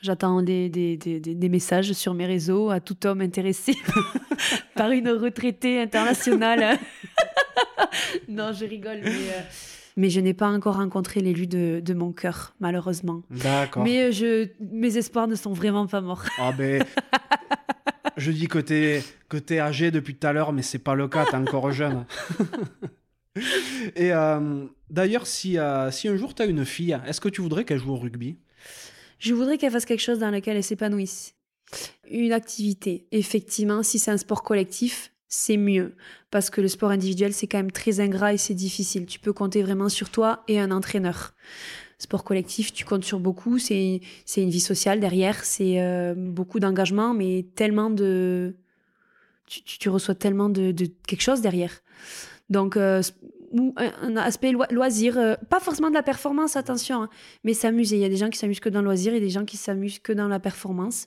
J'attends 0.06 0.40
des, 0.40 0.68
des, 0.68 0.96
des, 0.96 1.18
des, 1.18 1.48
messages 1.48 1.92
sur 1.92 2.14
mes 2.14 2.26
réseaux 2.26 2.70
à 2.70 2.78
tout 2.78 3.08
homme 3.08 3.22
intéressé 3.22 3.74
par 4.76 4.92
une 4.92 5.08
retraitée 5.08 5.80
internationale. 5.80 6.78
non, 8.28 8.52
je 8.52 8.66
rigole, 8.66 9.00
mais, 9.02 9.10
euh, 9.10 9.40
mais 9.96 10.08
je 10.08 10.20
n'ai 10.20 10.32
pas 10.32 10.46
encore 10.46 10.76
rencontré 10.76 11.22
l'élu 11.22 11.48
de, 11.48 11.80
de, 11.84 11.92
mon 11.92 12.12
cœur, 12.12 12.54
malheureusement. 12.60 13.24
D'accord. 13.30 13.82
Mais 13.82 14.04
euh, 14.04 14.12
je, 14.12 14.48
mes 14.60 14.96
espoirs 14.96 15.26
ne 15.26 15.34
sont 15.34 15.52
vraiment 15.52 15.88
pas 15.88 16.00
morts. 16.00 16.26
Ah 16.38 16.52
ben, 16.56 16.84
je 18.16 18.30
dis 18.30 18.46
que 18.46 18.60
t'es, 18.60 19.02
que 19.28 19.38
es 19.52 19.58
âgé 19.58 19.90
depuis 19.90 20.14
tout 20.14 20.28
à 20.28 20.32
l'heure, 20.32 20.52
mais 20.52 20.62
c'est 20.62 20.78
pas 20.78 20.94
le 20.94 21.08
cas, 21.08 21.24
t'es 21.24 21.34
encore 21.34 21.72
jeune. 21.72 22.06
Et 23.96 24.12
euh, 24.12 24.66
d'ailleurs, 24.88 25.26
si, 25.26 25.58
si 25.90 26.06
un 26.08 26.16
jour 26.16 26.32
tu 26.32 26.42
as 26.42 26.46
une 26.46 26.64
fille, 26.64 26.96
est-ce 27.08 27.20
que 27.20 27.28
tu 27.28 27.40
voudrais 27.40 27.64
qu'elle 27.64 27.80
joue 27.80 27.90
au 27.90 27.96
rugby? 27.96 28.38
Je 29.18 29.34
voudrais 29.34 29.58
qu'elle 29.58 29.72
fasse 29.72 29.84
quelque 29.84 30.00
chose 30.00 30.18
dans 30.18 30.30
lequel 30.30 30.56
elle 30.56 30.64
s'épanouisse. 30.64 31.34
Une 32.10 32.32
activité. 32.32 33.06
Effectivement, 33.12 33.82
si 33.82 33.98
c'est 33.98 34.10
un 34.10 34.16
sport 34.16 34.42
collectif, 34.42 35.12
c'est 35.28 35.56
mieux. 35.56 35.94
Parce 36.30 36.50
que 36.50 36.60
le 36.60 36.68
sport 36.68 36.90
individuel, 36.90 37.32
c'est 37.32 37.46
quand 37.46 37.58
même 37.58 37.72
très 37.72 38.00
ingrat 38.00 38.34
et 38.34 38.36
c'est 38.38 38.54
difficile. 38.54 39.06
Tu 39.06 39.18
peux 39.18 39.32
compter 39.32 39.62
vraiment 39.62 39.88
sur 39.88 40.10
toi 40.10 40.44
et 40.48 40.60
un 40.60 40.70
entraîneur. 40.70 41.34
Sport 41.98 42.24
collectif, 42.24 42.72
tu 42.72 42.84
comptes 42.84 43.04
sur 43.04 43.20
beaucoup. 43.20 43.58
C'est 43.58 44.00
une 44.36 44.50
vie 44.50 44.60
sociale 44.60 45.00
derrière. 45.00 45.44
C'est 45.44 45.80
euh, 45.80 46.14
beaucoup 46.16 46.60
d'engagement, 46.60 47.14
mais 47.14 47.46
tellement 47.54 47.90
de. 47.90 48.54
Tu, 49.46 49.62
tu, 49.62 49.88
reçois 49.88 50.16
tellement 50.16 50.48
de, 50.48 50.72
quelque 51.06 51.22
chose 51.22 51.40
derrière. 51.40 51.72
Donc, 52.50 52.76
euh, 52.76 53.00
ou 53.52 53.74
un, 53.76 54.16
aspect 54.16 54.52
loisir, 54.70 55.18
euh, 55.18 55.34
pas 55.48 55.60
forcément 55.60 55.88
de 55.88 55.94
la 55.94 56.02
performance, 56.02 56.56
attention, 56.56 57.02
hein, 57.02 57.10
mais 57.44 57.54
s'amuser. 57.54 57.96
Il 57.96 58.02
y 58.02 58.04
a 58.04 58.08
des 58.08 58.16
gens 58.16 58.30
qui 58.30 58.38
s'amusent 58.38 58.60
que 58.60 58.68
dans 58.68 58.80
le 58.80 58.86
loisir 58.86 59.14
et 59.14 59.20
des 59.20 59.30
gens 59.30 59.44
qui 59.44 59.56
s'amusent 59.56 59.98
que 59.98 60.12
dans 60.12 60.28
la 60.28 60.38
performance. 60.38 61.06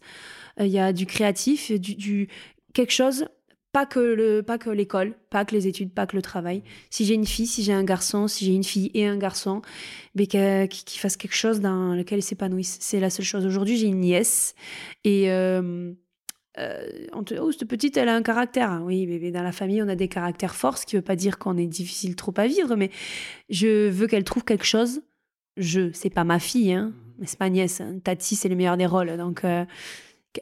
Euh, 0.59 0.65
il 0.65 0.71
y 0.71 0.79
a 0.79 0.93
du 0.93 1.05
créatif, 1.05 1.71
du, 1.71 2.27
quelque 2.73 2.91
chose, 2.91 3.25
pas 3.71 3.85
que 3.85 3.99
le, 3.99 4.41
pas 4.41 4.57
que 4.57 4.69
l'école, 4.69 5.13
pas 5.29 5.45
que 5.45 5.53
les 5.53 5.67
études, 5.67 5.91
pas 5.91 6.07
que 6.07 6.15
le 6.15 6.21
travail. 6.21 6.63
Si 6.89 7.05
j'ai 7.05 7.13
une 7.13 7.27
fille, 7.27 7.47
si 7.47 7.63
j'ai 7.63 7.73
un 7.73 7.83
garçon, 7.83 8.27
si 8.27 8.45
j'ai 8.45 8.53
une 8.53 8.63
fille 8.63 8.89
et 8.93 9.05
un 9.05 9.17
garçon, 9.17 9.61
mais 10.15 10.25
qu'ils 10.25 10.99
fassent 10.99 11.17
quelque 11.17 11.35
chose 11.35 11.61
dans 11.61 11.93
lequel 11.93 12.19
ils 12.19 12.23
s'épanouissent. 12.23 12.77
C'est 12.79 12.99
la 12.99 13.09
seule 13.09 13.25
chose. 13.25 13.45
Aujourd'hui, 13.45 13.77
j'ai 13.77 13.87
une 13.87 13.99
nièce 13.99 14.55
et 15.03 15.31
euh, 15.31 15.93
euh, 16.60 17.07
oh, 17.14 17.52
cette 17.52 17.68
petite, 17.68 17.98
elle 17.98 18.10
a 18.10 18.15
un 18.15 18.22
caractère. 18.22 18.72
Hein. 18.72 18.81
Oui, 18.84 19.07
mais, 19.07 19.31
dans 19.31 19.44
la 19.44 19.52
famille, 19.52 19.81
on 19.81 19.88
a 19.88 19.95
des 19.95 20.07
caractères 20.07 20.56
forts, 20.56 20.77
ce 20.77 20.86
qui 20.86 20.95
ne 20.95 21.02
veut 21.02 21.06
pas 21.06 21.15
dire 21.15 21.38
qu'on 21.40 21.57
est 21.57 21.68
difficile 21.68 22.15
trop 22.15 22.34
à 22.38 22.48
vivre, 22.48 22.76
mais 22.76 22.91
je 23.49 23.90
veux 23.90 24.07
qu'elle 24.07 24.23
trouve 24.23 24.44
quelque 24.44 24.65
chose. 24.65 25.02
Je, 25.57 25.91
c'est 25.94 26.10
pas 26.10 26.23
ma 26.23 26.40
fille, 26.40 26.73
hein, 26.73 26.94
mais 27.18 27.27
c'est 27.27 27.40
ma 27.40 27.49
nièce. 27.49 27.81
Hein. 27.81 27.99
Tati, 28.03 28.36
c'est 28.36 28.49
le 28.49 28.56
meilleur 28.56 28.77
des 28.77 28.86
rôles. 28.86 29.18
Donc, 29.18 29.44
euh, 29.44 29.65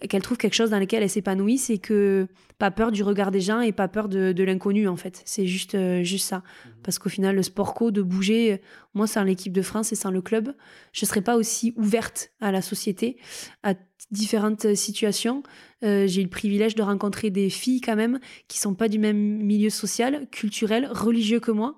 qu'elle 0.08 0.22
trouve 0.22 0.38
quelque 0.38 0.54
chose 0.54 0.70
dans 0.70 0.80
lequel 0.80 1.04
elle 1.04 1.10
s'épanouit, 1.10 1.58
c'est 1.58 1.78
que 1.78 2.28
pas 2.58 2.72
peur 2.72 2.92
du 2.92 3.04
regard 3.04 3.32
des 3.32 3.42
gens 3.42 3.62
et 3.62 3.72
pas 3.72 3.88
peur 3.88 4.10
de, 4.10 4.44
l'inconnu, 4.44 4.88
en 4.88 4.96
fait. 4.96 5.22
C'est 5.26 5.46
juste, 5.46 5.76
euh, 5.76 6.04
juste 6.04 6.28
ça. 6.28 6.38
Mhm. 6.38 6.72
Parce 6.84 7.00
qu'au 7.00 7.10
final, 7.10 7.36
le 7.36 7.44
sport 7.44 7.74
co, 7.74 7.92
de 7.92 8.02
bouger, 8.02 8.62
moi, 8.94 9.08
sans 9.08 9.24
l'équipe 9.24 9.54
de 9.54 9.62
France 9.62 9.92
et 9.92 9.96
sans 9.96 10.12
le 10.12 10.22
club, 10.22 10.56
je 10.94 11.06
serais 11.06 11.22
pas 11.22 11.36
aussi 11.36 11.74
ouverte 11.76 12.32
à 12.42 12.52
la 12.52 12.62
société, 12.62 13.18
à 13.64 13.74
différentes 14.12 14.76
situations. 14.76 15.44
Euh, 15.84 16.08
j'ai 16.08 16.22
eu 16.22 16.24
le 16.24 16.30
privilège 16.30 16.76
de 16.76 16.84
rencontrer 16.84 17.30
des 17.30 17.50
filles 17.50 17.82
quand 17.82 17.96
même 17.96 18.20
qui 18.48 18.60
sont 18.60 18.74
pas 18.74 18.88
du 18.88 19.00
même 19.00 19.18
milieu 19.18 19.70
social, 19.70 20.28
culturel, 20.32 20.90
religieux 20.92 21.40
que 21.40 21.52
moi. 21.52 21.78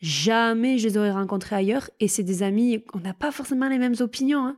Jamais 0.00 0.78
je 0.78 0.88
les 0.88 0.96
aurais 0.96 1.12
rencontrées 1.12 1.56
ailleurs. 1.56 1.90
Et 2.00 2.08
c'est 2.08 2.22
des 2.22 2.42
amis, 2.42 2.82
on 2.94 3.00
n'a 3.00 3.14
pas 3.14 3.32
forcément 3.32 3.68
les 3.68 3.78
mêmes 3.78 3.96
opinions, 4.00 4.46
hein. 4.46 4.56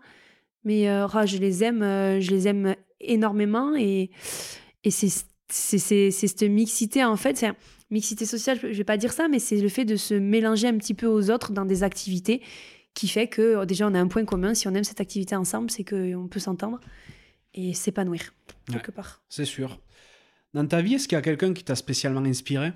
mais 0.65 0.89
euh, 0.89 1.07
oh, 1.07 1.27
je 1.27 1.39
les 1.39 1.65
aime, 1.65 1.83
euh, 1.83 2.21
je 2.21 2.31
les 2.31 2.49
aime 2.49 2.75
énormément. 3.03 3.75
Et, 3.77 4.11
et 4.85 4.91
c'est 4.91 5.09
cette 5.49 6.43
mixité 6.43 7.05
en 7.05 7.17
fait. 7.17 7.37
C'est 7.37 7.53
mixité 7.91 8.25
sociale, 8.25 8.59
je 8.63 8.69
vais 8.69 8.85
pas 8.85 8.97
dire 8.97 9.13
ça, 9.13 9.29
mais 9.29 9.39
c'est 9.39 9.61
le 9.61 9.69
fait 9.69 9.85
de 9.85 9.97
se 9.97 10.15
mélanger 10.15 10.69
un 10.69 10.79
petit 10.79 10.95
peu 10.95 11.07
aux 11.07 11.31
autres 11.31 11.53
dans 11.53 11.65
des 11.65 11.83
activités 11.83 12.43
qui 12.95 13.09
fait 13.09 13.29
que 13.29 13.65
déjà 13.65 13.87
on 13.87 13.95
a 13.95 14.01
un 14.01 14.09
point 14.09 14.25
commun. 14.25 14.55
Si 14.55 14.67
on 14.69 14.75
aime 14.75 14.85
cette 14.85 15.01
activité 15.01 15.37
ensemble, 15.37 15.71
c'est 15.71 15.85
qu'on 15.85 16.29
peut 16.29 16.41
s'entendre 16.41 16.81
et 17.55 17.75
s'épanouir 17.75 18.35
quelque 18.71 18.91
part. 18.91 19.23
C'est 19.29 19.45
sûr. 19.45 19.81
Dans 20.55 20.67
ta 20.67 20.83
vie, 20.83 20.95
est-ce 20.95 21.09
qu'il 21.09 21.17
y 21.17 21.19
a 21.19 21.23
quelqu'un 21.23 21.55
qui 21.55 21.65
t'a 21.65 21.75
spécialement 21.75 22.21
inspiré? 22.25 22.73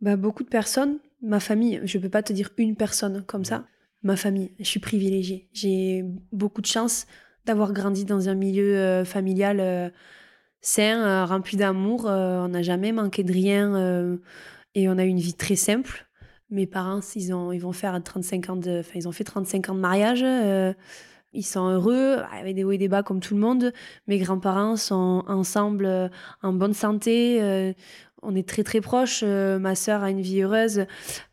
Bah, 0.00 0.16
Beaucoup 0.16 0.44
de 0.44 0.48
personnes. 0.48 0.98
Ma 1.22 1.40
famille, 1.40 1.80
je 1.84 1.98
ne 1.98 2.02
peux 2.02 2.08
pas 2.08 2.22
te 2.22 2.32
dire 2.32 2.50
une 2.56 2.76
personne 2.76 3.24
comme 3.26 3.44
ça. 3.44 3.66
Ma 4.02 4.16
famille, 4.16 4.52
je 4.58 4.64
suis 4.64 4.80
privilégiée. 4.80 5.48
J'ai 5.52 6.04
beaucoup 6.32 6.62
de 6.62 6.66
chance 6.66 7.06
d'avoir 7.46 7.72
grandi 7.72 8.04
dans 8.04 8.28
un 8.28 8.34
milieu 8.34 8.76
euh, 8.76 9.04
familial 9.04 9.58
euh, 9.60 9.90
sain, 10.60 11.02
euh, 11.04 11.24
rempli 11.24 11.56
d'amour. 11.56 12.04
on 12.06 12.48
n'a 12.48 12.62
jamais 12.62 12.92
manqué 12.92 13.24
de 13.24 13.32
rien 13.32 14.18
et 14.74 14.88
on 14.88 14.98
a 14.98 15.04
eu 15.04 15.08
une 15.08 15.18
vie 15.18 15.34
très 15.34 15.56
simple. 15.56 16.06
Mes 16.50 16.66
parents, 16.66 17.00
ils, 17.14 17.32
ont, 17.32 17.52
ils 17.52 17.60
vont 17.60 17.72
faire 17.72 18.00
35 18.02 18.50
ans 18.50 18.60
ils 18.94 19.08
ont 19.08 19.12
fait 19.12 19.24
35 19.24 19.70
ans 19.70 19.74
de 19.74 19.80
mariage. 19.80 20.24
Ils 21.32 21.44
sont 21.44 21.68
heureux, 21.68 22.18
avec 22.32 22.56
des 22.56 22.64
hauts 22.64 22.72
et 22.72 22.78
des 22.78 22.88
bas 22.88 23.04
comme 23.04 23.20
tout 23.20 23.34
le 23.34 23.40
monde. 23.40 23.72
Mes 24.08 24.18
grands-parents 24.18 24.76
sont 24.76 25.22
ensemble 25.28 26.10
en 26.42 26.52
bonne 26.52 26.74
santé. 26.74 27.74
On 28.22 28.34
est 28.34 28.46
très 28.46 28.64
très 28.64 28.80
proches. 28.80 29.22
Ma 29.22 29.74
sœur 29.74 30.02
a 30.02 30.10
une 30.10 30.20
vie 30.20 30.42
heureuse. 30.42 30.86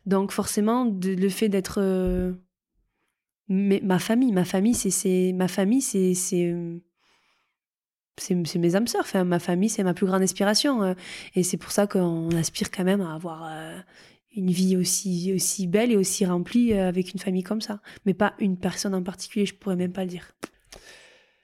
Donc 0.06 0.32
forcément, 0.32 0.90
le 1.02 1.28
fait 1.28 1.48
d'être... 1.48 1.80
ma 3.48 3.98
famille, 3.98 4.32
ma 4.32 4.44
famille, 4.44 4.74
c'est 4.74 5.32
ma 5.32 5.48
famille, 5.48 5.82
c'est 5.82 6.14
c'est 8.16 8.58
mes 8.58 8.74
âmes 8.74 8.86
sœurs. 8.86 9.02
Enfin, 9.02 9.24
ma 9.24 9.38
famille, 9.38 9.68
c'est 9.68 9.84
ma 9.84 9.94
plus 9.94 10.06
grande 10.06 10.22
inspiration. 10.22 10.94
et 11.34 11.42
c'est 11.42 11.56
pour 11.56 11.70
ça 11.70 11.86
qu'on 11.86 12.30
aspire 12.30 12.70
quand 12.70 12.84
même 12.84 13.00
à 13.00 13.14
avoir 13.14 13.48
une 14.38 14.50
vie 14.50 14.76
aussi, 14.76 15.32
aussi 15.34 15.66
belle 15.66 15.92
et 15.92 15.96
aussi 15.96 16.24
remplie 16.24 16.72
euh, 16.72 16.88
avec 16.88 17.12
une 17.12 17.18
famille 17.18 17.42
comme 17.42 17.60
ça. 17.60 17.80
Mais 18.06 18.14
pas 18.14 18.34
une 18.38 18.56
personne 18.56 18.94
en 18.94 19.02
particulier, 19.02 19.46
je 19.46 19.54
pourrais 19.54 19.76
même 19.76 19.92
pas 19.92 20.02
le 20.02 20.10
dire. 20.10 20.32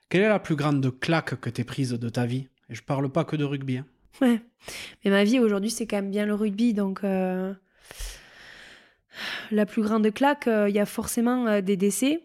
Quelle 0.09 0.23
est 0.23 0.29
la 0.29 0.39
plus 0.39 0.57
grande 0.57 0.99
claque 1.01 1.41
que 1.41 1.51
tu 1.51 1.63
es 1.63 1.65
prise 1.65 1.91
de 1.91 2.09
ta 2.09 2.27
vie? 2.27 2.49
Et 2.69 2.75
je 2.75 2.83
parle 2.83 3.11
pas 3.11 3.25
que 3.25 3.37
de 3.37 3.45
rugby. 3.45 3.79
Hein. 3.79 3.87
Ouais. 4.21 4.41
Mais 5.05 5.11
ma 5.11 5.25
vie 5.25 5.41
aujourd'hui, 5.41 5.71
c'est 5.71 5.87
quand 5.87 5.97
même 5.97 6.11
bien 6.11 6.25
le 6.25 6.35
rugby. 6.35 6.73
Donc, 6.73 7.03
euh, 7.03 7.53
la 9.51 9.67
plus 9.67 9.83
grande 9.83 10.13
claque, 10.13 10.49
euh, 10.49 10.69
il 10.69 10.75
y 10.75 10.79
a 10.79 10.87
forcément 10.87 11.61
des 11.61 11.77
décès. 11.77 12.21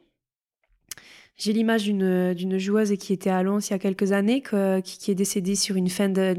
J'ai 1.38 1.54
l'image 1.54 1.86
d'une 1.86 2.58
joueuse 2.58 2.98
qui 2.98 3.14
était 3.14 3.30
à 3.30 3.44
Lons 3.44 3.60
il 3.60 3.72
y 3.72 3.74
a 3.74 3.80
quelques 3.80 4.12
années, 4.12 4.44
qui, 4.84 5.12
est 5.12 5.16
décédée 5.16 5.56
sur 5.56 5.78
une 5.78 5.90
fin 5.90 6.10
de, 6.10 6.36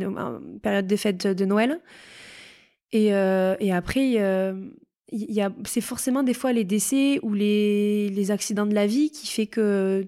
période 0.58 0.86
des 0.86 0.98
fêtes 0.98 1.26
de 1.26 1.44
Noël. 1.46 1.80
Et, 2.92 3.14
euh, 3.14 3.54
après, 3.72 4.18
c'est 5.64 5.80
forcément 5.80 6.22
des 6.22 6.34
fois 6.34 6.52
les 6.52 6.64
décès 6.64 7.18
ou 7.22 7.32
les, 7.32 8.10
les, 8.10 8.30
accidents 8.30 8.66
de 8.66 8.74
la 8.74 8.86
vie 8.86 9.10
qui 9.10 9.26
fait 9.26 9.46
que 9.46 10.06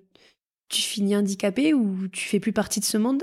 tu 0.69 0.83
finis 0.83 1.17
handicapé 1.17 1.73
ou 1.73 2.09
tu 2.09 2.29
fais 2.29 2.41
plus 2.41 2.53
partie 2.53 2.81
de 2.81 2.85
ce 2.85 2.99
monde. 2.99 3.23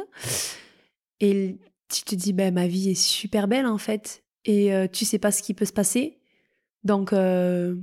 Et 1.20 1.58
tu 1.92 2.04
te 2.04 2.16
dis, 2.16 2.34
ben, 2.34 2.54
ma 2.54 2.68
vie 2.68 2.90
est 2.90 3.02
super 3.02 3.48
belle 3.48 3.66
en 3.66 3.78
fait. 3.78 4.24
Et 4.46 4.74
euh, 4.74 4.88
tu 4.88 5.06
sais 5.06 5.20
pas 5.20 5.32
ce 5.32 5.44
qui 5.44 5.54
peut 5.54 5.66
se 5.66 5.74
passer. 5.74 6.19
Donc, 6.84 7.14
euh, 7.14 7.76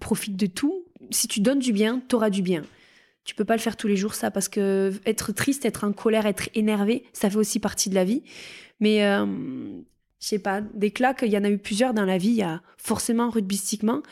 profite 0.00 0.36
de 0.36 0.46
tout. 0.46 0.84
Si 1.10 1.28
tu 1.28 1.40
donnes 1.40 1.58
du 1.58 1.72
bien, 1.72 2.02
tu 2.08 2.14
auras 2.14 2.30
du 2.30 2.42
bien. 2.42 2.62
Tu 3.24 3.34
peux 3.34 3.44
pas 3.44 3.54
le 3.54 3.60
faire 3.60 3.76
tous 3.76 3.86
les 3.86 3.96
jours, 3.96 4.14
ça, 4.14 4.30
parce 4.30 4.48
que 4.48 4.92
être 5.06 5.32
triste, 5.32 5.64
être 5.64 5.84
en 5.84 5.92
colère, 5.92 6.26
être 6.26 6.48
énervé, 6.54 7.04
ça 7.12 7.30
fait 7.30 7.36
aussi 7.36 7.60
partie 7.60 7.88
de 7.88 7.94
la 7.94 8.04
vie. 8.04 8.22
Mais 8.80 8.98
je 8.98 10.26
sais 10.26 10.40
pas, 10.40 10.60
des 10.60 10.90
claques, 10.90 11.22
il 11.24 11.30
y 11.30 11.38
en 11.38 11.44
a 11.44 11.50
eu 11.50 11.58
plusieurs 11.58 11.94
dans 11.94 12.04
la 12.04 12.18
vie, 12.18 12.30
il 12.30 12.36
y 12.36 12.42
a 12.42 12.62
forcément 12.78 13.30
rugbystiquement 13.30 14.02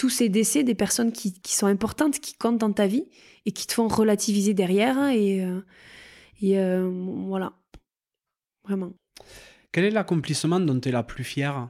tous 0.00 0.08
ces 0.08 0.30
décès 0.30 0.64
des 0.64 0.74
personnes 0.74 1.12
qui, 1.12 1.34
qui, 1.34 1.54
sont 1.54 1.66
importantes, 1.66 2.20
qui 2.20 2.32
comptent 2.32 2.56
dans 2.56 2.72
ta 2.72 2.86
vie 2.86 3.04
et 3.44 3.52
qui 3.52 3.66
te 3.66 3.74
font 3.74 3.86
relativiser 3.86 4.54
derrière. 4.54 4.96
Hein, 4.96 5.10
et, 5.10 5.44
euh, 5.44 5.60
et 6.40 6.58
euh, 6.58 6.88
voilà, 7.26 7.52
vraiment. 8.64 8.94
Quel 9.72 9.84
est 9.84 9.90
l'accomplissement 9.90 10.58
dont 10.58 10.80
tu 10.80 10.88
es 10.88 10.92
la 10.92 11.02
plus 11.02 11.22
fière? 11.22 11.68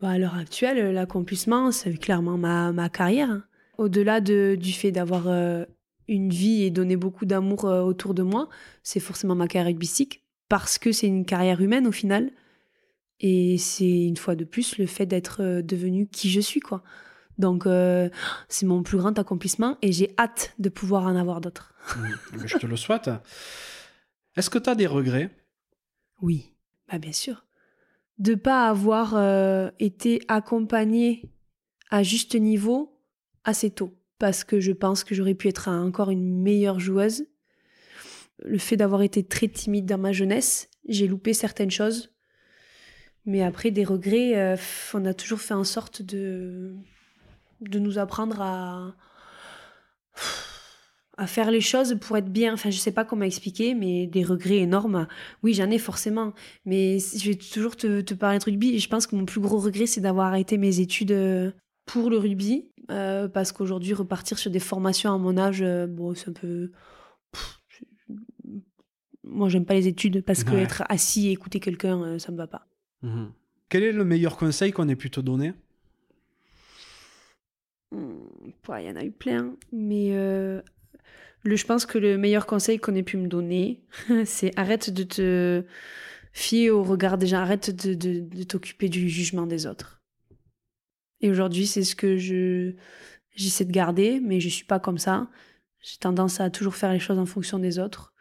Bah, 0.00 0.10
À 0.10 0.18
l'heure 0.18 0.36
actuelle, 0.36 0.92
l'accomplissement, 0.92 1.72
c'est 1.72 1.94
clairement 1.94 2.36
ma, 2.38 2.72
ma 2.72 2.88
carrière. 2.88 3.30
Hein. 3.30 3.44
Au-delà 3.78 4.20
de, 4.20 4.56
du 4.58 4.72
fait 4.72 4.92
d'avoir 4.92 5.28
euh, 5.28 5.64
une 6.08 6.30
vie 6.30 6.62
et 6.62 6.70
donner 6.70 6.96
beaucoup 6.96 7.24
d'amour 7.26 7.64
autour 7.64 8.14
de 8.14 8.22
moi, 8.22 8.48
c'est 8.82 9.00
forcément 9.00 9.34
ma 9.34 9.48
carrière 9.48 9.66
rugbystique 9.66 10.24
parce 10.48 10.78
que 10.78 10.92
c'est 10.92 11.06
une 11.06 11.24
carrière 11.24 11.60
humaine 11.60 11.86
au 11.86 11.92
final. 11.92 12.30
Et 13.20 13.58
c'est 13.58 14.04
une 14.04 14.16
fois 14.16 14.34
de 14.34 14.44
plus 14.44 14.78
le 14.78 14.86
fait 14.86 15.06
d'être 15.06 15.42
euh, 15.42 15.62
devenu 15.62 16.06
qui 16.06 16.30
je 16.30 16.40
suis, 16.40 16.60
quoi. 16.60 16.82
Donc, 17.38 17.66
euh, 17.66 18.08
c'est 18.48 18.66
mon 18.66 18.82
plus 18.82 18.98
grand 18.98 19.18
accomplissement 19.18 19.78
et 19.82 19.92
j'ai 19.92 20.14
hâte 20.18 20.54
de 20.58 20.68
pouvoir 20.68 21.04
en 21.04 21.16
avoir 21.16 21.40
d'autres. 21.40 21.72
Mmh, 21.96 22.46
je 22.46 22.56
te 22.56 22.66
le 22.66 22.76
souhaite. 22.76 23.10
Est-ce 24.36 24.50
que 24.50 24.58
tu 24.58 24.70
as 24.70 24.74
des 24.74 24.86
regrets? 24.86 25.30
Oui, 26.22 26.52
bah 26.90 26.98
bien 26.98 27.12
sûr. 27.12 27.44
De 28.18 28.34
pas 28.34 28.68
avoir 28.68 29.14
euh, 29.16 29.70
été 29.78 30.20
accompagnée 30.28 31.30
à 31.90 32.02
juste 32.02 32.34
niveau 32.34 32.98
assez 33.44 33.70
tôt. 33.70 33.96
Parce 34.18 34.44
que 34.44 34.60
je 34.60 34.72
pense 34.72 35.04
que 35.04 35.14
j'aurais 35.14 35.34
pu 35.34 35.48
être 35.48 35.68
encore 35.68 36.10
une 36.10 36.40
meilleure 36.40 36.78
joueuse 36.78 37.26
le 38.42 38.58
fait 38.58 38.76
d'avoir 38.76 39.02
été 39.02 39.24
très 39.24 39.48
timide 39.48 39.86
dans 39.86 39.98
ma 39.98 40.12
jeunesse, 40.12 40.68
j'ai 40.88 41.06
loupé 41.06 41.32
certaines 41.32 41.70
choses. 41.70 42.10
Mais 43.26 43.42
après, 43.42 43.70
des 43.70 43.84
regrets, 43.84 44.36
euh, 44.36 44.56
on 44.92 45.04
a 45.06 45.14
toujours 45.14 45.40
fait 45.40 45.54
en 45.54 45.64
sorte 45.64 46.02
de, 46.02 46.74
de 47.60 47.78
nous 47.78 47.98
apprendre 47.98 48.40
à, 48.42 48.94
à 51.16 51.26
faire 51.26 51.50
les 51.50 51.60
choses 51.60 51.96
pour 52.00 52.16
être 52.16 52.30
bien. 52.30 52.54
Enfin, 52.54 52.70
je 52.70 52.78
sais 52.78 52.92
pas 52.92 53.04
comment 53.04 53.24
expliquer, 53.24 53.74
mais 53.74 54.06
des 54.06 54.24
regrets 54.24 54.58
énormes, 54.58 55.06
oui, 55.42 55.54
j'en 55.54 55.70
ai 55.70 55.78
forcément. 55.78 56.32
Mais 56.64 56.98
je 56.98 57.30
vais 57.30 57.36
toujours 57.36 57.76
te, 57.76 58.00
te 58.00 58.14
parler 58.14 58.38
de 58.38 58.44
rugby. 58.44 58.78
Je 58.78 58.88
pense 58.88 59.06
que 59.06 59.16
mon 59.16 59.24
plus 59.24 59.40
gros 59.40 59.58
regret, 59.58 59.86
c'est 59.86 60.00
d'avoir 60.00 60.26
arrêté 60.26 60.58
mes 60.58 60.80
études 60.80 61.12
euh, 61.12 61.50
pour 61.86 62.10
le 62.10 62.18
rugby. 62.18 62.68
Euh, 62.90 63.28
parce 63.28 63.52
qu'aujourd'hui, 63.52 63.94
repartir 63.94 64.38
sur 64.38 64.50
des 64.50 64.58
formations 64.60 65.12
à 65.12 65.18
mon 65.18 65.38
âge, 65.38 65.64
bon, 65.88 66.14
c'est 66.14 66.28
un 66.28 66.32
peu 66.32 66.70
moi 69.24 69.48
j'aime 69.48 69.64
pas 69.64 69.74
les 69.74 69.88
études 69.88 70.22
parce 70.22 70.44
que 70.44 70.54
être 70.54 70.84
assis 70.88 71.28
et 71.28 71.32
écouter 71.32 71.60
quelqu'un, 71.60 72.02
euh, 72.02 72.18
ça 72.18 72.30
me 72.32 72.36
va 72.36 72.46
pas. 72.46 72.66
Mhm. 73.02 73.32
Quel 73.68 73.82
est 73.82 73.92
le 73.92 74.04
meilleur 74.04 74.36
conseil 74.36 74.72
qu'on 74.72 74.88
ait 74.88 74.96
pu 74.96 75.10
te 75.10 75.20
donner? 75.20 75.52
Hmm, 77.90 78.26
Il 78.46 78.84
y 78.84 78.90
en 78.90 78.96
a 78.96 79.04
eu 79.04 79.10
plein, 79.10 79.56
mais 79.72 80.10
euh, 80.12 80.60
je 81.44 81.64
pense 81.64 81.86
que 81.86 81.98
le 81.98 82.16
meilleur 82.16 82.46
conseil 82.46 82.78
qu'on 82.78 82.94
ait 82.94 83.02
pu 83.02 83.16
me 83.16 83.28
donner, 83.28 83.82
c'est 84.24 84.56
arrête 84.58 84.90
de 84.90 85.02
te 85.02 85.64
fier 86.32 86.70
au 86.70 86.82
regard 86.82 87.18
des 87.18 87.26
gens, 87.26 87.38
arrête 87.38 87.70
de, 87.70 88.42
t'occuper 88.44 88.88
du 88.88 89.08
jugement 89.08 89.46
des 89.46 89.66
autres. 89.66 90.02
Et 91.20 91.30
aujourd'hui, 91.30 91.66
c'est 91.66 91.84
ce 91.84 91.94
que 91.94 92.16
je 92.16 92.74
j'essaie 93.34 93.64
de 93.64 93.72
garder, 93.72 94.20
mais 94.20 94.40
je 94.40 94.48
suis 94.48 94.64
pas 94.64 94.78
comme 94.78 94.98
ça. 94.98 95.28
J'ai 95.80 95.98
tendance 95.98 96.40
à 96.40 96.50
toujours 96.50 96.76
faire 96.76 96.92
les 96.92 96.98
choses 96.98 97.18
en 97.18 97.26
fonction 97.26 97.58
des 97.58 97.78
autres 97.78 98.14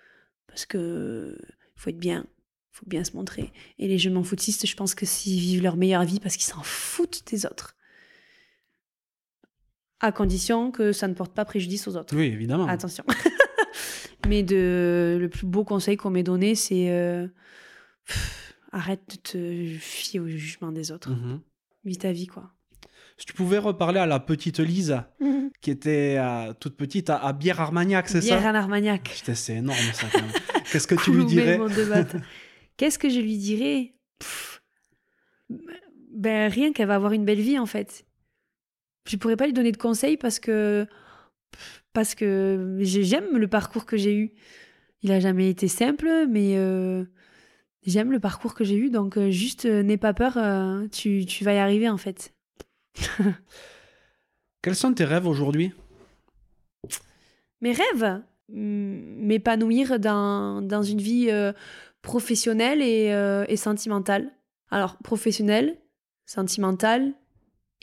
parce 0.48 0.66
que 0.66 1.38
faut 1.76 1.90
être 1.90 2.00
bien, 2.00 2.26
faut 2.72 2.86
bien 2.86 3.04
se 3.04 3.16
montrer. 3.16 3.52
Et 3.80 3.88
les 3.88 3.98
jeunes 3.98 4.24
footistes, 4.24 4.66
je 4.68 4.76
pense 4.76 4.96
que 4.96 5.06
s'ils 5.06 5.40
vivent 5.40 5.64
leur 5.64 5.78
meilleure 5.78 6.04
vie 6.04 6.20
parce 6.20 6.36
qu'ils 6.36 6.52
s'en 6.52 6.64
foutent 6.64 7.24
des 7.28 7.46
autres, 7.46 7.76
à 10.04 10.12
condition 10.12 10.70
que 10.70 10.92
ça 10.92 11.08
ne 11.08 11.14
porte 11.14 11.34
pas 11.34 11.46
préjudice 11.46 11.88
aux 11.88 11.96
autres. 11.96 12.14
Oui, 12.16 12.26
évidemment. 12.26 12.68
Attention. 12.68 13.06
Mais 14.28 14.44
de, 14.44 15.18
le 15.20 15.30
plus 15.30 15.48
beau 15.48 15.64
conseil 15.64 15.96
qu'on 15.96 16.10
m'ait 16.10 16.24
donné, 16.24 16.56
c'est 16.56 16.92
euh, 16.92 17.28
arrête 18.74 19.02
de 19.10 19.16
te 19.16 19.78
fier 19.80 20.20
au 20.20 20.28
jugement 20.28 20.72
des 20.72 20.92
autres. 20.92 21.10
Mm 21.10 21.42
Vis 21.86 21.98
ta 21.98 22.14
vie, 22.14 22.28
quoi. 22.28 22.50
Si 23.18 23.26
tu 23.26 23.34
pouvais 23.34 23.58
reparler 23.58 24.00
à 24.00 24.06
la 24.06 24.22
petite 24.22 24.60
Lise, 24.60 25.02
mhm. 25.20 25.50
qui 25.60 25.70
était 25.70 26.16
euh, 26.18 26.54
toute 26.54 26.78
petite 26.78 27.10
à, 27.10 27.34
Bière-Armagnac, 27.34 28.08
c'est 28.08 28.22
ça? 28.22 28.38
Bière-Armagnac. 28.40 29.22
C'est 29.36 29.56
énorme, 29.56 29.78
ça, 29.92 30.08
quand 30.10 30.22
même. 30.22 30.32
Qu'est-ce 30.72 30.88
que 30.88 30.96
tu 30.96 31.12
lui 31.12 31.26
dirais? 31.26 31.60
Qu'est-ce 32.78 32.98
que 32.98 33.10
je 33.10 33.20
lui 33.20 33.38
dirais? 33.38 33.96
Ben, 36.14 36.50
rien 36.50 36.72
qu'elle 36.72 36.88
va 36.88 36.96
avoir 36.96 37.12
une 37.12 37.26
belle 37.26 37.42
vie, 37.42 37.60
en 37.60 37.66
fait. 37.66 38.06
Je 39.06 39.18
pourrais 39.18 39.36
pas 39.36 39.46
lui 39.46 39.54
donner 39.54 39.72
de 39.72 39.78
conseils 39.78 40.18
parce 40.18 40.40
que 40.40 40.88
parce 41.92 42.16
que 42.16 42.78
j'aime 42.82 43.38
le 43.38 43.48
parcours 43.48 43.86
que 43.86 43.98
j'ai 43.98 44.16
eu. 44.16 44.34
Il 45.02 45.12
a 45.12 45.20
jamais 45.20 45.50
été 45.50 45.68
simple, 45.68 46.26
mais 46.30 46.58
euh, 46.58 47.04
j'aime 47.86 48.12
le 48.12 48.20
parcours 48.20 48.56
que 48.56 48.64
j'ai 48.64 48.76
eu. 48.76 48.90
Donc, 48.90 49.18
euh, 49.18 49.30
juste, 49.30 49.66
n'aie 49.66 49.98
pas 49.98 50.14
peur, 50.14 50.40
tu, 50.92 51.26
tu 51.26 51.44
vas 51.44 51.54
y 51.54 51.58
arriver, 51.58 51.90
en 51.90 51.98
fait. 51.98 52.34
Quels 54.64 54.76
sont 54.76 54.94
tes 54.94 55.04
rêves 55.04 55.28
aujourd'hui? 55.28 55.74
Mes 57.62 57.74
rêves? 57.74 58.22
M'épanouir 58.50 60.00
dans, 60.00 60.62
dans, 60.62 60.84
une 60.84 61.02
vie 61.02 61.30
euh, 61.30 61.54
professionnelle 62.02 62.82
et, 62.82 63.12
euh, 63.12 63.46
et, 63.48 63.58
sentimentale. 63.58 64.32
Alors, 64.72 64.98
professionnelle, 64.98 65.78
sentimentale 66.26 67.14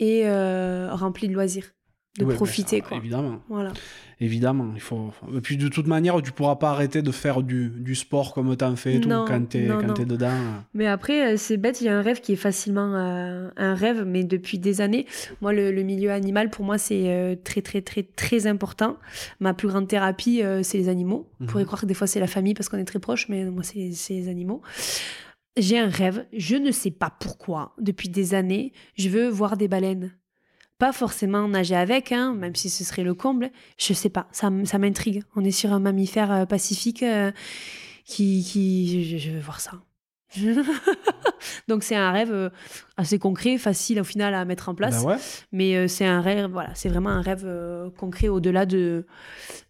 et 0.01 0.23
euh, 0.27 0.89
remplie 0.93 1.29
de 1.29 1.35
loisirs 1.35 1.71
de 2.19 2.25
profiter. 2.25 2.81
quoi. 2.81 2.97
Évidemment. 2.97 3.41
Voilà. 3.49 3.73
Évidemment. 4.19 4.73
Il 4.75 4.81
faut... 4.81 5.13
Et 5.35 5.41
puis 5.41 5.57
de 5.57 5.69
toute 5.69 5.87
manière, 5.87 6.21
tu 6.21 6.33
pourras 6.33 6.57
pas 6.57 6.71
arrêter 6.71 7.03
de 7.03 7.11
faire 7.11 7.43
du, 7.43 7.71
du 7.71 7.95
sport 7.95 8.35
comme 8.35 8.55
tu 8.57 8.65
en 8.65 8.77
fais 8.77 9.01
tout, 9.01 9.09
quand 9.09 9.49
tu 9.49 9.59
es, 9.59 10.05
dedans. 10.05 10.29
Mais 10.75 10.87
après, 10.87 11.33
euh, 11.33 11.37
c'est 11.37 11.57
bête, 11.57 11.81
il 11.81 11.85
y 11.85 11.89
a 11.89 11.97
un 11.97 12.03
rêve 12.03 12.21
qui 12.21 12.33
est 12.33 12.37
facilement 12.37 12.95
euh, 12.95 13.49
un 13.57 13.75
rêve, 13.75 14.05
mais 14.05 14.25
depuis 14.25 14.59
des 14.59 14.81
années. 14.81 15.07
Moi, 15.41 15.53
le, 15.53 15.83
milieu 15.83 16.11
animal, 16.11 16.51
pour 16.51 16.65
moi, 16.65 16.77
c'est 16.77 17.05
euh, 17.07 17.37
très, 17.43 17.63
très, 17.63 17.81
très, 17.81 18.03
très 18.03 18.47
important. 18.47 18.97
Ma 19.39 19.55
plus 19.55 19.69
grande 19.69 19.89
thérapie, 19.89 20.43
c'est 20.63 20.79
les 20.79 20.89
animaux. 20.89 21.31
On 21.41 21.47
pourrait 21.47 21.63
mhm. 21.63 21.67
croire 21.67 21.81
que 21.81 21.87
des 21.87 21.95
fois, 21.95 22.07
c'est 22.07 22.21
la 22.21 22.27
famille 22.27 22.55
parce 22.55 22.69
qu'on 22.69 22.79
est 22.79 22.85
très 22.85 22.99
proche, 22.99 23.29
mais 23.29 23.45
moi, 23.45 23.63
c'est 23.63 23.93
les 24.11 24.29
animaux. 24.29 24.63
J'ai 25.57 25.79
un 25.79 25.89
rêve, 25.89 26.27
je 26.33 26.57
ne 26.57 26.71
sais 26.71 26.91
pas 26.93 27.11
pourquoi, 27.11 27.75
depuis 27.79 28.09
des 28.09 28.35
années, 28.35 28.73
je 28.97 29.09
veux 29.09 29.29
voir 29.29 29.57
des 29.57 29.69
baleines 29.69 30.13
pas 30.81 30.93
forcément 30.93 31.47
nager 31.47 31.77
avec, 31.77 32.11
hein, 32.11 32.35
même 32.35 32.57
si 32.57 32.71
ce 32.71 32.85
serait 32.85 33.05
le 33.05 33.15
comble. 33.15 33.53
Je 33.77 33.93
sais 33.93 34.09
pas, 34.09 34.27
ça, 34.33 34.51
ça 34.65 34.79
m'intrigue. 34.79 35.23
On 35.37 35.45
est 35.45 35.51
sur 35.51 35.73
un 35.75 35.79
mammifère 35.79 36.33
euh, 36.33 36.47
pacifique 36.47 37.03
euh, 37.03 37.31
qui, 38.07 38.43
qui 38.43 39.19
je, 39.19 39.31
veux 39.31 39.41
voir 39.41 39.61
ça. 39.61 39.73
Donc 41.69 41.83
c'est 41.83 41.97
un 41.97 42.13
rêve 42.13 42.33
euh, 42.33 42.51
assez 42.97 43.19
concret, 43.19 43.59
facile 43.59 44.01
au 44.01 44.05
final 44.05 44.35
à 44.35 44.45
mettre 44.45 44.69
en 44.69 44.75
place. 44.75 45.05
Ben 45.05 45.19
Mais 45.53 45.89
c'est 45.89 46.07
un 46.07 46.21
rêve, 46.21 46.51
voilà, 46.51 46.71
c'est 46.75 46.89
vraiment 46.89 47.11
un 47.11 47.23
rêve 47.23 47.47
concret 47.97 48.29
au-delà 48.29 48.67
de, 48.67 49.07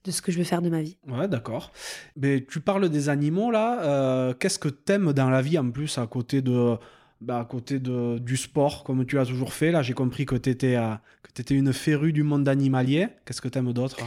de 0.05 0.11
ce 0.11 0.23
que 0.23 0.32
je 0.32 0.39
veux 0.39 0.45
faire 0.45 0.62
de 0.62 0.70
ma 0.70 0.82
vie. 0.82 0.97
Ouais, 1.09 1.28
d'accord. 1.28 1.73
Mais 2.16 2.45
tu 2.49 2.61
parles 2.61 2.89
des 2.89 3.09
animaux 3.09 3.51
là. 3.51 4.35
Qu'est-ce 4.39 4.59
que 4.59 4.69
t'aimes 4.69 5.12
dans 5.12 5.31
la 5.31 5.43
vie 5.43 5.59
en 5.59 5.70
plus 5.70 5.99
à 5.99 6.07
côté 6.07 6.43
de 6.43 6.77
bah, 7.20 7.41
à 7.41 7.45
côté 7.45 7.78
de, 7.78 8.19
du 8.19 8.37
sport, 8.37 8.82
comme 8.82 9.05
tu 9.05 9.19
as 9.19 9.27
toujours 9.27 9.53
fait? 9.53 9.70
Là, 9.70 9.82
j'ai 9.82 9.93
compris 9.93 10.24
que 10.24 10.37
tu 10.37 10.51
étais, 10.51 10.77
euh, 10.77 10.95
étais, 11.39 11.55
une 11.55 11.73
férue 11.73 12.12
du 12.12 12.23
monde 12.23 12.49
animalier. 12.49 13.09
Qu'est-ce 13.24 13.43
que 13.43 13.49
tu 13.49 13.59
aimes 13.59 13.73
d'autre? 13.73 13.99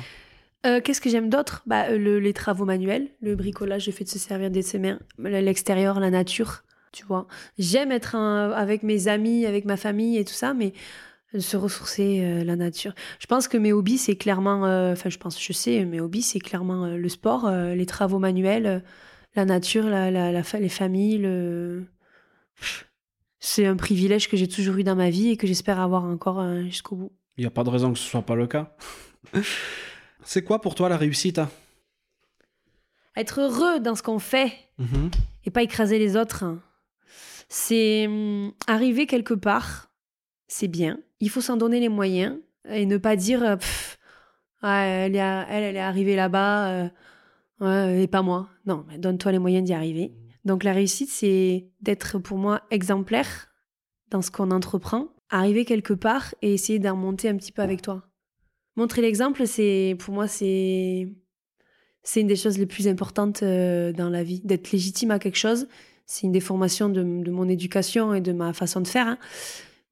Euh, 0.65 0.81
Qu'est-ce 0.81 1.02
que 1.02 1.10
j'aime 1.10 1.30
d'autre? 1.30 1.64
Bah, 1.65 1.85
euh, 1.90 2.19
Les 2.19 2.34
travaux 2.34 2.65
manuels, 2.65 3.10
le 3.22 3.35
bricolage, 3.35 3.88
le 3.88 3.94
fait 3.94 4.03
de 4.03 4.10
se 4.10 4.19
servir 4.19 4.49
des 4.49 4.64
mains, 4.80 4.99
l'extérieur, 5.18 5.99
la 5.99 6.10
nature, 6.10 6.64
tu 6.91 7.06
vois. 7.06 7.27
J'aime 7.57 7.91
être 7.91 8.15
avec 8.15 8.84
mes 8.84 9.07
amis, 9.07 9.45
avec 9.45 9.65
ma 9.65 9.77
famille 9.77 10.18
et 10.18 10.26
tout 10.26 10.34
ça, 10.34 10.53
mais 10.53 10.73
se 11.38 11.57
ressourcer, 11.57 12.44
la 12.44 12.56
nature. 12.56 12.94
Je 13.19 13.26
pense 13.26 13.48
que 13.48 13.57
mes 13.57 13.73
hobbies, 13.73 13.98
c'est 13.98 14.15
clairement, 14.15 14.91
enfin, 14.91 15.10
je 15.10 15.18
pense, 15.18 15.41
je 15.41 15.53
sais, 15.53 15.84
mes 15.85 15.99
hobbies, 15.99 16.22
c'est 16.22 16.40
clairement 16.40 16.85
le 16.85 17.10
sport, 17.10 17.49
les 17.49 17.85
travaux 17.88 18.19
manuels, 18.19 18.84
la 19.35 19.45
nature, 19.45 19.85
la, 19.85 20.31
les 20.31 20.69
familles, 20.69 21.18
le 21.18 21.85
c'est 23.45 23.65
un 23.65 23.76
privilège 23.76 24.30
que 24.30 24.38
j'ai 24.38 24.48
toujours 24.48 24.77
eu 24.77 24.85
dans 24.85 24.95
ma 24.95 25.10
vie 25.10 25.27
et 25.27 25.35
que 25.35 25.48
j'espère 25.48 25.77
avoir 25.81 26.06
encore 26.06 26.40
euh, 26.40 26.64
jusqu'au 26.64 26.95
bout. 26.95 27.11
Il 27.35 27.41
n'y 27.41 27.45
a 27.45 27.52
pas 27.52 27.65
de 27.65 27.69
raison 27.69 27.91
que 27.91 27.99
ce 27.99 28.10
soit 28.10 28.22
pas 28.22 28.35
le 28.35 28.48
cas. 28.48 28.73
c'est 30.26 30.44
quoi 30.44 30.62
pour 30.62 30.76
toi 30.76 30.90
la 30.90 30.98
réussite 30.98 31.41
Être 33.16 33.41
heureux 33.41 33.80
dans 33.80 33.95
ce 33.95 34.04
qu'on 34.04 34.20
fait 34.20 34.54
mhm. 34.78 35.12
et 35.45 35.52
pas 35.52 35.64
écraser 35.64 36.00
les 36.00 36.16
autres. 36.18 36.45
C'est 37.50 38.08
hum, 38.08 38.54
arriver 38.68 39.06
quelque 39.06 39.34
part, 39.34 39.91
c'est 40.48 40.68
bien. 40.68 41.00
Il 41.20 41.30
faut 41.30 41.41
s'en 41.41 41.58
donner 41.58 41.80
les 41.80 41.90
moyens 41.90 42.38
et 42.70 42.86
ne 42.86 42.98
pas 42.98 43.16
dire 43.16 43.44
euh, 43.44 43.56
elle, 44.64 45.16
est, 45.16 45.45
elle, 45.50 45.76
est 45.76 45.80
arrivée 45.80 46.16
là-bas 46.16 46.90
euh, 47.62 48.00
et 48.00 48.08
pas 48.08 48.22
moi. 48.22 48.50
Non, 48.66 48.86
donne-toi 48.98 49.32
les 49.32 49.40
moyens 49.40 49.66
d'y 49.66 49.74
arriver. 49.74 50.14
Donc 50.45 50.64
la 50.64 50.74
réussite, 50.74 51.10
c'est 51.10 51.70
d'être 51.82 52.20
pour 52.20 52.38
moi 52.38 52.62
exemplaire 52.72 53.48
dans 54.10 54.22
ce 54.22 54.32
qu'on 54.32 54.52
entreprend, 54.52 55.08
arriver 55.30 55.66
quelque 55.66 55.94
part 55.94 56.36
et 56.41 56.54
essayer 56.54 56.80
d'en 56.80 56.95
monter 56.95 57.30
un 57.30 57.38
petit 57.38 57.52
peu 57.52 57.62
avec 57.62 57.82
toi. 57.82 58.04
Montrer 58.76 59.02
l'exemple, 59.02 59.45
c'est 59.45 59.95
pour 60.00 60.14
moi, 60.14 60.28
c'est 60.28 61.08
c'est 62.04 62.20
une 62.20 62.28
des 62.28 62.36
choses 62.36 62.58
les 62.58 62.66
plus 62.66 62.88
importantes 62.88 63.44
euh, 63.44 63.94
dans 63.94 64.10
la 64.10 64.24
vie. 64.24 64.41
D'être 64.44 64.72
légitime 64.72 65.12
à 65.12 65.20
quelque 65.20 65.38
chose, 65.38 65.68
c'est 66.06 66.28
une 66.28 66.34
déformation 66.34 66.90
de, 66.90 67.02
de, 67.02 67.32
mon 67.32 67.48
éducation 67.48 68.14
et 68.14 68.22
de 68.22 68.34
ma 68.34 68.52
façon 68.52 68.82
de 68.82 68.88
faire. 68.88 69.08
Hein. 69.08 69.18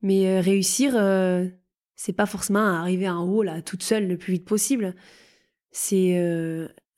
Mais 0.02 0.28
euh, 0.28 0.42
réussir, 0.42 0.94
euh, 0.98 1.48
c'est 1.96 2.14
pas 2.14 2.26
forcément 2.26 2.60
arriver 2.60 3.08
en 3.08 3.24
haut 3.24 3.44
là, 3.44 3.62
toute 3.62 3.84
seule 3.84 4.08
le 4.08 4.18
plus 4.18 4.34
vite 4.34 4.46
possible. 4.46 4.96
C'est 5.72 6.20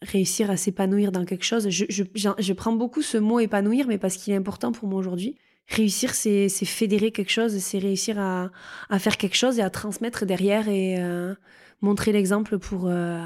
réussir 0.01 0.49
à 0.49 0.57
s'épanouir 0.57 1.11
dans 1.11 1.25
quelque 1.25 1.45
chose. 1.45 1.69
Je, 1.69 1.85
je, 1.89 2.03
je, 2.13 2.53
prends 2.53 2.73
beaucoup 2.73 3.01
ce 3.01 3.17
mot 3.17 3.39
épanouir, 3.39 3.87
mais 3.87 3.97
parce 3.97 4.17
qu'il 4.17 4.33
est 4.33 4.37
important 4.37 4.71
pour 4.71 4.87
moi 4.87 4.99
aujourd'hui. 4.99 5.37
Réussir, 5.67 6.13
c'est 6.13 6.49
fédérer 6.49 7.11
quelque 7.11 7.31
chose, 7.31 7.57
c'est 7.59 7.79
réussir 7.79 8.19
à, 8.19 8.51
à, 8.89 8.99
faire 8.99 9.17
quelque 9.17 9.35
chose 9.37 9.59
et 9.59 9.61
à 9.61 9.69
transmettre 9.69 10.25
derrière 10.25 10.67
et 10.67 10.97
euh, 10.99 11.35
montrer 11.83 12.11
l'exemple 12.11 12.57
pour, 12.57 12.87
euh, 12.87 13.19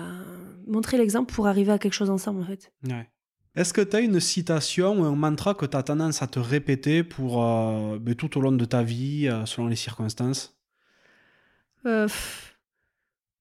montrer 0.67 0.97
l'exemple 0.97 1.33
pour 1.33 1.47
arriver 1.47 1.71
à 1.71 1.79
quelque 1.79 1.93
chose 1.93 2.09
ensemble, 2.09 2.41
en 2.41 2.45
fait. 2.45 2.73
Ouais. 2.83 3.09
Est-ce 3.55 3.73
que 3.73 3.81
tu 3.81 3.95
as 3.95 4.01
une 4.01 4.19
citation 4.19 4.99
ou 4.99 5.05
un 5.05 5.15
mantra 5.15 5.53
que 5.53 5.65
tu 5.65 5.77
as 5.77 5.83
tendance 5.83 6.21
à 6.21 6.27
te 6.27 6.39
répéter 6.39 7.03
pour 7.03 7.41
euh, 7.43 7.97
ben, 7.97 8.13
tout 8.13 8.37
au 8.37 8.41
long 8.41 8.51
de 8.51 8.65
ta 8.65 8.83
vie, 8.83 9.29
selon 9.45 9.67
les 9.67 9.77
circonstances? 9.77 10.59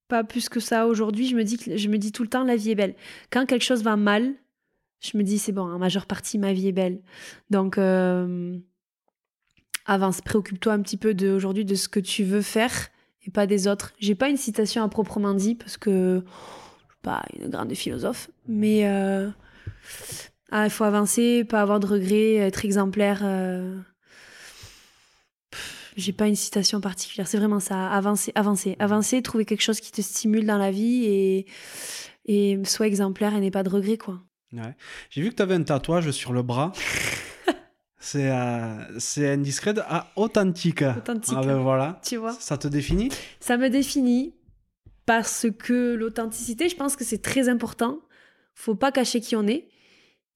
Pas 0.09 0.23
plus 0.23 0.49
que 0.49 0.61
ça. 0.61 0.87
Aujourd'hui, 0.87 1.27
je 1.27 1.35
me 1.35 1.43
dis 1.43 1.59
que 1.59 1.77
je 1.77 1.89
me 1.89 1.99
dis 1.99 2.13
tout 2.13 2.23
le 2.23 2.29
temps 2.29 2.45
la 2.45 2.57
vie 2.57 2.71
est 2.71 2.77
belle. 2.77 2.95
Quand 3.31 3.45
quelque 3.45 3.65
chose 3.65 3.83
va 3.83 3.97
mal, 3.97 4.35
je 5.01 5.19
me 5.19 5.23
dis 5.23 5.39
c'est 5.39 5.53
bon, 5.53 5.63
en 5.63 5.79
majeure 5.79 6.07
partie 6.07 6.39
ma 6.39 6.53
vie 6.53 6.69
est 6.69 6.73
belle. 6.73 7.03
Donc 7.51 7.77
euh, 7.77 8.57
avance, 9.85 10.21
préoccupe-toi 10.21 10.73
un 10.73 10.81
petit 10.81 10.97
peu 10.97 11.13
de 11.13 11.31
aujourd'hui 11.31 11.65
de 11.65 11.75
ce 11.75 11.89
que 11.89 11.99
tu 11.99 12.23
veux 12.23 12.43
faire 12.43 12.73
et 13.27 13.31
pas 13.31 13.47
des 13.47 13.69
autres. 13.69 13.93
J'ai 13.99 14.15
pas 14.15 14.29
une 14.29 14.37
citation 14.37 14.83
à 14.83 14.89
proprement 14.89 15.35
dit 15.35 15.55
parce 15.55 15.77
que 15.77 16.23
je 16.25 16.93
suis 16.93 17.01
pas 17.03 17.23
une 17.39 17.51
grande 17.51 17.75
philosophe, 17.75 18.31
mais 18.47 18.87
euh, 18.89 19.29
ah, 20.51 20.65
il 20.65 20.71
faut 20.71 20.85
avancer, 20.85 21.45
pas 21.45 21.61
avoir 21.61 21.81
de 21.81 21.87
regrets, 21.87 22.35
être 22.35 22.65
exemplaire. 22.65 23.21
Euh, 23.25 23.77
j'ai 25.97 26.13
pas 26.13 26.29
une 26.29 26.37
citation 26.37 26.81
particulière. 26.81 27.27
C'est 27.27 27.39
vraiment 27.39 27.61
ça. 27.61 27.89
Avancer, 27.89 28.33
avancer, 28.35 28.77
avancer, 28.79 29.23
trouver 29.23 29.45
quelque 29.45 29.63
chose 29.63 29.81
qui 29.81 29.91
te 29.91 30.03
stimule 30.03 30.47
dans 30.47 30.59
la 30.59 30.71
vie 30.71 31.05
et, 31.07 31.47
et 32.27 32.61
sois 32.65 32.87
exemplaire 32.87 33.35
et 33.35 33.41
n'aie 33.41 33.51
pas 33.51 33.63
de 33.63 33.71
regrets, 33.71 33.97
quoi. 33.97 34.21
Ouais. 34.53 34.77
J'ai 35.11 35.23
vu 35.23 35.31
que 35.31 35.35
tu 35.35 35.43
avais 35.43 35.55
un 35.55 35.63
tatouage 35.63 36.11
sur 36.13 36.33
le 36.33 36.43
bras. 36.43 36.73
c'est 38.07 38.31
euh, 38.31 39.33
indiscret 39.33 39.75
à 39.89 40.13
authentique. 40.15 40.83
Authentique. 40.83 41.35
Ah 41.37 41.43
ben 41.45 41.59
voilà. 41.59 42.01
Tu 42.05 42.17
vois. 42.17 42.33
Ça 42.39 42.57
te 42.57 42.69
définit? 42.69 43.09
Ça 43.41 43.57
me 43.57 43.69
définit 43.69 44.33
parce 45.07 45.47
que 45.59 45.95
l'authenticité, 45.95 46.69
je 46.69 46.77
pense 46.77 46.95
que 46.95 47.05
c'est 47.05 47.21
très 47.21 47.49
important. 47.49 47.99
Faut 48.55 48.77
pas 48.77 48.93
cacher 48.93 49.21
qui 49.21 49.35
on 49.35 49.47
est. 49.47 49.69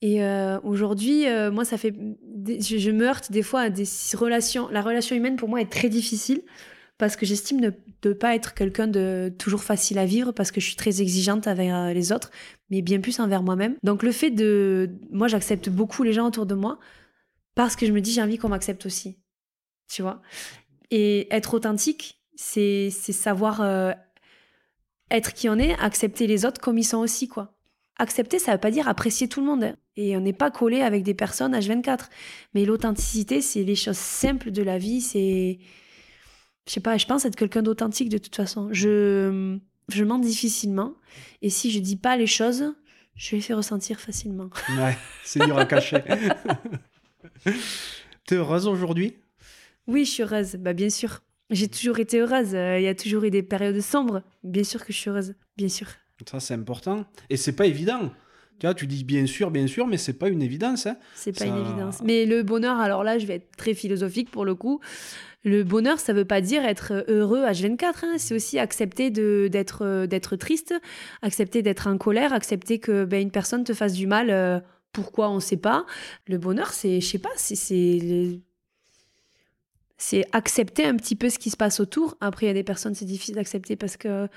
Et 0.02 0.24
euh, 0.24 0.58
aujourd'hui, 0.64 1.28
euh, 1.28 1.52
moi, 1.52 1.64
ça 1.64 1.76
fait, 1.76 1.94
je, 1.94 2.90
me 2.90 3.06
heurte 3.06 3.30
des 3.30 3.42
fois 3.42 3.60
à 3.60 3.70
des 3.70 3.84
relations. 4.14 4.68
La 4.70 4.82
relation 4.82 5.14
humaine 5.14 5.36
pour 5.36 5.48
moi 5.48 5.60
est 5.60 5.70
très 5.70 5.88
difficile 5.88 6.42
parce 6.98 7.16
que 7.16 7.24
j'estime 7.24 7.60
ne, 7.60 7.70
de 8.02 8.12
pas 8.12 8.34
être 8.34 8.54
quelqu'un 8.54 8.88
de 8.88 9.32
toujours 9.38 9.62
facile 9.62 9.98
à 9.98 10.06
vivre 10.06 10.32
parce 10.32 10.50
que 10.50 10.60
je 10.60 10.66
suis 10.66 10.76
très 10.76 11.00
exigeante 11.02 11.46
avec 11.46 11.70
euh, 11.70 11.92
les 11.92 12.10
autres, 12.12 12.30
mais 12.70 12.82
bien 12.82 13.00
plus 13.00 13.20
envers 13.20 13.42
moi-même. 13.42 13.76
Donc 13.82 14.02
le 14.02 14.10
fait 14.10 14.30
de, 14.30 14.90
moi, 15.12 15.28
j'accepte 15.28 15.68
beaucoup 15.68 16.02
les 16.02 16.12
gens 16.12 16.26
autour 16.26 16.46
de 16.46 16.54
moi 16.54 16.78
parce 17.64 17.76
que 17.76 17.86
je 17.86 17.92
me 17.92 18.00
dis 18.00 18.12
j'ai 18.12 18.22
envie 18.22 18.38
qu'on 18.38 18.48
m'accepte 18.48 18.86
aussi, 18.86 19.18
tu 19.88 20.02
vois? 20.02 20.22
Et 20.90 21.32
être 21.34 21.54
authentique, 21.54 22.20
c'est 22.34 22.90
savoir 22.90 23.60
être 25.10 25.34
qui 25.34 25.48
on 25.48 25.58
est, 25.58 25.74
accepter 25.78 26.26
les 26.26 26.44
autres 26.44 26.60
comme 26.60 26.78
ils 26.78 26.84
sont 26.84 26.98
aussi, 26.98 27.28
quoi. 27.28 27.54
Accepter, 27.98 28.38
ça 28.38 28.52
veut 28.52 28.60
pas 28.60 28.70
dire 28.70 28.88
apprécier 28.88 29.28
tout 29.28 29.40
le 29.40 29.46
monde. 29.46 29.74
Et 29.96 30.16
on 30.16 30.20
n'est 30.20 30.32
pas 30.32 30.50
collé 30.50 30.80
avec 30.80 31.02
des 31.02 31.12
personnes 31.12 31.54
H24. 31.54 32.06
Mais 32.54 32.64
l'authenticité, 32.64 33.42
c'est 33.42 33.62
les 33.62 33.76
choses 33.76 33.98
simples 33.98 34.50
de 34.50 34.62
la 34.62 34.78
vie. 34.78 35.02
C'est. 35.02 35.58
Je 36.66 36.72
sais 36.72 36.80
pas, 36.80 36.96
je 36.96 37.04
pense 37.04 37.24
être 37.26 37.36
quelqu'un 37.36 37.62
d'authentique 37.62 38.08
de 38.08 38.16
toute 38.16 38.36
façon. 38.36 38.68
Je, 38.72 39.58
je 39.88 40.04
mens 40.04 40.18
difficilement. 40.18 40.94
Et 41.42 41.50
si 41.50 41.70
je 41.70 41.78
dis 41.78 41.96
pas 41.96 42.16
les 42.16 42.26
choses, 42.26 42.74
je 43.16 43.36
les 43.36 43.42
fais 43.42 43.52
ressentir 43.52 44.00
facilement. 44.00 44.48
Ouais, 44.78 44.96
c'est 45.24 45.44
dur 45.44 45.58
à 45.58 45.66
cacher. 45.66 45.98
T'es 48.26 48.36
heureuse 48.36 48.66
aujourd'hui? 48.66 49.16
Oui, 49.86 50.04
je 50.04 50.10
suis 50.10 50.22
heureuse. 50.22 50.56
Bah, 50.56 50.72
bien 50.72 50.90
sûr. 50.90 51.22
J'ai 51.50 51.68
toujours 51.68 51.98
été 51.98 52.20
heureuse. 52.20 52.52
Il 52.52 52.82
y 52.82 52.88
a 52.88 52.94
toujours 52.94 53.24
eu 53.24 53.30
des 53.30 53.42
périodes 53.42 53.80
sombres. 53.80 54.22
Bien 54.44 54.64
sûr 54.64 54.84
que 54.84 54.92
je 54.92 54.98
suis 54.98 55.10
heureuse. 55.10 55.34
Bien 55.56 55.68
sûr. 55.68 55.88
Ça, 56.28 56.38
c'est 56.38 56.54
important. 56.54 57.04
Et 57.28 57.36
c'est 57.36 57.56
pas 57.56 57.66
évident. 57.66 58.10
Tu 58.60 58.66
vois, 58.66 58.74
tu 58.74 58.86
dis 58.86 59.04
bien 59.04 59.24
sûr, 59.26 59.50
bien 59.50 59.66
sûr, 59.66 59.86
mais 59.86 59.96
c'est 59.96 60.18
pas 60.18 60.28
une 60.28 60.42
évidence. 60.42 60.86
Hein. 60.86 60.96
C'est 61.14 61.36
pas 61.36 61.46
une 61.46 61.56
évidence. 61.56 62.02
Mais 62.04 62.26
le 62.26 62.42
bonheur, 62.42 62.78
alors 62.78 63.02
là, 63.02 63.18
je 63.18 63.26
vais 63.26 63.36
être 63.36 63.56
très 63.56 63.72
philosophique 63.72 64.30
pour 64.30 64.44
le 64.44 64.54
coup. 64.54 64.80
Le 65.44 65.64
bonheur, 65.64 65.98
ça 65.98 66.12
veut 66.12 66.26
pas 66.26 66.42
dire 66.42 66.66
être 66.66 67.06
heureux 67.08 67.42
H24. 67.46 67.94
Hein. 68.02 68.14
C'est 68.18 68.34
aussi 68.34 68.58
accepter 68.58 69.08
d'être 69.10 70.04
d'être 70.04 70.36
triste, 70.36 70.74
accepter 71.22 71.62
d'être 71.62 71.86
en 71.86 71.96
colère, 71.96 72.34
accepter 72.34 72.78
que 72.78 73.06
ben, 73.06 73.22
une 73.22 73.30
personne 73.30 73.64
te 73.64 73.72
fasse 73.72 73.94
du 73.94 74.06
mal. 74.06 74.28
Euh, 74.28 74.60
pourquoi 74.92 75.30
on 75.30 75.40
sait 75.40 75.56
pas. 75.56 75.86
Le 76.26 76.38
bonheur, 76.38 76.72
c'est, 76.72 77.00
je 77.00 77.06
sais 77.06 77.18
pas, 77.18 77.30
c'est 77.36 77.54
c'est 80.00 80.24
accepter 80.32 80.86
un 80.86 80.96
petit 80.96 81.14
peu 81.14 81.28
ce 81.28 81.38
qui 81.38 81.50
se 81.50 81.58
passe 81.58 81.78
autour. 81.78 82.16
Après, 82.22 82.46
il 82.46 82.48
y 82.48 82.50
a 82.50 82.54
des 82.54 82.64
personnes, 82.64 82.94
c'est 82.94 83.04
difficile 83.04 83.34
d'accepter 83.34 83.76
parce 83.76 83.98
que 83.98 84.28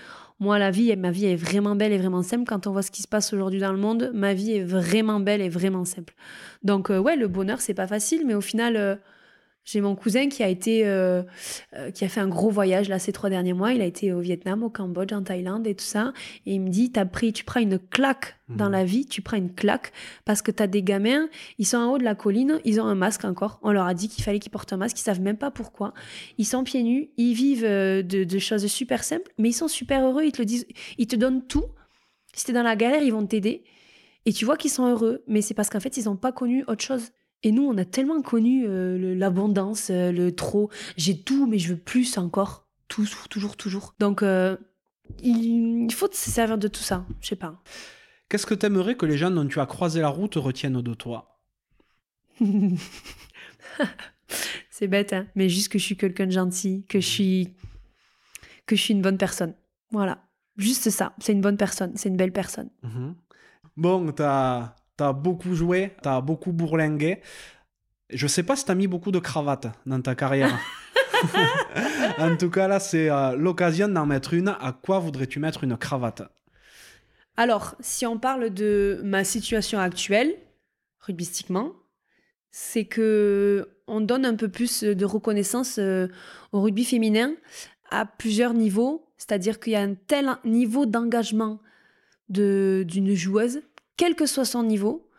moi, 0.42 0.60
la 0.60 0.72
vie, 0.72 0.94
ma 0.98 1.10
vie 1.10 1.26
est 1.26 1.38
vraiment 1.38 1.74
belle 1.74 1.94
et 1.94 1.98
vraiment 1.98 2.22
simple. 2.22 2.44
Quand 2.46 2.68
on 2.68 2.74
voit 2.74 2.82
ce 2.82 2.92
qui 2.92 3.02
se 3.02 3.08
passe 3.08 3.32
aujourd'hui 3.32 3.62
dans 3.62 3.72
le 3.72 3.78
monde, 3.78 4.12
ma 4.14 4.34
vie 4.34 4.58
est 4.58 4.64
vraiment 4.64 5.22
belle 5.22 5.40
et 5.40 5.48
vraiment 5.48 5.86
simple. 5.86 6.16
Donc, 6.64 6.92
euh, 6.92 7.00
ouais, 7.00 7.16
le 7.16 7.30
bonheur, 7.30 7.62
c'est 7.62 7.74
pas 7.74 7.88
facile, 7.88 8.26
mais 8.28 8.34
au 8.34 8.42
final, 8.42 8.76
euh, 8.76 8.96
j'ai 9.66 9.80
mon 9.80 9.96
cousin 9.96 10.28
qui 10.28 10.44
a 10.44 10.50
été, 10.50 10.86
euh, 10.86 11.24
euh, 11.74 11.90
qui 11.92 12.04
a 12.04 12.10
fait 12.10 12.20
un 12.20 12.28
gros 12.28 12.50
voyage 12.50 12.90
là 12.90 13.00
ces 13.00 13.14
trois 13.14 13.30
derniers 13.30 13.54
mois. 13.54 13.72
Il 13.72 13.82
a 13.82 13.86
été 13.86 14.12
au 14.12 14.20
Vietnam, 14.20 14.62
au 14.62 14.70
Cambodge, 14.70 15.14
en 15.14 15.24
Thaïlande 15.24 15.66
et 15.68 15.76
tout 15.76 15.86
ça. 15.86 16.12
Et 16.46 16.56
il 16.56 16.62
me 16.62 16.70
dit, 16.70 16.92
as 16.98 17.06
pris, 17.06 17.32
tu 17.32 17.46
prends 17.46 17.62
une 17.62 17.80
claque 17.80 18.36
dans 18.50 18.66
mhm. 18.66 18.72
la 18.74 18.84
vie, 18.84 19.06
tu 19.06 19.22
prends 19.22 19.38
une 19.38 19.54
claque 19.54 19.94
parce 20.26 20.42
que 20.42 20.52
tu 20.52 20.62
as 20.62 20.68
des 20.68 20.84
gamins, 20.84 21.30
ils 21.60 21.66
sont 21.66 21.78
en 21.78 21.94
haut 21.94 21.98
de 21.98 22.04
la 22.04 22.14
colline, 22.14 22.60
ils 22.66 22.82
ont 22.82 22.86
un 22.86 22.96
masque 22.96 23.24
encore. 23.24 23.60
On 23.64 23.72
leur 23.72 23.86
a 23.86 23.94
dit 23.94 24.10
qu'il 24.10 24.24
fallait 24.24 24.40
qu'ils 24.40 24.52
portent 24.52 24.74
un 24.74 24.78
masque, 24.78 25.00
ils 25.00 25.04
savent 25.04 25.22
même 25.22 25.38
pas 25.38 25.50
pourquoi. 25.50 25.94
Ils 26.38 26.46
sont 26.46 26.66
pieds 26.66 26.84
nus, 26.84 27.10
ils 27.16 27.34
vivent 27.34 27.66
euh, 27.66 28.02
de, 28.04 28.26
de 28.26 28.40
choses 28.40 28.66
super 28.68 29.04
simples, 29.04 29.32
mais 29.38 29.50
ils 29.50 29.54
sont 29.54 29.70
super 29.70 30.06
heureux. 30.06 30.24
Ils 30.24 30.34
te 30.34 30.40
le 30.40 30.46
disent, 30.46 30.68
ils 30.98 31.08
te 31.08 31.16
donnent 31.16 31.46
tout. 31.46 31.66
Si 32.36 32.46
t'es 32.46 32.54
dans 32.54 32.64
la 32.64 32.76
galère, 32.76 33.02
ils 33.02 33.14
vont 33.14 33.26
t'aider. 33.26 33.64
Et 34.26 34.34
tu 34.34 34.44
vois 34.44 34.58
qu'ils 34.58 34.72
sont 34.72 34.88
heureux, 34.88 35.24
mais 35.28 35.42
c'est 35.42 35.54
parce 35.54 35.70
qu'en 35.70 35.80
fait, 35.80 35.96
ils 35.96 36.06
n'ont 36.06 36.16
pas 36.18 36.32
connu 36.34 36.64
autre 36.68 36.84
chose. 36.84 37.12
Et 37.44 37.52
nous, 37.52 37.64
on 37.64 37.78
a 37.78 37.86
tellement 37.86 38.22
connu 38.22 38.66
euh, 38.66 39.16
l'abondance, 39.16 39.90
euh, 39.90 40.12
le 40.12 40.34
trop. 40.34 40.70
J'ai 40.96 41.20
tout, 41.20 41.46
mais 41.46 41.60
je 41.60 41.74
veux 41.74 41.80
plus 41.80 42.18
encore. 42.18 42.68
Tout, 42.88 43.08
toujours, 43.30 43.58
toujours. 43.58 43.96
Donc, 44.00 44.24
euh, 44.24 44.56
il, 45.22 45.92
faut 45.92 46.08
se 46.12 46.32
servir 46.32 46.58
de 46.58 46.70
tout 46.70 46.82
ça. 46.82 47.06
Je 47.20 47.28
sais 47.28 47.36
pas. 47.36 47.62
Qu'est-ce 48.30 48.46
que 48.46 48.54
t'aimerais 48.54 48.96
que 48.96 49.06
les 49.06 49.18
gens 49.18 49.30
dont 49.30 49.46
tu 49.46 49.60
as 49.60 49.66
croisé 49.66 50.00
la 50.00 50.08
route 50.08 50.36
retiennent 50.36 50.82
de 50.82 50.94
toi? 50.94 51.42
C'est 54.70 54.88
bête, 54.88 55.14
hein 55.14 55.28
mais 55.36 55.50
juste 55.50 55.70
que 55.72 55.78
je 55.78 55.84
suis 55.84 55.98
quelqu'un 55.98 56.26
de 56.26 56.32
gentil, 56.32 56.86
que 56.90 57.00
je 57.00 57.08
suis, 57.08 57.54
que 58.66 58.76
je 58.76 58.82
suis 58.82 58.94
une 58.94 59.02
bonne 59.02 59.18
personne. 59.18 59.54
Voilà. 59.92 60.24
Juste 60.58 60.90
ça. 60.90 61.14
C'est 61.20 61.34
une 61.34 61.42
bonne 61.42 61.58
personne. 61.58 61.92
C'est 61.96 62.10
une 62.10 62.18
belle 62.18 62.32
personne. 62.32 62.70
Mhm. 62.84 63.16
Bon, 63.76 64.12
t'as 64.12 64.76
t'as 64.98 65.14
beaucoup 65.14 65.56
joué, 65.56 65.96
t'as 66.02 66.22
beaucoup 66.22 66.52
bourlingué. 66.52 67.22
Je 68.10 68.28
sais 68.28 68.44
pas 68.44 68.56
si 68.56 68.66
t'as 68.66 68.76
mis 68.76 68.88
beaucoup 68.88 69.12
de 69.12 69.20
cravates 69.20 69.68
dans 69.86 70.02
ta 70.02 70.16
carrière. 70.16 70.60
en 72.20 72.36
tout 72.36 72.50
cas, 72.50 72.68
là, 72.68 72.80
c'est 72.80 73.10
euh, 73.10 73.36
l'occasion 73.36 73.88
d'en 73.88 74.06
mettre 74.06 74.34
une. 74.34 74.50
À 74.50 74.78
quoi 74.80 75.00
voudrais-tu 75.00 75.40
mettre 75.40 75.64
une 75.64 75.78
cravate? 75.78 76.24
Alors, 77.38 77.76
si 77.80 78.06
on 78.06 78.20
parle 78.20 78.52
de 78.52 79.02
ma 79.04 79.24
situation 79.24 79.80
actuelle, 79.80 80.36
rugbystiquement, 81.00 81.72
c'est 82.52 82.86
que 82.86 83.70
on 83.88 84.02
donne 84.02 84.26
un 84.26 84.36
peu 84.36 84.48
plus 84.48 84.84
de 84.84 85.06
reconnaissance 85.06 85.78
euh, 85.80 86.08
au 86.52 86.62
rugby 86.62 86.86
féminin 86.86 87.34
à 87.90 88.06
plusieurs 88.06 88.54
niveaux. 88.54 89.08
C'est-à-dire 89.18 89.60
qu'il 89.60 89.74
y 89.74 89.76
a 89.76 89.82
un 89.82 89.96
tel 89.96 90.30
niveau 90.46 90.86
d'engagement 90.86 91.60
d'une 92.30 93.14
joueuse 93.14 93.62
quel 93.98 94.16
que 94.16 94.26
soit 94.26 94.46
son 94.46 94.64
niveau, 94.64 95.10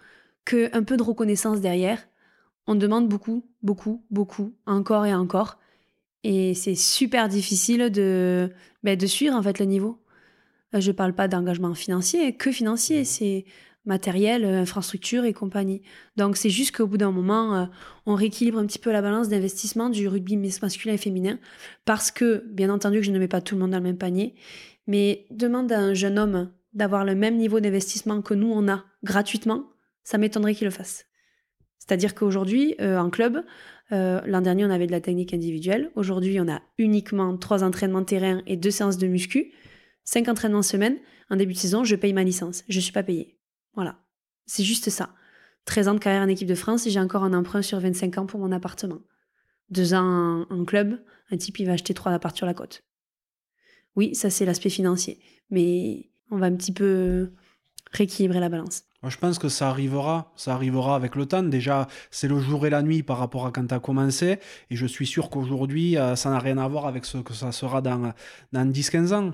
qu'un 0.45 0.83
peu 0.83 0.97
de 0.97 1.03
reconnaissance 1.03 1.61
derrière. 1.61 2.07
On 2.67 2.75
demande 2.75 3.09
beaucoup, 3.09 3.45
beaucoup, 3.63 4.05
beaucoup, 4.11 4.55
encore 4.67 5.07
et 5.07 5.15
encore. 5.15 5.59
Et 6.23 6.55
c'est 6.55 6.75
super 6.75 7.29
difficile 7.29 7.91
de, 7.91 8.51
ben, 8.83 8.97
de 8.97 9.07
suivre 9.07 9.37
en 9.37 9.43
fait 9.43 9.59
le 9.59 9.67
niveau. 9.67 10.03
Euh, 10.75 10.81
je 10.81 10.91
ne 10.91 10.97
parle 10.97 11.15
pas 11.15 11.29
d'engagement 11.29 11.75
financier, 11.75 12.35
que 12.37 12.51
financier. 12.51 13.03
Mmh. 13.03 13.05
C'est 13.05 13.45
matériel, 13.85 14.45
euh, 14.45 14.63
infrastructure 14.63 15.25
et 15.25 15.33
compagnie. 15.33 15.83
Donc 16.17 16.37
c'est 16.37 16.51
juste 16.51 16.75
qu'au 16.77 16.87
bout 16.87 16.97
d'un 16.97 17.11
moment, 17.11 17.55
euh, 17.55 17.67
on 18.07 18.15
rééquilibre 18.15 18.59
un 18.59 18.67
petit 18.67 18.79
peu 18.79 18.93
la 18.93 19.03
balance 19.03 19.29
d'investissement 19.29 19.91
du 19.91 20.09
rugby 20.09 20.37
masculin 20.37 20.95
et 20.95 20.99
féminin, 20.99 21.39
parce 21.85 22.11
que, 22.11 22.45
bien 22.49 22.71
entendu, 22.71 22.99
que 23.01 23.07
je 23.07 23.11
ne 23.11 23.19
mets 23.19 23.29
pas 23.29 23.41
tout 23.41 23.55
le 23.55 23.61
monde 23.61 23.73
dans 23.73 23.79
le 23.79 23.83
même 23.83 23.99
panier, 23.99 24.35
mais 24.87 25.27
demande 25.31 25.71
à 25.73 25.79
un 25.79 25.95
jeune 25.95 26.19
homme 26.19 26.51
d'avoir 26.75 27.05
le 27.05 27.15
même 27.15 27.37
niveau 27.37 27.61
d'investissement 27.61 28.21
que 28.23 28.35
nous, 28.35 28.51
on 28.51 28.69
a 28.69 28.85
gratuitement, 29.03 29.71
ça 30.03 30.19
m'étonnerait 30.19 30.55
qu'il 30.55 30.67
le 30.67 30.71
fasse. 30.71 31.07
C'est-à-dire 31.79 32.15
qu'aujourd'hui, 32.15 32.75
euh, 32.81 32.99
en 32.99 33.11
club, 33.11 33.45
l'an 33.91 34.41
dernier, 34.41 34.65
on 34.65 34.71
avait 34.71 34.87
de 34.87 34.93
la 34.93 35.01
technique 35.01 35.33
individuelle. 35.33 35.93
Aujourd'hui, 35.95 36.41
on 36.41 36.49
a 36.49 36.61
uniquement 36.79 37.37
trois 37.37 37.63
entraînements 37.63 38.03
terrain 38.03 38.43
et 38.47 38.57
deux 38.57 38.73
séances 38.73 38.99
de 38.99 39.07
muscu. 39.07 39.53
Cinq 40.03 40.29
entraînements 40.29 40.63
semaine. 40.63 40.99
En 41.31 41.37
début 41.37 41.53
de 41.53 41.59
saison, 41.59 41.85
je 41.85 41.95
paye 41.95 42.13
ma 42.13 42.25
licence. 42.25 42.65
Je 42.69 42.79
ne 42.79 42.83
suis 42.83 42.93
pas 42.93 43.03
payée. 43.03 43.39
Voilà. 43.75 43.99
C'est 44.47 44.65
juste 44.65 44.91
ça. 44.91 45.15
13 45.65 45.89
ans 45.89 45.95
de 45.95 45.99
carrière 45.99 46.23
en 46.23 46.29
équipe 46.29 46.49
de 46.49 46.55
France 46.55 46.87
et 46.87 46.91
j'ai 46.91 47.01
encore 47.01 47.25
un 47.25 47.33
emprunt 47.33 47.63
sur 47.63 47.81
25 47.81 48.19
ans 48.19 48.27
pour 48.27 48.41
mon 48.41 48.53
appartement. 48.53 49.01
Deux 49.71 49.95
ans 49.95 50.47
en, 50.51 50.65
club, 50.65 51.03
un 51.31 51.37
type 51.37 51.59
il 51.59 51.67
va 51.67 51.73
acheter 51.73 51.95
trois 51.95 52.13
appartements 52.13 52.37
sur 52.37 52.47
la 52.47 52.55
côte. 52.55 52.85
Oui, 53.97 54.15
ça 54.15 54.29
c'est 54.29 54.45
l'aspect 54.45 54.69
financier. 54.71 55.21
Mais 55.51 56.11
on 56.35 56.39
va 56.39 56.47
un 56.47 56.57
petit 56.57 56.73
peu 56.73 57.31
rééquilibrer 57.93 58.41
la 58.41 58.49
balance. 58.49 58.83
je 59.07 59.17
pense 59.17 59.39
que 59.39 59.49
ça 59.49 59.69
arrivera, 59.69 60.33
ça 60.37 60.55
arrivera 60.55 60.97
avec 60.97 61.15
le 61.15 61.27
temps. 61.27 61.43
Déjà, 61.43 61.87
c'est 62.11 62.29
le 62.29 62.41
jour 62.41 62.67
et 62.67 62.71
la 62.71 62.83
nuit 62.83 63.03
par 63.03 63.19
rapport 63.19 63.47
à 63.47 63.53
quand 63.53 63.67
tu 63.67 63.75
as 63.75 63.79
commencé. 63.79 64.39
Et 64.71 64.77
je 64.77 64.87
suis 64.87 65.07
sûr 65.07 65.31
qu'aujourd'hui, 65.31 65.97
euh, 65.97 66.17
ça 66.17 66.31
n'a 66.31 66.39
rien 66.39 66.59
à 66.59 66.67
voir 66.67 66.87
avec 66.87 67.05
ce 67.05 67.19
que 67.19 67.33
ça 67.33 67.53
sera 67.53 67.81
dans, 67.81 68.13
dans 68.53 68.71
10-15 68.71 69.15
ans. 69.15 69.33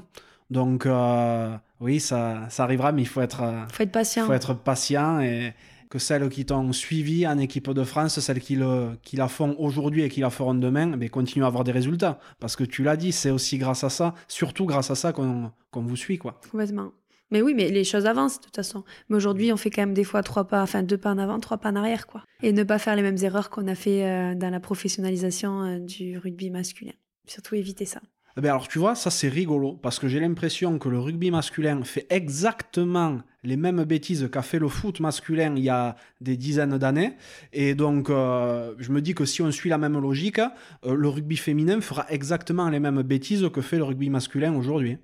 Donc, 0.51 0.85
euh, 0.85 1.57
oui, 1.81 2.01
ça, 2.01 2.47
ça 2.51 2.65
arrivera, 2.65 2.93
mais 2.93 3.03
il 3.03 3.09
faut 3.09 3.21
être, 3.21 3.43
euh, 3.43 3.63
faut 3.73 3.85
être 3.85 3.93
patient. 3.93 4.27
faut 4.27 4.33
être 4.33 4.55
patient 4.55 5.21
et 5.21 5.55
que 5.91 5.99
celles 5.99 6.29
qui 6.29 6.47
t'ont 6.47 6.73
suivi 6.73 7.27
en 7.27 7.37
équipe 7.37 7.71
de 7.71 7.83
France, 7.83 8.19
celles 8.21 8.41
qui, 8.41 8.57
la 8.57 9.29
font 9.29 9.57
aujourd'hui 9.59 10.03
et 10.03 10.09
qui 10.09 10.21
la 10.21 10.31
feront 10.31 10.55
demain, 10.55 10.97
mais 10.97 11.09
continuent 11.09 11.45
à 11.45 11.49
avoir 11.49 11.65
des 11.65 11.73
résultats. 11.73 12.21
Parce 12.39 12.57
que 12.57 12.65
tu 12.65 12.85
l'as 12.85 12.97
dit, 12.97 13.13
c'est 13.13 13.31
aussi 13.31 13.59
grâce 13.59 13.85
à 13.85 13.91
ça, 13.91 14.15
surtout 14.29 14.67
grâce 14.67 14.91
à 14.91 14.95
ça 14.95 15.13
qu'on 15.13 15.53
vous 15.75 15.97
suit. 15.97 16.17
quoi. 16.17 16.41
Complètement. 16.51 16.93
Mais 17.33 17.43
oui, 17.43 17.55
mais 17.55 17.69
les 17.69 17.85
choses 17.85 18.07
avancent 18.07 18.39
de 18.39 18.45
toute 18.45 18.57
façon. 18.57 18.85
Mais 19.09 19.17
aujourd'hui, 19.17 19.53
on 19.53 19.57
fait 19.57 19.71
quand 19.71 19.83
même 19.83 19.95
des 19.95 20.05
fois 20.05 20.23
trois 20.23 20.47
pas, 20.47 20.63
enfin 20.63 20.83
deux 20.83 20.99
pas 20.99 21.11
en 21.11 21.19
avant, 21.19 21.39
trois 21.39 21.59
pas 21.59 21.71
en 21.71 21.77
arrière, 21.77 22.07
quoi. 22.07 22.25
Et 22.43 22.53
ne 22.53 22.65
pas 22.65 22.79
faire 22.79 22.97
les 22.97 23.03
mêmes 23.03 23.23
erreurs 23.23 23.51
qu'on 23.51 23.69
a 23.69 23.75
fait 23.75 24.05
euh, 24.05 24.35
dans 24.35 24.51
la 24.51 24.61
professionnalisation 24.61 25.79
du 25.79 26.19
rugby 26.19 26.51
masculin. 26.51 26.93
Surtout 27.27 27.57
éviter 27.57 27.85
ça. 27.85 28.01
Eh 28.37 28.41
ben 28.41 28.51
alors 28.51 28.69
tu 28.69 28.79
vois, 28.79 28.95
ça 28.95 29.11
c'est 29.11 29.29
rigolo, 29.29 29.73
parce 29.73 29.99
que 29.99 30.07
j'ai 30.07 30.21
l'impression 30.21 30.79
que 30.79 30.89
le 30.89 30.99
rugby 30.99 31.31
masculin 31.31 31.83
fait 31.83 32.07
exactement 32.11 33.19
les 33.43 33.57
mêmes 33.57 33.85
bêtises 33.85 34.29
qu'a 34.31 34.43
fait 34.43 34.59
le 34.59 34.69
foot 34.69 35.01
masculin 35.01 35.55
il 35.57 35.65
y 35.65 35.69
a 35.69 35.97
des 36.21 36.37
dizaines 36.37 36.79
d'années. 36.79 37.17
Et 37.53 37.75
donc 37.75 38.09
euh, 38.09 38.75
je 38.79 38.93
me 38.93 39.01
dis 39.01 39.15
que 39.15 39.25
si 39.25 39.43
on 39.43 39.51
suit 39.51 39.71
la 39.71 39.79
même 39.79 39.99
logique, 40.01 40.39
euh, 40.39 40.95
le 40.95 41.09
rugby 41.09 41.37
féminin 41.37 41.81
fera 41.81 42.07
exactement 42.09 42.69
les 42.69 42.81
mêmes 42.81 43.03
bêtises 43.03 43.49
que 43.53 43.61
fait 43.61 43.79
le 43.79 43.85
rugby 43.85 44.11
masculin 44.11 44.55
aujourd'hui. 44.55 44.99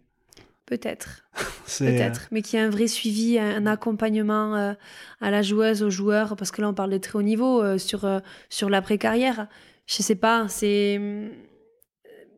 Peut-être. 0.66 1.24
Peut-être, 1.78 2.28
mais 2.30 2.42
qu'il 2.42 2.58
y 2.58 2.62
ait 2.62 2.64
un 2.64 2.70
vrai 2.70 2.86
suivi, 2.86 3.38
un 3.38 3.66
accompagnement 3.66 4.54
euh, 4.54 4.72
à 5.20 5.30
la 5.30 5.42
joueuse, 5.42 5.82
aux 5.82 5.90
joueurs, 5.90 6.36
parce 6.36 6.52
que 6.52 6.60
là 6.62 6.68
on 6.68 6.74
parle 6.74 6.90
de 6.90 6.98
très 6.98 7.18
haut 7.18 7.22
niveau, 7.22 7.76
sur, 7.78 8.08
sur 8.50 8.70
l'après-carrière. 8.70 9.48
Je 9.86 10.02
sais 10.02 10.14
pas, 10.16 10.46
c'est 10.48 11.00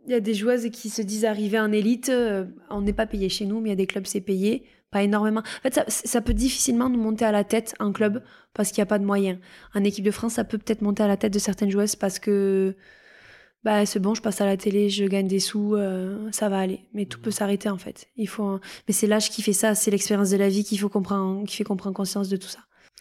il 0.08 0.12
y 0.12 0.14
a 0.14 0.20
des 0.20 0.34
joueuses 0.34 0.70
qui 0.70 0.88
se 0.88 1.02
disent 1.02 1.26
arriver 1.26 1.60
en 1.60 1.70
élite, 1.70 2.08
euh, 2.08 2.46
on 2.70 2.80
n'est 2.80 2.94
pas 2.94 3.06
payé 3.06 3.28
chez 3.28 3.44
nous, 3.44 3.60
mais 3.60 3.68
il 3.68 3.72
y 3.72 3.74
a 3.74 3.76
des 3.76 3.86
clubs 3.86 4.06
c'est 4.06 4.22
payé, 4.22 4.64
pas 4.90 5.02
énormément. 5.02 5.40
En 5.40 5.62
fait, 5.62 5.80
ça, 5.86 6.20
peut 6.22 6.32
difficilement 6.32 6.88
nous 6.88 6.98
monter 6.98 7.26
à 7.26 7.32
la 7.32 7.44
tête 7.44 7.74
en 7.78 7.92
club 7.92 8.22
parce 8.54 8.70
qu'il 8.70 8.80
n'y 8.80 8.84
a 8.84 8.86
pas 8.86 8.98
de 8.98 9.04
moyens. 9.04 9.38
En 9.74 9.84
équipe 9.84 10.04
de 10.04 10.10
France, 10.10 10.34
ça 10.34 10.44
peut 10.44 10.56
peut-être 10.56 10.80
monter 10.80 11.02
à 11.02 11.08
la 11.08 11.18
tête 11.18 11.32
de 11.32 11.38
certaines 11.38 11.70
joueuses 11.70 11.94
parce 11.94 12.18
que 12.18 12.74
bah 13.64 13.84
c'est 13.84 13.98
bon, 13.98 14.14
je 14.14 14.22
passe 14.22 14.40
à 14.40 14.46
la 14.46 14.56
télé, 14.56 14.88
je 14.88 15.04
gagne 15.04 15.28
des 15.28 15.40
sous, 15.40 15.74
euh, 15.74 16.30
ça 16.32 16.48
va 16.48 16.58
aller. 16.58 16.80
Mais 16.94 17.04
tout 17.04 17.20
peut 17.20 17.30
s'arrêter 17.30 17.68
en 17.68 17.78
fait. 17.78 18.08
Il 18.16 18.28
faut, 18.28 18.60
mais 18.86 18.94
c'est 18.94 19.06
l'âge 19.06 19.30
qui 19.30 19.42
fait 19.42 19.52
ça, 19.52 19.74
c'est 19.74 19.90
l'expérience 19.90 20.30
de 20.30 20.38
la 20.38 20.48
vie 20.48 20.64
qui 20.64 20.78
faut 20.78 20.88
comprendre, 20.88 21.46
qui 21.46 21.56
fait 21.56 21.64
qu'on 21.64 21.76
prend 21.76 21.92
conscience 21.92 22.30
de 22.30 22.36
tout 22.36 22.48
ça. 22.48 22.60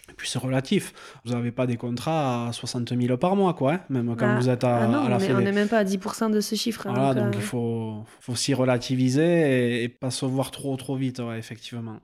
Et 0.10 0.14
puis 0.14 0.30
c'est 0.30 0.40
relatif. 0.40 0.94
Vous 1.26 1.34
n'avez 1.34 1.52
pas 1.52 1.68
des 1.68 1.78
contrats 1.78 2.48
à 2.48 2.54
60 2.54 2.98
000 3.00 3.18
par 3.18 3.36
mois, 3.36 3.54
quoi, 3.54 3.74
hein, 3.74 3.82
même 3.90 4.16
quand 4.16 4.28
ah. 4.28 4.40
vous 4.40 4.50
êtes 4.50 4.64
à, 4.64 4.84
ah 4.84 4.88
non, 4.88 5.08
la 5.08 5.18
On 5.18 5.42
n'est 5.42 5.52
même 5.52 5.68
pas 5.68 5.80
à 5.80 5.84
10% 5.84 6.32
de 6.32 6.40
ce 6.40 6.56
chiffre. 6.56 6.88
Hein, 6.88 6.94
voilà, 6.94 7.14
donc, 7.14 7.34
il 7.34 7.40
euh, 7.40 7.42
faut, 7.42 8.04
faut 8.20 8.36
s'y 8.36 8.54
relativiser 8.54 9.84
et, 9.84 9.90
pas 9.90 10.12
se 10.12 10.26
voir 10.26 10.52
trop, 10.52 10.76
trop 10.78 10.96
vite, 10.96 11.20
ouais, 11.20 11.38
effectivement. 11.38 12.00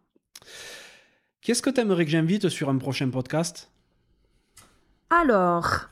Qu'est-ce 1.41 1.61
que 1.61 1.69
tu 1.69 1.81
aimerais 1.81 2.05
que 2.05 2.11
j'invite 2.11 2.49
sur 2.49 2.69
un 2.69 2.77
prochain 2.77 3.09
podcast? 3.09 3.71
Alors, 5.09 5.89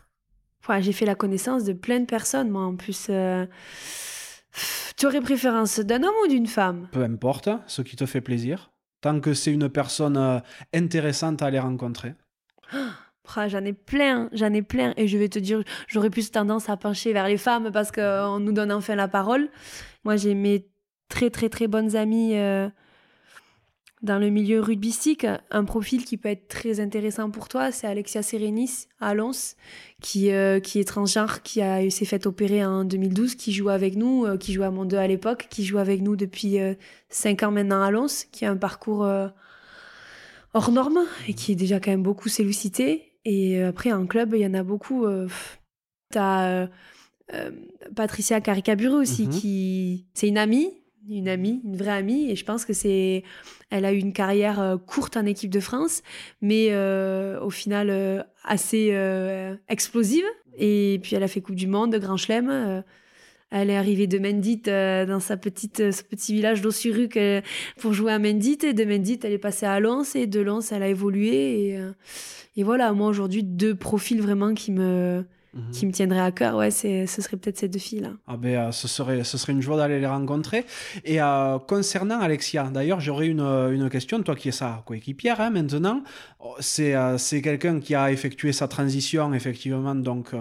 j'ai 0.79 0.93
fait 0.93 1.05
la 1.05 1.15
connaissance 1.15 1.63
de 1.63 1.73
plein 1.73 1.99
de 1.99 2.05
personnes, 2.05 2.49
moi, 2.49 2.63
en 2.63 2.75
plus. 2.75 3.07
Euh, 3.09 3.45
tu 4.97 5.05
aurais 5.05 5.21
préférence 5.21 5.79
d'un 5.79 6.03
homme 6.03 6.15
ou 6.23 6.27
d'une 6.27 6.47
femme? 6.47 6.87
Peu 6.91 7.03
importe, 7.03 7.49
ce 7.67 7.81
qui 7.81 7.95
te 7.95 8.05
fait 8.05 8.21
plaisir 8.21 8.70
tant 9.01 9.19
que 9.19 9.33
c'est 9.33 9.51
une 9.51 9.69
personne 9.69 10.17
euh, 10.17 10.39
intéressante 10.73 11.41
à 11.41 11.47
aller 11.47 11.59
rencontrer 11.59 12.13
J'en 13.47 13.63
ai 13.63 13.73
plein, 13.73 14.29
j'en 14.33 14.51
ai 14.51 14.61
plein. 14.61 14.93
Et 14.97 15.07
je 15.07 15.17
vais 15.17 15.29
te 15.29 15.39
dire, 15.39 15.63
j'aurais 15.87 16.09
plus 16.09 16.31
tendance 16.31 16.69
à 16.69 16.75
pencher 16.75 17.13
vers 17.13 17.27
les 17.27 17.37
femmes 17.37 17.71
parce 17.71 17.91
qu'on 17.91 18.39
nous 18.39 18.51
donne 18.51 18.73
enfin 18.73 18.95
la 18.95 19.07
parole. 19.07 19.49
Moi, 20.03 20.17
j'ai 20.17 20.33
mes 20.33 20.67
très, 21.07 21.29
très, 21.29 21.47
très 21.47 21.67
bonnes 21.67 21.95
amies 21.95 22.37
euh, 22.37 22.69
dans 24.01 24.17
le 24.17 24.29
milieu 24.29 24.61
rugbystique, 24.61 25.27
un 25.51 25.63
profil 25.63 26.03
qui 26.05 26.17
peut 26.17 26.29
être 26.29 26.47
très 26.47 26.79
intéressant 26.79 27.29
pour 27.29 27.47
toi, 27.47 27.71
c'est 27.71 27.85
Alexia 27.85 28.23
Serenis 28.23 28.87
à 28.99 29.13
Lons, 29.13 29.55
qui, 30.01 30.31
euh, 30.31 30.59
qui 30.59 30.79
est 30.79 30.85
transgenre, 30.85 31.43
qui 31.43 31.61
a 31.61 31.87
s'est 31.91 32.05
fait 32.05 32.25
opérer 32.25 32.65
en 32.65 32.83
2012, 32.83 33.35
qui 33.35 33.51
joue 33.51 33.69
avec 33.69 33.95
nous, 33.95 34.25
euh, 34.25 34.37
qui 34.37 34.53
joue 34.53 34.63
à 34.63 34.71
Monde 34.71 34.87
2 34.89 34.97
à 34.97 35.07
l'époque, 35.07 35.47
qui 35.51 35.63
joue 35.63 35.77
avec 35.77 36.01
nous 36.01 36.15
depuis 36.15 36.57
5 37.09 37.43
euh, 37.43 37.47
ans 37.47 37.51
maintenant 37.51 37.83
à 37.83 37.91
Lons, 37.91 38.07
qui 38.31 38.43
a 38.43 38.51
un 38.51 38.57
parcours 38.57 39.07
hors 40.53 40.71
norme 40.71 41.05
et 41.27 41.33
qui 41.33 41.51
est 41.51 41.55
déjà 41.55 41.79
quand 41.79 41.91
même 41.91 42.03
beaucoup 42.03 42.29
sollicité. 42.29 43.13
Et 43.23 43.61
après, 43.61 43.91
en 43.91 44.07
club, 44.07 44.33
il 44.33 44.41
y 44.41 44.47
en 44.47 44.55
a 44.55 44.63
beaucoup. 44.63 45.05
T'as 46.09 46.67
Patricia 47.95 48.41
Caricaburu 48.41 48.95
aussi, 48.95 49.27
mm-hmm. 49.27 49.39
qui 49.39 50.07
c'est 50.15 50.27
une 50.27 50.39
amie 50.39 50.80
une 51.09 51.27
amie, 51.27 51.61
une 51.63 51.75
vraie 51.75 51.91
amie, 51.91 52.29
et 52.29 52.35
je 52.35 52.45
pense 52.45 52.65
que 52.65 52.73
c'est, 52.73 53.23
elle 53.69 53.85
a 53.85 53.93
eu 53.93 53.97
une 53.97 54.13
carrière 54.13 54.59
euh, 54.59 54.77
courte 54.77 55.17
en 55.17 55.25
équipe 55.25 55.49
de 55.49 55.59
France, 55.59 56.03
mais 56.41 56.67
euh, 56.71 57.39
au 57.41 57.49
final 57.49 57.89
euh, 57.89 58.21
assez 58.43 58.95
explosive. 59.67 60.25
Et 60.57 60.99
puis 61.01 61.15
elle 61.15 61.23
a 61.23 61.27
fait 61.27 61.41
Coupe 61.41 61.55
du 61.55 61.67
Monde, 61.67 61.95
Grand 61.95 62.17
Chelem. 62.17 62.83
elle 63.51 63.69
est 63.69 63.77
arrivée 63.77 64.07
de 64.07 64.19
Mendit 64.19 64.57
dans 64.57 65.19
sa 65.19 65.37
petite, 65.37 65.77
petit 66.09 66.33
village 66.33 66.61
d'Ossuruc 66.61 67.17
pour 67.79 67.93
jouer 67.93 68.11
à 68.11 68.19
Mendit. 68.19 68.57
Et 68.63 68.73
de 68.73 68.83
Mendit, 68.83 69.19
elle 69.23 69.31
est 69.31 69.37
passée 69.37 69.65
à 69.65 69.79
Lens, 69.79 70.15
et 70.15 70.27
de 70.27 70.41
Lens, 70.41 70.71
elle 70.71 70.83
a 70.83 70.87
évolué. 70.89 71.79
Et 72.57 72.63
voilà, 72.63 72.91
moi 72.91 73.07
aujourd'hui, 73.07 73.43
deux 73.43 73.75
profils 73.75 74.21
vraiment 74.21 74.53
qui 74.53 74.71
me 74.71 75.25
Mhm. 75.53 75.71
qui 75.71 75.85
me 75.85 75.91
tiendrait 75.91 76.21
à 76.21 76.31
cœur, 76.31 76.55
ouais, 76.55 76.71
ce 76.71 77.05
serait 77.05 77.35
peut-être 77.35 77.57
ces 77.57 77.67
deux 77.67 77.79
filles-là. 77.79 78.11
Ah 78.25 78.37
ben, 78.37 78.55
euh, 78.55 78.71
ce, 78.71 78.87
serait, 78.87 79.25
ce 79.25 79.37
serait 79.37 79.51
une 79.51 79.61
joie 79.61 79.75
d'aller 79.75 79.99
les 79.99 80.07
rencontrer. 80.07 80.65
Et 81.03 81.21
euh, 81.21 81.59
concernant 81.59 82.21
Alexia, 82.21 82.63
d'ailleurs, 82.73 83.01
j'aurais 83.01 83.27
une, 83.27 83.41
une 83.41 83.89
question, 83.89 84.23
toi 84.23 84.35
qui 84.35 84.47
es 84.47 84.53
sa 84.53 84.81
coéquipière 84.85 85.41
hein, 85.41 85.49
maintenant, 85.49 86.03
oh, 86.39 86.55
c'est 86.61 86.95
euh, 86.95 87.17
c'est 87.17 87.41
quelqu'un 87.41 87.81
qui 87.81 87.95
a 87.95 88.11
effectué 88.11 88.53
sa 88.53 88.69
transition, 88.69 89.33
effectivement, 89.33 89.93
donc 89.95 90.33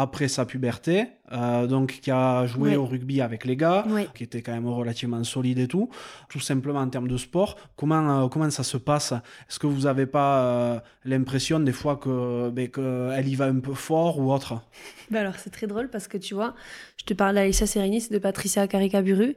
après 0.00 0.28
sa 0.28 0.46
puberté, 0.46 1.08
euh, 1.32 1.66
donc 1.66 1.98
qui 2.02 2.12
a 2.12 2.46
joué 2.46 2.76
au 2.76 2.86
rugby 2.86 3.20
avec 3.20 3.44
les 3.44 3.56
gars, 3.56 3.84
qui 4.14 4.22
était 4.22 4.42
quand 4.42 4.52
même 4.52 4.68
relativement 4.68 5.24
solide 5.24 5.58
et 5.58 5.66
tout, 5.66 5.90
tout 6.28 6.38
simplement 6.38 6.78
en 6.78 6.88
termes 6.88 7.08
de 7.08 7.16
sport. 7.16 7.56
Comment, 7.74 8.24
euh, 8.24 8.28
comment 8.28 8.48
ça 8.48 8.62
se 8.62 8.76
passe? 8.76 9.10
Est-ce 9.10 9.58
que 9.58 9.66
vous 9.66 9.82
n'avez 9.82 10.06
pas 10.06 10.44
euh, 10.44 10.78
l'impression 11.04 11.58
des 11.58 11.72
fois 11.72 11.96
que 11.96 12.48
ben, 12.50 12.68
qu'elle 12.68 13.26
y 13.26 13.34
va 13.34 13.46
un 13.46 13.58
peu 13.58 13.74
fort 13.74 14.20
ou 14.20 14.32
autre? 14.32 14.62
Ben 15.10 15.22
Alors 15.22 15.34
c'est 15.36 15.50
très 15.50 15.66
drôle 15.66 15.90
parce 15.90 16.06
que 16.06 16.16
tu 16.16 16.34
vois, 16.34 16.54
je 16.96 17.04
te 17.04 17.12
parle 17.12 17.34
d'Alicia 17.34 17.66
Serenis 17.66 18.06
de 18.08 18.18
Patricia 18.18 18.68
Caricaburu. 18.68 19.34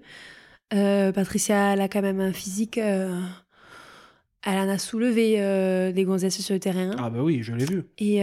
Patricia, 0.70 1.74
elle 1.74 1.82
a 1.82 1.90
quand 1.90 2.04
même 2.04 2.20
un 2.20 2.34
physique... 2.34 2.78
elle 2.78 3.18
en 4.46 4.70
a 4.70 4.78
soulevé 4.78 5.92
des 5.92 6.04
gonzesses 6.04 6.40
sur 6.40 6.54
le 6.54 6.60
terrain. 6.60 6.92
Ah 7.00 7.10
bah 7.10 7.24
oui, 7.24 7.42
je 7.42 7.54
l'ai 7.54 7.66
vu. 7.66 7.84
Et 7.98 8.22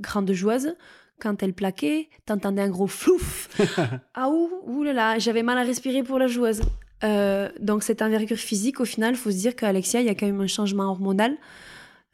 grande 0.00 0.30
joueuse 0.32 0.76
quand 1.20 1.42
elle 1.42 1.52
plaquait, 1.52 2.08
t'entendais 2.26 2.62
un 2.62 2.70
gros 2.70 2.86
flouf. 2.86 3.48
ah 4.14 4.28
ouh, 4.28 4.50
ouh 4.66 4.82
là 4.82 4.92
là, 4.92 5.18
j'avais 5.18 5.42
mal 5.42 5.58
à 5.58 5.62
respirer 5.62 6.02
pour 6.02 6.18
la 6.18 6.26
joueuse. 6.26 6.62
Euh, 7.02 7.50
donc 7.60 7.82
cette 7.82 8.02
envergure 8.02 8.36
physique, 8.36 8.80
au 8.80 8.84
final, 8.84 9.14
faut 9.14 9.30
se 9.30 9.36
dire 9.36 9.56
qu'Alexia, 9.56 10.00
il 10.00 10.06
y 10.06 10.10
a 10.10 10.14
quand 10.14 10.26
même 10.26 10.40
un 10.40 10.46
changement 10.46 10.90
hormonal. 10.90 11.36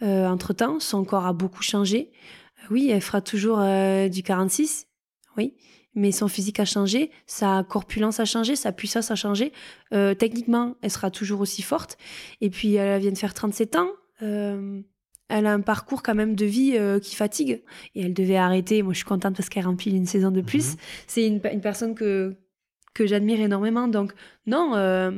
Euh, 0.03 0.27
entre 0.27 0.53
temps, 0.53 0.78
son 0.81 1.05
corps 1.05 1.27
a 1.27 1.33
beaucoup 1.33 1.62
changé. 1.62 2.12
Euh, 2.12 2.66
oui, 2.70 2.91
elle 2.91 3.01
fera 3.01 3.20
toujours 3.20 3.59
du 4.11 4.23
46, 4.23 4.87
oui, 5.37 5.55
mais 5.95 6.12
son 6.12 6.28
physique 6.28 6.61
a 6.61 6.65
changé, 6.65 7.11
sa 7.27 7.65
corpulence 7.69 8.20
a 8.20 8.24
changé, 8.24 8.57
sa 8.57 8.73
puissance 8.73 9.11
a 9.11 9.15
changé. 9.16 9.53
techniquement, 9.91 10.77
elle 10.83 10.91
sera 10.91 11.11
toujours 11.11 11.41
aussi 11.41 11.62
forte. 11.62 11.97
Et 12.41 12.51
puis, 12.51 12.74
elle 12.74 13.01
vient 13.01 13.12
de 13.12 13.19
faire 13.19 13.35
37 13.35 13.77
ans. 13.77 13.89
Elle 15.28 15.47
a 15.47 15.53
un 15.53 15.61
parcours 15.61 16.03
quand 16.03 16.15
même 16.15 16.36
de 16.36 16.44
vie 16.44 16.77
euh, 16.77 17.01
qui 17.01 17.16
fatigue 17.16 17.62
et 17.94 18.03
elle 18.03 18.15
devait 18.15 18.36
arrêter. 18.36 18.82
Moi, 18.82 18.93
je 18.93 18.98
suis 18.98 19.07
contente 19.07 19.36
parce 19.36 19.48
qu'elle 19.48 19.66
remplit 19.66 19.90
une 19.90 20.07
saison 20.07 20.31
de 20.31 20.40
plus. 20.40 20.73
Mhm. 20.73 20.77
C'est 21.07 21.27
une, 21.27 21.40
une 21.53 21.61
personne 21.61 21.94
que, 21.94 22.36
que 22.94 23.07
j'admire 23.07 23.40
énormément. 23.40 23.89
Donc, 23.89 24.12
non, 24.47 24.77
euh, 24.77 25.11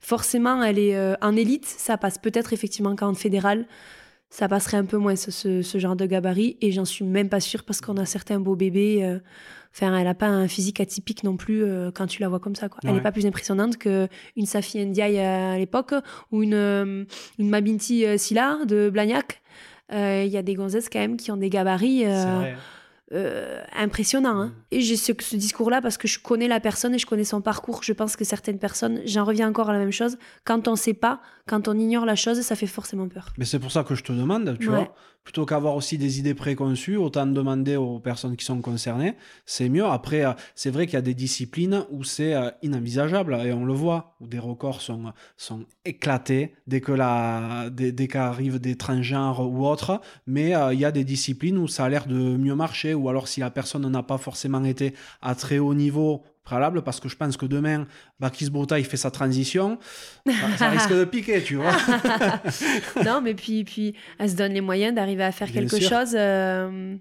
forcément, 0.00 0.62
elle 0.62 0.78
est 0.78 0.96
euh, 0.96 1.14
en 1.20 1.36
élite. 1.36 1.66
Ça 1.66 1.96
passe 1.96 2.18
peut-être 2.18 2.52
effectivement 2.52 2.96
qu'en 2.96 3.14
fédéral, 3.14 3.66
ça 4.30 4.48
passerait 4.48 4.76
un 4.78 4.84
peu 4.84 4.96
moins 4.96 5.16
ce, 5.16 5.30
ce- 5.30 5.60
ce 5.62 5.78
genre 5.78 5.96
de 5.96 6.06
gabarit. 6.06 6.56
Et 6.60 6.70
j'en 6.72 6.84
suis 6.84 7.04
même 7.04 7.28
pas 7.28 7.40
sûre 7.40 7.64
parce 7.64 7.80
qu'on 7.80 7.96
a 7.96 8.06
certains 8.06 8.40
beaux 8.40 8.56
bébés. 8.56 9.00
euh, 9.04 9.18
Enfin, 9.72 9.96
elle 9.96 10.06
a 10.08 10.14
pas 10.14 10.26
un 10.26 10.48
physique 10.48 10.80
atypique 10.80 11.22
non 11.22 11.36
plus 11.36 11.62
euh, 11.62 11.92
quand 11.94 12.08
tu 12.08 12.20
la 12.20 12.28
vois 12.28 12.40
comme 12.40 12.56
ça. 12.56 12.68
Quoi. 12.68 12.80
Elle 12.82 12.90
n'est 12.94 13.00
pas 13.02 13.12
plus 13.12 13.24
impressionnante 13.24 13.76
qu'une 13.76 14.08
Safi 14.44 14.84
Ndiaye 14.84 15.20
à 15.20 15.58
l'époque 15.58 15.94
ou 16.32 16.42
une, 16.42 16.54
euh, 16.54 17.04
une 17.38 17.48
Mabinti 17.50 18.04
euh, 18.04 18.18
Silla 18.18 18.58
de 18.66 18.90
Blagnac. 18.90 19.40
Euh, 19.92 20.24
Il 20.26 20.32
y 20.32 20.36
a 20.36 20.42
des 20.42 20.54
gonzesses 20.54 20.88
quand 20.88 20.98
même 20.98 21.16
qui 21.16 21.30
ont 21.30 21.36
des 21.36 21.50
gabarits 21.50 22.04
euh, 22.04 22.08
C'est 22.22 22.36
vrai. 22.50 22.56
Euh, 23.12 23.62
impressionnants. 23.76 24.40
hein. 24.40 24.46
Mm. 24.46 24.52
Et 24.72 24.80
j'ai 24.80 24.96
ce, 24.96 25.12
ce 25.18 25.36
discours-là 25.36 25.80
parce 25.82 25.96
que 25.98 26.06
je 26.08 26.18
connais 26.18 26.48
la 26.48 26.60
personne 26.60 26.94
et 26.94 26.98
je 26.98 27.06
connais 27.06 27.24
son 27.24 27.40
parcours. 27.40 27.82
Je 27.82 27.92
pense 27.92 28.16
que 28.16 28.24
certaines 28.24 28.58
personnes, 28.58 29.00
j'en 29.04 29.24
reviens 29.24 29.48
encore 29.48 29.68
à 29.70 29.72
la 29.72 29.78
même 29.78 29.92
chose, 29.92 30.18
quand 30.44 30.68
on 30.68 30.76
sait 30.76 30.94
pas, 30.94 31.20
quand 31.48 31.66
on 31.68 31.74
ignore 31.78 32.04
la 32.06 32.14
chose, 32.16 32.40
ça 32.42 32.54
fait 32.56 32.66
forcément 32.68 33.08
peur. 33.08 33.32
Mais 33.38 33.44
c'est 33.44 33.58
pour 33.58 33.72
ça 33.72 33.82
que 33.84 33.94
je 33.94 34.02
te 34.04 34.12
demande, 34.12 34.56
tu 34.60 34.68
Ouais. 34.68 34.76
vois, 34.76 34.94
plutôt 35.24 35.44
qu'avoir 35.44 35.74
aussi 35.74 35.98
des 35.98 36.18
idées 36.18 36.34
préconçues, 36.34 36.96
autant 36.96 37.26
demander 37.26 37.76
aux 37.76 37.98
personnes 37.98 38.36
qui 38.36 38.44
sont 38.44 38.60
concernées, 38.62 39.16
c'est 39.44 39.68
mieux. 39.68 39.84
Après, 39.84 40.24
euh, 40.24 40.32
c'est 40.54 40.70
vrai 40.70 40.86
qu'il 40.86 40.94
y 40.94 40.98
a 40.98 41.02
des 41.02 41.14
disciplines 41.14 41.84
où 41.90 42.04
c'est 42.04 42.34
euh, 42.34 42.50
inenvisageable, 42.62 43.34
et 43.44 43.52
on 43.52 43.64
le 43.64 43.74
voit, 43.74 44.14
où 44.20 44.26
des 44.28 44.38
records 44.38 44.80
sont, 44.80 45.12
sont 45.36 45.64
éclatés 45.84 46.54
dès 46.66 46.80
que 46.80 46.92
la, 46.92 47.68
dès, 47.70 47.92
dès 47.92 48.08
qu'arrivent 48.08 48.60
des 48.60 48.76
transgenres 48.76 49.40
ou 49.50 49.66
autres, 49.66 50.00
mais 50.26 50.54
euh, 50.54 50.72
il 50.72 50.80
y 50.80 50.84
a 50.84 50.92
des 50.92 51.04
disciplines 51.04 51.58
où 51.58 51.66
ça 51.68 51.84
a 51.84 51.88
l'air 51.88 52.06
de 52.06 52.14
mieux 52.14 52.54
marcher, 52.54 52.94
ou 53.00 53.08
alors 53.08 53.28
si 53.28 53.40
la 53.40 53.50
personne 53.50 53.86
n'a 53.90 54.02
pas 54.02 54.18
forcément 54.18 54.62
été 54.64 54.94
à 55.22 55.34
très 55.34 55.58
haut 55.58 55.74
niveau 55.74 56.22
préalable, 56.44 56.82
parce 56.82 57.00
que 57.00 57.08
je 57.08 57.16
pense 57.16 57.36
que 57.36 57.46
demain, 57.46 57.86
Bakis 58.18 58.50
Bota, 58.50 58.78
il 58.78 58.84
fait 58.84 58.96
sa 58.96 59.10
transition, 59.10 59.78
ça, 60.58 60.68
risque 60.70 60.92
de 60.92 61.04
piquer, 61.04 61.42
tu 61.42 61.56
vois. 61.56 61.72
non, 63.04 63.20
mais 63.20 63.34
puis, 63.34 63.64
puis 63.64 63.94
elle 64.18 64.30
se 64.30 64.36
donne 64.36 64.52
les 64.52 64.60
moyens 64.60 64.94
d'arriver 64.94 65.22
à 65.24 65.32
faire 65.32 65.48
Bien 65.48 65.62
quelque 65.62 65.78
sûr. 65.78 65.88
chose. 65.88 66.14
euh, 66.14 66.96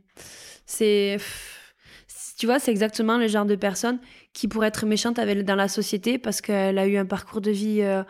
c'est. 0.65 1.17
Tu 2.38 2.45
vois, 2.45 2.59
c'est 2.59 2.71
exactement 2.71 3.17
le 3.17 3.27
genre 3.27 3.45
de 3.45 3.55
personne 3.55 3.99
qui 4.34 4.47
pourrait 4.47 4.67
être 4.69 4.85
méchante 4.85 5.19
avec, 5.19 5.43
dans 5.43 5.55
la 5.55 5.67
société 5.67 6.17
parce 6.17 6.39
qu'elle 6.41 6.77
a 6.77 6.88
eu 6.88 6.95
un 6.97 7.05
parcours 7.05 7.41
de 7.41 7.51
vie 7.51 7.81
euh, 7.81 8.03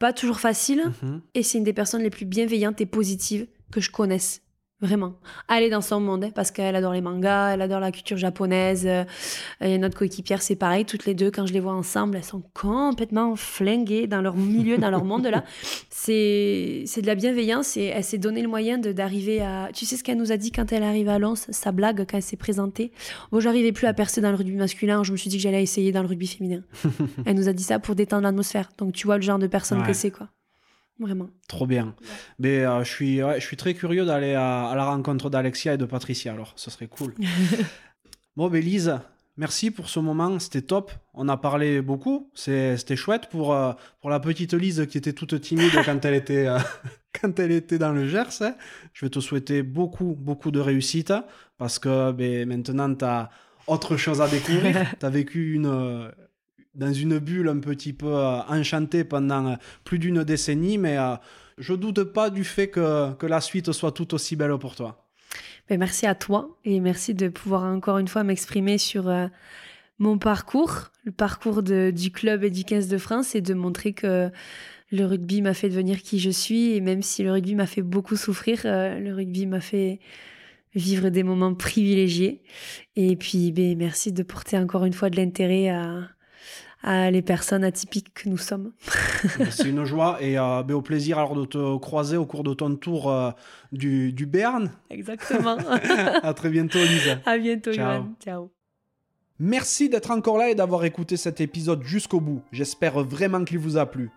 pas 0.00 0.12
toujours 0.12 0.40
facile. 0.40 0.90
Mhm. 1.02 1.20
Et 1.34 1.42
c'est 1.44 1.58
une 1.58 1.64
des 1.64 1.72
personnes 1.72 2.02
les 2.02 2.10
plus 2.10 2.24
bienveillantes 2.26 2.80
et 2.80 2.86
positives 2.86 3.46
que 3.70 3.80
je 3.80 3.90
connaisse. 3.90 4.42
Vraiment. 4.82 5.12
Elle 5.48 5.64
est 5.64 5.68
dans 5.70 5.82
son 5.82 6.00
monde 6.00 6.24
hein, 6.24 6.30
parce 6.34 6.50
qu'elle 6.50 6.74
adore 6.74 6.94
les 6.94 7.02
mangas, 7.02 7.50
elle 7.52 7.60
adore 7.60 7.80
la 7.80 7.92
culture 7.92 8.16
japonaise. 8.16 8.86
Euh, 8.86 9.04
Il 9.60 9.68
y 9.68 9.74
a 9.74 9.78
notre 9.78 9.98
coéquipière, 9.98 10.40
c'est 10.40 10.56
pareil. 10.56 10.86
Toutes 10.86 11.04
les 11.04 11.12
deux, 11.14 11.30
quand 11.30 11.44
je 11.46 11.52
les 11.52 11.60
vois 11.60 11.74
ensemble, 11.74 12.16
elles 12.16 12.24
sont 12.24 12.42
complètement 12.54 13.36
flinguées 13.36 14.06
dans 14.06 14.22
leur 14.22 14.36
milieu, 14.36 14.78
dans 14.78 14.90
leur 14.90 15.04
monde 15.04 15.26
là. 15.26 15.44
C'est 16.02 16.84
c'est 16.86 17.02
de 17.02 17.06
la 17.06 17.14
bienveillance 17.14 17.76
et 17.76 17.84
elle 17.84 18.04
s'est 18.04 18.16
donné 18.16 18.40
le 18.40 18.48
moyen 18.48 18.78
de- 18.78 18.92
d'arriver 18.92 19.42
à. 19.42 19.68
Tu 19.74 19.84
sais 19.84 19.96
ce 19.96 20.02
qu'elle 20.02 20.16
nous 20.16 20.32
a 20.32 20.38
dit 20.38 20.50
quand 20.50 20.72
elle 20.72 20.82
arrive 20.82 21.10
à 21.10 21.18
Lens, 21.18 21.46
sa 21.50 21.72
blague 21.72 22.06
quand 22.08 22.16
elle 22.16 22.22
s'est 22.22 22.36
présentée? 22.38 22.90
Bon, 23.32 23.38
j'arrivais 23.40 23.72
plus 23.72 23.86
à 23.86 23.92
percer 23.92 24.22
dans 24.22 24.30
le 24.30 24.36
rugby 24.36 24.56
masculin, 24.56 25.02
je 25.02 25.12
me 25.12 25.18
suis 25.18 25.28
dit 25.28 25.36
que 25.36 25.42
j'allais 25.42 25.62
essayer 25.62 25.92
dans 25.92 26.00
le 26.00 26.08
rugby 26.08 26.26
féminin. 26.26 26.62
elle 27.26 27.36
nous 27.36 27.48
a 27.48 27.52
dit 27.52 27.62
ça 27.64 27.78
pour 27.80 27.94
détendre 27.96 28.22
l'atmosphère. 28.22 28.70
Donc 28.78 28.94
tu 28.94 29.06
vois 29.06 29.16
le 29.16 29.22
genre 29.22 29.38
de 29.38 29.46
personne 29.46 29.80
Ouais. 29.82 29.86
que 29.86 29.92
c'est 29.92 30.10
quoi. 30.10 30.28
Vraiment. 31.00 31.30
Trop 31.48 31.66
bien. 31.66 31.94
Mais 32.38 32.64
euh, 32.64 32.84
je, 32.84 32.90
suis, 32.90 33.22
ouais, 33.22 33.40
je 33.40 33.46
suis 33.46 33.56
très 33.56 33.74
curieux 33.74 34.04
d'aller 34.04 34.34
à, 34.34 34.68
à 34.68 34.76
la 34.76 34.84
rencontre 34.84 35.30
d'Alexia 35.30 35.74
et 35.74 35.78
de 35.78 35.86
Patricia, 35.86 36.32
alors 36.32 36.52
ce 36.56 36.70
serait 36.70 36.88
cool. 36.88 37.14
bon, 38.36 38.48
ben 38.48 38.62
Lise, 38.62 38.98
merci 39.38 39.70
pour 39.70 39.88
ce 39.88 39.98
moment, 39.98 40.38
c'était 40.38 40.60
top. 40.62 40.92
On 41.14 41.28
a 41.28 41.36
parlé 41.38 41.80
beaucoup, 41.80 42.30
c'était 42.34 42.96
chouette 42.96 43.28
pour, 43.30 43.54
euh, 43.54 43.72
pour 44.00 44.10
la 44.10 44.20
petite 44.20 44.52
Lise 44.54 44.86
qui 44.90 44.98
était 44.98 45.14
toute 45.14 45.40
timide 45.40 45.72
quand 45.86 46.04
elle 46.04 46.14
était, 46.14 46.46
euh, 46.46 46.58
quand 47.20 47.38
elle 47.38 47.52
était 47.52 47.78
dans 47.78 47.92
le 47.92 48.06
Gers. 48.06 48.42
hein. 48.42 48.54
Je 48.92 49.06
vais 49.06 49.10
te 49.10 49.20
souhaiter 49.20 49.62
beaucoup, 49.62 50.14
beaucoup 50.18 50.50
de 50.50 50.60
réussite 50.60 51.14
parce 51.56 51.78
que 51.78 52.12
ben, 52.12 52.46
maintenant, 52.46 52.94
tu 52.94 53.04
as 53.06 53.30
autre 53.66 53.96
chose 53.96 54.20
à 54.20 54.28
découvrir. 54.28 54.76
tu 54.98 55.06
as 55.06 55.10
vécu 55.10 55.54
une. 55.54 56.10
Dans 56.74 56.92
une 56.92 57.18
bulle 57.18 57.48
un 57.48 57.58
petit 57.58 57.92
peu 57.92 58.14
euh, 58.14 58.40
enchantée 58.42 59.04
pendant 59.04 59.46
euh, 59.46 59.54
plus 59.84 59.98
d'une 59.98 60.22
décennie, 60.24 60.78
mais 60.78 60.96
euh, 60.98 61.16
je 61.58 61.74
doute 61.74 62.02
pas 62.04 62.30
du 62.30 62.44
fait 62.44 62.68
que, 62.68 63.12
que 63.14 63.26
la 63.26 63.40
suite 63.40 63.72
soit 63.72 63.92
tout 63.92 64.14
aussi 64.14 64.36
belle 64.36 64.56
pour 64.58 64.76
toi. 64.76 65.06
Ben, 65.68 65.78
merci 65.78 66.06
à 66.06 66.14
toi 66.14 66.56
et 66.64 66.80
merci 66.80 67.14
de 67.14 67.28
pouvoir 67.28 67.64
encore 67.64 67.98
une 67.98 68.08
fois 68.08 68.24
m'exprimer 68.24 68.78
sur 68.78 69.12
mon 69.98 70.18
parcours, 70.18 70.90
le 71.04 71.12
parcours 71.12 71.62
du 71.62 72.10
club 72.10 72.42
et 72.42 72.50
du 72.50 72.64
15 72.64 72.88
de 72.88 72.98
France 72.98 73.34
et 73.34 73.40
de 73.40 73.54
montrer 73.54 73.92
que 73.92 74.30
le 74.90 75.04
rugby 75.04 75.42
m'a 75.42 75.54
fait 75.54 75.68
devenir 75.68 76.02
qui 76.02 76.18
je 76.18 76.30
suis 76.30 76.72
et 76.72 76.80
même 76.80 77.02
si 77.02 77.22
le 77.22 77.30
rugby 77.30 77.54
m'a 77.54 77.66
fait 77.66 77.82
beaucoup 77.82 78.16
souffrir, 78.16 78.62
le 78.64 79.12
rugby 79.12 79.46
m'a 79.46 79.60
fait 79.60 80.00
vivre 80.74 81.08
des 81.08 81.22
moments 81.22 81.54
privilégiés. 81.54 82.42
Et 82.96 83.14
puis 83.14 83.52
ben, 83.52 83.78
merci 83.78 84.10
de 84.12 84.24
porter 84.24 84.58
encore 84.58 84.86
une 84.86 84.92
fois 84.92 85.08
de 85.08 85.16
l'intérêt 85.16 85.68
à, 85.68 86.08
à 86.82 87.10
les 87.10 87.22
personnes 87.22 87.64
atypiques 87.64 88.14
que 88.14 88.28
nous 88.28 88.38
sommes. 88.38 88.72
C'est 89.50 89.68
une 89.68 89.84
joie 89.84 90.18
et 90.20 90.38
euh, 90.38 90.62
ben, 90.62 90.74
au 90.74 90.82
plaisir 90.82 91.18
alors 91.18 91.36
de 91.36 91.44
te 91.44 91.78
croiser 91.78 92.16
au 92.16 92.26
cours 92.26 92.42
de 92.42 92.54
ton 92.54 92.74
tour 92.76 93.10
euh, 93.10 93.30
du, 93.72 94.12
du 94.12 94.26
Berne. 94.26 94.70
Exactement. 94.90 95.58
à 96.22 96.34
très 96.34 96.48
bientôt, 96.50 96.78
Lise. 96.78 97.18
à 97.24 97.38
bientôt, 97.38 97.72
Ciao. 97.72 98.04
Ciao. 98.22 98.50
Merci 99.38 99.88
d'être 99.88 100.10
encore 100.10 100.36
là 100.36 100.50
et 100.50 100.54
d'avoir 100.54 100.84
écouté 100.84 101.16
cet 101.16 101.40
épisode 101.40 101.82
jusqu'au 101.82 102.20
bout. 102.20 102.42
J'espère 102.52 103.02
vraiment 103.02 103.44
qu'il 103.44 103.58
vous 103.58 103.78
a 103.78 103.86
plu. 103.86 104.10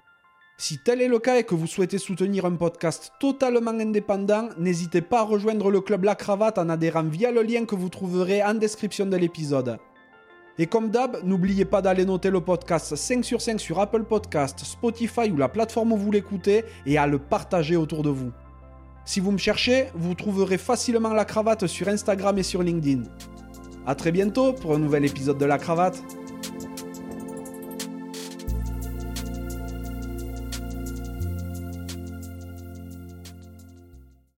Si 0.57 0.77
tel 0.77 1.01
est 1.01 1.07
le 1.07 1.19
cas 1.19 1.37
et 1.37 1.43
que 1.43 1.55
vous 1.55 1.65
souhaitez 1.67 1.97
soutenir 1.97 2.45
un 2.45 2.55
podcast 2.55 3.11
totalement 3.19 3.71
indépendant, 3.71 4.49
n'hésitez 4.57 5.01
pas 5.01 5.21
à 5.21 5.23
rejoindre 5.23 5.71
le 5.71 5.81
club 5.81 6.03
La 6.03 6.15
Cravate 6.15 6.57
en 6.57 6.69
adhérant 6.69 7.03
via 7.03 7.31
le 7.31 7.41
lien 7.41 7.65
que 7.65 7.75
vous 7.75 7.89
trouverez 7.89 8.43
en 8.43 8.53
description 8.53 9.05
de 9.05 9.17
l'épisode. 9.17 9.77
Et 10.59 10.67
comme 10.67 10.89
d'hab, 10.89 11.17
n'oubliez 11.23 11.65
pas 11.65 11.81
d'aller 11.81 12.05
noter 12.05 12.29
le 12.29 12.39
podcast 12.39 12.95
5 12.95 13.25
sur 13.25 13.41
5 13.41 13.59
sur 13.59 13.79
Apple 13.79 14.03
Podcast, 14.03 14.59
Spotify 14.59 15.31
ou 15.31 15.37
la 15.37 15.49
plateforme 15.49 15.93
où 15.93 15.97
vous 15.97 16.11
l'écoutez 16.11 16.63
et 16.85 16.97
à 16.99 17.07
le 17.07 17.17
partager 17.17 17.75
autour 17.75 18.03
de 18.03 18.09
vous. 18.09 18.31
Si 19.03 19.19
vous 19.19 19.31
me 19.31 19.39
cherchez, 19.39 19.87
vous 19.95 20.13
trouverez 20.13 20.59
facilement 20.59 21.13
La 21.13 21.25
Cravate 21.25 21.65
sur 21.65 21.87
Instagram 21.87 22.37
et 22.37 22.43
sur 22.43 22.61
LinkedIn. 22.61 23.03
A 23.87 23.95
très 23.95 24.11
bientôt 24.11 24.53
pour 24.53 24.75
un 24.75 24.79
nouvel 24.79 25.05
épisode 25.05 25.39
de 25.39 25.45
La 25.45 25.57
Cravate. 25.57 26.01